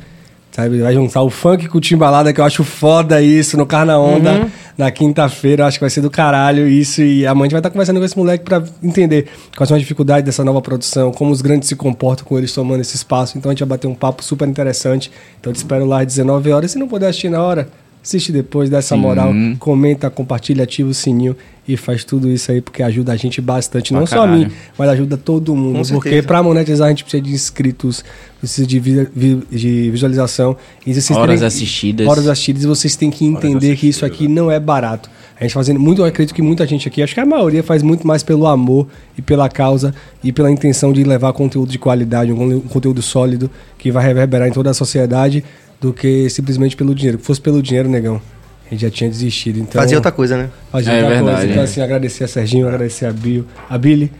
Sabe, 0.58 0.80
vai 0.82 0.92
juntar 0.92 1.22
o 1.22 1.30
funk 1.30 1.68
com 1.68 1.77
o 1.77 1.82
timbalada, 1.82 2.34
que 2.34 2.42
eu 2.42 2.44
acho 2.44 2.64
foda 2.64 3.22
isso, 3.22 3.56
no 3.56 3.64
Carna 3.64 4.00
Onda, 4.00 4.32
Uhum. 4.32 4.50
na 4.76 4.90
quinta-feira, 4.90 5.68
acho 5.68 5.77
que 5.77 5.84
vai 5.84 5.90
ser 5.92 6.02
do 6.02 6.10
caralho 6.10 6.68
isso. 6.68 7.00
E 7.03 7.27
amanhã 7.27 7.44
a 7.44 7.45
gente 7.45 7.52
vai 7.52 7.60
estar 7.60 7.69
conversando 7.69 8.00
com 8.00 8.06
esse 8.06 8.18
moleque 8.18 8.44
pra 8.44 8.64
entender 8.82 9.27
quais 9.56 9.68
são 9.68 9.76
as 9.76 9.82
dificuldades 9.84 10.26
dessa 10.26 10.44
nova 10.44 10.60
produção, 10.60 11.11
como 11.11 11.30
os 11.30 11.44
grandes 11.44 11.69
se 11.69 11.76
comportam 11.76 12.26
com 12.26 12.40
eles 12.40 12.52
tomando 12.53 12.82
esse 12.82 12.95
espaço. 12.95 13.38
Então 13.38 13.52
a 13.52 13.53
gente 13.53 13.60
vai 13.60 13.69
bater 13.77 13.86
um 13.86 13.94
papo 13.94 14.24
super 14.24 14.48
interessante. 14.48 15.11
Então 15.40 15.52
eu 15.52 15.53
te 15.53 15.58
espero 15.58 15.86
lá 15.86 16.02
às 16.02 16.08
19 16.08 16.52
horas. 16.52 16.72
Se 16.72 16.80
não 16.80 16.88
puder 16.88 17.10
assistir 17.10 17.30
na 17.30 17.40
hora, 17.44 17.69
assiste 18.08 18.32
depois, 18.32 18.69
dá 18.69 18.77
essa 18.77 18.95
moral, 18.95 19.34
comenta, 19.60 20.10
compartilha, 20.10 20.64
ativa 20.64 20.90
o 20.90 20.94
sininho 20.94 21.36
e 21.68 21.76
faz 21.76 22.06
tudo 22.06 22.30
isso 22.32 22.50
aí, 22.50 22.61
porque 22.61 22.82
ajuda 22.82 23.11
a 23.11 23.16
gente 23.18 23.42
bastante. 23.42 23.90
Pra 23.92 24.00
não 24.00 24.08
só 24.08 24.19
a 24.19 24.19
caralho. 24.22 24.45
mim, 24.48 24.52
mas 24.77 24.90
ajuda 24.90 25.18
todo 25.18 25.53
mundo. 25.53 25.86
Com 25.86 25.95
porque 25.95 26.22
pra 26.22 26.42
monetizar 26.42 26.88
a 26.88 26.90
gente 26.90 27.03
precisa 27.03 27.22
de 27.22 27.32
inscritos, 27.34 28.06
precisa 28.40 28.66
de, 28.66 28.80
vi- 28.80 29.08
vi- 29.14 29.44
de 29.52 29.92
visualização. 29.92 30.56
E 30.86 30.94
vocês 30.94 31.11
Horas 31.11 31.36
terem- 31.36 31.45
assistidas. 31.48 32.08
Horas 32.08 32.27
assistidas. 32.27 32.64
E 32.64 32.68
vocês 32.68 32.95
têm 32.95 33.11
que 33.11 33.26
entender 33.26 33.76
que 33.76 33.88
isso 33.90 34.06
aqui 34.06 34.30
não 34.30 34.50
é 34.50 34.58
barato. 34.60 35.10
A 35.38 35.44
gente 35.44 35.53
fazendo 35.53 35.80
muito, 35.80 36.02
eu 36.02 36.06
acredito 36.06 36.34
que 36.34 36.42
muita 36.42 36.66
gente 36.66 36.88
aqui, 36.88 37.03
acho 37.03 37.14
que 37.14 37.19
a 37.19 37.26
maioria 37.26 37.61
faz 37.61 37.84
muito 37.84 38.08
mais 38.08 38.24
pelo 38.24 38.48
amor 38.48 38.88
e 39.18 39.22
pela 39.22 39.48
causa 39.50 39.94
e 40.24 40.32
pela 40.32 40.50
intenção 40.50 40.92
de 40.94 41.03
levar 41.03 41.32
conteúdo 41.34 41.69
de 41.69 41.77
qualidade, 41.77 42.32
um 42.32 42.60
conteúdo 42.61 43.02
sólido 43.03 43.52
que 43.77 43.92
vai 43.92 44.03
reverberar 44.03 44.48
em 44.48 44.52
toda 44.52 44.72
a 44.72 44.74
sociedade 44.74 45.44
do 45.80 45.94
que 45.94 46.30
simplesmente 46.30 46.76
pelo 46.76 46.94
dinheiro. 46.94 47.20
Se 47.20 47.26
fosse 47.26 47.42
pelo 47.42 47.62
dinheiro, 47.62 47.90
negão, 47.90 48.22
a 48.66 48.70
gente 48.70 48.82
já 48.82 48.90
tinha 48.90 49.10
desistido. 49.10 49.60
Então, 49.60 49.82
Fazer 49.82 49.96
outra 49.96 50.12
coisa, 50.12 50.38
né? 50.38 50.50
fazer 50.72 50.92
É 50.92 50.96
outra 50.96 51.10
verdade, 51.10 51.38
coisa. 51.38 51.52
Então, 51.52 51.62
é. 51.62 51.66
assim, 51.66 51.82
agradecer 51.82 52.24
a 52.24 52.28
Serginho, 52.28 52.68
agradecer 52.68 53.06
a 53.06 53.12
Bio, 53.12 53.46
a 53.70 53.78
Billy, 53.78 54.12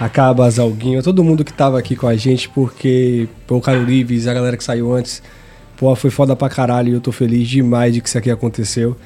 a 0.00 0.08
Cabas, 0.08 0.58
Alguinho, 0.58 1.00
a 1.00 1.02
todo 1.02 1.22
mundo 1.22 1.44
que 1.44 1.52
tava 1.52 1.78
aqui 1.78 1.94
com 1.96 2.06
a 2.06 2.16
gente, 2.16 2.48
porque 2.48 3.28
pô, 3.46 3.56
o 3.56 3.60
Caro 3.60 3.84
Lives, 3.84 4.26
a 4.26 4.34
galera 4.34 4.56
que 4.56 4.64
saiu 4.64 4.92
antes, 4.92 5.22
pô, 5.76 5.94
foi 5.94 6.10
foda 6.10 6.34
pra 6.34 6.48
caralho 6.48 6.90
e 6.90 6.92
eu 6.92 7.00
tô 7.00 7.12
feliz 7.12 7.48
demais 7.48 7.94
de 7.94 8.00
que 8.00 8.08
isso 8.08 8.18
aqui 8.18 8.30
aconteceu. 8.30 8.96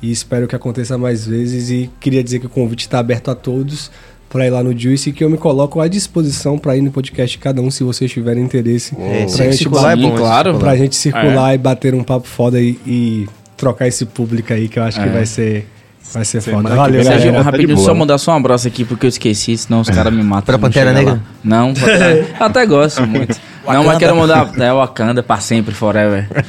E 0.00 0.12
espero 0.12 0.46
que 0.46 0.54
aconteça 0.54 0.96
mais 0.96 1.26
vezes. 1.26 1.70
E 1.70 1.90
queria 1.98 2.22
dizer 2.22 2.38
que 2.38 2.46
o 2.46 2.48
convite 2.48 2.82
está 2.82 3.00
aberto 3.00 3.32
a 3.32 3.34
todos 3.34 3.90
para 4.28 4.46
ir 4.46 4.50
lá 4.50 4.62
no 4.62 4.76
Juice 4.78 5.10
e 5.10 5.12
que 5.12 5.24
eu 5.24 5.30
me 5.30 5.38
coloco 5.38 5.80
à 5.80 5.88
disposição 5.88 6.58
para 6.58 6.76
ir 6.76 6.82
no 6.82 6.90
podcast 6.90 7.36
de 7.36 7.42
cada 7.42 7.60
um, 7.62 7.70
se 7.70 7.82
vocês 7.82 8.10
tiverem 8.10 8.44
interesse. 8.44 8.94
É, 9.00 9.24
pra 9.26 9.44
gente 9.44 9.56
circular 9.56 9.92
é 9.92 9.96
bater- 9.96 10.10
bom, 10.10 10.16
claro. 10.16 10.58
pra 10.58 10.76
gente 10.76 10.96
circular 10.96 11.54
e 11.54 11.58
bater 11.58 11.94
um 11.94 12.02
papo 12.04 12.26
foda 12.28 12.60
e, 12.60 12.78
e 12.86 13.26
trocar 13.56 13.88
esse 13.88 14.04
público 14.04 14.52
aí 14.52 14.68
que 14.68 14.78
eu 14.78 14.82
acho 14.82 15.00
que 15.00 15.08
É. 15.08 15.12
vai 15.12 15.26
ser 15.26 15.66
vai 16.12 16.24
ser 16.24 16.40
foda. 16.40 16.56
Semana 16.56 16.70
que 16.70 16.76
Valeu, 16.76 17.02
vem, 17.02 17.10
galera. 17.12 17.32
Tá 17.32 17.42
rapidinho, 17.42 17.74
boa, 17.76 17.86
só 17.86 17.92
né? 17.92 17.98
mandar 18.00 18.18
só 18.18 18.32
um 18.32 18.36
abraço 18.36 18.66
aqui 18.68 18.84
porque 18.84 19.06
eu 19.06 19.08
esqueci, 19.08 19.56
senão 19.58 19.80
os 19.80 19.90
caras 19.90 20.12
me 20.12 20.22
matam. 20.22 20.46
Pra 20.46 20.58
Pantera 20.58 20.92
Negra? 20.92 21.14
lá. 21.14 21.20
Não, 21.44 21.74
Pantera... 21.74 22.26
até 22.40 22.66
gosto 22.66 23.06
muito. 23.06 23.36
Não, 23.66 23.84
mas 23.84 23.98
quero 23.98 24.16
mandar. 24.16 24.50
É 24.58 24.72
Wakanda 24.72 25.22
pra 25.22 25.38
sempre, 25.40 25.74
forever. 25.74 26.26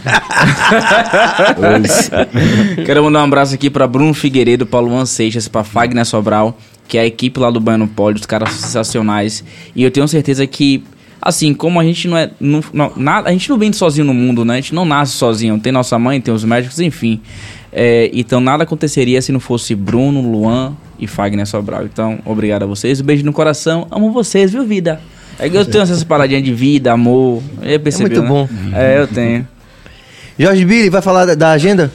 quero 2.86 3.04
mandar 3.04 3.22
um 3.22 3.26
abraço 3.26 3.54
aqui 3.56 3.70
pra 3.70 3.88
Bruno 3.88 4.14
Figueiredo, 4.14 4.66
pra 4.66 4.80
Luan 4.80 5.06
Seixas, 5.06 5.48
pra 5.48 5.64
Fagner 5.64 6.06
Sobral, 6.06 6.58
que 6.90 6.98
é 6.98 7.02
a 7.02 7.06
equipe 7.06 7.40
lá 7.40 7.52
do 7.52 7.60
Baiano 7.60 7.88
Poli, 7.88 8.16
os 8.20 8.26
caras 8.26 8.50
são 8.50 8.62
sensacionais. 8.68 9.44
E 9.76 9.84
eu 9.84 9.92
tenho 9.92 10.08
certeza 10.08 10.46
que. 10.46 10.84
Assim, 11.22 11.54
como 11.54 11.80
a 11.80 11.84
gente 11.84 12.08
não 12.08 12.18
é. 12.18 12.32
Não, 12.40 12.62
não- 12.74 12.92
nada, 12.96 13.30
a 13.30 13.32
gente 13.32 13.50
não 13.50 13.58
vem 13.58 13.72
sozinho 13.72 14.08
no 14.08 14.14
mundo, 14.14 14.44
né? 14.44 14.54
A 14.54 14.56
gente 14.58 14.74
não 14.74 14.86
nasce 14.86 15.14
sozinho. 15.14 15.60
Tem 15.60 15.72
nossa 15.72 16.00
mãe, 16.00 16.20
tem 16.20 16.34
os 16.34 16.44
médicos, 16.44 16.80
enfim. 16.80 17.22
É, 17.72 18.10
então 18.12 18.42
nada 18.42 18.64
aconteceria 18.64 19.22
se 19.22 19.32
não 19.32 19.40
fosse 19.40 19.76
Bruno, 19.76 20.22
Luan 20.22 20.76
e 20.98 21.06
Fagner 21.06 21.46
Sobral. 21.46 21.84
Então, 21.86 22.18
obrigado 22.26 22.64
a 22.64 22.66
vocês. 22.66 23.00
Um 23.00 23.04
beijo 23.04 23.24
no 23.24 23.32
coração. 23.32 23.86
Amo 23.92 24.12
vocês, 24.12 24.52
viu, 24.52 24.64
vida? 24.66 25.00
É 25.38 25.48
que 25.48 25.56
eu 25.56 25.64
tenho 25.64 25.84
essas 25.84 26.04
paradinhas 26.04 26.44
de 26.44 26.54
vida, 26.54 26.92
amor. 26.92 27.44
É, 27.62 27.78
percebeu, 27.78 28.24
muito 28.24 28.28
bom. 28.28 28.48
Né? 28.52 28.96
É, 28.96 29.00
eu 29.00 29.08
tenho. 29.08 29.48
Jorge 30.40 30.66
Billy 30.66 30.90
vai 30.90 31.02
falar 31.02 31.26
da, 31.26 31.36
da 31.36 31.52
agenda? 31.52 31.92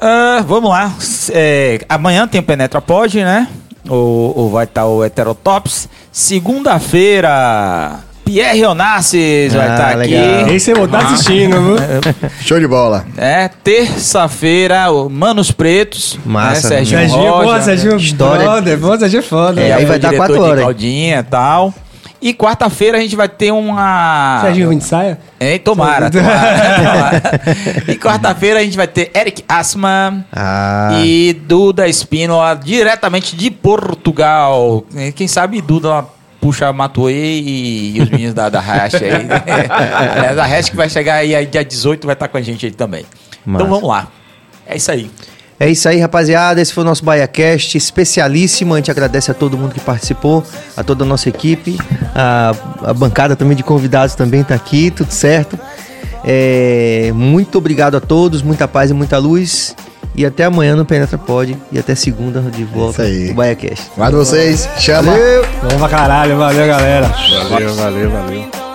Ah, 0.00 0.44
vamos 0.46 0.70
lá. 0.70 0.94
É, 1.30 1.80
amanhã 1.88 2.26
tem 2.26 2.40
o 2.40 2.44
Penetra 2.44 2.80
Pod, 2.80 3.16
né? 3.22 3.48
Ou, 3.90 4.32
ou 4.38 4.50
vai 4.50 4.64
estar 4.64 4.86
o 4.86 5.02
Heterotops. 5.04 5.88
Segunda-feira, 6.12 7.98
Pierre 8.24 8.64
Onassis 8.64 9.52
vai 9.52 9.68
Ah, 9.68 9.72
estar 9.74 9.96
legal. 9.96 10.40
aqui. 10.44 10.54
Esse 10.54 10.70
eu 10.70 10.76
vou 10.76 10.84
estar 10.86 10.98
assistindo, 11.00 11.56
viu? 11.60 11.76
Show 12.40 12.60
de 12.60 12.68
bola. 12.68 13.04
É, 13.16 13.48
terça-feira, 13.48 14.90
o 14.92 15.08
Manos 15.10 15.50
Pretos. 15.50 16.18
Massa, 16.24 16.68
né? 16.68 16.76
Serginho, 16.76 16.98
Serginho, 17.00 17.32
Rocha, 17.32 17.54
pô, 17.58 17.62
Serginho, 17.62 17.96
História. 17.96 18.44
brother, 18.44 18.78
pô, 18.78 18.96
Serginho 18.98 19.18
é 19.20 19.22
foda. 19.22 19.60
É, 19.60 19.72
aí 19.72 19.84
vai 19.84 19.98
dar 19.98 20.10
diretor 20.10 20.26
quatro 20.28 20.42
horas. 20.44 20.60
Claudinha 20.62 21.18
e 21.18 21.22
tal. 21.24 21.74
E 22.22 22.34
quarta-feira 22.34 22.98
a 22.98 23.00
gente 23.00 23.16
vai 23.16 23.28
ter 23.28 23.50
uma. 23.50 24.40
Serginho 24.42 24.68
vem 24.68 24.76
de 24.78 24.84
saia? 24.84 25.18
É, 25.38 25.58
tomara, 25.58 26.10
tomara, 26.10 26.76
tomara. 26.76 27.22
E 27.88 27.96
quarta-feira 27.96 28.60
a 28.60 28.62
gente 28.62 28.76
vai 28.76 28.86
ter 28.86 29.10
Eric 29.14 29.42
Asman 29.48 30.22
Ah. 30.30 30.90
e 31.02 31.32
Duda 31.32 31.88
Espínola, 31.88 32.54
diretamente 32.62 33.34
de 33.34 33.50
Portugal. 33.50 34.84
É, 34.94 35.10
Quem 35.12 35.26
sabe 35.26 35.62
Duda 35.62 36.04
puxa 36.40 36.70
Matuê 36.72 37.40
e, 37.40 37.96
e 37.96 38.00
os 38.02 38.10
meninos 38.10 38.34
da, 38.34 38.48
da 38.48 38.60
Hash 38.60 38.94
aí. 38.94 39.10
Aliás, 40.16 40.38
a 40.38 40.44
Hash 40.44 40.68
que 40.68 40.76
vai 40.76 40.88
chegar 40.88 41.14
aí, 41.16 41.34
aí 41.34 41.46
dia 41.46 41.64
18 41.64 42.06
vai 42.06 42.14
estar 42.14 42.28
com 42.28 42.36
a 42.36 42.42
gente 42.42 42.66
aí 42.66 42.72
também. 42.72 43.04
Massa. 43.46 43.64
Então 43.64 43.74
vamos 43.74 43.88
lá. 43.88 44.08
É 44.66 44.76
isso 44.76 44.90
aí. 44.90 45.10
É 45.60 45.68
isso 45.68 45.86
aí, 45.86 46.00
rapaziada. 46.00 46.58
Esse 46.58 46.72
foi 46.72 46.82
o 46.82 46.86
nosso 46.86 47.04
BaiaCast 47.04 47.76
especialíssimo. 47.76 48.72
A 48.72 48.78
gente 48.78 48.90
agradece 48.90 49.30
a 49.30 49.34
todo 49.34 49.58
mundo 49.58 49.74
que 49.74 49.80
participou, 49.80 50.42
a 50.74 50.82
toda 50.82 51.04
a 51.04 51.06
nossa 51.06 51.28
equipe. 51.28 51.78
A, 52.14 52.54
a 52.82 52.94
bancada 52.94 53.36
também 53.36 53.54
de 53.54 53.62
convidados 53.62 54.14
também 54.14 54.42
tá 54.42 54.54
aqui, 54.54 54.90
tudo 54.90 55.12
certo. 55.12 55.58
É, 56.24 57.12
muito 57.14 57.58
obrigado 57.58 57.94
a 57.94 58.00
todos, 58.00 58.40
muita 58.40 58.66
paz 58.66 58.90
e 58.90 58.94
muita 58.94 59.18
luz. 59.18 59.76
E 60.16 60.24
até 60.24 60.44
amanhã 60.44 60.74
no 60.74 60.86
Penetra 60.86 61.18
Pod. 61.18 61.54
E 61.70 61.78
até 61.78 61.94
segunda 61.94 62.40
de 62.40 62.64
volta 62.64 63.06
no 63.06 63.34
BaiaCast. 63.34 63.90
Guarda 63.94 64.16
vocês. 64.16 64.66
Chama. 64.78 65.12
Valeu! 65.12 65.44
Vamos 65.62 65.76
pra 65.76 65.88
caralho, 65.90 66.38
valeu, 66.38 66.66
galera. 66.66 67.06
Valeu, 67.50 67.74
valeu, 67.74 68.10
valeu. 68.10 68.69